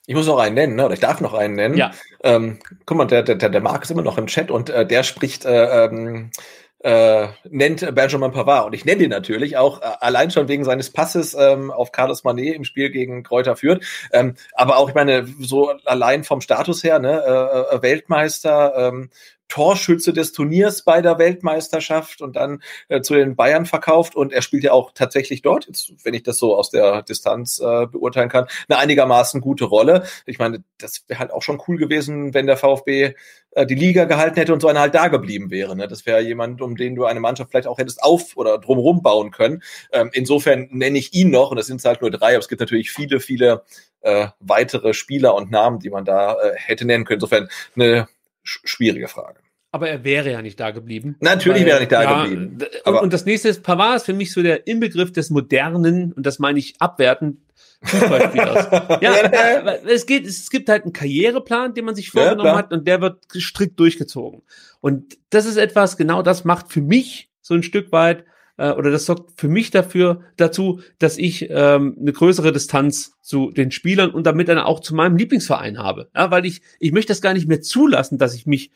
Ich 0.07 0.15
muss 0.15 0.25
noch 0.25 0.39
einen 0.39 0.55
nennen, 0.55 0.75
ne? 0.75 0.85
oder 0.85 0.93
ich 0.93 1.01
darf 1.01 1.21
noch 1.21 1.33
einen 1.33 1.55
nennen. 1.55 1.77
Ja. 1.77 1.91
Ähm, 2.23 2.59
guck 2.85 2.97
mal, 2.97 3.05
der, 3.05 3.23
der, 3.23 3.35
der 3.35 3.61
Marc 3.61 3.83
ist 3.83 3.91
immer 3.91 4.01
noch 4.01 4.17
im 4.17 4.27
Chat 4.27 4.49
und 4.49 4.69
äh, 4.69 4.87
der 4.87 5.03
spricht, 5.03 5.45
äh, 5.45 5.85
ähm, 5.85 6.31
äh, 6.79 7.27
nennt 7.49 7.95
Benjamin 7.95 8.31
Pavard. 8.31 8.67
Und 8.67 8.73
ich 8.73 8.85
nenne 8.85 9.03
ihn 9.03 9.09
natürlich 9.09 9.57
auch 9.57 9.81
äh, 9.81 9.85
allein 9.99 10.31
schon 10.31 10.47
wegen 10.47 10.63
seines 10.63 10.91
Passes 10.91 11.33
ähm, 11.33 11.71
auf 11.71 11.91
Carlos 11.91 12.23
Manet 12.23 12.55
im 12.55 12.63
Spiel 12.63 12.89
gegen 12.89 13.23
Kräuter 13.23 13.55
führt. 13.55 13.83
Ähm, 14.11 14.35
aber 14.53 14.77
auch, 14.77 14.89
ich 14.89 14.95
meine, 14.95 15.27
so 15.39 15.71
allein 15.85 16.23
vom 16.23 16.41
Status 16.41 16.83
her, 16.83 16.99
ne, 16.99 17.23
äh, 17.25 17.75
äh 17.75 17.81
Weltmeister, 17.81 18.73
ähm, 18.75 19.09
Torschütze 19.47 20.13
des 20.13 20.33
Turniers 20.33 20.83
bei 20.83 21.01
der 21.01 21.17
Weltmeisterschaft 21.17 22.21
und 22.21 22.35
dann 22.35 22.61
äh, 22.89 23.01
zu 23.01 23.13
den 23.15 23.35
Bayern 23.35 23.65
verkauft 23.65 24.15
und 24.15 24.33
er 24.33 24.41
spielt 24.41 24.63
ja 24.63 24.71
auch 24.71 24.91
tatsächlich 24.93 25.41
dort, 25.41 25.67
jetzt, 25.67 25.93
wenn 26.03 26.13
ich 26.13 26.23
das 26.23 26.37
so 26.37 26.55
aus 26.55 26.69
der 26.69 27.03
Distanz 27.03 27.59
äh, 27.59 27.87
beurteilen 27.87 28.29
kann, 28.29 28.47
eine 28.67 28.79
einigermaßen 28.79 29.41
gute 29.41 29.65
Rolle. 29.65 30.03
Ich 30.25 30.39
meine, 30.39 30.63
das 30.77 31.03
wäre 31.07 31.19
halt 31.19 31.31
auch 31.31 31.41
schon 31.41 31.61
cool 31.67 31.77
gewesen, 31.77 32.33
wenn 32.33 32.47
der 32.47 32.57
VfB 32.57 33.15
äh, 33.51 33.65
die 33.65 33.75
Liga 33.75 34.05
gehalten 34.05 34.35
hätte 34.35 34.53
und 34.53 34.61
so 34.61 34.67
einer 34.67 34.81
halt 34.81 34.95
da 34.95 35.07
geblieben 35.07 35.49
wäre. 35.49 35.75
Ne? 35.75 35.87
Das 35.87 36.05
wäre 36.05 36.21
jemand, 36.21 36.61
um 36.61 36.75
den 36.75 36.95
du 36.95 37.05
eine 37.05 37.19
Mannschaft 37.19 37.51
vielleicht 37.51 37.67
auch 37.67 37.77
hättest 37.77 38.03
auf 38.03 38.35
oder 38.35 38.57
drumherum 38.57 39.01
bauen 39.01 39.31
können. 39.31 39.63
Ähm, 39.91 40.09
insofern 40.13 40.67
nenne 40.71 40.97
ich 40.97 41.13
ihn 41.13 41.31
noch, 41.31 41.51
und 41.51 41.57
das 41.57 41.67
sind 41.67 41.83
halt 41.83 42.01
nur 42.01 42.11
drei, 42.11 42.29
aber 42.29 42.39
es 42.39 42.49
gibt 42.49 42.61
natürlich 42.61 42.91
viele, 42.91 43.19
viele 43.19 43.63
äh, 44.01 44.27
weitere 44.39 44.93
Spieler 44.93 45.35
und 45.35 45.51
Namen, 45.51 45.79
die 45.79 45.89
man 45.89 46.05
da 46.05 46.33
äh, 46.33 46.53
hätte 46.55 46.85
nennen 46.85 47.05
können. 47.05 47.17
Insofern 47.17 47.49
eine 47.75 48.07
schwierige 48.47 49.07
Frage. 49.07 49.39
Aber 49.71 49.89
er 49.89 50.03
wäre 50.03 50.31
ja 50.31 50.41
nicht 50.41 50.59
da 50.59 50.71
geblieben. 50.71 51.17
Natürlich 51.19 51.61
weil, 51.61 51.67
wäre 51.67 51.77
er 51.77 51.79
nicht 51.81 51.91
da 51.91 52.03
ja, 52.03 52.23
geblieben. 52.23 52.57
Aber 52.85 53.01
und 53.01 53.11
das 53.11 53.25
nächste 53.25 53.49
ist, 53.49 53.63
Pavard 53.63 53.97
ist 53.97 54.05
für 54.05 54.13
mich 54.13 54.31
so 54.31 54.41
der 54.41 54.65
Inbegriff 54.65 55.11
des 55.11 55.29
modernen, 55.29 56.13
und 56.13 56.25
das 56.25 56.39
meine 56.39 56.57
ich 56.57 56.75
abwertend, 56.79 57.39
Fußballspielers. 57.83 58.67
ja, 59.01 59.13
äh, 59.13 59.79
es 59.87 60.05
geht, 60.05 60.25
es 60.25 60.49
gibt 60.49 60.69
halt 60.69 60.83
einen 60.83 60.93
Karriereplan, 60.93 61.73
den 61.73 61.85
man 61.85 61.95
sich 61.95 62.09
vorgenommen 62.09 62.47
ja, 62.47 62.57
hat 62.57 62.73
und 62.73 62.87
der 62.87 63.01
wird 63.01 63.25
strikt 63.37 63.79
durchgezogen. 63.79 64.41
Und 64.81 65.17
das 65.29 65.45
ist 65.45 65.57
etwas, 65.57 65.97
genau 65.97 66.21
das 66.21 66.43
macht 66.43 66.71
für 66.71 66.81
mich 66.81 67.29
so 67.41 67.53
ein 67.53 67.63
Stück 67.63 67.91
weit 67.91 68.25
äh, 68.57 68.71
oder 68.71 68.91
das 68.91 69.05
sorgt 69.05 69.39
für 69.39 69.47
mich 69.47 69.71
dafür 69.71 70.21
dazu, 70.35 70.81
dass 70.99 71.17
ich 71.17 71.47
ähm, 71.49 71.95
eine 71.99 72.11
größere 72.11 72.51
Distanz 72.51 73.13
zu 73.21 73.51
den 73.51 73.71
Spielern 73.71 74.11
und 74.11 74.25
damit 74.25 74.49
dann 74.49 74.59
auch 74.59 74.79
zu 74.79 74.95
meinem 74.95 75.17
Lieblingsverein 75.17 75.77
habe. 75.77 76.09
Ja, 76.15 76.31
weil 76.31 76.45
ich, 76.45 76.61
ich 76.79 76.91
möchte 76.91 77.11
das 77.11 77.21
gar 77.21 77.33
nicht 77.33 77.47
mehr 77.47 77.61
zulassen, 77.61 78.17
dass 78.17 78.35
ich 78.35 78.45
mich 78.45 78.71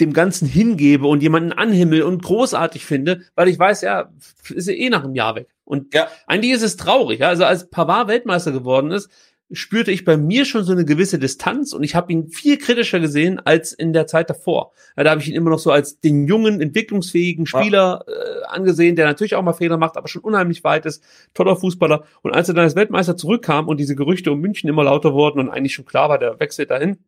dem 0.00 0.12
Ganzen 0.12 0.48
hingebe 0.48 1.06
und 1.06 1.22
jemanden 1.22 1.52
anhimmel 1.52 2.02
und 2.02 2.22
großartig 2.22 2.84
finde, 2.84 3.22
weil 3.34 3.48
ich 3.48 3.58
weiß, 3.58 3.82
ja, 3.82 4.10
ist 4.48 4.68
ja 4.68 4.74
eh 4.74 4.88
nach 4.88 5.04
einem 5.04 5.14
Jahr 5.14 5.34
weg. 5.34 5.48
Und 5.64 5.94
ja. 5.94 6.08
eigentlich 6.26 6.52
ist 6.52 6.62
es 6.62 6.76
traurig. 6.76 7.20
Ja? 7.20 7.28
Also 7.28 7.44
als 7.44 7.70
Pavard 7.70 8.08
Weltmeister 8.08 8.50
geworden 8.50 8.90
ist, 8.90 9.10
spürte 9.52 9.90
ich 9.90 10.04
bei 10.04 10.16
mir 10.16 10.44
schon 10.44 10.64
so 10.64 10.72
eine 10.72 10.84
gewisse 10.84 11.18
Distanz 11.18 11.72
und 11.72 11.82
ich 11.82 11.94
habe 11.94 12.12
ihn 12.12 12.28
viel 12.28 12.56
kritischer 12.58 13.00
gesehen 13.00 13.40
als 13.40 13.72
in 13.72 13.92
der 13.92 14.06
Zeit 14.06 14.30
davor. 14.30 14.72
Ja, 14.96 15.04
da 15.04 15.10
habe 15.10 15.20
ich 15.20 15.28
ihn 15.28 15.34
immer 15.34 15.50
noch 15.50 15.58
so 15.58 15.70
als 15.72 16.00
den 16.00 16.26
jungen, 16.26 16.60
entwicklungsfähigen 16.60 17.46
Spieler 17.46 18.04
äh, 18.06 18.46
angesehen, 18.46 18.96
der 18.96 19.06
natürlich 19.06 19.34
auch 19.34 19.42
mal 19.42 19.52
Fehler 19.52 19.76
macht, 19.76 19.96
aber 19.96 20.08
schon 20.08 20.22
unheimlich 20.22 20.62
weit 20.62 20.86
ist, 20.86 21.02
toller 21.34 21.56
Fußballer. 21.56 22.04
Und 22.22 22.34
als 22.34 22.48
er 22.48 22.54
dann 22.54 22.64
als 22.64 22.76
Weltmeister 22.76 23.16
zurückkam 23.16 23.68
und 23.68 23.78
diese 23.78 23.96
Gerüchte 23.96 24.30
um 24.30 24.40
München 24.40 24.68
immer 24.68 24.84
lauter 24.84 25.12
wurden 25.12 25.40
und 25.40 25.50
eigentlich 25.50 25.74
schon 25.74 25.86
klar 25.86 26.08
war, 26.08 26.18
der 26.18 26.38
wechselt 26.38 26.70
dahin, 26.70 26.98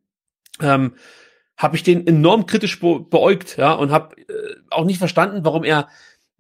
ähm, 0.61 0.95
habe 1.57 1.77
ich 1.77 1.83
den 1.83 2.07
enorm 2.07 2.47
kritisch 2.47 2.81
be 2.81 3.01
beäugt, 3.01 3.57
ja, 3.57 3.73
und 3.73 3.93
habe 3.93 4.17
äh, 4.19 4.57
auch 4.71 4.85
nicht 4.85 4.99
verstanden, 4.99 5.45
warum 5.45 5.65
er 5.65 5.89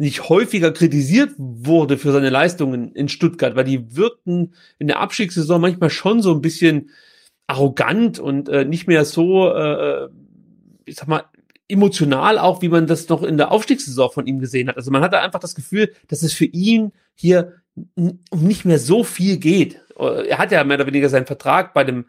nicht 0.02 0.28
häufiger 0.28 0.72
kritisiert 0.72 1.30
wurde 1.38 1.96
für 1.96 2.10
seine 2.10 2.28
Leistungen 2.28 2.92
in 2.92 3.08
Stuttgart, 3.08 3.54
weil 3.54 3.62
die 3.62 3.94
wirkten 3.94 4.52
in 4.80 4.88
der 4.88 4.98
Abstiegssaison 4.98 5.60
manchmal 5.60 5.90
schon 5.90 6.20
so 6.22 6.34
ein 6.34 6.40
bisschen 6.40 6.90
arrogant 7.46 8.18
und 8.18 8.48
äh, 8.48 8.64
nicht 8.64 8.88
mehr 8.88 9.04
so, 9.04 9.48
äh, 9.48 10.04
äh 10.04 10.08
ich 10.86 10.96
sag 10.96 11.06
mal, 11.06 11.22
emotional 11.68 12.40
auch, 12.40 12.62
wie 12.62 12.68
man 12.68 12.88
das 12.88 13.08
noch 13.08 13.22
in 13.22 13.36
der 13.36 13.52
Aufstiegssaison 13.52 14.10
von 14.10 14.26
ihm 14.26 14.40
gesehen 14.40 14.68
hat. 14.68 14.76
Also 14.76 14.90
man 14.90 15.02
hatte 15.02 15.20
einfach 15.20 15.38
das 15.38 15.54
Gefühl, 15.54 15.92
dass 16.08 16.24
es 16.24 16.32
für 16.32 16.46
ihn 16.46 16.90
hier 17.14 17.62
um 17.94 18.18
nicht 18.32 18.64
mehr 18.64 18.80
so 18.80 19.04
viel 19.04 19.36
geht. 19.36 19.80
Er 19.96 20.38
hat 20.38 20.50
ja 20.50 20.64
mehr 20.64 20.78
oder 20.78 20.88
weniger 20.88 21.10
seinen 21.10 21.26
Vertrag 21.26 21.74
bei 21.74 21.84
dem 21.84 22.06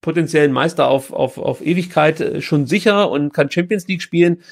potenziellen 0.00 0.50
Meister 0.50 0.88
auf, 0.88 1.12
auf, 1.12 1.36
auf 1.36 1.60
Ewigkeit 1.60 2.20
äh, 2.22 2.40
schon 2.40 2.66
sicher 2.66 3.10
und 3.10 3.34
kann 3.34 3.50
Champions 3.50 3.86
League 3.86 4.02
spielen 4.02 4.42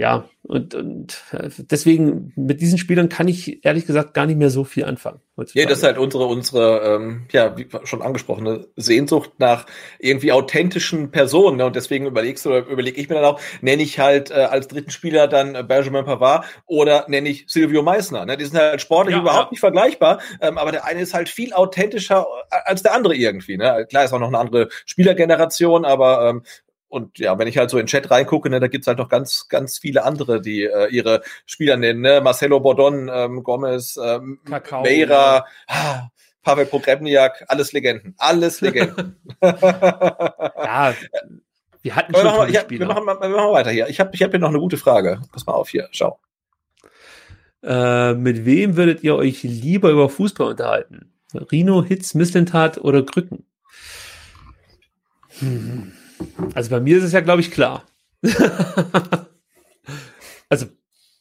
ja, 0.00 0.24
und, 0.44 0.74
und 0.74 1.22
äh, 1.32 1.50
deswegen 1.58 2.32
mit 2.34 2.62
diesen 2.62 2.78
Spielern 2.78 3.10
kann 3.10 3.28
ich 3.28 3.62
ehrlich 3.66 3.84
gesagt 3.84 4.14
gar 4.14 4.24
nicht 4.24 4.38
mehr 4.38 4.48
so 4.48 4.64
viel 4.64 4.86
anfangen. 4.86 5.20
Heutzutage. 5.36 5.62
Ja, 5.62 5.68
das 5.68 5.80
ist 5.80 5.84
halt 5.84 5.98
unsere, 5.98 6.24
unsere, 6.24 6.80
ähm, 6.80 7.26
ja, 7.32 7.54
wie 7.58 7.68
schon 7.84 8.00
angesprochene 8.00 8.66
Sehnsucht 8.76 9.32
nach 9.36 9.66
irgendwie 9.98 10.32
authentischen 10.32 11.10
Personen. 11.10 11.58
Ne? 11.58 11.66
Und 11.66 11.76
deswegen 11.76 12.06
überlegst 12.06 12.46
du 12.46 12.48
oder 12.48 12.66
überlege 12.66 12.98
ich 12.98 13.10
mir 13.10 13.16
dann 13.16 13.26
auch, 13.26 13.40
nenne 13.60 13.82
ich 13.82 13.98
halt 13.98 14.30
äh, 14.30 14.36
als 14.36 14.68
dritten 14.68 14.90
Spieler 14.90 15.28
dann 15.28 15.54
äh, 15.54 15.62
Benjamin 15.62 16.06
Pavard 16.06 16.46
oder 16.64 17.04
nenne 17.08 17.28
ich 17.28 17.44
Silvio 17.46 17.82
Meissner. 17.82 18.24
Ne? 18.24 18.38
Die 18.38 18.46
sind 18.46 18.58
halt 18.58 18.80
sportlich 18.80 19.16
ja, 19.16 19.20
überhaupt 19.20 19.48
ja. 19.48 19.50
nicht 19.50 19.60
vergleichbar, 19.60 20.22
ähm, 20.40 20.56
aber 20.56 20.72
der 20.72 20.86
eine 20.86 21.02
ist 21.02 21.12
halt 21.12 21.28
viel 21.28 21.52
authentischer 21.52 22.26
äh, 22.50 22.56
als 22.64 22.82
der 22.82 22.94
andere 22.94 23.14
irgendwie. 23.14 23.58
Ne? 23.58 23.86
Klar 23.90 24.06
ist 24.06 24.14
auch 24.14 24.18
noch 24.18 24.28
eine 24.28 24.38
andere 24.38 24.70
Spielergeneration, 24.86 25.84
aber 25.84 26.26
ähm, 26.26 26.42
und 26.90 27.18
ja, 27.18 27.38
wenn 27.38 27.46
ich 27.46 27.56
halt 27.56 27.70
so 27.70 27.78
in 27.78 27.84
den 27.84 27.88
Chat 27.88 28.10
reingucke, 28.10 28.50
ne, 28.50 28.58
da 28.58 28.66
gibt's 28.66 28.88
halt 28.88 28.98
noch 28.98 29.08
ganz, 29.08 29.46
ganz 29.48 29.78
viele 29.78 30.04
andere, 30.04 30.40
die 30.40 30.64
äh, 30.64 30.88
ihre 30.88 31.22
Spieler 31.46 31.76
nennen. 31.76 32.00
Ne? 32.00 32.20
Marcelo 32.20 32.58
Bordon, 32.58 33.08
ähm, 33.12 33.44
Gomez, 33.44 33.96
ähm, 33.96 34.40
Kakao, 34.44 34.82
Meira, 34.82 35.46
ah, 35.68 36.08
Pavel 36.42 36.66
Pogrebniak, 36.66 37.44
alles 37.46 37.72
Legenden. 37.72 38.14
Alles 38.18 38.60
Legenden. 38.60 39.16
ja, 39.40 40.94
wir 41.82 41.96
hatten 41.96 42.12
schon 42.12 42.24
wir 42.24 42.32
machen, 42.32 42.52
ja, 42.52 42.62
wir, 42.68 42.86
machen, 42.86 43.06
wir 43.06 43.28
machen 43.28 43.52
weiter 43.52 43.70
hier. 43.70 43.88
Ich 43.88 44.00
habe 44.00 44.10
ich 44.12 44.22
hab 44.22 44.30
hier 44.32 44.40
noch 44.40 44.48
eine 44.48 44.58
gute 44.58 44.76
Frage. 44.76 45.22
Pass 45.30 45.46
mal 45.46 45.52
auf 45.52 45.68
hier, 45.68 45.88
schau. 45.92 46.18
Äh, 47.62 48.14
mit 48.14 48.44
wem 48.44 48.76
würdet 48.76 49.04
ihr 49.04 49.14
euch 49.14 49.44
lieber 49.44 49.90
über 49.90 50.08
Fußball 50.08 50.48
unterhalten? 50.48 51.12
Rino, 51.52 51.84
Hitz, 51.84 52.14
Misslintat 52.14 52.78
oder 52.78 53.04
Krücken? 53.04 53.46
Hm. 55.38 55.92
Also 56.54 56.70
bei 56.70 56.80
mir 56.80 56.98
ist 56.98 57.04
es 57.04 57.12
ja, 57.12 57.20
glaube 57.20 57.40
ich, 57.40 57.50
klar. 57.50 57.84
also. 60.48 60.66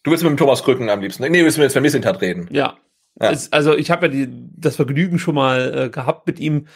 Du 0.03 0.11
willst 0.11 0.23
mit 0.23 0.31
dem 0.31 0.37
Thomas 0.37 0.63
Krücken 0.63 0.89
am 0.89 1.01
liebsten. 1.01 1.23
Nee, 1.23 1.39
du 1.39 1.43
willst 1.43 1.57
mit 1.57 1.75
dem 1.75 1.83
Missintat 1.83 2.21
reden. 2.21 2.47
Ja. 2.51 2.77
ja. 3.19 3.31
Es, 3.31 3.51
also 3.51 3.75
ich 3.75 3.91
habe 3.91 4.05
ja 4.07 4.11
die, 4.11 4.27
das 4.55 4.77
Vergnügen 4.77 5.19
schon 5.19 5.35
mal 5.35 5.85
äh, 5.85 5.89
gehabt, 5.89 6.25
mit 6.25 6.39
ihm 6.39 6.67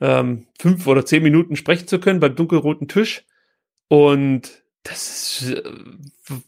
ähm, 0.00 0.46
fünf 0.58 0.86
oder 0.86 1.06
zehn 1.06 1.22
Minuten 1.22 1.56
sprechen 1.56 1.86
zu 1.86 2.00
können 2.00 2.20
beim 2.20 2.34
dunkelroten 2.34 2.88
Tisch. 2.88 3.24
Und 3.88 4.64
das 4.82 5.42
ist 5.42 5.52
äh, 5.52 5.62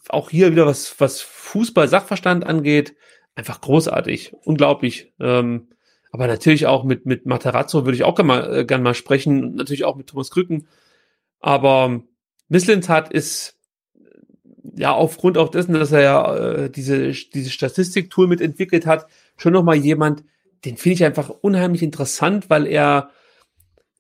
auch 0.09 0.31
hier 0.31 0.51
wieder 0.53 0.67
was, 0.67 0.99
was 1.01 1.21
Fußball-Sachverstand 1.21 2.45
angeht, 2.45 2.95
einfach 3.35 3.61
großartig, 3.61 4.35
unglaublich. 4.45 5.13
Ähm, 5.21 5.69
aber 6.11 6.27
natürlich 6.27 6.67
auch 6.67 6.85
mit, 6.85 7.07
mit 7.07 7.27
Materazzo 7.27 7.85
würde 7.85 7.97
ich 7.97 8.05
auch 8.05 8.15
gerne 8.15 8.27
mal, 8.27 8.57
äh, 8.59 8.65
gern 8.65 8.83
mal 8.83 8.95
sprechen, 8.95 9.55
natürlich 9.55 9.85
auch 9.85 9.97
mit 9.97 10.09
Thomas 10.09 10.31
Krücken. 10.31 10.69
Aber 11.41 12.03
Misslintat 12.49 13.13
ist 13.13 13.59
ja 14.77 14.93
aufgrund 14.93 15.39
auch 15.39 15.49
dessen, 15.49 15.75
dass 15.75 15.93
er 15.93 16.03
ja 16.03 16.37
äh, 16.37 16.71
diese, 16.71 17.11
diese 17.11 17.51
Statistiktool 17.51 18.27
mit 18.27 18.41
entwickelt 18.41 18.87
hat, 18.87 19.07
schon 19.37 19.53
nochmal 19.53 19.77
jemand, 19.77 20.25
den 20.65 20.77
finde 20.77 20.95
ich 20.95 21.05
einfach 21.05 21.31
unheimlich 21.31 21.83
interessant, 21.83 22.51
weil 22.51 22.67
er 22.67 23.11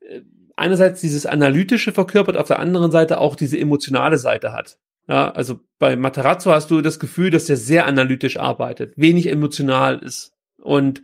äh, 0.01 0.20
einerseits 0.56 1.01
dieses 1.01 1.27
analytische 1.27 1.93
verkörpert, 1.93 2.36
auf 2.36 2.48
der 2.48 2.59
anderen 2.59 2.90
Seite 2.90 3.20
auch 3.20 3.36
diese 3.36 3.59
emotionale 3.59 4.19
Seite 4.19 4.52
hat. 4.52 4.78
Ja, 5.09 5.31
also 5.31 5.60
bei 5.78 5.97
Matarazzo 5.97 6.52
hast 6.52 6.70
du 6.70 6.82
das 6.82 6.98
Gefühl, 6.98 7.31
dass 7.31 7.48
er 7.48 7.56
sehr 7.56 7.86
analytisch 7.86 8.36
arbeitet, 8.36 8.93
wenig 8.97 9.28
emotional 9.28 9.98
ist. 9.98 10.35
Und 10.60 11.02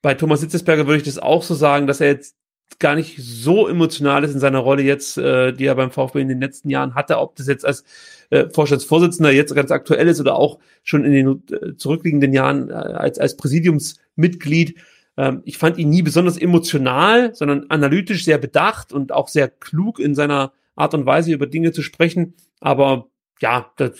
bei 0.00 0.14
Thomas 0.14 0.40
Sitzesberger 0.40 0.86
würde 0.86 0.98
ich 0.98 1.02
das 1.02 1.18
auch 1.18 1.42
so 1.42 1.54
sagen, 1.54 1.86
dass 1.86 2.00
er 2.00 2.08
jetzt 2.08 2.36
gar 2.78 2.94
nicht 2.94 3.16
so 3.18 3.68
emotional 3.68 4.24
ist 4.24 4.34
in 4.34 4.40
seiner 4.40 4.58
Rolle 4.58 4.82
jetzt, 4.82 5.18
äh, 5.18 5.52
die 5.52 5.66
er 5.66 5.74
beim 5.74 5.90
VfB 5.90 6.20
in 6.20 6.28
den 6.28 6.40
letzten 6.40 6.70
Jahren 6.70 6.94
hatte, 6.94 7.18
ob 7.18 7.36
das 7.36 7.46
jetzt 7.46 7.64
als 7.64 7.84
äh, 8.30 8.48
Vorstandsvorsitzender 8.48 9.30
jetzt 9.30 9.54
ganz 9.54 9.70
aktuell 9.70 10.08
ist 10.08 10.20
oder 10.20 10.36
auch 10.36 10.58
schon 10.82 11.04
in 11.04 11.12
den 11.12 11.42
äh, 11.50 11.76
zurückliegenden 11.76 12.32
Jahren 12.32 12.70
äh, 12.70 12.72
als, 12.72 13.18
als 13.18 13.36
Präsidiumsmitglied. 13.36 14.78
Ähm, 15.16 15.42
ich 15.44 15.58
fand 15.58 15.78
ihn 15.78 15.90
nie 15.90 16.02
besonders 16.02 16.38
emotional, 16.38 17.34
sondern 17.34 17.66
analytisch 17.68 18.24
sehr 18.24 18.38
bedacht 18.38 18.92
und 18.92 19.12
auch 19.12 19.28
sehr 19.28 19.48
klug 19.48 19.98
in 19.98 20.14
seiner 20.14 20.52
Art 20.74 20.94
und 20.94 21.06
Weise 21.06 21.32
über 21.32 21.46
Dinge 21.46 21.72
zu 21.72 21.82
sprechen. 21.82 22.34
Aber 22.60 23.08
ja, 23.40 23.70
das 23.76 23.92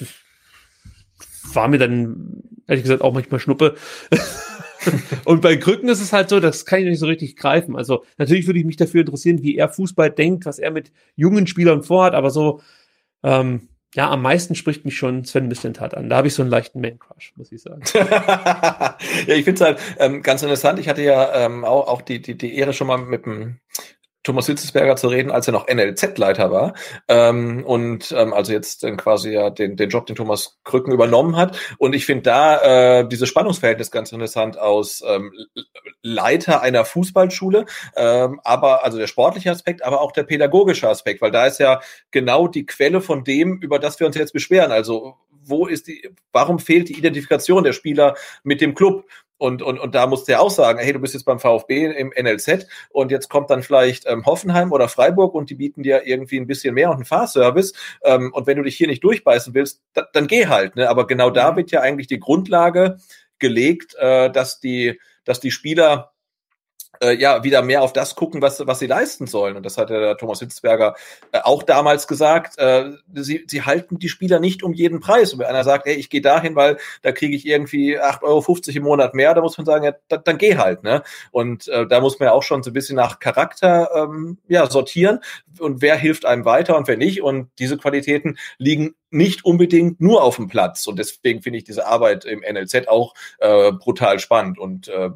war 1.52 1.68
mir 1.68 1.78
dann 1.78 2.42
ehrlich 2.66 2.84
gesagt 2.84 3.02
auch 3.02 3.12
manchmal 3.12 3.40
Schnuppe. 3.40 3.76
und 5.24 5.42
bei 5.42 5.56
Krücken 5.56 5.88
ist 5.88 6.00
es 6.00 6.12
halt 6.12 6.28
so, 6.28 6.40
das 6.40 6.64
kann 6.64 6.80
ich 6.80 6.86
nicht 6.86 6.98
so 6.98 7.06
richtig 7.06 7.36
greifen. 7.36 7.76
Also 7.76 8.04
natürlich 8.18 8.46
würde 8.46 8.58
ich 8.58 8.64
mich 8.64 8.76
dafür 8.76 9.00
interessieren, 9.00 9.42
wie 9.42 9.56
er 9.56 9.68
Fußball 9.68 10.10
denkt, 10.10 10.46
was 10.46 10.58
er 10.58 10.70
mit 10.70 10.92
jungen 11.16 11.46
Spielern 11.46 11.82
vorhat, 11.82 12.14
aber 12.14 12.30
so, 12.30 12.60
ähm, 13.22 13.68
ja, 13.94 14.10
am 14.10 14.22
meisten 14.22 14.54
spricht 14.54 14.86
mich 14.86 14.96
schon 14.96 15.24
Sven 15.24 15.48
Mislintat 15.48 15.94
an. 15.94 16.08
Da 16.08 16.16
habe 16.16 16.26
ich 16.26 16.34
so 16.34 16.42
einen 16.42 16.50
leichten 16.50 16.80
Man-Crush, 16.80 17.34
muss 17.36 17.52
ich 17.52 17.60
sagen. 17.60 17.82
ja, 17.94 18.96
ich 19.26 19.44
finde 19.44 19.52
es 19.52 19.60
halt 19.60 19.78
ähm, 19.98 20.22
ganz 20.22 20.42
interessant. 20.42 20.78
Ich 20.78 20.88
hatte 20.88 21.02
ja 21.02 21.44
ähm, 21.44 21.64
auch, 21.64 21.88
auch 21.88 22.00
die, 22.00 22.22
die, 22.22 22.34
die 22.36 22.56
Ehre 22.56 22.72
schon 22.72 22.86
mal 22.86 22.96
mit 22.96 23.26
dem 23.26 23.58
Thomas 24.22 24.46
Hitzesberger 24.46 24.96
zu 24.96 25.08
reden, 25.08 25.30
als 25.30 25.48
er 25.48 25.52
noch 25.52 25.66
NLZ-Leiter 25.66 26.50
war 26.50 26.74
ähm, 27.08 27.64
und 27.64 28.12
ähm, 28.16 28.32
also 28.32 28.52
jetzt 28.52 28.84
dann 28.84 28.96
quasi 28.96 29.32
ja 29.32 29.50
den, 29.50 29.76
den 29.76 29.90
Job, 29.90 30.06
den 30.06 30.16
Thomas 30.16 30.58
Krücken 30.64 30.92
übernommen 30.92 31.36
hat. 31.36 31.58
Und 31.78 31.94
ich 31.94 32.06
finde 32.06 32.22
da 32.22 33.00
äh, 33.00 33.08
dieses 33.08 33.28
Spannungsverhältnis 33.28 33.90
ganz 33.90 34.12
interessant 34.12 34.58
aus 34.58 35.02
ähm, 35.06 35.32
Leiter 36.02 36.62
einer 36.62 36.84
Fußballschule, 36.84 37.66
ähm, 37.96 38.40
aber 38.44 38.84
also 38.84 38.98
der 38.98 39.06
sportliche 39.06 39.50
Aspekt, 39.50 39.84
aber 39.84 40.00
auch 40.00 40.12
der 40.12 40.24
pädagogische 40.24 40.88
Aspekt, 40.88 41.20
weil 41.20 41.30
da 41.30 41.46
ist 41.46 41.58
ja 41.58 41.80
genau 42.10 42.48
die 42.48 42.66
Quelle 42.66 43.00
von 43.00 43.24
dem, 43.24 43.58
über 43.60 43.78
das 43.78 43.98
wir 43.98 44.06
uns 44.06 44.16
jetzt 44.16 44.32
beschweren. 44.32 44.72
Also 44.72 45.16
wo 45.44 45.66
ist 45.66 45.88
die, 45.88 46.08
warum 46.32 46.58
fehlt 46.58 46.88
die 46.88 46.98
Identifikation 46.98 47.64
der 47.64 47.72
Spieler 47.72 48.14
mit 48.44 48.60
dem 48.60 48.74
Club? 48.74 49.04
Und, 49.42 49.60
und, 49.60 49.80
und 49.80 49.96
da 49.96 50.06
musst 50.06 50.28
du 50.28 50.32
ja 50.32 50.38
auch 50.38 50.52
sagen, 50.52 50.78
hey, 50.78 50.92
du 50.92 51.00
bist 51.00 51.14
jetzt 51.14 51.24
beim 51.24 51.40
VfB 51.40 51.86
im 51.86 52.12
NLZ 52.16 52.64
und 52.90 53.10
jetzt 53.10 53.28
kommt 53.28 53.50
dann 53.50 53.64
vielleicht 53.64 54.06
ähm, 54.06 54.24
Hoffenheim 54.24 54.70
oder 54.70 54.86
Freiburg 54.86 55.34
und 55.34 55.50
die 55.50 55.56
bieten 55.56 55.82
dir 55.82 56.06
irgendwie 56.06 56.38
ein 56.38 56.46
bisschen 56.46 56.74
mehr 56.74 56.90
und 56.90 56.94
einen 56.94 57.04
Fahrservice. 57.04 57.72
Ähm, 58.04 58.32
und 58.32 58.46
wenn 58.46 58.56
du 58.56 58.62
dich 58.62 58.76
hier 58.76 58.86
nicht 58.86 59.02
durchbeißen 59.02 59.52
willst, 59.52 59.82
da, 59.94 60.06
dann 60.12 60.28
geh 60.28 60.46
halt. 60.46 60.76
Ne? 60.76 60.88
Aber 60.88 61.08
genau 61.08 61.28
da 61.28 61.50
mhm. 61.50 61.56
wird 61.56 61.72
ja 61.72 61.80
eigentlich 61.80 62.06
die 62.06 62.20
Grundlage 62.20 62.98
gelegt, 63.40 63.96
äh, 63.98 64.30
dass 64.30 64.60
die, 64.60 65.00
dass 65.24 65.40
die 65.40 65.50
Spieler 65.50 66.11
äh, 67.02 67.14
ja 67.14 67.44
wieder 67.44 67.62
mehr 67.62 67.82
auf 67.82 67.92
das 67.92 68.14
gucken, 68.14 68.40
was, 68.40 68.66
was 68.66 68.78
sie 68.78 68.86
leisten 68.86 69.26
sollen. 69.26 69.56
Und 69.56 69.66
das 69.66 69.76
hat 69.76 69.90
der 69.90 70.16
Thomas 70.16 70.38
Hitzberger 70.40 70.94
äh, 71.32 71.40
auch 71.42 71.62
damals 71.62 72.06
gesagt. 72.06 72.58
Äh, 72.58 72.92
sie, 73.14 73.44
sie 73.46 73.62
halten 73.62 73.98
die 73.98 74.08
Spieler 74.08 74.40
nicht 74.40 74.62
um 74.62 74.72
jeden 74.72 75.00
Preis. 75.00 75.32
Und 75.32 75.40
wenn 75.40 75.46
einer 75.46 75.64
sagt, 75.64 75.86
hey, 75.86 75.94
ich 75.94 76.10
gehe 76.10 76.20
dahin, 76.20 76.56
weil 76.56 76.78
da 77.02 77.12
kriege 77.12 77.36
ich 77.36 77.46
irgendwie 77.46 77.98
8,50 77.98 78.22
Euro 78.22 78.56
im 78.74 78.82
Monat 78.84 79.14
mehr, 79.14 79.34
da 79.34 79.40
muss 79.40 79.58
man 79.58 79.66
sagen, 79.66 79.84
ja, 79.84 79.92
da, 80.08 80.16
dann 80.16 80.38
geh 80.38 80.56
halt. 80.56 80.82
Ne? 80.82 81.02
Und 81.30 81.68
äh, 81.68 81.86
da 81.86 82.00
muss 82.00 82.18
man 82.18 82.26
ja 82.28 82.32
auch 82.32 82.42
schon 82.42 82.62
so 82.62 82.70
ein 82.70 82.74
bisschen 82.74 82.96
nach 82.96 83.18
Charakter 83.18 83.90
ähm, 83.94 84.38
ja, 84.48 84.70
sortieren 84.70 85.20
und 85.58 85.82
wer 85.82 85.96
hilft 85.96 86.24
einem 86.24 86.44
weiter 86.44 86.76
und 86.76 86.88
wer 86.88 86.96
nicht. 86.96 87.22
Und 87.22 87.50
diese 87.58 87.76
Qualitäten 87.76 88.38
liegen 88.58 88.94
nicht 89.10 89.44
unbedingt 89.44 90.00
nur 90.00 90.22
auf 90.22 90.36
dem 90.36 90.48
Platz. 90.48 90.86
Und 90.86 90.98
deswegen 90.98 91.42
finde 91.42 91.58
ich 91.58 91.64
diese 91.64 91.86
Arbeit 91.86 92.24
im 92.24 92.40
NLZ 92.40 92.88
auch 92.88 93.14
äh, 93.38 93.72
brutal 93.72 94.18
spannend. 94.18 94.58
Und 94.58 94.88
äh, 94.88 95.10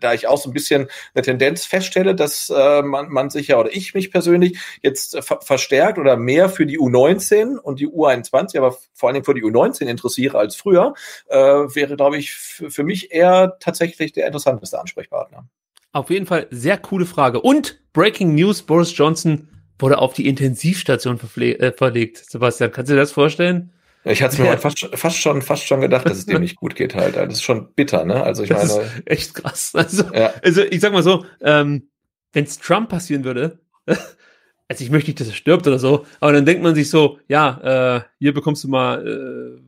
da 0.00 0.14
ich 0.14 0.26
auch 0.26 0.38
so 0.38 0.50
ein 0.50 0.52
bisschen 0.52 0.88
eine 1.14 1.22
Tendenz 1.22 1.64
feststelle, 1.64 2.14
dass 2.14 2.50
äh, 2.54 2.82
man, 2.82 3.08
man 3.08 3.30
sich 3.30 3.48
ja 3.48 3.58
oder 3.58 3.74
ich 3.74 3.94
mich 3.94 4.10
persönlich 4.10 4.58
jetzt 4.82 5.14
äh, 5.14 5.22
ver 5.22 5.40
verstärkt 5.40 5.98
oder 5.98 6.16
mehr 6.16 6.48
für 6.48 6.66
die 6.66 6.78
U19 6.78 7.56
und 7.56 7.80
die 7.80 7.88
U21, 7.88 8.58
aber 8.58 8.76
vor 8.94 9.08
allen 9.08 9.14
Dingen 9.14 9.24
für 9.24 9.34
die 9.34 9.44
U19 9.44 9.86
interessiere 9.86 10.38
als 10.38 10.56
früher, 10.56 10.94
äh, 11.28 11.36
wäre, 11.38 11.96
glaube 11.96 12.18
ich, 12.18 12.32
für 12.32 12.84
mich 12.84 13.12
eher 13.12 13.56
tatsächlich 13.60 14.12
der 14.12 14.26
interessanteste 14.26 14.80
Ansprechpartner. 14.80 15.48
Auf 15.92 16.10
jeden 16.10 16.26
Fall 16.26 16.46
sehr 16.50 16.78
coole 16.78 17.06
Frage. 17.06 17.40
Und 17.40 17.80
Breaking 17.92 18.34
News, 18.34 18.62
Boris 18.62 18.96
Johnson 18.96 19.48
wurde 19.78 19.98
auf 19.98 20.12
die 20.12 20.28
Intensivstation 20.28 21.18
äh, 21.36 21.72
verlegt. 21.72 22.18
Sebastian, 22.18 22.72
kannst 22.72 22.90
du 22.90 22.94
dir 22.94 23.00
das 23.00 23.12
vorstellen? 23.12 23.72
Ich 24.08 24.22
hatte 24.22 24.34
es 24.34 24.38
mir 24.38 24.46
ja. 24.46 24.56
fast, 24.56 24.88
fast, 24.94 25.16
schon, 25.16 25.42
fast 25.42 25.66
schon 25.66 25.80
gedacht, 25.80 26.06
dass 26.06 26.18
es 26.18 26.26
dem 26.26 26.40
nicht 26.40 26.56
gut 26.56 26.74
geht 26.74 26.94
halt. 26.94 27.16
Das 27.16 27.34
ist 27.34 27.42
schon 27.42 27.72
bitter, 27.74 28.04
ne? 28.04 28.22
Also 28.22 28.42
ich 28.42 28.48
das 28.48 28.76
meine. 28.76 28.82
Ist 28.82 29.02
echt 29.06 29.34
krass. 29.34 29.72
Also, 29.74 30.04
ja. 30.14 30.32
also 30.42 30.62
ich 30.62 30.80
sag 30.80 30.92
mal 30.92 31.02
so, 31.02 31.24
ähm, 31.40 31.88
wenn 32.32 32.44
es 32.44 32.58
Trump 32.58 32.88
passieren 32.88 33.24
würde, 33.24 33.58
also 33.86 34.84
ich 34.84 34.90
möchte 34.90 35.10
nicht, 35.10 35.20
dass 35.20 35.28
er 35.28 35.34
stirbt 35.34 35.66
oder 35.66 35.78
so, 35.78 36.06
aber 36.20 36.32
dann 36.32 36.46
denkt 36.46 36.62
man 36.62 36.74
sich 36.74 36.90
so, 36.90 37.18
ja, 37.28 37.96
äh, 37.96 38.00
hier 38.18 38.34
bekommst 38.34 38.64
du 38.64 38.68
mal 38.68 39.06
äh, 39.06 39.60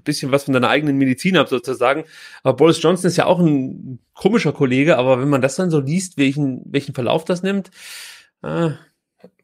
ein 0.00 0.02
bisschen 0.02 0.32
was 0.32 0.44
von 0.44 0.54
deiner 0.54 0.68
eigenen 0.68 0.96
Medizin 0.96 1.36
ab, 1.36 1.48
sozusagen. 1.48 2.04
Aber 2.42 2.56
Boris 2.56 2.82
Johnson 2.82 3.08
ist 3.08 3.16
ja 3.16 3.26
auch 3.26 3.38
ein 3.38 3.98
komischer 4.14 4.52
Kollege, 4.52 4.98
aber 4.98 5.20
wenn 5.20 5.28
man 5.28 5.42
das 5.42 5.56
dann 5.56 5.70
so 5.70 5.80
liest, 5.80 6.16
welchen, 6.16 6.62
welchen 6.64 6.94
Verlauf 6.94 7.24
das 7.24 7.42
nimmt, 7.42 7.70
äh, 8.42 8.70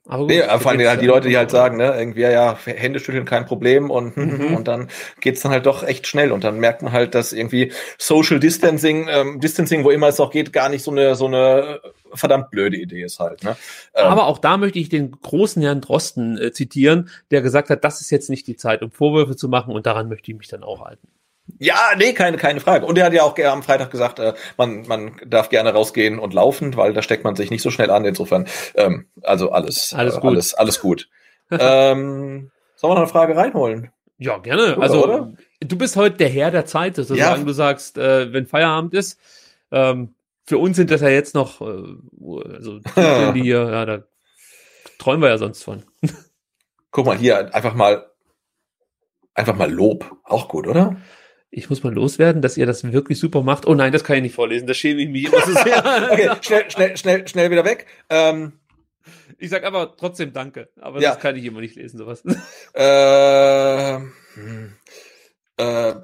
aber 0.08 0.22
gut, 0.22 0.28
nee, 0.28 0.42
vor 0.58 0.70
allem 0.70 0.86
halt 0.86 1.02
die 1.02 1.06
Leute, 1.06 1.28
die 1.28 1.36
halt 1.36 1.50
sagen, 1.50 1.78
ne, 1.78 1.94
irgendwie, 1.98 2.20
ja, 2.20 2.56
Hände 2.64 3.00
schütteln 3.00 3.24
kein 3.24 3.44
Problem 3.44 3.90
und, 3.90 4.16
mhm. 4.16 4.54
und 4.54 4.68
dann 4.68 4.88
geht's 5.20 5.42
dann 5.42 5.50
halt 5.50 5.66
doch 5.66 5.82
echt 5.82 6.06
schnell 6.06 6.30
und 6.30 6.44
dann 6.44 6.60
merkt 6.60 6.82
man 6.82 6.92
halt, 6.92 7.14
dass 7.14 7.32
irgendwie 7.32 7.72
Social 7.98 8.38
Distancing, 8.38 9.08
ähm, 9.10 9.40
Distancing, 9.40 9.84
wo 9.84 9.90
immer 9.90 10.08
es 10.08 10.20
auch 10.20 10.30
geht, 10.30 10.52
gar 10.52 10.68
nicht 10.68 10.84
so 10.84 10.92
eine, 10.92 11.16
so 11.16 11.26
eine 11.26 11.80
verdammt 12.14 12.50
blöde 12.50 12.76
Idee 12.76 13.02
ist 13.02 13.18
halt. 13.18 13.42
Ne? 13.42 13.56
Ähm, 13.94 14.06
Aber 14.06 14.26
auch 14.26 14.38
da 14.38 14.56
möchte 14.56 14.78
ich 14.78 14.88
den 14.88 15.10
großen 15.10 15.60
Herrn 15.62 15.80
Drosten 15.80 16.38
äh, 16.38 16.52
zitieren, 16.52 17.10
der 17.30 17.42
gesagt 17.42 17.70
hat, 17.70 17.84
das 17.84 18.00
ist 18.00 18.10
jetzt 18.10 18.30
nicht 18.30 18.46
die 18.46 18.56
Zeit, 18.56 18.82
um 18.82 18.90
Vorwürfe 18.90 19.36
zu 19.36 19.48
machen 19.48 19.74
und 19.74 19.86
daran 19.86 20.08
möchte 20.08 20.30
ich 20.30 20.38
mich 20.38 20.48
dann 20.48 20.62
auch 20.62 20.84
halten. 20.84 21.08
Ja, 21.58 21.76
nee, 21.96 22.12
keine, 22.12 22.36
keine 22.36 22.60
Frage. 22.60 22.86
Und 22.86 22.98
er 22.98 23.06
hat 23.06 23.12
ja 23.12 23.22
auch 23.22 23.38
am 23.38 23.62
Freitag 23.62 23.90
gesagt, 23.90 24.18
äh, 24.18 24.34
man, 24.56 24.86
man 24.86 25.20
darf 25.26 25.48
gerne 25.48 25.72
rausgehen 25.72 26.18
und 26.18 26.34
laufen, 26.34 26.76
weil 26.76 26.92
da 26.92 27.02
steckt 27.02 27.24
man 27.24 27.36
sich 27.36 27.50
nicht 27.50 27.62
so 27.62 27.70
schnell 27.70 27.90
an. 27.90 28.04
Insofern, 28.04 28.46
ähm, 28.74 29.06
also 29.22 29.50
alles, 29.50 29.94
alles 29.94 30.16
äh, 30.16 30.20
gut. 30.20 30.30
Alles, 30.30 30.54
alles 30.54 30.80
gut. 30.80 31.08
ähm, 31.50 32.50
sollen 32.74 32.90
wir 32.90 32.94
noch 32.94 33.02
eine 33.02 33.06
Frage 33.06 33.36
reinholen? 33.36 33.90
Ja, 34.18 34.38
gerne. 34.38 34.76
Oder, 34.76 34.82
also, 34.82 35.04
oder? 35.04 35.32
du 35.60 35.78
bist 35.78 35.96
heute 35.96 36.16
der 36.16 36.28
Herr 36.28 36.50
der 36.50 36.66
Zeit, 36.66 36.96
sozusagen. 36.96 37.40
Ja. 37.40 37.46
Du 37.46 37.52
sagst, 37.52 37.98
äh, 37.98 38.32
wenn 38.32 38.46
Feierabend 38.46 38.94
ist, 38.94 39.18
ähm, 39.70 40.14
für 40.44 40.58
uns 40.58 40.76
sind 40.76 40.90
das 40.90 41.00
ja 41.00 41.08
jetzt 41.08 41.34
noch, 41.34 41.60
äh, 41.60 42.54
also, 42.54 42.78
die 43.34 43.42
hier, 43.42 43.70
ja, 43.70 43.84
da 43.84 44.02
träumen 44.98 45.22
wir 45.22 45.28
ja 45.28 45.38
sonst 45.38 45.62
von. 45.62 45.84
Guck 46.90 47.06
mal 47.06 47.18
hier, 47.18 47.54
einfach 47.54 47.74
mal, 47.74 48.10
einfach 49.34 49.56
mal 49.56 49.70
Lob. 49.70 50.16
Auch 50.24 50.48
gut, 50.48 50.66
oder? 50.66 50.96
Ich 51.50 51.70
muss 51.70 51.82
mal 51.82 51.92
loswerden, 51.92 52.42
dass 52.42 52.56
ihr 52.56 52.66
das 52.66 52.90
wirklich 52.92 53.18
super 53.18 53.42
macht. 53.42 53.66
Oh 53.66 53.74
nein, 53.74 53.92
das 53.92 54.04
kann 54.04 54.16
ich 54.16 54.22
nicht 54.22 54.34
vorlesen, 54.34 54.66
das 54.66 54.76
schäme 54.76 55.00
ich 55.02 55.08
mich 55.08 55.26
immer 55.26 55.40
so 55.40 55.52
sehr. 55.52 56.08
okay, 56.12 56.30
schnell, 56.42 56.70
schnell, 56.70 56.96
schnell, 56.96 57.28
schnell 57.28 57.50
wieder 57.50 57.64
weg. 57.64 57.86
Ähm, 58.10 58.52
ich 59.38 59.50
sag 59.50 59.64
aber 59.64 59.96
trotzdem 59.96 60.32
Danke, 60.32 60.68
aber 60.80 61.00
ja. 61.00 61.10
das 61.10 61.20
kann 61.20 61.36
ich 61.36 61.44
immer 61.44 61.60
nicht 61.60 61.76
lesen, 61.76 61.98
sowas. 61.98 62.22
Äh. 62.74 63.96
Äh, 65.58 65.94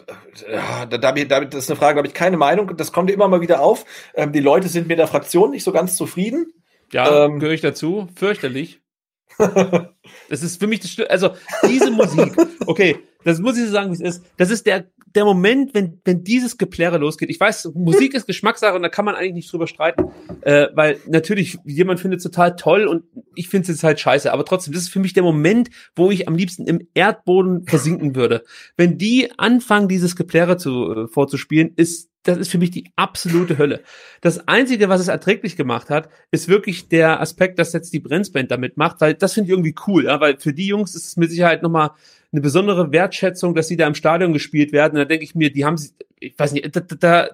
ja, 0.51 0.87
da, 0.87 0.97
da, 0.97 1.13
das 1.13 1.65
ist 1.65 1.71
eine 1.71 1.79
Frage, 1.79 1.97
da 1.97 1.99
habe 1.99 2.09
ich 2.09 2.15
keine 2.15 2.39
Meinung. 2.39 2.75
Das 2.77 2.91
kommt 2.91 3.11
immer 3.11 3.29
mal 3.29 3.43
wieder 3.43 3.61
auf. 3.61 3.85
Ähm, 4.15 4.33
die 4.33 4.41
Leute 4.41 4.69
sind 4.69 4.89
mit 4.89 4.99
der 4.99 5.07
Fraktion 5.07 5.51
nicht 5.51 5.63
so 5.65 5.73
ganz 5.73 5.95
zufrieden. 5.97 6.55
Ja, 6.91 7.27
ähm, 7.27 7.39
gehöre 7.39 7.53
ich 7.55 7.61
dazu. 7.61 8.09
Fürchterlich. 8.17 8.81
das 9.39 10.43
ist 10.43 10.59
für 10.59 10.67
mich 10.67 10.81
das 10.81 11.07
Also, 11.07 11.31
diese 11.69 11.91
Musik, 11.91 12.35
okay, 12.67 12.99
das 13.25 13.41
muss 13.41 13.59
ich 13.59 13.67
so 13.67 13.73
sagen, 13.73 13.91
wie 13.91 13.95
es 13.95 14.17
ist. 14.17 14.25
Das 14.37 14.51
ist 14.51 14.67
der 14.67 14.91
der 15.15 15.25
Moment, 15.25 15.75
wenn, 15.75 16.01
wenn 16.05 16.25
dieses 16.25 16.59
Geplärre 16.59 16.99
losgeht, 16.99 17.31
ich 17.31 17.39
weiß, 17.39 17.73
Musik 17.75 18.15
ist 18.15 18.27
Geschmackssache 18.27 18.75
und 18.75 18.83
da 18.83 18.89
kann 18.89 19.05
man 19.05 19.15
eigentlich 19.15 19.35
nicht 19.35 19.53
drüber 19.53 19.67
streiten, 19.67 20.11
äh, 20.43 20.69
weil 20.75 20.99
natürlich 21.07 21.59
jemand 21.65 22.01
findet 22.01 22.19
es 22.19 22.25
total 22.25 22.57
toll 22.57 22.87
und 22.87 23.05
ich 23.35 23.49
finde 23.49 23.63
es 23.63 23.69
jetzt 23.69 23.85
halt 23.85 24.01
scheiße, 24.01 24.33
aber 24.33 24.45
trotzdem, 24.45 24.75
das 24.75 24.85
ist 24.85 24.89
für 24.91 25.01
mich 25.01 25.13
der 25.13 25.23
Moment, 25.23 25.71
wo 25.95 26.11
ich 26.11 26.29
am 26.29 26.37
liebsten 26.37 26.67
im 26.67 26.87
Erdboden 26.95 27.65
versinken 27.67 28.15
würde. 28.15 28.45
Wenn 28.77 28.99
die 28.99 29.31
anfangen, 29.39 29.89
dieses 29.89 30.17
Geplärre 30.17 30.57
zu, 30.57 30.93
äh, 30.93 31.09
vorzuspielen, 31.09 31.73
ist 31.77 32.09
das 32.25 32.39
ist 32.39 32.51
für 32.51 32.59
mich 32.59 32.71
die 32.71 32.93
absolute 32.97 33.59
Hölle. 33.59 33.83
Das 34.21 34.47
Einzige, 34.47 34.89
was 34.89 35.01
es 35.01 35.09
erträglich 35.09 35.57
gemacht 35.57 35.91
hat, 35.91 36.09
ist 36.31 36.49
wirklich 36.49 36.89
der 36.89 37.21
Aspekt, 37.21 37.59
dass 37.59 37.73
jetzt 37.73 37.93
die 37.93 38.01
Brenzband 38.01 38.51
damit 38.51 38.77
macht, 38.77 39.01
weil 39.01 39.15
das 39.15 39.35
finde 39.35 39.49
ich 39.49 39.51
irgendwie 39.51 39.75
cool, 39.87 40.05
ja, 40.05 40.21
weil 40.21 40.39
für 40.39 40.53
die 40.53 40.67
Jungs 40.69 40.95
ist 40.95 41.07
es 41.07 41.17
mit 41.17 41.31
Sicherheit 41.31 41.63
nochmal 41.63 41.91
eine 42.33 42.41
besondere 42.41 42.93
Wertschätzung, 42.93 43.55
dass 43.55 43.69
sie 43.69 43.77
da 43.77 43.87
im 43.87 43.95
Stadion 43.95 44.33
gespielt 44.33 44.73
werden. 44.73 44.95
Und 44.95 44.99
da 44.99 45.05
denke 45.05 45.25
ich 45.25 45.35
mir, 45.35 45.53
die 45.53 45.65
haben 45.65 45.77
sie, 45.77 45.91
ich 46.19 46.39
weiß 46.39 46.53
nicht, 46.53 46.75
da, 46.75 46.81
da, 46.81 47.29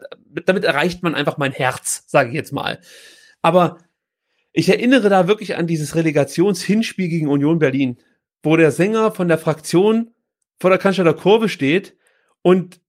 damit 0.45 0.65
erreicht 0.65 1.03
man 1.03 1.15
einfach 1.15 1.39
mein 1.39 1.53
Herz, 1.53 2.05
sage 2.07 2.31
ich 2.31 2.35
jetzt 2.35 2.53
mal. 2.53 2.81
Aber 3.43 3.79
ich 4.53 4.69
erinnere 4.69 5.09
da 5.09 5.29
wirklich 5.29 5.57
an 5.57 5.67
dieses 5.67 5.95
Relegationshinspiel 5.95 7.09
gegen 7.09 7.29
Union 7.29 7.59
Berlin, 7.59 7.99
wo 8.43 8.57
der 8.57 8.73
Sänger 8.73 9.13
von 9.13 9.29
der 9.29 9.39
Fraktion 9.39 10.11
vor 10.59 10.71
der 10.71 10.79
Cannstatter 10.79 11.15
Kurve 11.15 11.49
steht 11.49 11.97
und 12.43 12.81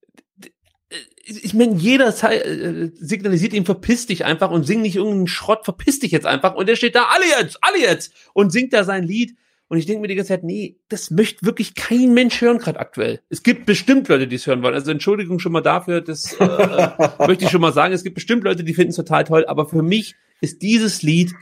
ich 1.30 1.54
meine, 1.54 1.76
jeder 1.76 2.08
äh, 2.24 2.90
signalisiert 2.96 3.54
ihm, 3.54 3.66
verpiss 3.66 4.08
dich 4.08 4.26
einfach 4.26 4.50
und 4.50 4.66
sing 4.66 4.82
nicht 4.82 4.96
irgendeinen 4.96 5.28
Schrott, 5.28 5.64
verpiss 5.64 6.00
dich 6.00 6.12
jetzt 6.12 6.26
einfach. 6.26 6.56
Und 6.56 6.68
der 6.68 6.76
steht 6.76 6.96
da, 6.96 7.10
alle 7.14 7.26
jetzt, 7.26 7.60
alle 7.62 7.80
jetzt 7.80 8.14
und 8.34 8.52
singt 8.52 8.74
da 8.74 8.84
sein 8.84 9.04
Lied. 9.04 9.38
Und 9.70 9.78
ich 9.78 9.86
denke 9.86 10.02
mir 10.02 10.08
die 10.08 10.16
ganze 10.16 10.30
Zeit, 10.30 10.44
nee, 10.44 10.78
das 10.90 11.12
möchte 11.12 11.46
wirklich 11.46 11.76
kein 11.76 12.14
Mensch 12.14 12.42
hören 12.42 12.58
gerade 12.58 12.80
aktuell. 12.80 13.22
Es 13.30 13.44
gibt 13.44 13.66
bestimmt 13.66 14.08
Leute, 14.10 14.28
die 14.28 14.36
es 14.36 14.48
hören 14.48 14.64
wollen. 14.64 14.74
Also 14.74 14.92
Entschuldigung 14.92 15.40
schon 15.40 15.52
mal 15.52 15.62
dafür, 15.62 16.02
das 16.02 16.34
äh, 16.34 16.90
möchte 17.28 17.46
ich 17.46 17.52
schon 17.52 17.62
mal 17.62 17.74
sagen. 17.74 17.94
Es 17.94 18.04
gibt 18.04 18.16
bestimmt 18.16 18.44
Leute, 18.44 18.64
die 18.64 18.74
finden 18.74 18.90
es 18.90 18.96
total 18.96 19.24
toll. 19.24 19.46
Aber 19.46 19.70
für 19.70 19.84
mich 19.84 20.16
ist 20.42 20.62
dieses 20.64 21.04
Lied 21.04 21.34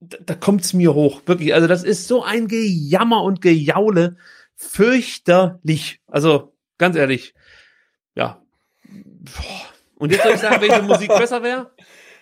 da, 0.00 0.18
da 0.24 0.34
kommt's 0.34 0.72
mir 0.72 0.94
hoch, 0.94 1.22
wirklich. 1.26 1.54
Also 1.54 1.66
das 1.66 1.82
ist 1.82 2.08
so 2.08 2.22
ein 2.22 2.48
Gejammer 2.48 3.22
und 3.22 3.40
Gejaule, 3.40 4.16
fürchterlich. 4.54 6.00
Also 6.06 6.54
ganz 6.78 6.96
ehrlich, 6.96 7.34
ja. 8.14 8.42
Und 9.96 10.12
jetzt 10.12 10.22
soll 10.22 10.34
ich 10.34 10.40
sagen, 10.40 10.60
welche 10.60 10.82
Musik 10.82 11.08
besser 11.08 11.42
wäre? 11.42 11.72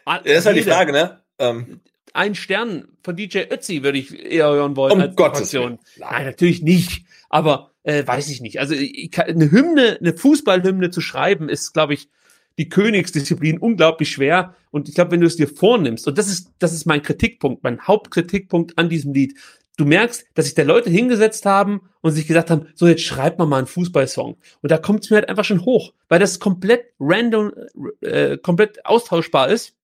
Das 0.07 0.23
ist 0.25 0.47
halt 0.47 0.57
die 0.57 0.63
Frage, 0.63 0.93
ne? 0.93 1.23
Ähm. 1.39 1.81
Ein 2.15 2.35
Stern 2.35 2.89
von 3.03 3.17
DJ 3.17 3.41
Ötzi 3.51 3.83
würde 3.83 3.99
ich 3.99 4.19
eher 4.19 4.49
hören 4.49 4.77
wollen 4.77 4.93
um 4.93 5.01
als 5.01 5.17
Gottes 5.17 5.53
Willen. 5.53 5.79
Nein, 5.99 6.25
natürlich 6.25 6.63
nicht. 6.63 7.05
Aber 7.29 7.73
äh, 7.83 8.07
weiß 8.07 8.31
ich 8.31 8.41
nicht. 8.41 8.61
Also 8.61 8.75
ich 8.75 9.11
kann, 9.11 9.27
eine 9.27 9.51
Hymne, 9.51 9.99
eine 10.01 10.17
Fußballhymne 10.17 10.91
zu 10.91 11.01
schreiben, 11.01 11.49
ist, 11.49 11.75
glaube 11.75 11.95
ich, 11.95 12.09
die 12.57 12.69
Königsdisziplin 12.69 13.59
unglaublich 13.59 14.11
schwer. 14.11 14.55
Und 14.71 14.89
ich 14.89 14.95
glaube, 14.95 15.11
wenn 15.11 15.21
du 15.21 15.27
es 15.27 15.37
dir 15.37 15.49
vornimmst, 15.49 16.07
und 16.07 16.17
das 16.17 16.29
ist, 16.29 16.53
das 16.59 16.73
ist 16.73 16.87
mein 16.87 17.03
Kritikpunkt, 17.03 17.63
mein 17.63 17.81
Hauptkritikpunkt 17.81 18.79
an 18.79 18.89
diesem 18.89 19.13
Lied. 19.13 19.35
Du 19.77 19.85
merkst, 19.85 20.27
dass 20.35 20.45
sich 20.45 20.55
da 20.55 20.63
Leute 20.63 20.89
hingesetzt 20.89 21.47
haben 21.47 21.81
und 22.01 22.13
sich 22.13 22.29
gesagt 22.29 22.51
haben, 22.51 22.69
so 22.77 22.87
jetzt 22.87 23.03
schreibt 23.03 23.41
man 23.41 23.49
mal 23.49 23.59
einen 23.59 23.67
Fußballsong. 23.67 24.37
Und 24.63 24.71
da 24.71 24.79
kommt 24.79 25.03
es 25.03 25.11
mir 25.11 25.17
halt 25.17 25.29
einfach 25.29 25.45
schon 25.45 25.65
hoch, 25.65 25.93
weil 26.09 26.21
das 26.21 26.39
komplett 26.39 26.85
random, 27.01 27.53
äh, 28.01 28.39
komplett 28.39 28.87
austauschbar 28.87 29.49
ist. 29.49 29.75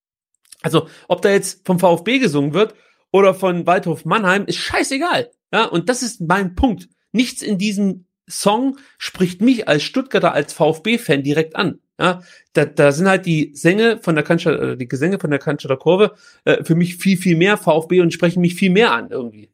Also, 0.62 0.88
ob 1.08 1.22
da 1.22 1.30
jetzt 1.30 1.66
vom 1.66 1.78
VfB 1.78 2.18
gesungen 2.18 2.54
wird 2.54 2.74
oder 3.12 3.34
von 3.34 3.66
Waldhof 3.66 4.04
Mannheim, 4.04 4.44
ist 4.46 4.58
scheißegal. 4.58 5.30
Ja, 5.52 5.64
und 5.64 5.88
das 5.88 6.02
ist 6.02 6.20
mein 6.20 6.54
Punkt. 6.54 6.88
Nichts 7.12 7.42
in 7.42 7.58
diesem 7.58 8.06
Song 8.28 8.78
spricht 8.98 9.40
mich 9.40 9.68
als 9.68 9.82
Stuttgarter, 9.82 10.32
als 10.32 10.52
VfB-Fan 10.52 11.22
direkt 11.22 11.56
an. 11.56 11.80
Ja, 11.98 12.22
da, 12.54 12.64
da 12.64 12.92
sind 12.92 13.08
halt 13.08 13.26
die 13.26 13.50
Sänge 13.54 13.98
von 13.98 14.14
der 14.14 14.24
Cannstatter, 14.24 14.70
äh, 14.70 14.76
die 14.76 14.88
Gesänge 14.88 15.18
von 15.18 15.30
der 15.30 15.38
Cannstatter 15.38 15.76
Kurve 15.76 16.14
äh, 16.44 16.64
für 16.64 16.74
mich 16.74 16.96
viel, 16.96 17.18
viel 17.18 17.36
mehr 17.36 17.58
VfB 17.58 18.00
und 18.00 18.14
sprechen 18.14 18.40
mich 18.40 18.54
viel 18.54 18.70
mehr 18.70 18.92
an 18.92 19.10
irgendwie. 19.10 19.50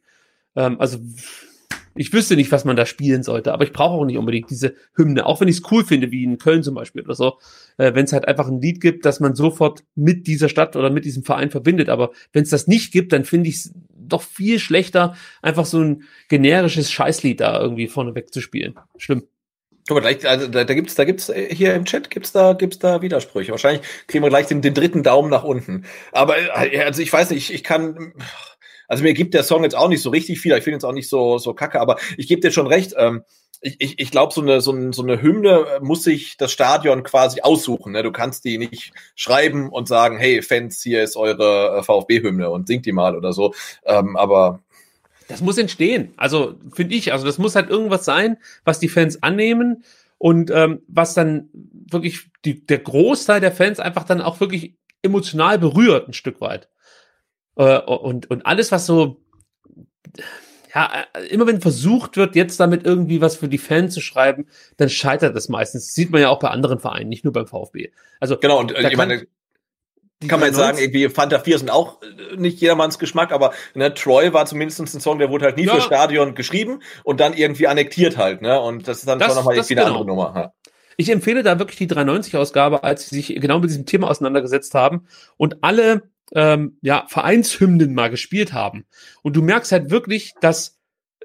Ähm, 0.54 0.80
also 0.80 0.98
ich 1.96 2.12
wüsste 2.12 2.36
nicht, 2.36 2.52
was 2.52 2.64
man 2.64 2.76
da 2.76 2.86
spielen 2.86 3.22
sollte, 3.22 3.52
aber 3.52 3.64
ich 3.64 3.72
brauche 3.72 3.94
auch 3.94 4.04
nicht 4.04 4.18
unbedingt 4.18 4.50
diese 4.50 4.74
Hymne, 4.94 5.26
auch 5.26 5.40
wenn 5.40 5.48
ich 5.48 5.56
es 5.56 5.70
cool 5.70 5.84
finde, 5.84 6.10
wie 6.10 6.24
in 6.24 6.38
Köln 6.38 6.62
zum 6.62 6.74
Beispiel 6.74 7.02
oder 7.02 7.14
so, 7.14 7.38
äh, 7.78 7.94
wenn 7.94 8.04
es 8.04 8.12
halt 8.12 8.28
einfach 8.28 8.48
ein 8.48 8.60
Lied 8.60 8.80
gibt, 8.80 9.04
das 9.04 9.20
man 9.20 9.34
sofort 9.34 9.84
mit 9.94 10.26
dieser 10.26 10.48
Stadt 10.48 10.76
oder 10.76 10.90
mit 10.90 11.04
diesem 11.04 11.24
Verein 11.24 11.50
verbindet. 11.50 11.88
Aber 11.88 12.10
wenn 12.32 12.42
es 12.42 12.50
das 12.50 12.66
nicht 12.66 12.92
gibt, 12.92 13.12
dann 13.12 13.24
finde 13.24 13.48
ich 13.48 13.56
es 13.56 13.74
doch 13.94 14.22
viel 14.22 14.58
schlechter, 14.58 15.16
einfach 15.42 15.66
so 15.66 15.80
ein 15.80 16.02
generisches 16.28 16.90
Scheißlied 16.92 17.40
da 17.40 17.60
irgendwie 17.60 17.88
vorne 17.88 18.14
wegzuspielen. 18.14 18.74
Schlimm. 18.96 19.24
Guck 19.88 19.96
mal, 19.96 20.00
gleich, 20.00 20.28
also 20.28 20.48
da, 20.48 20.64
da 20.64 20.74
gibt's, 20.74 20.96
da 20.96 21.04
gibt's 21.04 21.28
äh, 21.28 21.54
hier 21.54 21.74
im 21.74 21.84
Chat 21.84 22.10
gibt's 22.10 22.32
da, 22.32 22.54
gibt's 22.54 22.80
da 22.80 23.02
Widersprüche. 23.02 23.52
Wahrscheinlich 23.52 23.86
kriegen 24.08 24.24
wir 24.24 24.30
gleich 24.30 24.46
den, 24.46 24.60
den 24.60 24.74
dritten 24.74 25.04
Daumen 25.04 25.30
nach 25.30 25.44
unten. 25.44 25.84
Aber 26.10 26.36
äh, 26.38 26.82
also 26.82 27.02
ich 27.02 27.12
weiß 27.12 27.30
nicht, 27.30 27.50
ich, 27.50 27.54
ich 27.54 27.62
kann, 27.62 28.12
also 28.88 29.02
mir 29.02 29.14
gibt 29.14 29.34
der 29.34 29.42
Song 29.42 29.62
jetzt 29.62 29.76
auch 29.76 29.88
nicht 29.88 30.02
so 30.02 30.10
richtig 30.10 30.40
viel. 30.40 30.56
Ich 30.56 30.64
finde 30.64 30.76
jetzt 30.76 30.84
auch 30.84 30.92
nicht 30.92 31.08
so 31.08 31.38
so 31.38 31.54
kacke, 31.54 31.80
aber 31.80 31.96
ich 32.16 32.28
gebe 32.28 32.40
dir 32.40 32.50
schon 32.50 32.66
recht. 32.66 32.94
Ähm, 32.96 33.22
ich, 33.60 33.76
ich, 33.80 33.98
ich 33.98 34.10
glaube, 34.10 34.32
so 34.32 34.40
eine, 34.40 34.60
so, 34.60 34.72
ein, 34.72 34.92
so 34.92 35.02
eine 35.02 35.20
Hymne 35.20 35.66
muss 35.80 36.04
sich 36.04 36.36
das 36.36 36.52
Stadion 36.52 37.02
quasi 37.02 37.40
aussuchen. 37.40 37.92
Ne? 37.92 38.02
Du 38.02 38.12
kannst 38.12 38.44
die 38.44 38.58
nicht 38.58 38.92
schreiben 39.14 39.70
und 39.70 39.88
sagen, 39.88 40.18
hey 40.18 40.42
Fans, 40.42 40.82
hier 40.82 41.02
ist 41.02 41.16
eure 41.16 41.78
äh, 41.78 41.82
VfB-Hymne 41.82 42.50
und 42.50 42.66
singt 42.68 42.86
die 42.86 42.92
mal 42.92 43.16
oder 43.16 43.32
so. 43.32 43.54
Ähm, 43.84 44.16
aber 44.16 44.60
das 45.28 45.40
muss 45.40 45.58
entstehen. 45.58 46.12
Also 46.16 46.54
finde 46.72 46.94
ich, 46.94 47.12
also 47.12 47.26
das 47.26 47.38
muss 47.38 47.56
halt 47.56 47.68
irgendwas 47.68 48.04
sein, 48.04 48.38
was 48.64 48.78
die 48.78 48.88
Fans 48.88 49.22
annehmen 49.22 49.84
und 50.18 50.50
ähm, 50.50 50.82
was 50.86 51.14
dann 51.14 51.48
wirklich 51.52 52.30
die, 52.44 52.64
der 52.64 52.78
Großteil 52.78 53.40
der 53.40 53.52
Fans 53.52 53.80
einfach 53.80 54.04
dann 54.04 54.20
auch 54.20 54.40
wirklich 54.40 54.74
emotional 55.02 55.58
berührt, 55.58 56.08
ein 56.08 56.12
Stück 56.12 56.40
weit. 56.40 56.68
Äh, 57.56 57.78
und, 57.80 58.30
und 58.30 58.46
alles, 58.46 58.72
was 58.72 58.86
so, 58.86 59.20
ja, 60.74 61.06
immer 61.30 61.46
wenn 61.46 61.60
versucht 61.60 62.16
wird, 62.16 62.36
jetzt 62.36 62.60
damit 62.60 62.84
irgendwie 62.84 63.20
was 63.20 63.36
für 63.36 63.48
die 63.48 63.58
Fans 63.58 63.94
zu 63.94 64.00
schreiben, 64.00 64.46
dann 64.76 64.90
scheitert 64.90 65.34
das 65.34 65.48
meistens. 65.48 65.86
Das 65.86 65.94
sieht 65.94 66.10
man 66.10 66.20
ja 66.20 66.28
auch 66.28 66.38
bei 66.38 66.50
anderen 66.50 66.78
Vereinen, 66.78 67.08
nicht 67.08 67.24
nur 67.24 67.32
beim 67.32 67.46
VfB. 67.46 67.90
Also 68.20 68.36
genau, 68.36 68.60
und 68.60 68.72
äh, 68.72 68.90
ich 68.90 68.96
meine, 68.96 69.26
die 70.22 70.28
kann 70.28 70.40
man 70.40 70.48
jetzt 70.48 70.56
sagen, 70.56 70.78
irgendwie 70.78 71.08
Fanta 71.08 71.38
4 71.38 71.58
sind 71.58 71.70
auch 71.70 72.00
äh, 72.02 72.36
nicht 72.36 72.60
jedermanns 72.60 72.98
Geschmack, 72.98 73.32
aber 73.32 73.52
ne, 73.74 73.92
Troy 73.92 74.32
war 74.32 74.46
zumindest 74.46 74.80
ein 74.80 75.00
Song, 75.00 75.18
der 75.18 75.30
wurde 75.30 75.44
halt 75.44 75.56
nie 75.58 75.66
ja. 75.66 75.74
für 75.74 75.82
Stadion 75.82 76.34
geschrieben 76.34 76.80
und 77.04 77.20
dann 77.20 77.34
irgendwie 77.34 77.66
annektiert 77.66 78.16
halt, 78.16 78.40
ne? 78.40 78.60
Und 78.60 78.88
das 78.88 78.98
ist 78.98 79.08
dann 79.08 79.18
das, 79.18 79.28
schon 79.28 79.36
nochmal 79.36 79.56
irgendwie 79.56 79.74
genau. 79.74 79.86
eine 79.86 79.94
andere 79.94 80.06
Nummer. 80.06 80.32
Ja. 80.34 80.52
Ich 80.96 81.10
empfehle 81.10 81.42
da 81.42 81.58
wirklich 81.58 81.76
die 81.76 81.88
390-Ausgabe, 81.88 82.82
als 82.82 83.08
sie 83.08 83.16
sich 83.16 83.40
genau 83.40 83.58
mit 83.58 83.68
diesem 83.68 83.84
Thema 83.84 84.08
auseinandergesetzt 84.08 84.74
haben 84.74 85.06
und 85.36 85.62
alle 85.62 86.10
ähm, 86.32 86.78
ja, 86.82 87.06
Vereinshymnen 87.08 87.94
mal 87.94 88.10
gespielt 88.10 88.52
haben. 88.52 88.86
Und 89.22 89.36
du 89.36 89.42
merkst 89.42 89.72
halt 89.72 89.90
wirklich, 89.90 90.32
dass 90.40 90.76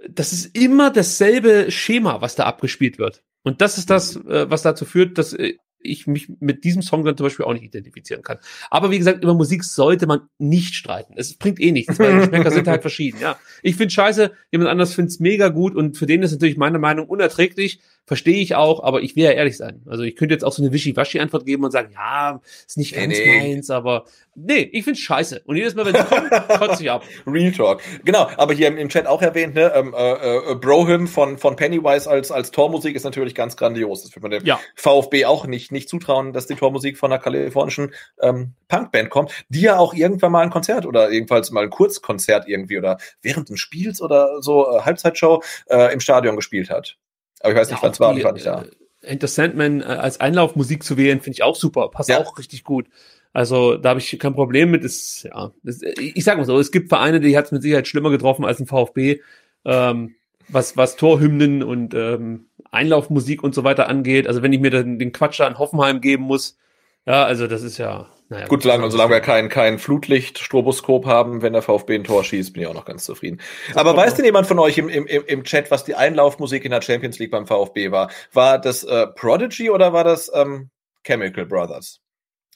das 0.10 0.34
ist 0.34 0.56
immer 0.58 0.92
dasselbe 0.92 1.72
Schema, 1.72 2.22
was 2.22 2.36
da 2.36 2.46
abgespielt 2.46 2.98
wird. 2.98 3.24
Und 3.44 3.62
das 3.62 3.78
ist 3.78 3.90
das, 3.90 4.16
äh, 4.16 4.50
was 4.50 4.62
dazu 4.62 4.86
führt, 4.86 5.18
dass 5.18 5.34
äh, 5.34 5.54
ich 5.84 6.06
mich 6.06 6.30
mit 6.40 6.64
diesem 6.64 6.82
Song 6.84 7.04
dann 7.04 7.18
zum 7.18 7.26
Beispiel 7.26 7.46
auch 7.46 7.54
nicht 7.54 7.64
identifizieren 7.64 8.22
kann. 8.22 8.38
Aber 8.70 8.92
wie 8.92 9.00
gesagt, 9.00 9.24
über 9.24 9.34
Musik 9.34 9.64
sollte 9.64 10.06
man 10.06 10.22
nicht 10.38 10.76
streiten. 10.76 11.14
Es 11.18 11.36
bringt 11.36 11.60
eh 11.60 11.72
nichts, 11.72 11.98
weil 11.98 12.14
die 12.14 12.20
Geschmäcker 12.20 12.52
sind 12.52 12.68
halt 12.68 12.82
verschieden. 12.82 13.20
Ja, 13.20 13.40
ich 13.64 13.76
finde 13.76 13.92
scheiße, 13.92 14.32
jemand 14.52 14.70
anders 14.70 14.94
findet 14.94 15.14
es 15.14 15.20
mega 15.20 15.50
gut 15.50 15.76
und 15.76 15.98
für 15.98 16.06
den 16.06 16.22
ist 16.22 16.32
natürlich 16.32 16.58
meine 16.58 16.80
Meinung 16.80 17.08
unerträglich. 17.08 17.80
Verstehe 18.06 18.42
ich 18.42 18.56
auch, 18.56 18.84
aber 18.84 19.02
ich 19.02 19.16
will 19.16 19.24
ja 19.24 19.32
ehrlich 19.32 19.58
sein. 19.58 19.84
Also 19.88 20.04
ich 20.04 20.16
könnte 20.16 20.34
jetzt 20.34 20.44
auch 20.44 20.52
so 20.52 20.62
eine 20.62 20.74
Wischi-Waschi-Antwort 20.74 21.46
geben 21.46 21.64
und 21.64 21.72
sagen, 21.72 21.92
ja, 21.94 22.42
ist 22.68 22.78
nicht 22.78 22.94
ganz 22.96 23.08
nee, 23.08 23.26
nee. 23.26 23.54
meins, 23.54 23.70
aber 23.70 24.06
nee, 24.36 24.70
ich 24.72 24.84
find's 24.84 25.00
scheiße. 25.00 25.44
Und 25.46 25.56
jedes 25.56 25.76
Mal, 25.76 25.86
wenn 25.86 25.96
es 25.96 26.06
kommt, 26.10 26.30
kotze 26.60 26.84
ich 26.84 26.92
ab. 26.92 27.04
Real 27.28 27.52
Talk. 27.52 27.82
Genau, 28.04 28.30
aber 28.38 28.54
hier 28.54 28.68
im, 28.76 28.90
Chat 28.90 29.06
auch 29.08 29.22
erwähnt, 29.22 29.54
ne, 29.54 29.72
ähm, 29.76 29.94
äh, 29.96 30.14
äh, 30.14 30.56
Brohim 30.56 31.08
von, 31.08 31.38
von 31.38 31.56
Pennywise 31.56 32.10
als, 32.10 32.32
als 32.32 32.52
Tormusik 32.52 32.96
ist 32.96 33.04
natürlich 33.04 33.36
ganz 33.36 33.56
grandios. 33.56 34.04
Das 34.04 34.16
wird 34.16 34.24
man 34.24 34.32
dem 34.32 34.46
ja. 34.46 34.60
VfB 34.76 35.26
auch 35.26 35.46
nicht, 35.46 35.72
nicht 35.72 35.88
zutrauen, 35.88 36.34
dass 36.34 36.48
die 36.48 36.56
Tormusik 36.56 36.98
von 36.98 37.12
einer 37.12 37.22
kalifornischen 37.22 37.94
ähm, 38.22 38.54
Punkband 38.68 39.10
kommt, 39.10 39.32
die 39.50 39.62
ja 39.62 39.78
auch 39.78 39.94
irgendwann 39.94 40.32
mal 40.32 40.42
ein 40.42 40.50
Konzert 40.50 40.86
oder 40.86 41.12
jedenfalls 41.12 41.52
mal 41.52 41.64
ein 41.64 41.70
Kurzkonzert 41.70 42.48
irgendwie 42.48 42.78
oder 42.78 42.98
während 43.22 43.50
des 43.50 43.60
Spiels 43.60 44.02
oder 44.02 44.42
so 44.42 44.70
äh, 44.70 44.82
Halbzeitshow 44.82 45.44
äh, 45.70 45.94
im 45.94 46.00
Stadion 46.00 46.36
gespielt 46.36 46.70
hat. 46.70 46.98
Aber 47.42 47.54
ich 47.54 47.60
weiß 47.60 47.70
nicht, 47.70 47.78
ja, 47.78 47.84
wann 47.84 47.92
es 47.92 48.00
war, 48.00 48.18
ich 48.18 48.24
war 48.24 48.34
nicht 48.34 48.46
da. 48.46 48.64
Äh, 48.64 48.68
Enter 49.02 49.28
Sandman 49.28 49.82
äh, 49.82 49.86
als 49.86 50.20
Einlaufmusik 50.20 50.84
zu 50.84 50.98
wählen, 50.98 51.22
finde 51.22 51.36
ich 51.36 51.44
auch 51.44 51.56
super. 51.56 51.90
Passt 51.90 52.10
ja. 52.10 52.20
auch 52.20 52.38
richtig 52.38 52.64
gut. 52.64 52.88
Also 53.34 53.78
da 53.78 53.90
habe 53.90 54.00
ich 54.00 54.20
kein 54.20 54.34
Problem 54.34 54.72
mit. 54.72 54.84
Ist, 54.84 55.24
ja, 55.24 55.52
das, 55.64 55.82
ich 55.82 56.24
sag 56.24 56.38
mal 56.38 56.46
so, 56.46 56.60
es 56.60 56.72
gibt 56.72 56.90
Vereine, 56.90 57.20
die 57.20 57.38
hat 57.38 57.46
es 57.46 57.52
mit 57.52 57.62
Sicherheit 57.62 57.88
schlimmer 57.88 58.10
getroffen 58.10 58.46
als 58.46 58.60
ein 58.60 58.68
VfB, 58.68 59.22
ähm, 59.66 60.16
was, 60.50 60.76
was 60.76 60.98
Torhymnen 60.98 61.64
und 61.64 61.94
ähm, 61.94 62.48
Einlaufmusik 62.72 63.44
und 63.44 63.56
so 63.56 63.64
weiter 63.64 63.88
angeht. 63.88 64.28
Also 64.28 64.42
wenn 64.42 64.54
ich 64.54 64.60
mir 64.60 64.70
den, 64.70 65.00
den 65.00 65.12
Quatsch 65.14 65.40
da 65.40 65.48
an 65.48 65.60
Hoffenheim 65.60 66.02
geben 66.02 66.24
muss, 66.24 66.58
ja, 67.06 67.24
also 67.24 67.48
das 67.48 67.64
ist 67.64 67.78
ja, 67.78 68.08
naja, 68.32 68.48
gut, 68.48 68.64
solange, 68.64 68.90
solange 68.90 69.12
wir 69.12 69.20
kein, 69.20 69.50
kein 69.50 69.78
Flutlicht-Stroboskop 69.78 71.06
haben, 71.06 71.42
wenn 71.42 71.52
der 71.52 71.62
VfB 71.62 71.96
ein 71.96 72.06
Tor 72.06 72.24
schießt, 72.24 72.54
bin 72.54 72.62
ich 72.62 72.68
auch 72.70 72.74
noch 72.74 72.86
ganz 72.86 73.04
zufrieden. 73.04 73.42
Aber 73.76 73.94
weiß 73.94 74.16
denn 74.16 74.24
jemand 74.24 74.48
von 74.48 74.58
euch 74.58 74.78
im, 74.78 74.88
im, 74.88 75.06
im 75.06 75.44
Chat, 75.44 75.70
was 75.70 75.84
die 75.84 75.96
Einlaufmusik 75.96 76.64
in 76.64 76.72
der 76.72 76.82
Champions 76.82 77.20
League 77.20 77.32
beim 77.32 77.46
VfB 77.46 77.92
war? 77.92 78.10
War 78.32 78.58
das 78.58 78.86
äh, 78.86 79.08
Prodigy 79.08 79.70
oder 79.70 79.92
war 79.92 80.06
das 80.06 80.32
ähm, 80.34 80.70
Chemical 81.04 81.46
Brothers? 81.46 82.00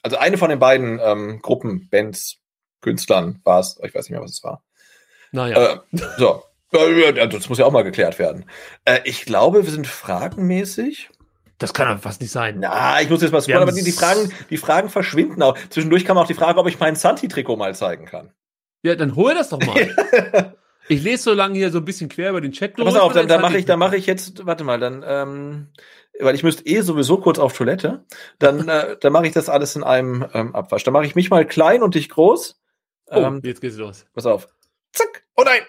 Also 0.02 0.16
eine 0.16 0.38
von 0.38 0.50
den 0.50 0.60
beiden 0.60 1.02
ähm, 1.04 1.42
Gruppen, 1.42 1.90
Bands, 1.90 2.38
Künstlern 2.80 3.42
war 3.44 3.60
es. 3.60 3.78
Ich 3.84 3.94
weiß 3.94 4.06
nicht 4.06 4.12
mehr, 4.12 4.22
was 4.22 4.32
es 4.32 4.44
war. 4.46 4.64
Naja. 5.34 5.74
Äh, 5.74 5.80
so. 6.18 6.42
Das 6.72 7.50
muss 7.50 7.58
ja 7.58 7.66
auch 7.66 7.72
mal 7.72 7.84
geklärt 7.84 8.18
werden. 8.18 8.46
Äh, 8.86 9.02
ich 9.04 9.26
glaube, 9.26 9.66
wir 9.66 9.72
sind 9.72 9.88
fragenmäßig. 9.88 11.10
Das 11.58 11.74
kann 11.74 11.88
doch 11.88 12.02
fast 12.02 12.22
nicht 12.22 12.32
sein. 12.32 12.58
Na, 12.60 13.02
ich 13.02 13.10
muss 13.10 13.22
jetzt 13.22 13.32
mal 13.32 13.42
spoilern, 13.42 13.64
aber 13.64 13.72
die, 13.72 13.84
die, 13.84 13.92
Fragen, 13.92 14.32
die 14.50 14.58
Fragen 14.58 14.90
verschwinden 14.90 15.42
auch. 15.42 15.58
Zwischendurch 15.70 16.04
kam 16.04 16.18
auch 16.18 16.28
die 16.28 16.34
Frage, 16.34 16.60
ob 16.60 16.68
ich 16.68 16.80
mein 16.80 16.96
Santi-Trikot 16.96 17.56
mal 17.56 17.74
zeigen 17.76 18.06
kann. 18.06 18.34
Ja, 18.84 18.96
dann 18.96 19.16
hol 19.16 19.34
das 19.34 19.50
doch 19.50 19.60
mal. 19.66 20.56
ich 20.90 21.02
lese 21.02 21.24
so 21.24 21.34
lange 21.34 21.56
hier 21.58 21.72
so 21.72 21.80
ein 21.80 21.86
bisschen 21.86 22.10
quer 22.10 22.32
über 22.32 22.42
den 22.42 22.52
Chat 22.52 22.78
durch. 22.78 22.86
Pass 22.88 22.98
auf, 22.98 23.14
dann, 23.14 23.28
dann 23.28 23.42
mache 23.42 23.58
ich, 23.58 23.66
dann 23.66 23.80
mache 23.80 23.96
ich 23.96 24.06
jetzt, 24.06 24.46
warte 24.46 24.64
mal, 24.64 24.80
dann, 24.80 25.04
ähm, 25.08 25.68
weil 26.20 26.36
ich 26.36 26.44
müsste 26.44 26.66
eh 26.66 26.82
sowieso 26.82 27.18
kurz 27.18 27.40
auf 27.40 27.56
Toilette, 27.56 28.06
dann, 28.38 28.68
äh, 28.70 28.98
dann 29.00 29.14
mache 29.14 29.28
ich 29.28 29.34
das 29.34 29.48
alles 29.48 29.76
in 29.76 29.84
einem 29.84 30.28
ähm, 30.34 30.54
Abwasch. 30.56 30.84
Dann 30.84 30.94
mache 30.94 31.06
ich 31.06 31.16
mich 31.16 31.30
mal 31.30 31.46
klein 31.48 31.84
und 31.84 31.96
dich 31.96 32.10
groß. 32.10 32.62
Oh, 33.08 33.16
ähm, 33.16 33.42
jetzt 33.44 33.62
geht's 33.62 33.78
los. 33.78 34.06
Pass 34.14 34.26
auf. 34.26 34.50
Zack. 34.92 35.24
Oh 35.38 35.44
nein. 35.44 35.62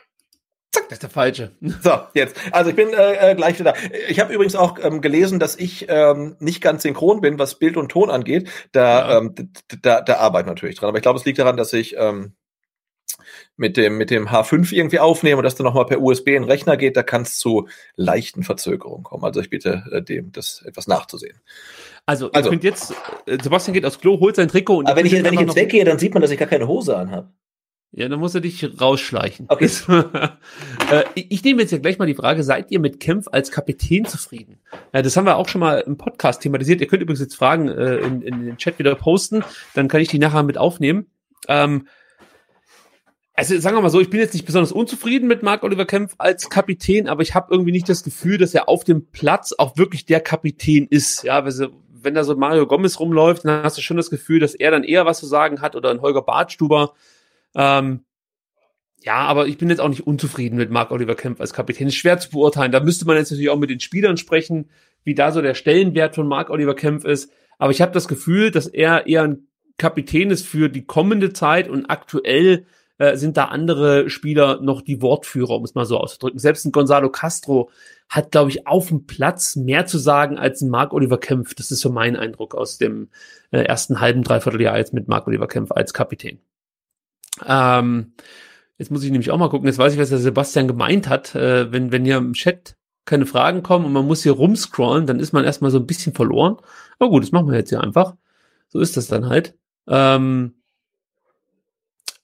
Zack. 0.77 0.89
Das 0.89 0.97
ist 0.97 1.03
der 1.03 1.11
falsche. 1.11 1.53
So, 1.82 1.98
jetzt. 2.15 2.36
Also 2.53 2.70
ich 2.70 2.77
bin 2.77 2.93
äh, 2.93 3.32
äh, 3.32 3.35
gleich 3.35 3.59
wieder 3.59 3.73
da. 3.73 3.78
Ich 4.09 4.20
habe 4.20 4.32
übrigens 4.32 4.57
auch 4.57 4.78
ähm, 4.82 5.01
gelesen, 5.01 5.39
dass 5.39 5.57
ich 5.57 5.86
ähm, 5.89 6.36
nicht 6.39 6.61
ganz 6.61 6.82
synchron 6.82 7.20
bin, 7.20 7.39
was 7.39 7.59
Bild 7.59 7.77
und 7.77 7.90
Ton 7.90 8.11
angeht. 8.11 8.48
Da, 8.73 9.11
ja. 9.11 9.19
ähm, 9.19 9.35
da, 9.82 10.01
da 10.01 10.16
arbeite 10.16 10.48
natürlich 10.48 10.77
dran. 10.77 10.89
Aber 10.89 10.98
ich 10.98 11.03
glaube, 11.03 11.19
es 11.19 11.24
liegt 11.24 11.39
daran, 11.39 11.57
dass 11.57 11.73
ich 11.73 11.97
ähm, 11.97 12.35
mit 13.57 13.77
dem, 13.77 13.97
mit 13.97 14.11
dem 14.11 14.28
H5 14.28 14.73
irgendwie 14.73 14.98
aufnehme 14.98 15.39
und 15.39 15.44
das 15.44 15.55
dann 15.55 15.65
nochmal 15.65 15.86
per 15.86 16.01
USB 16.01 16.28
in 16.28 16.43
den 16.43 16.44
Rechner 16.44 16.77
geht, 16.77 16.97
da 16.97 17.03
kann 17.03 17.23
es 17.23 17.39
zu 17.39 17.69
leichten 17.97 18.43
Verzögerungen 18.43 19.05
kommen. 19.05 19.24
Also 19.24 19.40
ich 19.40 19.51
bitte 19.51 19.85
äh, 19.93 20.03
dem, 20.03 20.32
das 20.32 20.62
etwas 20.66 20.86
nachzusehen. 20.86 21.40
Also, 22.05 22.31
also. 22.32 22.51
könnt 22.51 22.65
jetzt, 22.65 22.94
äh, 23.27 23.39
Sebastian 23.43 23.74
geht 23.74 23.85
aufs 23.85 24.01
Klo, 24.01 24.20
holt 24.20 24.36
sein 24.36 24.48
Trikot 24.48 24.78
und. 24.78 24.86
Aber 24.86 24.97
wenn 24.97 25.07
ich, 25.07 25.12
wenn 25.12 25.35
ich 25.35 25.40
jetzt 25.40 25.57
weggehe, 25.57 25.85
dann 25.85 25.98
sieht 25.98 26.15
man, 26.15 26.20
dass 26.20 26.31
ich 26.31 26.39
gar 26.39 26.48
keine 26.48 26.69
Hose 26.69 26.97
anhabe. 26.97 27.32
Ja, 27.92 28.08
dann 28.08 28.20
muss 28.20 28.34
er 28.34 28.40
dich 28.40 28.80
rausschleichen. 28.80 29.46
Okay. 29.48 29.70
äh, 30.90 31.04
ich 31.14 31.42
nehme 31.42 31.62
jetzt 31.62 31.70
ja 31.70 31.78
gleich 31.78 31.98
mal 31.98 32.06
die 32.06 32.14
Frage, 32.14 32.42
seid 32.42 32.70
ihr 32.70 32.80
mit 32.80 33.00
Kempf 33.00 33.26
als 33.32 33.50
Kapitän 33.50 34.04
zufrieden? 34.04 34.58
Ja, 34.92 35.02
das 35.02 35.16
haben 35.16 35.24
wir 35.24 35.36
auch 35.36 35.48
schon 35.48 35.60
mal 35.60 35.80
im 35.80 35.96
Podcast 35.96 36.42
thematisiert. 36.42 36.80
Ihr 36.80 36.88
könnt 36.88 37.02
übrigens 37.02 37.20
jetzt 37.20 37.36
Fragen 37.36 37.68
äh, 37.68 37.96
in, 37.98 38.22
in 38.22 38.44
den 38.44 38.56
Chat 38.58 38.78
wieder 38.78 38.94
posten, 38.96 39.44
dann 39.74 39.88
kann 39.88 40.00
ich 40.00 40.08
die 40.08 40.18
nachher 40.18 40.42
mit 40.42 40.58
aufnehmen. 40.58 41.06
Ähm, 41.48 41.86
also 43.36 43.58
sagen 43.58 43.76
wir 43.76 43.82
mal 43.82 43.90
so, 43.90 44.00
ich 44.00 44.10
bin 44.10 44.20
jetzt 44.20 44.32
nicht 44.32 44.46
besonders 44.46 44.72
unzufrieden 44.72 45.28
mit 45.28 45.42
Marc 45.42 45.62
Oliver 45.62 45.84
Kempf 45.84 46.14
als 46.16 46.48
Kapitän, 46.48 47.06
aber 47.06 47.22
ich 47.22 47.34
habe 47.34 47.48
irgendwie 47.50 47.72
nicht 47.72 47.88
das 47.88 48.02
Gefühl, 48.02 48.38
dass 48.38 48.54
er 48.54 48.68
auf 48.68 48.82
dem 48.82 49.06
Platz 49.10 49.52
auch 49.56 49.76
wirklich 49.76 50.06
der 50.06 50.20
Kapitän 50.20 50.86
ist. 50.88 51.22
Ja, 51.22 51.44
wenn 51.44 52.14
da 52.14 52.24
so 52.24 52.34
Mario 52.34 52.66
Gomez 52.66 52.98
rumläuft, 52.98 53.44
dann 53.44 53.62
hast 53.62 53.76
du 53.76 53.82
schon 53.82 53.98
das 53.98 54.08
Gefühl, 54.08 54.40
dass 54.40 54.54
er 54.54 54.70
dann 54.70 54.84
eher 54.84 55.04
was 55.04 55.18
zu 55.18 55.26
sagen 55.26 55.60
hat 55.60 55.76
oder 55.76 55.90
ein 55.90 56.00
Holger 56.00 56.22
Bartstuber. 56.22 56.94
Ähm, 57.57 58.05
ja, 59.03 59.19
aber 59.19 59.47
ich 59.47 59.59
bin 59.59 59.70
jetzt 59.70 59.81
auch 59.81 59.89
nicht 59.89 60.07
unzufrieden 60.07 60.57
mit 60.57 60.70
Marc 60.70 60.91
Oliver 60.91 61.15
Kempf 61.15 61.41
als 61.41 61.53
Kapitän. 61.53 61.89
Ist 61.89 61.95
schwer 61.95 62.19
zu 62.19 62.31
beurteilen. 62.31 62.73
Da 62.73 62.81
müsste 62.81 63.07
man 63.07 63.16
jetzt 63.16 63.31
natürlich 63.31 63.51
auch 63.51 63.59
mit 63.59 63.70
den 63.70 63.81
Spielern 63.81 64.16
sprechen, 64.16 64.70
wie 65.05 65.15
da 65.15 65.33
so 65.33 65.41
der 65.41 65.55
Stellenwert 65.55 66.15
von 66.15 66.28
Marc 66.28 66.51
Oliver 66.51 66.74
Kempf 66.74 67.05
ist. 67.05 67.33
Aber 67.59 67.70
ich 67.70 67.81
habe 67.81 67.93
das 67.93 68.09
Gefühl, 68.09 68.51
dass 68.51 68.66
er 68.66 69.07
eher 69.07 69.23
ein 69.23 69.49
Kapitän 69.78 70.31
ist 70.31 70.47
für 70.47 70.69
die 70.69 70.85
kommende 70.85 71.33
Zeit 71.33 71.69
und 71.69 71.87
aktuell 71.87 72.66
äh, 72.99 73.16
sind 73.16 73.37
da 73.37 73.47
andere 73.47 74.09
Spieler 74.11 74.61
noch 74.61 74.81
die 74.81 75.03
Wortführer, 75.03 75.51
um 75.51 75.65
es 75.65 75.74
mal 75.74 75.85
so 75.85 75.99
auszudrücken. 75.99 76.39
Selbst 76.39 76.65
ein 76.65 76.73
Gonzalo 76.73 77.11
Castro 77.11 77.70
hat, 78.09 78.33
glaube 78.33 78.51
ich, 78.51 78.66
auf 78.66 78.89
dem 78.89 79.07
Platz 79.07 79.55
mehr 79.57 79.87
zu 79.87 79.99
sagen 79.99 80.39
als 80.39 80.62
ein 80.62 80.70
Marc 80.70 80.93
Oliver 80.93 81.19
Kempf. 81.19 81.55
Das 81.55 81.70
ist 81.70 81.81
so 81.81 81.91
mein 81.91 82.16
Eindruck 82.16 82.55
aus 82.55 82.78
dem 82.78 83.11
äh, 83.51 83.61
ersten 83.61 84.01
halben, 84.01 84.23
dreiviertel 84.23 84.62
Jahr 84.62 84.78
jetzt 84.78 84.95
mit 84.95 85.09
Marc 85.09 85.27
Oliver 85.27 85.49
Kempf 85.49 85.73
als 85.73 85.93
Kapitän. 85.93 86.41
Ähm, 87.44 88.14
jetzt 88.78 88.90
muss 88.90 89.04
ich 89.04 89.10
nämlich 89.10 89.30
auch 89.30 89.38
mal 89.38 89.48
gucken, 89.48 89.66
jetzt 89.66 89.78
weiß 89.78 89.92
ich, 89.92 89.98
was 89.98 90.10
der 90.10 90.18
Sebastian 90.18 90.68
gemeint 90.68 91.08
hat. 91.08 91.34
Äh, 91.34 91.72
wenn, 91.72 91.92
wenn 91.92 92.04
hier 92.04 92.16
im 92.16 92.32
Chat 92.32 92.76
keine 93.04 93.26
Fragen 93.26 93.62
kommen 93.62 93.84
und 93.84 93.92
man 93.92 94.06
muss 94.06 94.22
hier 94.22 94.32
rumscrollen, 94.32 95.06
dann 95.06 95.20
ist 95.20 95.32
man 95.32 95.44
erstmal 95.44 95.70
so 95.70 95.78
ein 95.78 95.86
bisschen 95.86 96.12
verloren. 96.14 96.56
Aber 96.98 97.10
gut, 97.10 97.22
das 97.22 97.32
machen 97.32 97.50
wir 97.50 97.58
jetzt 97.58 97.70
hier 97.70 97.82
einfach. 97.82 98.16
So 98.68 98.80
ist 98.80 98.96
das 98.96 99.06
dann 99.06 99.28
halt. 99.28 99.54
Ähm, 99.86 100.54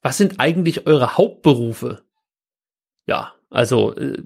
was 0.03 0.19
sind 0.19 0.41
eigentlich 0.41 0.87
eure 0.87 1.17
Hauptberufe? 1.17 2.03
Ja, 3.07 3.33
also 3.51 3.95
äh, 3.95 4.23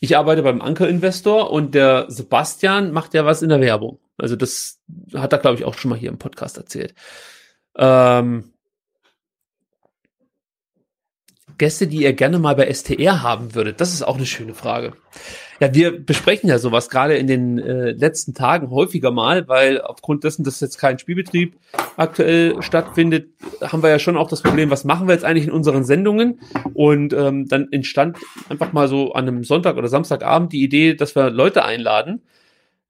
ich 0.00 0.16
arbeite 0.16 0.42
beim 0.42 0.60
Anker 0.60 0.88
Investor 0.88 1.50
und 1.50 1.74
der 1.74 2.06
Sebastian 2.08 2.92
macht 2.92 3.14
ja 3.14 3.24
was 3.24 3.42
in 3.42 3.48
der 3.48 3.60
Werbung. 3.60 3.98
Also 4.16 4.36
das 4.36 4.80
hat 5.14 5.32
er, 5.32 5.38
glaube 5.40 5.56
ich, 5.56 5.64
auch 5.64 5.74
schon 5.74 5.90
mal 5.90 5.98
hier 5.98 6.10
im 6.10 6.18
Podcast 6.18 6.56
erzählt. 6.56 6.94
Ähm, 7.76 8.52
Gäste, 11.58 11.86
die 11.86 12.02
ihr 12.02 12.12
gerne 12.12 12.38
mal 12.38 12.54
bei 12.54 12.72
STR 12.72 13.22
haben 13.22 13.54
würdet? 13.54 13.80
Das 13.80 13.92
ist 13.92 14.02
auch 14.02 14.16
eine 14.16 14.26
schöne 14.26 14.54
Frage. 14.54 14.94
Ja, 15.60 15.74
wir 15.74 16.04
besprechen 16.04 16.48
ja 16.48 16.58
sowas 16.58 16.88
gerade 16.88 17.16
in 17.16 17.26
den 17.26 17.58
äh, 17.58 17.90
letzten 17.90 18.32
Tagen 18.32 18.70
häufiger 18.70 19.10
mal, 19.10 19.48
weil 19.48 19.80
aufgrund 19.80 20.22
dessen, 20.22 20.44
dass 20.44 20.60
jetzt 20.60 20.78
kein 20.78 21.00
Spielbetrieb 21.00 21.56
aktuell 21.96 22.62
stattfindet, 22.62 23.30
haben 23.60 23.82
wir 23.82 23.90
ja 23.90 23.98
schon 23.98 24.16
auch 24.16 24.28
das 24.28 24.42
Problem, 24.42 24.70
was 24.70 24.84
machen 24.84 25.08
wir 25.08 25.14
jetzt 25.14 25.24
eigentlich 25.24 25.48
in 25.48 25.52
unseren 25.52 25.82
Sendungen? 25.82 26.40
Und 26.74 27.12
ähm, 27.12 27.48
dann 27.48 27.72
entstand 27.72 28.18
einfach 28.48 28.72
mal 28.72 28.86
so 28.86 29.12
an 29.14 29.26
einem 29.26 29.42
Sonntag 29.42 29.76
oder 29.76 29.88
Samstagabend 29.88 30.52
die 30.52 30.62
Idee, 30.62 30.94
dass 30.94 31.16
wir 31.16 31.30
Leute 31.30 31.64
einladen 31.64 32.22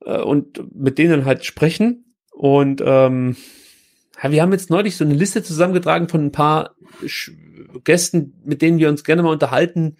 äh, 0.05 0.19
und 0.19 0.62
mit 0.78 0.99
denen 0.99 1.24
halt 1.24 1.47
sprechen. 1.47 2.05
Und 2.32 2.82
ähm, 2.85 3.36
ja, 4.23 4.31
wir 4.31 4.43
haben 4.43 4.53
jetzt 4.53 4.69
neulich 4.69 4.95
so 4.97 5.05
eine 5.05 5.15
Liste 5.15 5.43
zusammengetragen 5.43 6.09
von 6.09 6.27
ein 6.27 6.32
paar 6.32 6.74
Gästen, 7.85 8.41
mit 8.45 8.63
denen 8.63 8.79
wir 8.79 8.89
uns 8.89 9.05
gerne 9.05 9.23
mal 9.23 9.33
unterhalten 9.33 9.97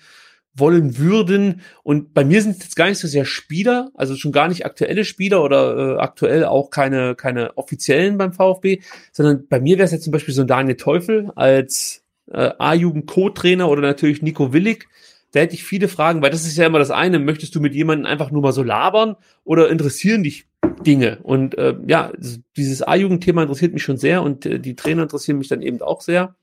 wollen 0.59 0.99
würden. 0.99 1.61
Und 1.83 2.15
bei 2.15 2.25
mir 2.25 2.43
sind 2.43 2.57
es 2.57 2.65
jetzt 2.65 2.77
gar 2.77 2.89
nicht 2.89 2.99
so 2.99 3.09
sehr 3.09 3.25
Spieler, 3.25 3.91
also 3.95 4.17
schon 4.17 4.33
gar 4.33 4.49
nicht 4.49 4.67
aktuelle 4.67 5.05
Spieler 5.05 5.43
oder 5.43 5.97
äh, 5.97 5.99
aktuell 5.99 6.45
auch 6.45 6.71
keine, 6.71 7.15
keine 7.15 7.57
offiziellen 7.57 8.19
beim 8.19 8.33
VfB, 8.33 8.81
sondern 9.13 9.47
bei 9.49 9.61
mir 9.61 9.77
wäre 9.77 9.87
es 9.87 9.93
jetzt 9.93 10.05
zum 10.05 10.13
Beispiel 10.13 10.35
so 10.35 10.43
ein 10.43 10.49
Daniel 10.49 10.77
Teufel 10.77 11.31
als 11.37 12.05
äh, 12.31 12.51
A-Jugend-Co-Trainer 12.59 13.69
oder 13.69 13.83
natürlich 13.83 14.23
Nico 14.23 14.53
Willig. 14.53 14.89
Da 15.33 15.41
hätte 15.41 15.55
ich 15.55 15.65
viele 15.65 15.89
Fragen, 15.89 16.23
weil 16.23 16.31
das 16.31 16.47
ist 16.47 16.57
ja 16.57 16.67
immer 16.67 16.79
das 16.79 16.91
eine. 16.91 17.19
Möchtest 17.19 17.55
du 17.55 17.61
mit 17.61 17.75
jemandem 17.75 18.07
einfach 18.07 18.31
nur 18.31 18.43
mal 18.43 18.53
so 18.53 18.63
labern 18.63 19.17
oder 19.45 19.69
interessieren 19.69 20.23
dich 20.23 20.47
Dinge? 20.87 21.19
Und 21.23 21.57
äh, 21.59 21.75
ja, 21.87 22.13
dieses 22.57 22.83
A-Jugend-Thema 22.83 23.43
interessiert 23.43 23.75
mich 23.75 23.83
schon 23.83 23.99
sehr 23.99 24.23
und 24.23 24.47
äh, 24.47 24.59
die 24.59 24.75
Trainer 24.75 25.03
interessieren 25.03 25.39
mich 25.39 25.49
dann 25.49 25.61
eben 25.61 25.83
auch 25.83 26.01
sehr. 26.01 26.35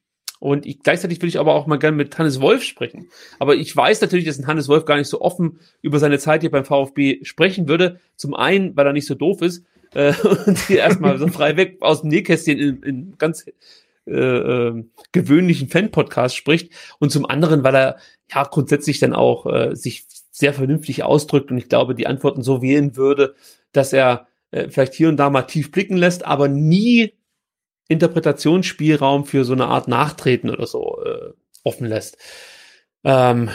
Und 0.45 0.67
ich, 0.67 0.83
gleichzeitig 0.83 1.19
will 1.23 1.29
ich 1.29 1.39
aber 1.39 1.55
auch 1.55 1.65
mal 1.65 1.79
gerne 1.79 1.97
mit 1.97 2.19
Hannes 2.19 2.39
Wolf 2.39 2.61
sprechen. 2.61 3.09
Aber 3.39 3.55
ich 3.55 3.75
weiß 3.75 3.99
natürlich, 4.01 4.25
dass 4.25 4.37
ein 4.37 4.45
Hannes 4.45 4.67
Wolf 4.67 4.85
gar 4.85 4.95
nicht 4.95 5.07
so 5.07 5.19
offen 5.19 5.59
über 5.81 5.97
seine 5.97 6.19
Zeit 6.19 6.41
hier 6.41 6.51
beim 6.51 6.65
VfB 6.65 7.25
sprechen 7.25 7.67
würde. 7.67 7.99
Zum 8.15 8.35
einen, 8.35 8.77
weil 8.77 8.85
er 8.85 8.93
nicht 8.93 9.07
so 9.07 9.15
doof 9.15 9.41
ist 9.41 9.65
äh, 9.95 10.13
und 10.45 10.59
hier 10.67 10.81
erstmal 10.81 11.17
so 11.17 11.27
frei 11.29 11.57
weg 11.57 11.77
aus 11.79 12.01
dem 12.01 12.11
Nähkästchen 12.11 12.59
in, 12.59 12.83
in 12.83 13.17
ganz 13.17 13.47
äh, 14.05 14.11
äh, 14.11 14.83
gewöhnlichen 15.11 15.67
Fan-Podcast 15.67 16.35
spricht. 16.35 16.71
Und 16.99 17.11
zum 17.11 17.25
anderen, 17.25 17.63
weil 17.63 17.75
er 17.75 17.97
ja 18.31 18.43
grundsätzlich 18.43 18.99
dann 18.99 19.15
auch 19.15 19.47
äh, 19.47 19.75
sich 19.75 20.05
sehr 20.29 20.53
vernünftig 20.53 21.01
ausdrückt 21.01 21.49
und 21.49 21.57
ich 21.57 21.69
glaube, 21.69 21.95
die 21.95 22.05
Antworten 22.05 22.43
so 22.43 22.61
wählen 22.61 22.95
würde, 22.95 23.33
dass 23.71 23.93
er 23.93 24.27
äh, 24.51 24.69
vielleicht 24.69 24.93
hier 24.93 25.09
und 25.09 25.17
da 25.17 25.31
mal 25.31 25.41
tief 25.41 25.71
blicken 25.71 25.97
lässt, 25.97 26.23
aber 26.23 26.47
nie 26.47 27.13
Interpretationsspielraum 27.87 29.25
für 29.25 29.45
so 29.45 29.53
eine 29.53 29.67
Art 29.67 29.87
Nachtreten 29.87 30.49
oder 30.49 30.65
so 30.65 31.01
äh, 31.03 31.33
offen 31.63 31.87
lässt. 31.87 32.17
Ähm, 33.03 33.49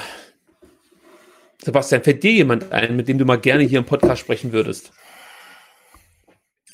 Sebastian, 1.62 2.02
fällt 2.02 2.22
dir 2.22 2.32
jemand 2.32 2.72
ein, 2.72 2.96
mit 2.96 3.08
dem 3.08 3.18
du 3.18 3.24
mal 3.24 3.36
gerne 3.36 3.64
hier 3.64 3.78
im 3.78 3.84
Podcast 3.84 4.20
sprechen 4.20 4.52
würdest? 4.52 4.92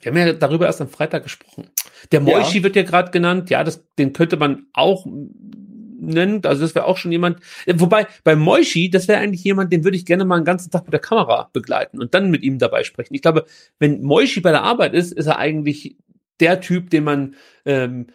Wir 0.00 0.12
haben 0.12 0.18
ja 0.18 0.32
darüber 0.34 0.66
erst 0.66 0.80
am 0.80 0.88
Freitag 0.88 1.24
gesprochen. 1.24 1.70
Der 2.12 2.20
Moishi 2.20 2.58
ja. 2.58 2.64
wird 2.64 2.76
ja 2.76 2.82
gerade 2.82 3.10
genannt. 3.10 3.50
Ja, 3.50 3.64
das, 3.64 3.84
den 3.98 4.12
könnte 4.12 4.36
man 4.36 4.66
auch 4.72 5.04
nennen. 5.04 6.40
Also 6.44 6.62
das 6.62 6.74
wäre 6.74 6.84
auch 6.84 6.96
schon 6.96 7.10
jemand. 7.10 7.40
Wobei 7.66 8.06
bei 8.22 8.36
Moishi, 8.36 8.90
das 8.90 9.08
wäre 9.08 9.20
eigentlich 9.20 9.42
jemand, 9.42 9.72
den 9.72 9.82
würde 9.82 9.96
ich 9.96 10.06
gerne 10.06 10.24
mal 10.24 10.36
einen 10.36 10.44
ganzen 10.44 10.70
Tag 10.70 10.84
mit 10.84 10.92
der 10.92 11.00
Kamera 11.00 11.50
begleiten 11.52 12.00
und 12.00 12.14
dann 12.14 12.30
mit 12.30 12.42
ihm 12.42 12.58
dabei 12.58 12.84
sprechen. 12.84 13.14
Ich 13.14 13.22
glaube, 13.22 13.46
wenn 13.80 14.02
Moishi 14.02 14.40
bei 14.40 14.52
der 14.52 14.62
Arbeit 14.62 14.94
ist, 14.94 15.12
ist 15.12 15.26
er 15.26 15.38
eigentlich 15.38 15.96
der 16.40 16.60
Typ, 16.60 16.90
den 16.90 17.04
man 17.04 17.34
ähm, 17.64 18.06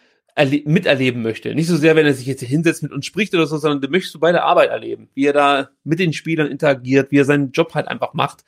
miterleben 0.64 1.22
möchte. 1.22 1.54
Nicht 1.54 1.66
so 1.66 1.76
sehr, 1.76 1.94
wenn 1.94 2.06
er 2.06 2.14
sich 2.14 2.26
jetzt 2.26 2.42
hinsetzt 2.42 2.82
mit 2.82 2.92
uns 2.92 3.04
spricht 3.04 3.34
oder 3.34 3.46
so, 3.46 3.58
sondern 3.58 3.80
den 3.80 3.90
möchtest 3.90 4.14
du 4.14 4.20
bei 4.20 4.32
der 4.32 4.44
Arbeit 4.44 4.70
erleben, 4.70 5.10
wie 5.14 5.26
er 5.26 5.32
da 5.32 5.68
mit 5.84 5.98
den 5.98 6.12
Spielern 6.12 6.50
interagiert, 6.50 7.10
wie 7.10 7.18
er 7.18 7.24
seinen 7.24 7.52
Job 7.52 7.74
halt 7.74 7.88
einfach 7.88 8.14
macht. 8.14 8.44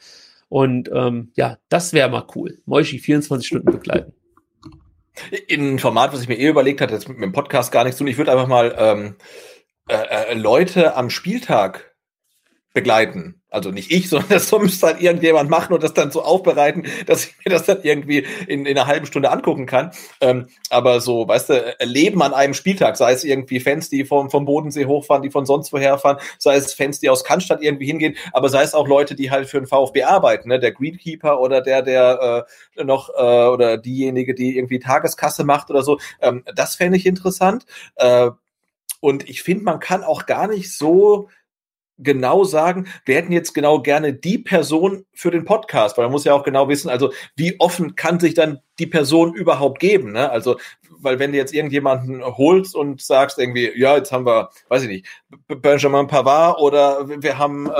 Und 0.48 0.90
ähm, 0.92 1.32
ja, 1.36 1.58
das 1.68 1.92
wäre 1.92 2.08
mal 2.08 2.26
cool. 2.34 2.58
Moishi 2.64 2.98
24 2.98 3.46
Stunden 3.46 3.70
begleiten. 3.70 4.12
In 5.46 5.74
ein 5.74 5.78
Format, 5.78 6.12
was 6.12 6.22
ich 6.22 6.28
mir 6.28 6.38
eh 6.38 6.48
überlegt 6.48 6.80
hatte, 6.80 6.94
jetzt 6.94 7.08
mit 7.08 7.20
dem 7.20 7.32
Podcast 7.32 7.70
gar 7.70 7.84
nichts 7.84 7.98
tun. 7.98 8.06
Ich 8.06 8.18
würde 8.18 8.32
einfach 8.32 8.48
mal 8.48 8.74
ähm, 8.78 9.16
äh, 9.88 10.32
äh, 10.32 10.34
Leute 10.34 10.96
am 10.96 11.10
Spieltag 11.10 11.93
begleiten. 12.74 13.40
Also 13.48 13.70
nicht 13.70 13.90
ich, 13.90 14.08
sondern 14.10 14.28
das 14.28 14.52
müsste 14.52 14.88
halt 14.88 15.00
irgendjemand 15.00 15.48
machen 15.48 15.72
und 15.72 15.82
das 15.82 15.94
dann 15.94 16.10
so 16.10 16.22
aufbereiten, 16.22 16.86
dass 17.06 17.26
ich 17.26 17.34
mir 17.44 17.50
das 17.50 17.64
dann 17.64 17.78
irgendwie 17.82 18.26
in, 18.46 18.66
in 18.66 18.76
einer 18.76 18.86
halben 18.86 19.06
Stunde 19.06 19.30
angucken 19.30 19.64
kann. 19.64 19.92
Ähm, 20.20 20.48
aber 20.68 21.00
so, 21.00 21.26
weißt 21.26 21.50
du, 21.50 21.76
Leben 21.84 22.20
an 22.20 22.34
einem 22.34 22.52
Spieltag, 22.52 22.96
sei 22.96 23.12
es 23.12 23.24
irgendwie 23.24 23.60
Fans, 23.60 23.88
die 23.88 24.04
vom, 24.04 24.28
vom 24.28 24.44
Bodensee 24.44 24.84
hochfahren, 24.84 25.22
die 25.22 25.30
von 25.30 25.46
sonst 25.46 25.72
woher 25.72 25.96
fahren, 25.98 26.18
sei 26.38 26.56
es 26.56 26.74
Fans, 26.74 27.00
die 27.00 27.08
aus 27.08 27.24
Cannstatt 27.24 27.62
irgendwie 27.62 27.86
hingehen, 27.86 28.16
aber 28.32 28.48
sei 28.48 28.62
es 28.62 28.74
auch 28.74 28.88
Leute, 28.88 29.14
die 29.14 29.30
halt 29.30 29.48
für 29.48 29.58
den 29.58 29.68
VfB 29.68 30.02
arbeiten, 30.02 30.48
ne? 30.48 30.58
der 30.58 30.72
Greenkeeper 30.72 31.40
oder 31.40 31.62
der, 31.62 31.82
der 31.82 32.46
äh, 32.76 32.84
noch 32.84 33.08
äh, 33.10 33.48
oder 33.48 33.78
diejenige, 33.78 34.34
die 34.34 34.58
irgendwie 34.58 34.80
Tageskasse 34.80 35.44
macht 35.44 35.70
oder 35.70 35.82
so. 35.82 35.98
Ähm, 36.20 36.44
das 36.54 36.74
fände 36.74 36.98
ich 36.98 37.06
interessant. 37.06 37.64
Äh, 37.94 38.30
und 38.98 39.28
ich 39.28 39.42
finde, 39.42 39.64
man 39.64 39.80
kann 39.80 40.02
auch 40.02 40.26
gar 40.26 40.48
nicht 40.48 40.76
so 40.76 41.28
genau 41.98 42.44
sagen, 42.44 42.86
wir 43.04 43.16
hätten 43.16 43.32
jetzt 43.32 43.54
genau 43.54 43.80
gerne 43.80 44.12
die 44.12 44.38
Person 44.38 45.06
für 45.12 45.30
den 45.30 45.44
Podcast, 45.44 45.96
weil 45.96 46.04
man 46.04 46.12
muss 46.12 46.24
ja 46.24 46.34
auch 46.34 46.42
genau 46.42 46.68
wissen, 46.68 46.88
also 46.88 47.12
wie 47.36 47.58
offen 47.60 47.94
kann 47.96 48.20
sich 48.20 48.34
dann 48.34 48.60
die 48.78 48.86
Person 48.86 49.34
überhaupt 49.34 49.78
geben, 49.78 50.12
ne? 50.12 50.30
Also, 50.30 50.58
weil 50.98 51.18
wenn 51.18 51.32
du 51.32 51.38
jetzt 51.38 51.54
irgendjemanden 51.54 52.24
holst 52.24 52.74
und 52.74 53.00
sagst 53.00 53.38
irgendwie, 53.38 53.70
ja, 53.78 53.96
jetzt 53.96 54.10
haben 54.10 54.26
wir, 54.26 54.50
weiß 54.68 54.82
ich 54.82 54.88
nicht, 54.88 55.06
Benjamin 55.48 56.06
Pavard 56.06 56.58
oder 56.58 57.08
wir 57.22 57.38
haben, 57.38 57.66
äh, 57.66 57.70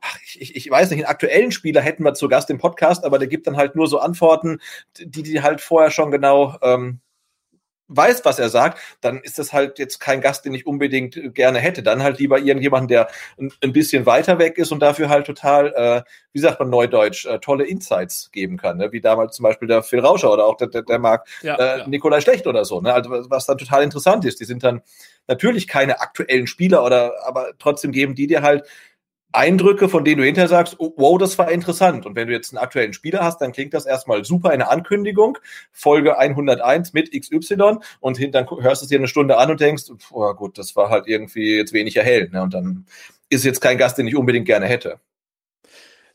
ach, 0.00 0.18
ich, 0.34 0.56
ich 0.56 0.70
weiß 0.70 0.90
nicht, 0.90 1.00
einen 1.00 1.10
aktuellen 1.10 1.52
Spieler 1.52 1.80
hätten 1.80 2.04
wir 2.04 2.14
zu 2.14 2.28
Gast 2.28 2.50
im 2.50 2.58
Podcast, 2.58 3.04
aber 3.04 3.18
der 3.18 3.28
gibt 3.28 3.46
dann 3.46 3.56
halt 3.56 3.76
nur 3.76 3.86
so 3.86 3.98
Antworten, 3.98 4.58
die 4.98 5.22
die 5.22 5.42
halt 5.42 5.60
vorher 5.60 5.90
schon 5.90 6.10
genau 6.10 6.56
ähm, 6.62 7.00
weiß, 7.88 8.24
was 8.24 8.38
er 8.38 8.48
sagt, 8.48 8.78
dann 9.00 9.20
ist 9.20 9.38
das 9.38 9.52
halt 9.52 9.78
jetzt 9.78 9.98
kein 9.98 10.20
Gast, 10.20 10.44
den 10.44 10.54
ich 10.54 10.66
unbedingt 10.66 11.34
gerne 11.34 11.58
hätte. 11.58 11.82
Dann 11.82 12.02
halt 12.02 12.18
lieber 12.18 12.38
irgendjemanden, 12.38 12.88
der 12.88 13.08
ein, 13.38 13.52
ein 13.62 13.72
bisschen 13.72 14.06
weiter 14.06 14.38
weg 14.38 14.58
ist 14.58 14.72
und 14.72 14.80
dafür 14.80 15.08
halt 15.08 15.26
total, 15.26 15.72
äh, 15.74 16.02
wie 16.32 16.40
sagt 16.40 16.60
man 16.60 16.70
neudeutsch, 16.70 17.26
äh, 17.26 17.38
tolle 17.40 17.66
Insights 17.66 18.30
geben 18.30 18.58
kann. 18.58 18.76
Ne? 18.76 18.92
Wie 18.92 19.00
damals 19.00 19.36
zum 19.36 19.44
Beispiel 19.44 19.68
der 19.68 19.82
Phil 19.82 20.00
Rauscher 20.00 20.32
oder 20.32 20.46
auch 20.46 20.56
der, 20.56 20.68
der, 20.68 20.82
der 20.82 20.98
Marc 20.98 21.26
ja, 21.42 21.56
äh, 21.56 21.78
ja. 21.80 21.88
Nikolai 21.88 22.20
Schlecht 22.20 22.46
oder 22.46 22.64
so. 22.64 22.80
Ne? 22.80 22.92
Also 22.92 23.10
was 23.10 23.46
dann 23.46 23.58
total 23.58 23.82
interessant 23.82 24.24
ist. 24.24 24.40
Die 24.40 24.44
sind 24.44 24.62
dann 24.62 24.82
natürlich 25.26 25.66
keine 25.66 26.00
aktuellen 26.00 26.46
Spieler 26.46 26.84
oder 26.84 27.12
aber 27.24 27.52
trotzdem 27.58 27.92
geben 27.92 28.14
die 28.14 28.26
dir 28.26 28.42
halt 28.42 28.64
Eindrücke, 29.32 29.88
von 29.88 30.04
denen 30.04 30.18
du 30.18 30.24
hinterher 30.24 30.48
sagst, 30.48 30.76
oh, 30.78 30.94
wow, 30.96 31.18
das 31.18 31.36
war 31.36 31.50
interessant. 31.50 32.06
Und 32.06 32.16
wenn 32.16 32.28
du 32.28 32.32
jetzt 32.32 32.52
einen 32.52 32.62
aktuellen 32.62 32.94
Spieler 32.94 33.22
hast, 33.22 33.40
dann 33.40 33.52
klingt 33.52 33.74
das 33.74 33.84
erstmal 33.84 34.24
super 34.24 34.52
in 34.52 34.60
der 34.60 34.70
Ankündigung, 34.70 35.38
Folge 35.70 36.18
101 36.18 36.94
mit 36.94 37.12
XY 37.12 37.76
und 38.00 38.34
dann 38.34 38.48
hörst 38.48 38.82
du 38.82 38.84
es 38.84 38.88
dir 38.88 38.98
eine 38.98 39.08
Stunde 39.08 39.36
an 39.36 39.50
und 39.50 39.60
denkst, 39.60 39.84
oh 40.12 40.32
gut, 40.32 40.56
das 40.56 40.76
war 40.76 40.88
halt 40.88 41.06
irgendwie 41.06 41.56
jetzt 41.56 41.74
wenig 41.74 41.96
erhellend. 41.96 42.32
Ne? 42.32 42.42
Und 42.42 42.54
dann 42.54 42.86
ist 43.28 43.44
jetzt 43.44 43.60
kein 43.60 43.76
Gast, 43.76 43.98
den 43.98 44.08
ich 44.08 44.16
unbedingt 44.16 44.46
gerne 44.46 44.66
hätte. 44.66 44.98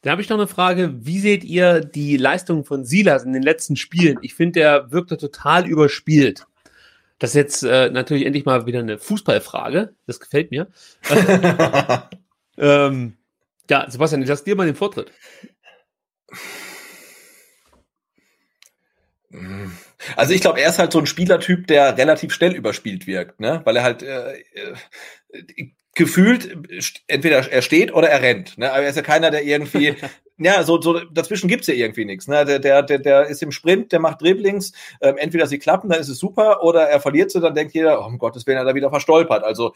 Da 0.02 0.12
habe 0.12 0.22
ich 0.22 0.30
noch 0.30 0.38
eine 0.38 0.48
Frage. 0.48 0.94
Wie 1.06 1.20
seht 1.20 1.44
ihr 1.44 1.82
die 1.82 2.18
Leistung 2.18 2.66
von 2.66 2.84
Silas 2.84 3.24
in 3.24 3.32
den 3.32 3.44
letzten 3.44 3.76
Spielen? 3.76 4.18
Ich 4.22 4.34
finde, 4.34 4.60
der 4.60 4.92
wirkte 4.92 5.18
total 5.18 5.68
überspielt. 5.68 6.46
Das 7.20 7.30
ist 7.30 7.36
jetzt 7.36 7.64
äh, 7.64 7.90
natürlich 7.90 8.26
endlich 8.26 8.44
mal 8.44 8.66
wieder 8.66 8.80
eine 8.80 8.98
Fußballfrage. 8.98 9.94
Das 10.08 10.20
gefällt 10.20 10.52
mir. 10.52 10.68
Ähm, 12.58 13.18
ja, 13.70 13.90
Sebastian, 13.90 14.22
ich 14.22 14.30
lasse 14.30 14.44
dir 14.44 14.56
mal 14.56 14.66
den 14.66 14.76
Vortritt. 14.76 15.12
Also 20.16 20.34
ich 20.34 20.42
glaube, 20.42 20.62
er 20.62 20.70
ist 20.70 20.80
halt 20.80 20.92
so 20.92 21.00
ein 21.00 21.08
Spielertyp, 21.08 21.68
der 21.68 21.98
relativ 21.98 22.34
schnell 22.34 22.54
überspielt 22.54 23.08
wirkt, 23.08 23.40
ne? 23.40 23.62
Weil 23.64 23.78
er 23.78 23.84
halt 23.84 24.04
äh, 24.04 24.38
äh, 24.38 25.72
gefühlt 25.96 26.58
entweder 27.08 27.52
er 27.52 27.62
steht 27.62 27.94
oder 27.94 28.10
er 28.10 28.22
rennt. 28.22 28.58
Ne? 28.58 28.72
Aber 28.72 28.84
er 28.84 28.90
ist 28.90 28.96
ja 28.96 29.02
keiner, 29.02 29.32
der 29.32 29.44
irgendwie 29.44 29.96
ja, 30.38 30.64
so, 30.64 30.82
so 30.82 31.00
dazwischen 31.00 31.48
gibt's 31.48 31.68
ja 31.68 31.76
irgendwie 31.76 32.06
nichts. 32.06 32.28
Ne? 32.28 32.44
Der, 32.46 32.60
der, 32.60 32.82
der, 32.82 33.00
der 33.00 33.28
ist 33.28 33.44
im 33.44 33.52
Sprint, 33.52 33.92
der 33.92 34.00
macht 34.00 34.22
Dribblings, 34.22 34.72
ähm, 35.02 35.18
entweder 35.18 35.46
sie 35.46 35.60
klappen, 35.60 35.90
dann 35.90 36.00
ist 36.00 36.10
es 36.10 36.18
super, 36.18 36.64
oder 36.64 36.90
er 36.90 37.00
verliert 37.00 37.32
sie, 37.32 37.40
dann 37.40 37.54
denkt 37.54 37.74
jeder, 37.74 38.02
oh, 38.02 38.06
um 38.06 38.18
Gottes 38.18 38.48
Willen, 38.48 38.58
er 38.58 38.66
da 38.66 38.74
wieder 38.74 38.90
verstolpert. 38.90 39.44
Also, 39.44 39.74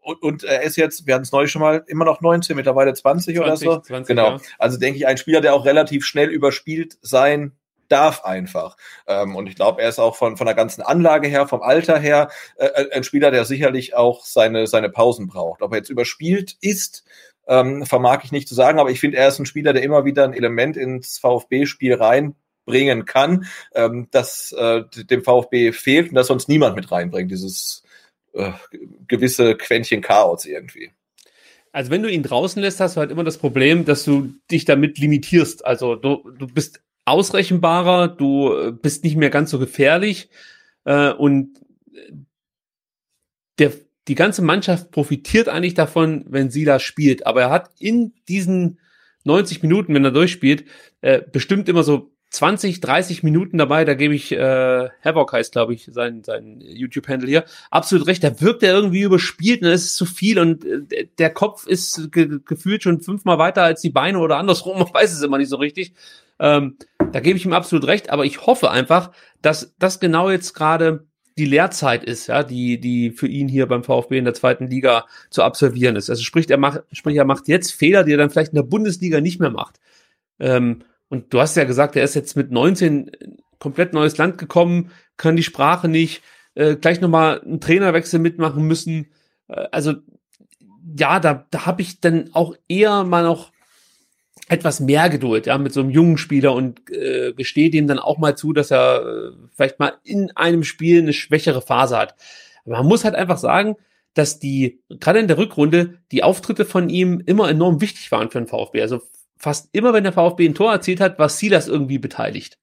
und, 0.00 0.22
und 0.22 0.44
er 0.44 0.62
ist 0.62 0.76
jetzt, 0.76 1.06
wir 1.06 1.14
hatten 1.14 1.22
es 1.22 1.32
neulich 1.32 1.50
schon 1.50 1.62
mal, 1.62 1.84
immer 1.86 2.04
noch 2.04 2.20
19, 2.20 2.56
mittlerweile 2.56 2.92
20, 2.92 3.36
20 3.36 3.40
oder 3.40 3.56
so. 3.56 3.80
20, 3.80 4.08
genau. 4.08 4.30
Ja. 4.32 4.40
Also 4.58 4.78
denke 4.78 4.98
ich, 4.98 5.06
ein 5.06 5.16
Spieler, 5.16 5.40
der 5.40 5.54
auch 5.54 5.64
relativ 5.64 6.04
schnell 6.04 6.28
überspielt 6.28 6.98
sein 7.00 7.52
darf 7.88 8.24
einfach. 8.24 8.76
Ähm, 9.06 9.36
und 9.36 9.46
ich 9.46 9.54
glaube, 9.54 9.82
er 9.82 9.88
ist 9.88 9.98
auch 9.98 10.16
von, 10.16 10.36
von 10.36 10.46
der 10.46 10.56
ganzen 10.56 10.82
Anlage 10.82 11.28
her, 11.28 11.46
vom 11.46 11.62
Alter 11.62 11.98
her, 11.98 12.28
äh, 12.56 12.90
ein 12.92 13.04
Spieler, 13.04 13.30
der 13.30 13.44
sicherlich 13.44 13.94
auch 13.94 14.24
seine, 14.24 14.66
seine 14.66 14.90
Pausen 14.90 15.26
braucht. 15.26 15.62
Ob 15.62 15.72
er 15.72 15.78
jetzt 15.78 15.90
überspielt 15.90 16.56
ist, 16.60 17.04
ähm, 17.46 17.84
vermag 17.86 18.24
ich 18.24 18.32
nicht 18.32 18.48
zu 18.48 18.54
sagen, 18.54 18.78
aber 18.78 18.90
ich 18.90 19.00
finde, 19.00 19.18
er 19.18 19.28
ist 19.28 19.38
ein 19.38 19.46
Spieler, 19.46 19.72
der 19.72 19.82
immer 19.82 20.04
wieder 20.04 20.24
ein 20.24 20.34
Element 20.34 20.76
ins 20.76 21.18
VfB-Spiel 21.18 21.94
reinbringen 21.94 23.04
kann, 23.04 23.46
ähm, 23.74 24.08
das 24.10 24.52
äh, 24.52 24.82
dem 24.96 25.22
VfB 25.22 25.72
fehlt 25.72 26.10
und 26.10 26.14
das 26.14 26.28
sonst 26.28 26.48
niemand 26.48 26.76
mit 26.76 26.90
reinbringt, 26.90 27.30
dieses 27.30 27.82
äh, 28.32 28.52
gewisse 29.08 29.56
Quäntchen 29.56 30.00
Chaos 30.00 30.46
irgendwie. 30.46 30.90
Also 31.72 31.90
wenn 31.90 32.02
du 32.02 32.10
ihn 32.10 32.22
draußen 32.22 32.62
lässt, 32.62 32.80
hast 32.80 32.96
du 32.96 33.00
halt 33.00 33.10
immer 33.10 33.24
das 33.24 33.38
Problem, 33.38 33.84
dass 33.84 34.04
du 34.04 34.32
dich 34.50 34.64
damit 34.64 34.98
limitierst. 34.98 35.66
Also 35.66 35.96
du, 35.96 36.30
du 36.30 36.46
bist 36.46 36.80
ausrechenbarer, 37.04 38.08
du 38.08 38.54
äh, 38.54 38.72
bist 38.72 39.04
nicht 39.04 39.16
mehr 39.16 39.30
ganz 39.30 39.50
so 39.50 39.58
gefährlich 39.58 40.30
äh, 40.84 41.10
und 41.10 41.60
der 43.58 43.72
die 44.08 44.14
ganze 44.14 44.42
Mannschaft 44.42 44.90
profitiert 44.90 45.48
eigentlich 45.48 45.74
davon, 45.74 46.24
wenn 46.28 46.50
Silas 46.50 46.82
spielt. 46.82 47.26
Aber 47.26 47.42
er 47.42 47.50
hat 47.50 47.70
in 47.78 48.12
diesen 48.28 48.78
90 49.24 49.62
Minuten, 49.62 49.94
wenn 49.94 50.04
er 50.04 50.10
durchspielt, 50.10 50.64
äh, 51.00 51.22
bestimmt 51.32 51.68
immer 51.68 51.82
so 51.82 52.10
20, 52.34 52.80
30 52.80 53.22
Minuten 53.22 53.58
dabei, 53.58 53.84
da 53.84 53.94
gebe 53.94 54.14
ich, 54.14 54.32
äh, 54.32 54.88
Havoc 55.04 55.32
heißt, 55.32 55.52
glaube 55.52 55.72
ich, 55.72 55.88
sein, 55.92 56.24
sein 56.24 56.60
YouTube-Handle 56.60 57.28
hier, 57.28 57.44
absolut 57.70 58.08
recht, 58.08 58.24
da 58.24 58.40
wirkt 58.40 58.64
er 58.64 58.74
irgendwie 58.74 59.02
überspielt 59.02 59.62
und 59.62 59.68
es 59.68 59.84
ist 59.84 59.96
zu 59.96 60.04
viel 60.04 60.40
und 60.40 60.64
äh, 60.64 61.06
der 61.18 61.30
Kopf 61.30 61.66
ist 61.66 62.10
ge 62.10 62.40
gefühlt 62.44 62.82
schon 62.82 63.00
fünfmal 63.00 63.38
weiter 63.38 63.62
als 63.62 63.82
die 63.82 63.90
Beine 63.90 64.18
oder 64.18 64.36
andersrum, 64.36 64.78
man 64.80 64.92
weiß 64.92 65.12
es 65.12 65.22
immer 65.22 65.38
nicht 65.38 65.48
so 65.48 65.56
richtig. 65.56 65.94
Ähm, 66.40 66.76
da 67.12 67.20
gebe 67.20 67.38
ich 67.38 67.46
ihm 67.46 67.52
absolut 67.52 67.86
recht, 67.86 68.10
aber 68.10 68.24
ich 68.24 68.44
hoffe 68.44 68.72
einfach, 68.72 69.12
dass 69.40 69.72
das 69.78 70.00
genau 70.00 70.28
jetzt 70.28 70.54
gerade 70.54 71.06
die 71.36 71.46
Lehrzeit 71.46 72.04
ist, 72.04 72.28
ja, 72.28 72.42
die, 72.42 72.78
die 72.80 73.10
für 73.10 73.26
ihn 73.26 73.48
hier 73.48 73.66
beim 73.66 73.82
VfB 73.82 74.18
in 74.18 74.24
der 74.24 74.34
zweiten 74.34 74.68
Liga 74.68 75.06
zu 75.30 75.42
absolvieren 75.42 75.96
ist. 75.96 76.08
Also 76.08 76.22
sprich, 76.22 76.48
er 76.48 76.58
macht, 76.58 76.82
sprich, 76.92 77.16
er 77.16 77.24
macht 77.24 77.48
jetzt 77.48 77.72
Fehler, 77.72 78.04
die 78.04 78.12
er 78.12 78.18
dann 78.18 78.30
vielleicht 78.30 78.52
in 78.52 78.56
der 78.56 78.62
Bundesliga 78.62 79.20
nicht 79.20 79.40
mehr 79.40 79.50
macht. 79.50 79.80
Ähm, 80.38 80.82
und 81.08 81.32
du 81.32 81.40
hast 81.40 81.56
ja 81.56 81.64
gesagt, 81.64 81.96
er 81.96 82.04
ist 82.04 82.14
jetzt 82.14 82.36
mit 82.36 82.50
19 82.50 83.10
komplett 83.58 83.92
neues 83.92 84.16
Land 84.16 84.38
gekommen, 84.38 84.90
kann 85.16 85.36
die 85.36 85.42
Sprache 85.42 85.88
nicht, 85.88 86.22
äh, 86.54 86.76
gleich 86.76 87.00
nochmal 87.00 87.40
einen 87.40 87.60
Trainerwechsel 87.60 88.20
mitmachen 88.20 88.64
müssen. 88.64 89.08
Äh, 89.48 89.66
also 89.72 89.94
ja, 90.96 91.18
da, 91.18 91.46
da 91.50 91.66
habe 91.66 91.82
ich 91.82 92.00
dann 92.00 92.30
auch 92.32 92.54
eher 92.68 93.04
mal 93.04 93.24
noch 93.24 93.52
etwas 94.48 94.80
mehr 94.80 95.08
Geduld, 95.08 95.46
ja, 95.46 95.56
mit 95.56 95.72
so 95.72 95.80
einem 95.80 95.90
jungen 95.90 96.18
Spieler 96.18 96.52
und 96.52 96.90
äh, 96.90 97.32
gesteht 97.32 97.74
ihm 97.74 97.86
dann 97.86 97.98
auch 97.98 98.18
mal 98.18 98.36
zu, 98.36 98.52
dass 98.52 98.70
er 98.70 99.02
äh, 99.02 99.30
vielleicht 99.54 99.78
mal 99.78 99.94
in 100.02 100.30
einem 100.36 100.64
Spiel 100.64 101.00
eine 101.00 101.12
schwächere 101.12 101.62
Phase 101.62 101.96
hat. 101.96 102.14
Aber 102.64 102.78
man 102.78 102.86
muss 102.86 103.04
halt 103.04 103.14
einfach 103.14 103.38
sagen, 103.38 103.76
dass 104.12 104.38
die, 104.38 104.80
gerade 104.88 105.18
in 105.18 105.28
der 105.28 105.38
Rückrunde, 105.38 105.98
die 106.12 106.22
Auftritte 106.22 106.64
von 106.64 106.88
ihm 106.88 107.22
immer 107.24 107.48
enorm 107.48 107.80
wichtig 107.80 108.12
waren 108.12 108.30
für 108.30 108.38
den 108.38 108.46
VfB. 108.46 108.82
Also 108.82 109.02
fast 109.36 109.68
immer, 109.72 109.92
wenn 109.92 110.04
der 110.04 110.12
VfB 110.12 110.46
ein 110.46 110.54
Tor 110.54 110.72
erzielt 110.72 111.00
hat, 111.00 111.18
war 111.18 111.28
Silas 111.28 111.66
irgendwie 111.66 111.98
beteiligt. 111.98 112.58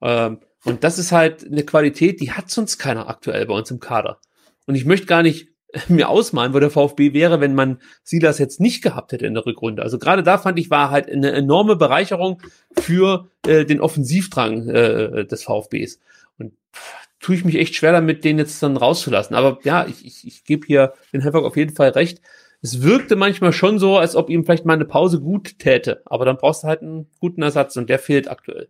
Ähm, 0.00 0.40
und 0.64 0.84
das 0.84 0.98
ist 0.98 1.12
halt 1.12 1.44
eine 1.44 1.64
Qualität, 1.64 2.20
die 2.20 2.32
hat 2.32 2.50
sonst 2.50 2.78
keiner 2.78 3.08
aktuell 3.08 3.46
bei 3.46 3.54
uns 3.54 3.70
im 3.70 3.80
Kader. 3.80 4.20
Und 4.66 4.76
ich 4.76 4.84
möchte 4.84 5.06
gar 5.06 5.22
nicht 5.22 5.48
mir 5.88 6.08
ausmalen, 6.08 6.54
wo 6.54 6.58
der 6.58 6.70
VfB 6.70 7.12
wäre, 7.12 7.40
wenn 7.40 7.54
man 7.54 7.78
Silas 8.02 8.38
jetzt 8.38 8.60
nicht 8.60 8.82
gehabt 8.82 9.12
hätte 9.12 9.26
in 9.26 9.34
der 9.34 9.46
Rückrunde. 9.46 9.82
Also 9.82 9.98
gerade 9.98 10.22
da 10.22 10.38
fand 10.38 10.58
ich, 10.58 10.70
war 10.70 10.90
halt 10.90 11.10
eine 11.10 11.32
enorme 11.32 11.76
Bereicherung 11.76 12.42
für 12.78 13.28
äh, 13.46 13.64
den 13.64 13.80
Offensivdrang 13.80 14.68
äh, 14.68 15.24
des 15.26 15.44
VfBs. 15.44 16.00
Und 16.38 16.52
pff, 16.74 16.94
tue 17.20 17.36
ich 17.36 17.44
mich 17.44 17.56
echt 17.56 17.74
schwer 17.74 17.92
damit, 17.92 18.24
den 18.24 18.38
jetzt 18.38 18.62
dann 18.62 18.76
rauszulassen. 18.76 19.34
Aber 19.34 19.58
ja, 19.62 19.86
ich, 19.86 20.04
ich, 20.04 20.26
ich 20.26 20.44
gebe 20.44 20.66
hier 20.66 20.92
den 21.12 21.24
Havoc 21.24 21.44
auf 21.44 21.56
jeden 21.56 21.74
Fall 21.74 21.90
recht. 21.90 22.20
Es 22.60 22.82
wirkte 22.82 23.16
manchmal 23.16 23.52
schon 23.52 23.78
so, 23.78 23.96
als 23.96 24.14
ob 24.14 24.28
ihm 24.28 24.44
vielleicht 24.44 24.66
mal 24.66 24.74
eine 24.74 24.84
Pause 24.84 25.20
gut 25.20 25.58
täte. 25.58 26.02
Aber 26.04 26.24
dann 26.24 26.36
brauchst 26.36 26.64
du 26.64 26.68
halt 26.68 26.82
einen 26.82 27.08
guten 27.18 27.42
Ersatz 27.42 27.76
und 27.76 27.88
der 27.88 27.98
fehlt 27.98 28.30
aktuell. 28.30 28.68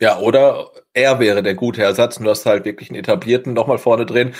Ja, 0.00 0.18
oder 0.18 0.70
er 0.94 1.20
wäre 1.20 1.42
der 1.42 1.54
gute 1.54 1.82
Ersatz 1.82 2.16
und 2.16 2.24
du 2.24 2.30
hast 2.30 2.46
halt 2.46 2.64
wirklich 2.64 2.88
einen 2.88 2.98
etablierten 2.98 3.52
nochmal 3.52 3.76
vorne 3.76 4.06
drin, 4.06 4.34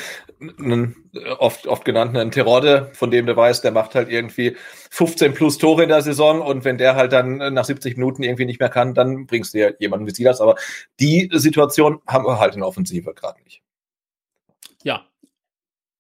einen 0.59 1.11
oft, 1.39 1.67
oft 1.67 1.85
genannten 1.85 2.17
einen 2.17 2.31
Terode, 2.31 2.91
von 2.95 3.11
dem 3.11 3.27
du 3.27 3.37
weißt, 3.37 3.63
der 3.63 3.71
macht 3.71 3.95
halt 3.95 4.09
irgendwie 4.09 4.57
15 4.91 5.35
plus 5.35 5.59
Tore 5.59 5.83
in 5.83 5.91
der 5.91 6.01
Saison 6.01 6.41
und 6.41 6.65
wenn 6.65 6.79
der 6.79 6.97
halt 6.97 7.13
dann 7.13 7.53
nach 7.53 7.67
70 7.67 7.99
Minuten 7.99 8.23
irgendwie 8.23 8.47
nicht 8.47 8.59
mehr 8.59 8.71
kann, 8.71 8.95
dann 8.95 9.27
bringst 9.27 9.53
du 9.53 9.59
ja 9.59 9.71
jemanden 9.79 10.07
wie 10.07 10.15
Silas, 10.15 10.41
aber 10.41 10.57
die 10.99 11.29
Situation 11.33 12.01
haben 12.07 12.25
wir 12.25 12.41
halt 12.41 12.55
in 12.55 12.61
der 12.61 12.69
Offensive 12.69 13.13
gerade 13.13 13.43
nicht. 13.43 13.63
Ja. 14.83 15.05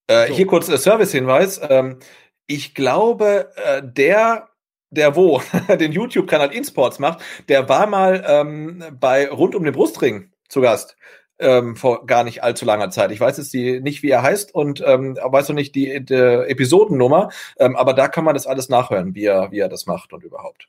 Äh, 0.06 0.28
so. 0.28 0.34
Hier 0.34 0.46
kurz 0.46 0.70
äh, 0.70 0.78
Service-Hinweis. 0.78 1.60
Ähm, 1.68 1.98
ich 2.46 2.74
glaube, 2.74 3.52
äh, 3.56 3.82
der 3.84 4.49
der 4.90 5.16
wo 5.16 5.40
den 5.68 5.92
YouTube-Kanal 5.92 6.52
InSports 6.52 6.98
macht, 6.98 7.20
der 7.48 7.68
war 7.68 7.86
mal 7.86 8.24
ähm, 8.26 8.84
bei 8.98 9.28
Rund 9.28 9.54
um 9.54 9.64
den 9.64 9.74
Brustring 9.74 10.30
zu 10.48 10.60
Gast. 10.60 10.96
Ähm, 11.38 11.74
vor 11.74 12.04
gar 12.04 12.22
nicht 12.22 12.42
allzu 12.42 12.66
langer 12.66 12.90
Zeit. 12.90 13.10
Ich 13.12 13.20
weiß 13.20 13.38
jetzt 13.38 13.54
die, 13.54 13.80
nicht, 13.80 14.02
wie 14.02 14.10
er 14.10 14.22
heißt 14.22 14.54
und 14.54 14.82
ähm, 14.86 15.16
weiß 15.16 15.48
noch 15.48 15.54
nicht 15.54 15.74
die, 15.74 16.04
die 16.04 16.14
Episodennummer, 16.14 17.30
ähm, 17.58 17.76
aber 17.76 17.94
da 17.94 18.08
kann 18.08 18.24
man 18.24 18.34
das 18.34 18.46
alles 18.46 18.68
nachhören, 18.68 19.14
wie 19.14 19.24
er, 19.24 19.50
wie 19.50 19.58
er 19.58 19.70
das 19.70 19.86
macht 19.86 20.12
und 20.12 20.22
überhaupt. 20.22 20.68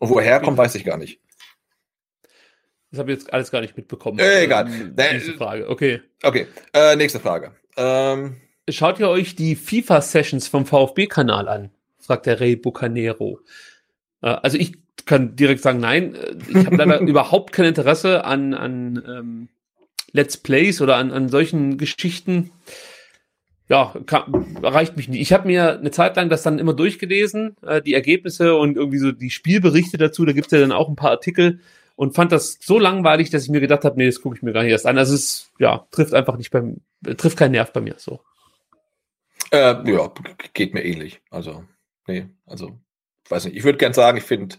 Und 0.00 0.10
woher 0.10 0.40
kommt, 0.40 0.58
weiß 0.58 0.74
ich 0.74 0.84
gar 0.84 0.96
nicht. 0.96 1.20
Das 2.90 3.00
habe 3.00 3.12
ich 3.12 3.18
jetzt 3.18 3.32
alles 3.32 3.50
gar 3.50 3.60
nicht 3.60 3.76
mitbekommen. 3.76 4.18
Äh, 4.18 4.44
egal. 4.44 4.66
Ähm, 4.66 4.94
nächste 4.96 5.32
Frage. 5.32 5.68
Okay. 5.68 6.00
Okay. 6.22 6.46
Äh, 6.72 6.96
nächste 6.96 7.20
Frage. 7.20 7.52
Ähm, 7.76 8.40
Schaut 8.68 8.98
ihr 8.98 9.08
euch 9.08 9.34
die 9.34 9.56
FIFA-Sessions 9.56 10.48
vom 10.48 10.64
VfB-Kanal 10.64 11.48
an? 11.48 11.70
Fragt 12.04 12.26
der 12.26 12.40
Rey 12.40 12.56
Bucanero. 12.56 13.40
Äh, 14.22 14.28
also 14.28 14.58
ich 14.58 14.74
kann 15.06 15.36
direkt 15.36 15.62
sagen, 15.62 15.80
nein. 15.80 16.14
Äh, 16.14 16.36
ich 16.48 16.66
habe 16.66 16.76
leider 16.76 17.00
überhaupt 17.00 17.52
kein 17.52 17.66
Interesse 17.66 18.24
an, 18.24 18.54
an 18.54 19.02
ähm, 19.06 19.48
Let's 20.12 20.36
Plays 20.36 20.80
oder 20.80 20.96
an, 20.96 21.10
an 21.10 21.28
solchen 21.28 21.76
Geschichten. 21.78 22.50
Ja, 23.68 23.94
kann, 24.06 24.58
reicht 24.62 24.96
mich 24.96 25.08
nicht. 25.08 25.20
Ich 25.20 25.32
habe 25.32 25.46
mir 25.46 25.78
eine 25.78 25.90
Zeit 25.90 26.16
lang 26.16 26.28
das 26.28 26.42
dann 26.42 26.58
immer 26.58 26.74
durchgelesen, 26.74 27.56
äh, 27.62 27.80
die 27.80 27.94
Ergebnisse 27.94 28.56
und 28.56 28.76
irgendwie 28.76 28.98
so 28.98 29.10
die 29.10 29.30
Spielberichte 29.30 29.96
dazu. 29.96 30.24
Da 30.24 30.32
gibt's 30.32 30.52
ja 30.52 30.60
dann 30.60 30.72
auch 30.72 30.88
ein 30.88 30.96
paar 30.96 31.10
Artikel 31.10 31.60
und 31.96 32.14
fand 32.14 32.32
das 32.32 32.58
so 32.60 32.78
langweilig, 32.78 33.30
dass 33.30 33.44
ich 33.44 33.50
mir 33.50 33.60
gedacht 33.60 33.84
habe, 33.84 33.96
nee, 33.96 34.06
das 34.06 34.20
gucke 34.20 34.36
ich 34.36 34.42
mir 34.42 34.52
gar 34.52 34.62
nicht 34.62 34.72
erst 34.72 34.86
an. 34.86 34.98
Also 34.98 35.14
es 35.14 35.50
ja, 35.58 35.86
trifft 35.90 36.12
einfach 36.12 36.36
nicht 36.36 36.50
beim, 36.50 36.82
trifft 37.16 37.38
keinen 37.38 37.52
Nerv 37.52 37.72
bei 37.72 37.80
mir 37.80 37.94
so. 37.96 38.20
äh, 39.50 39.90
ja, 39.90 40.12
geht 40.52 40.74
mir 40.74 40.84
ähnlich. 40.84 41.20
Also, 41.30 41.64
nee, 42.06 42.26
also, 42.46 42.78
weiß 43.28 43.46
nicht. 43.46 43.56
Ich 43.56 43.64
würde 43.64 43.78
gern 43.78 43.92
sagen, 43.92 44.18
ich 44.18 44.24
finde, 44.24 44.56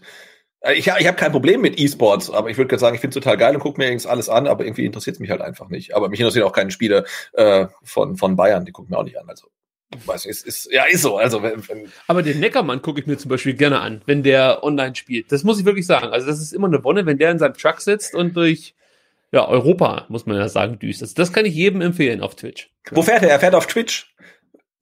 ich, 0.72 0.86
ich 0.86 1.06
habe 1.06 1.16
kein 1.16 1.32
Problem 1.32 1.60
mit 1.60 1.78
E-Sports, 1.78 2.30
aber 2.30 2.50
ich 2.50 2.56
würde 2.56 2.68
gerne 2.68 2.80
sagen, 2.80 2.94
ich 2.94 3.00
finde 3.00 3.16
es 3.16 3.22
total 3.22 3.36
geil 3.36 3.54
und 3.54 3.60
gucke 3.60 3.78
mir 3.78 3.86
irgendwas 3.86 4.10
alles 4.10 4.28
an, 4.28 4.46
aber 4.46 4.64
irgendwie 4.64 4.84
interessiert 4.84 5.14
es 5.16 5.20
mich 5.20 5.30
halt 5.30 5.40
einfach 5.40 5.68
nicht. 5.68 5.94
Aber 5.94 6.08
mich 6.08 6.20
interessieren 6.20 6.46
auch 6.46 6.52
keine 6.52 6.70
Spiele 6.70 7.04
äh, 7.34 7.66
von, 7.82 8.16
von 8.16 8.36
Bayern, 8.36 8.64
die 8.64 8.72
gucken 8.72 8.90
mir 8.90 8.98
auch 8.98 9.04
nicht 9.04 9.18
an. 9.18 9.28
Also, 9.28 9.48
weiß 10.06 10.24
nicht, 10.24 10.30
ist, 10.30 10.46
ist, 10.46 10.72
ja, 10.72 10.84
ist 10.84 11.02
so. 11.02 11.18
Also, 11.18 11.42
wenn, 11.42 11.66
wenn 11.68 11.92
Aber 12.06 12.22
den 12.22 12.40
Neckermann 12.40 12.82
gucke 12.82 13.00
ich 13.00 13.06
mir 13.06 13.16
zum 13.16 13.28
Beispiel 13.28 13.54
gerne 13.54 13.80
an, 13.80 14.02
wenn 14.06 14.22
der 14.22 14.64
online 14.64 14.96
spielt. 14.96 15.30
Das 15.30 15.44
muss 15.44 15.60
ich 15.60 15.64
wirklich 15.64 15.86
sagen. 15.86 16.08
Also 16.08 16.26
das 16.26 16.40
ist 16.40 16.52
immer 16.52 16.66
eine 16.66 16.82
Wonne, 16.82 17.06
wenn 17.06 17.18
der 17.18 17.30
in 17.30 17.38
seinem 17.38 17.54
Truck 17.54 17.80
sitzt 17.80 18.14
und 18.14 18.36
durch 18.36 18.74
ja, 19.32 19.46
Europa, 19.46 20.06
muss 20.08 20.26
man 20.26 20.36
ja 20.36 20.48
sagen, 20.48 20.78
düst. 20.78 21.02
Also 21.02 21.14
das 21.14 21.32
kann 21.32 21.44
ich 21.44 21.54
jedem 21.54 21.80
empfehlen 21.80 22.22
auf 22.22 22.36
Twitch. 22.36 22.70
wo 22.90 23.02
fährt 23.02 23.22
er? 23.22 23.30
Er 23.30 23.40
fährt 23.40 23.54
auf 23.54 23.66
Twitch. 23.66 24.14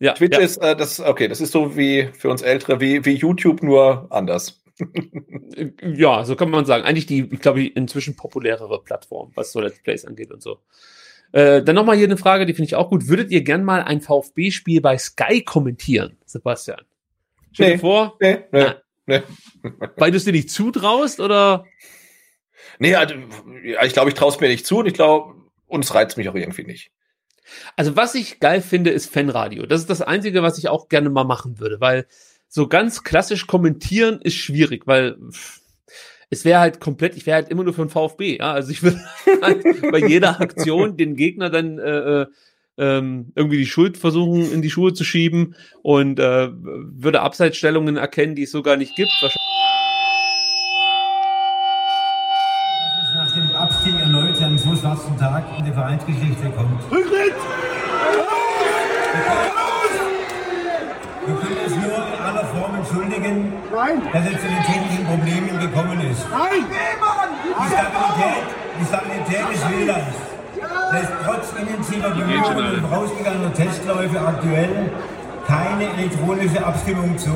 Ja, 0.05 0.13
Twitch 0.13 0.37
ja. 0.37 0.43
ist, 0.45 0.59
äh, 0.59 0.77
das, 0.77 1.01
okay, 1.01 1.29
das 1.29 1.41
ist 1.41 1.53
so 1.53 1.77
wie 1.79 2.11
für 2.13 2.29
uns 2.29 2.43
Ältere, 2.43 2.79
wie, 2.81 3.05
wie 3.07 3.15
YouTube, 3.15 3.63
nur 3.63 4.07
anders. 4.11 4.63
Ja, 5.83 6.25
so 6.25 6.37
kann 6.37 6.51
man 6.51 6.67
sagen. 6.67 6.85
Eigentlich 6.85 7.07
die, 7.07 7.29
ich 7.33 7.41
glaube, 7.41 7.65
inzwischen 7.67 8.17
populärere 8.17 8.83
Plattform, 8.83 9.31
was 9.35 9.51
so 9.53 9.61
Let's 9.61 9.83
Plays 9.83 10.05
angeht 10.05 10.31
und 10.31 10.43
so. 10.43 10.59
Äh, 11.33 11.63
dann 11.63 11.75
nochmal 11.75 11.97
hier 11.97 12.07
eine 12.07 12.17
Frage, 12.17 12.45
die 12.45 12.53
finde 12.55 12.67
ich 12.67 12.75
auch 12.75 12.91
gut. 12.91 13.09
Würdet 13.09 13.31
ihr 13.31 13.43
gern 13.43 13.65
mal 13.65 13.83
ein 13.83 14.01
VfB-Spiel 14.01 14.81
bei 14.81 14.99
Sky 14.99 15.43
kommentieren, 15.43 16.17
Sebastian? 16.27 16.81
Stell 17.53 17.67
dir 17.69 17.73
Nee. 17.75 17.79
vor, 17.79 18.17
Nee, 18.21 18.39
nee, 18.53 18.61
Ah. 18.63 18.75
nee. 19.07 19.23
weil 19.97 20.11
du 20.11 20.17
es 20.19 20.25
dir 20.25 20.33
nicht 20.33 20.51
zutraust 20.51 21.19
oder? 21.21 21.65
Nee, 22.79 22.95
also, 22.95 23.15
ich 23.85 23.93
glaube, 23.95 24.11
ich 24.11 24.15
traue 24.15 24.31
es 24.31 24.41
mir 24.41 24.49
nicht 24.49 24.67
zu 24.67 24.79
und 24.79 24.87
ich 24.87 24.95
glaube, 24.95 25.35
uns 25.67 25.95
reizt 25.95 26.17
mich 26.17 26.29
auch 26.29 26.35
irgendwie 26.35 26.65
nicht. 26.65 26.91
Also 27.77 27.97
was 27.97 28.15
ich 28.15 28.41
geil 28.41 28.61
finde, 28.61 28.91
ist 28.91 29.13
Fanradio. 29.13 29.67
Das 29.67 29.81
ist 29.81 29.91
das 29.91 30.03
Einzige, 30.03 30.43
was 30.43 30.59
ich 30.59 30.69
auch 30.69 30.89
gerne 30.89 31.11
mal 31.11 31.25
machen 31.25 31.59
würde, 31.59 31.81
weil 31.81 32.07
so 32.49 32.69
ganz 32.69 33.03
klassisch 33.03 33.47
kommentieren 33.47 34.21
ist 34.23 34.37
schwierig, 34.37 34.87
weil 34.87 35.17
es 36.31 36.45
wäre 36.45 36.61
halt 36.61 36.81
komplett, 36.81 37.17
ich 37.17 37.27
wäre 37.27 37.37
halt 37.37 37.49
immer 37.49 37.65
nur 37.65 37.75
für 37.75 37.85
den 37.85 37.91
VfB. 37.91 38.39
Ja? 38.39 38.53
Also 38.53 38.71
ich 38.71 38.83
würde 38.83 39.01
halt 39.43 39.63
bei 39.91 39.99
jeder 39.99 40.41
Aktion 40.41 40.97
den 40.97 41.17
Gegner 41.17 41.51
dann 41.51 41.79
äh, 41.79 42.23
äh, 42.23 42.27
ähm, 42.77 43.33
irgendwie 43.35 43.59
die 43.59 43.67
Schuld 43.67 43.97
versuchen 43.99 44.53
in 44.53 44.63
die 44.63 44.71
Schuhe 44.71 44.95
zu 44.95 45.05
schieben 45.05 45.55
und 45.83 46.19
äh, 46.19 46.49
würde 46.53 47.21
Abseitsstellungen 47.21 47.97
erkennen, 47.97 48.35
die 48.35 48.43
es 48.45 48.51
so 48.51 48.63
gar 48.63 48.77
nicht 48.77 48.97
gibt. 48.97 49.11
Wahrscheinlich 49.21 49.39
nach 53.15 53.33
dem 53.33 53.57
Abstieg 53.57 53.95
erneut 53.95 54.43
an 54.43 54.59
so 54.59 54.75
schwarzen 54.75 55.17
Tag 55.19 55.45
in 55.59 55.65
der 55.65 55.75
Vereinsgeschichte 55.75 56.51
kommt. 56.57 56.83
Wir 61.27 61.35
können 61.37 61.57
es 61.65 61.75
nur 61.75 62.07
in 62.07 62.21
aller 62.21 62.45
Form 62.45 62.75
entschuldigen, 62.75 63.53
dass 64.15 64.25
es 64.27 64.41
zu 64.41 64.47
den 64.47 64.63
technischen 64.63 65.05
Problemen 65.07 65.59
gekommen 65.59 66.01
ist. 66.09 66.25
Die 66.25 67.67
Stabilität, 67.67 68.47
die 68.79 68.87
Stabilität 68.87 69.45
des 69.53 69.69
Wählers 69.69 70.07
lässt 70.93 71.13
trotz 71.25 71.53
intensiver 71.59 72.11
Bemühungen 72.11 72.75
und 72.75 72.89
vorausgegangener 72.89 73.53
Testläufe 73.53 74.21
aktuell 74.21 74.93
keine 75.49 75.85
elektronische 75.99 76.65
Abstimmung 76.65 77.19
zu. 77.19 77.35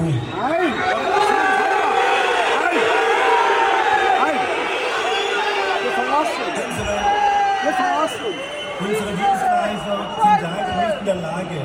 Unsere 8.80 9.10
Dienstleister 9.10 9.98
sind 10.22 10.40
leider 10.40 10.86
nicht 10.86 11.00
in 11.00 11.06
der 11.06 11.14
Lage, 11.16 11.60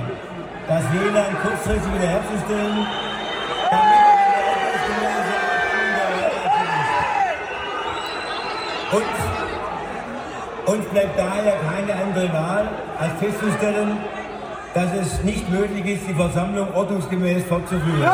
das 0.67 0.83
WLAN 0.91 1.37
kurzfristig 1.43 1.93
wiederherzustellen, 1.93 2.87
Und 8.93 10.75
uns 10.75 10.85
bleibt 10.85 11.17
daher 11.17 11.55
keine 11.71 11.93
andere 11.95 12.31
Wahl, 12.31 12.69
als 12.99 13.13
festzustellen, 13.19 13.97
dass 14.73 14.93
es 14.93 15.23
nicht 15.23 15.49
möglich 15.49 15.85
ist, 15.85 16.07
die 16.07 16.13
Versammlung 16.13 16.73
ordnungsgemäß 16.73 17.43
fortzuführen. 17.45 18.07